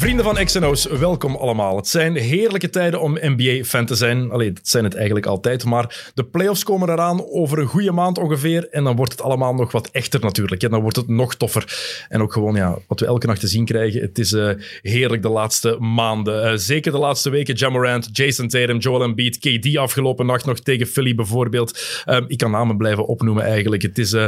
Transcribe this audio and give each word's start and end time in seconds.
Vrienden 0.00 0.24
van 0.24 0.44
XNO's, 0.44 0.86
welkom 0.86 1.36
allemaal. 1.36 1.76
Het 1.76 1.88
zijn 1.88 2.16
heerlijke 2.16 2.70
tijden 2.70 3.00
om 3.00 3.18
NBA-fan 3.20 3.86
te 3.86 3.94
zijn. 3.94 4.30
Allee, 4.30 4.52
dat 4.52 4.68
zijn 4.68 4.84
het 4.84 4.94
eigenlijk 4.94 5.26
altijd. 5.26 5.64
Maar 5.64 6.10
de 6.14 6.24
playoffs 6.24 6.64
komen 6.64 6.88
eraan 6.88 7.24
over 7.30 7.58
een 7.58 7.66
goede 7.66 7.92
maand 7.92 8.18
ongeveer. 8.18 8.68
En 8.68 8.84
dan 8.84 8.96
wordt 8.96 9.12
het 9.12 9.22
allemaal 9.22 9.54
nog 9.54 9.72
wat 9.72 9.90
echter 9.90 10.20
natuurlijk. 10.20 10.62
En 10.62 10.70
dan 10.70 10.80
wordt 10.80 10.96
het 10.96 11.08
nog 11.08 11.34
toffer. 11.34 11.78
En 12.08 12.22
ook 12.22 12.32
gewoon 12.32 12.54
ja, 12.54 12.78
wat 12.86 13.00
we 13.00 13.06
elke 13.06 13.26
nacht 13.26 13.40
te 13.40 13.48
zien 13.48 13.64
krijgen. 13.64 14.00
Het 14.00 14.18
is 14.18 14.32
eh, 14.32 14.50
heerlijk 14.82 15.22
de 15.22 15.28
laatste 15.28 15.76
maanden. 15.78 16.44
Eh, 16.44 16.52
zeker 16.56 16.92
de 16.92 16.98
laatste 16.98 17.30
weken. 17.30 17.54
Jamorant, 17.54 18.08
Jason 18.12 18.48
Tatum, 18.48 18.78
Joel 18.78 19.02
Embiid, 19.02 19.38
KD 19.38 19.76
afgelopen 19.76 20.26
nacht 20.26 20.46
nog 20.46 20.60
tegen 20.60 20.86
Philly 20.86 21.14
bijvoorbeeld. 21.14 22.02
Ehm, 22.04 22.24
ik 22.26 22.38
kan 22.38 22.50
namen 22.50 22.76
blijven 22.76 23.06
opnoemen 23.06 23.44
eigenlijk. 23.44 23.82
Het 23.82 23.98
is... 23.98 24.12
eh, 24.12 24.26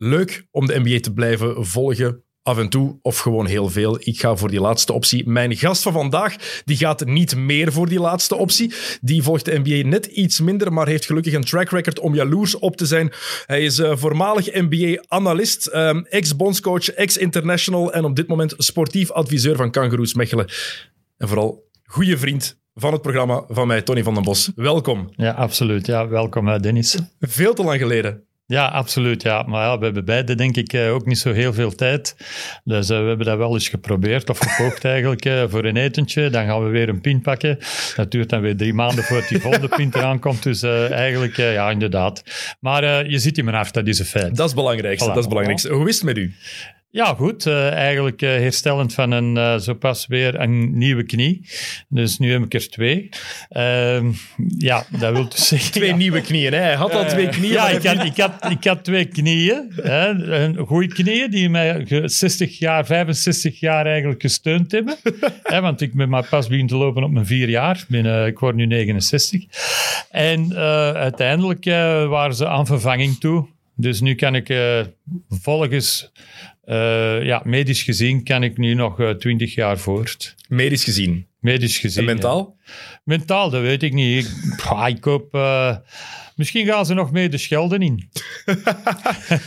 Leuk 0.00 0.46
om 0.50 0.66
de 0.66 0.78
NBA 0.80 1.00
te 1.00 1.12
blijven 1.12 1.66
volgen 1.66 2.22
af 2.42 2.58
en 2.58 2.68
toe 2.68 2.98
of 3.02 3.18
gewoon 3.18 3.46
heel 3.46 3.68
veel. 3.68 3.96
Ik 4.00 4.20
ga 4.20 4.36
voor 4.36 4.50
die 4.50 4.60
laatste 4.60 4.92
optie. 4.92 5.28
Mijn 5.28 5.56
gast 5.56 5.82
van 5.82 5.92
vandaag 5.92 6.62
die 6.64 6.76
gaat 6.76 7.04
niet 7.04 7.36
meer 7.36 7.72
voor 7.72 7.88
die 7.88 8.00
laatste 8.00 8.36
optie. 8.36 8.72
Die 9.00 9.22
volgt 9.22 9.44
de 9.44 9.60
NBA 9.64 9.88
net 9.88 10.06
iets 10.06 10.40
minder, 10.40 10.72
maar 10.72 10.86
heeft 10.86 11.06
gelukkig 11.06 11.32
een 11.32 11.44
track 11.44 11.70
record 11.70 11.98
om 11.98 12.14
jaloers 12.14 12.58
op 12.58 12.76
te 12.76 12.86
zijn. 12.86 13.12
Hij 13.46 13.62
is 13.62 13.78
eh, 13.78 13.96
voormalig 13.96 14.46
NBA-analyst, 14.52 15.66
ehm, 15.66 15.98
ex-bondscoach, 15.98 16.90
ex-international 16.90 17.92
en 17.92 18.04
op 18.04 18.16
dit 18.16 18.26
moment 18.26 18.54
sportief 18.56 19.10
adviseur 19.10 19.56
van 19.56 19.70
Kangaroos 19.70 20.14
Mechelen. 20.14 20.48
En 21.16 21.28
vooral 21.28 21.68
goede 21.84 22.18
vriend 22.18 22.58
van 22.74 22.92
het 22.92 23.02
programma 23.02 23.44
van 23.48 23.66
mij, 23.66 23.82
Tony 23.82 24.02
van 24.02 24.14
den 24.14 24.22
Bos. 24.22 24.52
Welkom. 24.54 25.08
Ja, 25.16 25.30
absoluut. 25.30 25.86
Ja, 25.86 26.08
welkom, 26.08 26.48
eh, 26.48 26.60
Dennis. 26.60 26.98
Veel 27.20 27.54
te 27.54 27.62
lang 27.64 27.78
geleden. 27.78 28.27
Ja, 28.48 28.66
absoluut. 28.66 29.22
Ja. 29.22 29.42
Maar 29.42 29.64
ja, 29.64 29.78
we 29.78 29.84
hebben 29.84 30.04
beide 30.04 30.34
denk 30.34 30.56
ik 30.56 30.72
eh, 30.72 30.94
ook 30.94 31.06
niet 31.06 31.18
zo 31.18 31.32
heel 31.32 31.52
veel 31.52 31.74
tijd. 31.74 32.16
Dus 32.64 32.90
eh, 32.90 33.00
we 33.00 33.04
hebben 33.04 33.26
dat 33.26 33.36
wel 33.38 33.52
eens 33.52 33.68
geprobeerd, 33.68 34.30
of 34.30 34.38
gekocht 34.38 34.84
eigenlijk, 34.94 35.24
eh, 35.24 35.44
voor 35.48 35.64
een 35.64 35.76
etentje. 35.76 36.30
Dan 36.30 36.46
gaan 36.46 36.64
we 36.64 36.70
weer 36.70 36.88
een 36.88 37.00
pin 37.00 37.20
pakken. 37.20 37.58
Dat 37.96 38.10
duurt 38.10 38.28
dan 38.28 38.40
weer 38.40 38.56
drie 38.56 38.74
maanden 38.74 39.04
voordat 39.04 39.28
die 39.28 39.40
volgende 39.40 39.68
pin 39.68 39.90
eraan 39.94 40.18
komt. 40.18 40.42
Dus 40.42 40.62
eigenlijk, 40.62 41.36
ja, 41.36 41.70
inderdaad. 41.70 42.22
Maar 42.60 43.10
je 43.10 43.18
zit 43.18 43.38
in 43.38 43.44
mijn 43.44 43.56
hart, 43.56 43.74
dat 43.74 43.86
is 43.86 43.98
een 43.98 44.04
feit. 44.04 44.36
Dat 44.36 44.38
is 44.38 44.44
het 44.44 44.54
belangrijkste. 44.54 45.04
Voilà. 45.04 45.08
Dat 45.08 45.16
is 45.16 45.24
het 45.24 45.28
belangrijkste. 45.28 45.72
Hoe 45.72 45.88
is 45.88 45.94
het 45.94 46.04
met 46.04 46.16
u? 46.16 46.34
Ja, 46.90 47.14
goed. 47.14 47.46
eh, 47.46 47.70
eigenlijk 47.72 48.22
eh, 48.22 48.28
herstellend 48.28 48.94
van 48.94 49.10
een, 49.10 49.36
eh, 49.36 49.58
zo 49.58 49.74
pas 49.74 50.06
weer 50.06 50.40
een 50.40 50.78
nieuwe 50.78 51.02
knie. 51.04 51.48
Dus 51.88 52.18
nu 52.18 52.32
heb 52.32 52.42
ik 52.44 52.54
er 52.54 52.68
twee. 52.68 53.08
Ehm, 53.48 54.10
ja, 54.58 54.86
dat 54.98 55.12
wil 55.12 55.28
dus 55.28 55.46
zeggen... 55.48 55.72
Twee 55.72 55.88
ja. 55.88 55.96
nieuwe 55.96 56.20
knieën. 56.20 56.52
Hè? 56.52 56.58
Hij 56.58 56.74
had 56.74 56.92
al 56.94 57.06
twee 57.06 57.28
knieën. 57.28 57.52
Ja, 57.52 57.68
ik 57.68 57.82
had, 57.82 58.04
ik, 58.04 58.16
had, 58.16 58.50
ik 58.50 58.64
had 58.64 58.84
twee 58.84 59.04
knieën. 59.04 59.72
Hè, 59.76 60.08
een 60.08 60.56
goede 60.66 60.88
knieën 60.88 61.30
die 61.30 61.48
mij 61.48 61.86
ge- 61.86 62.08
60 62.08 62.58
jaar, 62.58 62.86
65 62.86 63.60
jaar 63.60 63.86
eigenlijk 63.86 64.20
gesteund 64.20 64.72
hebben. 64.72 64.96
hè, 65.42 65.60
want 65.60 65.80
ik 65.80 65.94
ben 65.94 66.08
maar 66.08 66.26
pas 66.28 66.46
begonnen 66.46 66.66
te 66.66 66.76
lopen 66.76 67.02
op 67.04 67.10
mijn 67.10 67.26
vier 67.26 67.48
jaar. 67.48 67.84
Ik 68.26 68.38
word 68.38 68.54
nu 68.54 68.66
69. 68.66 69.44
En 70.10 70.54
uiteindelijk 70.94 71.64
waren 72.08 72.34
ze 72.34 72.48
aan 72.48 72.66
vervanging 72.66 73.18
toe. 73.20 73.46
Dus 73.76 74.00
nu 74.00 74.14
kan 74.14 74.34
ik 74.34 74.54
volgens, 75.28 76.12
eh, 76.68 77.24
ja, 77.24 77.42
medisch 77.44 77.82
gezien, 77.82 78.24
kan 78.24 78.42
ik 78.42 78.58
nu 78.58 78.74
nog 78.74 79.00
eh, 79.00 79.10
20 79.10 79.54
jaar 79.54 79.78
voort. 79.78 80.34
Medisch 80.48 80.84
gezien. 80.84 81.26
Medisch 81.40 81.78
gezien. 81.78 82.02
En 82.02 82.08
ja. 82.08 82.12
mentaal? 82.14 82.56
Mentaal, 83.04 83.50
dat 83.50 83.60
weet 83.60 83.82
ik 83.82 83.92
niet. 83.92 84.24
Ik, 84.24 84.30
pff, 84.56 84.86
ik 84.86 85.04
hoop... 85.04 85.34
eh, 85.34 85.76
misschien 86.38 86.66
gaan 86.66 86.86
ze 86.86 86.94
nog 86.94 87.12
mee 87.12 87.28
de 87.28 87.38
Schelden 87.38 87.80
in. 87.80 88.08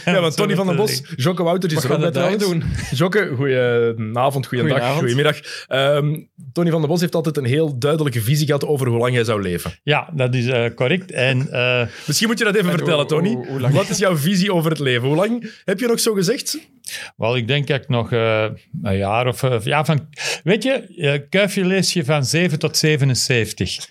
Ja, 0.06 0.22
want 0.22 0.36
Tony 0.38 0.56
van 0.56 0.68
den 0.68 0.76
Bos, 0.76 1.02
Jokke 1.16 1.44
Wouters 1.44 1.74
is 1.74 1.84
er 1.84 1.92
ook 1.92 1.98
bij 1.98 2.08
we 2.08 2.14
daar 2.14 2.38
trouwens. 2.38 2.66
Jokke, 3.00 3.32
goedenavond, 3.36 4.48
goeiedag, 4.48 4.98
goedemiddag. 4.98 5.40
Ehm, 5.68 6.20
Tony 6.54 6.70
van 6.70 6.80
den 6.80 6.90
Bos 6.90 7.02
heeft 7.02 7.16
altijd 7.16 7.38
een 7.38 7.46
heel 7.46 7.80
duidelijke 7.80 8.22
visie 8.22 8.46
gehad 8.46 8.66
over 8.66 8.88
hoe 8.88 8.98
lang 8.98 9.14
hij 9.14 9.24
zou 9.24 9.42
leven. 9.42 9.72
Ja, 9.84 10.10
dat 10.14 10.36
is 10.36 10.48
eh, 10.48 10.66
correct. 10.76 11.12
En 11.12 11.48
eh, 11.52 11.88
Misschien 12.06 12.28
moet 12.28 12.38
je 12.38 12.44
dat 12.44 12.56
even 12.56 12.70
En 12.72 12.78
vertellen, 12.78 13.00
hoe- 13.00 13.08
Tony. 13.08 13.34
hoe-? 13.34 13.72
Wat 13.72 13.90
is 13.90 13.98
jouw 13.98 14.18
visie 14.18 14.54
over 14.54 14.70
het 14.72 14.80
leven? 14.80 15.08
Hoe 15.08 15.16
lang 15.18 15.52
heb 15.66 15.80
je 15.80 15.88
nog 15.88 16.00
zo 16.00 16.14
gezegd? 16.14 16.70
wel, 17.18 17.38
ik 17.38 17.48
denk 17.48 17.68
dat 17.68 17.82
ik 17.82 17.90
nog 17.90 18.12
eh, 18.12 18.46
een 18.84 18.98
jaar 18.98 19.28
of... 19.28 19.64
ja, 19.64 19.86
van, 19.86 20.08
weet 20.44 20.64
je, 20.64 21.26
kuifje 21.30 21.66
lees 21.66 21.94
je 21.94 22.06
van 22.06 22.26
7 22.26 22.60
tot 22.60 22.78
77. 22.78 23.88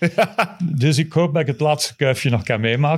dus 0.63 0.97
ik 0.97 1.13
hoop 1.13 1.33
dat 1.33 1.41
ik 1.41 1.47
het 1.47 1.59
laatste 1.59 1.95
kuifje 1.95 2.29
nog 2.29 2.43
kan 2.43 2.59
meemaken. 2.61 2.90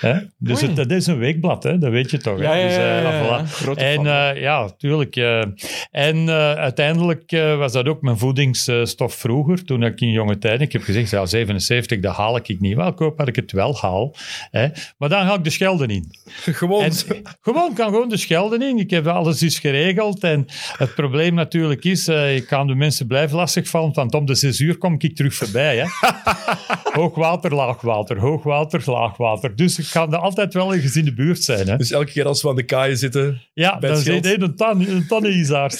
Hè? 0.00 0.14
Dus 0.38 0.60
het, 0.60 0.76
dat 0.76 0.90
is 0.90 1.06
een 1.06 1.18
weekblad, 1.18 1.62
hè? 1.62 1.78
dat 1.78 1.90
weet 1.90 2.10
je 2.10 2.18
toch. 2.18 2.38
hè? 2.38 2.44
Ja, 2.44 2.54
ja, 2.54 2.66
Dus, 2.66 2.76
eh, 2.76 3.02
ja, 3.02 3.44
voilà. 3.44 3.78
En 3.78 4.06
eh, 4.06 4.40
ja, 4.40 4.70
tuurlijk. 4.78 5.16
eh, 5.16 5.42
en 5.90 6.30
uiteindelijk 6.58 7.30
was 7.58 7.72
dat 7.72 7.88
ook 7.88 8.02
mijn 8.02 8.18
voedingsstof 8.18 9.14
vroeger, 9.14 9.64
toen 9.64 9.82
ik 9.82 10.00
in 10.00 10.10
jonge 10.10 10.38
tijden. 10.38 10.60
Ik 10.60 10.72
heb 10.72 10.82
gezegd, 10.82 11.10
ja, 11.10 11.26
77, 11.26 12.00
dat 12.00 12.14
haal 12.16 12.36
ik 12.36 12.60
niet. 12.60 12.76
Wel, 12.76 12.86
ik 12.88 12.98
hoop 12.98 13.18
dat 13.18 13.28
ik 13.28 13.36
het 13.36 13.52
wel 13.52 13.76
haal. 13.80 14.14
Hè. 14.50 14.68
Maar 14.98 15.08
dan 15.08 15.26
ga 15.26 15.34
ik 15.34 15.44
de 15.44 15.50
Schelden 15.50 15.88
in. 15.88 16.06
Gewoon. 16.26 16.82
En, 16.82 16.92
gewoon, 17.40 17.74
kan 17.74 17.88
gewoon 17.88 18.08
de 18.08 18.16
Schelden 18.16 18.62
in. 18.62 18.78
Ik 18.78 18.90
heb 18.90 19.06
alles 19.06 19.42
is 19.42 19.58
geregeld. 19.58 20.22
En 20.22 20.46
het 20.76 20.94
probleem 20.94 21.34
natuurlijk 21.34 21.84
is, 21.84 22.08
ik 22.08 22.46
kan 22.46 22.66
de 22.66 22.74
mensen 22.74 23.06
blijven 23.06 23.36
lastigvallen, 23.36 23.92
want 23.92 24.14
om 24.14 24.26
de 24.26 24.34
zes 24.34 24.60
uur 24.60 24.78
kom 24.78 24.94
ik 24.98 25.16
terug 25.16 25.34
voorbij. 25.34 25.76
Hè. 25.76 25.84
hoogwater, 27.00 27.54
laagwater, 27.54 28.18
hoogwater, 28.18 28.82
laagwater. 28.84 29.18
Dus 29.56 29.78
ik 29.78 29.86
kan 29.92 30.12
er 30.12 30.18
altijd 30.18 30.54
wel 30.54 30.74
ergens 30.74 30.96
in 30.96 31.04
de 31.04 31.14
buurt 31.14 31.42
zijn. 31.42 31.68
Hè. 31.68 31.76
Dus 31.76 31.90
elke 31.90 32.12
keer 32.12 32.26
als 32.26 32.42
we 32.42 32.48
aan 32.48 32.56
de 32.56 32.62
kaaien 32.62 32.96
zitten. 32.96 33.42
Ja, 33.52 33.78
dan 33.78 33.90
het 33.90 33.98
zit 33.98 34.26
je 34.26 34.40
een 34.40 34.56
tan, 34.56 34.88
een 34.88 35.06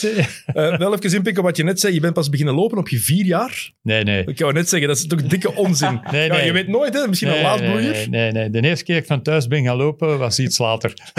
hè. 0.00 0.08
Eh, 0.50 0.78
wel 0.78 0.94
even 0.94 1.14
inpikken 1.14 1.42
wat 1.42 1.56
je 1.56 1.64
net 1.64 1.80
zei. 1.80 1.94
Je 1.94 2.00
bent 2.00 2.14
pas 2.14 2.28
beginnen 2.28 2.54
lopen 2.54 2.78
op 2.78 2.88
je 2.88 2.98
vier 2.98 3.24
jaar. 3.24 3.70
Nee, 3.82 4.04
nee. 4.04 4.24
Ik 4.24 4.38
wou 4.38 4.52
net 4.52 4.68
zeggen, 4.68 4.88
dat 4.88 4.96
is 4.96 5.06
toch 5.06 5.22
dikke 5.22 5.54
onzin. 5.54 6.00
Nee, 6.10 6.26
Ja, 6.26 6.34
nee. 6.34 6.46
je 6.46 6.52
weet 6.52 6.68
nooit, 6.68 6.94
hè? 6.94 7.08
misschien 7.08 7.28
een 7.36 7.42
laadbloeier. 7.42 7.92
nee, 7.92 8.06
nee, 8.08 8.32
nee. 8.32 8.50
De 8.50 8.68
eerste 8.68 8.84
keer 8.84 8.94
dat 8.94 9.02
ik 9.02 9.08
van 9.10 9.22
thuis 9.22 9.46
ben 9.46 9.64
gaan 9.64 9.76
lopen, 9.76 10.18
was 10.18 10.38
iets 10.38 10.58
later. 10.58 10.92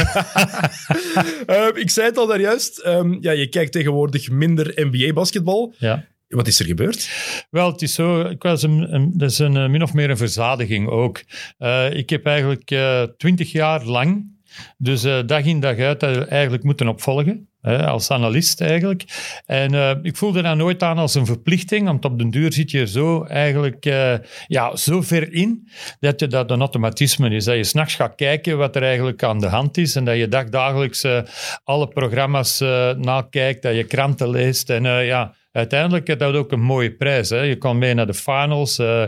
Eh, 1.46 1.68
ik 1.74 1.90
zei 1.90 2.08
het 2.08 2.18
al 2.18 2.28
daarjuist. 2.28 2.80
Ehm, 2.80 3.18
ja, 3.20 3.32
je 3.32 3.48
kijkt 3.48 3.72
tegenwoordig 3.72 4.30
minder 4.30 4.72
NBA-basketbal. 4.76 5.74
Ja. 5.78 6.06
Wat 6.32 6.48
is 6.48 6.60
er 6.60 6.66
gebeurd? 6.66 7.10
Wel, 7.50 7.72
het 7.72 7.82
is 7.82 7.94
zo, 7.94 8.22
ik 8.22 8.44
was 8.44 8.64
een, 8.64 9.12
dat 9.14 9.32
is 9.32 9.40
een, 9.40 9.58
eh, 9.58 9.70
min 9.70 9.84
of 9.84 9.94
meer 9.94 10.10
een 10.10 10.18
verzadiging 10.18 10.88
ook. 10.90 11.24
Eh, 11.58 11.94
ik 11.94 12.10
heb 12.10 12.26
eigenlijk 12.26 12.76
twintig 13.18 13.52
jaar 13.52 13.86
lang, 13.86 14.40
dus 14.78 15.04
eh, 15.04 15.20
dag 15.26 15.46
in 15.46 15.60
dag 15.60 15.78
uit, 15.78 16.00
dat 16.00 16.28
eigenlijk 16.28 16.64
moeten 16.64 16.88
opvolgen. 16.88 17.50
Hè, 17.62 17.88
als 17.88 18.12
analist 18.12 18.62
eigenlijk. 18.62 19.04
En 19.46 19.74
eh, 19.74 19.96
ik 20.02 20.18
voelde 20.18 20.42
dat 20.42 20.56
nooit 20.56 20.84
aan 20.84 20.98
als 20.98 21.16
een 21.16 21.26
verplichting, 21.26 21.86
want 21.86 22.06
op 22.06 22.18
den 22.18 22.30
duur 22.30 22.54
zit 22.54 22.72
je 22.72 22.88
zo 22.88 23.24
eigenlijk 23.24 23.86
eh, 23.86 24.14
ja, 24.48 24.76
zo 24.76 25.02
ver 25.02 25.34
in 25.34 25.70
dat 26.00 26.20
je 26.20 26.28
dat 26.28 26.52
een 26.52 26.60
automatisme 26.60 27.30
is. 27.30 27.46
Dat 27.46 27.56
je 27.56 27.64
s'nachts 27.64 27.96
gaat 27.96 28.16
kijken 28.16 28.58
wat 28.58 28.76
er 28.76 28.84
eigenlijk 28.84 29.24
aan 29.24 29.40
de 29.40 29.48
hand 29.48 29.78
is 29.78 29.96
en 29.96 30.06
dat 30.06 30.18
je 30.18 30.28
dagdagelijks 30.28 31.04
eh, 31.04 31.22
alle 31.64 31.88
programma's 31.88 32.62
eh, 32.62 32.90
nakijkt, 32.92 33.62
dat 33.62 33.76
je 33.76 33.84
kranten 33.84 34.30
leest 34.30 34.70
en 34.70 34.86
eh, 34.86 35.06
ja... 35.06 35.40
Uiteindelijk 35.52 36.08
had 36.08 36.20
dat 36.20 36.34
ook 36.36 36.52
een 36.52 36.62
mooie 36.62 36.92
prijs. 36.92 37.30
Hè. 37.30 37.42
Je 37.42 37.56
kwam 37.56 37.78
mee 37.78 37.94
naar 37.94 38.08
de 38.08 38.14
finals. 38.14 38.80
eh, 38.80 39.04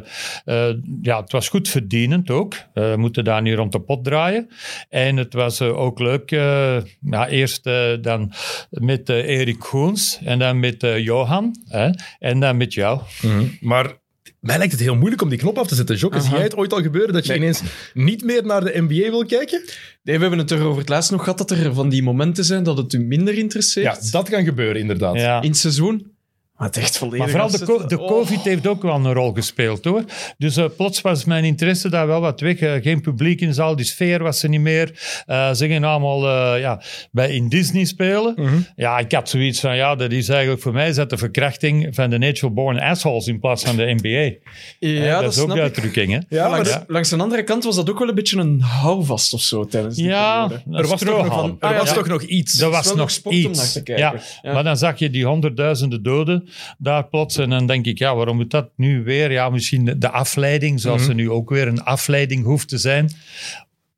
eh, 0.46 0.76
ja, 1.02 1.22
het 1.22 1.32
was 1.32 1.50
goed 1.50 1.70
verdienend 1.70 2.30
ook. 2.30 2.54
Eh, 2.74 2.92
we 2.92 2.98
moeten 2.98 3.24
daar 3.24 3.42
nu 3.42 3.54
rond 3.56 3.72
de 3.72 3.82
pot 3.82 4.04
draaien. 4.04 4.48
En 4.90 5.18
het 5.18 5.34
was 5.34 5.62
ook 5.62 6.00
leuk. 6.00 6.32
eh, 6.32 6.78
ja, 7.02 7.28
eerst 7.28 7.66
eh, 7.66 7.92
dan 8.02 8.32
met 8.70 9.10
eh, 9.10 9.18
Erik 9.40 9.64
Goens 9.64 10.20
en 10.24 10.40
dan 10.40 10.60
met 10.60 10.84
eh, 10.84 11.00
Johan 11.00 11.56
hè, 11.68 11.90
en 12.20 12.40
dan 12.40 12.58
met 12.58 12.74
jou. 12.74 13.02
Maar 13.62 14.02
mij 14.40 14.58
lijkt 14.58 14.72
het 14.72 14.82
heel 14.82 14.96
moeilijk 14.96 15.22
om 15.22 15.30
die 15.30 15.38
knop 15.38 15.58
af 15.58 15.68
te 15.68 15.76
zetten. 15.76 15.96
Jokke, 15.96 16.22
zie 16.22 16.32
jij 16.32 16.42
het 16.44 16.56
ooit 16.56 16.74
al 16.74 16.82
gebeuren 16.82 17.14
dat 17.14 17.24
je 17.26 17.30
Nee. 17.30 17.40
ineens 17.40 17.62
niet 17.94 18.24
meer 18.24 18.46
naar 18.46 18.64
de 18.64 18.82
NBA 18.82 19.10
wil 19.10 19.26
kijken? 19.26 19.62
Nee, 20.04 20.16
we 20.16 20.22
hebben 20.22 20.40
het 20.40 20.52
er 20.52 20.64
over 20.64 20.80
het 20.80 20.90
laatst 20.90 21.12
nog 21.12 21.24
gehad 21.24 21.38
dat 21.38 21.52
er 21.52 21.74
van 21.74 21.90
die 21.90 22.04
momenten 22.04 22.44
zijn 22.46 22.64
dat 22.64 22.78
het 22.78 22.94
u 22.94 23.00
minder 23.00 23.34
Ja, 23.34 23.40
interesseert 23.40 24.12
dat 24.12 24.30
kan 24.30 24.44
gebeuren, 24.44 24.82
inderdaad. 24.82 25.16
Ja. 25.16 25.42
in 25.42 25.50
het 25.50 25.58
seizoen. 25.58 26.12
Maar 26.58 26.68
het 26.68 26.78
echt 26.78 26.98
volledig 26.98 27.20
Maar 27.20 27.30
vooral 27.30 27.50
de, 27.52 27.66
co- 27.66 27.86
de 27.88 28.00
Oh. 28.00 28.08
COVID 28.08 28.42
heeft 28.42 28.68
ook 28.68 28.82
wel 28.82 28.96
een 28.96 29.14
rol 29.14 29.32
gespeeld 29.34 29.84
hoor. 29.86 30.04
Dus 30.38 30.58
eh, 30.58 30.66
plots 30.78 31.02
was 31.02 31.26
mijn 31.26 31.44
interesse 31.44 31.90
daar 31.90 32.08
wel 32.08 32.22
wat 32.22 32.40
weg. 32.40 32.58
Eh, 32.60 32.74
geen 32.82 33.02
publiek 33.02 33.42
in 33.42 33.48
de 33.48 33.54
zaal, 33.54 33.76
die 33.76 33.86
sfeer 33.86 34.24
was 34.24 34.44
er 34.44 34.50
niet 34.50 34.60
meer. 34.62 34.92
Eh, 35.26 35.54
ze 35.54 35.66
gingen 35.68 35.84
allemaal 35.84 36.28
eh, 36.56 36.60
ja, 36.62 36.82
bij 37.12 37.30
in 37.36 37.50
Disney 37.50 37.86
spelen. 37.86 38.34
Mhm. 38.36 38.56
Ja, 38.76 38.98
ik 39.00 39.12
had 39.12 39.30
zoiets 39.30 39.60
van, 39.60 39.76
ja, 39.76 39.96
dat 39.96 40.12
is 40.12 40.30
eigenlijk 40.30 40.62
voor 40.62 40.74
mij 40.74 40.90
is 40.90 40.96
dat 40.96 41.10
de 41.10 41.18
verkrachting 41.18 41.96
van 41.96 42.10
de 42.10 42.18
natural 42.18 42.54
born 42.54 42.80
assholes 42.80 43.28
in 43.28 43.40
plaats 43.40 43.64
van 43.64 43.76
de 43.76 43.96
NBA. 44.02 44.36
Ja, 44.80 45.22
dat, 45.22 45.32
is 45.32 45.40
ook 45.40 45.44
snap 45.44 45.48
de 45.48 45.54
ik. 45.56 45.62
uitdrukking, 45.62 46.12
hè? 46.12 46.20
Ja, 46.30 46.48
maar 46.50 46.84
langs, 46.88 47.12
een 47.12 47.22
andere 47.22 47.44
kant 47.44 47.64
was 47.64 47.76
dat 47.76 47.90
ook 47.90 48.00
wel 48.00 48.10
een 48.10 48.16
beetje 48.16 48.38
een 48.40 48.62
houvast 48.62 49.34
of 49.34 49.42
zo 49.42 49.66
tijdens 49.66 49.96
die 49.96 50.06
Ja, 50.06 50.48
periode. 50.48 50.78
er 50.78 50.88
was, 50.88 51.00
toch 51.02 51.26
nog, 51.28 51.46
er 51.60 51.70
Ah, 51.70 51.78
was 51.78 51.90
ja. 51.90 51.96
toch 51.96 52.08
nog 52.08 52.22
iets. 52.22 52.62
Er 52.62 52.70
was 52.70 52.86
nog 52.88 52.96
nog 52.96 53.12
sport 53.12 53.36
om 53.36 53.42
iets. 53.42 53.58
naar 53.60 53.72
te 53.72 53.84
kijken. 53.84 54.04
Ja, 54.06 54.14
Ja. 54.42 54.54
maar 54.54 54.64
dan 54.64 54.78
zag 54.78 55.00
je 55.00 55.10
die 55.10 55.26
honderdduizenden 55.26 56.04
doden 56.04 56.48
daar 56.78 57.08
plots. 57.08 57.38
En 57.38 57.50
dan 57.50 57.68
denk 57.68 57.86
ik, 57.86 57.98
ja, 57.98 58.16
waarom 58.16 58.36
moet 58.36 58.52
dat 58.52 58.70
nu 58.76 59.04
weer? 59.04 59.32
Ja, 59.32 59.50
misschien 59.50 59.86
de- 60.00 60.10
afleiding, 60.10 60.80
zoals 60.80 61.02
Mhm. 61.02 61.10
er 61.10 61.16
nu 61.16 61.30
ook 61.30 61.50
weer 61.50 61.68
een 61.68 61.84
afleiding 61.84 62.44
hoeft 62.44 62.68
te 62.68 62.78
zijn. 62.78 63.10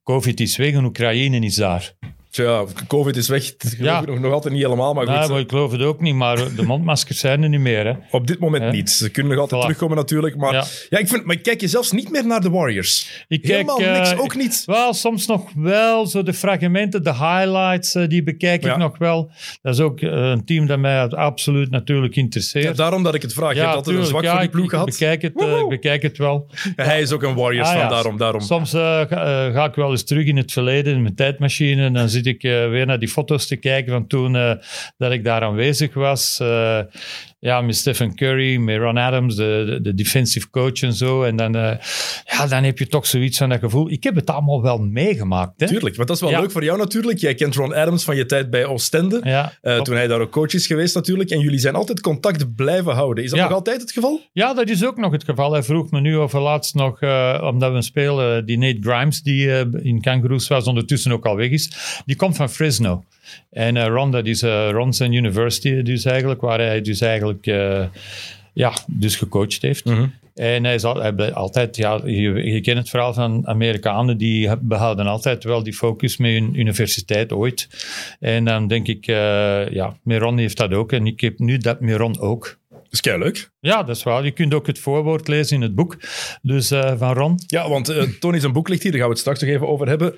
COVID 0.03 0.39
is 0.39 0.57
weg 0.57 0.73
en 0.73 0.85
Oekraïne 0.85 1.39
is 1.39 1.55
daar. 1.55 1.93
Tja, 2.35 2.65
COVID 2.87 3.15
is 3.15 3.27
weg. 3.27 3.53
Ja. 3.77 3.99
ik 4.01 4.07
nog, 4.07 4.19
nog 4.19 4.33
altijd 4.33 4.53
niet 4.53 4.63
helemaal, 4.63 4.93
maar 4.93 5.07
goed. 5.07 5.29
Maar 5.29 5.39
ik 5.39 5.49
geloof 5.49 5.71
het 5.71 5.81
ook 5.81 6.01
niet, 6.01 6.15
maar 6.15 6.37
de 6.55 6.63
mondmaskers 6.63 7.19
zijn 7.19 7.43
er 7.43 7.49
niet 7.49 7.59
meer. 7.59 7.85
Hè. 7.85 7.93
Op 8.11 8.27
dit 8.27 8.39
moment 8.39 8.71
niet. 8.71 8.89
Ze 8.89 9.09
kunnen 9.09 9.31
nog 9.31 9.41
altijd 9.41 9.59
Voilà. 9.61 9.63
terugkomen 9.63 9.97
natuurlijk. 9.97 10.35
Maar, 10.35 10.53
ja. 10.53 10.63
Ja. 10.89 10.97
ik 10.97 11.07
vind, 11.07 11.25
maar 11.25 11.35
kijk 11.37 11.61
je 11.61 11.67
zelfs 11.67 11.91
niet 11.91 12.11
meer 12.11 12.25
naar 12.27 12.41
de 12.41 12.49
Warriors. 12.49 13.23
Ik 13.27 13.41
kijk, 13.41 13.53
Helemaal 13.53 13.79
eh, 13.79 13.93
niks, 14.09 14.17
ook 14.17 14.35
niet. 14.35 14.63
Wel, 14.65 14.93
soms 14.93 15.25
nog 15.27 15.49
wel. 15.55 16.05
Zo 16.07 16.23
de 16.23 16.33
fragmenten, 16.33 17.03
de 17.03 17.13
highlights, 17.13 17.95
eh, 17.95 18.07
die 18.07 18.23
bekijk 18.23 18.63
Ja. 18.63 18.71
ik 18.71 18.77
nog 18.77 18.97
wel. 18.97 19.31
Dat 19.61 19.73
is 19.73 19.79
ook 19.79 19.99
eh, 20.01 20.09
een 20.11 20.45
team 20.45 20.65
dat 20.67 20.79
mij 20.79 21.07
absoluut 21.09 21.69
natuurlijk 21.69 22.15
Ja, 22.15 22.21
interesseert. 22.21 22.77
daarom 22.77 23.03
dat 23.03 23.15
ik 23.15 23.21
het 23.21 23.33
vraag. 23.33 23.53
je 23.53 23.59
hebt 23.59 23.75
altijd 23.75 23.97
een 23.97 24.05
zwak 24.05 24.23
Ja, 24.23 24.29
voor 24.29 24.37
die 24.39 24.47
ik- 24.47 24.53
ploeg 24.53 24.65
ik 24.65 24.71
gehad. 24.71 24.85
Bekijk 24.85 25.21
het, 25.21 25.41
eh, 25.41 25.57
ik 25.59 25.69
bekijk 25.69 26.01
het 26.01 26.17
wel. 26.17 26.49
Hij 26.75 27.01
is 27.01 27.11
ook 27.11 27.23
een 27.23 27.35
Warriors 27.35 27.67
Ah, 27.67 27.73
fan, 27.73 27.83
ja. 27.83 27.89
daarom. 27.89 28.17
daarom. 28.17 28.41
Soms 28.41 28.73
eh, 28.73 28.81
ga, 28.81 29.07
eh, 29.47 29.53
ga 29.53 29.65
ik 29.65 29.75
wel 29.75 29.91
eens 29.91 30.03
terug 30.03 30.25
in 30.25 30.37
het 30.37 30.51
verleden, 30.51 30.93
in 30.93 31.01
mijn 31.01 31.15
tijdmachine. 31.15 31.83
En 31.85 31.93
dan 31.93 32.09
zit 32.09 32.24
ik 32.25 32.43
eh, 32.43 32.69
weer 32.69 32.85
naar 32.85 32.99
die 32.99 33.09
foto's 33.09 33.47
te 33.47 33.55
kijken 33.55 33.91
van 33.91 34.07
toen 34.07 34.35
eh, 34.35 34.53
dat 34.97 35.11
ik 35.11 35.23
daar 35.23 35.41
aanwezig 35.41 35.93
was. 35.93 36.37
Ja, 37.45 37.61
met 37.61 37.75
Stephen 37.75 38.15
Curry, 38.15 38.57
met 38.57 38.77
Ron 38.77 38.97
Adams, 38.97 39.35
de, 39.35 39.63
de, 39.67 39.81
de 39.81 39.93
defensive 39.93 40.49
coach 40.49 40.81
en 40.81 40.93
zo. 40.93 41.23
En 41.23 41.35
dan, 41.35 41.55
eh, 41.55 41.77
ja, 42.25 42.47
dan 42.47 42.63
heb 42.63 42.77
je 42.79 42.87
toch 42.87 43.05
zoiets 43.05 43.37
van 43.37 43.49
dat 43.49 43.59
gevoel. 43.59 43.91
Ik 43.91 44.03
heb 44.03 44.15
het 44.15 44.29
allemaal 44.29 44.61
wel 44.61 44.77
meegemaakt. 44.77 45.59
Hè? 45.59 45.67
Tuurlijk, 45.67 45.95
want 45.95 46.07
dat 46.07 46.17
is 46.17 46.23
wel 46.23 46.31
Ja. 46.31 46.39
leuk 46.39 46.51
voor 46.51 46.63
jou 46.63 46.77
natuurlijk. 46.77 47.19
Jij 47.19 47.33
kent 47.35 47.55
Ron 47.55 47.73
Adams 47.75 48.03
van 48.03 48.15
je 48.15 48.25
tijd 48.25 48.49
bij 48.49 48.65
Oostende. 48.65 49.19
Ja, 49.23 49.53
eh, 49.61 49.81
toen 49.81 49.95
hij 49.95 50.07
daar 50.07 50.19
ook 50.21 50.31
coach 50.31 50.53
is 50.53 50.67
geweest 50.67 50.95
natuurlijk. 50.95 51.29
En 51.29 51.39
jullie 51.39 51.59
zijn 51.59 51.75
altijd 51.75 52.01
contact 52.01 52.55
blijven 52.55 52.93
houden. 52.93 53.23
Is 53.23 53.29
dat 53.29 53.39
Ja. 53.39 53.45
nog 53.45 53.53
altijd 53.55 53.81
het 53.81 53.91
geval? 53.91 54.21
Ja, 54.33 54.53
dat 54.53 54.69
is 54.69 54.85
ook 54.85 54.97
nog 54.97 55.11
het 55.11 55.23
geval. 55.23 55.51
Hij 55.51 55.63
vroeg 55.63 55.91
me 55.91 55.99
nu 56.01 56.17
over 56.17 56.39
laatst 56.41 56.75
nog, 56.75 57.01
eh, 57.01 57.49
omdat 57.53 57.69
we 57.71 57.75
een 57.77 57.83
speler, 57.83 58.45
die 58.45 58.57
Nate 58.57 58.77
Grimes, 58.81 59.21
die 59.21 59.47
in 59.81 60.01
Kangaroos 60.01 60.47
was, 60.47 60.67
ondertussen 60.67 61.11
ook 61.11 61.25
al 61.25 61.35
weg 61.35 61.49
is, 61.49 61.71
die 62.05 62.15
komt 62.15 62.35
van 62.35 62.49
Fresno. 62.49 63.03
En 63.51 63.77
eh, 63.77 63.87
Ron, 63.87 64.11
dat 64.11 64.25
is 64.25 64.43
uh, 64.43 64.69
Ronson 64.71 65.13
University 65.13 65.81
dus 65.81 66.05
eigenlijk, 66.05 66.41
waar 66.41 66.59
hij 66.59 66.81
dus 66.81 67.01
eigenlijk 67.01 67.47
eh, 67.47 67.85
ja, 68.53 68.73
dus 68.87 69.15
gecoacht 69.15 69.61
heeft. 69.61 69.85
En 70.35 70.63
hij 70.63 70.73
is 70.73 70.83
al, 70.83 71.01
hij 71.01 71.13
blijft 71.13 71.35
altijd, 71.35 71.75
ja, 71.75 72.01
je, 72.05 72.51
je 72.51 72.61
kent 72.61 72.77
het 72.77 72.89
verhaal 72.89 73.13
van 73.13 73.47
Amerikanen, 73.47 74.17
die 74.17 74.57
behouden 74.57 75.07
altijd 75.07 75.43
wel 75.43 75.63
die 75.63 75.73
focus 75.73 76.17
met 76.17 76.31
hun 76.31 76.59
universiteit 76.59 77.31
ooit. 77.31 77.67
En 78.19 78.45
dan 78.45 78.67
denk 78.67 78.87
ik, 78.87 79.07
eh, 79.07 79.69
ja, 79.69 79.97
Miron 80.03 80.37
heeft 80.37 80.57
dat 80.57 80.73
ook 80.73 80.91
en 80.91 81.07
ik 81.07 81.21
heb 81.21 81.39
nu 81.39 81.57
dat 81.57 81.79
Miron 81.79 82.19
ook. 82.19 82.57
Dat 82.69 82.79
is 82.89 83.01
kei 83.01 83.17
leuk. 83.17 83.51
Ja, 83.59 83.83
dat 83.83 83.95
is 83.95 84.03
waar. 84.03 84.25
Je 84.25 84.31
kunt 84.31 84.53
ook 84.53 84.67
het 84.67 84.79
voorwoord 84.79 85.27
lezen 85.27 85.55
in 85.55 85.61
het 85.61 85.75
boek 85.75 85.97
dus, 86.41 86.67
van 86.97 87.13
Ron. 87.13 87.39
Ja, 87.47 87.69
want 87.69 87.89
eh 87.89 88.03
Tony 88.19 88.39
zijn 88.39 88.53
boek 88.53 88.69
ligt 88.69 88.83
hier. 88.83 88.91
Daar 88.91 88.99
gaan 88.99 89.09
we 89.09 89.15
het 89.15 89.23
straks 89.23 89.41
nog 89.41 89.49
even 89.49 89.67
over 89.67 89.87
hebben. 89.87 90.15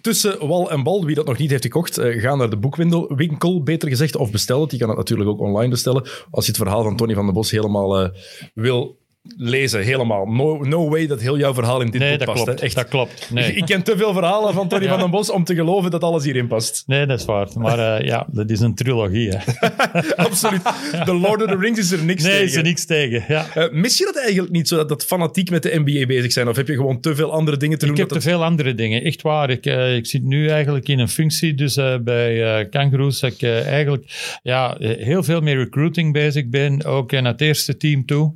Tussen 0.00 0.46
wal 0.46 0.70
en 0.70 0.82
bal, 0.82 1.04
wie 1.04 1.14
dat 1.14 1.26
nog 1.26 1.38
niet 1.38 1.50
heeft 1.50 1.62
gekocht, 1.62 1.98
eh, 1.98 2.20
ga 2.20 2.34
naar 2.34 2.50
de 2.50 2.56
boekwinkel, 2.56 3.14
winkel, 3.16 3.62
beter 3.62 3.88
gezegd, 3.88 4.16
of 4.16 4.30
bestel 4.30 4.60
het. 4.60 4.70
Je 4.70 4.78
kan 4.78 4.88
het 4.88 4.96
natuurlijk 4.96 5.30
ook 5.30 5.40
online 5.40 5.70
bestellen. 5.70 6.02
Als 6.30 6.44
je 6.44 6.50
het 6.50 6.60
verhaal 6.60 6.82
van 6.82 6.96
Tony 6.96 7.14
van 7.14 7.24
den 7.24 7.34
Bos 7.34 7.50
helemaal 7.50 8.00
eh, 8.00 8.10
wil 8.54 8.97
lezen, 9.36 9.82
helemaal. 9.82 10.26
No, 10.26 10.58
no 10.62 10.88
way 10.88 11.06
dat 11.06 11.20
heel 11.20 11.38
jouw 11.38 11.54
verhaal 11.54 11.80
in 11.80 11.90
dit 11.90 12.00
Nee, 12.00 12.10
boek 12.10 12.18
dat 12.18 12.28
past. 12.28 12.44
klopt. 12.44 12.60
hè. 12.60 12.66
Echt. 12.66 12.74
Dat 12.74 12.88
klopt. 12.88 13.30
Nee. 13.32 13.52
Ik 13.52 13.64
ken 13.64 13.82
te 13.82 13.96
veel 13.96 14.12
verhalen 14.12 14.54
van 14.54 14.68
Tony 14.68 14.84
Ja. 14.88 14.90
van 14.90 14.98
den 14.98 15.10
Bos 15.10 15.30
om 15.30 15.44
te 15.44 15.54
geloven 15.54 15.90
dat 15.90 16.02
alles 16.02 16.24
hierin 16.24 16.46
past. 16.46 16.82
nee, 16.86 17.06
dat 17.06 17.18
is 17.20 17.24
waar. 17.24 17.48
Maar 17.54 17.78
eh, 17.98 18.06
ja, 18.06 18.26
dat 18.32 18.50
is 18.50 18.60
een 18.60 18.74
trilogie. 18.74 19.28
Hè. 19.28 19.38
Absoluut. 20.24 20.62
The 21.04 21.14
Lord 21.14 21.42
of 21.42 21.48
the 21.50 21.56
Rings 21.56 21.78
is 21.78 21.90
er 21.90 22.04
niks 22.04 22.22
Nee, 22.22 22.32
tegen. 22.32 22.46
is 22.46 22.56
er 22.56 22.62
niks 22.62 22.84
tegen. 22.86 23.24
Ja. 23.28 23.46
Eh, 23.54 23.70
mis 23.72 23.98
je 23.98 24.04
dat 24.04 24.18
eigenlijk 24.18 24.52
niet, 24.52 24.68
zo 24.68 24.76
dat, 24.76 24.88
dat 24.88 25.04
fanatiek 25.04 25.50
met 25.50 25.62
de 25.62 25.80
NBA 25.84 26.06
bezig 26.06 26.32
zijn? 26.32 26.48
Of 26.48 26.56
heb 26.56 26.68
je 26.68 26.74
gewoon 26.74 27.00
te 27.00 27.14
veel 27.14 27.32
andere 27.32 27.56
dingen 27.56 27.78
te 27.78 27.84
doen? 27.84 27.94
Ik 27.94 28.00
heb 28.00 28.08
dat 28.08 28.20
te 28.20 28.28
veel 28.28 28.44
andere 28.44 28.74
dingen. 28.74 29.02
Echt 29.02 29.22
waar. 29.22 29.50
Ik, 29.50 29.66
eh, 29.66 29.96
ik 29.96 30.06
zit 30.06 30.22
nu 30.22 30.48
eigenlijk 30.48 30.88
in 30.88 30.98
een 30.98 31.08
functie 31.08 31.54
dus, 31.54 31.76
eh, 31.76 31.96
bij 32.00 32.58
eh 32.60 32.70
Kangaroos. 32.70 33.20
Dat 33.20 33.32
ik 33.32 33.42
eigenlijk 33.42 34.04
ja, 34.42 34.76
heel 34.78 35.22
veel 35.22 35.40
met 35.40 35.54
recruiting 35.54 36.12
bezig 36.12 36.46
ben. 36.46 36.84
Ook 36.84 37.12
naar 37.12 37.24
het 37.24 37.40
eerste 37.40 37.76
team 37.76 38.06
toe. 38.06 38.32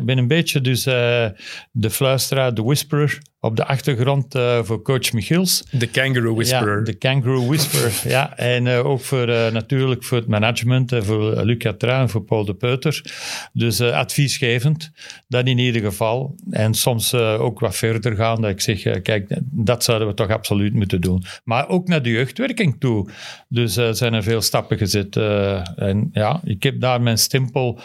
Ik 0.00 0.06
ben 0.06 0.18
een 0.18 0.28
beetje 0.28 0.60
dus 0.60 0.86
eh, 0.86 1.26
de 1.72 1.90
fluisteraar, 1.90 2.54
de 2.54 2.62
whisperer 2.62 3.18
op 3.40 3.56
de 3.56 3.64
achtergrond 3.64 4.34
eh, 4.34 4.62
voor 4.62 4.82
coach 4.82 5.12
Michiels. 5.12 5.64
De 5.70 5.86
Kangaroo 5.86 6.34
Whisperer. 6.34 6.78
Ja, 6.78 6.84
de 6.84 6.94
Kangaroo 6.94 7.46
Whisperer. 7.46 7.92
ja, 8.16 8.36
en 8.36 8.66
eh, 8.66 8.86
ook 8.86 9.00
voor, 9.00 9.28
eh, 9.28 9.52
natuurlijk 9.52 10.04
voor 10.04 10.18
het 10.18 10.26
management, 10.26 10.92
voor 10.98 11.44
Luc 11.44 11.56
Catrin 11.56 11.94
en 11.94 12.08
voor 12.08 12.22
Paul 12.22 12.44
de 12.44 12.54
Peuter. 12.54 13.02
Dus 13.52 13.80
adviesgevend, 13.80 14.90
dat 15.28 15.46
in 15.46 15.58
ieder 15.58 15.82
geval. 15.82 16.34
En 16.50 16.74
soms 16.74 17.14
ook 17.14 17.60
wat 17.60 17.76
verder 17.76 18.16
gaan, 18.16 18.40
dat 18.40 18.50
ik 18.50 18.60
zeg, 18.60 19.02
kijk, 19.02 19.38
dat 19.42 19.84
zouden 19.84 20.08
we 20.08 20.14
toch 20.14 20.30
absoluut 20.30 20.74
moeten 20.74 21.00
doen. 21.00 21.24
Maar 21.44 21.68
ook 21.68 21.88
naar 21.88 22.02
de 22.02 22.10
jeugdwerking 22.10 22.76
toe. 22.78 23.08
Dus 23.48 23.72
zijn 23.90 24.14
er 24.14 24.22
veel 24.22 24.40
stappen 24.40 24.78
gezet. 24.78 25.16
en 25.76 26.10
ja, 26.12 26.40
ik 26.44 26.62
heb 26.62 26.80
daar 26.80 27.00
mijn 27.02 27.18
stempel 27.18 27.80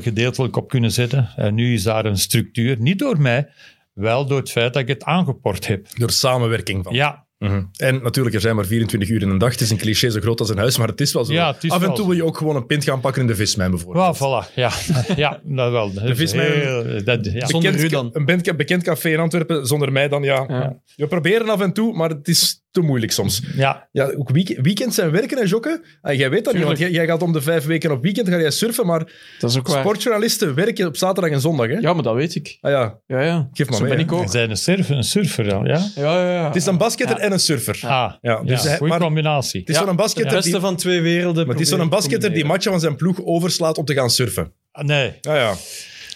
gedeeltelijk 0.00 0.56
op 0.56 0.68
kunnen 0.68 0.92
zetten. 0.92 1.28
En 1.36 1.54
nu 1.54 1.72
is 1.72 1.82
daar 1.82 2.04
een 2.04 2.18
structuur, 2.18 2.76
niet 2.80 2.98
door 2.98 3.20
mij, 3.20 3.48
wel 3.92 4.26
door 4.26 4.38
het 4.38 4.50
feit 4.50 4.72
dat 4.72 4.82
ik 4.82 4.88
het 4.88 5.04
aangeport 5.04 5.66
heb. 5.66 5.86
Door 5.96 6.10
samenwerking 6.10 6.84
van. 6.84 6.94
Ja, 6.94 7.28
Mhm. 7.38 7.62
En 7.76 8.02
natuurlijk, 8.02 8.34
er 8.34 8.40
zijn 8.40 8.56
maar 8.56 8.64
24 8.66 9.08
uur 9.08 9.22
in 9.22 9.28
een 9.28 9.38
dag. 9.38 9.50
Het 9.52 9.60
is 9.60 9.70
een 9.70 9.76
cliché 9.76 10.10
zo 10.10 10.20
groot 10.20 10.40
als 10.40 10.48
een 10.48 10.58
huis, 10.58 10.78
maar 10.78 10.88
het 10.88 11.00
is 11.00 11.12
wel 11.12 11.24
zo. 11.24 11.32
Ja, 11.32 11.56
is 11.60 11.70
Af 11.70 11.82
en 11.82 11.94
toe 11.94 12.06
wil 12.06 12.16
je 12.16 12.24
ook 12.24 12.36
gewoon 12.36 12.56
een 12.56 12.66
pint 12.66 12.84
gaan 12.84 13.00
pakken 13.00 13.22
in 13.22 13.28
de 13.28 13.34
vismijn 13.34 13.70
bijvoorbeeld. 13.70 14.18
Well, 14.18 14.28
voilà. 14.44 14.54
Ja, 14.54 14.70
ja 15.16 15.40
dat 15.44 15.70
wel. 15.70 15.92
De 15.92 16.14
vismijn- 16.16 17.04
dat, 17.04 17.24
ja. 17.24 17.46
Zonder 17.46 17.70
Bekend- 17.72 17.90
u 17.92 17.94
dan. 17.94 18.10
Een 18.12 18.24
bekend, 18.24 18.56
bekend 18.56 18.82
café 18.82 19.08
in 19.10 19.18
Antwerpen, 19.18 19.66
zonder 19.66 19.92
mij 19.92 20.08
dan, 20.08 20.22
ja. 20.22 20.44
Ja. 20.48 20.80
We 20.96 21.06
proberen 21.06 21.48
af 21.48 21.60
en 21.60 21.72
toe, 21.72 21.92
maar 21.96 22.08
het 22.08 22.28
is 22.28 22.62
te 22.70 22.80
moeilijk 22.80 23.12
soms. 23.12 23.42
ja, 23.56 23.88
Ja, 23.92 24.12
ook 24.16 24.30
week- 24.30 24.58
weekends 24.62 24.94
zijn 24.96 25.10
werken 25.10 25.38
en 25.38 25.46
jokken. 25.46 25.82
Ah, 26.00 26.14
jij 26.16 26.30
weet 26.30 26.44
dat 26.44 26.54
niet, 26.54 26.62
want 26.64 26.78
jij, 26.78 26.90
jij 26.90 27.06
gaat 27.06 27.22
om 27.22 27.32
de 27.32 27.40
vijf 27.42 27.64
weken 27.64 27.90
op 27.90 28.02
weekend 28.02 28.28
ga 28.28 28.38
jij 28.38 28.50
surfen, 28.50 28.86
maar 28.86 29.12
Dat 29.38 29.50
is 29.50 29.58
ook 29.58 29.68
waar. 29.68 29.80
sportjournalisten 29.80 30.54
werken 30.54 30.86
op 30.86 30.96
zaterdag 30.96 31.30
en 31.32 31.40
zondag. 31.40 31.66
Hè? 31.66 31.74
Ja, 31.74 31.92
maar 31.92 32.02
dat 32.02 32.14
weet 32.14 32.34
ik. 32.34 32.58
Ah, 32.60 32.70
ja. 32.70 32.98
Ja, 33.06 33.20
ja. 33.22 33.48
Geef 33.52 33.68
maar 33.68 33.78
Zo 33.78 33.84
mee, 33.84 33.92
ben 33.96 34.04
ik 34.04 34.12
ook. 34.12 34.30
zijn 34.30 34.50
een 34.50 34.56
surfer, 34.56 34.96
een 34.96 35.04
surfer 35.04 35.44
dan, 35.48 35.64
ja? 35.64 35.90
Ja, 35.94 36.20
ja, 36.26 36.32
ja. 36.32 36.46
Het 36.46 36.56
is 36.56 36.66
een 36.66 36.78
basketter 36.78 37.16
Ja. 37.18 37.22
en 37.22 37.32
een 37.32 37.40
surfer. 37.40 37.78
Ah, 37.82 38.12
Ja, 38.20 38.42
dus 38.42 38.62
hij- 38.62 38.76
goede 38.76 38.98
combinatie. 38.98 39.60
Het 39.60 39.68
is 39.68 39.74
Ja, 39.74 39.80
zo'n 39.80 39.88
Het 39.90 39.98
basketter, 39.98 40.34
beste 40.34 40.50
die, 40.50 40.60
van 40.60 40.76
twee 40.76 41.00
werelden. 41.00 41.46
maar 41.46 41.54
het 41.56 41.64
is 41.64 41.70
zo'n 41.70 41.88
basketter 41.88 42.32
die 42.32 42.44
matchen 42.44 42.70
van 42.70 42.80
zijn 42.80 42.96
ploeg 42.96 43.24
overslaat 43.24 43.78
om 43.78 43.84
te 43.84 43.94
gaan 43.94 44.10
surfen. 44.10 44.52
Ah, 44.72 44.84
nee. 44.84 45.12
Ja, 45.20 45.36
ja. 45.36 45.54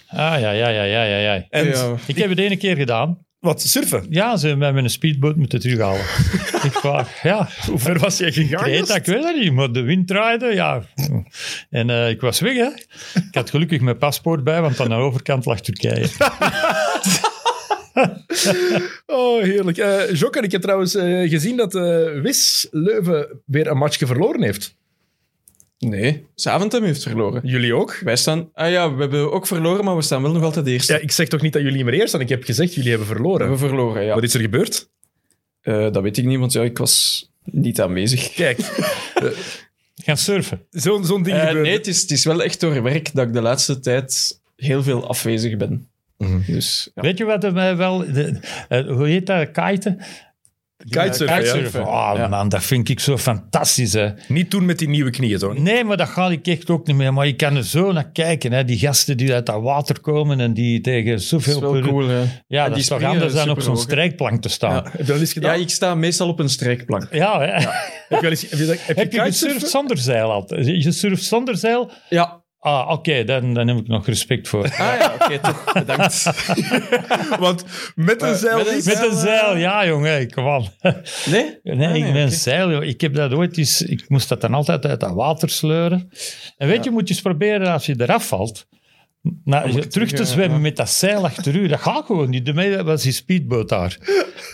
Ah, 0.09 0.41
ja, 0.41 0.51
ja, 0.51 0.69
ja, 0.69 0.83
ja, 0.83 1.03
ja, 1.05 1.17
ja. 1.35 1.47
En 1.51 1.67
Ja. 1.67 1.95
Ik 2.07 2.17
heb 2.17 2.29
het 2.29 2.39
ene 2.39 2.57
keer 2.57 2.77
gedaan. 2.77 3.24
Wat, 3.45 3.63
surfen? 3.63 4.07
Ja, 4.09 4.37
ze 4.37 4.47
hebben 4.47 4.65
mij 4.65 4.73
met 4.73 4.85
een 4.85 4.91
speedboot 4.91 5.37
moeten 5.37 5.61
terughalen. 5.61 6.01
ik 6.69 6.81
ja. 7.23 7.49
Hoe 7.67 7.79
ver 7.79 7.99
was 7.99 8.19
jij 8.19 8.33
gegaan? 8.33 8.71
Dat, 8.71 8.97
ik 8.97 9.05
weet 9.05 9.23
dat 9.23 9.37
niet, 9.37 9.53
maar 9.53 9.73
de 9.73 9.83
wind 9.83 10.07
draaide, 10.07 10.47
ja. 10.47 10.83
En 11.71 11.91
eh, 11.91 12.09
ik 12.09 12.21
was 12.21 12.41
weg, 12.41 12.57
hè. 12.57 12.69
Ik 13.21 13.35
had 13.35 13.51
gelukkig 13.51 13.81
mijn 13.81 13.99
paspoort 13.99 14.45
bij, 14.45 14.61
want 14.61 14.81
aan 14.81 14.89
de 14.89 14.95
overkant 14.95 15.45
lag 15.45 15.61
Turkije. 15.61 16.09
Oh, 19.07 19.43
heerlijk. 19.43 19.79
Eh 19.79 20.15
Jokker, 20.15 20.45
ik 20.45 20.53
heb 20.53 20.63
trouwens 20.63 20.95
eh, 20.95 21.31
gezien 21.31 21.57
dat 21.57 21.75
eh 21.75 22.21
Wis 22.21 22.69
Leuven 22.71 23.41
weer 23.47 23.67
een 23.67 23.77
matchje 23.77 24.07
verloren 24.07 24.43
heeft. 24.43 24.77
Nee, 25.79 26.27
Zaventem 26.35 26.83
heeft 26.85 27.03
verloren. 27.03 27.41
Jullie 27.45 27.75
ook? 27.75 27.99
Wij 28.05 28.17
staan... 28.17 28.51
Ah 28.55 28.71
ja, 28.71 28.95
we 28.95 29.01
hebben 29.01 29.33
ook 29.33 29.47
verloren, 29.47 29.85
maar 29.85 29.97
we 29.97 30.03
staan 30.03 30.23
wel 30.23 30.33
nog 30.33 30.43
altijd 30.43 30.67
eerst. 30.67 30.89
Ja, 30.89 30.99
ik 30.99 31.11
zeg 31.11 31.29
toch 31.29 31.41
niet 31.41 31.53
dat 31.53 31.63
jullie 31.63 31.85
maar 31.85 31.93
eerst 31.93 32.09
staan. 32.09 32.21
Ik 32.21 32.29
heb 32.29 32.45
gezegd, 32.45 32.75
jullie 32.75 32.91
hebben 32.91 33.09
We 33.09 33.15
verloren. 33.15 33.41
hebben 33.41 33.59
verloren, 33.59 34.05
ja. 34.05 34.15
Wat 34.15 34.23
is 34.23 34.35
er 34.35 34.41
gebeurd? 34.41 34.89
Eh, 35.61 35.91
dat 35.93 36.03
weet 36.03 36.17
ik 36.17 36.25
niet, 36.25 36.39
want 36.39 36.53
ja, 36.53 36.63
ik 36.63 36.79
was 36.79 37.29
niet 37.45 37.81
aanwezig. 37.81 38.33
Kijk, 38.33 38.59
Gaan 40.05 40.17
surfen. 40.17 40.63
zo'n 40.71 41.05
zo'n 41.05 41.23
ding 41.23 41.37
Eh, 41.37 41.47
gebeurt. 41.47 41.65
nee, 41.65 41.77
het 41.77 41.87
is, 41.87 42.01
het 42.01 42.11
is 42.11 42.25
wel 42.25 42.43
echt 42.43 42.61
door 42.61 42.83
werk 42.83 43.15
dat 43.15 43.27
ik 43.27 43.33
de 43.33 43.41
laatste 43.43 43.81
tijd 43.81 44.41
heel 44.57 44.83
veel 44.83 45.09
afwezig 45.09 45.57
ben. 45.57 45.89
Mhm. 46.19 46.41
Dus 46.47 46.91
ja. 46.95 47.03
Weet 47.03 47.19
je 47.19 47.25
wat 47.25 47.45
er 47.45 47.53
mij 47.53 47.77
wel... 47.77 47.99
de- 47.99 48.39
eh, 48.69 48.87
hoe 48.87 49.07
heet 49.09 49.27
dat? 49.27 49.51
Kiten? 49.51 50.01
Kitesurfen, 50.77 51.27
ja. 51.27 51.37
Kitesurfen. 51.37 51.87
Oh 51.87 52.13
Ja. 52.17 52.29
man, 52.29 52.49
dat 52.49 52.63
vind 52.65 52.89
ik 52.89 53.01
zo 53.01 53.17
fantastisch. 53.19 53.93
Hè. 53.93 54.09
Niet 54.29 54.51
doen 54.51 54.65
met 54.65 54.79
die 54.79 54.89
nieuwe 54.89 55.11
knieën, 55.11 55.39
zo. 55.39 55.53
Nee, 55.53 55.85
maar 55.85 55.97
dat 55.97 56.09
ga 56.09 56.29
ik 56.31 56.47
echt 56.47 56.71
ook 56.71 56.87
niet 56.87 56.97
meer. 56.97 57.13
Maar 57.13 57.27
je 57.27 57.37
kan 57.37 57.57
er 57.57 57.65
zo 57.65 57.93
naar 57.93 58.11
kijken. 58.13 58.53
Hè. 58.53 58.65
Die 58.65 58.79
gasten 58.79 59.17
die 59.17 59.33
uit 59.33 59.47
dat 59.47 59.63
water 59.63 60.01
komen 60.01 60.41
en 60.41 60.55
die 60.55 60.81
tegen 60.81 61.11
Dat 61.11 61.21
is 61.21 61.29
zoveel... 61.29 61.61
wel 61.61 61.73
per- 61.73 61.83
cool, 61.89 62.09
hè. 62.09 62.19
Ja, 62.19 62.25
En 62.49 62.65
dat 62.65 62.69
die 62.73 62.77
is 62.83 62.87
toch 62.89 63.03
anders 63.03 63.35
dan 63.35 63.51
op 63.51 63.61
zo'n 63.61 63.77
strijkplank 63.77 64.43
te 64.43 64.49
staan. 64.49 64.75
Ja. 64.75 64.83
Heb 64.91 65.01
je 65.01 65.05
dat 65.05 65.19
eens 65.21 65.33
Ja, 65.33 65.41
gedaan? 65.41 65.61
ik 65.61 65.71
sta 65.71 65.95
meestal 65.95 66.29
op 66.29 66.39
een 66.39 66.49
strijkplank. 66.49 67.09
Ja, 67.11 67.41
hè. 67.41 67.47
Heb 67.47 67.61
je, 68.09 68.21
wel 68.21 68.31
eens, 68.31 68.43
heb 68.51 68.59
je, 68.59 68.67
dat- 68.67 68.79
heb 68.87 68.97
je 68.97 69.03
Heb 69.03 69.13
je 69.13 69.19
gesurfd 69.21 69.33
kitesurfen? 69.41 69.69
zonder 69.69 69.99
zeil 69.99 70.31
altijd? 70.33 70.67
Je 70.67 70.93
surft 70.93 71.25
zonder 71.25 71.57
zeil? 71.57 71.91
Ja. 72.09 72.43
Ah, 72.65 72.91
oké, 72.91 73.25
dan, 73.25 73.55
dan 73.55 73.69
heb 73.69 73.77
ik 73.77 73.87
nog 73.87 74.07
respect 74.07 74.49
voor. 74.49 74.63
Ah 74.65 74.79
ja, 74.79 75.15
oké, 75.21 75.39
toch. 75.39 75.73
Bedankt. 75.73 76.25
Want 77.45 77.65
met 77.95 78.23
een 78.23 78.29
Eh, 78.29 78.35
zeil 78.35 78.57
met 78.57 78.67
een 78.69 78.75
niet. 78.75 78.85
Met 78.85 79.05
een 79.11 79.17
zeil, 79.17 79.57
ja 79.57 79.87
jongen, 79.87 80.31
kom 80.31 80.49
aan. 80.49 80.69
Nee? 81.31 81.59
Nee, 81.63 81.89
Ah, 81.89 81.97
ik 81.97 82.13
ben 82.13 82.27
oké. 82.27 82.35
zeil. 82.35 82.71
joh. 82.71 82.85
Ik 82.85 83.01
heb 83.01 83.15
dat 83.15 83.33
ooit 83.33 83.59
eens... 83.59 83.83
Ik 83.83 84.09
moest 84.09 84.29
dat 84.29 84.41
dan 84.41 84.55
altijd 84.55 84.87
uit 84.87 85.01
dat 85.01 85.15
water 85.15 85.51
sleuren. 85.51 86.11
En 86.57 86.69
weet 86.69 86.85
je, 86.85 86.91
moet 86.91 87.09
je 87.09 87.15
eens 87.15 87.23
proberen 87.23 87.73
als 87.73 87.87
je 87.87 87.95
eraf 87.99 88.29
valt, 88.29 88.67
Nou, 89.45 89.69
ik 89.69 89.91
terug 89.91 90.09
te 90.09 90.17
zeggen, 90.17 90.35
zwemmen 90.35 90.57
ja. 90.57 90.63
met 90.63 90.77
dat 90.77 90.91
zeil 90.91 91.25
achter 91.25 91.55
u, 91.55 91.67
dat 91.69 91.81
gaat 91.81 92.07
gewoon 92.07 92.31
niet. 92.31 92.47
De 92.47 92.55
mij 92.55 92.85
was 92.85 93.03
die 93.03 93.13
speedboot 93.13 93.69
daar. 93.69 93.99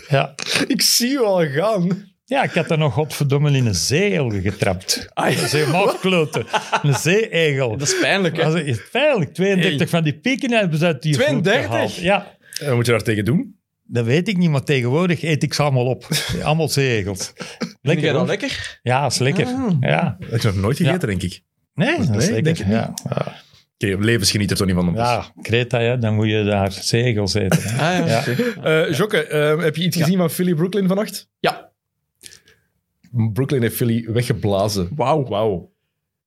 Ja. 0.09 0.33
Ik 0.67 0.81
zie 0.81 1.09
je 1.09 1.19
al 1.19 1.45
gaan. 1.47 2.09
Ja, 2.31 2.43
ik 2.43 2.51
had 2.51 2.71
er 2.71 2.77
nog 2.77 2.93
godverdomme 2.93 3.51
in 3.51 3.65
een 3.65 3.75
zeeegel 3.75 4.29
getrapt. 4.29 5.07
Ah, 5.13 5.31
ja. 5.31 5.41
Een 5.41 5.47
zeemaalkloten. 5.49 6.45
Een 6.81 6.93
zeeegel. 6.95 7.77
Dat 7.77 7.87
is 7.87 7.99
pijnlijk, 7.99 8.37
hè? 8.37 8.43
Dat 8.43 8.55
is 8.55 8.89
pijnlijk. 8.91 9.33
32 9.33 9.77
Hey. 9.77 9.87
van 9.87 10.03
die 10.03 10.19
pieken 10.19 10.51
hebben 10.51 10.79
ze 10.79 10.85
uit 10.85 11.01
die 11.01 11.13
vloed 11.13 11.27
32? 11.27 11.65
gehaald. 11.71 11.95
Ja, 11.95 12.37
En 12.59 12.65
wat 12.67 12.75
moet 12.75 12.85
je 12.85 12.91
daar 12.91 13.01
tegen 13.03 13.25
doen? 13.25 13.55
dat 13.83 14.05
weet 14.05 14.27
ik 14.27 14.37
niet, 14.37 14.49
maar 14.49 14.63
tegenwoordig 14.63 15.21
eet 15.23 15.43
ik 15.43 15.53
ze 15.53 15.61
allemaal 15.61 15.85
op. 15.85 16.07
Allemaal 16.43 16.69
zeeegels. 16.69 17.31
Vind 17.35 17.77
Lekker, 17.81 18.03
jij 18.05 18.13
dat 18.13 18.27
lekker? 18.27 18.79
Ja, 18.83 19.05
is 19.05 19.17
lekker. 19.17 19.45
Ah. 19.45 19.71
Ja. 19.79 20.15
Dat 20.19 20.29
heb 20.29 20.37
ik 20.39 20.43
nog 20.43 20.55
nooit 20.55 20.77
gegeten, 20.77 21.07
denk 21.07 21.21
ik. 21.21 21.41
Nee, 21.73 21.97
dat 21.97 21.99
is 21.99 22.07
Nee, 22.07 22.17
lekker. 22.41 22.43
denk 22.43 22.57
niet. 22.57 22.67
ja. 22.67 22.93
Ja. 23.09 23.35
Oké, 23.77 23.97
levensgeniet 24.03 24.51
er 24.51 24.57
toch 24.57 24.67
niet 24.67 24.75
van. 24.75 24.91
ja, 24.95 25.25
Kreta, 25.41 25.79
ja, 25.79 25.95
dan 25.95 26.15
moet 26.15 26.27
je 26.27 26.43
daar 26.43 26.71
zeegels 26.71 27.33
eten. 27.33 27.59
hè. 27.63 28.01
Ah, 28.01 28.07
ja. 28.07 28.23
Ja. 28.63 28.85
Eh 28.87 28.97
Jokke, 28.97 29.23
eh, 29.27 29.63
heb 29.63 29.75
je 29.75 29.83
iets 29.83 29.97
gezien 29.97 30.17
van 30.17 30.29
Philly 30.29 30.53
Brooklyn 30.53 30.87
vannacht? 30.87 31.29
Ja. 31.39 31.70
Brooklyn 33.11 33.61
heeft 33.61 33.75
Philly 33.75 34.11
weggeblazen. 34.11 34.89
Wauw. 34.95 35.27
Wauw. 35.27 35.70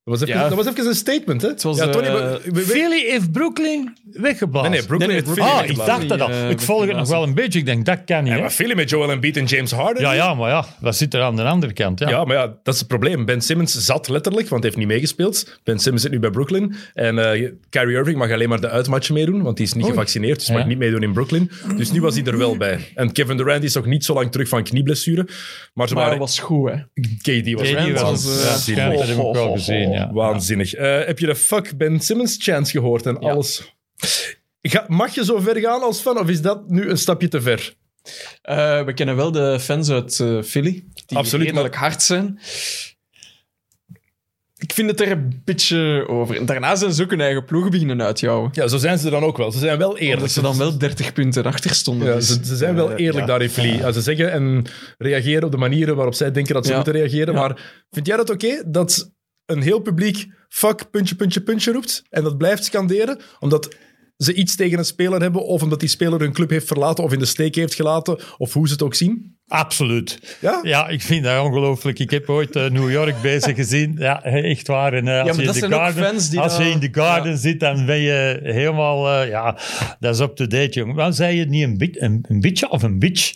Dat 0.05 0.19
was, 0.19 0.29
even, 0.29 0.41
Ja. 0.41 0.47
dat 0.49 0.57
was 0.57 0.67
even 0.67 0.87
een 0.87 0.95
statement, 0.95 1.41
hè? 1.41 1.49
was, 1.61 1.77
ja, 1.77 1.89
Tony, 1.89 2.05
eh, 2.07 2.13
we- 2.13 2.39
we- 2.43 2.51
we- 2.51 2.61
Philly 2.61 3.05
heeft 3.09 3.31
Brooklyn 3.31 3.97
weggeblazen. 4.11 4.69
Nee, 4.71 4.79
nee, 4.79 4.87
Brooklyn 4.87 5.09
Nee, 5.09 5.21
nee, 5.21 5.25
heeft 5.27 5.39
Philly 5.39 5.47
Brooklyn 5.65 5.79
Ah, 5.79 5.97
ik 5.99 6.07
dacht 6.07 6.19
dat 6.19 6.21
al. 6.43 6.49
Ik 6.49 6.59
volg 6.61 6.85
het 6.85 6.95
nog 6.95 7.07
wel 7.09 7.23
een 7.23 7.33
beetje. 7.33 7.59
Ik 7.59 7.65
denk, 7.65 7.85
dat 7.85 7.99
kan 8.05 8.23
niet. 8.23 8.33
Ja, 8.33 8.39
maar 8.39 8.49
Philly 8.49 8.75
met 8.75 8.89
Joel 8.89 9.11
Embiid 9.11 9.37
en 9.37 9.45
James 9.45 9.71
Harden. 9.71 10.01
Ja, 10.03 10.11
ja, 10.13 10.33
maar 10.33 10.49
ja, 10.49 10.65
wat 10.79 10.95
zit 10.95 11.13
er 11.13 11.21
aan 11.21 11.35
de 11.35 11.43
andere 11.43 11.73
kant? 11.73 11.99
Ja. 11.99 12.09
Ja, 12.09 12.23
maar 12.25 12.35
ja, 12.35 12.45
dat 12.63 12.73
is 12.73 12.79
het 12.79 12.87
probleem. 12.89 13.25
Ben 13.25 13.41
Simmons 13.41 13.73
zat 13.85 14.07
letterlijk, 14.09 14.47
want 14.49 14.63
hij 14.63 14.71
heeft 14.71 14.83
niet 14.85 14.93
meegespeeld. 14.95 15.59
Ben 15.63 15.79
Simmons 15.79 16.01
zit 16.03 16.11
nu 16.11 16.19
bij 16.19 16.29
Brooklyn. 16.29 16.75
En 16.93 17.19
eh 17.33 17.49
Kyrie 17.69 17.95
Irving 17.95 18.17
mag 18.17 18.31
alleen 18.31 18.49
maar 18.49 18.61
de 18.61 18.69
uitmatchen 18.69 19.13
meedoen, 19.13 19.41
want 19.41 19.57
die 19.57 19.65
is 19.65 19.73
niet 19.73 19.83
Oei. 19.83 19.93
gevaccineerd, 19.93 20.39
dus 20.39 20.47
Ja. 20.47 20.53
mag 20.53 20.65
niet 20.65 20.77
meedoen 20.77 21.03
in 21.03 21.13
Brooklyn. 21.13 21.51
Dus 21.77 21.91
nu 21.91 22.01
was 22.01 22.15
hij 22.15 22.23
er 22.23 22.37
wel 22.37 22.57
bij. 22.57 22.79
En 22.95 23.11
Kevin 23.11 23.37
Durant 23.37 23.63
is 23.63 23.73
nog 23.73 23.85
niet 23.85 24.05
zo 24.05 24.13
lang 24.13 24.31
terug 24.31 24.47
van 24.47 24.63
knieblessure. 24.63 25.27
Maar 25.73 25.87
ze 25.87 25.93
Maar 25.93 26.03
waren... 26.03 26.19
dat 26.19 26.27
was 26.27 26.39
goed, 26.39 26.69
hè? 26.69 26.75
KD 27.21 27.53
was, 27.53 27.71
KD 27.71 27.91
was, 27.91 28.01
was, 28.01 28.65
ja, 28.65 28.89
eh, 28.89 28.89
dat 28.97 29.07
heb 29.07 29.17
ik 29.17 29.33
wel 29.33 29.51
gezien. 29.51 29.93
Ja. 29.95 30.13
waanzinnig. 30.13 30.73
Eh, 30.73 31.05
heb 31.05 31.19
je 31.19 31.25
de 31.25 31.35
fuck 31.35 31.77
Ben 31.77 31.99
Simmons 31.99 32.37
chance 32.39 32.71
gehoord 32.71 33.05
en 33.05 33.17
alles? 33.19 33.73
Ga, 34.61 34.85
mag 34.87 35.15
je 35.15 35.25
zo 35.25 35.39
ver 35.39 35.59
gaan 35.59 35.81
als 35.81 35.99
fan, 36.01 36.19
of 36.19 36.29
is 36.29 36.41
dat 36.41 36.69
nu 36.69 36.89
een 36.89 36.97
stapje 36.97 37.27
te 37.27 37.41
ver? 37.41 37.75
Eh, 38.41 38.83
we 38.83 38.93
kennen 38.93 39.15
wel 39.15 39.31
de 39.31 39.59
fans 39.59 39.89
uit 39.89 40.19
eh, 40.19 40.41
Philly, 40.41 40.83
die 41.05 41.17
Absoluut, 41.17 41.47
redelijk 41.47 41.75
hard 41.75 42.03
zijn. 42.03 42.39
Ik 44.57 44.73
vind 44.73 44.89
het 44.89 45.01
er 45.01 45.11
een 45.11 45.41
beetje 45.45 46.05
over. 46.07 46.37
En 46.37 46.45
daarna 46.45 46.75
zijn 46.75 46.93
ze 46.93 47.03
ook 47.03 47.09
hun 47.09 47.21
eigen 47.21 47.45
ploeg 47.45 47.69
beginnen 47.69 48.01
uitjouwen. 48.01 48.49
Ja, 48.53 48.67
zo 48.67 48.77
zijn 48.77 48.97
ze 48.97 49.09
dan 49.09 49.23
ook 49.23 49.37
wel. 49.37 49.51
Ze 49.51 49.59
zijn 49.59 49.77
wel 49.77 49.97
eerlijk. 49.97 50.15
Omdat 50.15 50.31
ze 50.31 50.41
dan 50.41 50.57
wel 50.57 50.77
30 50.77 51.13
punten 51.13 51.43
achter 51.43 51.69
stonden. 51.75 52.07
Ja, 52.07 52.15
dus, 52.15 52.27
ze, 52.27 52.45
ze 52.45 52.55
zijn 52.55 52.75
wel 52.75 52.91
eerlijk 52.91 53.19
ja. 53.19 53.25
daar 53.25 53.41
in 53.41 53.49
Philly. 53.49 53.77
Ja, 53.77 53.91
ze 53.91 54.01
zeggen 54.01 54.31
en 54.31 54.65
reageren 54.97 55.43
op 55.43 55.51
de 55.51 55.57
manieren 55.57 55.95
waarop 55.95 56.13
zij 56.13 56.31
denken 56.31 56.53
dat 56.53 56.63
ze 56.63 56.69
Ja. 56.69 56.75
moeten 56.75 56.93
reageren. 56.93 57.33
Ja. 57.33 57.39
Maar 57.39 57.85
vind 57.91 58.07
jij 58.07 58.17
dat 58.17 58.29
oké 58.29 58.63
dat 58.65 59.13
een 59.45 59.61
heel 59.61 59.79
publiek 59.79 60.25
fuck, 60.49 60.89
puntje, 60.91 61.15
puntje, 61.15 61.41
puntje 61.41 61.71
roept 61.71 62.03
en 62.09 62.23
dat 62.23 62.37
blijft 62.37 62.63
scanderen? 62.65 63.19
Omdat 63.39 63.75
ze 64.17 64.33
iets 64.33 64.55
tegen 64.55 64.77
een 64.77 64.85
speler 64.85 65.21
hebben 65.21 65.45
of 65.45 65.61
omdat 65.63 65.79
die 65.79 65.89
speler 65.89 66.19
hun 66.19 66.33
club 66.33 66.49
heeft 66.49 66.67
verlaten 66.67 67.03
of 67.03 67.13
in 67.13 67.19
de 67.19 67.25
steek 67.25 67.55
heeft 67.55 67.75
gelaten 67.75 68.19
of 68.37 68.53
hoe 68.53 68.67
ze 68.67 68.73
het 68.73 68.81
ook 68.83 68.95
zien? 68.95 69.33
Absoluut. 69.47 70.37
Ja? 70.41 70.59
Ja, 70.63 70.87
ik 70.87 71.01
vind 71.01 71.23
dat 71.23 71.43
ongelooflijk. 71.45 71.99
Ik 71.99 72.09
heb 72.09 72.29
ooit 72.29 72.55
eh, 72.55 72.69
New 72.69 72.91
York 72.91 73.21
bezig 73.21 73.55
gezien. 73.55 73.95
Ja, 73.97 74.23
echt 74.23 74.67
waar. 74.67 74.93
En, 74.93 75.07
eh, 75.07 75.21
als 75.27 75.35
je 75.37 75.43
in 75.43 75.51
de 75.51 75.67
garden, 75.67 76.05
als 76.41 76.57
je 76.57 76.63
in 76.69 76.79
de 76.79 76.89
garden 76.91 77.31
Ja. 77.31 77.37
zit, 77.37 77.59
dan 77.59 77.85
ben 77.85 77.97
je 77.99 78.39
helemaal... 78.43 79.21
eh, 79.21 79.29
ja, 79.29 79.57
dat 79.99 80.13
is 80.15 80.21
up-to-date, 80.21 80.79
jongen. 80.79 80.95
Maar 80.95 81.13
zei 81.13 81.37
je 81.37 81.45
niet 81.45 81.63
een, 81.63 81.77
bi- 81.77 81.95
een, 81.97 82.25
een 82.27 82.39
bitje 82.39 82.69
of 82.69 82.83
een 82.83 82.99
bitch? 82.99 83.33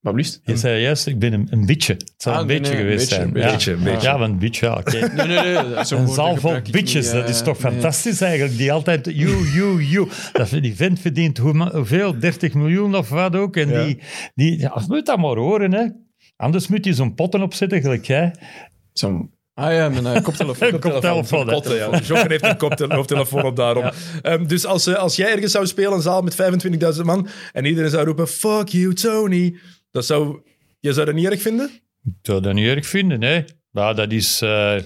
Wat 0.00 0.12
blieft? 0.12 0.40
Je 0.44 0.56
zei 0.56 0.80
juist, 0.82 1.06
ik 1.06 1.18
ben 1.18 1.32
een, 1.32 1.46
een 1.50 1.66
bitje. 1.66 1.92
Het 1.92 2.12
zou 2.16 2.34
Ah, 2.34 2.40
een 2.40 2.46
beetje 2.46 2.62
nee, 2.62 2.72
een 2.72 2.78
geweest 2.78 3.08
beetje, 3.08 3.14
zijn. 3.14 3.34
een 3.36 3.40
ja. 3.42 3.50
beetje, 3.52 3.72
een 3.72 3.82
beetje. 3.82 4.08
Ja, 4.08 4.18
want 4.18 4.38
bitch, 4.38 4.60
ja, 4.60 4.72
oké. 4.76 4.90
Nee, 5.14 5.26
nee, 5.26 5.38
nee. 5.38 5.54
Een 5.76 6.08
zaal 6.08 6.36
vol 6.36 6.60
bitches, 6.70 7.04
niet, 7.04 7.12
dat 7.12 7.28
is 7.28 7.42
toch 7.42 7.62
nee. 7.62 7.72
fantastisch 7.72 8.20
eigenlijk. 8.20 8.56
Die 8.56 8.72
altijd, 8.72 9.04
you, 9.12 9.48
you, 9.54 9.84
you. 9.84 10.08
Dat, 10.32 10.50
die 10.50 10.76
vent 10.76 11.00
verdient 11.00 11.38
hoeveel? 11.38 12.18
30 12.18 12.54
miljoen 12.54 12.94
of 12.96 13.08
wat 13.08 13.36
ook. 13.36 13.56
En 13.56 13.68
Ja. 13.68 13.84
die, 13.84 13.98
die 14.34 14.58
ja, 14.58 14.82
moet 14.86 15.06
dat 15.06 15.18
maar 15.18 15.36
horen, 15.36 15.72
hè. 15.72 15.86
Anders 16.36 16.68
moet 16.68 16.84
je 16.84 16.94
zo'n 16.94 17.14
potten 17.14 17.42
opzetten, 17.42 17.80
gelijk 17.80 18.04
jij. 18.06 18.34
Zo'n... 18.92 19.30
Ah 19.54 19.72
ja, 19.72 19.88
mijn 19.88 20.04
uh, 20.16 20.22
koptelefoon. 20.28 20.78
Koptelefoon, 20.78 21.46
ja. 21.76 21.98
Joker 22.06 22.30
heeft 22.30 22.44
een 22.44 22.56
koptele- 22.56 22.94
hoofdtelefoon 22.94 23.42
op 23.44 23.56
daarom. 23.56 23.84
Ja. 23.84 23.92
Ehm, 24.22 24.46
dus 24.46 24.66
als, 24.66 24.86
eh, 24.86 24.94
als 24.94 25.16
jij 25.16 25.32
ergens 25.32 25.52
zou 25.52 25.66
spelen, 25.66 25.92
een 25.92 26.02
zaal 26.02 26.22
met 26.22 26.34
25.000 26.96 27.02
man, 27.04 27.28
en 27.52 27.64
iedereen 27.64 27.90
zou 27.90 28.04
roepen, 28.04 28.28
fuck 28.28 28.68
you, 28.68 28.94
Tony. 28.94 29.58
Dat 29.90 30.06
zou... 30.06 30.40
Je 30.80 30.92
zou 30.92 31.06
dat 31.06 31.14
niet 31.14 31.26
erg 31.26 31.40
vinden? 31.42 31.70
Ik 32.04 32.12
zou 32.22 32.40
dat 32.40 32.54
niet 32.54 32.66
erg 32.66 32.86
vinden, 32.86 33.22
hè. 33.22 33.42
Ja, 33.72 33.92
dat 33.92 34.12
is... 34.12 34.40
eh, 34.42 34.76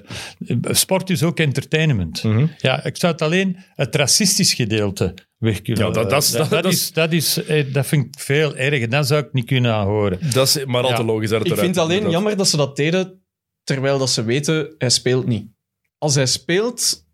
sport 0.61 1.11
is 1.11 1.23
ook 1.23 1.39
entertainment. 1.39 2.23
Mhm. 2.23 2.47
Ja, 2.59 2.85
ik 2.85 2.97
zou 2.97 3.13
het 3.13 3.23
alleen 3.23 3.57
het 3.75 3.95
racistisch 3.95 4.55
gedeelte 4.55 5.15
weg 5.39 5.63
kunnen... 5.63 5.87
Ja, 5.87 5.91
dat- 5.93 6.11
dat 6.11 6.23
is- 6.23 6.31
dat, 6.31 6.65
is, 6.65 6.93
dat, 6.93 7.13
is, 7.13 7.45
eh, 7.45 7.73
dat 7.73 7.87
vind 7.87 8.05
ik 8.07 8.21
veel 8.21 8.57
erger. 8.57 8.89
Dat 8.89 9.07
zou 9.07 9.25
ik 9.25 9.33
niet 9.33 9.45
kunnen 9.47 9.75
horen. 9.75 10.19
Dat 10.33 10.47
is 10.47 10.65
maar 10.65 10.83
al 10.83 10.89
te 10.89 10.95
Ja. 11.01 11.05
logisch. 11.05 11.29
dat 11.31 11.39
het 11.43 11.49
Ik 11.53 11.59
vind 11.59 11.77
eruit- 11.77 11.91
alleen 11.91 12.11
jammer 12.11 12.37
dat 12.37 12.49
ze 12.49 12.57
dat 12.57 12.77
deden 12.77 13.23
terwijl 13.63 13.99
dat 13.99 14.11
ze 14.11 14.25
weten, 14.25 14.75
hij 14.79 14.91
speelt 14.91 15.27
niet. 15.27 15.47
Als 15.99 16.15
hij 16.15 16.27
speelt, 16.27 17.05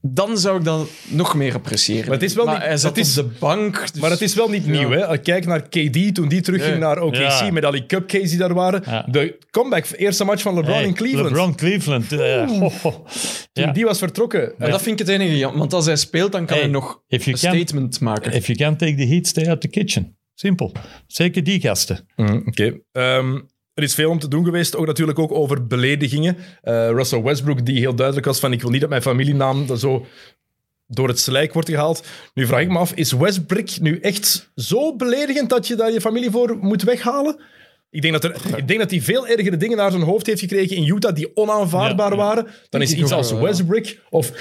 dan 0.00 0.38
zou 0.38 0.58
ik 0.58 0.64
dat 0.64 0.88
nog 1.08 1.34
meer 1.34 1.54
appreciëren. 1.54 2.04
Maar 2.04 2.14
het 2.14 2.22
is 2.22 2.34
wel 2.34 2.46
niet- 2.46 2.56
hij 2.58 2.76
zat 2.76 2.96
het 2.96 3.06
is- 3.06 3.18
op 3.18 3.28
de 3.32 3.38
bank. 3.38 3.80
dus- 3.92 4.00
Maar 4.00 4.10
het 4.10 4.20
is 4.20 4.34
wel 4.34 4.48
niet 4.48 4.66
nieuw, 4.66 4.90
hè? 4.90 5.18
Kijk 5.18 5.46
naar 5.46 5.62
KD 5.68 6.14
toen 6.14 6.28
die 6.28 6.40
terugging 6.40 6.72
Ja. 6.72 6.78
naar 6.78 7.02
OKC 7.02 7.14
Ja. 7.16 7.50
met 7.52 7.64
al 7.64 7.70
die 7.72 7.86
cupcakes 7.86 8.28
die 8.30 8.38
daar 8.38 8.54
waren. 8.54 8.82
Ja. 8.86 9.06
De 9.10 9.38
comeback, 9.50 9.86
eerste 9.96 10.24
match 10.24 10.42
van 10.42 10.54
LeBron 10.54 10.74
Hey, 10.74 10.84
in 10.84 10.94
Cleveland. 10.94 11.28
LeBron 11.30 11.54
Cleveland. 11.54 12.08
Toen 12.08 13.64
Ja. 13.64 13.72
die 13.72 13.84
was 13.84 13.98
vertrokken. 13.98 14.52
Maar 14.58 14.70
dat 14.70 14.82
vind 14.82 15.00
ik 15.00 15.06
het 15.06 15.16
enige 15.20 15.36
jammer. 15.38 15.58
Want 15.58 15.72
als 15.72 15.86
hij 15.86 15.96
speelt, 15.96 16.32
dan 16.32 16.46
kan 16.46 16.54
Hey, 16.56 16.64
hij 16.64 16.72
nog 16.74 17.02
een 17.08 17.18
can- 17.20 17.36
statement 17.36 18.00
maken. 18.00 18.32
If 18.32 18.46
you 18.46 18.58
can't 18.58 18.78
take 18.78 18.94
the 18.94 19.06
heat, 19.06 19.26
stay 19.26 19.46
out 19.48 19.60
the 19.60 19.68
kitchen. 19.68 20.16
Simpel. 20.34 20.72
Zeker 21.06 21.44
die 21.44 21.60
gasten. 21.60 22.06
Mhm, 22.16 22.36
Oké. 22.46 22.78
Ehm, 22.92 23.38
er 23.78 23.84
is 23.84 23.94
veel 23.94 24.10
om 24.10 24.18
te 24.18 24.28
doen 24.28 24.44
geweest, 24.44 24.76
ook 24.76 24.86
natuurlijk 24.86 25.18
ook 25.18 25.32
over 25.32 25.66
beledigingen. 25.66 26.36
Eh, 26.62 26.88
Russell 26.90 27.22
Westbrook, 27.22 27.66
die 27.66 27.78
heel 27.78 27.94
duidelijk 27.94 28.26
was 28.26 28.40
van 28.40 28.52
ik 28.52 28.60
wil 28.60 28.70
niet 28.70 28.80
dat 28.80 28.90
mijn 28.90 29.02
familienaam 29.02 29.76
zo 29.76 30.06
door 30.86 31.08
het 31.08 31.18
slijk 31.18 31.52
wordt 31.52 31.68
gehaald. 31.68 32.06
Nu 32.34 32.46
vraag 32.46 32.60
ik 32.60 32.68
me 32.68 32.78
af, 32.78 32.92
is 32.94 33.12
Westbrook 33.12 33.78
nu 33.80 33.98
echt 33.98 34.50
zo 34.54 34.96
beledigend 34.96 35.50
dat 35.50 35.66
je 35.66 35.74
daar 35.74 35.92
je 35.92 36.00
familie 36.00 36.30
voor 36.30 36.56
moet 36.60 36.82
weghalen? 36.82 37.40
Ik 37.90 38.02
denk, 38.02 38.12
dat 38.12 38.24
er, 38.24 38.56
ik 38.56 38.68
denk 38.68 38.80
dat 38.80 38.90
hij 38.90 39.00
veel 39.00 39.26
ergere 39.26 39.56
dingen 39.56 39.76
naar 39.76 39.90
zijn 39.90 40.02
hoofd 40.02 40.26
heeft 40.26 40.40
gekregen 40.40 40.76
in 40.76 40.86
Utah 40.86 41.14
die 41.14 41.36
onaanvaardbaar 41.36 42.10
Ja, 42.10 42.16
ja. 42.16 42.22
waren. 42.22 42.46
Dan 42.68 42.82
is 42.82 42.94
iets 42.94 43.12
als. 43.12 43.32
Westbrook 43.32 43.86
of 44.10 44.32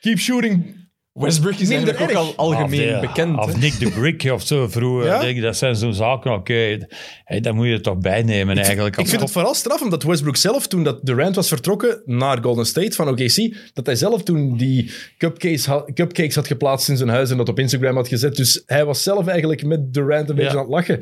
keep 0.00 0.18
shooting... 0.18 0.84
Westbrook 1.24 1.52
is 1.54 1.68
Minder 1.68 1.94
eigenlijk 1.96 2.18
ook 2.26 2.36
al 2.36 2.44
algemeen 2.44 2.94
of, 2.94 3.00
de- 3.00 3.06
bekend. 3.06 3.38
Of 3.38 3.52
hè. 3.52 3.58
Nick 3.58 3.78
de 3.78 3.90
Brick 3.90 4.30
of 4.32 4.46
zo 4.46 4.68
vroeger. 4.68 5.06
Ja? 5.06 5.20
Denk, 5.20 5.36
ik, 5.36 5.42
dat 5.42 5.56
zijn 5.56 5.76
zo'n 5.76 5.94
zaken, 5.94 6.32
oké. 6.32 6.78
hey, 7.24 7.40
dat 7.40 7.54
moet 7.54 7.66
je 7.66 7.80
toch 7.80 7.98
bijnemen 7.98 8.56
eigenlijk. 8.58 8.96
Ik 8.96 9.08
vind 9.08 9.20
het 9.20 9.30
vooral 9.30 9.54
straf, 9.54 9.82
omdat 9.82 10.02
Westbrook 10.02 10.36
zelf, 10.36 10.66
toen 10.66 10.84
dat 10.84 11.00
Durant 11.06 11.34
was 11.34 11.48
vertrokken 11.48 12.02
naar 12.04 12.42
Golden 12.42 12.66
State 12.66 12.92
van 12.96 13.08
OKC, 13.08 13.56
dat 13.72 13.86
hij 13.86 13.94
zelf 13.94 14.22
toen 14.22 14.56
die 14.56 14.90
cupcakes 15.18 15.66
had, 15.66 15.90
cupcakes 15.94 16.34
had 16.34 16.46
geplaatst 16.46 16.88
in 16.88 16.96
zijn 16.96 17.08
huis 17.08 17.30
en 17.30 17.36
dat 17.36 17.48
op 17.48 17.58
Instagram 17.58 17.94
had 17.96 18.08
gezet. 18.08 18.36
Dus 18.36 18.62
hij 18.66 18.84
was 18.84 19.02
zelf 19.02 19.26
eigenlijk 19.26 19.64
met 19.64 19.92
Durant 19.94 20.28
een 20.28 20.34
beetje 20.34 20.50
Ja. 20.50 20.56
aan 20.56 20.64
het 20.64 20.72
lachen. 20.74 21.00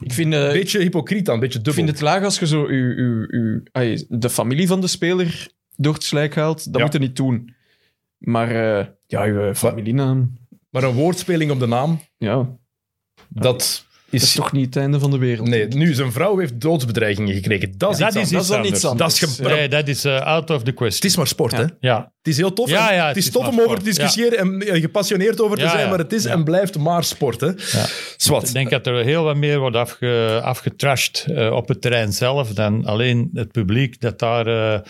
Ik 0.00 0.12
vind, 0.12 0.32
eh, 0.34 0.40
Een 0.46 0.52
beetje 0.52 0.78
hypocriet 0.78 1.24
dan, 1.24 1.34
een 1.34 1.40
beetje 1.40 1.58
ik 1.58 1.64
dubbel. 1.64 1.84
vind 1.84 1.94
het 1.98 2.06
laag 2.08 2.24
als 2.24 2.38
je 2.38 2.46
zo 2.46 2.64
uw, 2.66 3.26
uw, 3.28 3.62
de 4.08 4.30
familie 4.30 4.66
van 4.66 4.80
de 4.80 4.86
speler 4.86 5.48
door 5.76 5.94
het 5.94 6.02
slijk 6.04 6.34
haalt. 6.34 6.64
Dat 6.64 6.76
Ja. 6.76 6.82
moet 6.82 6.92
je 6.92 6.98
niet 6.98 7.16
doen. 7.16 7.54
Maar 8.18 8.50
eh, 8.50 8.86
ja, 9.06 9.24
je 9.24 9.52
familienaam, 9.54 10.32
Maar 10.70 10.82
een 10.82 10.94
woordspeling 10.94 11.50
op 11.50 11.58
de 11.58 11.66
naam, 11.66 12.00
ja, 12.16 12.58
dat 13.28 13.85
is 14.10 14.22
is... 14.22 14.32
toch 14.34 14.52
niet 14.52 14.64
het 14.66 14.76
einde 14.76 14.98
van 14.98 15.10
de 15.10 15.18
wereld. 15.18 15.48
Nee, 15.48 15.66
nu, 15.68 15.94
zijn 15.94 16.12
vrouw 16.12 16.38
heeft 16.38 16.60
doodsbedreigingen 16.60 17.34
gekregen. 17.34 17.74
Dat 17.76 17.92
is 17.92 17.98
Ja, 17.98 18.06
iets 18.06 18.14
dat 18.14 18.22
is 18.24 18.30
anders. 18.32 18.48
dat 18.48 18.56
is 18.56 18.56
dan 18.56 18.64
iets 18.66 18.76
iets 18.76 18.84
anders. 18.84 19.18
Dat 19.18 19.28
is 19.28 19.36
ge- 19.36 19.42
Nee, 19.54 19.68
dat 19.68 19.88
is 19.88 20.04
eh, 20.04 20.20
out 20.20 20.50
of 20.50 20.58
the 20.62 20.66
Het 20.66 20.74
question. 20.74 21.10
is 21.10 21.16
maar 21.16 21.26
sport, 21.26 21.52
Ja. 21.52 21.58
hè? 21.58 21.64
Ja, 21.80 22.12
Het 22.18 22.34
is 22.34 22.36
heel 22.40 22.52
tof. 22.52 22.68
Ja, 22.70 22.92
ja, 22.92 23.06
het 23.08 23.16
is 23.16 23.24
het 23.24 23.34
is 23.34 23.40
tof 23.40 23.42
maar 23.54 23.64
om 23.64 23.70
over 23.70 23.78
te 23.78 23.84
discussiëren 23.84 24.38
en 24.38 24.60
eh, 24.60 24.80
gepassioneerd 24.80 25.40
over 25.40 25.56
te 25.56 25.62
Ja, 25.62 25.70
zijn, 25.70 25.88
maar 25.88 25.98
het 25.98 26.12
is 26.12 26.22
Ja. 26.24 26.30
en 26.30 26.44
blijft 26.44 26.78
maar 26.78 27.04
sport, 27.04 27.40
hè? 27.40 27.46
ja. 27.46 27.86
Zwat. 28.16 28.46
Ik 28.46 28.52
denk 28.52 28.70
dat 28.70 28.86
er 28.86 29.04
heel 29.04 29.22
wat 29.24 29.36
meer 29.36 29.58
wordt 29.58 29.76
afge, 29.76 30.40
afgetrashed 30.44 31.26
eh, 31.34 31.52
op 31.52 31.68
het 31.68 31.80
terrein 31.80 32.12
zelf 32.12 32.48
dan 32.48 32.84
alleen 32.84 33.30
het 33.34 33.52
publiek 33.52 34.00
dat 34.00 34.18
daar 34.18 34.46
eh, 34.46 34.80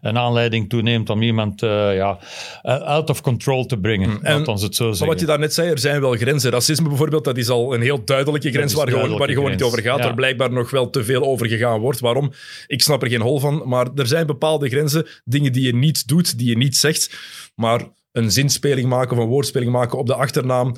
een 0.00 0.18
aanleiding 0.18 0.68
toe 0.68 0.82
neemt 0.82 1.10
om 1.10 1.22
iemand 1.22 1.62
eh, 1.62 1.94
ja, 1.96 2.18
out 2.62 3.10
of 3.10 3.20
control 3.20 3.66
te 3.66 3.78
brengen. 3.78 4.08
Mm. 4.10 4.18
En- 4.22 4.36
Laat 4.38 4.48
ons 4.48 4.62
het 4.62 4.74
zo 4.74 4.84
Maar 4.84 4.92
zeggen. 4.94 5.12
wat 5.12 5.20
je 5.20 5.26
daarnet 5.26 5.54
zei, 5.54 5.70
er 5.70 5.78
zijn 5.78 6.00
wel 6.00 6.12
grenzen. 6.12 6.50
Racisme 6.50 6.88
bijvoorbeeld, 6.88 7.24
dat 7.24 7.36
is 7.36 7.48
al 7.48 7.74
een 7.74 7.80
heel 7.82 8.04
duidelijke 8.04 8.50
grens 8.50 8.65
waar, 8.72 8.88
gewoon, 8.88 9.18
waar 9.18 9.28
je 9.28 9.34
gewoon 9.34 9.50
niet 9.50 9.62
over 9.62 9.82
gaat. 9.82 9.98
Waar 9.98 10.14
blijkbaar 10.14 10.52
nog 10.52 10.70
wel 10.70 10.90
te 10.90 11.04
veel 11.04 11.22
over 11.22 11.46
gegaan 11.46 11.80
wordt. 11.80 12.00
Waarom? 12.00 12.32
Ik 12.66 12.82
snap 12.82 13.02
er 13.02 13.08
geen 13.08 13.20
hol 13.20 13.40
van. 13.40 13.62
Maar 13.64 13.88
er 13.94 14.06
zijn 14.06 14.26
bepaalde 14.26 14.68
grenzen, 14.68 15.06
dingen 15.24 15.52
die 15.52 15.62
je 15.66 15.74
niet 15.74 16.08
doet, 16.08 16.38
die 16.38 16.48
je 16.48 16.56
niet 16.56 16.76
zegt. 16.76 17.16
Maar 17.54 17.80
een 18.12 18.30
zinspeling 18.30 18.88
maken 18.88 19.16
of 19.16 19.22
een 19.22 19.28
woordspeling 19.28 19.72
maken 19.72 19.98
op 19.98 20.06
de 20.06 20.14
achternaam. 20.14 20.76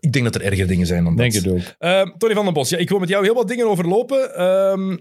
Ik 0.00 0.12
denk 0.12 0.24
dat 0.24 0.34
er 0.34 0.42
erger 0.42 0.66
dingen 0.66 0.86
zijn 0.86 1.04
dan 1.04 1.16
Denk 1.16 1.32
dat. 1.32 1.44
het 1.44 1.52
ook. 1.52 1.74
Ehm, 1.78 2.10
Tony 2.18 2.34
van 2.34 2.44
den 2.44 2.54
Bos, 2.54 2.68
ja, 2.68 2.78
ik 2.78 2.88
wil 2.88 2.98
met 2.98 3.08
jou 3.08 3.24
heel 3.24 3.34
wat 3.34 3.48
dingen 3.48 3.66
overlopen. 3.68 4.34
Ehm, 4.34 4.96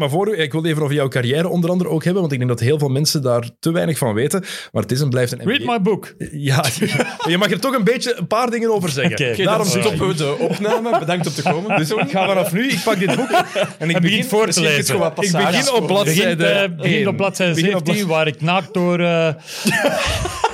maar 0.00 0.10
voor, 0.10 0.34
ik 0.34 0.52
wil 0.52 0.64
even 0.64 0.82
over 0.82 0.94
jouw 0.94 1.08
carrière 1.08 1.48
onder 1.48 1.70
andere 1.70 1.90
ook 1.90 2.04
hebben, 2.04 2.20
want 2.20 2.32
ik 2.32 2.38
denk 2.38 2.50
dat 2.50 2.60
heel 2.60 2.78
veel 2.78 2.88
mensen 2.88 3.22
daar 3.22 3.50
te 3.58 3.72
weinig 3.72 3.98
van 3.98 4.14
weten. 4.14 4.44
Maar 4.72 4.82
het 4.82 4.92
is 4.92 5.00
en 5.00 5.10
blijft 5.10 5.32
een 5.32 5.42
Read 5.44 5.60
NBA 5.60 5.72
my 5.72 5.80
book. 5.80 6.14
Ja, 6.32 6.64
je 7.28 7.38
mag 7.38 7.50
er 7.50 7.60
toch 7.60 7.74
een 7.74 7.84
beetje 7.84 8.14
een 8.16 8.26
paar 8.26 8.50
dingen 8.50 8.74
over 8.74 8.88
zeggen. 8.88 9.44
Daarom 9.44 9.66
zit 9.66 9.82
stoppen 9.82 10.08
we 10.08 10.14
de 10.14 10.36
opname. 10.38 10.98
Bedankt 10.98 11.26
om 11.26 11.32
te 11.32 11.42
komen. 11.42 11.76
Dus 11.76 11.90
ik 11.90 12.10
ga 12.10 12.26
vanaf 12.26 12.52
nu, 12.52 12.68
ik 12.68 12.82
pak 12.84 12.98
dit 12.98 13.16
boek 13.16 13.30
en 13.78 13.88
ik 13.88 13.96
En 13.96 14.02
begint 14.02 14.26
voor 14.26 14.48
te 14.48 14.60
lezen. 14.60 15.02
Ik 15.20 15.32
begin 15.32 15.72
op 15.72 15.86
bladzijde 15.86 16.44
eh, 16.82 17.08
op 17.08 17.16
bladzijde 17.16 17.54
Begin 17.54 17.76
op 17.76 17.86
17, 17.86 18.06
waar 18.06 18.26
ik 18.26 18.40
naakt 18.40 18.74
door, 18.74 19.00
eh 19.00 19.34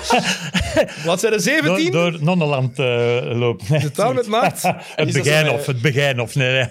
Bladzijde 1.03 1.37
door, 1.37 1.45
17? 1.45 1.91
door 1.91 2.17
Nonneland 2.21 2.79
eh 2.79 3.19
loop. 3.23 3.69
Nee, 3.69 3.81
Zit 3.81 3.97
daar 3.97 4.15
met 4.15 4.29
naakt? 4.29 4.63
het 4.97 5.13
begin 5.13 5.51
of, 5.51 5.67
het 5.67 5.81
begin 5.81 6.21
of. 6.21 6.35
Nee, 6.35 6.53
nee. 6.53 6.69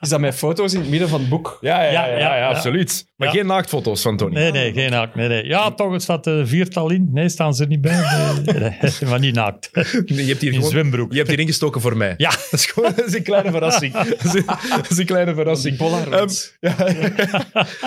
Is 0.00 0.08
dat 0.08 0.20
met 0.20 0.34
foto's 0.34 0.72
in 0.72 0.80
het 0.80 0.88
midden 0.88 1.08
van 1.08 1.20
het 1.20 1.28
boek? 1.28 1.58
Ja, 1.60 1.82
ja, 1.82 1.90
ja, 1.90 2.07
Ja, 2.10 2.36
ja, 2.36 2.48
absoluut. 2.48 3.06
Maar 3.16 3.28
geen 3.28 3.46
naaktfoto's 3.46 4.02
van 4.02 4.16
Tony. 4.16 4.34
Nee, 4.34 4.52
nee, 4.52 4.72
geen 4.72 4.90
naakt. 4.90 5.14
Nee, 5.14 5.28
nee. 5.28 5.44
Ja, 5.44 5.70
toch, 5.70 5.92
het 5.92 6.02
staat 6.02 6.26
een 6.26 6.46
viertal 6.48 6.90
in. 6.90 7.08
Nee, 7.12 7.28
staan 7.28 7.54
ze 7.54 7.62
er 7.62 7.68
niet 7.68 7.80
bij. 7.80 7.96
Nee, 8.58 9.10
maar 9.10 9.18
niet 9.18 9.34
naakt. 9.34 9.70
Nee, 9.72 9.84
je 10.06 10.28
hebt 10.28 10.40
hier 10.40 10.50
In 10.50 10.56
gewoon... 10.56 10.70
zwembroek. 10.70 11.12
Je 11.12 11.16
hebt 11.16 11.28
hier 11.28 11.38
ingestoken 11.38 11.80
voor 11.80 11.96
mij. 11.96 12.14
Ja. 12.16 12.30
Dat 12.50 12.60
is 12.60 12.66
gewoon 12.66 12.92
dat 12.96 13.06
is 13.06 13.14
een 13.14 13.22
kleine 13.22 13.50
verrassing. 13.50 13.92
Dat 14.08 14.24
is 14.24 14.34
een, 14.34 14.44
dat 14.70 14.90
is 14.90 14.98
een 14.98 15.06
kleine 15.06 15.34
verrassing. 15.34 15.78
Ehm, 15.78 16.28
ja. 16.60 16.76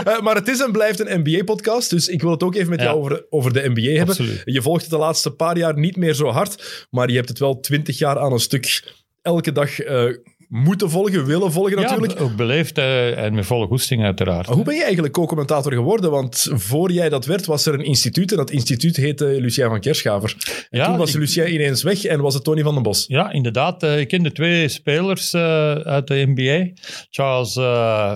Eh, 0.04 0.22
maar 0.22 0.36
het 0.36 0.48
is 0.48 0.62
en 0.62 0.72
blijft 0.72 1.00
een 1.00 1.22
NBA-podcast, 1.22 1.90
dus 1.90 2.08
ik 2.08 2.22
wil 2.22 2.32
het 2.32 2.44
ook 2.44 2.56
even 2.56 2.70
met 2.70 2.82
jou 2.82 2.98
over, 2.98 3.26
over 3.30 3.54
de 3.54 3.70
NBA 3.70 3.82
hebben. 3.82 4.08
Absoluut. 4.08 4.42
Je 4.46 4.62
volgt 4.62 4.82
het 4.82 4.90
de 4.90 4.98
laatste 4.98 5.32
paar 5.32 5.58
jaar 5.58 5.80
niet 5.80 5.96
meer 5.98 6.14
zo 6.14 6.28
hard, 6.28 6.88
maar 6.90 7.10
je 7.10 7.16
hebt 7.16 7.30
het 7.30 7.40
wel 7.40 7.60
twintig 7.60 7.98
jaar 7.98 8.20
aan 8.20 8.32
een 8.32 8.40
stuk 8.40 8.84
elke 9.22 9.52
dag 9.52 9.80
eh, 9.80 10.06
moeten 10.52 10.90
volgen, 10.90 11.26
willen 11.26 11.52
volgen 11.52 11.76
natuurlijk. 11.82 12.14
Ja, 12.14 12.20
ook 12.24 12.36
beleefd 12.36 12.78
eh, 12.78 13.24
en 13.24 13.34
met 13.34 13.46
volle 13.46 13.68
goesting 13.68 14.04
uiteraard. 14.04 14.48
Hoe 14.48 14.64
ben 14.64 14.76
je 14.76 14.84
eigenlijk 14.84 15.14
co-commentator 15.14 15.74
geworden? 15.74 16.12
Want 16.12 16.48
voor 16.52 16.92
jij 16.92 17.10
dat 17.10 17.26
werd, 17.26 17.46
was 17.46 17.66
er 17.66 17.74
een 17.74 17.86
instituut 17.86 18.32
en 18.32 18.38
dat 18.38 18.52
instituut 18.52 18.96
heette 18.96 19.26
Lucien 19.26 19.68
van 19.70 19.80
Kerschaver. 19.80 20.36
En 20.70 20.80
Ja, 20.80 20.86
toen 20.86 20.98
was 20.98 21.14
ik- 21.14 21.20
Lucien 21.20 21.54
ineens 21.54 21.84
weg 21.84 22.04
en 22.04 22.22
was 22.22 22.34
het 22.34 22.44
Tony 22.44 22.62
van 22.62 22.74
den 22.74 22.84
Bos. 22.84 23.06
Ja, 23.08 23.32
inderdaad. 23.32 23.84
Eh, 23.84 24.00
ik 24.00 24.08
kende 24.08 24.32
twee 24.32 24.68
spelers 24.68 25.34
eh, 25.34 25.42
uit 25.74 26.08
de 26.08 26.24
NBA. 26.36 26.82
Charles 27.10 27.54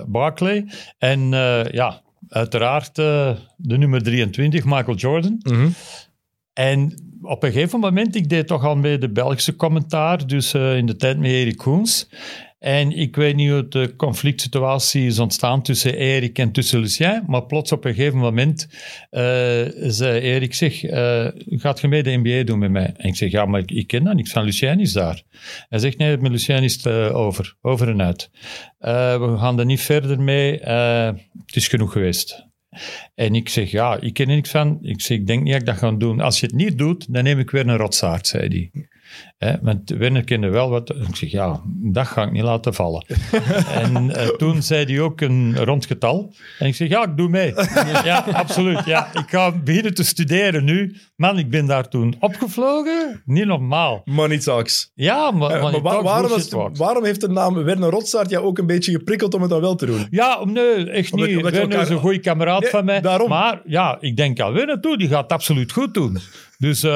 Barkley 0.08 0.66
en 0.98 1.30
ja, 1.72 2.02
uiteraard 2.30 2.96
de 2.96 3.38
nummer 3.58 4.04
23, 4.04 4.64
Michael 4.66 4.96
Jordan. 4.98 5.40
Mhm. 5.44 5.68
En 6.54 7.05
op 7.28 7.44
een 7.44 7.52
gegeven 7.52 7.80
moment, 7.80 8.16
ik 8.16 8.30
deed 8.30 8.48
toch 8.48 8.64
al 8.64 8.76
mee 8.76 8.98
de 8.98 9.12
Belgische 9.12 9.56
commentaar, 9.56 10.28
dus 10.28 10.54
eh, 10.54 10.78
in 10.78 10.86
de 10.86 10.96
tijd 10.96 11.18
met 11.18 11.30
Erik 11.30 11.58
Koens. 11.58 12.10
En 12.60 12.92
ik 12.92 13.16
weet 13.16 13.36
niet 13.36 13.50
hoe 13.50 13.68
de 13.68 13.96
conflict 13.96 14.42
situatie 14.42 15.06
is 15.06 15.20
ontstaan 15.20 15.62
tussen 15.62 15.96
Erik 15.96 16.40
en 16.40 16.52
tussen 16.52 16.80
Lucien, 16.80 17.24
maar 17.28 17.46
plots 17.46 17.72
op 17.72 17.86
een 17.86 17.94
gegeven 17.94 18.18
moment 18.18 18.68
eh, 19.10 19.22
zei 19.82 20.20
Erik, 20.20 20.54
zeg, 20.54 20.84
eh, 20.84 21.28
gaat 21.48 21.82
je 21.82 21.88
mee 21.88 22.04
de 22.04 22.18
NBA 22.18 22.44
doen 22.44 22.60
met 22.60 22.72
mij? 22.72 22.94
En 22.98 23.08
ik 23.08 23.16
zeg, 23.16 23.32
ja, 23.32 23.46
maar 23.46 23.64
ik, 23.66 23.88
ken 23.88 24.04
dat 24.04 24.16
niks 24.16 24.32
van, 24.32 24.44
Lucien 24.44 24.80
is 24.80 24.94
daar. 24.94 25.24
Hij 25.70 25.80
zegt, 25.80 25.98
nee, 25.98 26.18
met 26.18 26.32
Lucien 26.32 26.64
is 26.64 26.74
het 26.74 26.88
over, 27.12 27.56
over 27.62 27.90
en 27.90 28.02
uit. 28.02 28.30
We 29.20 29.36
gaan 29.40 29.60
er 29.60 29.66
niet 29.66 29.82
verder 29.82 30.22
mee, 30.22 30.60
het 30.60 31.56
is 31.56 31.68
genoeg 31.68 31.92
geweest. 31.92 32.54
En 33.16 33.36
ik 33.36 33.50
zeg, 33.50 33.72
ja, 33.72 34.00
ik 34.00 34.14
ken 34.14 34.30
er 34.30 34.36
niks 34.36 34.50
van. 34.50 34.78
Ik 34.82 35.02
zeg, 35.02 35.18
ik 35.18 35.28
denk 35.28 35.44
niet 35.44 35.52
dat 35.52 35.62
ik 35.62 35.68
dat 35.68 35.78
ga 35.78 35.92
doen. 35.92 36.20
Als 36.20 36.40
je 36.40 36.46
het 36.46 36.56
niet 36.56 36.78
doet, 36.78 37.14
dan 37.14 37.24
neem 37.24 37.40
ik 37.40 37.52
weer 37.52 37.68
een 37.68 37.78
rotsaard, 37.78 38.28
zei 38.28 38.48
hij. 38.48 38.88
Hè, 39.38 39.54
want 39.62 39.90
Werner 39.90 40.24
kende 40.24 40.50
wel 40.50 40.70
wat. 40.70 40.90
Ik 40.90 41.16
zeg, 41.16 41.32
ja, 41.32 41.62
dat 41.66 42.08
ga 42.08 42.24
ik 42.24 42.32
niet 42.32 42.44
laten 42.44 42.74
vallen. 42.74 43.06
en 43.82 44.16
eh, 44.16 44.28
toen 44.28 44.62
zei 44.64 44.86
hij 44.86 45.02
ook 45.02 45.22
een 45.22 45.64
rond 45.64 45.86
getal. 45.86 46.34
En 46.60 46.68
ik 46.68 46.76
zeg, 46.76 46.90
ja, 46.90 47.04
ik 47.04 47.18
doe 47.18 47.30
mee. 47.30 47.54
ja, 48.04 48.26
absoluut. 48.32 48.86
Ja, 48.86 49.08
ik 49.14 49.24
ga 49.30 49.52
beginnen 49.52 49.94
te 49.94 50.04
studeren 50.04 50.64
nu. 50.64 50.96
Man, 51.16 51.38
ik 51.38 51.50
ben 51.50 51.66
daar 51.66 51.88
toen 51.90 52.16
opgevlogen. 52.20 53.22
Niet 53.26 53.46
normaal. 53.46 54.02
Money 54.06 54.38
talks. 54.40 54.92
Ja, 54.94 55.32
maar, 55.32 55.50
Eh, 55.52 55.62
maar, 55.62 55.82
waarom, 55.82 56.30
was- 56.30 56.50
waarom 56.74 57.04
heeft 57.06 57.22
de 57.22 57.30
naam 57.30 57.54
Werner 57.64 57.90
Rotsaert 57.90 58.30
jou 58.30 58.46
ook 58.46 58.58
een 58.58 58.68
beetje 58.68 58.92
geprikkeld 58.92 59.34
om 59.34 59.42
het 59.42 59.50
dan 59.50 59.62
wel 59.62 59.76
te 59.76 59.86
doen? 59.86 60.08
Ja, 60.10 60.46
nee, 60.46 60.90
echt 60.90 61.12
Omdat- 61.12 61.28
niet. 61.28 61.38
omdat 61.38 61.52
Werner 61.52 61.82
is 61.82 61.90
een 61.90 61.98
goede 62.00 62.20
kameraad 62.20 62.62
Nee, 62.62 62.70
van 62.70 62.86
mij. 62.86 63.02
daarom. 63.02 63.30
Maar 63.30 63.62
ja, 63.66 63.98
ik 64.00 64.16
denk 64.18 64.40
aan 64.40 64.54
Werner 64.54 64.80
toe, 64.82 64.98
die 64.98 65.08
gaat 65.08 65.22
het 65.24 65.32
absoluut 65.32 65.72
goed 65.72 65.94
doen. 65.94 66.18
Dus 66.58 66.84
eh, 66.84 66.92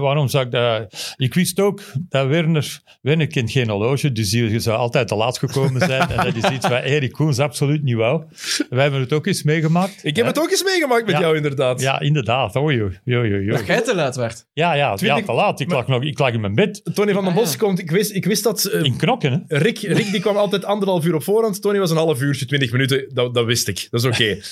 waarom 0.00 0.28
zou 0.28 0.44
ik 0.44 0.50
dat... 0.50 1.14
Ik 1.16 1.34
wist 1.34 1.60
ook 1.60 1.67
dat 2.08 2.26
Werner... 2.26 2.80
Werner 3.02 3.26
kent 3.26 3.50
geen 3.50 3.68
horloge, 3.68 4.12
dus 4.12 4.30
die 4.30 4.58
zou 4.58 4.76
altijd 4.78 5.08
te 5.08 5.14
laat 5.14 5.38
gekomen 5.38 5.80
zijn. 5.80 6.08
en 6.10 6.24
dat 6.24 6.34
is 6.44 6.50
iets 6.50 6.68
wat 6.68 6.82
Erik 6.82 7.12
Koens 7.12 7.38
absoluut 7.38 7.82
niet 7.82 7.94
wou. 7.94 8.24
Wij 8.70 8.82
hebben 8.82 9.00
het 9.00 9.12
ook 9.12 9.26
eens 9.26 9.42
meegemaakt. 9.42 10.00
Ik 10.04 10.16
heb 10.16 10.26
het 10.26 10.38
ook 10.38 10.50
eens 10.50 10.64
meegemaakt 10.64 11.04
met 11.06 11.14
Ja. 11.14 11.20
jou, 11.20 11.36
inderdaad. 11.36 11.80
Ja, 11.80 12.00
inderdaad. 12.00 12.56
Oh, 12.56 12.72
joh, 12.72 12.92
joh, 13.04 13.26
joh, 13.26 13.42
joh. 13.44 13.56
Dat 13.56 13.66
jij 13.66 13.80
te 13.82 13.94
luid 13.94 14.16
werd. 14.16 14.46
Ja, 14.52 14.72
ja, 14.74 14.94
Twintig- 14.94 15.18
ja, 15.18 15.24
te 15.24 15.32
laat. 15.32 15.60
Ik 15.60 15.70
lag, 15.70 15.86
nog, 15.86 16.02
ik 16.02 16.18
lag 16.18 16.32
in 16.32 16.40
mijn 16.40 16.54
bed. 16.54 16.80
Tony 16.94 17.12
van 17.12 17.24
den 17.24 17.32
Ah, 17.32 17.38
Bos 17.38 17.52
ja. 17.52 17.58
komt... 17.58 17.78
Ik 17.78 17.90
wist, 17.90 18.14
ik 18.14 18.24
wist 18.24 18.42
dat... 18.44 18.64
eh, 18.64 18.82
In 18.82 18.96
knokken, 18.96 19.44
hè. 19.48 19.58
Rick, 19.58 19.78
Rick 19.78 20.10
die 20.10 20.20
kwam 20.20 20.36
altijd 20.36 20.64
anderhalf 20.64 21.04
uur 21.04 21.14
op 21.14 21.22
voorhand. 21.22 21.62
Tony 21.62 21.78
was 21.78 21.90
een 21.90 21.96
half 21.96 22.20
uurtje, 22.20 22.46
twintig 22.46 22.72
minuten. 22.72 23.10
Dat, 23.14 23.34
dat 23.34 23.44
wist 23.44 23.68
ik. 23.68 23.86
Dat 23.90 24.00
is 24.00 24.06
oké. 24.06 24.36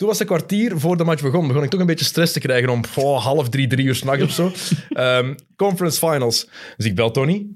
Toen 0.00 0.08
was 0.08 0.18
het 0.18 0.30
een 0.30 0.36
kwartier 0.36 0.78
voor 0.78 0.96
de 0.96 1.04
match 1.04 1.22
begon. 1.22 1.46
Begon 1.46 1.62
ik 1.62 1.70
toch 1.70 1.80
een 1.80 1.86
beetje 1.86 2.04
stress 2.04 2.32
te 2.32 2.40
krijgen 2.40 2.68
om 2.68 2.82
oh, 2.96 3.24
half 3.24 3.48
drie, 3.48 3.66
drie 3.66 3.86
uur 3.86 3.94
s'nachts 3.94 4.22
of 4.22 4.30
zo. 4.30 4.52
Ehm, 4.88 5.34
conference 5.56 5.98
finals. 5.98 6.48
Dus 6.76 6.86
ik 6.86 6.94
bel 6.94 7.10
Tony. 7.10 7.46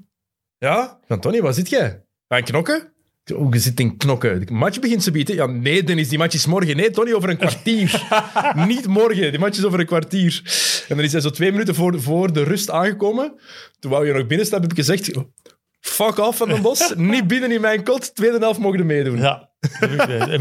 Ja? 0.57 0.99
Van 1.07 1.19
Tony, 1.19 1.41
waar 1.41 1.53
zit 1.53 1.69
jij? 1.69 2.03
Aan 2.27 2.43
knokken? 2.43 2.93
Oh, 3.33 3.53
je 3.53 3.59
zit 3.59 3.79
in 3.79 3.97
knokken. 3.97 4.45
De 4.45 4.53
match 4.53 4.79
begint 4.79 5.03
ze 5.03 5.11
bieden. 5.11 5.35
Ja, 5.35 5.45
nee, 5.45 5.83
Dennis, 5.83 6.09
die 6.09 6.17
match 6.17 6.33
is 6.33 6.45
morgen. 6.45 6.75
Nee, 6.75 6.91
Tony, 6.91 7.13
over 7.13 7.29
een 7.29 7.37
kwartier. 7.37 8.07
Niet 8.67 8.87
morgen. 8.87 9.31
Die 9.31 9.39
match 9.39 9.57
is 9.57 9.65
over 9.65 9.79
een 9.79 9.85
kwartier. 9.85 10.41
En 10.87 10.95
dan 10.95 11.05
is 11.05 11.11
hij 11.11 11.21
zo 11.21 11.29
twee 11.29 11.51
minuten 11.51 11.75
voor, 11.75 12.01
voor 12.01 12.33
de 12.33 12.43
rust 12.43 12.69
aangekomen. 12.69 13.33
Toen 13.79 13.91
wou 13.91 14.07
je 14.07 14.13
nog 14.13 14.27
binnenstappen, 14.27 14.69
heb 14.69 14.77
ik 14.77 14.85
gezegd... 14.85 15.11
Fuck 15.79 16.17
off 16.17 16.37
van 16.37 16.49
den 16.49 16.61
Bos. 16.61 16.93
Niet 16.97 17.27
binnen 17.27 17.51
in 17.51 17.61
mijn 17.61 17.83
kot. 17.83 18.15
Tweede 18.15 18.37
helft 18.37 18.59
mogen 18.59 18.85
meedoen. 18.85 19.17
Ja. 19.17 19.49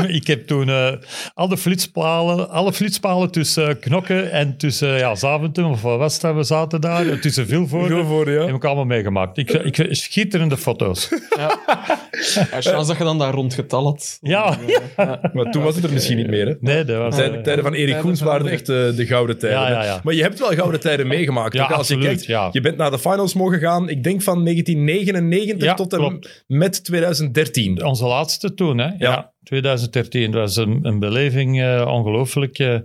Ik 0.09 0.27
heb 0.27 0.47
toen 0.47 0.69
eh, 0.69 0.93
alle, 1.35 1.57
flitspalen, 1.57 2.51
alle 2.51 2.73
flitspalen 2.73 3.31
tussen 3.31 3.69
eh, 3.69 3.75
Knokken 3.81 4.31
en 4.33 4.57
tussen 4.57 4.89
ja, 4.99 5.15
Zaventem, 5.15 5.65
of 5.65 5.83
wat 5.83 5.99
was 5.99 6.21
dat 6.21 6.35
we 6.35 6.43
zaten 6.43 6.81
daar, 6.81 7.07
eh, 7.09 7.19
tussen 7.21 7.47
Vilvoorde, 7.47 7.95
Veel 7.95 8.05
voor, 8.05 8.31
ja. 8.31 8.45
heb 8.47 8.55
ik 8.55 8.65
allemaal 8.65 8.85
meegemaakt. 8.85 9.39
Ik, 9.39 9.51
ik, 9.51 9.87
schitterende 9.91 10.57
foto's. 10.57 11.09
Ja. 11.37 11.59
Ja, 12.35 12.61
chance 12.61 12.87
dat 12.87 12.99
je 12.99 13.05
dan 13.05 13.19
daar 13.19 13.33
rond 13.33 13.55
getal 13.55 13.85
had. 13.85 14.19
Ja. 14.21 14.59
Maar 15.33 15.51
toen 15.51 15.63
was 15.63 15.75
het 15.75 15.85
er 15.85 15.93
misschien 15.93 16.17
niet 16.17 16.29
meer. 16.29 16.47
Hè? 16.47 16.55
Nee, 16.61 16.85
dat 16.85 16.97
was... 16.99 17.15
Tijden, 17.15 17.37
eh, 17.37 17.43
tijden 17.43 17.65
van 17.65 17.73
Erik 17.73 17.99
Koens 17.99 18.21
waren 18.21 18.45
de- 18.45 18.51
echt 18.51 18.69
eh, 18.69 18.77
de 18.97 19.07
gouden 19.07 19.39
tijden. 19.39 19.59
Ja, 19.61 19.67
hè. 19.67 19.73
ja, 19.73 19.85
ja. 19.85 20.01
Maar 20.03 20.15
je 20.15 20.23
hebt 20.23 20.39
wel 20.39 20.49
gouden 20.55 20.81
tijden 20.81 21.07
meegemaakt. 21.07 21.61
Ook 21.61 21.71
als 21.71 21.89
je 21.89 21.99
kijkt, 21.99 22.27
ja. 22.27 22.49
je 22.53 22.61
bent 22.61 22.77
naar 22.77 22.91
de 22.91 22.99
finals 22.99 23.35
mogen 23.35 23.59
gaan, 23.59 23.89
ik 23.89 24.03
denk 24.05 24.23
van 24.23 24.45
1999 24.45 25.69
Ja, 25.69 25.75
tot 25.75 25.93
en 25.93 25.99
klopt. 25.99 26.45
met 26.47 26.85
2013. 26.85 27.85
Onze 27.85 28.05
laatste 28.07 28.55
toen, 28.55 28.79
hè? 28.79 28.89
Ja. 28.99 29.13
2013. 29.42 30.31
Dat 30.31 30.40
was 30.40 30.57
een, 30.57 30.79
een 30.83 30.98
beleving, 30.98 31.62
eh, 31.62 31.87
ongelooflijk. 31.88 32.59
eh, 32.59 32.79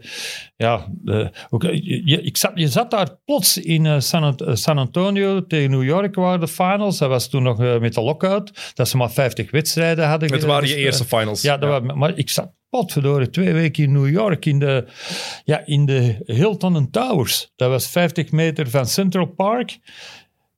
ja, 0.56 0.88
eh, 1.06 1.28
ook, 1.50 1.64
je, 1.64 2.22
ik 2.22 2.38
zat, 2.38 2.52
je 2.56 2.68
zat 2.68 2.92
daar 2.92 3.18
plots 3.26 3.58
in 3.58 4.02
San, 4.02 4.40
San 4.54 4.78
Antonio 4.78 5.46
tegen 5.48 5.72
New 5.72 5.84
York 5.84 6.16
waren 6.16 6.40
de 6.40 6.48
finals. 6.48 6.98
Dat 6.98 7.10
was 7.10 7.30
toen 7.30 7.44
nog 7.44 7.58
met 7.58 7.94
de 7.94 8.02
lockout. 8.02 8.72
Dat 8.74 8.90
ze 8.90 8.98
maar 8.98 9.12
50 9.12 9.52
wedstrijden 9.52 10.08
hadden. 10.08 10.32
Het 10.32 10.44
waren 10.44 10.68
je 10.68 10.76
eerste 10.76 11.06
finals. 11.06 11.42
Ja, 11.42 11.58
dat 11.58 11.70
Was, 11.70 11.94
maar 11.96 12.18
ik 12.18 12.30
zat 12.30 12.52
potverdorie 12.70 13.30
twee 13.30 13.54
weken 13.54 13.84
in 13.84 13.92
New 13.92 14.10
York 14.10 14.46
in 14.46 14.60
de, 14.60 14.86
ja, 15.44 15.66
in 15.66 15.86
de 15.86 16.16
Hilton 16.26 16.90
Towers. 16.90 17.52
Dat 17.56 17.70
was 17.70 17.88
50 17.88 18.32
meter 18.32 18.70
van 18.70 18.86
Central 18.86 19.26
Park. 19.26 19.80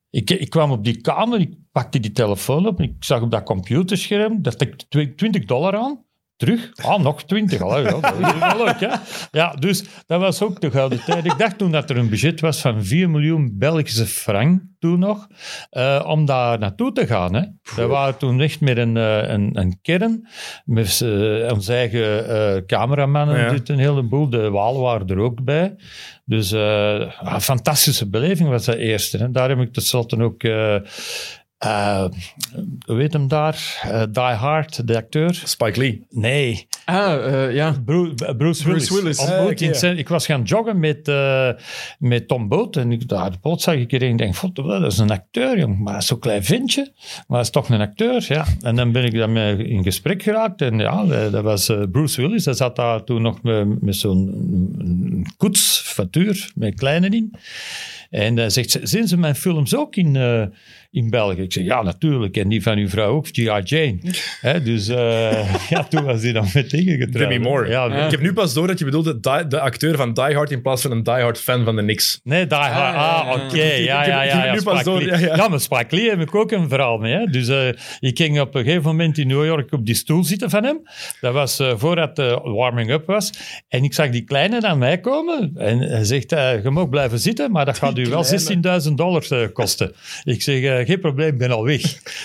Ik, 0.09 0.29
ik 0.29 0.49
kwam 0.49 0.71
op 0.71 0.83
die 0.83 1.01
kamer, 1.01 1.39
ik 1.39 1.53
pakte 1.71 1.99
die 1.99 2.11
telefoon 2.11 2.67
op, 2.67 2.81
ik 2.81 2.93
zag 2.99 3.21
op 3.21 3.31
dat 3.31 3.43
computerscherm, 3.43 4.41
daar 4.41 4.53
stak 4.53 4.73
tw- 4.89 5.15
20 5.15 5.45
dollar 5.45 5.75
aan. 5.77 6.05
Terug? 6.35 6.71
Ah, 6.75 6.99
nog 6.99 7.23
20. 7.23 7.61
Allee, 7.61 7.83
ja, 7.83 7.99
dat 7.99 8.13
is 8.19 8.39
wel 8.39 8.65
leuk, 8.65 8.79
hè? 8.79 8.87
Ja, 9.31 9.53
dus 9.53 9.83
dat 10.05 10.19
was 10.19 10.41
ook 10.41 10.61
de 10.61 10.71
gouden 10.71 11.03
tijd. 11.05 11.25
Ik 11.25 11.37
dacht 11.37 11.57
toen 11.57 11.71
dat 11.71 11.89
er 11.89 11.97
een 11.97 12.09
budget 12.09 12.39
was 12.39 12.61
van 12.61 12.83
4 12.85 13.09
miljoen 13.09 13.51
Belgische 13.57 14.05
frank, 14.05 14.61
toen 14.79 14.99
nog, 14.99 15.27
eh, 15.69 16.05
om 16.07 16.25
daar 16.25 16.59
naartoe 16.59 16.91
te 16.91 17.07
gaan. 17.07 17.33
Hè. 17.35 17.41
We 17.75 17.85
waren 17.85 18.17
toen 18.17 18.41
echt 18.41 18.61
met 18.61 18.77
een, 18.77 18.97
eh, 18.97 19.29
een, 19.29 19.49
een 19.59 19.79
kern, 19.81 20.27
met 20.65 21.01
eh, 21.01 21.51
onze 21.53 21.73
eigen 21.73 22.65
cameramannen, 22.65 23.37
Ja. 23.39 23.49
dit 23.49 23.69
een 23.69 23.79
heleboel. 23.79 24.29
De 24.29 24.49
Waal 24.49 24.79
waren 24.79 25.07
er 25.07 25.19
ook 25.19 25.43
bij. 25.43 25.75
Dus 26.25 26.51
een 26.51 27.41
fantastische 27.41 28.09
beleving 28.09 28.49
was 28.49 28.65
dat 28.65 28.75
eerste. 28.75 29.17
Hè. 29.17 29.31
Daar 29.31 29.49
heb 29.49 29.59
ik 29.59 29.73
tenslotte 29.73 30.21
ook... 30.23 30.43
hoe 32.85 32.99
heet 32.99 33.13
hem 33.13 33.27
daar? 33.27 33.79
Eh, 33.83 34.03
Die 34.11 34.21
Hard, 34.23 34.87
de 34.87 34.95
acteur? 34.97 35.41
Spike 35.45 35.79
Lee. 35.79 36.05
Nee, 36.09 36.67
Ah, 36.85 37.25
eh, 37.45 37.53
ja. 37.53 37.75
Bruce, 37.85 38.35
Bruce 38.37 38.65
Willis. 38.67 38.89
Willis. 38.89 39.19
Ontmoet 39.19 39.61
Ah, 39.61 39.67
in 39.67 39.75
zijn- 39.75 39.97
ik 39.97 40.07
was 40.09 40.25
gaan 40.25 40.41
joggen 40.43 40.79
met, 40.79 41.07
eh, 41.07 41.49
met 41.99 42.27
Tom 42.27 42.47
Boot. 42.47 42.75
En 42.75 42.91
ik, 42.91 43.07
daar 43.07 43.31
de 43.31 43.37
boot 43.41 43.61
zag 43.61 43.75
ik 43.75 43.91
en 43.93 44.01
ik 44.01 44.17
denk, 44.17 44.35
"God, 44.35 44.55
dat 44.55 44.83
is 44.91 44.97
een 44.97 45.11
acteur, 45.11 45.59
jong. 45.59 45.79
Maar 45.79 45.93
dat 45.93 46.01
is 46.01 46.07
zo'n 46.07 46.19
klein 46.19 46.43
ventje. 46.43 46.91
Maar 47.27 47.37
dat 47.37 47.45
is 47.45 47.49
toch 47.51 47.69
een 47.69 47.81
acteur, 47.81 48.25
ja. 48.27 48.45
En 48.61 48.75
dan 48.75 48.91
ben 48.91 49.03
ik 49.03 49.13
daarmee 49.13 49.67
in 49.67 49.83
gesprek 49.83 50.23
geraakt. 50.23 50.61
En 50.61 50.79
ja, 50.79 51.05
dat 51.29 51.43
was 51.43 51.71
Bruce 51.91 52.21
Willis. 52.21 52.45
Hij 52.45 52.53
zat 52.53 52.75
daar 52.75 53.03
toen 53.03 53.21
nog 53.21 53.41
met, 53.41 53.81
met 53.81 53.95
zo'n 53.95 55.25
koets, 55.37 55.81
fatuur, 55.85 56.51
met 56.55 56.75
kleine 56.75 57.09
in. 57.09 57.33
En 58.11 58.37
hij 58.37 58.49
zegt, 58.49 58.79
zien 58.83 59.07
ze 59.07 59.17
mijn 59.17 59.35
films 59.35 59.75
ook 59.75 59.95
in, 59.95 60.15
eh, 60.15 60.43
in 60.91 61.09
België? 61.09 61.41
Ik 61.41 61.53
zeg, 61.53 61.63
ja, 61.63 61.81
natuurlijk. 61.81 62.37
En 62.37 62.49
die 62.49 62.63
van 62.63 62.77
uw 62.77 62.89
vrouw 62.89 63.11
ook, 63.15 63.27
G.I. 63.27 63.43
Jane. 63.63 63.97
Hè, 64.41 64.61
dus 64.63 64.87
eh, 64.87 65.55
ja, 65.69 65.83
toen 65.83 66.03
was 66.03 66.21
hij 66.23 66.31
dan 66.31 66.47
met 66.53 66.69
dingen 66.69 66.97
getrouwd. 66.97 67.29
Demi 67.29 67.43
Moore. 67.43 67.69
Ja, 67.69 67.85
Ja. 67.85 68.05
Ik 68.05 68.11
heb 68.11 68.21
nu 68.21 68.33
pas 68.33 68.53
door 68.53 68.67
dat 68.67 68.79
je 68.79 68.85
bedoelde 68.85 69.19
die- 69.19 69.47
de 69.47 69.59
acteur 69.59 69.95
van 69.95 70.13
Die 70.13 70.23
Hard 70.35 70.51
in 70.51 70.61
plaats 70.61 70.81
van 70.81 70.91
een 70.91 71.03
Die 71.03 71.13
Hard 71.13 71.39
fan 71.39 71.63
van 71.63 71.75
de 71.75 71.81
Knicks. 71.81 72.19
Nee, 72.23 72.47
Die 72.47 72.57
Hard. 72.57 72.95
Ah, 72.95 73.31
oké. 73.43 73.63
Ja, 73.63 74.05
ja, 74.05 74.19
heb- 74.19 74.23
ik 74.23 74.31
ja. 74.31 74.37
heb 74.37 74.45
ja, 74.45 74.53
nu 74.53 74.61
pas 74.63 74.83
door, 74.83 75.05
ja, 75.05 75.17
ja. 75.17 75.35
Ja, 75.35 75.47
maar 75.47 75.59
Spike 75.59 75.95
Lee 75.95 76.09
heb 76.09 76.19
ik 76.19 76.35
ook 76.35 76.51
een 76.51 76.69
verhaal 76.69 76.97
mee. 76.97 77.13
Hè. 77.13 77.25
Dus 77.25 77.47
eh, 77.47 77.67
ik 77.99 78.17
ging 78.17 78.39
op 78.39 78.55
een 78.55 78.63
gegeven 78.63 78.83
moment 78.83 79.17
in 79.17 79.27
New 79.27 79.45
York 79.45 79.71
op 79.73 79.85
die 79.85 79.95
stoel 79.95 80.23
zitten 80.23 80.49
van 80.49 80.63
hem. 80.63 80.79
Dat 81.21 81.33
was 81.33 81.59
eh, 81.59 81.73
voordat 81.75 82.15
de 82.15 82.39
warming-up 82.43 83.05
was. 83.05 83.31
En 83.67 83.83
ik 83.83 83.93
zag 83.93 84.09
die 84.09 84.23
kleine 84.23 84.59
naar 84.59 84.77
mij 84.77 84.99
komen. 84.99 85.51
En 85.55 85.79
hij 85.79 86.03
zegt, 86.03 86.29
je 86.29 86.69
mag 86.71 86.89
blijven 86.89 87.19
zitten, 87.19 87.51
maar 87.51 87.65
dat 87.65 87.77
gaat 87.77 87.97
u 87.97 88.00
wel 88.09 88.25
16.000 88.87 88.91
dollar 88.95 89.49
kosten. 89.51 89.91
Ik 90.23 90.41
zeg, 90.41 90.61
eh, 90.63 90.85
geen 90.85 90.99
probleem, 90.99 91.27
ik 91.27 91.37
ben 91.37 91.51
al 91.51 91.63
weg. 91.63 91.81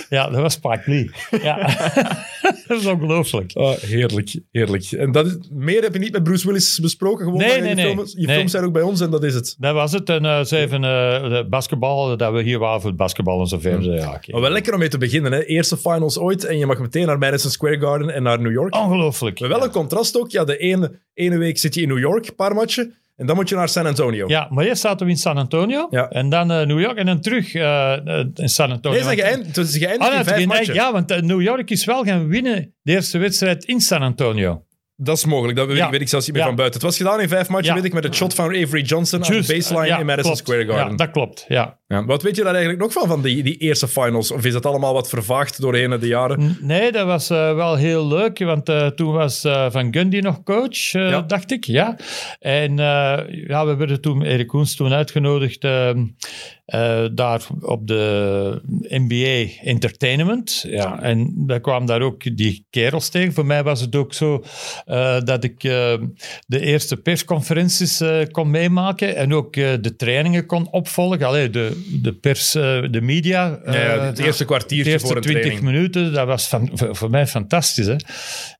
Ja, 0.08 0.30
dat 0.30 0.40
was 0.40 0.52
Spike 0.52 0.82
Lee. 0.84 1.10
Ja. 1.42 1.56
dat 2.66 2.80
is 2.80 2.86
ongelooflijk. 2.86 3.50
Oh, 3.54 3.76
heerlijk, 3.76 4.38
heerlijk. 4.52 4.84
En 4.92 5.12
dat 5.12 5.26
is, 5.26 5.36
meer 5.50 5.82
heb 5.82 5.92
je 5.92 5.98
niet 5.98 6.12
met 6.12 6.22
Bruce 6.22 6.46
Willis 6.46 6.78
besproken? 6.80 7.24
Gewoon 7.24 7.38
Nee, 7.40 7.62
je 7.62 7.74
nee. 7.74 7.94
films, 7.94 8.12
je 8.16 8.26
Nee. 8.26 8.36
films 8.36 8.50
zijn 8.50 8.64
ook 8.64 8.72
bij 8.72 8.82
ons 8.82 9.00
en 9.00 9.10
dat 9.10 9.24
is 9.24 9.34
het. 9.34 9.56
Dat 9.58 9.74
was 9.74 9.92
het. 9.92 10.08
En 10.08 10.24
eh, 10.24 10.44
ze 10.44 10.56
hebben 10.56 10.84
eh, 10.84 11.44
basketbal, 11.48 12.16
dat 12.16 12.32
we 12.32 12.42
hier 12.42 12.58
waren 12.58 12.80
voor 12.80 12.90
het 12.90 12.98
basketbal 12.98 13.40
en 13.40 13.46
zo 13.46 13.58
verder. 13.58 13.94
Ja, 13.94 14.12
oké. 14.14 14.32
Maar 14.32 14.40
wel 14.40 14.50
lekker 14.50 14.72
om 14.72 14.78
mee 14.78 14.88
te 14.88 14.98
beginnen. 14.98 15.32
Hè. 15.32 15.44
Eerste 15.44 15.76
finals 15.76 16.18
ooit 16.18 16.44
en 16.44 16.58
je 16.58 16.66
mag 16.66 16.78
meteen 16.78 17.06
naar 17.06 17.18
Madison 17.18 17.50
Square 17.50 17.78
Garden 17.78 18.10
en 18.10 18.22
naar 18.22 18.40
New 18.40 18.52
York. 18.52 18.74
Ongelooflijk. 18.74 19.40
Maar 19.40 19.48
wel 19.48 19.64
een 19.64 19.70
contrast 19.70 20.18
ook. 20.18 20.30
Ja, 20.30 20.44
de 20.44 20.56
ene, 20.56 20.98
ene 21.14 21.38
week 21.38 21.58
zit 21.58 21.74
je 21.74 21.80
in 21.82 21.88
New 21.88 21.98
York, 21.98 22.26
een 22.28 22.34
paar 22.34 22.54
matchen. 22.54 22.94
En 23.16 23.26
dan 23.26 23.36
moet 23.36 23.48
je 23.48 23.54
naar 23.54 23.68
San 23.68 23.86
Antonio. 23.86 24.28
Ja, 24.28 24.46
maar 24.50 24.64
eerst 24.64 24.80
zaten 24.80 25.06
we 25.06 25.12
in 25.12 25.18
San 25.18 25.36
Antonio. 25.36 25.86
Ja. 25.90 26.08
En 26.08 26.28
dan 26.28 26.50
eh, 26.50 26.66
New 26.66 26.80
York. 26.80 26.96
En 26.98 27.06
dan 27.06 27.20
terug 27.20 27.54
eh, 27.54 27.92
eh, 27.92 28.26
in 28.34 28.48
San 28.48 28.70
Antonio. 28.70 29.04
Nee, 29.04 29.16
geëindigd, 29.16 29.56
het 29.56 29.66
is 29.68 29.76
geëindigd 29.76 30.10
Ah, 30.10 30.18
in 30.18 30.24
vijf 30.24 30.46
matchen. 30.46 30.74
ja, 30.74 30.92
want 30.92 31.20
New 31.22 31.42
York 31.42 31.70
is 31.70 31.84
wel 31.84 32.04
gaan 32.04 32.28
winnen 32.28 32.74
de 32.82 32.92
eerste 32.92 33.18
wedstrijd 33.18 33.64
in 33.64 33.80
San 33.80 34.02
Antonio. 34.02 34.64
Dat 34.98 35.16
is 35.16 35.24
mogelijk, 35.24 35.58
dat 35.58 35.66
weet, 35.66 35.76
Ja. 35.76 35.84
ik, 35.84 35.90
weet 35.90 36.00
ik 36.00 36.08
zelfs 36.08 36.24
niet 36.26 36.34
meer 36.34 36.42
Ja. 36.44 36.48
van 36.50 36.58
buiten. 36.58 36.80
Het 36.80 36.88
was 36.88 36.96
gedaan 36.98 37.20
in 37.20 37.28
vijf 37.28 37.48
matchen, 37.48 37.74
weet 37.74 37.84
ik, 37.84 37.92
met 37.92 38.04
het 38.04 38.14
shot 38.14 38.34
van 38.34 38.44
Avery 38.48 38.82
Johnson 38.82 39.24
aan 39.24 39.30
de 39.32 39.44
baseline 39.54 39.98
in 39.98 40.06
Madison 40.06 40.22
klopt. 40.22 40.38
Square 40.38 40.64
Garden. 40.66 40.90
Ja, 40.90 40.96
dat 40.96 41.10
klopt. 41.10 41.44
Ja. 41.48 41.78
Ja. 41.88 42.04
Wat 42.04 42.22
weet 42.22 42.36
je 42.36 42.42
daar 42.42 42.54
eigenlijk 42.54 42.82
nog 42.82 42.92
van, 42.92 43.08
van 43.08 43.22
die, 43.22 43.42
die 43.42 43.56
eerste 43.56 43.88
finals? 43.88 44.30
Of 44.30 44.44
is 44.44 44.52
dat 44.52 44.66
allemaal 44.66 44.92
wat 44.92 45.08
vervaagd 45.08 45.60
doorheen 45.60 46.00
de 46.00 46.06
jaren? 46.06 46.56
Nee, 46.60 46.92
dat 46.92 47.06
was 47.06 47.30
eh, 47.30 47.54
wel 47.54 47.74
heel 47.74 48.06
leuk, 48.08 48.38
want 48.38 48.68
eh, 48.68 48.86
toen 48.86 49.12
was 49.12 49.44
eh, 49.44 49.70
Van 49.70 49.92
Gundy 49.94 50.18
nog 50.18 50.42
coach, 50.42 50.92
eh, 50.94 51.10
Ja. 51.10 51.20
dacht 51.22 51.50
ik. 51.52 51.64
Ja. 51.64 51.96
En 52.38 52.70
eh, 52.78 53.18
ja, 53.46 53.66
we 53.66 53.76
werden 53.76 54.00
toen, 54.00 54.22
Erik 54.22 54.46
Koens 54.46 54.76
toen 54.76 54.92
uitgenodigd 54.92 55.64
ehm, 55.64 56.04
eh, 56.64 57.04
daar 57.14 57.46
op 57.60 57.86
de 57.86 58.60
NBA 58.88 59.52
Entertainment. 59.62 60.64
Ja. 60.68 61.02
En 61.02 61.32
daar 61.46 61.60
kwamen 61.60 61.86
daar 61.86 62.00
ook 62.02 62.36
die 62.36 62.66
kerels 62.70 63.08
tegen. 63.08 63.32
Voor 63.32 63.46
mij 63.46 63.62
was 63.62 63.80
het 63.80 63.96
ook 63.96 64.14
zo 64.14 64.44
eh, 64.84 65.20
dat 65.20 65.44
ik 65.44 65.60
de 65.60 66.60
eerste 66.60 66.96
persconferenties 66.96 68.00
eh, 68.00 68.18
kon 68.30 68.50
meemaken 68.50 69.16
en 69.16 69.34
ook 69.34 69.56
eh, 69.56 69.72
de 69.80 69.96
trainingen 69.96 70.46
kon 70.46 70.70
opvolgen. 70.72 71.26
Allee, 71.26 71.50
de, 71.50 71.75
de 72.02 72.12
pers, 72.12 72.54
eh, 72.54 72.82
de 72.90 73.00
media. 73.00 73.60
Ja, 73.64 73.72
ja, 73.72 73.94
eh, 73.94 74.04
het 74.06 74.18
eerste 74.18 74.44
kwartiertje 74.44 74.84
de 74.84 74.90
eerste 74.90 75.06
voor 75.06 75.16
een 75.16 75.22
20 75.22 75.42
training. 75.42 75.72
minuten, 75.72 76.12
dat 76.12 76.26
was 76.26 76.48
van, 76.48 76.70
voor, 76.72 76.96
voor 76.96 77.10
mij 77.10 77.26
fantastisch. 77.26 77.86
Hè? 77.86 77.96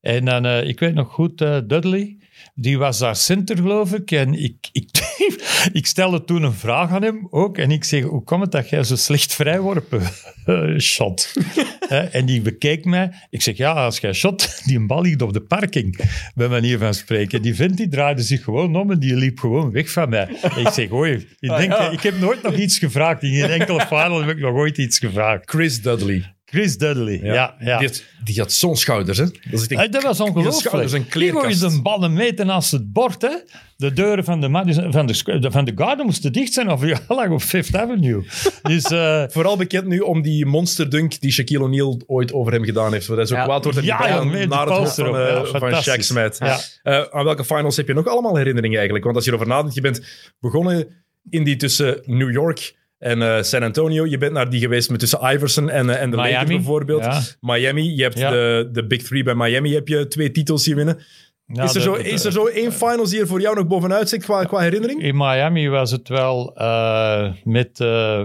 En 0.01 0.25
dan, 0.25 0.47
eh, 0.47 0.69
ik 0.69 0.81
weet 0.81 0.95
nog 0.95 1.13
goed, 1.13 1.39
Dudley, 1.39 2.17
die 2.59 2.79
was 2.79 2.99
daar 2.99 3.16
center, 3.16 3.57
geloof 3.57 3.92
ik. 3.92 4.11
En 4.11 4.35
ik, 4.35 4.69
ik, 4.73 4.88
ik 5.73 5.87
stelde 5.87 6.25
toen 6.25 6.42
een 6.42 6.53
vraag 6.53 6.90
aan 6.90 7.03
hem 7.03 7.27
ook. 7.31 7.59
En 7.59 7.71
ik 7.71 7.85
zeg, 7.85 8.03
hoe 8.03 8.25
komt 8.25 8.42
het 8.42 8.53
dat 8.53 8.69
jij 8.69 8.85
zo 8.85 8.97
slecht 8.97 9.35
vrijworpen 9.35 10.03
shot? 10.81 11.33
Hè, 11.88 11.99
en 11.99 12.27
die 12.27 12.40
bekeek 12.40 12.85
mij. 12.85 13.12
Ik 13.31 13.42
zeg, 13.42 13.57
ja, 13.57 13.73
als 13.73 13.99
jij 13.99 14.12
shot, 14.12 14.62
die 14.64 14.77
een 14.77 14.87
bal 14.87 15.03
ligt 15.03 15.23
op 15.23 15.33
de 15.33 15.40
parking, 15.40 15.99
bij 16.35 16.49
manier 16.49 16.79
van 16.79 16.95
spreken. 16.95 17.42
Die 17.42 17.55
vent 17.55 17.77
die 17.77 17.88
draaide 17.88 18.23
zich 18.23 18.45
gewoon 18.45 18.77
om 18.77 18.90
en 18.90 18.99
die 18.99 19.14
liep 19.14 19.38
gewoon 19.38 19.71
weg 19.71 19.90
van 19.90 20.09
mij. 20.09 20.29
En 20.42 20.66
ik 20.66 20.69
zeg, 20.69 20.92
oei, 20.92 21.12
ik, 21.40 21.49
denk, 21.49 21.73
ja. 21.73 21.90
ik 21.90 22.01
heb 22.01 22.19
nooit 22.21 22.42
nog 22.42 22.55
iets 22.55 22.79
gevraagd. 22.79 23.23
In 23.23 23.33
geen 23.33 23.51
enkele 23.51 23.87
final 23.87 24.21
heb 24.21 24.37
ik 24.37 24.42
nog 24.42 24.55
ooit 24.55 24.79
iets 24.79 24.99
gevraagd. 24.99 25.51
Chris 25.51 25.83
Dudley. 25.83 26.36
Chris 26.49 26.79
Dudley, 26.79 27.21
ja. 27.23 27.55
ja, 27.59 27.79
Die, 27.79 27.87
had, 27.89 28.03
die 28.25 28.39
had 28.39 28.53
zo'n 28.53 28.77
schouders, 28.77 29.19
hè? 29.19 29.25
Dat, 29.25 29.61
is 29.61 29.69
dat 29.91 30.03
was 30.03 30.21
ongelooflijk. 30.21 30.55
schouders 30.67 30.93
en 30.93 31.07
Die 31.11 31.31
gooide 31.33 31.65
een 31.67 31.83
ballen 31.83 32.13
meten 32.13 32.47
naast 32.47 32.71
het 32.71 32.93
bord. 32.93 33.23
Hè. 33.23 33.31
De 33.77 33.93
deuren 33.93 34.25
van 34.25 34.41
de, 34.41 34.51
van, 34.91 35.07
de, 35.07 35.51
van 35.51 35.65
de 35.65 35.73
Garden 35.75 36.05
moesten 36.07 36.33
dicht 36.33 36.53
zijn 36.53 36.71
of 36.71 36.81
je 36.85 36.97
lag 37.09 37.29
op 37.29 37.41
Fifth 37.43 37.77
Avenue. 37.77 38.25
Dus 38.63 38.85
eh, 38.85 39.25
Vooral 39.37 39.57
bekend 39.57 39.87
nu 39.87 39.99
om 39.99 40.23
die 40.23 40.47
monsterdunk 40.47 41.21
die 41.21 41.33
Shaquille 41.33 41.65
O'Neal 41.65 42.01
ooit 42.07 42.33
over 42.33 42.53
hem 42.53 42.65
gedaan 42.65 42.93
heeft. 42.93 43.07
Waar 43.07 43.17
hij 43.17 43.27
zo 43.27 43.35
Ja. 43.35 43.45
kwaad 43.45 43.63
wordt 43.65 43.79
en 43.79 43.85
Ja, 43.85 43.97
die 43.99 44.07
bal 44.09 44.17
ja, 44.25 44.31
met 44.31 44.41
de 44.41 44.47
naar 44.47 44.61
het 44.61 44.69
hoofd 44.69 44.83
poster 44.83 45.05
van, 45.05 45.15
op. 45.15 45.21
eh, 45.21 45.53
Ja, 45.71 45.83
van. 45.83 45.95
Shaq 45.95 46.01
smijt. 46.01 46.37
Ja. 46.39 46.59
Eh, 46.83 47.03
aan 47.11 47.25
welke 47.25 47.45
finals 47.45 47.77
heb 47.77 47.87
je 47.87 47.95
nog 47.95 48.07
allemaal 48.07 48.37
herinneringen 48.37 48.75
eigenlijk? 48.77 49.05
Want 49.05 49.17
als 49.17 49.25
je 49.25 49.31
erover 49.31 49.49
nadenkt, 49.51 49.75
je 49.75 49.81
bent 49.81 50.03
begonnen 50.41 50.87
in 51.31 51.45
die 51.45 51.57
tussen 51.57 52.01
New 52.05 52.31
York 52.33 52.75
en 52.99 53.23
eh, 53.23 53.43
San 53.43 53.63
Antonio. 53.63 54.07
Je 54.07 54.19
bent 54.19 54.33
naar 54.33 54.51
die 54.51 54.61
geweest 54.61 54.91
met 54.91 55.01
tussen 55.01 55.19
Iverson 55.35 55.71
en, 55.71 55.91
eh, 55.91 56.03
en 56.03 56.11
de 56.11 56.17
Lakers 56.17 56.45
bijvoorbeeld. 56.49 57.05
ja. 57.05 57.21
Miami, 57.41 57.95
je 57.97 58.03
hebt 58.03 58.19
Ja. 58.19 58.31
de, 58.31 58.69
de 58.73 58.87
Big 58.87 59.03
Three 59.03 59.23
bij 59.23 59.35
Miami, 59.35 59.75
heb 59.75 59.89
je 59.89 60.07
twee 60.09 60.31
titels 60.31 60.63
zien 60.63 60.77
winnen. 60.77 60.99
ja, 61.47 61.63
is, 61.63 61.69
er 61.69 61.75
de- 61.75 61.81
zo, 61.81 61.97
de- 61.97 62.09
is 62.09 62.25
er 62.25 62.33
zo 62.33 62.47
één 62.47 62.73
finals 62.73 63.11
die 63.11 63.21
er 63.21 63.27
voor 63.27 63.41
jou 63.41 63.57
nog 63.57 63.67
bovenuit 63.67 64.09
zit 64.09 64.25
qua, 64.25 64.45
qua 64.45 64.61
herinnering? 64.61 65.03
In 65.03 65.17
Miami 65.17 65.69
was 65.69 65.91
het 65.91 66.09
wel 66.09 66.55
eh, 66.57 67.33
met, 67.45 67.79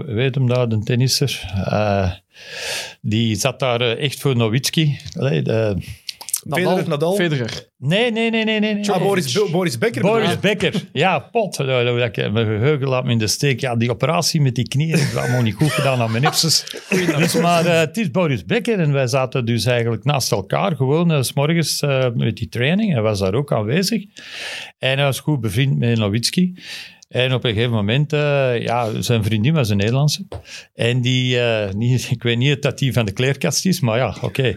weet 0.06 0.34
hem 0.34 0.48
daar, 0.48 0.68
de 0.68 0.78
tennisser. 0.78 1.40
die 3.00 3.36
zat 3.36 3.58
daar 3.60 3.80
echt 3.80 4.20
voor 4.20 4.36
Nowitzki. 4.36 4.96
Allee, 5.18 5.42
de- 5.42 5.76
Federer, 6.50 6.88
Nadal? 6.88 7.14
Federer. 7.14 7.66
nee, 7.78 8.10
nee, 8.12 8.30
nee, 8.30 8.44
nee. 8.44 8.60
nee, 8.60 8.74
nee. 8.74 8.90
Ah, 8.90 9.02
Boris, 9.02 9.32
Bo- 9.32 9.50
Boris 9.50 9.78
Becker. 9.78 10.02
Boris? 10.02 10.38
Becker, 10.40 10.88
ja, 10.92 11.18
pot. 11.18 11.58
Nou, 11.58 11.84
dat 11.98 12.16
ik- 12.16 12.32
Mijn 12.32 12.46
geheugen 12.46 12.88
laat 12.88 13.04
me 13.04 13.10
in 13.10 13.18
de 13.18 13.26
steek. 13.26 13.60
Ja, 13.60 13.76
die 13.76 13.90
operatie 13.90 14.40
met 14.40 14.54
die 14.54 14.68
knieën 14.68 14.98
ik 14.98 15.14
allemaal 15.14 15.42
niet 15.42 15.54
goed 15.54 15.70
gedaan 15.72 16.00
aan 16.00 16.10
mijn 16.10 16.22
ipses. 16.24 16.64
Dus, 17.18 17.34
maar 17.34 17.66
eh, 17.66 17.78
het 17.78 17.96
is 17.96 18.10
Boris 18.10 18.44
Becker 18.44 18.78
en 18.78 18.92
wij 18.92 19.06
zaten 19.06 19.44
dus 19.44 19.64
eigenlijk 19.64 20.04
naast 20.04 20.32
elkaar, 20.32 20.76
gewoon 20.76 21.12
eh, 21.12 21.22
s 21.22 21.32
morgens 21.32 21.80
eh, 21.80 22.06
met 22.14 22.36
die 22.36 22.48
training. 22.48 22.92
Hij 22.92 23.02
was 23.02 23.18
daar 23.18 23.34
ook 23.34 23.52
aanwezig. 23.52 24.02
En 24.78 24.96
hij 24.96 25.04
was 25.04 25.20
goed 25.20 25.40
bevriend 25.40 25.78
met 25.78 25.98
Nowitzki. 25.98 26.54
En 27.12 27.34
op 27.34 27.44
een 27.44 27.52
gegeven 27.52 27.72
moment, 27.72 28.12
eh, 28.12 28.62
ja, 28.62 29.02
zijn 29.02 29.24
vriendin 29.24 29.54
was 29.54 29.68
een 29.68 29.76
Nederlandse. 29.76 30.26
En 30.74 31.00
die, 31.00 31.40
eh, 31.40 31.72
niet, 31.72 32.08
ik 32.10 32.22
weet 32.22 32.38
niet 32.38 32.62
dat 32.62 32.78
die 32.78 32.92
van 32.92 33.06
de 33.06 33.12
kleerkast 33.12 33.66
is, 33.66 33.80
maar 33.80 33.98
ja, 33.98 34.16
oké. 34.20 34.56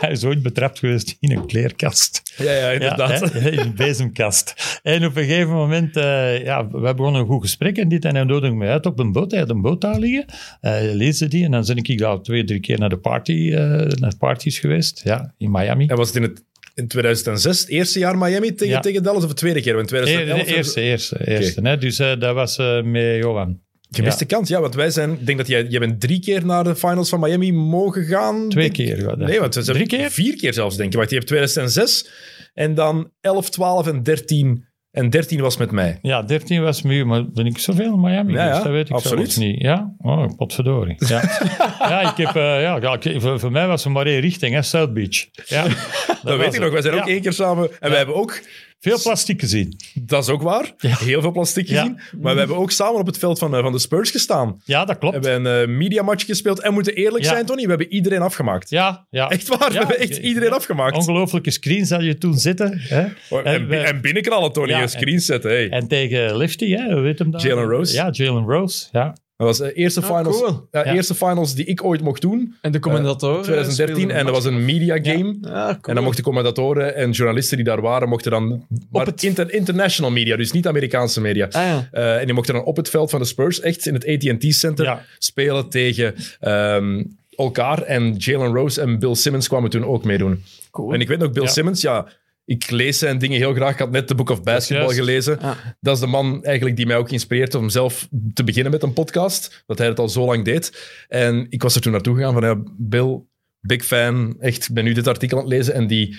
Hij 0.00 0.10
is 0.10 0.24
ooit 0.24 0.42
betrapt 0.42 0.78
geweest 0.78 1.16
in 1.20 1.30
een 1.30 1.46
kleerkast. 1.46 2.22
Ja, 2.36 2.52
ja, 2.52 2.70
inderdaad. 2.70 3.32
Ja, 3.32 3.40
in 3.40 3.58
een 3.58 3.74
bezemkast. 3.74 4.80
En 4.82 5.04
op 5.04 5.16
een 5.16 5.24
gegeven 5.24 5.52
moment, 5.52 5.96
eh 5.96 6.44
ja, 6.44 6.68
we 6.68 6.94
begonnen 6.94 7.20
een 7.20 7.26
goed 7.26 7.42
gesprek 7.42 7.76
en 7.78 7.88
dit. 7.88 8.04
En 8.04 8.14
hij 8.14 8.24
nodigde 8.24 8.56
me 8.56 8.68
uit 8.68 8.86
op 8.86 8.98
een 8.98 9.12
boot. 9.12 9.30
Hij 9.30 9.40
had 9.40 9.50
een 9.50 9.60
boot 9.60 9.80
daar 9.80 9.98
liggen. 9.98 10.24
Hij 10.60 10.94
leesde 10.94 11.28
die 11.28 11.44
en 11.44 11.50
dan 11.50 11.64
ben 11.66 11.76
ik 11.76 11.98
daar 11.98 12.20
twee, 12.20 12.44
drie 12.44 12.60
keer 12.60 12.78
naar 12.78 12.88
de 12.88 12.98
party, 12.98 13.50
naar 13.94 14.16
parties 14.18 14.58
geweest. 14.58 15.00
Ja, 15.04 15.34
in 15.38 15.50
Miami. 15.50 15.86
En 15.86 15.96
was 15.96 16.06
het 16.06 16.16
in, 16.16 16.22
het, 16.22 16.42
in 16.74 16.88
2006, 16.88 17.60
het 17.60 17.68
eerste 17.68 17.98
jaar 17.98 18.18
Miami 18.18 18.54
tegen, 18.54 18.74
Ja. 18.74 18.80
tegen 18.80 19.02
Dallas 19.02 19.22
of 19.22 19.28
het 19.28 19.36
tweede 19.38 19.60
keer? 19.60 19.74
Want 19.74 19.92
in 19.92 19.96
Nee, 19.96 20.04
2011 20.04 20.48
de 20.48 20.54
eerste, 20.56 20.80
eerste, 20.80 21.26
eerste. 21.28 21.60
Hè? 21.62 21.78
Dus 21.78 21.98
eh, 21.98 22.20
dat 22.20 22.34
was 22.34 22.58
eh, 22.58 22.82
met 22.82 23.16
Johan. 23.16 23.60
Gemiste 23.90 24.24
kans, 24.24 24.48
ja. 24.48 24.60
Want 24.60 24.74
wij 24.74 24.90
zijn, 24.90 25.12
ik 25.12 25.26
denk 25.26 25.38
dat 25.38 25.46
jij, 25.46 25.64
jij 25.68 25.80
bent 25.80 26.00
drie 26.00 26.20
keer 26.20 26.46
naar 26.46 26.64
de 26.64 26.76
finals 26.76 27.08
van 27.08 27.20
Miami 27.20 27.52
mogen 27.52 28.04
gaan. 28.04 28.48
Twee 28.48 28.70
Denk- 28.70 28.88
keer. 28.88 29.00
ja, 29.00 29.14
Nee, 29.16 29.40
want 29.40 29.54
we 29.54 29.62
zijn 29.62 29.76
Drie 29.76 29.88
keer? 29.88 30.10
Vier 30.10 30.36
keer 30.36 30.52
zelfs, 30.54 30.76
denk 30.76 30.90
ik. 30.92 30.96
Want 30.98 31.10
je 31.10 31.16
hebt 31.16 31.26
2006 31.28 32.08
en 32.54 32.74
dan 32.74 33.10
11, 33.20 33.50
12 33.50 33.86
en 33.86 34.02
13. 34.02 34.64
En 34.94 35.10
13 35.10 35.40
was 35.40 35.56
met 35.56 35.70
mij. 35.70 35.98
Ja, 36.02 36.22
13 36.22 36.62
was 36.62 36.82
met 36.82 36.92
u, 36.92 37.04
maar 37.04 37.30
ben 37.30 37.46
ik 37.46 37.58
zoveel 37.58 37.92
in 37.92 38.00
Miami? 38.00 38.32
Ja, 38.32 38.38
geweest? 38.42 38.56
ja, 38.56 38.62
dat 38.62 38.72
weet 38.72 38.88
ik 38.88 38.94
absoluut. 38.94 39.32
zelfs 39.32 39.36
niet. 39.36 39.60
Ja? 39.62 39.94
Oh, 39.98 40.26
potverdorie. 40.36 40.94
Ja, 40.98 41.22
ja, 41.78 42.10
ik 42.10 42.16
heb, 42.26 42.36
eh, 42.36 42.60
ja, 42.62 42.98
ik- 43.00 43.20
voor, 43.20 43.40
voor 43.40 43.50
mij 43.52 43.66
was 43.66 43.84
het 43.84 43.92
maar 43.92 44.06
één 44.06 44.20
richting, 44.20 44.54
hè, 44.54 44.62
South 44.62 44.92
Beach. 44.94 45.26
Ja, 45.46 45.62
Dat, 46.22 46.38
weet 46.38 46.54
ik 46.54 46.60
nog. 46.60 46.72
Wij 46.72 46.82
zijn 46.82 46.94
ook 46.94 47.08
één 47.08 47.20
keer 47.20 47.32
samen. 47.32 47.68
En 47.80 47.88
wij 47.88 47.98
hebben 47.98 48.14
ook 48.14 48.40
Veel 48.84 49.00
plastic 49.02 49.40
gezien. 49.40 49.76
Dat 49.94 50.22
is 50.22 50.28
ook 50.28 50.42
waar. 50.42 50.72
Ja. 50.78 50.96
Heel 50.96 51.20
veel 51.20 51.30
plastic 51.30 51.68
Ja. 51.68 51.80
gezien. 51.80 52.00
Maar 52.20 52.32
we 52.32 52.38
hebben 52.38 52.56
ook 52.56 52.70
samen 52.70 53.00
op 53.00 53.06
het 53.06 53.18
veld 53.18 53.38
van, 53.38 53.54
eh, 53.56 53.62
van 53.62 53.72
de 53.72 53.78
Spurs 53.78 54.10
gestaan. 54.10 54.60
Ja, 54.64 54.78
dat 54.84 54.88
We 54.94 54.98
klopt. 55.00 55.14
hebben 55.26 55.44
een 55.54 55.68
uh, 55.70 55.76
mediamatch 55.76 56.24
gespeeld. 56.24 56.60
En 56.60 56.68
we 56.68 56.74
moeten 56.74 56.94
eerlijk 56.94 57.24
Ja. 57.24 57.30
zijn, 57.30 57.46
Tony, 57.46 57.62
we 57.62 57.68
hebben 57.68 57.92
iedereen 57.92 58.20
afgemaakt. 58.20 58.70
Ja, 58.70 59.06
ja. 59.10 59.28
Echt 59.30 59.48
waar, 59.48 59.70
we 59.72 59.78
hebben 59.78 59.98
echt 59.98 60.16
ja. 60.16 60.22
iedereen 60.22 60.52
afgemaakt. 60.52 60.96
Ongelooflijke 60.96 61.50
screens 61.50 61.88
dat 61.88 62.02
je 62.02 62.18
toen 62.18 62.34
zitten. 62.38 62.78
Hè? 62.80 63.04
Oh, 63.30 63.38
En, 63.38 63.44
En 63.44 63.68
we- 63.68 63.76
en 63.76 64.00
binnenknallen, 64.00 64.52
Tony. 64.52 64.68
Ja, 64.68 64.76
een 64.76 64.82
en- 64.82 64.88
screen 64.88 65.20
zetten. 65.20 65.50
Hey. 65.50 65.68
En 65.68 65.88
tegen 65.88 66.36
Lifty, 66.36 66.70
hè? 66.70 66.92
hoe 66.92 67.00
weet 67.00 67.18
hem 67.18 67.30
dat? 67.30 67.42
Jalen 67.42 67.64
Rose. 67.68 67.94
Ja, 67.94 68.08
Jalen 68.10 68.44
Rose. 68.46 68.86
Ja. 68.92 69.14
Dat 69.36 69.46
was 69.46 69.58
de 69.58 69.72
eerste, 69.72 70.00
Ah, 70.00 70.06
finals, 70.16 70.38
cool. 70.40 70.68
ja, 70.70 70.84
Ja. 70.84 70.92
eerste 70.94 71.14
finals 71.14 71.54
die 71.54 71.64
ik 71.64 71.84
ooit 71.84 72.00
mocht 72.00 72.20
doen. 72.20 72.54
En 72.60 72.72
de 72.72 72.78
commentatoren. 72.78 73.42
2013. 73.42 73.94
speelden 73.96 74.16
En 74.18 74.24
dat 74.24 74.34
was 74.34 74.44
een 74.44 74.64
media 74.64 74.98
game. 75.02 75.36
Ja, 75.40 75.64
cool. 75.66 75.78
En 75.82 75.94
dan 75.94 76.04
mochten 76.04 76.24
commentatoren 76.24 76.94
en 76.94 77.10
journalisten 77.10 77.56
die 77.56 77.66
daar 77.66 77.80
waren, 77.80 78.08
mochten 78.08 78.30
dan... 78.30 78.66
Maar 78.90 79.06
het- 79.06 79.22
inter- 79.22 79.52
international 79.52 80.10
media, 80.10 80.36
dus 80.36 80.52
niet 80.52 80.66
Amerikaanse 80.66 81.20
media. 81.20 81.46
Ah 81.50 81.52
ja. 81.66 81.88
Eh, 81.92 82.18
en 82.18 82.24
die 82.24 82.34
mochten 82.34 82.54
dan 82.54 82.64
op 82.64 82.76
het 82.76 82.90
veld 82.90 83.10
van 83.10 83.20
de 83.20 83.26
Spurs, 83.26 83.60
echt 83.60 83.86
in 83.86 83.94
het 83.94 84.06
AT&T 84.06 84.44
Center, 84.54 84.84
Ja. 84.84 85.04
spelen 85.18 85.68
tegen 85.68 86.14
ehm, 86.40 87.04
elkaar. 87.36 87.82
En 87.82 88.14
Jalen 88.18 88.54
Rose 88.54 88.80
en 88.80 88.98
Bill 88.98 89.14
Simmons 89.14 89.48
kwamen 89.48 89.70
toen 89.70 89.84
ook 89.84 90.04
meedoen. 90.04 90.42
Cool. 90.70 90.92
En 90.92 91.00
ik 91.00 91.08
weet 91.08 91.18
nog, 91.18 91.30
Bill 91.32 91.42
Ja. 91.42 91.48
Simmons, 91.48 91.80
ja, 91.80 92.06
ik 92.44 92.70
lees 92.70 92.98
zijn 92.98 93.18
dingen 93.18 93.38
heel 93.38 93.54
graag. 93.54 93.72
Ik 93.72 93.78
had 93.78 93.90
net 93.90 94.08
de 94.08 94.14
Book 94.14 94.30
of 94.30 94.42
Basketball 94.42 94.84
juist. 94.94 94.98
gelezen. 94.98 95.38
Dat 95.80 95.94
is 95.94 96.00
de 96.00 96.06
man 96.06 96.44
eigenlijk 96.44 96.76
die 96.76 96.86
mij 96.86 96.96
ook 96.96 97.10
inspireert 97.10 97.54
om 97.54 97.68
zelf 97.68 98.08
te 98.34 98.44
beginnen 98.44 98.72
met 98.72 98.82
een 98.82 98.92
podcast. 98.92 99.64
Dat 99.66 99.78
hij 99.78 99.86
het 99.86 99.98
al 99.98 100.08
zo 100.08 100.24
lang 100.24 100.44
deed. 100.44 100.92
En 101.08 101.46
ik 101.50 101.62
was 101.62 101.74
er 101.74 101.80
toen 101.80 101.92
naartoe 101.92 102.16
gegaan 102.16 102.32
van, 102.32 102.42
ja, 102.42 102.62
Bill, 102.76 103.20
big 103.60 103.84
fan. 103.84 104.36
Echt, 104.40 104.68
ik 104.68 104.74
ben 104.74 104.84
nu 104.84 104.92
dit 104.92 105.06
artikel 105.08 105.36
aan 105.38 105.44
het 105.44 105.52
lezen. 105.52 105.74
En 105.74 105.86
die 105.86 106.16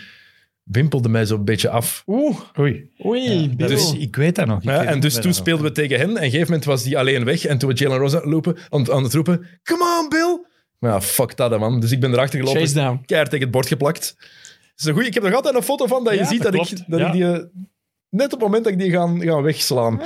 wimpelde 0.63 1.09
mij 1.09 1.25
zo'n 1.25 1.45
beetje 1.45 1.69
af. 1.69 2.03
Oeh, 2.07 2.38
Oei. 2.59 2.89
oei, 3.05 3.47
Dat 3.55 3.67
Bill. 3.67 3.77
is, 3.77 3.93
ik 3.93 4.15
weet 4.15 4.35
dat 4.35 4.45
nog. 4.47 4.57
Ik 4.57 4.63
Ja, 4.63 4.83
en 4.83 4.99
dus 4.99 5.13
toen 5.13 5.21
dat 5.23 5.35
speelden 5.35 5.65
we 5.65 5.71
tegen 5.71 5.97
hen. 5.97 6.05
En 6.07 6.11
op 6.11 6.17
een 6.17 6.23
gegeven 6.23 6.45
moment 6.47 6.65
was 6.65 6.83
die 6.83 6.97
alleen 6.97 7.23
weg. 7.25 7.45
En 7.45 7.57
toen 7.57 7.69
we 7.69 7.75
Jalen 7.75 7.97
Rose 7.97 8.15
aan 8.15 8.21
het, 8.21 8.31
lopen, 8.31 8.57
aan, 8.69 8.91
aan 8.91 9.03
het 9.03 9.13
roepen, 9.13 9.45
come 9.63 9.99
on 10.01 10.09
Bill. 10.09 10.45
Maar 10.79 10.91
ja, 10.91 11.01
fuck 11.01 11.38
dat, 11.38 11.59
man. 11.59 11.79
Dus 11.79 11.91
ik 11.91 11.99
ben 11.99 12.13
erachter 12.13 12.39
gelopen. 12.39 12.61
Chase 12.61 12.73
down. 12.73 13.01
keihard 13.05 13.29
tegen 13.31 13.45
het 13.45 13.55
bord 13.55 13.67
geplakt. 13.67 14.15
Is 14.75 14.85
een 14.85 14.93
goeie, 14.93 15.07
ik 15.07 15.13
heb 15.13 15.23
nog 15.23 15.33
altijd 15.33 15.55
een 15.55 15.63
foto 15.63 15.85
van 15.85 16.03
dat 16.03 16.13
je 16.13 16.19
Ja, 16.19 16.25
ziet 16.25 16.41
dat 16.43 16.53
dat, 16.53 16.71
ik, 16.71 16.83
dat 16.88 16.99
Ja. 16.99 17.05
ik 17.07 17.11
die... 17.11 17.31
eh, 17.31 17.43
Net 18.09 18.25
op 18.25 18.31
het 18.31 18.41
moment 18.41 18.63
dat 18.63 18.73
ik 18.73 18.79
die 18.79 18.91
ga, 18.91 19.07
ga 19.19 19.41
wegslaan. 19.41 20.01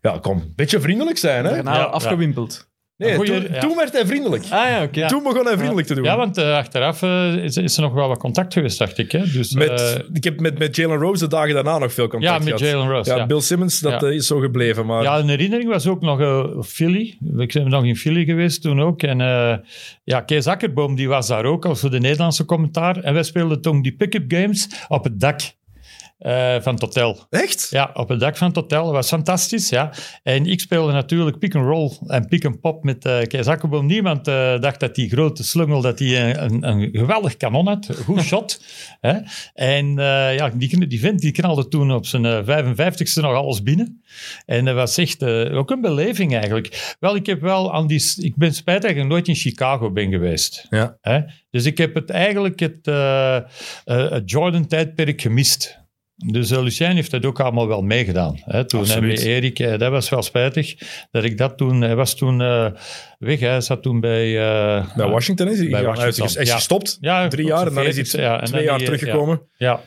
Ja, 0.00 0.18
kom. 0.18 0.52
Beetje 0.56 0.80
vriendelijk 0.80 1.18
zijn, 1.18 1.44
hè? 1.44 1.50
Daarna 1.50 1.74
Ja, 1.74 1.82
afgewimpeld. 1.84 2.70
Nee, 2.98 3.14
goeie- 3.14 3.32
toen, 3.32 3.52
ja. 3.52 3.60
toen 3.60 3.76
werd 3.76 3.92
hij 3.92 4.06
vriendelijk. 4.06 4.42
Ah 4.42 4.68
ja, 4.68 4.82
oké. 4.82 5.06
Toen 5.06 5.22
begon 5.22 5.46
hij 5.46 5.56
vriendelijk 5.56 5.86
te 5.86 5.94
doen. 5.94 6.04
Ja, 6.04 6.16
want 6.16 6.36
eh, 6.36 6.54
achteraf 6.54 7.02
eh, 7.02 7.34
is, 7.34 7.56
is 7.56 7.76
er 7.76 7.82
nog 7.82 7.92
wel 7.92 8.08
wat 8.08 8.18
contact 8.18 8.52
geweest, 8.52 8.78
dacht 8.78 8.98
ik. 8.98 9.12
Hè? 9.12 9.30
Dus, 9.32 9.52
met, 9.52 9.80
eh, 9.80 9.94
ik 10.12 10.24
heb 10.24 10.40
met, 10.40 10.58
met 10.58 10.76
Jalen 10.76 10.98
Rose 10.98 11.24
de 11.24 11.30
dagen 11.30 11.54
daarna 11.54 11.78
nog 11.78 11.92
veel 11.92 12.08
contact 12.08 12.32
ja, 12.32 12.38
met 12.38 12.60
gehad. 12.60 12.72
Jalen 12.72 12.88
Rose. 12.88 13.14
Ja, 13.14 13.26
Bill 13.26 13.40
Simmons, 13.40 13.80
dat 13.80 14.02
is 14.02 14.26
zo 14.26 14.38
gebleven. 14.38 14.86
Maar 14.86 15.02
Ja, 15.02 15.18
een 15.18 15.28
herinnering 15.28 15.68
was 15.68 15.86
ook 15.86 16.00
nog 16.00 16.66
Philly. 16.66 17.18
Ik 17.36 17.52
ben 17.52 17.68
nog 17.68 17.84
in 17.84 17.96
Philly 17.96 18.24
geweest 18.24 18.62
toen 18.62 18.80
ook. 18.80 19.02
En 19.02 19.18
ja, 20.04 20.20
Kees 20.20 20.46
Akkerboom 20.46 20.94
die 20.94 21.08
was 21.08 21.26
daar 21.26 21.44
ook, 21.44 21.64
als 21.64 21.80
voor 21.80 21.90
de 21.90 22.00
Nederlandse 22.00 22.44
commentaar. 22.44 22.96
En 22.96 23.14
wij 23.14 23.22
speelden 23.22 23.60
toen 23.60 23.82
die 23.82 23.96
pick-up 23.96 24.24
games 24.32 24.68
op 24.88 25.04
het 25.04 25.20
dak 25.20 25.40
eh, 26.18 26.56
van 26.60 26.72
het 26.74 26.82
hotel. 26.82 27.26
echt? 27.30 27.66
Ja, 27.70 27.90
op 27.94 28.08
het 28.08 28.20
dak 28.20 28.36
van 28.36 28.46
het 28.46 28.56
hotel. 28.56 28.84
Dat 28.84 28.92
was 28.92 29.08
fantastisch, 29.08 29.68
ja. 29.68 29.92
En 30.22 30.46
ik 30.46 30.60
speelde 30.60 30.92
natuurlijk 30.92 31.38
pick-and-roll 31.38 31.92
en 32.06 32.28
pick-and-pop 32.28 32.84
met 32.84 33.04
eh 33.04 33.22
Kees 33.22 33.46
Akkerboom. 33.46 33.86
Niemand 33.86 34.28
eh, 34.28 34.60
dacht 34.60 34.80
dat 34.80 34.94
die 34.94 35.08
grote 35.08 35.44
slungel, 35.44 35.80
dat 35.80 35.98
die 35.98 36.18
een, 36.18 36.68
een, 36.68 36.88
geweldig 36.92 37.36
kanon 37.36 37.66
had. 37.66 37.88
Goed 38.04 38.22
shot. 38.30 38.62
hè. 39.00 39.18
En 39.54 39.94
ja, 40.34 40.50
die, 40.54 40.86
die 40.86 41.00
vent 41.00 41.20
die 41.20 41.32
knalde 41.32 41.68
toen 41.68 41.92
op 41.92 42.06
zijn 42.06 42.24
eh, 42.24 42.64
55ste 42.64 43.20
nog 43.20 43.34
alles 43.34 43.62
binnen. 43.62 44.02
En 44.46 44.64
dat 44.64 44.74
was 44.74 44.98
echt 44.98 45.24
ook 45.52 45.70
een 45.70 45.80
beleving 45.80 46.34
eigenlijk. 46.34 46.96
Wel, 47.00 47.16
ik 47.16 47.26
heb 47.26 47.40
wel 47.40 47.74
aan 47.74 47.86
die... 47.86 48.12
Ik 48.16 48.36
ben 48.36 48.54
spijtig 48.54 48.90
dat 48.90 49.02
ik 49.02 49.08
nooit 49.08 49.28
in 49.28 49.34
Chicago 49.34 49.90
ben 49.90 50.10
geweest. 50.10 50.66
Ja. 50.70 50.96
Hè? 51.00 51.20
Dus 51.50 51.64
ik 51.64 51.78
heb 51.78 51.94
het 51.94 52.10
eigenlijk 52.10 52.60
het, 52.60 52.86
het 53.84 54.30
Jordan-tijdperk 54.30 55.20
gemist. 55.20 55.86
Dus 56.26 56.50
uh, 56.50 56.62
Lucien 56.62 56.94
heeft 56.94 57.10
dat 57.10 57.24
ook 57.24 57.40
allemaal 57.40 57.68
wel 57.68 57.82
meegedaan. 57.82 58.40
Hè, 58.44 58.64
toen 58.64 58.80
en 58.80 58.86
Absoluut. 58.86 59.10
met 59.10 59.26
Erik, 59.26 59.58
eh, 59.58 59.78
dat 59.78 59.90
was 59.90 60.08
wel 60.08 60.22
spijtig 60.22 60.74
dat 61.10 61.24
ik 61.24 61.38
dat 61.38 61.56
toen... 61.56 61.80
Hij 61.80 61.96
was 61.96 62.14
toen 62.14 62.40
eh, 62.40 62.66
weg, 63.18 63.40
hij 63.40 63.60
zat 63.60 63.82
toen 63.82 64.00
bij... 64.00 64.32
Bij 64.96 65.08
Washington 65.08 65.48
is 65.48 65.58
hij, 65.58 65.68
Bij 65.68 65.80
hij 65.80 65.88
Washington, 65.88 66.28
hij 66.32 66.42
is 66.42 66.52
gestopt. 66.52 66.98
Ja, 67.00 67.28
Drie 67.28 67.46
jaar 67.46 67.66
en 67.66 67.74
dan 67.74 67.86
is 67.86 68.12
hij 68.12 68.22
ja, 68.22 68.40
twee 68.40 68.64
jaar 68.64 68.78
die, 68.78 68.86
teruggekomen. 68.86 69.40
Ja. 69.56 69.80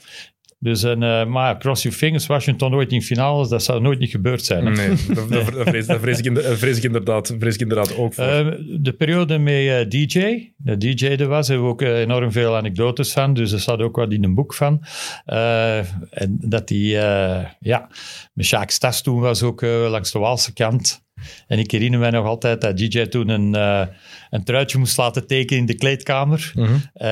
Dus, 0.64 0.84
en, 0.84 1.04
eh, 1.04 1.26
maar 1.26 1.58
cross 1.60 1.84
your 1.84 1.98
fingers, 1.98 2.26
Washington 2.26 2.72
nooit 2.72 2.92
in 2.92 3.02
finales, 3.02 3.50
dat 3.50 3.64
zou 3.64 3.82
nooit 3.82 4.00
niet 4.00 4.10
gebeurd 4.10 4.46
zijn. 4.46 4.66
hè. 4.66 4.72
Nee, 4.72 4.96
daar 5.08 5.66
vrees, 5.66 5.86
daar 5.86 6.00
vrees 6.00 6.20
ik, 6.20 6.38
vrees 6.64 6.80
inderdaad, 6.80 7.36
vrees 7.40 7.54
ik 7.54 7.62
inderdaad 7.62 7.96
ook 7.98 8.14
voor. 8.14 8.24
Eh, 8.24 8.48
de 8.80 8.94
periode 8.94 9.38
met 9.38 9.54
eh, 9.54 9.90
DJ, 9.90 10.52
de 10.58 10.78
DJ 10.78 11.06
er 11.06 11.28
was, 11.28 11.48
hebben 11.48 11.66
we 11.66 11.72
ook 11.72 11.82
eh, 11.82 12.00
enorm 12.00 12.32
veel 12.32 12.56
anekdotes 12.56 13.14
van. 13.14 13.34
Dus 13.34 13.52
er 13.52 13.60
staat 13.60 13.80
ook 13.82 13.96
wat 13.96 14.12
in 14.12 14.24
een 14.24 14.36
boek 14.36 14.54
van. 14.54 14.84
Eh, 15.26 15.78
en 16.10 16.38
dat 16.40 16.68
die, 16.68 16.98
eh, 16.98 17.46
ja, 17.60 17.88
met 18.34 18.48
Jacques 18.48 18.76
Stas 18.76 19.02
toen 19.02 19.20
was 19.20 19.44
ook 19.44 19.62
eh, 19.62 19.70
langs 19.90 20.12
de 20.12 20.20
Waalse 20.20 20.54
kant. 20.54 21.04
En 21.48 21.60
ik 21.60 21.72
herinner 21.72 22.00
mij 22.00 22.10
nog 22.10 22.26
altijd 22.26 22.62
dat 22.62 22.78
DJ 22.78 23.06
toen 23.06 23.30
een, 23.30 23.56
eh, 23.56 23.82
een 24.30 24.44
truitje 24.44 24.78
moest 24.78 24.98
laten 24.98 25.28
tekenen 25.28 25.60
in 25.60 25.66
de 25.66 25.76
kleedkamer 25.76 26.52
Mhm. 26.56 26.74
eh, 26.94 27.10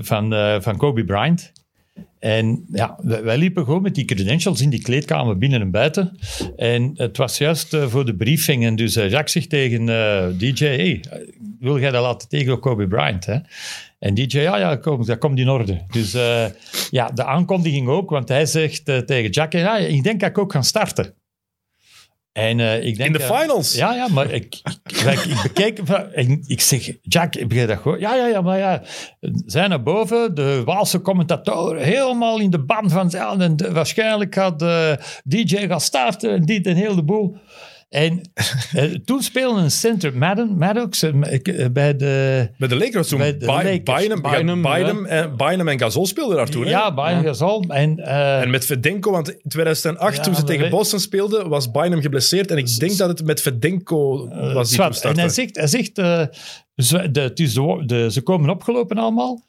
van, 0.00 0.32
eh, 0.34 0.56
van 0.60 0.76
Kobe 0.76 1.04
Bryant. 1.04 1.52
En 2.20 2.64
ja, 2.72 2.98
wij, 3.02 3.38
liepen 3.38 3.64
gewoon 3.64 3.82
met 3.82 3.94
die 3.94 4.04
credentials 4.04 4.60
in 4.60 4.70
die 4.70 4.82
kleedkamer 4.82 5.38
binnen 5.38 5.60
en 5.60 5.70
buiten. 5.70 6.18
En 6.56 6.92
het 6.94 7.16
was 7.16 7.38
juist 7.38 7.74
eh, 7.74 7.86
voor 7.86 8.04
de 8.04 8.14
briefing. 8.14 8.64
En 8.64 8.76
dus 8.76 8.96
eh, 8.96 9.10
Jacques 9.10 9.32
zegt 9.32 9.48
tegen 9.48 9.88
eh, 9.88 10.26
DJ, 10.38 10.64
hey, 10.64 11.04
wil 11.58 11.78
jij 11.78 11.90
dat 11.90 12.02
laten 12.02 12.28
tegen 12.28 12.60
Kobe 12.60 12.88
Bryant? 12.88 13.26
Hè? 13.26 13.38
En 13.98 14.14
DJ, 14.14 14.38
ja, 14.38 14.56
ja, 14.56 14.76
kom, 14.76 15.04
dat 15.04 15.18
komt 15.18 15.38
in 15.38 15.48
orde. 15.48 15.80
Dus 15.90 16.12
ja, 16.90 17.08
de 17.14 17.24
aankondiging 17.24 17.88
ook, 17.88 18.10
want 18.10 18.28
hij 18.28 18.46
zegt 18.46 18.84
tegen 18.84 19.30
Jack, 19.30 19.52
ja, 19.52 19.76
ik 19.76 20.02
denk 20.02 20.20
dat 20.20 20.28
ik 20.28 20.38
ook 20.38 20.52
ga 20.52 20.62
starten. 20.62 21.14
En, 22.32 22.60
eh, 22.60 22.84
ik 22.84 22.96
denk, 22.96 23.06
In 23.06 23.12
de 23.12 23.34
finals? 23.34 23.74
ja, 23.74 23.94
ja, 23.94 24.08
maar 24.08 24.30
ik, 24.30 24.60
ik, 24.84 24.96
ik, 25.12 25.18
ik 25.24 25.42
bekijk... 25.42 25.78
en 26.14 26.42
ik 26.46 26.60
zeg, 26.60 26.90
Jack, 27.02 27.34
heb 27.34 27.52
jij 27.52 27.66
dat 27.66 27.76
gehoord? 27.78 28.00
Ja, 28.00 28.14
ja, 28.14 28.26
ja, 28.26 28.40
maar 28.40 28.58
ja. 28.58 28.82
Zij 29.46 29.66
naar 29.68 29.82
boven, 29.82 30.34
de 30.34 30.62
Waalse 30.64 31.00
commentatoren, 31.00 31.82
helemaal 31.82 32.40
in 32.40 32.50
de 32.50 32.64
ban 32.64 32.90
van... 32.90 33.08
Ja, 33.10 33.36
en 33.38 33.56
de- 33.56 33.72
waarschijnlijk 33.72 34.34
gaat 34.34 34.62
eh, 34.62 34.92
DJ 35.24 35.66
gaan 35.66 35.80
starten 35.80 36.30
en 36.30 36.42
dit 36.44 36.66
en 36.66 36.76
heel 36.76 36.94
de 36.94 37.02
boel. 37.04 37.36
En 37.90 38.20
eh, 38.74 38.84
toen 39.04 39.22
speelde 39.22 39.60
een 39.60 39.70
center, 39.70 40.16
Madden, 40.16 40.58
Maddox, 40.58 41.02
eh, 41.02 41.12
bij 41.72 41.96
de... 41.96 42.48
Bij 42.58 42.68
de 42.68 42.76
Lakers 42.76 43.08
toen, 43.08 43.18
bij 43.18 43.32
de 43.32 43.38
By- 43.38 43.46
Lakers. 43.46 44.02
Bynum, 44.02 44.24
ja, 44.26 44.36
Bynum, 44.36 44.62
Bynum, 44.62 45.06
en, 45.06 45.36
Bynum 45.36 45.68
en 45.68 45.78
Gasol 45.78 46.06
speelden 46.06 46.36
daar 46.36 46.48
toen. 46.48 46.66
Ja, 46.66 46.94
Bayern 46.94 47.24
Gasol. 47.24 47.64
En, 47.68 47.98
eh, 47.98 48.40
En 48.40 48.50
met 48.50 48.64
Fedenko, 48.64 49.10
want 49.10 49.30
in 49.30 49.40
2008, 49.48 50.16
Ja, 50.16 50.22
toen 50.22 50.34
ze 50.34 50.44
tegen 50.44 50.70
Boston 50.70 51.00
speelden, 51.00 51.48
was 51.48 51.70
Bynum 51.70 52.00
geblesseerd. 52.00 52.50
En 52.50 52.56
ik 52.56 52.78
denk 52.78 52.96
dat 52.96 53.08
het 53.08 53.24
met 53.24 53.40
Fedenko 53.40 54.28
was 54.28 54.68
die 54.68 54.78
toen 54.78 54.94
Zwart. 54.94 55.00
En 55.04 55.18
hij 55.18 55.28
startte. 55.28 55.32
zegt, 55.34 55.56
hij 55.56 55.66
zegt 55.66 55.98
eh, 55.98 56.22
ze, 56.76 57.10
de, 57.10 57.20
het 57.20 57.40
is 57.40 57.54
de, 57.54 57.82
de- 57.86 58.10
ze 58.10 58.20
komen 58.22 58.50
opgelopen 58.50 58.98
allemaal 58.98 59.42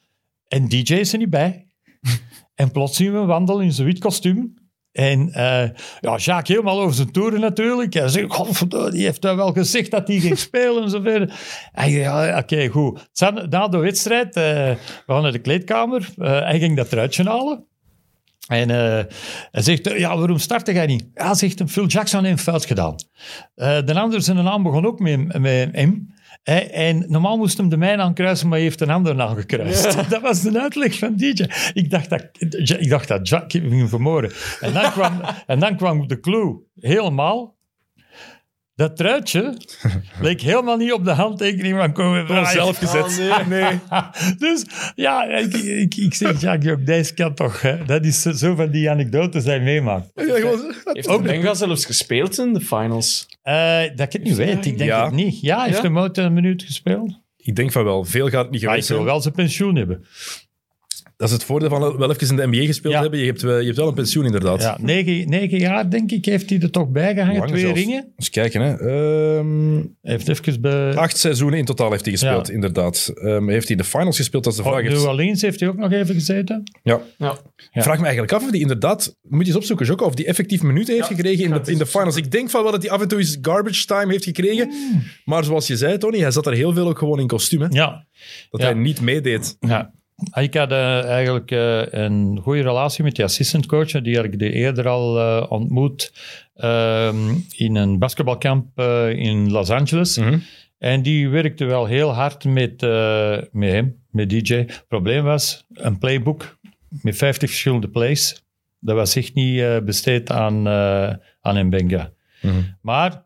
en 0.48 0.68
DJ 0.68 0.94
is 0.94 1.12
er 1.12 1.18
niet 1.18 1.30
bij. 1.30 1.66
en 2.54 2.70
plots 2.70 2.96
zien 2.96 3.12
we 3.12 3.18
hem 3.18 3.26
wandelen 3.26 3.64
in 3.64 3.72
zijn 3.72 3.86
wit 3.86 3.98
kostuum. 3.98 4.54
En 4.92 5.32
eh, 5.32 5.68
ja, 6.00 6.16
Jacques 6.16 6.48
helemaal 6.48 6.80
over 6.80 6.94
zijn 6.94 7.12
toeren 7.12 7.40
natuurlijk. 7.40 7.94
Hij 7.94 8.08
zegt, 8.08 8.70
die 8.90 9.04
heeft 9.04 9.22
daar 9.22 9.36
wel 9.36 9.52
gezegd 9.52 9.90
dat 9.90 10.08
hij 10.08 10.20
ging 10.20 10.38
spelen 10.38 10.82
en 10.84 10.90
zo 10.90 11.00
ja, 11.86 12.38
oké, 12.38 12.68
goed. 12.68 13.10
Na 13.48 13.68
de 13.68 13.78
wedstrijd, 13.78 14.36
eh, 14.36 14.42
we 14.42 14.76
gaan 15.06 15.22
naar 15.22 15.32
de 15.32 15.38
kleedkamer. 15.38 16.08
Eh, 16.16 16.40
hij 16.40 16.58
ging 16.58 16.76
dat 16.76 16.88
truitje 16.88 17.24
halen. 17.24 17.66
En 18.46 18.70
eh, 18.70 19.04
hij 19.50 19.62
zegt, 19.62 19.98
ja, 19.98 20.16
waarom 20.16 20.38
startte 20.38 20.72
jij 20.72 20.86
niet? 20.86 21.06
Ja, 21.14 21.34
zegt 21.34 21.58
hem, 21.58 21.68
Phil 21.68 21.86
Jackson 21.86 22.24
heeft 22.24 22.42
fout 22.42 22.66
gedaan. 22.66 22.94
De 23.54 23.92
ander 23.94 24.22
zijn 24.22 24.44
naam 24.44 24.62
begon 24.62 24.86
ook 24.86 24.98
met, 24.98 25.38
met 25.38 25.72
M. 25.72 26.12
En 26.42 27.04
normaal 27.08 27.36
moest 27.36 27.56
hem 27.56 27.68
de 27.68 27.76
mijne 27.76 28.02
aankruisen, 28.02 28.48
maar 28.48 28.56
hij 28.56 28.66
heeft 28.66 28.80
een 28.80 28.90
andere 28.90 29.14
naam 29.14 29.36
gekruist. 29.36 29.82
Dat 30.10 30.22
was 30.22 30.42
de 30.42 30.60
uitleg 30.60 30.98
van 30.98 31.16
DJ. 31.16 31.44
Ik 31.72 31.90
dacht 31.90 32.10
dat, 32.10 32.28
ik 32.78 32.88
dacht 32.88 33.08
dat 33.08 33.28
Jack 33.28 33.50
ging 33.50 33.88
vermoorden. 33.88 34.32
En 34.60 34.72
dan, 34.72 34.90
kwam, 34.90 35.20
en 35.46 35.58
dan 35.58 35.76
kwam 35.76 36.06
de 36.06 36.20
clue 36.20 36.60
helemaal. 36.80 37.56
Dat 38.74 38.96
truitje 38.96 39.56
leek 40.20 40.40
helemaal 40.40 40.76
niet 40.76 40.92
op 40.92 41.04
de 41.04 41.10
handtekening 41.10 41.76
van 41.78 41.92
Kobe 41.92 42.24
Bryant. 42.24 42.48
zelf 42.48 42.78
gezet. 42.78 43.30
Oh, 43.30 43.46
nee. 43.46 43.78
dus 44.38 44.64
ja, 44.94 45.24
ik, 45.24 45.54
ik, 45.54 45.94
ik 45.96 46.14
zeg, 46.14 46.38
deze 46.84 47.14
kan 47.14 47.34
toch. 47.34 47.60
Hè? 47.62 47.84
Dat 47.84 48.04
is 48.04 48.20
zo- 48.22 48.54
van 48.54 48.70
die 48.70 48.90
anekdotes 48.90 49.44
die 49.44 49.52
je 49.52 49.60
meemaakt. 49.60 50.10
Ja, 50.14 50.24
gewoon- 50.34 50.74
Heeft 50.84 51.08
ook 51.08 51.22
Benga 51.22 51.54
zelfs 51.54 51.84
gespeeld 51.84 52.38
in 52.38 52.52
de 52.52 52.60
finals? 52.60 53.26
Eh, 53.42 53.80
dat 53.80 54.00
ik 54.06 54.12
het 54.12 54.22
niet 54.22 54.36
weet, 54.36 54.66
ik 54.66 54.78
denk 54.78 54.90
Ja. 54.90 55.04
het 55.04 55.14
niet. 55.14 55.40
Ja, 55.40 55.62
heeft 55.62 55.76
Ja? 55.76 55.82
hem 55.82 55.98
ooit 55.98 56.18
een 56.18 56.32
minuut 56.32 56.62
gespeeld? 56.62 57.20
Ik 57.36 57.56
denk 57.56 57.72
van 57.72 57.84
wel. 57.84 58.04
Veel 58.04 58.28
gaat 58.28 58.42
het 58.42 58.50
niet 58.50 58.60
geweest 58.60 58.88
wil 58.88 58.96
zijn. 58.96 59.08
wel 59.08 59.20
zijn 59.20 59.34
pensioen 59.34 59.76
hebben. 59.76 60.04
Dat 61.22 61.30
is 61.30 61.36
het 61.36 61.46
voordeel 61.46 61.68
van 61.68 61.80
wel 61.98 62.10
even 62.10 62.28
in 62.28 62.36
de 62.36 62.46
NBA 62.46 62.64
gespeeld 62.66 62.94
Ja. 62.94 63.00
hebben. 63.00 63.18
Je 63.20 63.26
hebt, 63.26 63.42
wel- 63.42 63.58
je 63.58 63.64
hebt 63.64 63.76
wel 63.76 63.88
een 63.88 63.94
pensioen, 63.94 64.24
inderdaad. 64.24 64.62
Ja, 64.62 64.76
negen, 64.80 65.28
negen 65.28 65.58
jaar, 65.58 65.90
denk 65.90 66.10
ik, 66.10 66.24
heeft 66.24 66.50
hij 66.50 66.60
er 66.60 66.70
toch 66.70 66.88
bij 66.88 67.14
gehangen. 67.14 67.46
Twee 67.46 67.60
zelfs. 67.60 67.78
ringen. 67.78 68.12
Eens 68.16 68.30
kijken, 68.30 68.60
hè. 68.60 68.70
Ehm, 68.76 69.74
Hij 69.76 70.12
heeft 70.12 70.28
even 70.28 70.60
bij... 70.60 70.94
acht 70.94 71.16
seizoenen 71.18 71.58
in 71.58 71.64
totaal 71.64 71.90
heeft 71.90 72.02
hij 72.04 72.12
gespeeld, 72.12 72.46
Ja. 72.46 72.52
inderdaad. 72.54 73.12
Ehm, 73.14 73.48
heeft 73.48 73.68
hij 73.68 73.76
de 73.76 73.84
finals 73.84 74.16
gespeeld, 74.16 74.44
dat 74.44 74.52
is 74.52 74.58
de 74.58 74.64
vraag. 74.64 74.76
Oh, 74.80 74.82
Heeft- 74.82 74.96
New 75.00 75.08
Orleans 75.08 75.42
heeft 75.42 75.60
hij 75.60 75.68
ook 75.68 75.76
nog 75.76 75.92
even 75.92 76.14
gezeten. 76.14 76.62
Ja. 76.82 77.00
Ja. 77.18 77.36
Ik 77.72 77.82
vraag 77.82 77.96
me 77.98 78.02
eigenlijk 78.04 78.32
af 78.32 78.42
of 78.44 78.50
die 78.50 78.60
inderdaad, 78.60 79.16
moet 79.28 79.40
je 79.40 79.46
eens 79.46 79.56
opzoeken, 79.56 79.86
Jocko, 79.86 80.04
of 80.06 80.14
die 80.14 80.26
effectief 80.26 80.62
minuten 80.62 80.94
heeft 80.94 81.08
Ja, 81.08 81.14
gekregen 81.14 81.44
in 81.44 81.50
de, 81.64 81.72
in 81.72 81.78
de 81.78 81.86
finals. 81.86 82.16
Ik 82.16 82.30
denk 82.30 82.50
van 82.50 82.62
wel 82.62 82.72
dat 82.72 82.82
hij 82.82 82.90
af 82.90 83.00
en 83.02 83.08
toe 83.08 83.18
eens 83.18 83.38
garbage 83.42 83.86
time 83.86 84.12
heeft 84.12 84.24
gekregen. 84.24 84.72
Maar 85.24 85.44
zoals 85.44 85.66
je 85.66 85.76
zei, 85.76 85.98
Tony, 85.98 86.18
hij 86.18 86.30
zat 86.30 86.46
er 86.46 86.52
heel 86.52 86.72
veel 86.72 86.88
ook 86.88 86.98
gewoon 86.98 87.20
in 87.20 87.26
kostuum. 87.26 87.60
hè. 87.60 87.66
Ja, 87.70 88.06
Dat 88.50 88.60
Ja. 88.60 88.66
hij 88.66 88.74
niet 88.76 89.00
meedeed. 89.00 89.56
Ja. 89.60 89.92
Ik 90.34 90.54
had 90.54 90.70
eh, 90.70 91.04
eigenlijk 91.04 91.50
eh, 91.50 91.82
een 91.90 92.38
goede 92.42 92.62
relatie 92.62 93.04
met 93.04 93.14
die 93.14 93.24
assistant 93.24 93.66
coach. 93.66 93.90
Die 93.90 94.16
had 94.16 94.24
ik 94.24 94.38
de 94.38 94.52
eerder 94.52 94.88
al 94.88 95.18
eh, 95.18 95.50
ontmoet 95.50 96.12
ehm, 96.54 97.34
in 97.56 97.74
een 97.76 97.98
basketbalkamp 97.98 98.80
in 99.14 99.50
Los 99.50 99.70
Angeles. 99.70 100.18
Mhm. 100.18 100.38
En 100.78 101.02
die 101.02 101.28
werkte 101.28 101.64
wel 101.64 101.86
heel 101.86 102.14
hard 102.14 102.44
met, 102.44 102.80
met 103.52 103.70
hem, 103.70 103.96
met 104.10 104.30
DJ. 104.30 104.54
Het 104.54 104.84
probleem 104.88 105.22
was 105.22 105.66
een 105.74 105.98
playbook 105.98 106.58
met 106.88 107.16
50 107.16 107.48
verschillende 107.48 107.88
plays. 107.88 108.44
Dat 108.80 108.96
was 108.96 109.16
echt 109.16 109.34
niet 109.34 109.84
besteed 109.84 110.30
aan, 110.30 110.68
aan 111.40 111.66
Mbenga. 111.66 112.12
Mhm. 112.40 112.54
Maar 112.80 113.24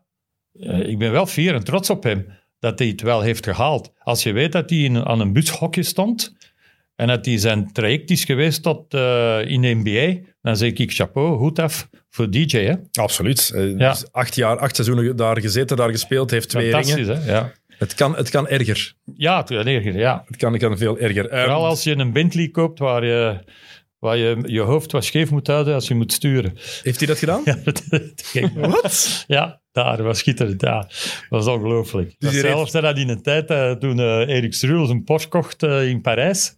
ik 0.83 0.97
ben 0.97 1.11
wel 1.11 1.25
fier 1.25 1.53
en 1.53 1.63
trots 1.63 1.89
op 1.89 2.03
hem 2.03 2.25
dat 2.59 2.79
hij 2.79 2.87
het 2.87 3.01
wel 3.01 3.21
heeft 3.21 3.45
gehaald. 3.45 3.93
Als 3.99 4.23
je 4.23 4.31
weet 4.31 4.51
dat 4.51 4.69
hij 4.69 4.79
in, 4.79 5.05
aan 5.05 5.19
een 5.19 5.33
bushokje 5.33 5.83
stond 5.83 6.35
en 6.97 7.07
dat 7.07 7.25
hij 7.25 7.37
zijn 7.37 7.71
traject 7.71 8.09
is 8.09 8.23
geweest 8.23 8.63
tot 8.63 8.93
eh, 8.93 9.39
in 9.45 9.61
de 9.61 9.73
NBA, 9.83 10.29
dan 10.41 10.57
zeg 10.57 10.71
ik 10.71 10.91
chapeau, 10.93 11.37
goed 11.37 11.59
af 11.59 11.89
voor 12.09 12.29
DJ. 12.29 12.57
Hè? 12.57 12.73
Absoluut. 13.01 13.51
Eh, 13.55 13.77
Ja. 13.77 13.89
dus 13.91 14.11
Acht 14.11 14.35
jaar, 14.35 14.57
acht 14.57 14.75
seizoenen 14.75 15.15
daar 15.15 15.41
gezeten, 15.41 15.77
daar 15.77 15.89
gespeeld, 15.91 16.31
heeft 16.31 16.49
twee 16.49 16.71
ringen. 16.71 16.85
Fantastisch, 16.97 17.25
hè? 17.25 17.31
Ja, 17.31 17.51
Het 17.77 17.93
kan, 17.93 18.15
het 18.15 18.29
kan 18.29 18.47
erger. 18.47 18.93
ja, 19.15 19.37
het- 19.37 19.51
erger, 19.51 19.97
ja. 19.97 20.23
Het 20.27 20.37
kan, 20.37 20.51
het 20.53 20.61
kan 20.61 20.77
veel 20.77 20.97
erger. 20.99 21.29
Vooral 21.29 21.65
als 21.65 21.83
je 21.83 21.95
een 21.97 22.13
Bentley 22.13 22.47
koopt 22.47 22.79
waar 22.79 23.05
je, 23.05 23.39
waar 23.99 24.17
je 24.17 24.37
je 24.45 24.59
hoofd 24.61 24.91
wat 24.91 25.05
scheef 25.05 25.29
moet 25.31 25.47
houden 25.47 25.73
als 25.73 25.87
je 25.87 25.95
moet 25.95 26.13
sturen. 26.13 26.53
heeft 26.83 26.97
hij 26.99 27.07
dat 27.07 27.17
gedaan? 27.17 27.41
Ja, 27.45 27.55
dat. 27.63 27.83
Wat? 28.55 29.23
Ja, 29.27 29.61
daar 29.71 30.03
was 30.03 30.17
schitterend. 30.19 30.61
Ja, 30.61 30.79
dat 30.79 31.25
was 31.29 31.47
ongelooflijk. 31.47 32.15
Dat 32.19 32.31
die 32.31 32.41
reed- 32.41 32.51
zelfs 32.51 32.71
dat 32.71 32.97
in 32.97 33.09
een 33.09 33.21
tijd 33.21 33.49
eh, 33.49 33.71
toen 33.71 33.99
eh, 33.99 34.27
Erik 34.35 34.53
Struls 34.53 34.89
een 34.89 35.03
Porsche 35.03 35.29
kocht 35.29 35.63
eh, 35.63 35.87
in 35.89 36.01
Parijs. 36.01 36.55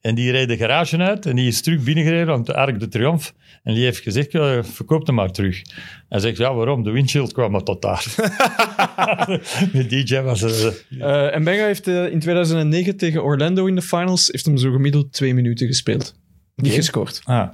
En 0.00 0.14
die 0.14 0.30
reed 0.30 0.48
de 0.48 0.56
garage 0.56 0.96
uit 0.98 1.26
en 1.26 1.36
die 1.36 1.46
is 1.48 1.62
terug 1.62 1.82
binnengereden 1.82 2.34
op 2.34 2.46
de 2.46 2.54
Arc 2.54 2.80
de 2.80 2.88
Triomphe. 2.88 3.30
En 3.62 3.74
die 3.74 3.84
heeft 3.84 4.02
gezegd, 4.02 4.32
ja, 4.32 4.64
verkoop 4.64 5.06
hem 5.06 5.14
maar 5.14 5.30
terug. 5.32 5.62
Hij 6.08 6.20
zegt, 6.20 6.36
ja, 6.36 6.54
waarom? 6.54 6.82
De 6.82 6.90
windshield 6.90 7.32
kwam 7.32 7.50
maar 7.50 7.62
tot 7.62 7.82
daar. 7.82 8.04
Met 9.72 9.90
DJ 9.90 10.20
was 10.20 10.40
het... 10.40 10.84
eh, 10.90 11.00
Eh, 11.26 11.34
en 11.34 11.44
Benga 11.44 11.64
heeft 11.64 11.86
in 11.86 12.18
2009 12.20 12.96
tegen 12.96 13.22
Orlando 13.22 13.66
in 13.66 13.74
de 13.74 13.82
finals 13.82 14.28
heeft 14.32 14.44
hem 14.46 14.56
zo 14.56 14.70
gemiddeld 14.72 15.12
twee 15.12 15.34
minuten 15.34 15.66
gespeeld. 15.66 16.14
Oké. 16.66 16.74
gescoord. 16.74 17.20
Ah. 17.24 17.48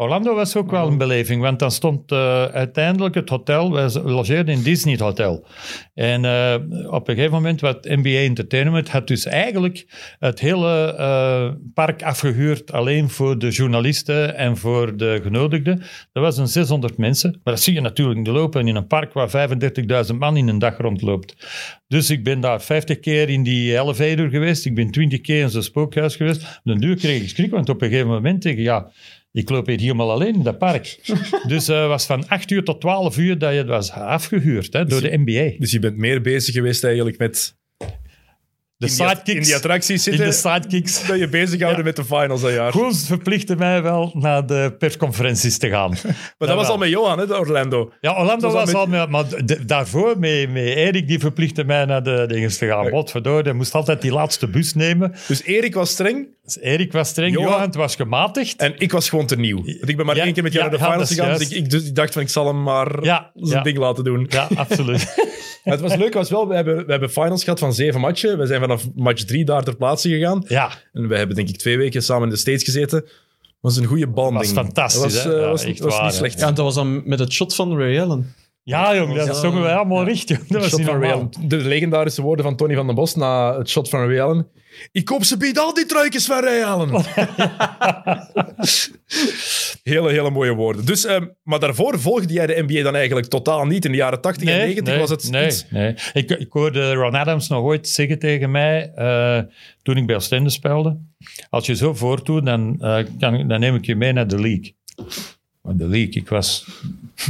Orlando 0.00 0.34
was 0.34 0.56
ook 0.56 0.70
wel 0.70 0.86
een 0.86 0.98
beleving, 0.98 1.42
want 1.42 1.58
dan 1.58 1.70
stond 1.70 2.12
eh, 2.12 2.44
uiteindelijk 2.44 3.14
het 3.14 3.28
hotel, 3.28 3.72
wij 3.72 3.90
logeerden 4.02 4.54
in 4.54 4.62
Disney 4.62 4.92
het 4.92 5.02
hotel. 5.02 5.46
En 5.94 6.24
eh, 6.24 6.54
op 6.90 7.08
een 7.08 7.14
gegeven 7.14 7.34
moment, 7.34 7.60
wat 7.60 7.84
NBA 7.84 8.08
Entertainment 8.08 8.88
had 8.88 9.06
dus 9.06 9.26
eigenlijk 9.26 9.86
het 10.18 10.40
hele 10.40 10.94
eh, 10.98 11.50
park 11.74 12.02
afgehuurd 12.02 12.72
alleen 12.72 13.10
voor 13.10 13.38
de 13.38 13.48
journalisten 13.48 14.36
en 14.36 14.56
voor 14.56 14.96
de 14.96 15.20
genodigden. 15.22 15.82
Dat 16.12 16.22
was 16.22 16.38
een 16.38 16.48
600 16.48 16.96
mensen, 16.96 17.40
maar 17.44 17.54
dat 17.54 17.62
zie 17.62 17.74
je 17.74 17.80
natuurlijk 17.80 18.18
niet 18.18 18.26
lopen 18.26 18.68
in 18.68 18.76
een 18.76 18.86
park 18.86 19.12
waar 19.12 19.48
35.000 20.10 20.16
man 20.18 20.36
in 20.36 20.48
een 20.48 20.58
dag 20.58 20.76
rondloopt. 20.76 21.36
Dus 21.88 22.10
ik 22.10 22.24
ben 22.24 22.40
daar 22.40 22.62
50 22.62 23.00
keer 23.00 23.28
in 23.28 23.42
die 23.42 23.78
elevator 23.78 24.28
geweest, 24.28 24.66
ik 24.66 24.74
ben 24.74 24.90
20 24.90 25.20
keer 25.20 25.42
in 25.42 25.50
zo'n 25.50 25.62
spookhuis 25.62 26.16
geweest. 26.16 26.42
Op 26.42 26.60
den 26.64 26.78
duur 26.78 26.96
kreeg 26.96 27.22
ik 27.22 27.28
schrik, 27.28 27.50
want 27.50 27.68
op 27.68 27.82
een 27.82 27.88
gegeven 27.88 28.10
moment 28.10 28.40
tegen, 28.40 28.62
ja, 28.62 28.90
ik 29.32 29.50
loop 29.50 29.66
hier 29.66 29.78
helemaal 29.78 30.10
alleen 30.10 30.34
in 30.34 30.42
dat 30.42 30.58
park. 30.58 30.98
dus 31.48 31.66
het 31.66 31.86
was 31.86 32.06
van 32.06 32.28
8 32.28 32.50
uur 32.50 32.64
tot 32.64 32.80
12 32.80 33.18
uur 33.18 33.38
dat 33.38 33.52
je 33.52 33.58
het 33.58 33.66
was 33.66 33.90
afgehuurd 33.90 34.72
hè, 34.72 34.84
door 34.84 35.00
de 35.00 35.18
NBA. 35.24 35.58
Dus 35.58 35.70
je 35.70 35.78
bent 35.78 35.96
meer 35.96 36.20
bezig 36.20 36.54
geweest 36.54 36.84
eigenlijk 36.84 37.18
met 37.18 37.58
De 38.80 38.86
in 38.86 38.92
die, 38.96 39.06
sidekicks. 39.06 39.38
in 39.38 39.42
die 39.42 39.54
attracties 39.54 40.06
in 40.06 40.12
zitten. 40.12 40.26
de 40.26 40.32
sidekicks. 40.32 41.06
dat 41.06 41.18
je 41.18 41.28
bezighouden 41.28 41.78
Ja. 41.78 41.84
met 41.84 41.96
de 41.96 42.04
finals 42.04 42.40
dat 42.40 42.52
jaar. 42.52 42.70
Koens 42.70 43.06
verplichtte 43.06 43.56
mij 43.56 43.82
wel 43.82 44.10
naar 44.14 44.46
de 44.46 44.74
persconferenties 44.78 45.58
te 45.58 45.68
gaan. 45.68 45.90
Maar 46.38 46.48
dat 46.48 46.56
was 46.56 46.68
al 46.68 46.78
met 46.78 46.88
Johan, 46.88 47.18
hè, 47.18 47.36
Orlando. 47.38 47.92
Ja, 48.00 48.10
Orlando 48.18 48.40
Dat 48.40 48.52
was 48.52 48.64
was 48.64 48.74
al 48.74 48.80
al... 48.80 48.86
met- 48.86 49.08
maar 49.08 49.24
de- 49.46 49.64
daarvoor, 49.64 50.18
met, 50.18 50.50
met 50.52 50.62
Erik, 50.64 51.08
die 51.08 51.18
verplichtte 51.18 51.64
mij 51.64 51.84
naar 51.84 52.02
de 52.02 52.24
dingen 52.28 52.48
te 52.58 52.66
gaan. 52.66 52.90
Wat 52.90 53.10
verdorie, 53.10 53.42
hij 53.42 53.52
moest 53.52 53.74
altijd 53.74 54.02
die 54.02 54.12
laatste 54.12 54.48
bus 54.48 54.74
nemen. 54.74 55.14
Dus 55.28 55.42
Erik 55.42 55.74
was 55.74 55.90
streng 55.90 56.26
Dus 56.44 56.58
Erik 56.58 56.92
was 56.92 57.08
streng, 57.08 57.32
Johan- 57.32 57.50
Johan 57.50 57.72
was 57.72 57.96
gematigd. 57.96 58.56
en 58.60 58.74
ik 58.78 58.92
was 58.92 59.08
gewoon 59.08 59.26
te 59.26 59.36
nieuw. 59.36 59.56
Want 59.64 59.88
ik 59.88 59.96
ben 59.96 60.06
maar 60.06 60.16
Ja, 60.16 60.24
één 60.24 60.32
keer 60.32 60.42
met 60.42 60.52
jou 60.52 60.70
naar 60.70 60.78
de 60.78 60.84
finals 60.84 61.08
gegaan. 61.08 61.32
Dus 61.32 61.40
ik, 61.42 61.48
juist. 61.48 61.64
ik, 61.64 61.70
dus 61.70 61.86
ik 61.88 61.94
dacht 61.94 62.12
van, 62.12 62.22
ik 62.22 62.28
zal 62.28 62.46
hem 62.46 62.62
maar 62.62 62.88
zijn 63.34 63.62
ding 63.62 63.78
laten 63.78 64.04
doen. 64.04 64.26
Ja, 64.28 64.48
absoluut. 64.54 65.06
Het 65.60 65.80
was 65.80 65.94
leuk, 65.96 66.14
was 66.14 66.30
wel, 66.30 66.48
we, 66.48 66.54
hebben, 66.54 66.76
we 66.86 66.90
hebben 66.90 67.10
finals 67.10 67.44
gehad 67.44 67.58
van 67.58 67.72
zeven 67.74 68.00
matchen. 68.00 68.38
We 68.38 68.46
zijn 68.46 68.60
vanaf 68.78 68.94
match 68.94 69.24
drie 69.24 69.44
daar 69.44 69.64
ter 69.64 69.76
plaatse 69.76 70.08
gegaan. 70.08 70.44
ja, 70.48 70.70
En 70.92 71.08
we 71.08 71.16
hebben 71.16 71.36
denk 71.36 71.48
ik 71.48 71.56
twee 71.58 71.76
weken 71.76 72.02
samen 72.02 72.24
in 72.24 72.30
de 72.30 72.36
States 72.36 72.64
gezeten. 72.64 73.04
was 73.60 73.76
een 73.76 73.84
goede 73.84 74.06
bonding. 74.06 74.38
was 74.38 74.52
fantastisch, 74.52 75.00
Dat 75.02 75.12
was, 75.12 75.24
hè? 75.24 75.34
eh, 75.34 75.40
Ja, 75.42 75.48
was, 75.48 75.64
echt 75.64 75.78
was 75.78 75.94
waar, 75.94 76.04
niet 76.04 76.14
slecht. 76.14 76.38
Ja, 76.40 76.46
en 76.46 76.54
dat 76.54 76.64
was 76.64 76.74
dan 76.74 77.08
met 77.08 77.18
het 77.18 77.32
shot 77.32 77.54
van 77.54 77.76
Ray 77.78 78.00
Allen. 78.00 78.34
Ja 78.70 78.96
jong, 78.96 79.14
dat 79.14 79.36
zongen 79.36 79.62
wij 79.62 79.74
allemaal 79.74 80.04
recht. 80.04 80.28
Jong. 80.28 80.46
Dat 80.46 80.60
was 80.60 80.68
Shot 80.68 80.78
niet 80.78 80.88
van 80.88 81.00
Ray 81.00 81.08
normaal. 81.08 81.30
Allen. 81.34 81.48
De 81.48 81.56
legendarische 81.56 82.22
woorden 82.22 82.44
van 82.44 82.56
Tony 82.56 82.74
van 82.74 82.86
den 82.86 82.94
Bos 82.94 83.14
na 83.14 83.58
het 83.58 83.68
shot 83.68 83.88
van 83.88 84.06
Ray 84.06 84.20
Allen. 84.20 84.46
Ik 84.92 85.04
koop 85.04 85.24
ze 85.24 85.36
biedt 85.36 85.58
al 85.58 85.74
die 85.74 85.86
truikjes 85.86 86.26
van 86.26 86.40
Ray 86.42 86.62
Allen. 86.62 86.88
hele, 89.82 90.10
hele 90.10 90.30
mooie 90.30 90.54
woorden. 90.54 90.86
Dus, 90.86 91.04
ehm, 91.04 91.26
maar 91.42 91.58
daarvoor 91.58 92.00
volgde 92.00 92.32
jij 92.32 92.46
de 92.46 92.62
NBA 92.66 92.82
dan 92.82 92.94
eigenlijk 92.94 93.26
totaal 93.26 93.66
niet. 93.66 93.84
In 93.84 93.90
de 93.90 93.96
jaren 93.96 94.20
80 94.20 94.48
en 94.48 94.58
90 94.58 94.98
was 94.98 95.10
het 95.10 95.30
nee, 95.30 95.46
iets... 95.46 95.66
nee. 95.70 95.94
Ik, 96.12 96.30
ik 96.30 96.52
hoorde 96.52 96.92
Ron 96.92 97.14
Adams 97.14 97.48
nog 97.48 97.62
ooit 97.62 97.88
zeggen 97.88 98.18
tegen 98.18 98.50
mij, 98.50 98.92
eh, 98.94 99.40
toen 99.82 99.96
ik 99.96 100.06
bij 100.06 100.16
Oostende 100.16 100.50
speelde, 100.50 100.98
als 101.50 101.66
je 101.66 101.76
zo 101.76 101.94
voortdoet, 101.94 102.46
dan, 102.46 102.76
eh, 102.80 103.04
kan, 103.18 103.48
dan 103.48 103.60
neem 103.60 103.74
ik 103.74 103.84
je 103.84 103.96
mee 103.96 104.12
naar 104.12 104.28
de 104.28 104.40
league. 104.40 104.74
Maar 105.62 105.76
de 105.76 105.86
league, 105.88 106.14
ik 106.14 106.28
was 106.28 106.66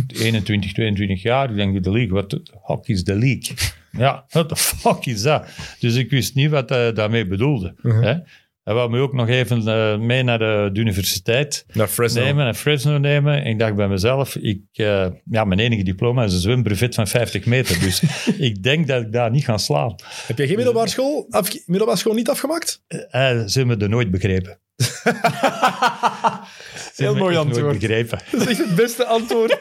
21, 0.09 0.73
22 0.73 1.23
jaar, 1.23 1.51
ik 1.51 1.57
denk, 1.57 1.85
de 1.85 1.91
league, 1.93 2.13
wat 2.13 2.31
de 2.31 2.43
fuck 2.67 2.87
is 2.89 3.05
de 3.05 3.15
league? 3.15 3.57
Ja, 3.93 4.25
what 4.29 4.49
the 4.49 4.57
fuck 4.57 5.07
is 5.07 5.23
dat? 5.23 5.47
Dus 5.79 5.95
ik 5.95 6.11
wist 6.11 6.35
niet 6.35 6.51
wat 6.51 6.69
hij 6.69 6.93
daarmee 6.93 7.27
bedoelde. 7.27 7.75
hè. 7.83 8.15
Hij 8.63 8.75
wou 8.75 8.91
me 8.91 9.01
ook 9.01 9.13
nog 9.13 9.29
even 9.29 9.69
eh, 9.69 9.99
mee 9.99 10.23
naar 10.23 10.39
de, 10.39 10.71
de 10.73 10.81
universiteit 10.81 11.65
Naar 11.73 11.89
Fresno. 11.89 12.23
nemen 12.23 12.47
en 12.47 12.55
Fresno 12.55 12.99
nemen. 12.99 13.43
En 13.45 13.51
ik 13.51 13.59
dacht 13.59 13.75
bij 13.75 13.89
mezelf, 13.89 14.37
ik, 14.37 14.61
eh, 14.73 15.07
ja, 15.25 15.45
mijn 15.45 15.61
enige 15.61 15.83
diploma 15.83 16.25
is 16.25 16.33
een 16.33 16.41
zwembrevet 16.41 16.95
van 16.95 17.07
50 17.07 17.47
meter. 17.47 17.81
Dus 17.81 18.03
ik 18.49 18.63
denk 18.63 18.87
dat 18.87 19.03
ik 19.03 19.13
daar 19.13 19.31
niet 19.31 19.45
ga 19.45 19.59
slaan. 19.59 19.95
Heb 20.27 20.39
jij 20.39 20.47
geen 20.47 20.57
middelbare 20.57 20.89
school, 20.89 21.27
middelbare 21.67 21.99
school 21.99 22.15
niet 22.15 22.29
afgemaakt? 22.29 22.83
Eh, 22.89 22.99
ze 23.47 23.59
hebben 23.59 23.79
me 23.79 23.85
er 23.85 23.91
nooit 23.91 24.11
begrepen. 24.11 24.59
Heel 26.97 27.15
mooi 27.15 27.37
antwoord. 27.37 27.79
begrepen. 27.79 28.19
Dat 28.31 28.41
is 28.41 28.47
echt 28.47 28.59
het 28.59 28.75
beste 28.75 29.05
antwoord. 29.05 29.59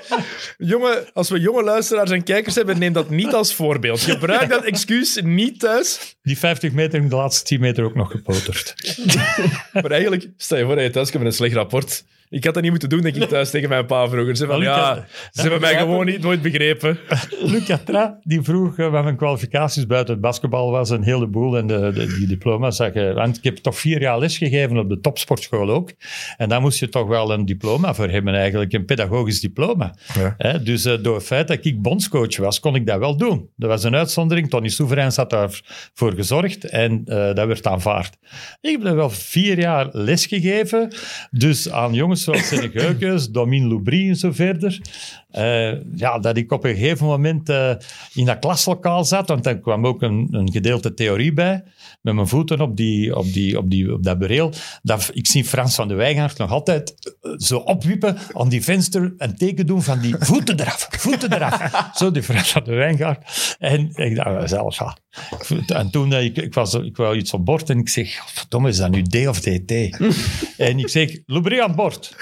jonge, 0.58 1.08
als 1.14 1.30
we 1.30 1.40
jonge 1.40 1.64
luisteraars 1.64 2.12
en 2.12 2.24
kijkers 2.24 2.56
hebben, 2.56 2.80
neem 2.80 2.94
dat 2.94 3.10
niet 3.10 3.34
als 3.34 3.54
voorbeeld. 3.54 4.00
Gebruik 4.02 4.50
dat 4.50 4.64
excuus 4.64 5.20
niet 5.24 5.60
thuis. 5.60 6.16
Die 6.22 6.38
50 6.38 6.72
meter 6.72 7.00
in 7.00 7.10
de 7.10 7.16
laatste 7.16 7.44
10 7.44 7.60
meter 7.60 7.84
ook 7.84 7.96
nog 7.96 8.12
gepoterd. 8.12 8.74
Maar 9.74 9.92
eigenlijk, 9.92 10.30
stel 10.38 10.58
je 10.58 10.66
voor 10.66 10.76
dat 10.76 10.84
je 10.84 10.90
thuis 10.90 11.12
komt 11.12 11.24
met 11.24 11.32
een 11.32 11.38
slecht 11.38 11.54
rapport. 11.56 12.04
Ik 12.30 12.44
had 12.44 12.54
dat 12.54 12.62
niet 12.64 12.72
moeten 12.72 12.90
doen, 12.90 13.02
denk 13.02 13.16
ik, 13.16 13.24
thuis 13.30 13.50
tegen 13.50 13.70
mijn 13.70 13.86
pa 13.86 14.08
vroeger. 14.08 14.36
Ze 14.36 14.46
van, 14.46 14.60
ja, 14.62 14.90
Lucas, 14.94 15.10
ze 15.32 15.42
hebben 15.42 15.62
mij 15.62 15.78
gewoon 15.78 16.06
niet, 16.06 16.22
nooit 16.22 16.42
begrepen. 16.42 17.00
Luc 17.52 17.66
Catra, 17.66 18.20
die 18.24 18.42
vroeg 18.42 18.78
eh, 18.78 18.90
wat 18.92 19.04
mijn 19.04 19.16
kwalificaties 19.16 19.86
buiten 19.86 20.14
het 20.14 20.22
basketbal 20.22 20.72
was, 20.72 20.90
een 20.90 21.04
heleboel. 21.04 21.58
En 21.58 21.68
de, 21.68 21.92
de- 21.94 22.16
die 22.18 22.28
diploma's 22.28 22.76
zag 22.76 22.94
je. 22.94 23.14
Want 23.14 23.38
ik 23.38 23.44
heb 23.44 23.58
toch 23.58 23.78
vier 23.80 24.02
jaar 24.02 24.20
lesgegeven 24.20 24.78
op 24.78 24.90
de 24.90 25.00
topsportschool 25.00 25.70
ook. 25.70 25.92
En 26.38 26.50
daar 26.50 26.62
moest 26.62 26.80
je 26.80 26.90
toch 26.90 27.08
wel 27.08 27.32
een 27.34 27.46
diploma 27.46 27.94
voor 27.94 28.10
hebben 28.10 28.34
eigenlijk, 28.36 28.74
een 28.74 28.86
pedagogisch 28.86 29.40
diploma. 29.42 29.96
Ja. 30.14 30.36
Hè, 30.38 30.64
dus 30.64 30.86
eh, 30.86 30.94
door 31.02 31.16
het 31.16 31.26
feit 31.26 31.48
dat 31.48 31.66
ik 31.66 31.82
bondscoach 31.82 32.38
was, 32.38 32.60
kon 32.60 32.76
ik 32.76 32.86
dat 32.88 33.00
wel 33.00 33.18
doen. 33.18 33.50
Dat 33.56 33.70
was 33.70 33.84
een 33.84 33.96
uitzondering. 33.96 34.50
Tony 34.50 34.68
Soeverein 34.70 35.12
had 35.16 35.30
daarvoor 35.30 36.14
gezorgd 36.16 36.64
en 36.70 37.02
eh, 37.06 37.16
dat 37.34 37.48
werd 37.48 37.68
aanvaard. 37.68 38.18
Ik 38.62 38.72
heb 38.72 38.86
er 38.86 38.96
wel 38.96 39.10
vier 39.10 39.60
jaar 39.60 39.88
lesgegeven. 39.92 40.94
Dus 41.32 41.72
aan 41.72 41.94
jongens 41.94 42.19
zoals 42.24 42.48
Senne 42.48 42.70
Geukens, 42.74 43.32
Domien 43.32 43.68
Loubry 43.68 44.08
en 44.08 44.16
zo 44.16 44.32
verder. 44.32 44.82
Eh, 45.30 45.72
ja, 45.96 46.20
dat 46.20 46.38
ik 46.38 46.52
op 46.52 46.64
een 46.64 46.76
gegeven 46.76 47.06
moment 47.06 47.50
eh, 47.50 47.72
in 48.14 48.26
dat 48.26 48.40
klaslokaal 48.40 49.06
zat, 49.06 49.28
want 49.28 49.46
er 49.46 49.60
kwam 49.60 49.88
ook 49.88 50.02
een, 50.02 50.28
een 50.32 50.52
gedeelte 50.52 50.94
theorie 50.94 51.34
bij, 51.34 51.64
met 52.02 52.14
mijn 52.14 52.28
voeten 52.28 52.62
op, 52.62 52.78
die, 52.78 53.16
op, 53.16 53.34
die, 53.34 53.58
op, 53.58 53.70
die, 53.70 53.94
op 53.94 54.04
dat 54.04 54.20
bureel. 54.20 54.54
Dat, 54.82 55.10
ik 55.14 55.28
zie 55.28 55.46
Frans 55.46 55.76
van 55.76 55.88
de 55.88 55.94
Wijngaard 55.94 56.38
nog 56.38 56.52
altijd 56.52 57.16
eh, 57.22 57.32
zo 57.38 57.58
opwiepen 57.58 58.18
aan 58.34 58.50
die 58.50 58.64
venster 58.64 59.14
en 59.18 59.36
teken 59.36 59.66
doen 59.66 59.84
van 59.84 60.00
die 60.00 60.16
voeten 60.20 60.60
eraf, 60.60 60.88
voeten 60.92 61.34
eraf. 61.34 61.90
zo, 61.94 62.12
die 62.12 62.24
Frans 62.24 62.52
van 62.52 62.64
de 62.64 62.74
Wijngaard. 62.74 63.56
En 63.60 63.90
ik 63.94 64.16
dacht 64.16 64.50
zelf, 64.50 64.80
ja. 64.80 64.98
En 65.68 65.90
toen, 65.90 66.14
ik, 66.14 66.38
ik, 66.38 66.54
was, 66.54 66.74
ik 66.74 66.98
wou 66.98 67.18
iets 67.18 67.34
op 67.34 67.46
bord 67.46 67.70
en 67.70 67.80
ik 67.80 67.90
zeg, 67.90 68.32
verdomme, 68.34 68.70
is 68.70 68.78
dat 68.78 68.92
nu 68.92 69.02
D 69.02 69.28
of 69.28 69.40
DT? 69.40 69.72
en 70.58 70.80
ik 70.80 70.90
zeg, 70.90 71.18
Loubry 71.26 71.60
aan 71.60 71.76
boord. 71.76 72.16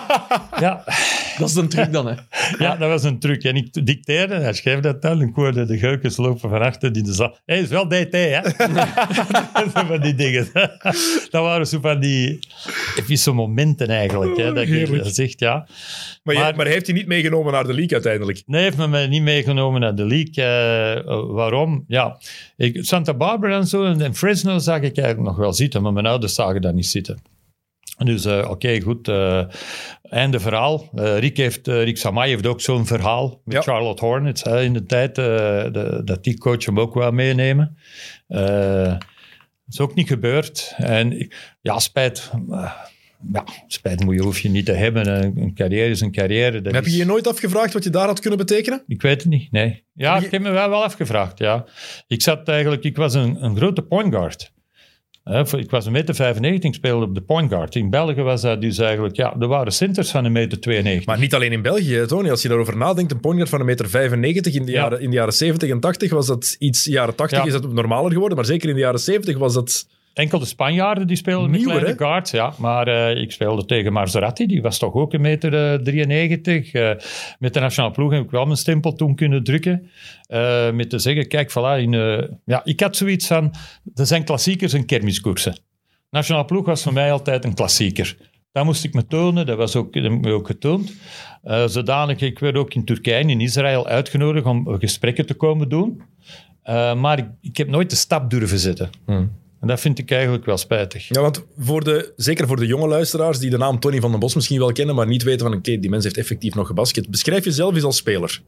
ja. 0.60 0.84
Dat 1.38 1.48
is 1.48 1.54
een 1.54 1.68
truc 1.68 1.92
dan, 1.92 2.06
hè. 2.06 2.14
Ja, 2.58 2.76
dat 2.76 2.88
was 2.88 3.02
een 3.02 3.18
truc. 3.18 3.42
En 3.44 3.56
ik 3.56 3.86
dicteerde, 3.86 4.34
hij 4.34 4.52
schreef 4.52 4.80
dat 4.80 5.02
dan. 5.02 5.20
Ik 5.22 5.34
hoorde 5.34 5.64
de 5.64 5.78
geukens 5.78 6.16
lopen 6.16 6.50
van 6.50 6.60
achter 6.62 6.92
die 6.92 7.02
de 7.02 7.12
zaal. 7.12 7.38
Hé, 7.44 7.54
is 7.56 7.68
wel 7.68 7.88
DT, 7.88 8.12
hè? 8.12 8.40
Zo 9.74 9.82
van 9.86 10.00
die 10.00 10.14
dingen. 10.14 10.48
dat 11.30 11.42
waren 11.42 11.66
zo 11.66 11.78
van 11.80 12.00
die 12.00 12.38
epische 12.96 13.32
momenten 13.32 13.88
eigenlijk. 13.88 14.36
Hè, 14.36 14.52
dat 14.52 14.68
je 14.68 15.00
zegt, 15.04 15.38
ja. 15.40 15.66
Maar, 16.22 16.34
je- 16.34 16.52
Maar- 16.56 16.66
heeft 16.66 16.86
hij 16.86 16.94
niet 16.94 17.06
meegenomen 17.06 17.52
naar 17.52 17.64
de 17.66 17.74
league 17.74 17.92
uiteindelijk. 17.92 18.42
Nee, 18.46 18.62
heeft 18.62 18.76
me 18.76 18.88
mij 18.88 19.06
niet 19.06 19.22
meegenomen 19.22 19.80
naar 19.80 19.94
de 19.94 20.06
league. 20.06 20.44
Eh, 20.44 21.24
waarom? 21.34 21.84
Ja, 21.88 22.18
ik, 22.56 22.78
Santa 22.84 23.14
Barbara 23.14 23.56
en 23.56 23.66
zo 23.66 23.84
en, 23.84 24.00
en 24.00 24.14
Fresno 24.14 24.58
zag 24.58 24.76
ik 24.80 24.96
eigenlijk 24.98 25.28
nog 25.28 25.36
wel 25.36 25.52
zitten, 25.52 25.82
maar 25.82 25.92
mijn 25.92 26.06
ouders 26.06 26.34
zagen 26.34 26.60
dat 26.60 26.74
niet 26.74 26.86
zitten. 26.86 27.18
Dus 27.98 28.24
eh, 28.24 28.46
oké, 28.50 28.80
goed. 28.80 29.08
eh 29.08 29.42
einde 30.02 30.40
verhaal. 30.40 30.88
Eh, 30.94 31.18
Rick, 31.18 31.36
heeft, 31.36 31.66
Rick 31.66 31.96
Samay 31.98 32.28
heeft 32.28 32.46
ook 32.46 32.60
zo'n 32.60 32.86
verhaal 32.86 33.40
met 33.44 33.54
Ja. 33.54 33.60
Charlotte 33.62 34.04
Hornets 34.04 34.42
hè, 34.42 34.62
in 34.62 34.72
de 34.72 34.84
tijd. 34.86 35.14
de- 35.14 36.00
dat 36.04 36.24
die 36.24 36.38
coach 36.38 36.64
hem 36.64 36.80
ook 36.80 36.94
wel 36.94 37.10
meenemen. 37.10 37.76
Dat 38.28 38.98
is 39.68 39.80
ook 39.80 39.94
niet 39.94 40.08
gebeurd. 40.08 40.74
En 40.76 41.28
ja, 41.60 41.78
spijt. 41.78 42.30
ja, 43.32 43.44
spijt 43.66 44.04
moet 44.04 44.14
je, 44.14 44.20
hoef 44.22 44.38
je 44.40 44.48
niet 44.48 44.66
te 44.66 44.72
hebben. 44.72 45.08
Een, 45.24 45.36
een 45.42 45.54
carrière 45.54 45.88
is 45.90 46.00
een 46.00 46.12
carrière. 46.12 46.60
Dat 46.60 46.72
Heb 46.72 46.84
je 46.86 46.96
je 46.96 47.04
nooit 47.04 47.26
afgevraagd 47.26 47.72
wat 47.72 47.84
je 47.84 47.90
daar 47.90 48.06
had 48.06 48.20
kunnen 48.20 48.38
betekenen? 48.38 48.82
ik 48.86 49.02
weet 49.02 49.22
het 49.22 49.30
niet, 49.30 49.52
nee. 49.52 49.84
Ja, 49.92 50.16
Je- 50.18 50.24
ik 50.24 50.30
heb 50.30 50.42
me 50.42 50.50
wel, 50.50 50.68
wel 50.68 50.84
afgevraagd, 50.84 51.38
ja. 51.38 51.64
Ik 52.06 52.22
zat 52.22 52.48
eigenlijk, 52.48 52.84
ik 52.84 52.96
was 52.96 53.14
een, 53.14 53.44
een 53.44 53.56
grote 53.56 53.82
point 53.82 54.14
guard. 54.14 54.52
Ik 55.56 55.70
was 55.70 55.86
een 55.86 55.92
meter 55.92 56.14
95, 56.14 56.70
ik 56.70 56.76
speelde 56.76 57.04
op 57.06 57.14
de 57.14 57.20
point 57.20 57.50
guard. 57.50 57.74
In 57.74 57.90
België 57.90 58.22
was 58.22 58.40
dat 58.42 58.60
dus 58.60 58.78
eigenlijk, 58.78 59.16
ja, 59.16 59.36
er 59.40 59.46
waren 59.46 59.72
centers 59.72 60.10
van 60.10 60.24
een 60.24 60.32
meter 60.32 60.60
92. 60.60 61.06
Maar 61.06 61.18
niet 61.18 61.34
alleen 61.34 61.52
in 61.52 61.62
België, 61.62 62.04
Tony. 62.06 62.30
Als 62.30 62.42
je 62.42 62.48
daarover 62.48 62.76
nadenkt, 62.76 63.12
een 63.12 63.20
pointguard 63.20 63.50
van 63.50 63.60
een 63.60 63.66
meter 63.66 63.88
95 63.88 64.54
in 64.54 64.64
de, 64.64 64.72
Ja. 64.72 64.80
jaren, 64.80 65.00
in 65.00 65.10
de 65.10 65.16
jaren 65.16 65.32
70 65.32 65.68
en 65.70 65.80
80 65.80 66.10
was 66.10 66.26
dat 66.26 66.56
iets... 66.58 66.84
jaren 66.84 67.14
80 67.14 67.38
Ja. 67.38 67.44
is 67.44 67.52
dat 67.52 67.72
normaler 67.72 68.12
geworden, 68.12 68.36
maar 68.36 68.46
zeker 68.46 68.68
in 68.68 68.74
de 68.74 68.80
jaren 68.80 69.00
70 69.00 69.38
was 69.38 69.54
dat... 69.54 69.86
Enkel 70.14 70.38
de 70.38 70.44
Spanjaarden 70.44 71.06
die 71.06 71.16
speelden 71.16 71.50
met 71.50 71.62
kleine 71.62 71.86
hè? 71.86 71.96
guards, 71.96 72.30
ja. 72.30 72.52
Maar 72.58 72.88
eh, 72.88 73.22
ik 73.22 73.32
speelde 73.32 73.64
tegen 73.64 73.92
Maserati, 73.92 74.46
die 74.46 74.62
was 74.62 74.78
toch 74.78 74.94
ook 74.94 75.12
een 75.12 75.20
meter 75.20 75.72
eh, 75.72 75.80
93. 75.80 76.72
Eh, 76.72 76.90
met 77.38 77.54
de 77.54 77.60
nationale 77.60 77.92
ploeg 77.92 78.12
heb 78.12 78.22
ik 78.22 78.30
wel 78.30 78.44
mijn 78.44 78.56
stempel 78.56 78.92
toen 78.92 79.14
kunnen 79.14 79.44
drukken. 79.44 79.90
Eh, 80.26 80.70
met 80.70 80.90
te 80.90 80.98
zeggen, 80.98 81.28
kijk, 81.28 81.50
voilà, 81.50 81.82
in, 81.82 81.94
eh, 81.94 82.28
ja, 82.44 82.60
ik 82.64 82.80
had 82.80 82.96
zoiets 82.96 83.26
van, 83.26 83.54
er 83.94 84.06
zijn 84.06 84.24
klassiekers 84.24 84.72
en 84.72 84.86
kermiskoersen. 84.86 85.58
Nationale 86.10 86.44
ploeg 86.44 86.66
was 86.66 86.82
voor 86.82 86.92
mij 86.92 87.12
altijd 87.12 87.44
een 87.44 87.54
klassieker. 87.54 88.16
Daar 88.52 88.64
moest 88.64 88.84
ik 88.84 88.94
me 88.94 89.06
tonen, 89.06 89.46
dat 89.46 89.56
was 89.56 89.76
ook, 89.76 89.92
dat 89.92 90.02
heb 90.02 90.12
ik 90.12 90.20
me 90.20 90.32
ook 90.32 90.46
getoond. 90.46 90.94
Eh, 91.42 91.66
zodanig, 91.66 92.20
ik 92.20 92.38
werd 92.38 92.56
ook 92.56 92.74
in 92.74 92.84
Turkije 92.84 93.16
en 93.16 93.30
in 93.30 93.40
Israël 93.40 93.86
uitgenodigd 93.86 94.46
om 94.46 94.78
gesprekken 94.78 95.26
te 95.26 95.34
komen 95.34 95.68
doen. 95.68 96.02
Eh, 96.62 96.94
maar 96.94 97.18
ik, 97.18 97.26
ik 97.40 97.56
heb 97.56 97.68
nooit 97.68 97.90
de 97.90 97.96
stap 97.96 98.30
durven 98.30 98.58
zetten. 98.58 98.90
En 99.64 99.70
dat 99.70 99.80
vind 99.80 99.98
ik 99.98 100.10
eigenlijk 100.10 100.44
wel 100.44 100.56
spijtig. 100.56 101.08
Ja, 101.08 101.20
want 101.20 101.44
voor 101.58 101.84
de, 101.84 102.12
zeker 102.16 102.46
voor 102.46 102.56
de 102.56 102.66
jonge 102.66 102.88
luisteraars 102.88 103.38
die 103.38 103.50
de 103.50 103.56
naam 103.56 103.80
Tony 103.80 104.00
van 104.00 104.10
den 104.10 104.20
Bos 104.20 104.34
misschien 104.34 104.58
wel 104.58 104.72
kennen, 104.72 104.94
maar 104.94 105.06
niet 105.06 105.22
weten 105.22 105.46
van 105.46 105.56
oké, 105.56 105.78
die 105.78 105.90
mens 105.90 106.04
heeft 106.04 106.16
effectief 106.16 106.54
nog 106.54 106.66
gebasket. 106.66 107.10
Beschrijf 107.10 107.44
jezelf 107.44 107.74
eens 107.74 107.84
als 107.84 107.96
speler. 107.96 108.40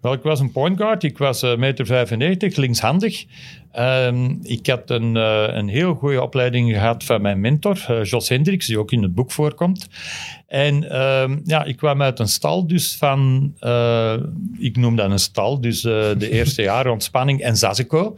Wel, 0.00 0.12
ik 0.12 0.22
was 0.22 0.40
een 0.40 0.52
point 0.52 0.76
guard. 0.76 1.02
Ik 1.02 1.18
was 1.18 1.42
eh, 1.42 1.56
meter 1.56 1.86
95, 1.86 2.56
linkshandig. 2.56 3.24
Ehm, 3.72 4.34
ik 4.42 4.66
had 4.66 4.90
een, 4.90 5.16
eh, 5.16 5.44
een 5.46 5.68
heel 5.68 5.94
goede 5.94 6.22
opleiding 6.22 6.72
gehad 6.72 7.04
van 7.04 7.22
mijn 7.22 7.40
mentor, 7.40 7.84
eh, 7.88 8.04
Jos 8.04 8.28
Hendricks, 8.28 8.66
die 8.66 8.78
ook 8.78 8.92
in 8.92 9.02
het 9.02 9.14
boek 9.14 9.30
voorkomt. 9.30 9.88
En 10.46 10.90
ehm, 10.90 11.38
ja, 11.44 11.64
ik 11.64 11.76
kwam 11.76 12.02
uit 12.02 12.18
een 12.18 12.28
stal 12.28 12.66
dus 12.66 12.96
van, 12.96 13.52
ik 14.58 14.76
noem 14.76 14.96
dat 14.96 15.10
een 15.10 15.18
stal, 15.18 15.60
dus 15.60 15.80
de 15.80 16.28
eerste 16.30 16.62
jaren 16.72 16.92
ontspanning 16.92 17.40
en 17.40 17.56
Zazico. 17.56 18.16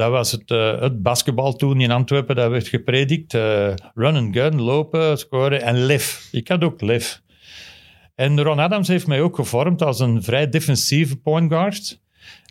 Dat 0.00 0.10
was 0.10 0.32
het, 0.32 0.50
eh, 0.50 0.80
het 0.80 1.02
basketbal 1.02 1.56
toen 1.56 1.80
in 1.80 1.90
Antwerpen, 1.90 2.36
dat 2.36 2.50
werd 2.50 2.68
gepredikt. 2.68 3.34
eh, 3.34 3.74
run 3.94 4.16
and 4.16 4.36
gun, 4.36 4.60
lopen, 4.60 5.18
scoren 5.18 5.62
en 5.62 5.84
lef. 5.84 6.28
Ik 6.32 6.48
had 6.48 6.64
ook 6.64 6.80
lef. 6.80 7.22
En 8.14 8.42
Ron 8.42 8.58
Adams 8.58 8.88
heeft 8.88 9.06
mij 9.06 9.20
ook 9.20 9.34
gevormd 9.34 9.82
als 9.82 10.00
een 10.00 10.22
vrij 10.22 10.48
defensieve 10.48 11.16
point 11.16 11.52
guard. 11.52 12.00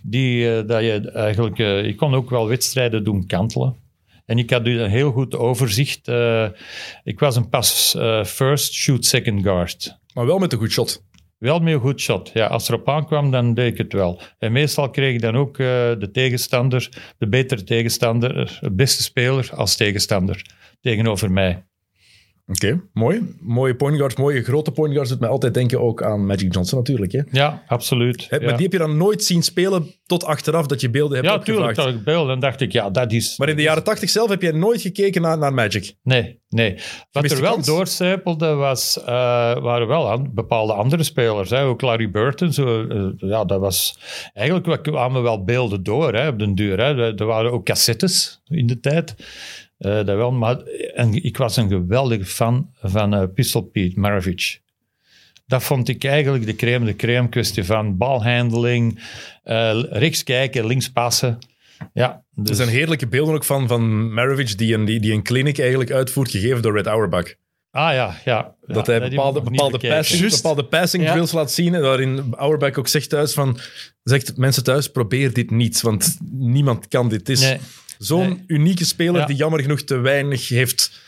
Die, 0.04 0.56
eh, 0.56 0.68
dat 0.68 0.82
je 0.82 1.12
eigenlijk, 1.12 1.58
ik 1.86 1.97
kon 1.97 2.14
ook 2.14 2.30
wel 2.30 2.47
wedstrijden 2.47 3.04
doen 3.04 3.26
kantelen. 3.26 3.76
En 4.26 4.38
ik 4.38 4.50
had 4.50 4.66
dus 4.66 4.80
een 4.80 4.89
heel 4.89 5.12
goed 5.12 5.36
overzicht. 5.36 6.08
ik 7.04 7.20
was 7.20 7.36
een 7.36 7.50
pas 7.50 7.95
first, 8.26 8.74
shoot 8.74 9.06
second 9.06 9.43
guard. 9.43 9.97
Maar 10.14 10.26
wel 10.26 10.38
met 10.38 10.54
een 10.54 10.60
goed 10.60 10.72
shot. 10.72 11.04
Wel 11.40 11.60
met 11.60 11.74
een 11.74 11.80
goed 11.80 12.02
shot. 12.02 12.32
Ja, 12.34 12.48
als 12.48 12.68
er 12.68 12.74
op 12.74 12.90
aankwam, 12.90 13.32
dan 13.32 13.54
deed 13.54 13.72
ik 13.72 13.78
het 13.78 13.94
wel. 13.94 14.22
En 14.38 14.52
meestal 14.52 14.90
kreeg 14.90 15.14
ik 15.14 15.22
dan 15.22 15.36
ook 15.36 15.60
eh, 15.60 15.66
de 16.00 16.10
tegenstander, 16.12 17.14
de 17.18 17.28
betere 17.28 17.64
tegenstander, 17.64 18.58
de 18.62 18.72
beste 18.72 19.04
speler 19.04 19.50
als 19.56 19.76
tegenstander 19.76 20.46
tegenover 20.82 21.32
mij. 21.32 21.68
Oké, 22.50 22.82
mooi. 22.93 23.36
Mooie 23.39 23.76
point 23.76 23.97
guards, 23.97 24.16
mooie 24.16 24.43
grote 24.43 24.72
point 24.72 24.93
guards 24.93 25.10
doet 25.10 25.20
mij 25.20 25.30
altijd 25.30 25.54
denken 25.54 25.82
ook 25.82 26.04
aan 26.04 26.26
Magic 26.26 26.54
Johnson 26.54 26.78
natuurlijk. 26.78 27.12
Hè? 27.12 27.22
Ja, 27.32 27.64
absoluut. 27.68 28.26
Hè, 28.30 28.38
ja. 28.38 28.43
Maar 28.45 28.54
die 28.54 28.64
heb 28.64 28.72
je 28.72 28.78
dan 28.78 28.97
nooit 28.97 29.24
zien 29.24 29.43
spelen 29.43 29.93
tot 30.06 30.24
achteraf 30.24 30.66
dat 30.66 30.82
je 30.82 30.89
beelden 30.89 31.16
hebt 31.18 31.30
ja, 31.30 31.36
opgevraagd. 31.36 31.76
tuurlijk. 31.76 31.91
Dat 31.93 32.00
ik 32.00 32.14
beeld 32.14 32.30
en 32.30 32.39
dacht 32.39 32.62
ik, 32.62 32.72
ja, 32.72 32.89
dat 32.89 33.12
is... 33.12 33.38
Maar 33.38 33.50
in 33.50 33.56
de 33.56 33.62
jaren 33.62 33.84
80 33.84 34.10
zelf 34.10 34.30
heb 34.30 34.41
jij 34.41 34.52
nooit 34.52 34.82
gekeken 34.82 35.22
naar, 35.22 35.38
naar 35.38 35.54
Magic. 35.54 35.95
Nee, 36.04 36.39
nee. 36.50 36.76
Wat 37.12 37.32
er 37.32 37.41
wel 37.41 37.54
kans? 37.54 37.66
doorcijpelde 37.66 38.54
was, 38.54 39.00
eh, 39.00 39.06
waren 39.62 39.88
wel 39.88 40.22
bepaalde 40.34 40.74
andere 40.74 41.04
spelers. 41.04 41.50
Hè. 41.50 41.64
Ook 41.64 41.82
Larry 41.82 42.12
Burton, 42.12 42.54
zo, 42.54 42.88
eh, 42.88 43.30
ja, 43.30 43.45
dat 43.45 43.60
was... 43.60 44.00
Eigenlijk 44.34 44.66
wa- 44.66 44.78
kwamen 44.78 45.22
wel 45.24 45.43
beelden 45.43 45.84
door 45.84 46.14
hè, 46.14 46.28
op 46.28 46.39
den 46.39 46.56
duur. 46.56 46.78
Hè. 46.80 47.16
Er 47.16 47.26
waren 47.26 47.52
ook 47.52 47.66
cassettes 47.66 48.41
in 48.47 48.68
de 48.68 48.80
tijd. 48.80 49.16
Eh, 49.80 49.91
dat 49.95 50.05
wel, 50.15 50.32
maar 50.32 50.57
en 50.95 51.23
ik 51.23 51.38
was 51.38 51.57
een 51.57 51.69
geweldige 51.69 52.25
fan 52.25 52.69
van 52.82 53.13
eh, 53.13 53.23
Pistol 53.34 53.61
Pete 53.61 53.99
Maravich. 53.99 54.59
Dat 55.47 55.63
vond 55.63 55.88
ik 55.89 56.03
eigenlijk 56.03 56.45
de 56.45 56.55
crème 56.55 56.86
de 56.86 56.95
crème 56.95 57.30
kwestie 57.30 57.63
van 57.63 57.97
balhandling, 57.97 58.99
eh, 59.43 59.84
rechts 59.89 60.23
kijken, 60.23 60.65
links 60.65 60.91
passen. 60.91 61.38
Ja, 61.93 62.11
Er 62.36 62.43
dus, 62.43 62.57
zijn 62.57 62.69
heerlijke 62.69 63.07
beelden 63.07 63.36
ook 63.36 63.43
van, 63.43 63.67
van 63.67 64.13
Maravich 64.13 64.55
die 64.55 64.73
een, 64.73 64.86
die, 64.86 64.99
die 64.99 65.13
een 65.13 65.23
clinic 65.23 65.59
eigenlijk 65.59 65.91
uitvoert, 65.91 66.32
gegeven 66.32 66.61
door 66.61 66.75
Red 66.75 66.86
Auerbach. 66.88 67.34
ah 67.71 67.93
ja, 67.93 68.15
ja. 68.25 68.55
Dat 68.65 68.86
Ja, 68.88 68.91
hij 68.99 69.09
bepaalde, 69.09 69.41
bepaalde, 69.41 69.77
passing, 69.77 70.19
Juist. 70.19 70.36
bepaalde 70.36 70.63
passing 70.65 71.03
Ja. 71.03 71.11
drills 71.11 71.32
laat 71.32 71.51
zien. 71.51 71.73
En 71.75 71.82
waarin 71.82 72.34
Auerbach 72.38 72.77
ook 72.77 72.88
zegt 72.88 73.09
thuis 73.09 73.34
van... 73.34 73.59
Zegt 74.03 74.38
mensen 74.38 74.63
thuis, 74.63 74.88
probeer 74.91 75.34
dit 75.34 75.51
niet. 75.51 75.82
Want 75.82 76.17
niemand 76.32 76.88
kan 76.88 77.09
dit. 77.09 77.19
Het 77.19 77.30
is 77.30 77.41
Nee. 77.41 77.57
Zo'n 78.00 78.28
Nee. 78.30 78.43
unieke 78.47 78.86
speler 78.86 79.20
Ja. 79.22 79.26
die 79.28 79.36
jammer 79.36 79.62
genoeg 79.62 79.82
te 79.82 79.97
weinig 79.97 80.47
heeft 80.47 81.08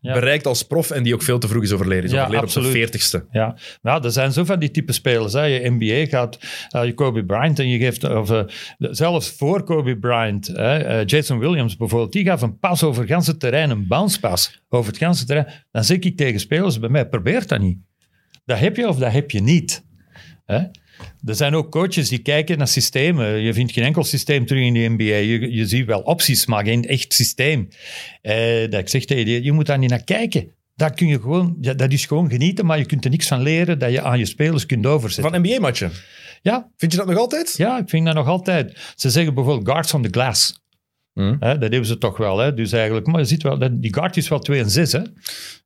Ja. 0.00 0.12
bereikt 0.12 0.46
als 0.46 0.62
prof. 0.62 0.90
En 0.90 1.02
die 1.02 1.14
ook 1.14 1.22
veel 1.22 1.38
te 1.38 1.48
vroeg 1.48 1.62
is 1.62 1.72
overleden. 1.72 2.04
Is 2.04 2.10
Ja, 2.10 2.16
overleden 2.16 2.40
op 2.40 2.44
absoluut. 2.46 2.68
zijn 2.70 2.80
veertigste. 2.82 3.26
Ja, 3.30 3.56
nou, 3.82 4.04
er 4.04 4.10
zijn 4.10 4.32
zo 4.32 4.44
van 4.44 4.58
die 4.58 4.70
type 4.70 4.92
spelers. 4.92 5.32
Hè. 5.32 5.42
Je 5.44 5.70
NBA 5.70 6.06
gaat, 6.06 6.38
je 6.84 6.92
Kobe 6.94 7.24
Bryant 7.24 7.58
en 7.58 7.68
je 7.68 7.78
geeft, 7.78 8.04
of, 8.04 8.30
eh, 8.30 8.42
zelfs 8.78 9.30
voor 9.30 9.62
Kobe 9.64 9.98
Bryant, 9.98 10.46
hè, 10.46 10.78
eh, 10.78 11.06
Jason 11.06 11.38
Williams 11.38 11.76
bijvoorbeeld, 11.76 12.12
die 12.12 12.24
gaf 12.24 12.42
een 12.42 12.58
pas 12.58 12.82
over 12.82 13.02
het 13.02 13.10
ganse 13.10 13.36
terrein, 13.36 13.70
een 13.70 13.86
bounce 13.86 14.20
pas 14.20 14.60
over 14.68 14.90
het 14.92 15.00
ganse 15.00 15.24
terrein. 15.26 15.46
Dan 15.70 15.84
zeg 15.84 15.98
ik 15.98 16.16
tegen 16.16 16.40
spelers 16.40 16.78
bij 16.78 16.88
mij, 16.88 17.06
probeer 17.08 17.46
dat 17.46 17.60
niet. 17.60 17.78
Dat 18.44 18.58
heb 18.58 18.76
je 18.76 18.88
of 18.88 18.98
dat 18.98 19.12
heb 19.12 19.30
je 19.30 19.40
niet. 19.40 19.84
Hè? 20.46 20.58
Er 21.24 21.34
zijn 21.34 21.54
ook 21.54 21.70
coaches 21.70 22.08
die 22.08 22.18
kijken 22.18 22.58
naar 22.58 22.68
systemen. 22.68 23.40
Je 23.40 23.54
vindt 23.54 23.72
geen 23.72 23.84
enkel 23.84 24.04
systeem 24.04 24.46
terug 24.46 24.62
in 24.62 24.74
de 24.74 24.88
NBA. 24.88 25.16
Je, 25.16 25.52
je 25.52 25.66
ziet 25.66 25.86
wel 25.86 26.00
opties, 26.00 26.46
maar 26.46 26.64
geen 26.64 26.84
echt 26.84 27.14
systeem. 27.14 27.68
Eh, 28.22 28.70
dat 28.70 28.80
ik 28.80 28.88
zeg 28.88 29.04
tegen 29.04 29.26
je, 29.26 29.42
je 29.42 29.52
moet 29.52 29.66
daar 29.66 29.78
niet 29.78 29.90
naar 29.90 30.04
kijken. 30.04 30.52
Dat, 30.74 30.94
kun 30.94 31.06
je 31.06 31.20
gewoon, 31.20 31.56
dat 31.58 31.92
is 31.92 32.06
gewoon 32.06 32.30
genieten, 32.30 32.66
maar 32.66 32.78
je 32.78 32.86
kunt 32.86 33.04
er 33.04 33.10
niks 33.10 33.28
van 33.28 33.42
leren 33.42 33.78
dat 33.78 33.90
je 33.90 34.02
aan 34.02 34.18
je 34.18 34.26
spelers 34.26 34.66
kunt 34.66 34.86
overzetten. 34.86 35.32
Van 35.32 35.40
NBA-matchen. 35.40 35.90
Ja, 36.42 36.70
Vind 36.76 36.92
je 36.92 36.98
dat 36.98 37.06
nog 37.06 37.16
altijd? 37.16 37.54
ja, 37.56 37.78
ik 37.78 37.88
vind 37.88 38.06
dat 38.06 38.14
nog 38.14 38.26
altijd. 38.26 38.92
Ze 38.96 39.10
zeggen 39.10 39.34
bijvoorbeeld 39.34 39.68
guards 39.68 39.94
on 39.94 40.02
the 40.02 40.08
glass. 40.10 40.60
Hm. 41.12 41.36
Hè, 41.40 41.58
dat 41.58 41.70
hebben 41.70 41.86
ze 41.86 41.98
toch 41.98 42.16
wel. 42.16 42.38
Hè? 42.38 42.54
Dus 42.54 42.72
eigenlijk, 42.72 43.06
maar 43.06 43.20
je 43.20 43.26
ziet 43.26 43.42
wel, 43.42 43.58
dat, 43.58 43.82
die 43.82 43.94
guard 43.94 44.16
is 44.16 44.28
wel 44.28 44.38
2 44.38 44.60
en 44.60 44.70
6, 44.70 44.92
hè, 44.92 45.02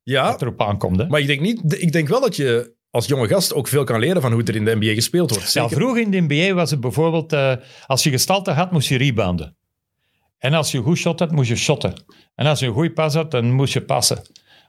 Ja, 0.03 0.31
wat 0.31 0.41
erop 0.41 0.61
aankomt. 0.61 0.99
Hè? 0.99 1.07
maar 1.07 1.19
ik 1.19 1.27
denk, 1.27 1.41
niet, 1.41 1.81
ik 1.81 1.91
denk 1.91 2.07
wel 2.07 2.21
dat 2.21 2.35
je 2.35 2.73
als 2.93 3.05
jonge 3.05 3.27
gast 3.27 3.53
ook 3.53 3.67
veel 3.67 3.83
kan 3.83 3.99
leren 3.99 4.21
van 4.21 4.31
hoe 4.31 4.43
er 4.43 4.55
in 4.55 4.65
de 4.65 4.75
NBA 4.75 4.93
gespeeld 4.93 5.29
wordt. 5.29 5.53
Ja, 5.53 5.69
vroeger 5.69 6.01
in 6.01 6.11
de 6.11 6.21
NBA 6.27 6.53
was 6.53 6.71
het 6.71 6.79
bijvoorbeeld, 6.79 7.33
eh, 7.33 7.53
als 7.85 8.03
je 8.03 8.09
gestalte 8.09 8.51
had, 8.51 8.71
moest 8.71 8.87
je 8.87 8.97
rebounden. 8.97 9.55
En 10.37 10.53
als 10.53 10.71
je 10.71 10.81
goed 10.81 10.97
shot 10.97 11.19
had, 11.19 11.31
moest 11.31 11.49
je 11.49 11.55
shotten. 11.55 11.93
En 12.35 12.45
als 12.45 12.59
je 12.59 12.65
een 12.65 12.73
goede 12.73 12.93
pas 12.93 13.13
had, 13.13 13.31
dan 13.31 13.51
moest 13.51 13.73
je 13.73 13.81
passen. 13.81 14.21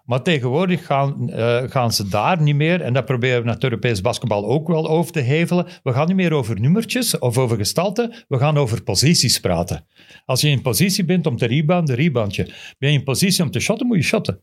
Maar 0.04 0.22
tegenwoordig 0.22 0.86
gaan, 0.86 1.30
eh, 1.30 1.62
gaan 1.70 1.92
ze 1.92 2.08
daar 2.08 2.42
niet 2.42 2.54
meer, 2.54 2.80
en 2.80 2.92
dat 2.92 3.04
proberen 3.04 3.38
we 3.38 3.44
naar 3.44 3.54
het 3.54 3.64
Europees 3.64 4.00
basketbal 4.00 4.46
ook 4.46 4.68
wel 4.68 4.88
over 4.88 5.12
te 5.12 5.20
hevelen. 5.20 5.66
We 5.82 5.92
gaan 5.92 6.06
niet 6.06 6.16
meer 6.16 6.32
over 6.32 6.60
nummertjes 6.60 7.18
of 7.18 7.38
over 7.38 7.56
gestalte, 7.56 8.24
we 8.28 8.38
gaan 8.38 8.58
over 8.58 8.82
posities 8.82 9.40
praten. 9.40 9.86
Als 10.24 10.40
je 10.40 10.48
in 10.48 10.62
positie 10.62 11.04
bent 11.04 11.26
om 11.26 11.36
te 11.36 11.46
rebounden, 11.46 11.94
rebound 11.96 12.34
je. 12.34 12.44
Ben 12.78 12.92
je 12.92 12.98
in 12.98 13.04
positie 13.04 13.44
om 13.44 13.50
te 13.50 13.60
shotten, 13.60 13.86
moet 13.86 13.96
je 13.96 14.02
shotten. 14.02 14.42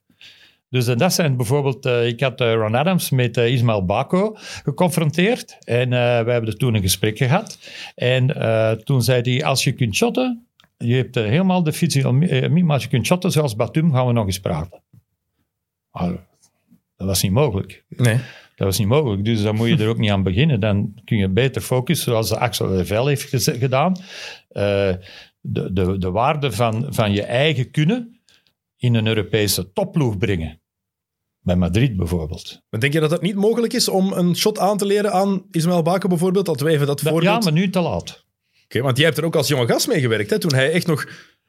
Dus 0.72 0.88
en 0.88 0.98
dat 0.98 1.14
zijn 1.14 1.38
bijvoorbeeld, 1.38 1.86
eh, 1.86 2.08
ik 2.08 2.20
had 2.20 2.42
eh, 2.42 2.54
Ron 2.54 2.76
Adams 2.76 3.10
met 3.10 3.38
Ismael 3.38 3.86
Bako 3.86 4.38
geconfronteerd 4.64 5.58
en 5.64 5.90
wij 5.90 6.34
hebben 6.34 6.48
er 6.48 6.58
toen 6.58 6.74
een 6.74 6.82
gesprek 6.82 7.18
gehad. 7.18 7.58
En 7.96 8.28
toen 8.84 9.02
zei 9.02 9.22
hij, 9.22 9.46
als 9.46 9.64
je 9.64 9.72
kunt 9.72 9.96
shotten, 9.96 10.48
je 10.78 10.96
hebt 10.96 11.16
helemaal 11.16 11.64
de 11.64 11.74
fysiologie, 11.74 12.64
maar 12.64 12.74
als 12.74 12.84
je 12.84 12.90
kunt 12.90 13.06
shotten 13.06 13.32
zoals 13.32 13.56
Batum, 13.56 13.94
gaan 13.94 14.08
we 14.08 14.14
nog 14.14 14.26
eens 14.26 14.40
praten. 14.40 14.82
Maar 15.92 16.10
dat 16.96 17.08
was 17.08 17.22
niet 17.22 17.32
mogelijk. 17.32 17.84
Nee. 17.88 18.20
Dat 18.56 18.68
was 18.68 18.80
niet 18.80 18.88
mogelijk, 18.88 19.26
dus 19.26 19.42
dan 19.42 19.56
moet 19.56 19.68
je 19.68 19.78
er 19.78 19.88
ook 19.88 19.98
niet 19.98 20.12
aan 20.12 20.24
beginnen. 20.24 20.60
Dan 20.60 20.94
kun 21.06 21.18
je 21.18 21.30
beter 21.30 21.62
focussen, 21.62 22.12
zoals 22.12 22.32
Axel 22.32 22.68
de 22.68 22.86
Vel 22.86 23.08
heeft 23.08 23.52
gedaan. 23.60 23.96
De, 24.50 25.00
de, 25.74 25.98
de 25.98 26.12
waarde 26.12 26.52
van, 26.52 26.86
van 26.90 27.12
je 27.12 27.24
eigen 27.24 27.72
kunnen 27.72 28.22
in 28.78 28.94
een 28.94 29.08
Europese 29.08 29.72
topploeg 29.72 30.18
brengen. 30.18 30.61
Bij 31.44 31.56
Madrid 31.56 31.96
bijvoorbeeld. 31.98 32.62
Maar 32.70 32.80
denk 32.80 32.94
je 32.94 33.00
dat 33.00 33.12
het 33.12 33.22
niet 33.22 33.36
mogelijk 33.36 33.74
is 33.74 33.90
om 33.90 34.14
een 34.14 34.36
shot 34.36 34.60
aan 34.60 34.78
te 34.78 34.86
leren 34.86 35.12
aan 35.14 35.44
Ismaël 35.52 35.82
Baken 35.82 36.10
bijvoorbeeld? 36.10 36.46
Dat 36.46 36.62
we 36.62 36.70
even 36.70 36.88
dat 36.88 37.00
Da- 37.02 37.10
voorbeeld... 37.10 37.34
Ja, 37.34 37.40
maar 37.44 37.60
nu 37.60 37.70
te 37.70 37.80
laat. 37.80 38.26
Oké, 38.64 38.82
want 38.82 38.98
jij 38.98 39.06
hebt 39.06 39.18
er 39.18 39.26
ook 39.26 39.36
als 39.36 39.48
jonge 39.48 39.68
gast 39.68 39.88
mee 39.88 40.00
gewerkt, 40.00 40.30
hè, 40.30 40.40
toen 40.40 40.54
hij 40.54 40.72
echt 40.72 40.88
nog 40.88 41.06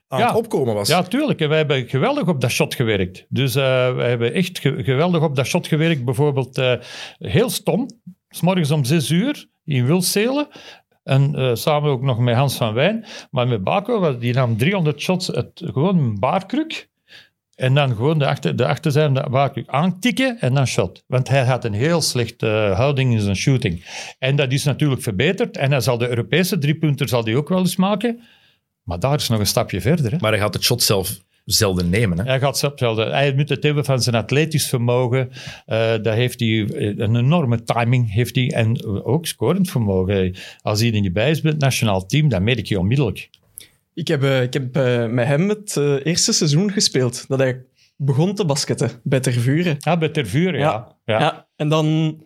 aan 0.08 0.18
Ja. 0.18 0.26
het 0.26 0.36
opkomen 0.36 0.74
was. 0.74 0.88
Ja, 0.88 1.02
tuurlijk. 1.02 1.40
En 1.40 1.48
wij 1.48 1.58
hebben 1.58 1.88
geweldig 1.88 2.28
op 2.28 2.40
dat 2.40 2.50
shot 2.50 2.74
gewerkt. 2.74 3.26
Dus 3.28 3.56
uh, 3.56 3.94
wij 3.94 4.08
hebben 4.08 4.32
echt 4.32 4.58
ge 4.58 4.84
geweldig 4.84 5.22
op 5.22 5.36
dat 5.36 5.46
shot 5.46 5.66
gewerkt. 5.66 6.04
Bijvoorbeeld 6.04 6.58
uh, 6.58 6.72
heel 7.18 7.50
stom, 7.50 7.88
s 8.28 8.40
morgens 8.40 8.70
om 8.70 8.84
zes 8.84 9.10
uur 9.10 9.46
in 9.64 9.86
Wilselen. 9.86 10.48
En 11.02 11.32
uh, 11.38 11.54
samen 11.54 11.90
ook 11.90 12.02
nog 12.02 12.18
met 12.18 12.34
Hans 12.34 12.56
van 12.56 12.74
Wijn. 12.74 13.06
Maar 13.30 13.48
met 13.48 13.62
Baco, 13.64 14.18
die 14.18 14.34
nam 14.34 14.56
300 14.56 15.00
shots, 15.00 15.26
het, 15.26 15.50
gewoon 15.64 15.98
een 15.98 16.18
baarkruk. 16.18 16.90
En 17.54 17.74
dan 17.74 17.96
gewoon 17.96 18.18
de, 18.18 18.26
achter, 18.26 18.56
de 18.56 18.66
achterzijde 18.66 19.26
baarkruk 19.30 19.68
aantikken 19.68 20.40
en 20.40 20.54
dan 20.54 20.66
shot. 20.66 21.04
Want 21.06 21.28
hij 21.28 21.44
had 21.44 21.64
een 21.64 21.72
heel 21.72 22.00
slechte 22.00 22.46
uh, 22.46 22.76
houding 22.76 23.12
in 23.12 23.20
zijn 23.20 23.36
shooting. 23.36 23.84
En 24.18 24.36
dat 24.36 24.52
is 24.52 24.64
natuurlijk 24.64 25.02
verbeterd. 25.02 25.56
En 25.56 25.70
hij 25.70 25.80
zal 25.80 25.98
de 25.98 26.08
Europese 26.08 26.58
driepunter 26.58 27.08
zal 27.08 27.24
die 27.24 27.36
ook 27.36 27.48
wel 27.48 27.58
eens 27.58 27.76
maken. 27.76 28.20
Maar 28.82 29.00
daar 29.00 29.14
is 29.14 29.28
nog 29.28 29.38
een 29.38 29.46
stapje 29.46 29.80
verder. 29.80 30.10
Hè? 30.10 30.16
Maar 30.20 30.30
hij 30.30 30.40
gaat 30.40 30.54
het 30.54 30.62
shot 30.62 30.82
zelf 30.82 31.20
zelden 31.44 31.90
nemen. 31.90 32.18
Hè? 32.18 32.24
Hij 32.24 32.38
gaat 32.38 32.58
zelf 32.58 32.72
zelden. 32.76 33.10
Hij 33.10 33.34
moet 33.34 33.48
het 33.48 33.62
hebben 33.62 33.84
van 33.84 34.02
zijn 34.02 34.16
atletisch 34.16 34.68
vermogen. 34.68 35.28
Uh, 35.30 35.36
daar 36.02 36.14
heeft 36.14 36.40
hij 36.40 36.68
een 36.96 37.16
enorme 37.16 37.62
timing. 37.62 38.12
Heeft 38.12 38.34
hij, 38.34 38.52
en 38.52 38.84
ook 39.04 39.26
scorend 39.26 39.70
vermogen. 39.70 40.36
Als 40.62 40.80
hij 40.80 40.92
er 40.92 41.00
niet 41.00 41.12
bij 41.12 41.30
is 41.30 41.40
bij 41.40 41.50
het 41.50 41.60
nationaal 41.60 42.06
team, 42.06 42.28
dan 42.28 42.44
merk 42.44 42.66
je 42.66 42.78
onmiddellijk. 42.78 43.30
Ik 43.94 44.08
heb, 44.08 44.22
uh, 44.22 44.42
ik 44.42 44.52
heb 44.52 44.76
uh, 44.76 45.06
met 45.06 45.26
hem 45.26 45.48
het 45.48 45.76
uh, 45.78 46.06
eerste 46.06 46.32
seizoen 46.32 46.72
gespeeld. 46.72 47.24
Dat 47.28 47.38
hij 47.38 47.64
begon 47.96 48.34
te 48.34 48.44
basketten 48.44 48.90
bij 49.02 49.20
Tervuren. 49.20 49.76
Ja, 49.78 49.98
bij 49.98 50.08
Tervuren, 50.08 50.60
ja. 50.60 50.96
Ja. 51.04 51.48
En 51.56 51.68
dan 51.68 52.18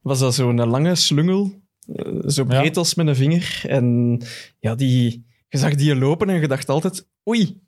was 0.00 0.18
dat 0.18 0.34
zo'n 0.34 0.66
lange 0.68 0.94
slungel. 0.94 1.60
eh, 1.86 2.12
zo 2.26 2.44
breed 2.44 2.74
ja. 2.74 2.80
als 2.80 2.94
met 2.94 3.06
een 3.06 3.16
vinger. 3.16 3.62
En 3.66 4.18
ja, 4.60 4.74
die, 4.74 5.26
je 5.48 5.58
zag 5.58 5.74
die 5.74 5.96
lopen 5.96 6.28
en 6.28 6.40
je 6.40 6.48
dacht 6.48 6.68
altijd, 6.68 7.08
oei. 7.28 7.60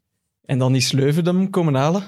En 0.44 0.58
dan 0.58 0.74
is 0.74 0.92
Leuven 0.92 1.26
hem 1.26 1.50
komen 1.50 1.74
halen. 1.74 2.02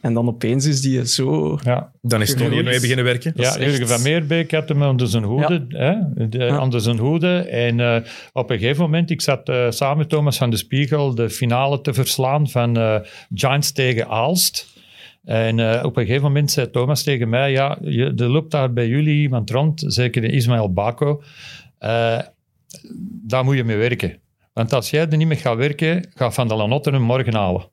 En 0.00 0.14
dan 0.14 0.28
opeens 0.28 0.66
is 0.66 0.80
die 0.80 1.06
zo... 1.06 1.58
Ja. 1.64 1.92
Dan 2.02 2.20
is 2.20 2.34
Tony 2.34 2.58
ermee 2.58 2.80
beginnen 2.80 3.04
werken. 3.04 3.32
Ja, 3.34 3.42
echt... 3.42 3.64
Jurgen 3.64 3.88
van 3.88 4.02
Meerbeek 4.02 4.50
had 4.50 4.68
hem 4.68 4.82
onder 4.82 5.08
zijn 5.08 5.24
hoede. 5.24 5.64
Ja. 5.68 6.10
Hè, 6.14 6.28
de, 6.28 6.38
ja. 6.38 6.60
Onder 6.60 6.80
zijn 6.80 6.98
hoede. 6.98 7.38
En 7.38 7.78
uh, 7.78 7.96
op 8.32 8.50
een 8.50 8.58
gegeven 8.58 8.82
moment, 8.82 9.10
ik 9.10 9.20
zat 9.20 9.48
uh, 9.48 9.70
samen 9.70 9.98
met 9.98 10.08
Thomas 10.08 10.38
van 10.38 10.50
de 10.50 10.56
Spiegel 10.56 11.14
de 11.14 11.30
finale 11.30 11.80
te 11.80 11.94
verslaan 11.94 12.48
van 12.48 12.78
uh, 12.78 12.96
Giants 13.34 13.72
tegen 13.72 14.08
Aalst. 14.08 14.78
En 15.24 15.58
uh, 15.58 15.80
op 15.84 15.96
een 15.96 16.04
gegeven 16.04 16.24
moment 16.26 16.50
zei 16.50 16.70
Thomas 16.70 17.02
tegen 17.02 17.28
mij, 17.28 17.50
ja, 17.50 17.78
je, 17.80 18.12
er 18.16 18.28
loopt 18.28 18.50
daar 18.50 18.72
bij 18.72 18.86
jullie 18.86 19.20
iemand 19.20 19.50
rond, 19.50 19.84
zeker 19.86 20.24
Ismaël 20.24 20.72
Bako. 20.72 21.22
Uh, 21.80 22.18
daar 23.26 23.44
moet 23.44 23.56
je 23.56 23.64
mee 23.64 23.76
werken. 23.76 24.18
Want 24.52 24.72
als 24.72 24.90
jij 24.90 25.08
er 25.08 25.16
niet 25.16 25.26
mee 25.26 25.36
gaat 25.36 25.56
werken, 25.56 26.06
gaat 26.14 26.34
Van 26.34 26.48
der 26.48 26.56
Lanotte 26.56 26.90
hem 26.90 27.02
morgen 27.02 27.34
halen. 27.34 27.68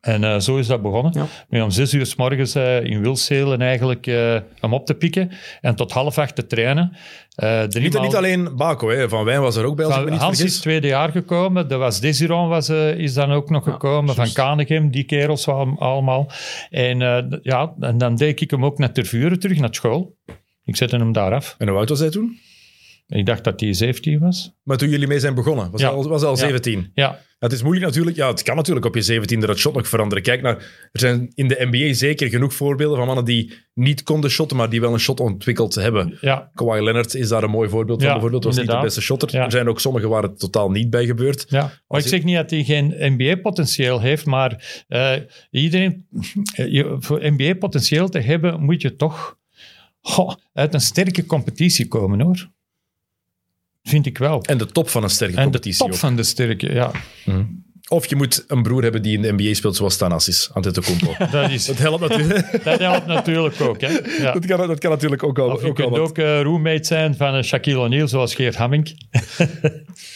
En 0.00 0.22
uh, 0.22 0.38
zo 0.38 0.56
is 0.56 0.66
dat 0.66 0.82
begonnen. 0.82 1.12
Ja. 1.14 1.26
Nu 1.48 1.60
om 1.60 1.70
zes 1.70 1.92
uur 1.92 2.06
s 2.06 2.14
morgens 2.14 2.56
uh, 2.56 2.84
in 2.84 3.02
Wilselen 3.02 3.60
eigenlijk 3.60 4.06
uh, 4.06 4.38
hem 4.60 4.74
op 4.74 4.86
te 4.86 4.94
pikken 4.94 5.30
en 5.60 5.74
tot 5.74 5.92
half 5.92 6.18
acht 6.18 6.34
te 6.34 6.46
trainen. 6.46 6.96
Uh, 7.42 7.66
niet, 7.66 7.92
maal... 7.92 8.02
niet 8.02 8.14
alleen 8.14 8.56
Baco, 8.56 8.88
hè. 8.88 9.08
Van 9.08 9.24
Wijn 9.24 9.40
was 9.40 9.56
er 9.56 9.64
ook 9.64 9.76
bij. 9.76 9.84
Als 9.84 9.94
van, 9.94 10.02
ik 10.02 10.08
me 10.08 10.14
niet 10.14 10.22
Hans 10.24 10.36
vergis. 10.36 10.54
is 10.54 10.60
tweede 10.60 10.86
jaar 10.86 11.10
gekomen. 11.10 11.70
Er 11.70 11.78
was 11.78 12.00
Desiron 12.00 12.48
was, 12.48 12.68
is 12.68 13.14
dan 13.14 13.30
ook 13.30 13.50
nog 13.50 13.64
gekomen. 13.64 14.14
Van 14.14 14.32
Kanegem, 14.32 14.90
die 14.90 15.04
kerels 15.04 15.48
allemaal. 15.48 16.30
En, 16.70 16.98
ja, 17.42 17.74
en 17.80 17.98
dan 17.98 18.16
deed 18.16 18.40
ik 18.40 18.50
hem 18.50 18.64
ook 18.64 18.78
naar 18.78 18.92
Tervuren 18.92 19.38
terug, 19.38 19.58
naar 19.58 19.74
school. 19.74 20.16
Ik 20.64 20.76
zette 20.76 20.96
hem 20.96 21.12
daar 21.12 21.34
af. 21.34 21.54
En 21.58 21.68
hoe 21.68 21.78
oud 21.78 21.88
was 21.88 21.98
hij 21.98 22.10
toen? 22.10 22.38
Ik 23.10 23.26
dacht 23.26 23.44
dat 23.44 23.60
hij 23.60 23.72
17 23.72 24.18
was. 24.18 24.52
Maar 24.62 24.76
toen 24.76 24.88
jullie 24.88 25.06
mee 25.06 25.20
zijn 25.20 25.34
begonnen, 25.34 25.70
was 25.70 25.80
hij 25.80 25.90
al, 25.90 26.08
was 26.08 26.22
al 26.22 26.36
17? 26.36 26.90
Ja. 26.94 27.18
Het 27.38 27.52
is 27.52 27.62
moeilijk 27.62 27.86
natuurlijk. 27.86 28.16
Ja, 28.16 28.28
het 28.28 28.42
kan 28.42 28.56
natuurlijk 28.56 28.86
op 28.86 28.94
je 28.94 29.20
17e 29.20 29.38
dat 29.38 29.58
shot 29.58 29.74
nog 29.74 29.88
veranderen. 29.88 30.22
Kijk 30.22 30.42
naar, 30.42 30.56
er 30.92 31.00
zijn 31.00 31.30
in 31.34 31.48
de 31.48 31.68
NBA 31.70 31.94
zeker 31.94 32.28
genoeg 32.28 32.54
voorbeelden 32.54 32.96
van 32.96 33.06
mannen 33.06 33.24
die 33.24 33.52
niet 33.74 34.02
konden 34.02 34.30
shotten, 34.30 34.56
maar 34.56 34.70
die 34.70 34.80
wel 34.80 34.92
een 34.92 35.00
shot 35.00 35.20
ontwikkeld 35.20 35.74
hebben. 35.74 36.18
Ja. 36.20 36.50
Kawhi 36.54 36.82
Leonard 36.82 37.14
is 37.14 37.28
daar 37.28 37.42
een 37.42 37.50
mooi 37.50 37.68
voorbeeld 37.68 38.02
van. 38.02 38.12
bijvoorbeeld 38.12 38.44
was 38.44 38.56
inderdaad. 38.56 38.82
niet 38.82 38.92
de 38.92 39.00
beste 39.00 39.12
shotter. 39.12 39.40
Er 39.40 39.50
zijn 39.50 39.68
ook 39.68 39.80
sommigen 39.80 40.08
waar 40.08 40.22
het 40.22 40.38
totaal 40.38 40.70
niet 40.70 40.90
bij 40.90 41.06
gebeurt. 41.06 41.44
Ja. 41.48 41.60
Maar 41.60 41.72
Als 41.86 42.02
ik 42.02 42.08
zeg 42.08 42.24
niet 42.24 42.36
dat 42.36 42.50
hij 42.50 42.64
geen 42.64 42.94
NBA-potentieel 42.98 44.00
heeft, 44.00 44.26
maar 44.26 44.84
uh, 44.88 45.12
iedereen, 45.50 46.06
uh, 46.56 46.92
voor 46.98 47.20
NBA-potentieel 47.22 48.08
te 48.08 48.18
hebben, 48.18 48.62
moet 48.62 48.82
je 48.82 48.96
toch 48.96 49.38
uit 50.52 50.74
een 50.74 50.80
sterke 50.80 51.26
competitie 51.26 51.88
komen 51.88 52.20
hoor. 52.20 52.50
Vind 53.82 54.06
ik 54.06 54.18
wel. 54.18 54.42
En 54.42 54.58
de 54.58 54.66
top 54.66 54.88
van 54.88 55.02
een 55.02 55.10
sterke 55.10 55.36
en 55.36 55.42
competitie. 55.42 55.78
de 55.78 55.84
top 55.84 55.92
ook. 55.92 55.98
van 55.98 56.16
de 56.16 56.22
sterke, 56.22 56.72
ja. 56.72 56.90
Mm. 57.24 57.68
Of 57.88 58.06
je 58.06 58.16
moet 58.16 58.44
een 58.46 58.62
broer 58.62 58.82
hebben 58.82 59.02
die 59.02 59.16
in 59.16 59.22
de 59.22 59.32
NBA 59.32 59.54
speelt, 59.54 59.76
zoals 59.76 59.96
Thanasis, 59.96 60.50
Antetokounmpo. 60.52 61.14
dat, 61.30 61.50
is, 61.50 61.64
dat, 61.64 61.78
helpt 61.78 62.08
natuurlijk. 62.08 62.58
dat 62.64 62.78
helpt 62.78 63.06
natuurlijk 63.06 63.60
ook. 63.60 63.80
Hè. 63.80 63.88
Ja. 64.22 64.32
Dat, 64.32 64.46
kan, 64.46 64.66
dat 64.66 64.78
kan 64.78 64.90
natuurlijk 64.90 65.22
ook 65.22 65.38
al. 65.38 65.50
Of 65.50 65.62
je 65.62 65.68
ook 65.68 65.74
kunt 65.74 65.88
al 65.88 65.98
ook 65.98 66.18
uh, 66.18 66.40
roommate 66.40 66.86
zijn 66.86 67.14
van 67.14 67.36
uh, 67.36 67.42
Shaquille 67.42 67.78
O'Neal, 67.78 68.08
zoals 68.08 68.34
Geert 68.34 68.56
Hamming. 68.56 69.06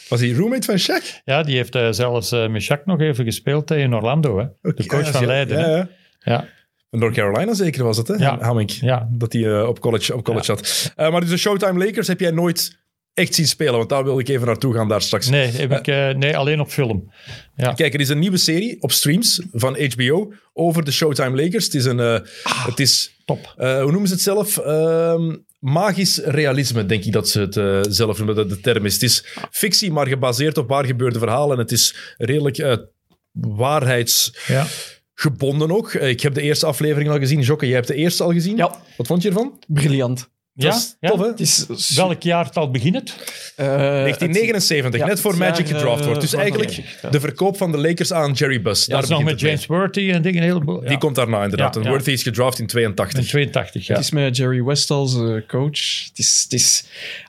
Was 0.08 0.20
hij 0.20 0.32
roommate 0.32 0.66
van 0.66 0.78
Shaq? 0.78 1.22
Ja, 1.24 1.42
die 1.42 1.56
heeft 1.56 1.74
uh, 1.76 1.88
zelfs 1.90 2.30
met 2.30 2.62
Shaq 2.72 2.84
nog 2.84 3.00
even 3.00 3.24
gespeeld 3.24 3.70
in 3.70 3.94
Orlando. 3.94 4.38
Hè. 4.38 4.44
Okay, 4.44 4.72
de 4.74 4.86
coach 4.86 5.06
ja, 5.06 5.12
van 5.12 5.26
Leiden. 5.26 5.58
Ja, 5.58 5.76
ja. 5.76 5.88
ja. 6.20 6.48
North 6.90 7.14
Carolina 7.14 7.54
zeker 7.54 7.84
was 7.84 7.96
het, 7.96 8.08
hè? 8.08 8.14
Ja. 8.14 8.38
Hamming. 8.40 8.70
Ja. 8.70 9.08
Dat 9.10 9.32
hij 9.32 9.62
op 9.62 9.80
college, 9.80 10.14
op 10.14 10.24
college 10.24 10.52
had. 10.52 10.92
Maar 10.96 11.20
dus 11.20 11.30
de 11.30 11.36
Showtime 11.36 11.84
Lakers 11.84 12.08
heb 12.08 12.20
jij 12.20 12.30
nooit 12.30 12.83
echt 13.14 13.34
zien 13.34 13.46
spelen? 13.46 13.76
Want 13.76 13.88
daar 13.88 14.04
wil 14.04 14.18
ik 14.18 14.28
even 14.28 14.46
naartoe 14.46 14.74
gaan 14.74 14.88
daar 14.88 15.02
straks. 15.02 15.28
Nee, 15.28 15.50
heb 15.50 15.72
ik, 15.72 15.86
uh, 15.86 16.10
nee 16.10 16.36
alleen 16.36 16.60
op 16.60 16.68
film. 16.68 17.12
Ja. 17.56 17.72
Kijk, 17.72 17.94
er 17.94 18.00
is 18.00 18.08
een 18.08 18.18
nieuwe 18.18 18.36
serie 18.36 18.82
op 18.82 18.92
streams 18.92 19.42
van 19.52 19.78
HBO 19.92 20.32
over 20.52 20.84
de 20.84 20.92
Showtime 20.92 21.42
Lakers. 21.42 21.64
Het 21.64 21.74
is 21.74 21.84
een... 21.84 22.00
Ah, 22.00 22.66
het 22.66 22.80
is, 22.80 23.22
top. 23.24 23.54
hoe 23.56 23.90
noemen 23.90 24.06
ze 24.06 24.12
het 24.12 24.22
zelf? 24.22 24.58
Ehm, 24.58 25.36
magisch 25.58 26.18
realisme, 26.18 26.86
denk 26.86 27.04
ik 27.04 27.12
dat 27.12 27.28
ze 27.28 27.40
het 27.40 27.94
zelf 27.94 28.16
noemen, 28.16 28.34
dat 28.34 28.48
de 28.48 28.60
term 28.60 28.84
is. 28.84 28.92
Het 28.92 29.02
is 29.02 29.24
fictie, 29.50 29.92
maar 29.92 30.06
gebaseerd 30.06 30.58
op 30.58 30.68
waar 30.68 30.86
gebeurde 30.86 31.18
verhalen. 31.18 31.56
En 31.56 31.62
het 31.62 31.72
is 31.72 32.14
redelijk 32.16 32.86
waarheids... 33.32 34.36
Ja 34.46 34.66
gebonden 35.14 35.70
ook. 35.70 35.94
Ik 35.94 36.20
heb 36.20 36.34
de 36.34 36.40
eerste 36.40 36.66
aflevering 36.66 37.10
al 37.10 37.18
gezien. 37.18 37.40
Jokke, 37.40 37.66
jij 37.66 37.74
hebt 37.74 37.88
de 37.88 37.94
eerste 37.94 38.22
al 38.22 38.32
gezien. 38.32 38.56
Ja. 38.56 38.76
Wat 38.96 39.06
vond 39.06 39.22
je 39.22 39.28
ervan? 39.28 39.58
Briljant. 39.66 40.32
Ja, 40.56 40.74
is 40.74 40.96
tof, 41.00 41.20
hè? 41.20 41.26
Het 41.26 41.40
is 41.40 41.66
Welk 41.96 42.22
jaartal 42.22 42.70
begint 42.70 42.94
het? 42.94 43.10
Uh, 43.56 43.66
1979, 43.66 45.00
het, 45.00 45.08
net 45.08 45.20
voor 45.20 45.32
ja, 45.32 45.38
Magic 45.38 45.68
uh, 45.68 45.74
gedraft 45.74 46.04
wordt. 46.04 46.20
Dus 46.20 46.32
eigenlijk 46.32 46.70
ja. 47.02 47.10
de 47.10 47.20
verkoop 47.20 47.56
van 47.56 47.72
de 47.72 47.78
Lakers 47.78 48.12
aan 48.12 48.32
Jerry 48.32 48.62
Buss. 48.62 48.86
Ja, 48.86 48.94
dat 48.94 49.02
is 49.02 49.08
nog 49.08 49.24
met 49.24 49.40
James 49.40 49.66
Worthy 49.66 50.10
en 50.10 50.22
dingen, 50.22 50.42
een 50.42 50.48
heleboel. 50.48 50.82
Ja. 50.82 50.88
Die 50.88 50.98
komt 50.98 51.14
daarna 51.14 51.42
inderdaad. 51.42 51.74
Ja, 51.74 51.80
en 51.80 51.88
Worthy 51.88 52.10
is 52.10 52.22
gedraft 52.22 52.58
in 52.58 52.66
82. 52.66 53.18
In 53.18 53.26
82, 53.26 53.86
ja. 53.86 53.94
Het 53.94 54.04
is 54.04 54.10
met 54.10 54.36
Jerry 54.36 54.62
West 54.62 54.90
als 54.90 55.14
uh, 55.14 55.46
coach. 55.46 56.04
Het 56.08 56.18
is, 56.18 56.40
het 56.42 56.52
is, 56.52 56.84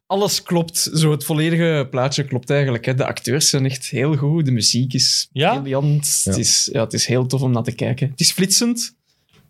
alles 0.08 0.44
klopt. 0.44 0.90
Zo 0.94 1.12
het 1.12 1.24
volledige 1.24 1.88
plaatje 1.90 2.24
klopt 2.24 2.50
eigenlijk. 2.50 2.86
Hè. 2.86 2.94
De 2.94 3.06
acteurs 3.06 3.50
zijn 3.50 3.66
echt 3.66 3.86
heel 3.86 4.16
goed. 4.16 4.46
De 4.46 4.52
muziek 4.52 4.94
is 4.94 5.30
ja? 5.32 5.60
briljant. 5.60 6.22
Het, 6.24 6.38
is, 6.38 6.70
ja, 6.72 6.84
het 6.84 6.94
is 6.94 7.06
heel 7.06 7.26
tof 7.26 7.42
om 7.42 7.52
naar 7.52 7.64
te 7.64 7.76
kijken. 7.76 8.10
Het 8.10 8.20
is 8.20 8.32
flitsend. 8.32 8.96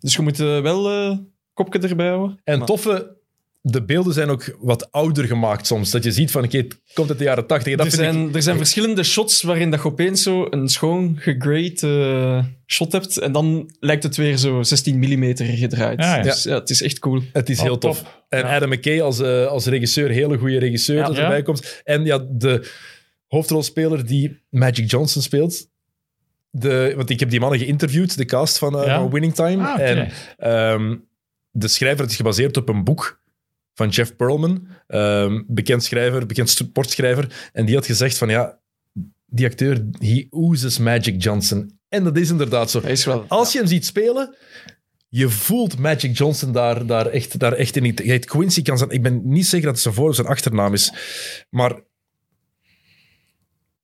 Dus 0.00 0.14
je 0.14 0.22
moet 0.22 0.40
uh, 0.40 0.60
wel 0.60 1.10
uh, 1.10 1.18
kopje 1.52 1.78
erbij 1.78 2.08
houden. 2.08 2.40
En 2.44 2.64
toffe 2.64 3.15
de 3.70 3.82
beelden 3.84 4.12
zijn 4.12 4.28
ook 4.28 4.56
wat 4.60 4.92
ouder 4.92 5.24
gemaakt 5.24 5.66
soms. 5.66 5.90
Dat 5.90 6.04
je 6.04 6.12
ziet 6.12 6.30
van, 6.30 6.44
oké, 6.44 6.56
het 6.56 6.80
komt 6.94 7.08
uit 7.08 7.18
de 7.18 7.24
jaren 7.24 7.46
tachtig. 7.46 7.78
Er 7.78 7.84
ik- 7.86 7.92
zijn, 7.92 8.34
er 8.34 8.42
zijn 8.42 8.56
verschillende 8.56 9.02
shots 9.02 9.42
waarin 9.42 9.70
dat 9.70 9.82
je 9.82 9.88
opeens 9.88 10.22
zo 10.22 10.46
een 10.50 10.68
schoon 10.68 11.16
gegrade 11.20 11.76
eh, 11.80 12.44
shot 12.66 12.92
hebt. 12.92 13.18
En 13.18 13.32
dan 13.32 13.70
lijkt 13.80 14.02
het 14.02 14.16
weer 14.16 14.36
zo 14.36 14.62
16 14.62 14.98
mm 14.98 15.36
gedraaid. 15.36 16.00
Ja, 16.00 16.16
ja. 16.16 16.22
Dus 16.22 16.42
ja, 16.42 16.54
het 16.54 16.70
is 16.70 16.82
echt 16.82 16.98
cool. 16.98 17.22
Het 17.32 17.48
is 17.48 17.58
Oh, 17.58 17.64
heel 17.64 17.78
top. 17.78 17.94
tof. 17.94 18.22
En 18.28 18.38
Ja. 18.38 18.54
Adam 18.56 18.68
McKay 18.68 19.00
als, 19.02 19.20
eh, 19.20 19.46
als 19.46 19.66
regisseur, 19.66 20.08
hele 20.10 20.38
goede 20.38 20.58
regisseur 20.58 20.96
Ja. 20.96 21.06
dat 21.06 21.16
erbij 21.16 21.36
Ja. 21.36 21.42
komt. 21.42 21.80
En 21.84 22.04
ja, 22.04 22.26
de 22.30 22.70
hoofdrolspeler 23.26 24.06
die 24.06 24.40
Magic 24.50 24.90
Johnson 24.90 25.22
speelt. 25.22 25.68
De, 26.50 26.92
want 26.96 27.10
ik 27.10 27.20
heb 27.20 27.30
die 27.30 27.40
mannen 27.40 27.58
geïnterviewd, 27.58 28.16
de 28.16 28.24
cast 28.24 28.58
van, 28.58 28.78
eh, 28.80 28.86
Ja. 28.86 28.98
van 28.98 29.10
Winning 29.10 29.34
Time. 29.34 29.66
Ah. 29.66 29.80
En 29.80 30.10
ehm, 30.36 30.96
de 31.50 31.68
schrijver 31.68 32.04
is 32.06 32.16
gebaseerd 32.16 32.56
op 32.56 32.68
een 32.68 32.84
boek 32.84 33.24
van 33.76 33.88
Jeff 33.88 34.16
Pearlman, 34.16 34.66
ehm, 34.86 35.42
bekend 35.46 35.84
schrijver, 35.84 36.26
bekend 36.26 36.48
sportschrijver. 36.50 37.50
En 37.52 37.66
die 37.66 37.74
had 37.74 37.86
gezegd 37.86 38.18
van 38.18 38.28
ja, 38.28 38.58
die 39.26 39.46
acteur, 39.46 39.86
he 39.98 40.26
oozes 40.30 40.78
Magic 40.78 41.22
Johnson. 41.22 41.78
En 41.88 42.04
dat 42.04 42.16
is 42.16 42.30
inderdaad 42.30 42.70
zo. 42.70 42.78
Is 42.80 43.04
wel... 43.04 43.24
Als 43.28 43.52
je 43.52 43.58
hem 43.58 43.66
ziet 43.66 43.86
spelen, 43.86 44.36
je 45.08 45.28
voelt 45.28 45.78
Magic 45.78 46.16
Johnson 46.18 46.52
daar, 46.52 46.86
daar, 46.86 47.06
echt, 47.06 47.38
daar 47.38 47.52
echt 47.52 47.76
in. 47.76 47.84
Hij 47.84 47.94
heet 47.96 48.24
Quincy 48.24 48.62
kan 48.62 48.78
zijn. 48.78 48.90
Ik 48.90 49.02
ben 49.02 49.20
niet 49.24 49.46
zeker 49.46 49.64
dat 49.66 49.74
het 49.74 49.82
zijn 49.82 49.94
voor- 49.94 50.08
of 50.08 50.14
zijn 50.14 50.26
achternaam 50.26 50.72
is. 50.72 50.92
Maar 51.50 51.80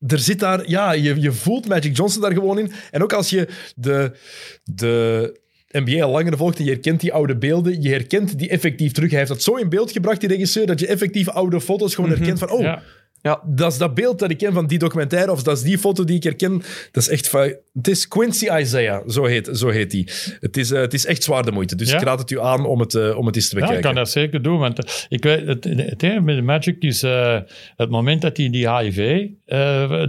er 0.07 0.19
zit 0.19 0.39
daar... 0.39 0.69
Ja, 0.69 0.93
je, 0.93 1.21
je 1.21 1.33
voelt 1.33 1.69
Magic 1.69 1.97
Johnson 1.97 2.23
daar 2.23 2.33
gewoon 2.33 2.59
in. 2.59 2.73
En 2.91 3.03
ook 3.03 3.13
als 3.13 3.31
je 3.31 3.49
de, 3.77 4.17
de 4.65 5.41
NBA 5.73 6.03
al 6.05 6.11
langer 6.11 6.37
volgt 6.37 6.59
en 6.59 6.65
je 6.65 6.71
herkent 6.71 7.01
die 7.01 7.13
oude 7.13 7.37
beelden, 7.37 7.83
je 7.83 7.89
herkent 7.89 8.39
die 8.39 8.49
effectief 8.49 8.93
terug. 8.93 9.09
Hij 9.11 9.19
heeft 9.19 9.31
dat 9.31 9.43
zo 9.43 9.55
in 9.57 9.69
beeld 9.69 9.93
gebracht, 9.93 10.21
die 10.21 10.29
regisseur, 10.29 10.67
dat 10.67 10.81
je 10.81 10.87
effectief 10.87 11.29
oude 11.29 11.61
foto's 11.61 11.95
gewoon 11.95 12.11
herkent 12.11 12.39
van... 12.39 12.51
Oh, 12.51 12.61
Ja. 12.61 12.83
Ja, 13.25 13.43
dat 13.47 13.73
is 13.73 13.79
dat 13.79 13.95
beeld 13.95 14.19
dat 14.19 14.31
ik 14.31 14.39
ken 14.39 14.53
van 14.53 14.67
die 14.67 14.79
documentaire, 14.79 15.31
of 15.33 15.43
dat 15.43 15.57
is 15.57 15.63
die 15.63 15.79
foto 15.79 16.05
die 16.05 16.17
ik 16.17 16.23
herken. 16.23 16.53
Dat 16.93 17.03
is 17.03 17.09
echt 17.09 17.29
van... 17.29 17.55
Het 17.73 17.89
is 17.89 18.09
Quincy 18.09 18.49
Isaiah, 18.59 19.09
zo 19.09 19.25
heet, 19.25 19.49
zo 19.53 19.69
heet 19.69 19.91
die. 19.91 20.09
Het 20.41 20.57
is, 20.57 20.71
eh, 20.71 20.81
het 20.81 20.95
is 20.95 21.07
echt 21.07 21.23
zwaar 21.23 21.45
de 21.45 21.53
moeite. 21.53 21.77
Dus 21.77 21.91
Ja? 21.91 21.97
ik 21.97 22.03
raad 22.03 22.19
het 22.19 22.31
u 22.31 22.41
aan 22.41 22.65
om 22.67 22.81
het, 22.81 22.95
eh, 22.95 23.17
om 23.19 23.27
het 23.27 23.37
eens 23.37 23.49
te 23.49 23.55
Ja, 23.55 23.61
bekijken. 23.61 23.89
ik 23.89 23.95
kan 23.95 24.03
dat 24.05 24.13
zeker 24.13 24.43
doen. 24.43 24.59
Want 24.59 24.85
eh, 24.85 24.91
ik 25.09 25.23
weet, 25.25 25.47
het, 25.47 25.65
het 25.65 26.03
ene 26.03 26.21
met 26.21 26.37
de 26.37 26.43
Magic 26.43 26.77
is 26.83 27.03
eh, 27.03 27.39
het 27.77 27.91
moment 27.91 28.23
dat 28.23 28.37
hij 28.37 28.51
die 28.51 28.71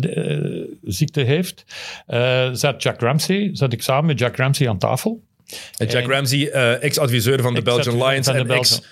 HIV-ziekte 0.04 1.22
heeft. 1.22 1.64
eh, 2.08 2.50
zat 2.54 2.84
Jack 2.84 3.00
Ramsey, 3.02 3.50
zat 3.54 3.74
ik 3.74 3.82
samen 3.82 4.06
met 4.06 4.20
Jack 4.20 4.36
Ramsey 4.36 4.70
aan 4.70 4.78
tafel. 4.78 5.24
En 5.78 5.88
Jack 5.88 6.04
En- 6.04 6.10
Ramsey, 6.10 6.50
eh, 6.50 6.84
ex-adviseur 6.84 7.42
van 7.42 7.54
de 7.54 7.62
Belgian 7.62 8.04
Lions 8.08 8.28
en 8.28 8.48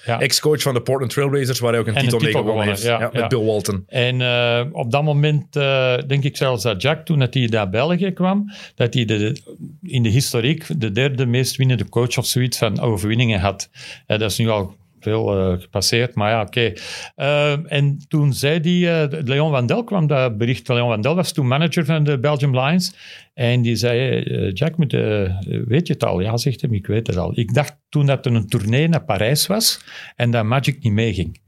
ja. 0.05 0.19
ex-coach 0.19 0.61
van 0.61 0.73
de 0.73 0.81
Portland 0.81 1.11
Trailblazers, 1.11 1.59
waar 1.59 1.71
hij 1.71 1.79
ook 1.79 1.87
een 1.87 1.95
En 1.95 1.99
een 1.99 2.09
titel 2.09 2.19
mee 2.25 2.33
gewonnen 2.33 2.65
heeft. 2.67 2.81
ja, 2.81 2.99
Ja, 2.99 3.09
met. 3.13 3.27
Bill 3.27 3.43
Walton. 3.43 3.83
En 3.87 4.21
eh, 4.21 4.65
op 4.71 4.91
dat 4.91 5.03
moment 5.03 5.55
eh, 5.55 5.97
denk 6.07 6.23
ik 6.23 6.37
zelfs 6.37 6.63
dat 6.63 6.81
Jack, 6.81 7.05
toen 7.05 7.19
dat 7.19 7.33
hij 7.33 7.45
naar 7.45 7.69
België 7.69 8.11
kwam, 8.11 8.51
dat 8.75 8.93
hij 8.93 9.05
de, 9.05 9.41
in 9.83 10.03
de 10.03 10.09
historiek 10.09 10.65
de 10.77 10.91
derde 10.91 11.25
meest 11.25 11.55
winnende 11.55 11.89
coach 11.89 12.17
of 12.17 12.25
zoiets 12.25 12.57
van 12.57 12.79
overwinningen 12.79 13.39
had. 13.39 13.69
Dat 14.07 14.21
is 14.21 14.37
nu 14.37 14.49
al 14.49 14.75
veel 15.01 15.37
eh, 15.37 15.61
gepasseerd, 15.61 16.15
maar 16.15 16.31
ja, 16.31 16.41
oké. 16.41 16.73
Eh, 17.15 17.71
en 17.71 17.97
toen 18.07 18.33
zei 18.33 18.59
hij, 18.59 19.03
eh, 19.03 19.21
Leon 19.23 19.51
Wandel 19.51 19.83
kwam 19.83 20.07
dat 20.07 20.37
bericht. 20.37 20.67
Leon 20.67 20.87
Wandel 20.87 21.15
was 21.15 21.31
toen 21.31 21.47
manager 21.47 21.85
van 21.85 22.03
de 22.03 22.19
Belgium 22.19 22.59
Lions. 22.59 22.95
En 23.33 23.61
die 23.61 23.75
zei, 23.75 24.23
eh, 24.23 24.53
Jack, 24.53 24.77
moet, 24.77 24.93
eh, 24.93 25.39
weet 25.65 25.87
je 25.87 25.93
het 25.93 26.03
al? 26.03 26.19
Ja, 26.19 26.37
zegt 26.37 26.61
hem, 26.61 26.73
ik 26.73 26.87
weet 26.87 27.07
het 27.07 27.17
al. 27.17 27.31
Ik 27.39 27.53
dacht 27.53 27.77
toen 27.89 28.05
dat 28.05 28.25
er 28.25 28.33
een 28.33 28.47
tournee 28.47 28.87
naar 28.87 29.03
Parijs 29.03 29.47
was 29.47 29.83
en 30.15 30.31
dat 30.31 30.45
Magic 30.45 30.83
niet 30.83 30.93
meeging. 30.93 31.39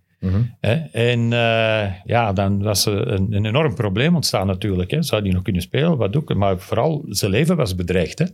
Hè? 0.60 0.74
En 0.92 1.34
eh, 1.34 1.94
ja, 2.04 2.34
dan 2.34 2.64
was 2.64 2.86
er 2.86 3.08
een, 3.08 3.34
een 3.34 3.46
enorm 3.46 3.76
probleem 3.76 4.16
ontstaan 4.16 4.48
natuurlijk. 4.48 4.92
Hè? 4.92 5.02
Zou 5.02 5.22
die 5.22 5.34
nog 5.34 5.42
kunnen 5.44 5.62
spelen, 5.62 5.98
wat 5.98 6.16
ook. 6.16 6.34
Maar 6.34 6.60
vooral 6.60 7.06
zijn 7.08 7.32
leven 7.32 7.56
was 7.56 7.76
bedreigd. 7.76 8.20
Hè? 8.20 8.26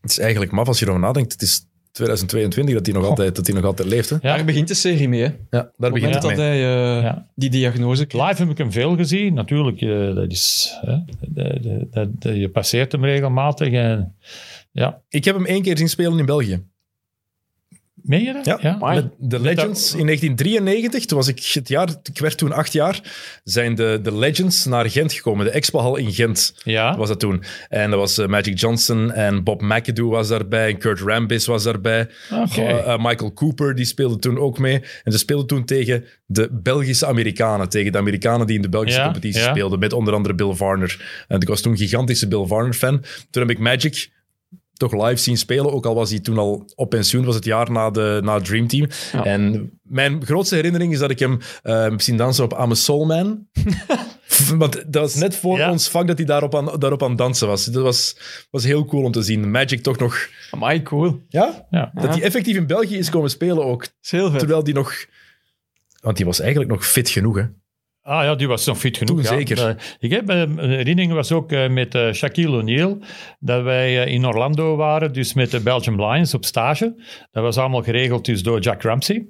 Het 0.00 0.10
is 0.10 0.18
eigenlijk 0.18 0.52
maf 0.52 0.66
als 0.68 0.78
je 0.78 0.84
erover 0.84 1.02
nadenkt. 1.02 1.32
Het 1.32 1.42
is 1.42 1.66
2022 1.96 2.74
dat 2.74 2.86
hij 2.86 2.94
nog 2.94 3.04
altijd, 3.04 3.36
dat 3.36 3.46
hij 3.46 3.56
nog 3.56 3.64
altijd 3.64 3.88
leeft. 3.88 4.10
Hè? 4.10 4.16
Ja. 4.20 4.36
Daar 4.36 4.44
begint 4.44 4.68
de 4.68 4.74
serie 4.74 5.08
mee. 5.08 5.22
Hè. 5.22 5.30
Ja, 5.50 5.70
daar 5.76 5.92
begint 5.92 6.12
het 6.14 6.22
dat 6.22 6.36
mee. 6.36 6.40
hij 6.40 6.56
eh, 6.96 7.02
Ja. 7.02 7.26
die 7.34 7.50
diagnose 7.50 8.06
kreeg. 8.06 8.28
Live 8.28 8.42
heb 8.42 8.50
ik 8.50 8.58
hem 8.58 8.72
veel 8.72 8.96
gezien. 8.96 9.34
Natuurlijk, 9.34 9.80
eh, 9.80 10.14
dat 10.14 10.30
is, 10.30 10.76
hè? 10.80 10.96
De- 11.20 11.58
de- 11.60 11.86
de- 11.90 12.10
de- 12.18 12.38
je 12.38 12.48
passeert 12.48 12.92
hem 12.92 13.04
regelmatig. 13.04 13.72
En, 13.72 14.14
ja. 14.72 15.02
Ik 15.08 15.24
heb 15.24 15.34
hem 15.34 15.44
één 15.46 15.62
keer 15.62 15.78
zien 15.78 15.88
spelen 15.88 16.18
in 16.18 16.26
België. 16.26 16.62
Meen 18.06 18.22
je 18.24 18.32
dat? 18.32 18.44
Ja, 18.62 18.72
Amai. 18.74 18.94
met 18.94 19.10
de 19.18 19.40
Legends 19.40 19.94
in 19.94 20.04
1993. 20.06 21.04
Toen 21.04 21.18
was 21.18 21.28
ik 21.28 21.50
het 21.52 21.68
jaar, 21.68 21.88
ik 22.02 22.18
werd 22.18 22.38
toen 22.38 22.52
acht 22.52 22.72
jaar, 22.72 23.00
zijn 23.44 23.74
de, 23.74 24.00
de 24.02 24.16
Legends 24.16 24.64
naar 24.64 24.90
Gent 24.90 25.12
gekomen. 25.12 25.44
De 25.44 25.50
Expo-hal 25.50 25.96
in 25.96 26.12
Gent 26.12 26.54
Ja. 26.64 26.96
was 26.96 27.08
dat 27.08 27.20
toen. 27.20 27.42
En 27.68 27.90
dat 27.90 27.98
was 27.98 28.18
eh, 28.18 28.26
Magic 28.26 28.58
Johnson 28.58 29.12
en 29.12 29.44
Bob 29.44 29.60
McAdoo 29.62 30.08
was 30.08 30.28
daarbij. 30.28 30.68
En 30.68 30.78
Kurt 30.78 31.00
Rambis 31.00 31.46
was 31.46 31.62
daarbij. 31.62 32.08
Oké. 32.42 32.60
Eh, 32.62 32.96
Michael 32.98 33.32
Cooper, 33.32 33.74
die 33.74 33.84
speelde 33.84 34.18
toen 34.18 34.38
ook 34.38 34.58
mee. 34.58 34.82
En 35.04 35.12
ze 35.12 35.18
speelden 35.18 35.46
toen 35.46 35.64
tegen 35.64 36.04
de 36.26 36.48
Belgische 36.52 37.06
Amerikanen. 37.06 37.68
Tegen 37.68 37.92
de 37.92 37.98
Amerikanen 37.98 38.46
die 38.46 38.56
in 38.56 38.62
de 38.62 38.68
Belgische 38.68 38.98
Ja, 38.98 39.04
competitie 39.04 39.40
ja. 39.42 39.50
speelden. 39.50 39.78
Met 39.78 39.92
onder 39.92 40.14
andere 40.14 40.34
Bill 40.34 40.52
Varner. 40.54 41.24
En 41.28 41.40
ik 41.40 41.48
was 41.48 41.60
toen 41.60 41.72
een 41.72 41.78
gigantische 41.78 42.28
Bill 42.28 42.44
Varner-fan. 42.46 43.02
Toen 43.30 43.42
heb 43.42 43.50
ik 43.50 43.58
Magic 43.58 44.14
toch 44.76 44.92
live 44.92 45.16
zien 45.16 45.36
spelen. 45.36 45.72
Ook 45.72 45.86
al 45.86 45.94
was 45.94 46.10
hij 46.10 46.20
toen 46.20 46.38
al 46.38 46.64
op 46.74 46.90
pensioen. 46.90 47.24
was 47.24 47.34
het 47.34 47.44
jaar 47.44 47.70
na, 47.70 47.90
de, 47.90 48.20
na 48.24 48.34
het 48.34 48.44
Dream 48.44 48.66
Team. 48.68 48.88
Ja. 49.12 49.24
En 49.24 49.70
mijn 49.82 50.24
grootste 50.24 50.54
herinnering 50.54 50.92
is 50.92 50.98
dat 50.98 51.10
ik 51.10 51.18
hem 51.18 51.38
eh, 51.62 51.82
heb 51.82 52.00
zien 52.00 52.16
dansen 52.16 52.44
op 52.44 52.52
I'm 52.52 52.70
a 52.70 52.74
Soul 52.74 53.04
Man. 53.04 53.46
Want 54.54 54.92
dat 54.92 55.02
was 55.02 55.14
net 55.14 55.36
voor 55.36 55.58
Ja. 55.58 55.70
ons 55.70 55.88
vak 55.88 56.06
dat 56.06 56.16
hij 56.16 56.26
daarop 56.26 56.54
aan, 56.54 56.78
daarop 56.78 57.02
aan 57.02 57.16
dansen 57.16 57.48
was. 57.48 57.64
Dat 57.64 57.82
was, 57.82 58.16
was 58.50 58.64
heel 58.64 58.84
cool 58.84 59.04
om 59.04 59.12
te 59.12 59.22
zien. 59.22 59.50
Magic 59.50 59.82
toch 59.82 59.98
nog... 59.98 60.28
Amai, 60.50 60.82
cool. 60.82 61.22
Ja? 61.28 61.66
Ja. 61.70 61.90
Dat 61.94 62.08
hij 62.14 62.22
effectief 62.22 62.56
in 62.56 62.66
België 62.66 62.96
is 62.96 63.10
komen 63.10 63.30
spelen 63.30 63.64
ook. 63.64 63.86
Is 64.02 64.10
heel 64.10 64.30
vet. 64.30 64.38
Terwijl 64.38 64.64
die 64.64 64.74
nog... 64.74 65.04
Want 66.00 66.16
die 66.16 66.26
was 66.26 66.40
eigenlijk 66.40 66.70
nog 66.70 66.86
fit 66.86 67.08
genoeg, 67.08 67.36
hè? 67.36 67.42
Ah 68.06 68.24
ja, 68.24 68.34
die 68.34 68.48
was 68.48 68.66
nog 68.66 68.78
fit 68.78 68.96
genoeg. 68.96 69.16
Toen 69.22 69.24
ja. 69.30 69.36
zeker. 69.38 69.68
Eh, 69.68 69.74
ik 69.98 70.10
heb 70.10 70.28
eh, 70.28 70.38
een 70.38 70.58
herinnering 70.58 71.12
was 71.12 71.32
ook 71.32 71.52
eh, 71.52 71.68
met 71.68 71.94
eh, 71.94 72.12
Shaquille 72.12 72.56
O'Neal, 72.56 72.98
dat 73.38 73.62
wij 73.62 74.04
eh, 74.04 74.12
in 74.12 74.26
Orlando 74.26 74.76
waren, 74.76 75.12
dus 75.12 75.34
met 75.34 75.50
de 75.50 75.60
Belgium 75.60 76.04
Lions 76.04 76.34
op 76.34 76.44
stage. 76.44 76.94
Dat 77.30 77.42
was 77.42 77.56
allemaal 77.58 77.82
geregeld 77.82 78.24
dus 78.24 78.42
door 78.42 78.60
Jack 78.60 78.82
Ramsey 78.82 79.26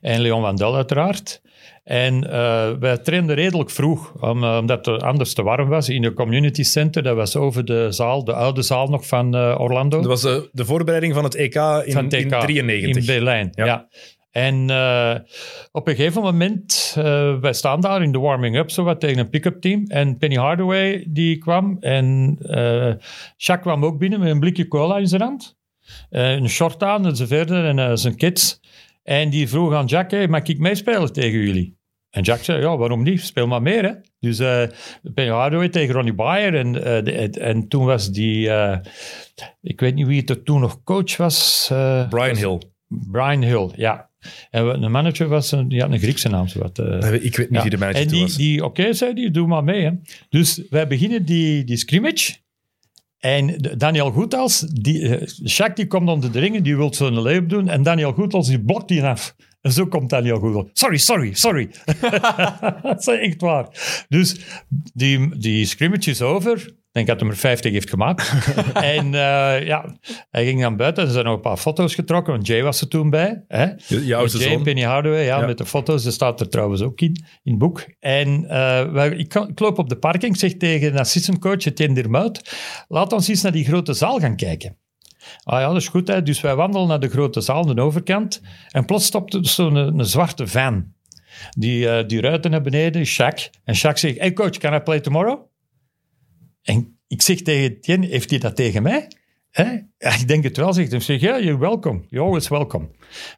en 0.00 0.20
Leon 0.20 0.42
Wandel 0.42 0.74
uiteraard. 0.76 1.40
En 1.84 2.30
eh, 2.32 2.70
wij 2.80 2.98
trainden 2.98 3.36
redelijk 3.36 3.70
vroeg, 3.70 4.12
om, 4.20 4.44
eh, 4.44 4.56
omdat 4.60 4.86
het 4.86 5.02
anders 5.02 5.34
te 5.34 5.42
warm 5.42 5.68
was, 5.68 5.88
in 5.88 6.02
de 6.02 6.12
community 6.12 6.62
center. 6.62 7.02
Dat 7.02 7.16
was 7.16 7.36
over 7.36 7.64
de 7.64 7.86
zaal, 7.92 8.24
de 8.24 8.32
oude 8.32 8.62
zaal 8.62 8.86
nog 8.86 9.06
van 9.06 9.34
eh, 9.34 9.56
Orlando. 9.58 9.96
Dat 9.96 10.06
was 10.06 10.22
de, 10.22 10.48
de 10.52 10.64
voorbereiding 10.64 11.14
van 11.14 11.24
het 11.24 11.34
EK 11.34 11.54
in, 11.54 11.92
van 11.92 12.08
TK 12.08 12.18
in 12.18 12.28
93. 12.28 12.96
In 12.96 13.06
Berlijn, 13.06 13.48
Ja. 13.54 13.64
ja. 13.64 13.88
En 14.30 14.70
eh, 14.70 15.14
op 15.72 15.88
een 15.88 15.94
gegeven 15.96 16.22
moment, 16.22 16.94
eh, 16.98 17.38
wij 17.40 17.52
staan 17.52 17.80
daar 17.80 18.02
in 18.02 18.12
de 18.12 18.18
warming-up, 18.18 18.70
zo 18.70 18.84
wat 18.84 19.00
tegen 19.00 19.18
een 19.18 19.28
pick-up 19.28 19.60
team. 19.60 19.84
En 19.86 20.16
Penny 20.18 20.36
Hardaway 20.36 21.04
die 21.08 21.38
kwam 21.38 21.76
en 21.80 22.38
Shaq 23.36 23.60
kwam 23.60 23.84
ook 23.84 23.98
binnen 23.98 24.20
met 24.20 24.30
een 24.30 24.40
blikje 24.40 24.68
cola 24.68 24.98
in 24.98 25.06
zijn 25.08 25.22
hand. 25.22 25.58
Een 26.10 26.48
short 26.48 26.82
aan 26.82 27.06
en 27.06 27.16
zo 27.16 27.26
verder 27.26 27.78
en 27.78 27.98
zijn 27.98 28.16
kids. 28.16 28.60
En 29.02 29.30
die 29.30 29.48
vroeg 29.48 29.74
aan 29.74 29.86
Jack, 29.86 30.10
hey, 30.10 30.28
mag 30.28 30.42
ik 30.42 30.58
meespelen 30.58 31.12
tegen 31.12 31.38
jullie? 31.40 31.78
En 32.10 32.22
Jack 32.22 32.38
zei, 32.42 32.60
ja, 32.60 32.76
waarom 32.76 33.02
niet? 33.02 33.20
Speel 33.20 33.46
maar 33.46 33.62
meer, 33.62 33.82
hè. 33.84 33.92
Dus 34.20 34.36
Penny 35.14 35.30
Hardaway 35.32 35.68
tegen 35.68 35.94
Ronnie 35.94 36.14
Bayer. 36.14 36.54
En, 36.54 36.72
de- 36.72 37.30
en 37.40 37.68
toen 37.68 37.84
was 37.84 38.10
die... 38.10 38.50
ik 39.60 39.80
weet 39.80 39.94
niet 39.94 40.06
wie 40.06 40.20
het 40.20 40.30
er 40.30 40.42
toen 40.42 40.60
nog 40.60 40.82
coach 40.82 41.16
was. 41.16 41.66
Brian 42.08 42.36
Hill. 42.36 42.60
Brian 42.88 43.42
Hill, 43.42 43.70
ja. 43.76 44.09
En 44.50 44.80
de 44.80 44.88
manager 44.88 45.28
was 45.28 45.52
een, 45.52 45.68
die 45.68 45.80
had 45.80 45.92
een 45.92 45.98
Griekse 45.98 46.28
naam. 46.28 46.48
Zo 46.48 46.58
wat, 46.60 46.78
eh. 46.78 47.12
Ik 47.12 47.36
weet 47.36 47.50
niet 47.50 47.58
Ja. 47.58 47.62
wie 47.62 47.70
de 47.70 47.78
manager 47.78 48.00
en 48.02 48.08
die, 48.08 48.20
was. 48.22 48.36
die 48.36 48.64
oké 48.64 48.92
zei, 48.92 49.14
die 49.14 49.30
doe 49.30 49.46
maar 49.46 49.64
mee. 49.64 49.84
Hè. 49.84 49.90
Dus 50.28 50.62
wij 50.70 50.86
beginnen 50.86 51.24
die, 51.24 51.64
die 51.64 51.76
scrimmage. 51.76 52.36
En 53.18 53.74
Daniel 53.76 54.10
Goethals, 54.10 54.60
die, 54.60 55.18
Shaq 55.48 55.74
die 55.74 55.86
komt 55.86 56.08
onder 56.08 56.32
de 56.32 56.38
ringen, 56.38 56.62
die 56.62 56.76
wil 56.76 56.94
zo'n 56.94 57.20
layup 57.20 57.48
doen. 57.48 57.68
En 57.68 57.82
Daniel 57.82 58.12
Goethals 58.12 58.46
die 58.46 58.60
blokt 58.64 58.88
die 58.88 59.02
af. 59.02 59.34
En 59.60 59.72
zo 59.72 59.86
komt 59.86 60.10
Daniel 60.10 60.38
Goethals. 60.38 60.70
Sorry, 60.72 60.96
sorry, 60.96 61.34
sorry. 61.34 61.70
dat 62.82 62.98
is 63.00 63.06
echt 63.06 63.40
waar. 63.40 63.68
Dus 64.08 64.40
die, 64.94 65.38
die 65.38 65.64
scrimmage 65.66 66.10
is 66.10 66.22
over. 66.22 66.78
Ik 66.92 66.96
denk 66.96 67.06
dat 67.06 67.20
hij 67.20 67.28
er 67.28 67.36
50 67.36 67.72
heeft 67.72 67.88
gemaakt. 67.90 68.32
en 68.74 69.04
eh, 69.14 69.66
ja, 69.66 69.98
hij 70.30 70.44
ging 70.44 70.60
dan 70.60 70.76
buiten. 70.76 71.04
Er 71.04 71.10
zijn 71.10 71.24
nog 71.24 71.34
een 71.34 71.40
paar 71.40 71.56
foto's 71.56 71.94
getrokken, 71.94 72.32
want 72.32 72.46
Jay 72.46 72.62
was 72.62 72.80
er 72.80 72.88
toen 72.88 73.10
bij. 73.10 73.44
Hè? 73.48 73.66
Met 73.66 74.32
Jay 74.42 74.52
en. 74.52 74.62
Penny 74.62 74.82
Hardaway, 74.82 75.24
ja, 75.24 75.40
Ja. 75.40 75.46
met 75.46 75.58
de 75.58 75.66
foto's. 75.66 76.04
Dat 76.04 76.12
staat 76.12 76.40
er 76.40 76.48
trouwens 76.48 76.82
ook 76.82 77.00
in, 77.00 77.24
in 77.42 77.50
het 77.52 77.58
boek. 77.58 77.84
En 78.00 78.44
eh, 78.48 78.92
wij- 78.92 79.10
ik, 79.10 79.34
ik 79.34 79.60
loop 79.60 79.78
op 79.78 79.88
de 79.88 79.96
parking, 79.98 80.36
zeg 80.36 80.56
tegen 80.56 80.92
de 80.92 80.98
assistant 80.98 81.38
coach 81.38 81.64
Etienne 81.64 81.94
Dermuit, 81.94 82.56
laat 82.88 83.12
ons 83.12 83.28
eens 83.28 83.42
naar 83.42 83.52
die 83.52 83.64
grote 83.64 83.92
zaal 83.92 84.18
gaan 84.18 84.36
kijken. 84.36 84.76
Ah 85.44 85.60
ja, 85.60 85.66
dat 85.66 85.76
is 85.76 85.88
goed. 85.88 86.08
Hè. 86.08 86.22
Dus 86.22 86.40
wij 86.40 86.54
wandelen 86.54 86.88
naar 86.88 87.00
de 87.00 87.08
grote 87.08 87.40
zaal, 87.40 87.66
de 87.74 87.80
overkant. 87.82 88.40
En 88.70 88.84
plots 88.84 89.04
stopt 89.04 89.34
er 89.34 89.46
zo'n 89.48 89.74
een, 89.74 90.04
zwarte 90.04 90.46
van. 90.46 90.92
Die, 91.50 91.84
uh, 91.84 91.98
die 92.06 92.20
ruiten 92.20 92.50
naar 92.50 92.62
beneden, 92.62 93.06
Shaq. 93.06 93.50
En 93.64 93.76
Shaq 93.76 93.92
zegt, 93.98 94.18
hey 94.18 94.32
coach, 94.32 94.58
can 94.58 94.74
I 94.74 94.78
play 94.80 95.00
tomorrow? 95.00 95.48
En 96.62 96.98
ik 97.08 97.22
zeg 97.22 97.42
tegen 97.42 97.62
Etienne, 97.62 98.06
heeft 98.06 98.30
hij 98.30 98.38
dat 98.38 98.56
tegen 98.56 98.82
mij? 98.82 99.08
Hè? 99.50 99.72
Ik 99.98 100.28
denk 100.28 100.44
het 100.44 100.56
wel, 100.56 100.72
zegt 100.72 100.90
hij. 100.90 101.00
zeg, 101.00 101.20
ja, 101.20 101.40
you're 101.40 101.58
welcome. 101.58 102.00
You're 102.08 102.26
always 102.26 102.48
welcome. 102.48 102.88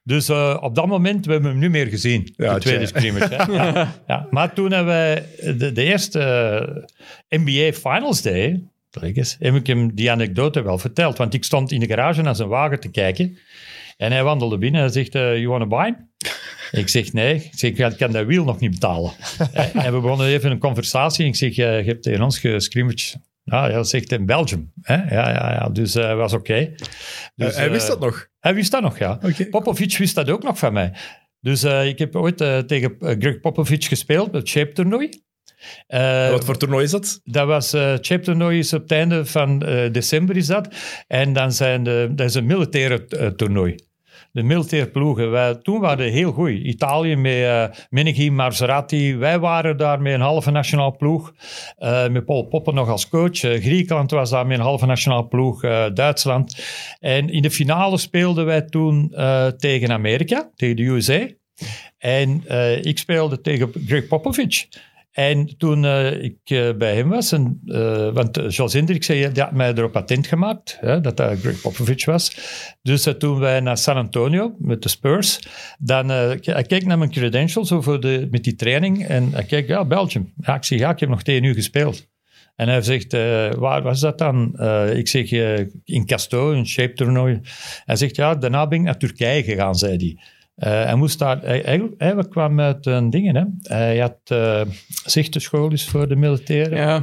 Dus 0.02 0.28
uh, 0.28 0.58
op 0.60 0.74
dat 0.74 0.86
moment, 0.86 1.26
we 1.26 1.32
hebben 1.32 1.50
hem 1.50 1.58
nu 1.58 1.70
meer 1.70 1.86
gezien, 1.86 2.32
ja, 2.36 2.54
de 2.54 2.60
tweede 2.60 2.86
scrimmage. 2.86 3.52
ja. 3.52 3.94
ja. 4.06 4.26
Maar 4.30 4.54
toen 4.54 4.72
hebben 4.72 4.92
wij 4.92 5.26
de, 5.58 5.72
de 5.72 5.82
eerste 5.82 6.18
uh, 7.28 7.40
NBA 7.40 7.72
Finals 7.72 8.22
Day, 8.22 8.62
heb 9.38 9.54
ik 9.54 9.66
hem 9.66 9.94
die 9.94 10.10
anekdote 10.10 10.62
wel 10.62 10.78
verteld. 10.78 11.18
Want 11.18 11.34
ik 11.34 11.44
stond 11.44 11.72
in 11.72 11.80
de 11.80 11.86
garage 11.86 12.22
naar 12.22 12.36
zijn 12.36 12.48
wagen 12.48 12.80
te 12.80 12.90
kijken. 12.90 13.38
En 13.96 14.12
hij 14.12 14.24
wandelde 14.24 14.58
binnen 14.58 14.82
en 14.82 14.90
zegt, 14.90 15.14
uh, 15.14 15.36
you 15.36 15.48
want 15.48 15.62
a 15.62 15.66
buy? 15.66 15.94
ik 16.80 16.88
zeg, 16.88 17.12
nee. 17.12 17.34
Ik 17.34 17.58
zeg, 17.58 17.70
ik 17.70 17.96
kan 17.96 18.12
dat 18.12 18.26
wiel 18.26 18.44
nog 18.44 18.60
niet 18.60 18.70
betalen. 18.70 19.12
en 19.72 19.92
we 19.92 20.00
begonnen 20.00 20.26
even 20.26 20.50
een 20.50 20.58
conversatie. 20.58 21.26
Ik 21.26 21.36
zeg, 21.36 21.54
je 21.54 21.62
hebt 21.62 22.02
tegen 22.02 22.22
ons 22.22 22.38
gescrimmage 22.38 23.20
ja, 23.44 23.66
ja, 23.66 23.74
dat 23.74 23.88
zegt 23.88 24.12
in 24.12 24.26
Belgium. 24.26 24.72
Hè? 24.82 24.94
Ja, 24.94 25.30
ja, 25.30 25.52
ja, 25.52 25.68
dus 25.68 25.96
uh, 25.96 26.14
was 26.14 26.32
oké. 26.32 26.52
Okay. 26.52 26.74
Dus, 27.34 27.56
hij 27.56 27.70
wist 27.70 27.86
dat 27.86 28.00
nog? 28.00 28.28
Hij 28.40 28.54
wist 28.54 28.70
dat 28.70 28.82
nog, 28.82 28.98
ja. 28.98 29.12
Okay. 29.22 29.46
Popovic 29.46 29.96
wist 29.96 30.14
dat 30.14 30.30
ook 30.30 30.42
nog 30.42 30.58
van 30.58 30.72
mij. 30.72 30.92
Dus 31.40 31.64
uh, 31.64 31.86
ik 31.86 31.98
heb 31.98 32.16
ooit 32.16 32.40
uh, 32.40 32.58
tegen 32.58 32.96
Greg 32.98 33.40
Popovic 33.40 33.84
gespeeld, 33.84 34.34
het 34.34 34.48
Shape-toernooi. 34.48 35.08
Wat 36.30 36.44
voor 36.44 36.56
toernooi 36.56 36.84
is 36.84 36.90
dat? 36.90 37.20
Dat 37.24 37.46
was 37.46 37.74
uh, 37.74 37.94
Shape-toernooi 38.02 38.58
is 38.58 38.72
op 38.72 38.82
het 38.82 38.92
einde 38.92 39.26
van 39.26 39.58
december 39.92 40.36
is 40.36 40.46
dat. 40.46 40.74
En 41.06 41.32
dan 41.32 41.52
zijn 41.52 41.84
de, 41.84 42.10
dat 42.14 42.28
is 42.28 42.34
een 42.34 42.46
militaire 42.46 43.34
toernooi 43.36 43.76
de 44.32 44.42
militaire 44.42 44.90
ploegen. 44.90 45.30
Wij, 45.30 45.54
toen 45.54 45.80
waren 45.80 46.04
we 46.04 46.10
heel 46.10 46.32
goed. 46.32 46.50
Italië 46.50 47.16
met 47.16 47.36
uh, 47.36 47.64
Meneghi, 47.90 48.30
Maserati. 48.30 49.16
Wij 49.16 49.38
waren 49.38 49.76
daar 49.76 50.00
met 50.00 50.12
een 50.12 50.20
halve 50.20 50.50
nationaal 50.50 50.96
ploeg. 50.96 51.34
Met 52.10 52.24
Paul 52.24 52.42
Poppen 52.42 52.74
nog 52.74 52.88
als 52.88 53.08
coach. 53.08 53.38
Griekenland 53.38 54.10
was 54.10 54.30
daar 54.30 54.46
met 54.46 54.58
een 54.58 54.64
halve 54.64 54.86
nationaal 54.86 55.28
ploeg. 55.28 55.60
Duitsland. 55.94 56.64
En 57.00 57.30
in 57.30 57.42
de 57.42 57.50
finale 57.50 57.98
speelden 57.98 58.44
wij 58.44 58.62
toen 58.62 59.14
tegen 59.56 59.92
Amerika, 59.92 60.50
tegen 60.54 60.76
de 60.76 60.82
USA. 60.82 61.26
En 61.98 62.42
ik 62.82 62.98
speelde 62.98 63.40
tegen 63.40 63.70
Greg 63.86 64.06
Popovich. 64.06 64.66
En 65.12 65.56
toen 65.56 65.84
uh, 65.84 66.22
ik 66.22 66.38
uh, 66.50 66.72
bij 66.76 66.94
hem 66.94 67.08
was, 67.08 67.32
en, 67.32 67.60
uh, 67.64 68.08
want 68.12 68.40
Jos 68.48 68.72
Hendrik 68.72 69.04
zei, 69.04 69.32
die 69.32 69.42
had 69.42 69.52
mij 69.52 69.74
erop 69.74 69.96
attent 69.96 70.26
gemaakt, 70.26 70.76
hè, 70.80 71.00
dat 71.00 71.16
dat 71.16 71.38
Greg 71.38 71.60
Popovich 71.60 72.04
was. 72.04 72.36
Dus 72.82 73.08
toen 73.18 73.38
wij 73.38 73.60
naar 73.60 73.78
San 73.78 73.96
Antonio 73.96 74.54
met 74.58 74.82
de 74.82 74.88
Spurs, 74.88 75.40
dan 75.78 76.10
ik 76.10 76.66
keek 76.66 76.84
naar 76.84 76.98
mijn 76.98 77.10
credentials 77.10 77.72
over 77.72 78.00
de, 78.00 78.28
met 78.30 78.44
die 78.44 78.54
training 78.54 79.06
en 79.06 79.32
ik 79.36 79.46
keek, 79.46 79.66
ja, 79.66 79.84
Belgium. 79.84 80.32
Ja, 80.36 80.54
ik 80.54 80.64
zeg, 80.64 80.78
ja, 80.78 80.90
ik 80.90 81.00
heb 81.00 81.08
nog 81.08 81.22
tegen 81.22 81.44
u 81.44 81.54
gespeeld. 81.54 82.10
En 82.56 82.68
hij 82.68 82.82
zegt, 82.82 83.12
waar 83.58 83.82
was 83.82 84.00
dat 84.00 84.18
dan? 84.18 84.60
ik 84.94 85.08
zeg, 85.08 85.30
in 85.84 86.06
Casto, 86.06 86.52
een 86.52 86.66
shape 86.66 86.92
toernooi. 86.92 87.40
Hij 87.84 87.96
zegt, 87.96 88.16
ja, 88.16 88.34
daarna 88.34 88.66
ben 88.66 88.78
ik 88.78 88.84
naar 88.84 88.98
Turkije 88.98 89.42
gegaan, 89.42 89.74
zei 89.74 89.96
hij. 89.96 90.18
Uh, 90.56 90.68
hij 90.68 90.94
moest 90.94 91.18
daar, 91.18 91.40
hij, 91.42 91.90
hij, 91.98 92.24
kwam 92.28 92.60
uit 92.60 92.86
een 92.86 93.10
dingen, 93.10 93.36
hè. 93.36 93.74
Hij 93.76 93.98
had 93.98 94.18
uh, 94.32 94.60
zichtenschool 95.04 95.72
is 95.72 95.88
voor 95.88 96.08
de 96.08 96.16
militairen. 96.16 96.78
Ja, 96.78 97.02